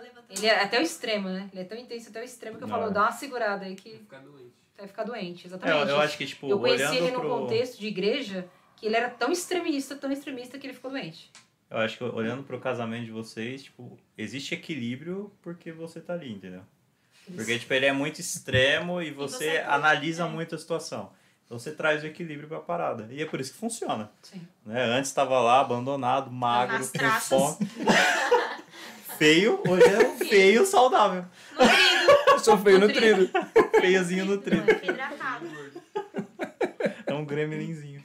Levantando. 0.02 0.26
Ele 0.30 0.47
é 0.47 0.62
até 0.62 0.78
o 0.78 0.82
extremo, 0.82 1.28
né? 1.28 1.48
Ele 1.52 1.62
é 1.62 1.64
tão 1.64 1.76
intenso 1.78 2.09
até 2.10 2.20
o 2.20 2.24
extremo 2.24 2.56
que 2.59 2.64
eu 2.64 2.68
Não. 2.68 2.78
falo, 2.78 2.90
dá 2.90 3.02
uma 3.02 3.12
segurada 3.12 3.64
aí 3.64 3.74
que 3.74 3.98
Ficar 3.98 4.20
doente. 4.20 4.51
Vai 4.82 4.88
ficar 4.88 5.04
doente. 5.04 5.44
É, 5.44 5.46
Exatamente. 5.48 5.80
eu, 5.80 5.88
eu 5.88 6.00
acho 6.00 6.18
que, 6.18 6.26
tipo, 6.26 6.48
Eu 6.48 6.59
conheci 6.59 6.82
olhando 6.84 6.96
ele 6.96 7.10
num 7.12 7.20
pro... 7.20 7.28
contexto 7.28 7.78
de 7.78 7.86
igreja 7.86 8.46
que 8.76 8.86
ele 8.86 8.96
era 8.96 9.09
tão 9.09 9.30
extremista, 9.30 9.94
tão 9.96 10.10
extremista 10.10 10.59
que 10.59 10.66
ele 10.66 10.74
ficou 10.74 10.90
doente. 10.90 11.30
Eu 11.70 11.78
acho 11.78 11.96
que 11.96 12.04
olhando 12.04 12.42
pro 12.42 12.60
casamento 12.60 13.04
de 13.04 13.10
vocês, 13.10 13.62
tipo, 13.62 13.98
existe 14.18 14.54
equilíbrio 14.54 15.32
porque 15.40 15.72
você 15.72 16.00
tá 16.00 16.12
ali, 16.12 16.30
entendeu? 16.32 16.62
Porque, 17.34 17.59
tipo, 17.59 17.72
ele 17.72 17.86
é 17.86 17.92
muito 17.92 18.20
extremo 18.20 19.00
e 19.00 19.10
você, 19.10 19.36
você 19.36 19.46
é- 19.48 19.64
analisa 19.64 20.24
é. 20.24 20.28
muito 20.28 20.54
a 20.54 20.59
situação. 20.59 21.12
Então 21.46 21.59
você 21.59 21.70
traz 21.70 22.02
o 22.02 22.06
equilíbrio 22.06 22.48
pra 22.48 22.60
parada. 22.60 23.06
E 23.10 23.22
é 23.22 23.26
por 23.26 23.40
isso 23.40 23.52
que 23.52 23.59
funciona. 23.59 24.10
Sim. 24.22 24.46
Né? 24.66 24.82
Antes 24.84 25.10
estava 25.10 25.38
lá, 25.40 25.60
abandonado, 25.60 26.30
magro, 26.30 26.78
com 26.78 27.20
fome. 27.20 27.56
feio, 29.18 29.62
hoje 29.68 29.84
é 29.86 29.98
um 29.98 30.18
feio 30.18 30.66
saudável. 30.66 31.24
Nutrido. 31.52 32.01
Eu 32.43 32.44
sou 32.44 32.59
feio 32.59 32.81
Nutrido. 32.81 33.20
nutrido. 33.23 33.70
Feiozinho 33.81 34.24
nutrido. 34.24 34.69
Hidratado. 34.82 35.47
É 37.06 37.14
um 37.14 37.24
gremlinzinho. 37.24 38.02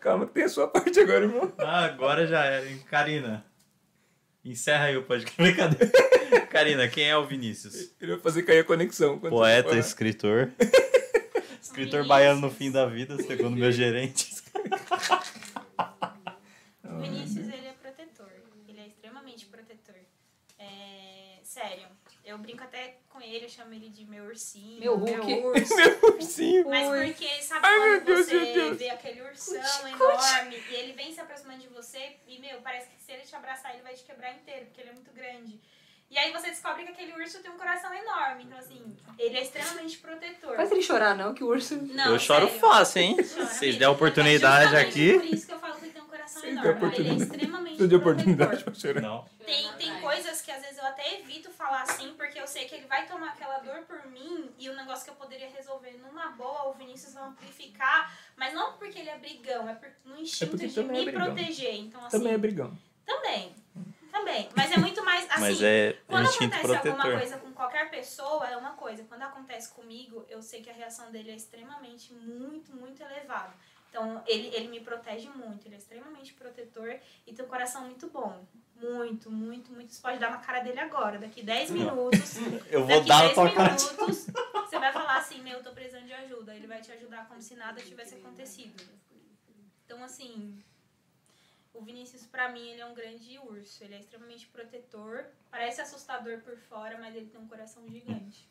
Calma, 0.00 0.26
que 0.26 0.32
tem 0.32 0.42
a 0.42 0.48
sua 0.48 0.66
parte 0.66 0.98
agora, 0.98 1.24
irmão. 1.24 1.52
Ah, 1.58 1.84
agora 1.84 2.26
já 2.26 2.44
era. 2.44 2.68
hein? 2.68 2.82
Karina, 2.90 3.44
encerra 4.44 4.86
aí 4.86 4.96
o 4.96 5.04
podcast. 5.04 5.36
Brincadeira. 5.40 5.92
Karina, 6.50 6.88
quem 6.88 7.08
é 7.08 7.16
o 7.16 7.24
Vinícius? 7.24 7.92
Ele 8.00 8.12
vai 8.12 8.20
fazer 8.20 8.42
cair 8.42 8.58
a 8.58 8.64
conexão. 8.64 9.20
Poeta, 9.20 9.78
escritor. 9.78 10.50
escritor 11.62 12.02
Vinícius. 12.02 12.08
baiano 12.08 12.40
no 12.40 12.50
fim 12.50 12.72
da 12.72 12.86
vida, 12.86 13.16
segundo 13.22 13.56
meu 13.56 13.70
gerente. 13.70 14.34
Vinícius, 17.00 17.46
ele 17.46 17.68
é 17.68 17.74
protetor. 17.80 18.32
Ele 18.68 18.80
é 18.80 18.86
extremamente 18.88 19.46
protetor. 19.46 19.94
É, 20.58 21.38
sério, 21.44 21.86
eu 22.30 22.38
brinco 22.38 22.62
até 22.62 22.98
com 23.08 23.20
ele, 23.20 23.44
eu 23.44 23.48
chamo 23.48 23.74
ele 23.74 23.88
de 23.88 24.04
meu 24.04 24.24
ursinho. 24.24 24.80
Meu 24.80 24.96
Hulk. 24.96 25.32
urso. 25.44 25.74
Ursinho. 26.14 26.68
Mas 26.68 26.88
porque, 26.88 27.42
sabe 27.42 27.66
Ai, 27.66 27.78
meu 27.78 27.98
quando 27.98 28.04
Deus, 28.06 28.26
você 28.26 28.54
meu 28.54 28.74
vê 28.76 28.90
aquele 28.90 29.22
ursão 29.22 29.88
enorme 29.88 30.62
e 30.70 30.74
ele 30.74 30.92
vem 30.92 31.12
se 31.12 31.20
aproximando 31.20 31.60
de 31.60 31.68
você 31.68 32.16
e, 32.26 32.38
meu, 32.38 32.60
parece 32.62 32.88
que 32.88 33.02
se 33.02 33.12
ele 33.12 33.22
te 33.22 33.34
abraçar, 33.34 33.74
ele 33.74 33.82
vai 33.82 33.94
te 33.94 34.04
quebrar 34.04 34.32
inteiro, 34.32 34.66
porque 34.66 34.80
ele 34.80 34.90
é 34.90 34.92
muito 34.92 35.12
grande. 35.12 35.60
E 36.10 36.18
aí 36.18 36.32
você 36.32 36.48
descobre 36.50 36.82
que 36.84 36.90
aquele 36.90 37.12
urso 37.12 37.38
tem 37.40 37.50
um 37.50 37.56
coração 37.56 37.94
enorme. 37.94 38.42
Então, 38.44 38.58
assim, 38.58 38.96
ele 39.16 39.38
é 39.38 39.42
extremamente 39.42 39.98
protetor. 39.98 40.56
Faz 40.56 40.72
ele 40.72 40.82
chorar, 40.82 41.14
não, 41.14 41.32
que 41.32 41.44
o 41.44 41.46
urso. 41.46 41.76
Não, 41.76 42.12
eu 42.12 42.18
choro 42.18 42.46
sério. 42.46 42.60
fácil, 42.60 43.00
hein? 43.02 43.14
Chora 43.16 43.24
Se 43.28 43.34
vocês 43.58 43.76
der 43.76 43.88
oportunidade 43.88 44.74
É 44.74 44.80
aqui. 44.80 45.14
Por 45.18 45.24
isso 45.26 45.46
que 45.46 45.52
eu 45.52 45.58
falo 45.60 45.74
que 45.76 45.84
ele 45.84 45.92
tem 45.92 46.02
um 46.02 46.06
coração 46.06 46.42
enorme. 46.44 46.58
Ele 46.60 46.68
é 46.68 46.76
oportunidade. 46.76 47.22
extremamente 47.22 47.76
protetor. 47.76 48.00
oportunidade 48.00 48.64
pra 48.64 48.74
chorar. 48.74 49.00
Não. 49.02 49.24
Tem, 49.46 49.72
tem 49.74 50.00
coisas 50.00 50.42
que 50.42 50.50
às 50.50 50.60
vezes 50.62 50.78
eu 50.78 50.84
até 50.86 51.20
evito 51.20 51.48
falar 51.52 51.82
assim, 51.82 52.12
porque 52.16 52.40
eu 52.40 52.46
sei 52.48 52.64
que 52.64 52.74
ele 52.74 52.86
vai 52.86 53.06
tomar 53.06 53.28
aquela 53.28 53.58
dor 53.60 53.82
por 53.82 54.04
mim 54.10 54.50
e 54.58 54.68
o 54.68 54.74
negócio 54.74 55.04
que 55.04 55.10
eu 55.10 55.14
poderia 55.14 55.48
resolver 55.48 55.92
numa 56.04 56.30
boa, 56.30 56.68
o 56.70 56.74
Vinícius 56.74 57.14
vai 57.14 57.22
amplificar, 57.22 58.12
mas 58.36 58.52
não 58.52 58.72
porque 58.72 58.98
ele 58.98 59.10
é 59.10 59.16
brigão, 59.18 59.68
é 59.68 59.74
por, 59.74 59.88
no 60.04 60.18
instinto 60.20 60.50
porque 60.50 60.66
de 60.66 60.80
é 60.80 60.82
me 60.82 61.04
brigão. 61.04 61.24
proteger. 61.34 61.74
Então, 61.76 62.04
assim, 62.04 62.18
Também 62.18 62.32
é 62.32 62.38
brigão. 62.38 62.76
também. 63.06 63.54
Também. 64.10 64.48
Mas 64.56 64.72
é 64.72 64.76
muito 64.76 65.04
mais 65.04 65.24
assim. 65.30 65.40
Mas 65.40 65.62
é 65.62 65.96
Quando 66.06 66.28
acontece 66.28 66.54
alguma 66.54 66.94
protetor. 66.96 67.18
coisa 67.18 67.38
com 67.38 67.52
qualquer 67.52 67.90
pessoa, 67.90 68.48
é 68.48 68.56
uma 68.56 68.72
coisa. 68.72 69.04
Quando 69.04 69.22
acontece 69.22 69.72
comigo, 69.72 70.24
eu 70.28 70.42
sei 70.42 70.62
que 70.62 70.70
a 70.70 70.72
reação 70.72 71.10
dele 71.10 71.30
é 71.30 71.36
extremamente, 71.36 72.12
muito, 72.12 72.74
muito 72.74 73.02
elevada. 73.02 73.52
Então, 73.88 74.22
ele, 74.26 74.54
ele 74.54 74.68
me 74.68 74.80
protege 74.80 75.28
muito. 75.28 75.66
Ele 75.66 75.74
é 75.74 75.78
extremamente 75.78 76.32
protetor 76.34 76.96
e 77.26 77.32
tem 77.32 77.44
um 77.44 77.48
coração 77.48 77.82
muito 77.82 78.08
bom. 78.08 78.44
Muito, 78.76 79.30
muito, 79.30 79.72
muito. 79.72 79.92
Você 79.92 80.00
pode 80.00 80.18
dar 80.18 80.30
na 80.30 80.38
cara 80.38 80.60
dele 80.60 80.78
agora. 80.80 81.18
Daqui 81.18 81.42
10 81.42 81.70
minutos. 81.70 82.36
Eu 82.70 82.86
vou 82.86 82.96
daqui 82.96 83.08
dar 83.08 83.20
10 83.22 83.34
tua 83.34 83.52
cara. 83.52 83.70
minutos, 83.74 84.26
você 84.26 84.78
vai 84.78 84.92
falar 84.92 85.18
assim, 85.18 85.42
meu, 85.42 85.58
eu 85.58 85.62
tô 85.62 85.72
precisando 85.72 86.06
de 86.06 86.12
ajuda. 86.14 86.54
Ele 86.54 86.66
vai 86.66 86.80
te 86.80 86.92
ajudar 86.92 87.26
como 87.26 87.42
se 87.42 87.56
nada 87.56 87.80
tivesse 87.82 88.14
acontecido. 88.14 88.80
Então, 89.84 90.02
assim, 90.04 90.56
o 91.72 91.82
Vinícius, 91.82 92.26
pra 92.26 92.48
mim, 92.48 92.68
ele 92.70 92.80
é 92.80 92.86
um 92.86 92.94
grande 92.94 93.38
urso. 93.38 93.84
Ele 93.84 93.94
é 93.94 94.00
extremamente 94.00 94.46
protetor. 94.48 95.24
Parece 95.50 95.80
assustador 95.80 96.38
por 96.40 96.56
fora, 96.68 96.98
mas 97.00 97.14
ele 97.14 97.26
tem 97.26 97.40
um 97.40 97.46
coração 97.46 97.82
gigante. 97.88 98.48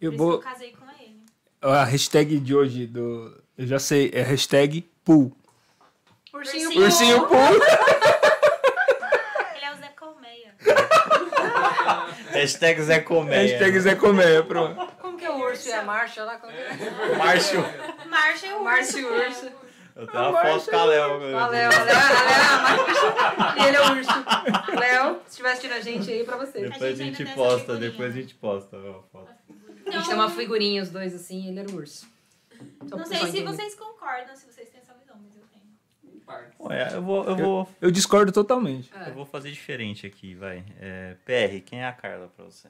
Eu 0.00 0.10
por 0.10 0.14
isso 0.14 0.24
vou. 0.24 0.38
que 0.40 0.46
eu 0.46 0.50
casei 0.50 0.72
com 0.72 0.86
ele. 1.00 1.20
A 1.60 1.84
hashtag 1.84 2.40
de 2.40 2.54
hoje 2.54 2.86
do. 2.86 3.40
Eu 3.56 3.66
já 3.66 3.78
sei, 3.78 4.10
é 4.12 4.22
hashtag 4.22 4.82
pool. 5.04 5.36
Ursinho, 6.32 6.68
Ursinho. 6.68 6.84
Ursinho 6.84 7.28
pool. 7.28 7.38
Ele 9.54 9.64
é 9.64 9.72
o 9.72 9.76
Zé 9.76 9.88
Colmeia. 9.88 10.54
Hashtag 12.32 12.82
Zé 12.82 13.00
Colmeia. 13.00 13.42
Hashtag 13.42 13.80
Zé 13.80 13.94
Colmeia, 13.94 14.42
pronto. 14.42 14.86
Como 14.96 15.16
que 15.18 15.24
é 15.24 15.30
o 15.30 15.36
urso 15.38 15.68
e 15.68 15.72
a 15.72 15.82
marcha 15.84 16.24
lá? 16.24 16.38
Como 16.38 16.52
que 16.52 16.58
é? 16.58 17.16
Márcio. 17.16 17.60
Marcha 18.08 18.46
é 18.46 18.50
o 18.54 18.54
urso. 18.54 18.64
Márcio 18.64 19.14
Urso. 19.14 19.52
Eu 19.94 20.06
tenho 20.06 20.28
uma 20.30 20.40
foto 20.40 20.70
com 20.70 20.76
a 20.76 20.84
Léo. 20.84 21.20
Valeu, 21.32 21.50
Léo, 21.50 21.70
Léo, 21.70 21.96
a 21.96 22.62
Marcha. 22.62 23.60
E 23.62 23.68
ele 23.68 23.76
é 23.76 23.80
o 23.80 23.92
urso. 23.92 24.78
Léo, 24.78 25.14
se 25.24 25.30
estiver 25.30 25.50
assistindo 25.50 25.72
a 25.72 25.80
gente 25.80 26.10
aí, 26.10 26.24
pra 26.24 26.36
você. 26.36 26.60
Depois 26.60 26.82
A 26.82 26.86
a 26.86 26.88
gente 26.90 27.04
gente 27.04 27.16
tem 27.16 27.26
essa 27.26 27.34
posta, 27.34 27.76
depois 27.76 28.14
a 28.16 28.20
gente 28.20 28.34
posta 28.34 28.76
a 28.76 29.02
foto. 29.12 29.28
A 29.86 29.90
gente 29.90 30.06
tem 30.06 30.14
uma 30.14 30.30
figurinha, 30.30 30.82
os 30.82 30.90
dois 30.90 31.14
assim, 31.14 31.44
e 31.44 31.48
ele 31.48 31.60
era 31.60 31.70
o 31.70 31.74
urso. 31.76 32.06
Só 32.88 32.96
Não 32.96 33.04
sei 33.04 33.18
se 33.18 33.24
entender. 33.24 33.44
vocês 33.44 33.74
concordam, 33.74 34.34
se 34.36 34.46
vocês 34.46 34.68
têm 34.70 34.80
essa 34.80 34.94
visão, 34.94 35.16
mas 35.20 35.36
eu 35.36 35.42
tenho. 35.50 36.68
Ué, 36.70 36.94
eu 36.94 37.02
vou, 37.02 37.24
eu 37.24 37.36
vou, 37.36 37.68
Eu 37.80 37.90
discordo 37.90 38.30
totalmente. 38.32 38.90
É. 38.94 39.10
eu 39.10 39.14
vou 39.14 39.26
fazer 39.26 39.50
diferente 39.50 40.06
aqui, 40.06 40.34
vai. 40.34 40.64
É, 40.80 41.16
PR, 41.24 41.60
quem 41.66 41.82
é 41.82 41.86
a 41.86 41.92
Carla 41.92 42.30
pra 42.34 42.44
você? 42.44 42.68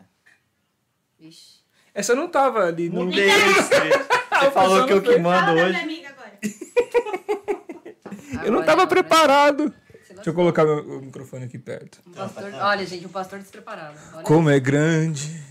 Vixe. 1.20 1.60
Essa 1.94 2.14
não 2.14 2.26
tava 2.28 2.64
ali. 2.64 2.88
Não... 2.88 3.04
Mudei 3.04 3.28
o 3.28 3.50
script. 3.60 3.98
Você 4.40 4.50
falou 4.50 4.86
que 4.86 4.92
eu 4.94 5.02
que 5.02 5.18
mando 5.18 5.46
Fala 5.46 5.62
hoje. 5.62 6.02
Agora. 6.42 8.46
Eu 8.46 8.52
não 8.52 8.60
tava 8.60 8.82
agora. 8.82 8.86
preparado. 8.88 9.74
Deixa 10.14 10.30
eu 10.30 10.34
colocar 10.34 10.64
meu, 10.64 10.78
o 10.78 11.02
microfone 11.02 11.44
aqui 11.46 11.58
perto. 11.58 11.98
Um 12.06 12.12
pastor, 12.12 12.52
olha, 12.54 12.86
gente, 12.86 13.06
um 13.06 13.08
pastor 13.08 13.38
despreparado. 13.40 13.96
Olha 14.14 14.22
Como 14.22 14.48
é 14.50 14.60
grande 14.60 15.42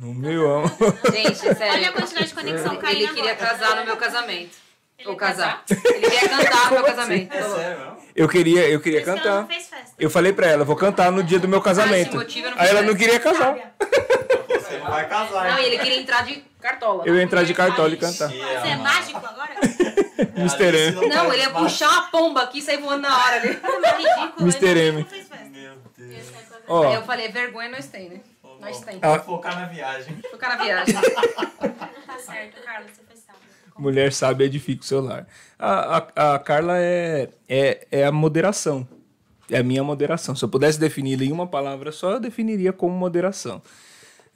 no 0.00 0.12
meu 0.12 0.50
amor. 0.52 0.70
Gente, 1.12 1.46
é 1.48 1.54
sério. 1.54 1.74
Olha 1.74 1.88
a 1.90 1.92
quantidade 1.92 2.26
de 2.28 2.34
conexão 2.34 2.76
caindo 2.76 2.98
Ele 2.98 3.08
queria 3.08 3.32
agora. 3.32 3.50
casar 3.50 3.76
no 3.76 3.84
meu 3.84 3.96
casamento. 3.96 4.56
Ele 4.98 5.08
Ou 5.08 5.12
ia 5.14 5.18
casar. 5.18 5.62
Ele 5.70 6.06
ia 6.06 6.28
cantar 6.28 6.64
no 6.64 6.70
meu 6.72 6.84
casamento. 6.84 7.32
Falou. 7.36 7.56
sério, 7.56 7.84
não? 7.84 7.96
Eu 8.16 8.28
queria, 8.28 8.68
eu 8.68 8.80
queria 8.80 9.00
isso 9.02 9.14
cantar. 9.14 9.46
fez 9.46 9.68
festa. 9.68 9.92
Eu 9.98 10.10
falei 10.10 10.32
pra 10.32 10.46
ela, 10.46 10.64
vou 10.64 10.74
cantar 10.74 11.12
no 11.12 11.22
dia 11.22 11.38
do 11.38 11.46
meu 11.46 11.60
casamento. 11.60 12.16
Ah, 12.16 12.20
motivo 12.20 12.48
Aí 12.56 12.68
ela 12.68 12.82
não 12.82 12.94
queria 12.94 13.20
casar. 13.20 13.54
Você 14.48 14.78
não 14.78 14.86
vai 14.86 15.06
casar. 15.08 15.50
Não, 15.50 15.58
e 15.58 15.66
ele 15.66 15.78
queria 15.78 16.00
entrar 16.00 16.24
de 16.24 16.42
cartola. 16.66 17.02
Eu 17.06 17.14
ia 17.14 17.22
entrar 17.22 17.44
de 17.44 17.54
cartola 17.54 17.92
e 17.92 17.96
cantar. 17.96 18.28
Você 18.28 18.68
é 18.68 18.76
mágico 18.76 19.24
agora? 19.24 19.54
Mr. 20.36 20.76
M. 20.76 21.08
Não, 21.08 21.32
ele 21.32 21.42
ia 21.42 21.50
puxar 21.50 21.88
uma 21.88 22.02
pomba 22.10 22.42
aqui 22.42 22.58
e 22.58 22.62
sair 22.62 22.78
voando 22.78 23.02
na 23.02 23.16
hora 23.16 23.36
ali. 23.36 23.58
Não, 23.62 23.84
é 23.84 23.96
ridículo. 23.96 24.42
Mr. 24.42 24.66
ele 24.66 24.80
M. 24.80 25.06
Meu 25.50 25.74
Deus. 25.96 26.26
Aí 26.68 26.94
eu 26.94 27.02
falei, 27.02 27.28
vergonha 27.28 27.70
nós 27.70 27.86
tem, 27.86 28.08
né? 28.08 28.20
Nós 28.60 28.80
tem. 28.80 28.98
Ah. 29.02 29.18
Focar 29.18 29.58
na 29.58 29.66
viagem. 29.66 30.16
Focar 30.30 30.56
na 30.56 30.64
viagem. 30.64 30.94
Tá 30.94 32.18
certo, 32.18 32.62
Carlos. 32.64 32.90
Você 32.92 33.02
fez 33.06 33.24
Mulher 33.78 34.12
sabe 34.12 34.44
edifica 34.44 34.82
o 34.82 34.86
seu 34.86 35.00
lar. 35.00 35.26
A, 35.58 35.98
a, 36.14 36.34
a 36.34 36.38
Carla 36.38 36.78
é, 36.78 37.28
é, 37.48 37.86
é 37.90 38.04
a 38.04 38.12
moderação. 38.12 38.88
É 39.50 39.58
a 39.58 39.62
minha 39.62 39.84
moderação. 39.84 40.34
Se 40.34 40.44
eu 40.44 40.48
pudesse 40.48 40.80
definir 40.80 41.20
em 41.22 41.30
uma 41.30 41.46
palavra 41.46 41.92
só, 41.92 42.12
eu 42.12 42.20
definiria 42.20 42.72
como 42.72 42.94
moderação. 42.94 43.62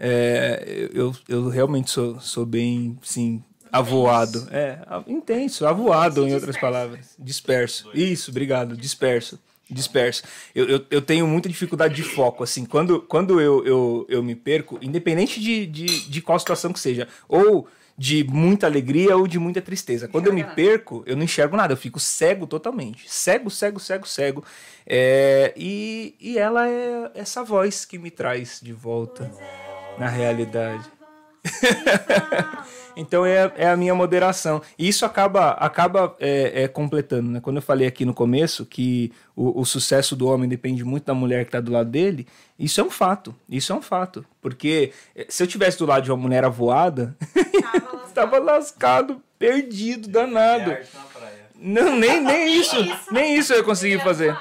É, 0.02 0.88
eu, 0.94 1.14
eu 1.28 1.50
realmente 1.50 1.90
sou, 1.90 2.18
sou 2.20 2.46
bem, 2.46 2.98
sim, 3.02 3.44
avoado. 3.70 4.48
É, 4.50 4.78
intenso, 5.06 5.66
avoado, 5.66 6.26
em 6.26 6.32
outras 6.32 6.56
palavras. 6.56 7.14
Disperso. 7.18 7.90
Isso, 7.92 8.30
obrigado. 8.30 8.74
Disperso. 8.74 9.38
Disperso. 9.70 10.22
Eu, 10.54 10.68
eu, 10.68 10.86
eu 10.90 11.02
tenho 11.02 11.26
muita 11.26 11.48
dificuldade 11.48 11.94
de 11.94 12.02
foco, 12.02 12.42
assim. 12.42 12.64
Quando, 12.64 13.02
quando 13.02 13.40
eu, 13.40 13.64
eu, 13.64 14.06
eu 14.08 14.22
me 14.22 14.34
perco, 14.34 14.78
independente 14.80 15.38
de, 15.38 15.66
de, 15.66 15.86
de 16.08 16.22
qual 16.22 16.38
situação 16.38 16.72
que 16.72 16.80
seja, 16.80 17.06
ou 17.28 17.68
de 17.96 18.24
muita 18.24 18.66
alegria 18.66 19.14
ou 19.14 19.28
de 19.28 19.38
muita 19.38 19.60
tristeza. 19.60 20.08
Quando 20.08 20.28
eu 20.28 20.32
me 20.32 20.42
perco, 20.42 21.04
eu 21.06 21.14
não 21.14 21.22
enxergo 21.22 21.54
nada, 21.54 21.74
eu 21.74 21.76
fico 21.76 22.00
cego 22.00 22.46
totalmente. 22.46 23.04
Cego, 23.06 23.50
cego, 23.50 23.78
cego, 23.78 24.08
cego. 24.08 24.44
É, 24.86 25.52
e, 25.54 26.16
e 26.18 26.38
ela 26.38 26.66
é 26.66 27.10
essa 27.14 27.44
voz 27.44 27.84
que 27.84 27.98
me 27.98 28.10
traz 28.10 28.58
de 28.62 28.72
volta 28.72 29.30
na 30.00 30.08
realidade. 30.08 30.84
Então 32.96 33.24
é, 33.24 33.50
é 33.56 33.68
a 33.68 33.76
minha 33.76 33.94
moderação. 33.94 34.60
E 34.78 34.88
isso 34.88 35.06
acaba, 35.06 35.52
acaba 35.52 36.14
é, 36.18 36.64
é, 36.64 36.68
completando. 36.68 37.30
Né? 37.30 37.40
Quando 37.40 37.56
eu 37.56 37.62
falei 37.62 37.86
aqui 37.86 38.04
no 38.04 38.12
começo 38.12 38.66
que 38.66 39.12
o, 39.34 39.60
o 39.60 39.64
sucesso 39.64 40.14
do 40.14 40.26
homem 40.26 40.48
depende 40.48 40.84
muito 40.84 41.04
da 41.04 41.14
mulher 41.14 41.44
que 41.44 41.48
está 41.48 41.60
do 41.60 41.72
lado 41.72 41.88
dele, 41.88 42.26
isso 42.58 42.80
é 42.80 42.84
um 42.84 42.90
fato. 42.90 43.34
Isso 43.48 43.72
é 43.72 43.76
um 43.76 43.80
fato. 43.80 44.26
Porque 44.42 44.92
eh, 45.14 45.24
se 45.28 45.42
eu 45.42 45.46
tivesse 45.46 45.78
do 45.78 45.86
lado 45.86 46.02
de 46.02 46.10
uma 46.10 46.16
mulher 46.16 46.44
avoada, 46.44 47.16
Tava 47.32 47.78
lascado. 47.78 48.06
estava 48.08 48.38
lascado, 48.38 49.22
perdido, 49.38 50.08
danado. 50.08 50.72
É. 50.72 50.84
Não, 51.54 51.96
nem, 51.96 52.20
nem 52.20 52.60
isso. 52.60 52.76
isso. 52.80 53.14
Nem 53.14 53.36
isso 53.36 53.52
eu 53.52 53.64
consegui 53.64 53.98
fazer. 53.98 54.36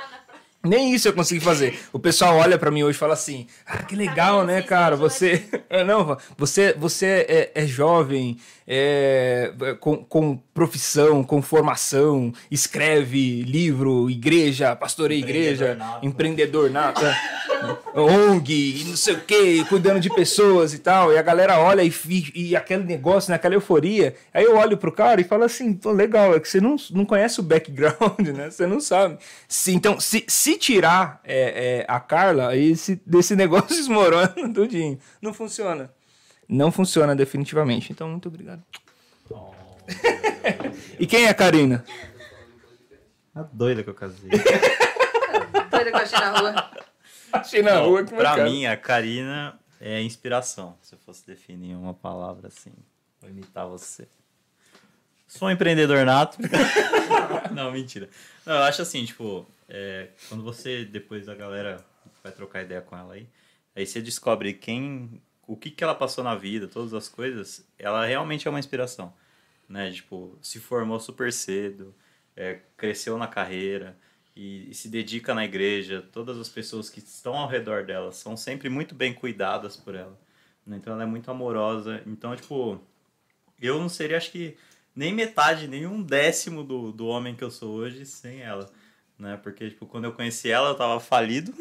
Nem 0.63 0.93
isso 0.93 1.07
eu 1.07 1.13
consegui 1.13 1.39
fazer. 1.39 1.79
O 1.93 1.99
pessoal 1.99 2.35
olha 2.35 2.57
pra 2.57 2.69
mim 2.69 2.83
hoje 2.83 2.97
e 2.97 2.99
fala 2.99 3.13
assim: 3.13 3.47
Ah, 3.65 3.81
que 3.83 3.95
legal, 3.95 4.45
né, 4.45 4.61
cara? 4.61 4.95
Você. 4.95 5.43
É, 5.71 5.83
não, 5.83 6.17
você, 6.35 6.73
você 6.73 7.27
é, 7.29 7.51
é 7.53 7.67
jovem, 7.67 8.37
é, 8.71 9.51
com, 9.79 9.97
com 10.05 10.37
profissão, 10.53 11.23
com 11.23 11.41
formação, 11.41 12.31
escreve 12.51 13.41
livro, 13.41 14.07
igreja, 14.11 14.75
pastoreia 14.75 15.17
igreja, 15.17 15.71
Empreendedor 15.71 15.77
nato. 15.87 16.05
empreendedor 16.05 16.69
nato, 16.69 17.05
é, 17.05 17.99
ONG, 17.99 18.81
e 18.81 18.83
não 18.85 18.95
sei 18.95 19.15
o 19.15 19.21
quê, 19.21 19.65
cuidando 19.67 19.99
de 19.99 20.09
pessoas 20.13 20.71
e 20.73 20.77
tal. 20.79 21.11
E 21.11 21.17
a 21.17 21.21
galera 21.23 21.59
olha 21.59 21.81
e, 21.83 21.89
fi- 21.89 22.31
e 22.35 22.55
aquele 22.55 22.83
negócio, 22.83 23.31
né, 23.31 23.35
aquela 23.37 23.55
euforia. 23.55 24.13
Aí 24.33 24.43
eu 24.45 24.55
olho 24.55 24.77
pro 24.77 24.91
cara 24.91 25.19
e 25.19 25.23
falo 25.23 25.43
assim: 25.45 25.73
Pô, 25.73 25.91
legal, 25.91 26.35
é 26.35 26.39
que 26.39 26.47
você 26.47 26.61
não, 26.61 26.75
não 26.91 27.05
conhece 27.05 27.39
o 27.39 27.43
background, 27.43 28.19
né? 28.35 28.51
Você 28.51 28.67
não 28.67 28.79
sabe. 28.79 29.17
Se, 29.47 29.73
então, 29.73 29.99
se, 29.99 30.23
se 30.27 30.57
tirar 30.57 31.19
é, 31.23 31.79
é, 31.79 31.85
a 31.87 31.99
Carla, 31.99 32.49
aí 32.49 32.71
esse, 32.71 33.01
desse 33.05 33.35
negócio 33.35 33.69
desmorona 33.75 34.27
tudinho. 34.53 34.99
Não 35.21 35.33
funciona. 35.33 35.89
Não 36.49 36.71
funciona 36.71 37.15
definitivamente. 37.15 37.91
Então, 37.91 38.09
muito 38.09 38.27
obrigado. 38.27 38.63
Oh, 39.29 39.51
E 40.99 41.05
quem 41.05 41.25
é 41.25 41.29
a 41.29 41.33
Karina? 41.33 41.85
a 43.35 43.43
doida 43.43 43.83
que 43.83 43.89
eu 43.89 43.93
casei. 43.93 44.29
Doida 45.69 45.91
que 45.91 45.95
eu 45.95 46.01
achei 46.01 46.19
na 46.19 46.39
rua. 46.39 46.71
Achei 47.31 47.61
na 47.61 47.77
rua 47.79 48.03
que 48.03 48.13
pra 48.13 48.43
mim, 48.43 48.65
a 48.65 48.75
Karina 48.75 49.57
é 49.79 50.01
inspiração. 50.01 50.75
Se 50.81 50.95
eu 50.95 50.99
fosse 50.99 51.25
definir 51.25 51.75
uma 51.75 51.93
palavra 51.93 52.47
assim, 52.47 52.73
vou 53.21 53.29
imitar 53.29 53.67
você. 53.67 54.07
Sou 55.27 55.47
um 55.47 55.51
empreendedor 55.51 56.03
nato. 56.05 56.39
Não, 57.53 57.71
mentira. 57.71 58.09
Não, 58.45 58.55
eu 58.55 58.63
acho 58.63 58.81
assim, 58.81 59.05
tipo, 59.05 59.45
é, 59.69 60.07
quando 60.27 60.43
você, 60.43 60.83
depois 60.83 61.29
a 61.29 61.35
galera 61.35 61.85
vai 62.23 62.31
trocar 62.31 62.63
ideia 62.63 62.81
com 62.81 62.97
ela 62.97 63.13
aí, 63.13 63.27
aí 63.75 63.85
você 63.85 64.01
descobre 64.01 64.53
quem, 64.53 65.21
o 65.49 65.57
que, 65.57 65.71
que 65.71 65.83
ela 65.83 65.95
passou 65.95 66.23
na 66.23 66.35
vida, 66.35 66.67
todas 66.67 66.93
as 66.93 67.09
coisas, 67.09 67.65
ela 67.79 68.05
realmente 68.05 68.47
é 68.47 68.51
uma 68.51 68.59
inspiração. 68.59 69.11
Né? 69.67 69.91
Tipo, 69.91 70.37
se 70.43 70.59
formou 70.59 70.99
super 70.99 71.33
cedo, 71.33 71.95
é, 72.35 72.59
cresceu 72.77 73.17
na 73.17 73.25
carreira 73.25 73.97
e, 74.35 74.69
e 74.69 74.75
se 74.75 74.87
dedica 74.87 75.33
na 75.33 75.43
igreja. 75.43 76.05
Todas 76.11 76.37
as 76.37 76.47
pessoas 76.47 76.87
que 76.87 76.99
estão 76.99 77.35
ao 77.35 77.47
redor 77.47 77.83
dela 77.83 78.11
são 78.11 78.37
sempre 78.37 78.69
muito 78.69 78.93
bem 78.93 79.11
cuidadas 79.11 79.75
por 79.75 79.95
ela. 79.95 80.15
né? 80.67 80.77
Então 80.77 80.93
ela 80.93 81.01
é 81.01 81.07
muito 81.07 81.31
amorosa. 81.31 82.03
Então, 82.05 82.35
tipo, 82.35 82.79
eu 83.59 83.79
não 83.79 83.89
seria, 83.89 84.17
acho 84.17 84.31
que, 84.31 84.55
nem 84.95 85.11
metade, 85.11 85.67
nem 85.67 85.87
um 85.87 85.99
décimo 85.99 86.63
do, 86.63 86.91
do 86.91 87.07
homem 87.07 87.35
que 87.35 87.43
eu 87.43 87.49
sou 87.49 87.73
hoje 87.73 88.05
sem 88.05 88.41
ela. 88.41 88.69
Né? 89.17 89.35
Porque, 89.41 89.67
tipo, 89.67 89.87
quando 89.87 90.05
eu 90.05 90.13
conheci 90.13 90.51
ela, 90.51 90.69
eu 90.69 90.75
tava 90.75 90.99
falido. 90.99 91.51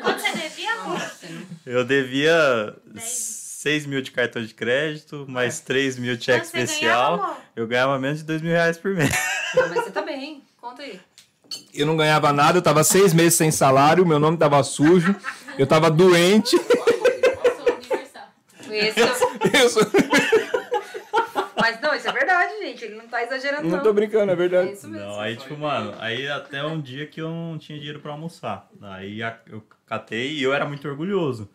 Quanto 0.00 0.20
você 0.20 0.32
devia, 0.36 0.72
amor? 0.74 1.00
Eu 1.66 1.84
devia 1.84 2.74
Dez. 2.86 3.42
6 3.64 3.86
mil 3.86 4.02
de 4.02 4.10
cartão 4.10 4.44
de 4.44 4.52
crédito, 4.52 5.24
mais 5.28 5.60
3 5.60 5.98
mil 5.98 6.16
de 6.16 6.24
cheque 6.24 6.44
especial. 6.44 7.16
ganhava? 7.16 7.36
Eu 7.56 7.66
ganhava 7.66 7.98
menos 7.98 8.18
de 8.18 8.24
2 8.24 8.42
mil 8.42 8.50
reais 8.52 8.76
por 8.76 8.94
mês. 8.94 9.10
Mas 9.54 9.70
você 9.74 9.90
tá 9.90 10.02
bem, 10.02 10.42
conta 10.60 10.82
aí. 10.82 11.00
Eu 11.72 11.86
não 11.86 11.96
ganhava 11.96 12.32
nada, 12.32 12.58
eu 12.58 12.62
tava 12.62 12.82
seis 12.84 13.14
meses 13.14 13.34
sem 13.34 13.50
salário, 13.50 14.04
meu 14.04 14.18
nome 14.18 14.36
tava 14.36 14.62
sujo, 14.64 15.14
eu 15.58 15.66
tava 15.66 15.90
doente. 15.90 16.56
Sou 16.58 17.74
universal. 17.76 18.28
Esse, 18.70 19.00
Eu 19.62 19.68
sou- 19.70 19.84
mas 21.60 21.80
não, 21.80 21.94
isso 21.94 22.08
é 22.08 22.12
verdade, 22.12 22.58
gente. 22.60 22.84
Ele 22.84 22.96
não 22.96 23.06
tá 23.06 23.22
exagerando, 23.22 23.62
Não 23.68 23.76
não. 23.76 23.82
tô 23.82 23.92
brincando, 23.92 24.30
é 24.30 24.34
É 24.34 24.36
verdade. 24.36 24.72
isso 24.72 24.88
mesmo. 24.88 25.06
Não, 25.06 25.20
aí, 25.20 25.36
tipo, 25.36 25.56
mano, 25.56 25.94
aí 25.98 26.28
até 26.28 26.62
um 26.64 26.80
dia 26.80 27.06
que 27.06 27.20
eu 27.20 27.28
não 27.30 27.56
tinha 27.58 27.78
dinheiro 27.78 28.00
pra 28.00 28.12
almoçar. 28.12 28.68
Aí 28.82 29.20
eu 29.50 29.62
catei 29.86 30.32
e 30.32 30.42
eu 30.42 30.52
era 30.52 30.66
muito 30.66 30.86
orgulhoso, 30.88 31.48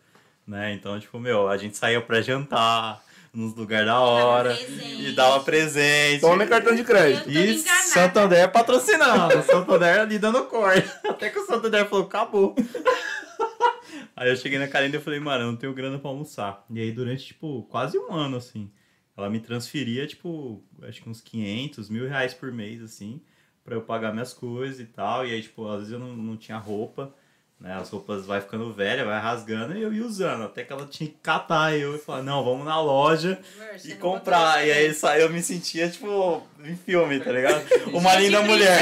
né? 0.49 0.73
Então, 0.73 0.99
tipo, 0.99 1.19
meu, 1.19 1.47
a 1.47 1.57
gente 1.57 1.77
saía 1.77 2.01
pra 2.01 2.21
jantar 2.21 3.03
nos 3.31 3.55
lugares 3.55 3.85
da 3.85 3.99
hora 3.99 4.57
e 4.59 5.11
dava 5.11 5.43
presente. 5.43 6.21
Toma 6.21 6.47
cartão 6.47 6.75
de 6.75 6.83
crédito. 6.83 7.29
E 7.29 7.59
enganada. 7.59 7.83
Santander 7.83 8.51
patrocinando, 8.51 9.43
Santander 9.43 9.99
ali 9.99 10.17
dando 10.17 10.43
corte. 10.45 10.89
Até 11.07 11.29
que 11.29 11.39
o 11.39 11.45
Santander 11.45 11.87
falou, 11.87 12.05
acabou. 12.05 12.55
Aí 14.15 14.29
eu 14.29 14.35
cheguei 14.35 14.59
na 14.59 14.67
Karina 14.67 14.95
e 14.95 14.97
eu 14.97 15.01
falei, 15.01 15.19
mano, 15.19 15.45
eu 15.45 15.47
não 15.51 15.55
tenho 15.55 15.73
grana 15.73 15.97
pra 15.97 16.09
almoçar. 16.09 16.65
E 16.69 16.81
aí 16.81 16.91
durante, 16.91 17.27
tipo, 17.27 17.63
quase 17.69 17.97
um 17.97 18.11
ano, 18.11 18.35
assim, 18.35 18.69
ela 19.15 19.29
me 19.29 19.39
transferia, 19.39 20.05
tipo, 20.05 20.61
acho 20.81 21.01
que 21.01 21.09
uns 21.09 21.21
500, 21.21 21.89
mil 21.89 22.05
reais 22.05 22.33
por 22.33 22.51
mês, 22.51 22.81
assim, 22.81 23.21
pra 23.63 23.75
eu 23.75 23.81
pagar 23.81 24.11
minhas 24.11 24.33
coisas 24.33 24.81
e 24.81 24.85
tal. 24.85 25.25
E 25.25 25.31
aí, 25.31 25.41
tipo, 25.41 25.65
às 25.69 25.77
vezes 25.77 25.93
eu 25.93 25.99
não, 25.99 26.17
não 26.17 26.35
tinha 26.35 26.57
roupa, 26.57 27.15
né? 27.59 27.75
As 27.75 27.89
roupas 27.89 28.25
vai 28.25 28.39
ficando 28.41 28.71
velha, 28.71 29.03
vai 29.05 29.19
rasgando 29.19 29.75
e 29.77 29.81
eu 29.81 29.93
ia 29.93 30.05
usando. 30.05 30.43
Até 30.43 30.63
que 30.63 30.71
ela 30.71 30.85
tinha 30.85 31.09
que 31.09 31.17
catar 31.21 31.75
eu 31.77 31.95
e 31.95 31.99
falar, 31.99 32.23
não, 32.23 32.43
vamos 32.43 32.65
na 32.65 32.79
loja 32.81 33.37
e 33.83 33.95
comprar. 33.95 34.65
E 34.65 34.71
aí 34.71 34.89
isso 34.91 35.01
sa- 35.01 35.19
eu 35.19 35.29
me 35.29 35.41
sentia, 35.41 35.89
tipo, 35.89 36.41
em 36.63 36.75
filme, 36.75 37.19
tá 37.19 37.31
ligado? 37.31 37.61
Uma 37.93 38.15
linda 38.15 38.41
mulher. 38.41 38.79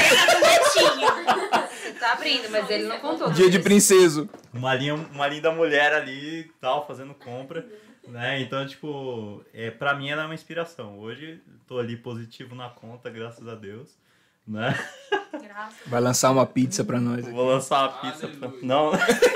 Você 0.62 1.92
tá 1.98 2.12
abrindo, 2.12 2.48
mas 2.50 2.70
ele 2.70 2.84
não 2.86 2.98
contou. 3.00 3.30
Dia 3.32 3.50
de 3.50 3.58
princeso. 3.58 4.28
Uma, 4.54 4.74
linha, 4.74 4.94
uma 4.94 5.26
linda 5.26 5.50
mulher 5.50 5.92
ali 5.92 6.40
e 6.40 6.44
tal, 6.60 6.86
fazendo 6.86 7.14
compra. 7.14 7.66
Né? 8.06 8.40
Então, 8.40 8.66
tipo, 8.66 9.44
é, 9.52 9.70
pra 9.70 9.94
mim 9.94 10.08
ela 10.08 10.22
é 10.22 10.24
uma 10.24 10.34
inspiração. 10.34 10.98
Hoje 10.98 11.42
tô 11.66 11.78
ali 11.78 11.96
positivo 11.96 12.54
na 12.54 12.68
conta, 12.70 13.10
graças 13.10 13.46
a 13.46 13.54
Deus. 13.54 13.98
Né? 14.48 14.74
Graças. 15.42 15.86
Vai 15.86 16.00
lançar 16.00 16.30
uma 16.30 16.46
pizza 16.46 16.82
pra 16.82 16.98
nós. 16.98 17.24
aqui. 17.24 17.30
Vou 17.34 17.46
lançar 17.46 17.82
uma 17.88 17.98
pizza 18.00 18.26
pra... 18.28 18.48
Aleluia. 18.48 18.66
Não, 18.66 18.92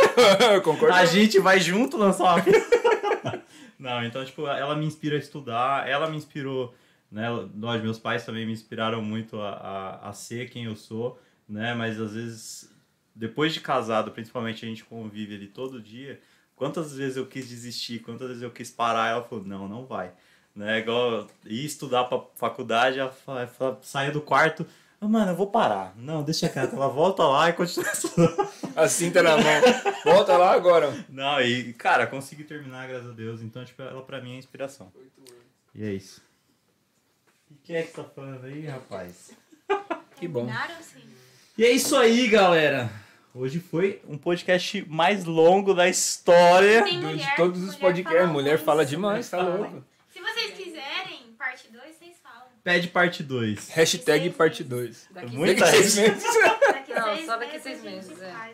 Concordo. 0.64 0.94
a 0.94 1.04
gente 1.04 1.38
vai 1.38 1.60
junto 1.60 1.98
lançar 1.98 2.24
uma 2.34 2.42
pizza. 2.42 2.62
Não, 3.78 4.02
então, 4.04 4.24
tipo, 4.24 4.46
ela 4.46 4.76
me 4.76 4.86
inspira 4.86 5.16
a 5.16 5.18
estudar, 5.18 5.88
ela 5.88 6.08
me 6.08 6.16
inspirou, 6.16 6.72
né? 7.10 7.26
Nós, 7.52 7.82
meus 7.82 7.98
pais 7.98 8.24
também 8.24 8.46
me 8.46 8.52
inspiraram 8.52 9.02
muito 9.02 9.40
a, 9.40 9.50
a, 10.04 10.08
a 10.08 10.12
ser 10.12 10.48
quem 10.50 10.64
eu 10.66 10.76
sou, 10.76 11.20
né? 11.48 11.74
Mas 11.74 12.00
às 12.00 12.14
vezes, 12.14 12.70
depois 13.14 13.52
de 13.52 13.60
casado, 13.60 14.12
principalmente 14.12 14.64
a 14.64 14.68
gente 14.68 14.84
convive 14.84 15.34
ali 15.34 15.48
todo 15.48 15.80
dia, 15.82 16.20
quantas 16.54 16.94
vezes 16.94 17.16
eu 17.16 17.26
quis 17.26 17.48
desistir, 17.48 17.98
quantas 17.98 18.28
vezes 18.28 18.42
eu 18.44 18.50
quis 18.52 18.70
parar, 18.70 19.10
ela 19.10 19.22
falou, 19.24 19.44
não, 19.44 19.66
não 19.68 19.84
vai. 19.84 20.12
Né? 20.54 20.78
Igual 20.78 21.26
ir 21.44 21.64
estudar 21.64 22.04
pra 22.04 22.20
faculdade, 22.36 23.00
ela 23.00 23.12
saia 23.82 24.12
do 24.12 24.20
quarto, 24.20 24.64
"Ah, 24.64 24.72
mano, 25.08 25.32
eu 25.32 25.36
vou 25.36 25.46
parar. 25.46 25.92
Não, 25.96 26.22
deixa 26.22 26.48
quieto. 26.48 26.74
Ela 26.76 26.88
volta 26.88 27.24
lá 27.24 27.48
e 27.48 27.52
continua 27.52 27.90
estudando. 27.92 28.48
A 28.76 28.88
cinta 28.88 29.22
na 29.22 29.36
mão. 29.36 29.60
Volta 30.04 30.36
lá 30.36 30.52
agora. 30.52 30.92
Não, 31.08 31.40
e, 31.40 31.72
cara, 31.74 32.06
consegui 32.06 32.44
terminar, 32.44 32.88
graças 32.88 33.10
a 33.10 33.12
Deus. 33.12 33.42
Então, 33.42 33.64
tipo, 33.64 33.82
ela 33.82 34.02
pra 34.02 34.20
mim 34.20 34.34
é 34.34 34.38
inspiração. 34.38 34.92
E 35.74 35.84
é 35.84 35.92
isso. 35.92 36.22
E 37.50 37.54
quem 37.64 37.76
é 37.76 37.82
que 37.82 37.92
tá 37.92 38.04
falando 38.04 38.44
aí, 38.44 38.66
rapaz? 38.66 39.32
Que 40.16 40.26
bom. 40.26 40.48
E 41.58 41.64
é 41.64 41.70
isso 41.70 41.96
aí, 41.96 42.28
galera. 42.28 42.90
Hoje 43.34 43.60
foi 43.60 44.00
um 44.06 44.18
podcast 44.18 44.84
mais 44.88 45.24
longo 45.24 45.72
da 45.74 45.88
história. 45.88 46.84
Tem 46.84 47.00
mulher, 47.00 47.30
de 47.30 47.36
todos 47.36 47.60
os 47.60 47.76
mulher 47.76 47.80
podcasts, 47.80 48.18
fala 48.20 48.32
mulher 48.32 48.50
muito. 48.52 48.64
fala 48.64 48.86
demais, 48.86 49.30
tá 49.30 49.40
louco. 49.42 49.84
Se 50.12 50.20
vocês 50.20 50.52
quiserem, 50.54 51.34
parte 51.38 51.68
2, 51.72 51.96
vocês 51.96 52.16
falam. 52.22 52.51
Pede 52.62 52.88
parte 52.88 53.22
2. 53.22 53.68
Hashtag 53.70 54.30
parte 54.30 54.62
2. 54.64 55.08
Daqui 55.10 55.36
Muita 55.36 55.66
seis 55.66 55.94
gente. 55.94 56.10
meses. 56.10 56.24
Daqui 56.72 56.94
Não, 56.94 57.14
seis 57.14 57.26
só 57.26 57.36
daqui 57.36 57.52
meses 57.52 57.62
seis 57.62 57.82
meses, 57.82 58.20
é. 58.22 58.52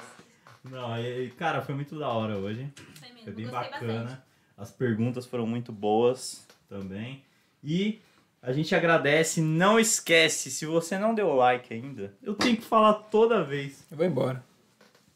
Não, 0.65 0.99
e, 1.01 1.31
cara, 1.31 1.63
foi 1.63 1.75
muito 1.75 1.99
da 1.99 2.09
hora 2.09 2.37
hoje. 2.37 2.69
Foi 2.99 3.09
mesmo, 3.09 3.25
Foi 3.25 3.33
bem 3.33 3.47
gostei 3.47 3.71
bacana. 3.71 4.03
bastante. 4.03 4.23
As 4.57 4.71
perguntas 4.71 5.25
foram 5.27 5.47
muito 5.47 5.73
boas 5.73 6.47
também. 6.69 7.23
E 7.63 8.01
a 8.43 8.53
gente 8.53 8.75
agradece. 8.75 9.41
Não 9.41 9.79
esquece, 9.79 10.51
se 10.51 10.67
você 10.67 10.99
não 10.99 11.15
deu 11.15 11.33
like 11.35 11.73
ainda, 11.73 12.13
eu 12.23 12.35
tenho 12.35 12.57
que 12.57 12.65
falar 12.65 12.95
toda 12.95 13.43
vez. 13.45 13.85
Eu 13.91 13.97
vou 13.97 14.07
embora. 14.07 14.45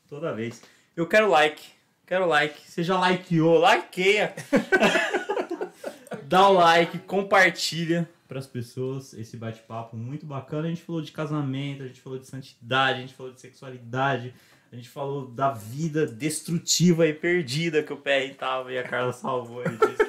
Toda 0.09 0.33
vez. 0.33 0.63
Eu 0.97 1.07
quero 1.07 1.29
like. 1.29 1.63
Quero 2.07 2.27
like. 2.27 2.61
Você 2.71 2.83
já 2.83 2.99
likeou? 2.99 3.61
Likeia. 3.61 4.35
Dá 6.25 6.49
o 6.49 6.53
like, 6.55 6.99
compartilha 7.01 8.09
para 8.33 8.39
as 8.39 8.47
pessoas 8.47 9.13
esse 9.13 9.37
bate-papo 9.37 9.95
muito 9.95 10.25
bacana. 10.25 10.67
A 10.67 10.71
gente 10.71 10.81
falou 10.83 11.03
de 11.03 11.13
casamento, 11.13 11.83
a 11.83 11.87
gente 11.87 12.01
falou 12.01 12.19
de 12.19 12.27
santidade, 12.27 12.99
a 12.99 13.01
gente 13.03 13.13
falou 13.13 13.31
de 13.31 13.39
sexualidade, 13.39 14.35
a 14.73 14.75
gente 14.77 14.89
falou 14.89 15.27
da 15.29 15.51
vida 15.51 16.07
destrutiva 16.07 17.07
e 17.07 17.13
perdida 17.13 17.83
que 17.83 17.93
o 17.93 17.97
PR 17.99 18.35
tava 18.39 18.73
e 18.73 18.79
a 18.79 18.89
Carla 18.89 19.13
salvou 19.13 19.63
ele 19.63 19.77
disso. 19.77 20.03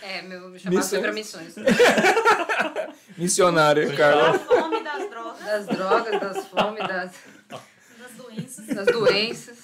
É, 0.00 0.22
meu 0.22 0.56
chamado 0.56 0.86
foi 0.86 1.00
pra 1.00 1.12
missões. 1.12 1.56
Missionária, 3.18 3.92
Carla. 3.96 4.32
Da 4.32 4.38
fome, 4.38 4.84
das 4.84 5.10
drogas, 5.10 5.44
Das 5.44 5.66
drogas, 5.66 6.20
das 6.20 6.46
fomes, 6.46 6.86
das, 6.86 7.12
das 7.48 8.12
doenças. 8.16 8.66
das 8.68 8.86
doenças, 8.86 9.57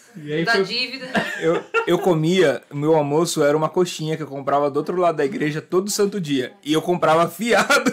da 0.44 0.52
foi- 0.52 0.64
dívida. 0.64 1.06
Eu, 1.40 1.62
eu 1.86 1.98
comia, 1.98 2.62
o 2.70 2.76
meu 2.76 2.94
almoço 2.94 3.42
era 3.42 3.56
uma 3.56 3.68
coxinha 3.68 4.16
que 4.16 4.22
eu 4.22 4.26
comprava 4.26 4.70
do 4.70 4.76
outro 4.76 4.96
lado 4.96 5.16
da 5.16 5.24
igreja 5.24 5.60
todo 5.60 5.90
santo 5.90 6.20
dia. 6.20 6.52
E 6.64 6.72
eu 6.72 6.80
comprava 6.80 7.28
fiado. 7.28 7.92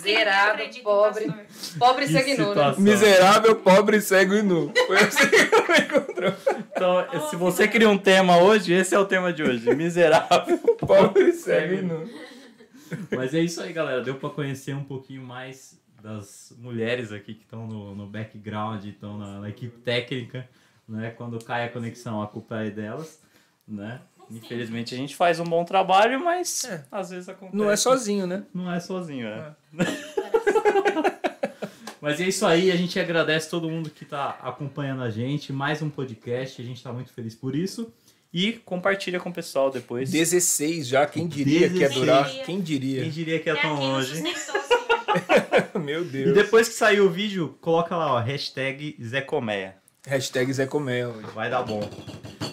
Zerado, 0.00 0.62
em 0.62 0.82
pobre. 0.82 1.32
Pobre 1.78 2.06
Que 2.06 2.12
seguindo, 2.12 2.54
né? 2.54 2.74
Miserável, 2.78 3.56
pobre, 3.56 4.00
cego 4.00 4.34
e 4.34 4.42
nu. 4.42 4.72
Foi 4.86 4.96
assim 4.98 5.28
que 5.28 5.36
eu 5.36 5.68
me 5.68 5.78
encontrou. 5.78 6.32
Então, 6.70 7.30
se 7.30 7.36
você 7.36 7.66
queria 7.68 7.88
um 7.88 7.96
tema 7.98 8.38
hoje, 8.38 8.72
esse 8.72 8.94
é 8.94 8.98
o 8.98 9.06
tema 9.06 9.32
de 9.32 9.42
hoje. 9.42 9.74
Miserável. 9.74 10.58
Pobre, 10.78 11.32
cego 11.32 11.74
e 11.74 11.82
nu. 11.82 12.08
Mas 13.10 13.32
é 13.34 13.40
isso 13.40 13.62
aí, 13.62 13.72
galera. 13.72 14.02
Deu 14.02 14.16
pra 14.16 14.28
conhecer 14.30 14.74
um 14.74 14.84
pouquinho 14.84 15.22
mais 15.22 15.78
das 16.04 16.52
mulheres 16.58 17.10
aqui 17.12 17.32
que 17.32 17.44
estão 17.44 17.66
no, 17.66 17.94
no 17.94 18.06
background, 18.06 18.84
estão 18.84 19.16
na, 19.16 19.40
na 19.40 19.48
equipe 19.48 19.78
técnica, 19.78 20.46
né? 20.86 21.10
Quando 21.16 21.42
cai 21.42 21.64
a 21.64 21.70
conexão, 21.70 22.22
a 22.22 22.26
culpa 22.28 22.62
é 22.62 22.68
delas, 22.70 23.20
né? 23.66 24.02
Infelizmente 24.30 24.94
a 24.94 24.98
gente 24.98 25.16
faz 25.16 25.40
um 25.40 25.44
bom 25.44 25.64
trabalho, 25.64 26.22
mas 26.22 26.64
É. 26.64 26.84
às 26.92 27.08
vezes 27.08 27.26
acontece. 27.28 27.56
Não 27.56 27.70
é 27.70 27.76
sozinho, 27.76 28.26
né? 28.26 28.44
Não 28.52 28.70
é 28.70 28.78
sozinho, 28.80 29.26
é. 29.26 29.54
Mas 32.00 32.20
é 32.20 32.28
isso 32.28 32.44
aí, 32.44 32.70
a 32.70 32.76
gente 32.76 33.00
agradece 33.00 33.48
todo 33.48 33.66
mundo 33.70 33.88
que 33.88 34.04
tá 34.04 34.38
acompanhando 34.42 35.02
a 35.02 35.08
gente. 35.08 35.54
Mais 35.54 35.80
um 35.80 35.88
podcast, 35.88 36.60
a 36.60 36.64
gente 36.64 36.82
tá 36.82 36.92
muito 36.92 37.10
feliz 37.14 37.34
por 37.34 37.56
isso. 37.56 37.90
E 38.30 38.52
compartilha 38.52 39.18
com 39.18 39.30
o 39.30 39.32
pessoal 39.32 39.70
depois. 39.70 40.10
16 40.10 40.86
já, 40.86 41.06
quem 41.06 41.26
diria 41.26 41.70
que 41.70 41.76
ia 41.76 41.88
16. 41.88 41.94
durar? 41.94 42.30
Quem 42.44 42.60
diria? 42.60 43.00
Quem 43.00 43.10
diria 43.10 43.40
que 43.40 43.48
é 43.48 43.52
Até 43.52 43.62
tão 43.62 43.76
longe. 43.76 44.22
Meu 45.80 46.02
E 46.02 46.04
Deus. 46.08 46.34
depois 46.34 46.68
que 46.68 46.74
sair 46.74 47.00
o 47.00 47.10
vídeo, 47.10 47.56
coloca 47.60 47.96
lá, 47.96 48.14
ó, 48.14 48.18
hashtag 48.20 48.96
Zé 49.02 49.20
Colmeia. 49.20 49.76
Hashtag 50.06 50.52
Zé 50.52 50.66
Comel. 50.66 51.12
Vai 51.34 51.48
dar 51.50 51.62
bom. 51.62 51.80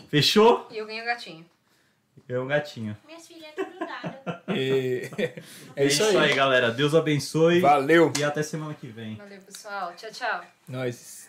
Fechou? 0.10 0.68
E 0.72 0.78
eu 0.78 0.86
ganhei 0.86 1.02
o 1.02 1.06
gatinho. 1.06 1.46
Eu 2.28 2.44
um 2.44 2.48
gatinho. 2.48 2.96
Minhas 3.06 3.28
filhas 3.28 3.50
estão 3.50 3.66
grudadas. 3.66 4.42
E... 4.54 5.10
É, 5.18 5.34
É 5.78 5.86
isso 5.86 6.04
aí. 6.18 6.34
galera. 6.34 6.72
Deus 6.72 6.94
abençoe. 6.94 7.60
Valeu. 7.62 8.12
E 8.20 8.24
até 8.24 8.44
semana 8.44 8.74
que 8.74 8.88
vem. 8.88 9.16
Valeu, 9.16 9.40
pessoal. 9.42 9.94
Tchau, 9.96 10.12
tchau. 10.12 10.42
Nós. 10.68 11.21